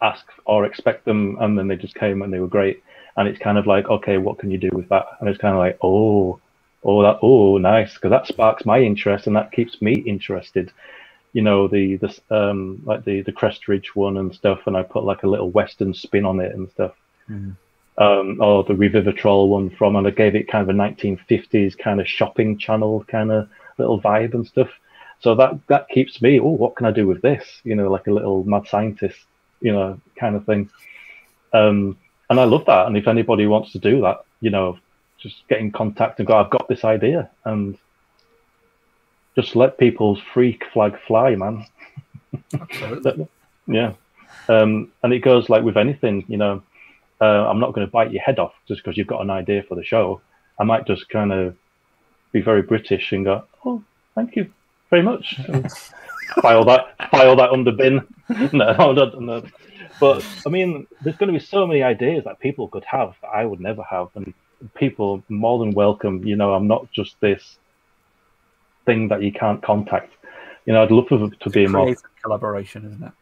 ask 0.00 0.24
or 0.46 0.64
expect 0.64 1.04
them, 1.04 1.36
and 1.40 1.58
then 1.58 1.68
they 1.68 1.76
just 1.76 1.94
came 1.94 2.22
and 2.22 2.32
they 2.32 2.38
were 2.40 2.46
great. 2.48 2.82
And 3.16 3.28
it's 3.28 3.38
kind 3.38 3.58
of 3.58 3.66
like, 3.66 3.88
okay, 3.88 4.16
what 4.18 4.38
can 4.38 4.50
you 4.50 4.56
do 4.56 4.70
with 4.72 4.88
that? 4.88 5.06
And 5.20 5.28
it's 5.28 5.38
kind 5.38 5.54
of 5.54 5.58
like, 5.58 5.78
oh, 5.82 6.40
oh, 6.84 7.02
that, 7.02 7.18
oh, 7.22 7.58
nice, 7.58 7.94
because 7.94 8.10
that 8.10 8.26
sparks 8.26 8.64
my 8.64 8.80
interest 8.80 9.26
and 9.26 9.36
that 9.36 9.52
keeps 9.52 9.80
me 9.82 9.94
interested. 9.94 10.72
You 11.32 11.42
know, 11.42 11.68
the 11.68 11.96
the 11.96 12.20
um 12.30 12.82
like 12.84 13.04
the 13.04 13.22
the 13.22 13.32
Crest 13.32 13.68
Ridge 13.68 13.94
one 13.94 14.16
and 14.16 14.34
stuff, 14.34 14.66
and 14.66 14.76
I 14.76 14.82
put 14.82 15.04
like 15.04 15.22
a 15.22 15.28
little 15.28 15.50
Western 15.50 15.94
spin 15.94 16.24
on 16.24 16.40
it 16.40 16.54
and 16.54 16.68
stuff 16.70 16.92
um, 18.00 18.40
or 18.40 18.64
the 18.64 18.72
Revivitrol 18.72 19.48
one 19.48 19.70
from, 19.70 19.94
and 19.96 20.06
I 20.06 20.10
gave 20.10 20.34
it 20.34 20.48
kind 20.48 20.68
of 20.68 20.74
a 20.74 20.78
1950s 20.78 21.78
kind 21.78 22.00
of 22.00 22.08
shopping 22.08 22.56
channel 22.58 23.04
kind 23.06 23.30
of 23.30 23.48
little 23.78 24.00
vibe 24.00 24.34
and 24.34 24.46
stuff. 24.46 24.70
So 25.20 25.34
that 25.34 25.58
that 25.68 25.88
keeps 25.90 26.22
me. 26.22 26.40
Oh, 26.40 26.48
what 26.48 26.76
can 26.76 26.86
I 26.86 26.92
do 26.92 27.06
with 27.06 27.20
this? 27.20 27.60
You 27.62 27.76
know, 27.76 27.90
like 27.90 28.06
a 28.06 28.12
little 28.12 28.42
mad 28.44 28.66
scientist, 28.68 29.18
you 29.60 29.72
know, 29.72 30.00
kind 30.16 30.34
of 30.34 30.46
thing. 30.46 30.70
Um, 31.52 31.98
and 32.30 32.40
I 32.40 32.44
love 32.44 32.64
that. 32.66 32.86
And 32.86 32.96
if 32.96 33.06
anybody 33.06 33.46
wants 33.46 33.72
to 33.72 33.78
do 33.78 34.00
that, 34.00 34.24
you 34.40 34.48
know, 34.48 34.78
just 35.20 35.46
get 35.48 35.60
in 35.60 35.70
contact 35.70 36.18
and 36.18 36.26
go. 36.26 36.36
I've 36.36 36.50
got 36.50 36.68
this 36.68 36.84
idea, 36.84 37.30
and 37.44 37.76
just 39.36 39.56
let 39.56 39.78
people's 39.78 40.20
freak 40.34 40.64
flag 40.72 40.98
fly, 41.06 41.34
man. 41.34 41.66
Absolutely. 42.54 43.28
Yeah. 43.66 43.92
Um, 44.48 44.90
and 45.04 45.12
it 45.12 45.20
goes 45.20 45.48
like 45.48 45.62
with 45.62 45.76
anything, 45.76 46.24
you 46.26 46.36
know, 46.36 46.60
uh, 47.20 47.48
I'm 47.48 47.60
not 47.60 47.72
going 47.72 47.86
to 47.86 47.90
bite 47.90 48.10
your 48.10 48.22
head 48.22 48.40
off 48.40 48.52
just 48.66 48.82
because 48.82 48.96
you've 48.96 49.06
got 49.06 49.20
an 49.20 49.30
idea 49.30 49.62
for 49.62 49.76
the 49.76 49.84
show. 49.84 50.20
I 50.58 50.64
might 50.64 50.88
just 50.88 51.08
kind 51.08 51.32
of 51.32 51.56
be 52.32 52.40
very 52.40 52.62
British 52.62 53.12
and 53.12 53.24
go, 53.24 53.44
oh, 53.64 53.84
thank 54.16 54.34
you 54.34 54.50
very 54.88 55.02
much. 55.02 55.36
And 55.46 55.70
file 56.42 56.64
that, 56.64 56.96
file 57.10 57.36
that 57.36 57.50
under 57.50 57.70
bin. 57.70 58.06
no, 58.52 58.92
no, 58.92 59.04
no. 59.20 59.44
But 60.00 60.24
I 60.44 60.50
mean, 60.50 60.86
there's 61.02 61.16
going 61.16 61.32
to 61.32 61.38
be 61.38 61.44
so 61.44 61.66
many 61.66 61.82
ideas 61.82 62.24
that 62.24 62.40
people 62.40 62.66
could 62.68 62.84
have 62.84 63.14
that 63.22 63.28
I 63.28 63.44
would 63.44 63.60
never 63.60 63.82
have, 63.82 64.08
and 64.14 64.32
people 64.74 65.22
more 65.28 65.58
than 65.58 65.72
welcome. 65.72 66.24
You 66.24 66.36
know, 66.36 66.54
I'm 66.54 66.66
not 66.66 66.90
just 66.92 67.20
this 67.20 67.58
thing 68.86 69.08
that 69.08 69.22
you 69.22 69.32
can't 69.32 69.62
contact. 69.62 70.12
You 70.66 70.72
know, 70.72 70.82
I'd 70.82 70.90
love 70.90 71.08
for 71.08 71.24
it 71.24 71.40
to 71.40 71.50
be 71.50 71.66
more 71.66 71.94
collaboration, 72.22 72.86
isn't 72.86 73.02
it? 73.02 73.12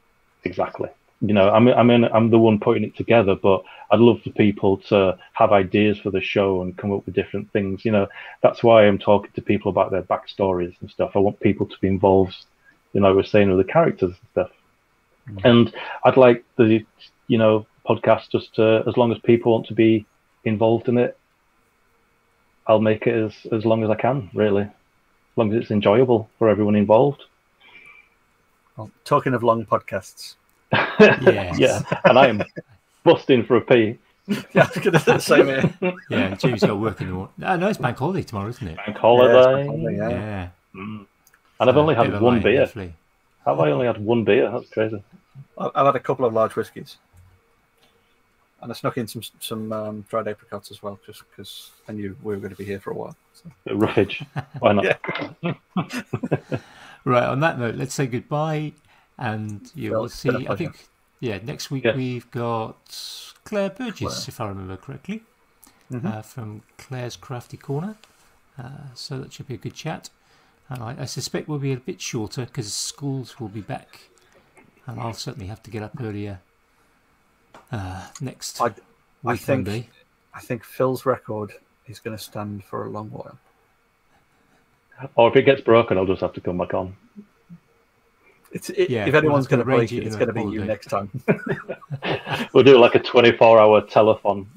exactly. 0.44 0.88
You 1.20 1.34
know, 1.34 1.50
I'm 1.50 1.66
I'm 1.66 1.90
in, 1.90 2.04
I'm 2.04 2.30
the 2.30 2.38
one 2.38 2.60
putting 2.60 2.84
it 2.84 2.96
together, 2.96 3.34
but 3.34 3.64
I'd 3.90 3.98
love 3.98 4.22
for 4.22 4.30
people 4.30 4.76
to 4.88 5.18
have 5.32 5.50
ideas 5.50 5.98
for 5.98 6.10
the 6.10 6.20
show 6.20 6.62
and 6.62 6.76
come 6.76 6.92
up 6.92 7.04
with 7.06 7.14
different 7.14 7.52
things. 7.52 7.84
You 7.84 7.90
know, 7.90 8.06
that's 8.40 8.62
why 8.62 8.86
I'm 8.86 8.98
talking 8.98 9.32
to 9.34 9.42
people 9.42 9.70
about 9.70 9.90
their 9.90 10.02
backstories 10.02 10.76
and 10.80 10.88
stuff. 10.88 11.12
I 11.16 11.18
want 11.18 11.40
people 11.40 11.66
to 11.66 11.76
be 11.80 11.88
involved. 11.88 12.36
You 12.92 13.00
know, 13.00 13.08
I 13.08 13.12
was 13.12 13.30
saying 13.30 13.48
with 13.50 13.66
the 13.66 13.72
characters 13.72 14.12
and 14.12 14.30
stuff. 14.30 14.50
Mm. 15.28 15.50
And 15.50 15.74
I'd 16.04 16.16
like 16.16 16.44
the, 16.56 16.84
you 17.26 17.38
know, 17.38 17.66
podcast 17.86 18.30
just 18.30 18.54
to, 18.54 18.84
as 18.86 18.96
long 18.96 19.10
as 19.10 19.18
people 19.18 19.52
want 19.52 19.66
to 19.66 19.74
be 19.74 20.06
involved 20.44 20.88
in 20.88 20.98
it, 20.98 21.17
I'll 22.68 22.80
make 22.80 23.06
it 23.06 23.14
as 23.14 23.52
as 23.52 23.64
long 23.64 23.82
as 23.82 23.90
I 23.90 23.94
can, 23.94 24.30
really, 24.34 24.62
as 24.62 24.70
long 25.36 25.52
as 25.52 25.62
it's 25.62 25.70
enjoyable 25.70 26.28
for 26.38 26.48
everyone 26.48 26.76
involved. 26.76 27.24
Well, 28.76 28.90
talking 29.04 29.34
of 29.34 29.42
long 29.42 29.64
podcasts, 29.64 30.34
Yes. 30.72 31.58
Yeah, 31.58 31.80
and 32.04 32.18
I 32.18 32.28
am 32.28 32.42
busting 33.04 33.44
for 33.44 33.56
a 33.56 33.60
pee. 33.60 33.98
yeah, 34.28 34.64
I 34.64 34.68
was 34.68 34.76
going 34.78 34.92
to 34.92 35.20
say 35.20 35.44
here. 35.44 35.94
Yeah, 36.10 36.34
Jamie's 36.34 36.62
got 36.62 36.78
work 36.78 37.00
in 37.00 37.06
the 37.06 37.12
morning. 37.14 37.32
No, 37.38 37.56
no, 37.56 37.68
it's 37.68 37.78
bank 37.78 37.96
holiday 37.96 38.22
tomorrow, 38.22 38.48
isn't 38.50 38.68
it? 38.68 38.76
Bank 38.76 38.98
holiday. 38.98 39.64
Yeah, 39.96 40.08
Yeah. 40.10 40.48
Mm. 40.76 41.06
And 41.60 41.70
I've 41.70 41.76
only 41.78 41.94
Uh, 41.96 42.04
bit 42.04 42.12
had 42.12 42.20
one 42.22 42.34
lie, 42.36 42.40
beer. 42.42 42.58
definitely. 42.60 42.92
Have 43.46 43.58
I 43.58 43.70
only 43.70 43.86
had 43.86 43.98
one 44.04 44.24
beer? 44.24 44.50
That's 44.50 44.68
crazy. 44.68 45.02
I've 45.56 45.86
had 45.86 45.96
a 45.96 46.00
couple 46.00 46.26
of 46.26 46.34
large 46.34 46.54
whiskies, 46.56 46.98
and 48.62 48.70
I 48.72 48.74
snuck 48.74 48.96
in 48.98 49.06
some 49.06 49.22
some 49.40 49.72
um, 49.72 50.04
dried 50.08 50.28
apricots 50.28 50.70
as 50.70 50.82
well, 50.82 50.98
just 51.06 51.22
because 51.30 51.70
I 51.88 51.92
knew 51.92 52.16
we 52.22 52.34
were 52.34 52.40
going 52.40 52.50
to 52.50 52.56
be 52.56 52.64
here 52.64 52.80
for 52.80 52.90
a 52.90 52.94
while. 52.94 53.16
So. 53.34 53.50
Bit 53.64 53.74
of 53.74 53.80
roughage. 53.82 54.22
Why 54.60 54.72
not? 54.72 54.98
Right, 57.04 57.24
on 57.24 57.40
that 57.40 57.58
note, 57.58 57.76
let's 57.76 57.94
say 57.94 58.06
goodbye. 58.06 58.72
And 59.16 59.70
you 59.74 59.92
Well, 59.92 60.00
will 60.00 60.06
it's 60.06 60.22
been 60.22 60.36
a 60.36 60.40
see, 60.40 60.48
I 60.48 60.56
think, 60.56 60.88
yeah, 61.20 61.38
next 61.42 61.70
week 61.70 61.84
Yes. 61.84 61.96
we've 61.96 62.30
got 62.30 63.34
Claire 63.44 63.70
Burgess, 63.70 63.98
Claire. 64.24 64.28
if 64.28 64.40
I 64.40 64.48
remember 64.48 64.76
correctly, 64.76 65.22
Mhm. 65.90 66.04
uh, 66.04 66.22
from 66.22 66.62
Claire's 66.76 67.16
Crafty 67.16 67.56
Corner. 67.56 67.96
Uh, 68.58 68.92
so 68.94 69.18
that 69.20 69.32
should 69.32 69.48
be 69.48 69.54
a 69.54 69.58
good 69.58 69.74
chat. 69.74 70.10
And 70.68 70.82
I, 70.82 70.96
I 71.00 71.04
suspect 71.06 71.48
we'll 71.48 71.58
be 71.60 71.72
a 71.72 71.78
bit 71.78 72.00
shorter 72.00 72.44
because 72.44 72.72
schools 72.74 73.40
will 73.40 73.48
be 73.48 73.62
back. 73.62 74.00
And 74.86 75.00
I'll 75.00 75.14
certainly 75.14 75.46
have 75.46 75.62
to 75.62 75.70
get 75.70 75.82
up 75.82 75.92
earlier 76.00 76.40
uh, 77.72 78.06
next 78.20 78.60
I, 78.60 78.66
week 78.66 78.74
I 79.26 79.36
think 79.36 79.66
Monday. 79.66 79.88
I 80.34 80.40
think 80.40 80.64
Phil's 80.64 81.04
record 81.06 81.52
is 81.86 81.98
going 81.98 82.16
to 82.16 82.22
stand 82.22 82.64
for 82.64 82.84
a 82.84 82.88
long 82.88 83.10
while. 83.10 83.38
Or 85.14 85.28
if 85.28 85.36
it 85.36 85.42
gets 85.42 85.60
broken, 85.60 85.96
I'll 85.96 86.06
just 86.06 86.20
have 86.20 86.32
to 86.34 86.40
come 86.40 86.58
back 86.58 86.74
on. 86.74 86.96
It's 88.50 88.70
it, 88.70 88.90
Yeah, 88.90 89.06
if 89.06 89.14
anyone's 89.14 89.46
going 89.46 89.58
to 89.58 89.64
break 89.64 89.92
it 89.92 89.98
it, 89.98 90.06
it's 90.06 90.16
going 90.16 90.28
to 90.28 90.32
be 90.32 90.40
you 90.40 90.60
holiday. 90.60 90.66
next 90.66 90.86
time. 90.86 91.10
We'll 92.52 92.64
do 92.64 92.78
like 92.78 92.94
a 92.94 92.98
24 93.00 93.58
hour 93.58 93.80
telephone. 93.82 94.48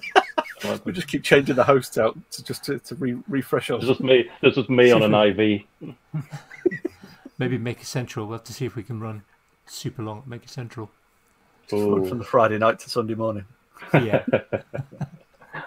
we 0.84 0.92
just 0.92 1.08
keep 1.08 1.22
changing 1.22 1.56
the 1.56 1.64
hosts 1.64 1.98
out 1.98 2.16
to 2.32 2.44
just 2.44 2.64
to, 2.64 2.78
to 2.80 2.94
re- 2.94 3.22
refresh 3.28 3.70
us. 3.70 3.78
It's 3.78 3.88
just 3.88 4.00
me. 4.00 4.28
It's 4.42 4.56
just 4.56 4.70
me 4.70 4.90
on 4.92 5.02
an 5.02 5.14
IV. 5.14 5.62
Maybe 7.38 7.58
Maker 7.58 7.84
Central. 7.84 8.26
We'll 8.26 8.38
have 8.38 8.44
to 8.44 8.52
see 8.52 8.66
if 8.66 8.76
we 8.76 8.82
can 8.82 9.00
run 9.00 9.22
super 9.66 10.02
long 10.02 10.18
at 10.18 10.26
Maker 10.26 10.48
Central. 10.48 10.90
Just 11.68 11.82
run 11.84 12.04
from 12.08 12.18
the 12.18 12.24
Friday 12.24 12.58
night 12.58 12.78
to 12.80 12.90
Sunday 12.90 13.14
morning. 13.14 13.44
Yeah. 13.94 14.24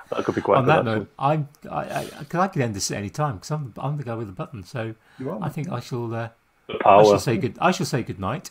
That 0.09 0.23
could 0.25 0.33
be 0.35 0.41
quite 0.41 0.57
On 0.57 0.65
good. 0.65 0.69
that 0.71 0.79
actually. 0.79 0.95
note, 0.99 1.07
I'm 1.19 1.47
I, 1.69 1.99
I, 1.99 2.05
'cause 2.27 2.39
I 2.41 2.47
can 2.47 2.61
end 2.63 2.75
this 2.75 2.89
at 2.89 2.97
any 2.97 3.09
time 3.09 3.35
because 3.35 3.51
I'm 3.51 3.71
I'm 3.77 3.97
the 3.97 4.03
guy 4.03 4.15
with 4.15 4.25
the 4.27 4.33
button. 4.33 4.63
So 4.63 4.95
I 5.41 5.49
think 5.49 5.69
I 5.71 5.79
shall 5.79 6.11
uh, 6.13 6.29
The 6.67 6.77
I 6.85 7.03
shall 7.03 7.19
say 7.19 7.37
good 7.37 7.55
I 7.61 7.69
shall 7.71 7.85
say 7.85 8.01
good 8.01 8.19
night. 8.19 8.49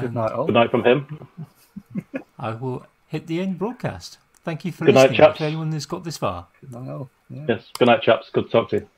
Good 0.00 0.12
night, 0.14 0.32
all. 0.32 0.44
Good 0.46 0.54
night 0.54 0.70
from 0.70 0.84
him. 0.84 1.28
I 2.38 2.50
will 2.50 2.86
hit 3.06 3.26
the 3.28 3.40
end 3.40 3.58
broadcast. 3.58 4.18
Thank 4.44 4.64
you 4.66 4.72
for 4.72 4.84
Good 4.84 4.94
night, 4.94 5.10
listening. 5.10 5.18
chaps. 5.18 5.38
To 5.38 5.44
anyone 5.44 5.72
who's 5.72 5.86
got 5.86 6.04
this 6.04 6.18
far. 6.18 6.46
Good 6.60 6.72
night, 6.72 6.90
all. 6.90 7.08
Yeah. 7.30 7.44
Yes. 7.48 7.64
Good 7.78 7.86
night, 7.88 8.02
chaps. 8.02 8.28
Good 8.30 8.46
to 8.46 8.50
talk 8.50 8.68
to 8.70 8.76
you. 8.76 8.88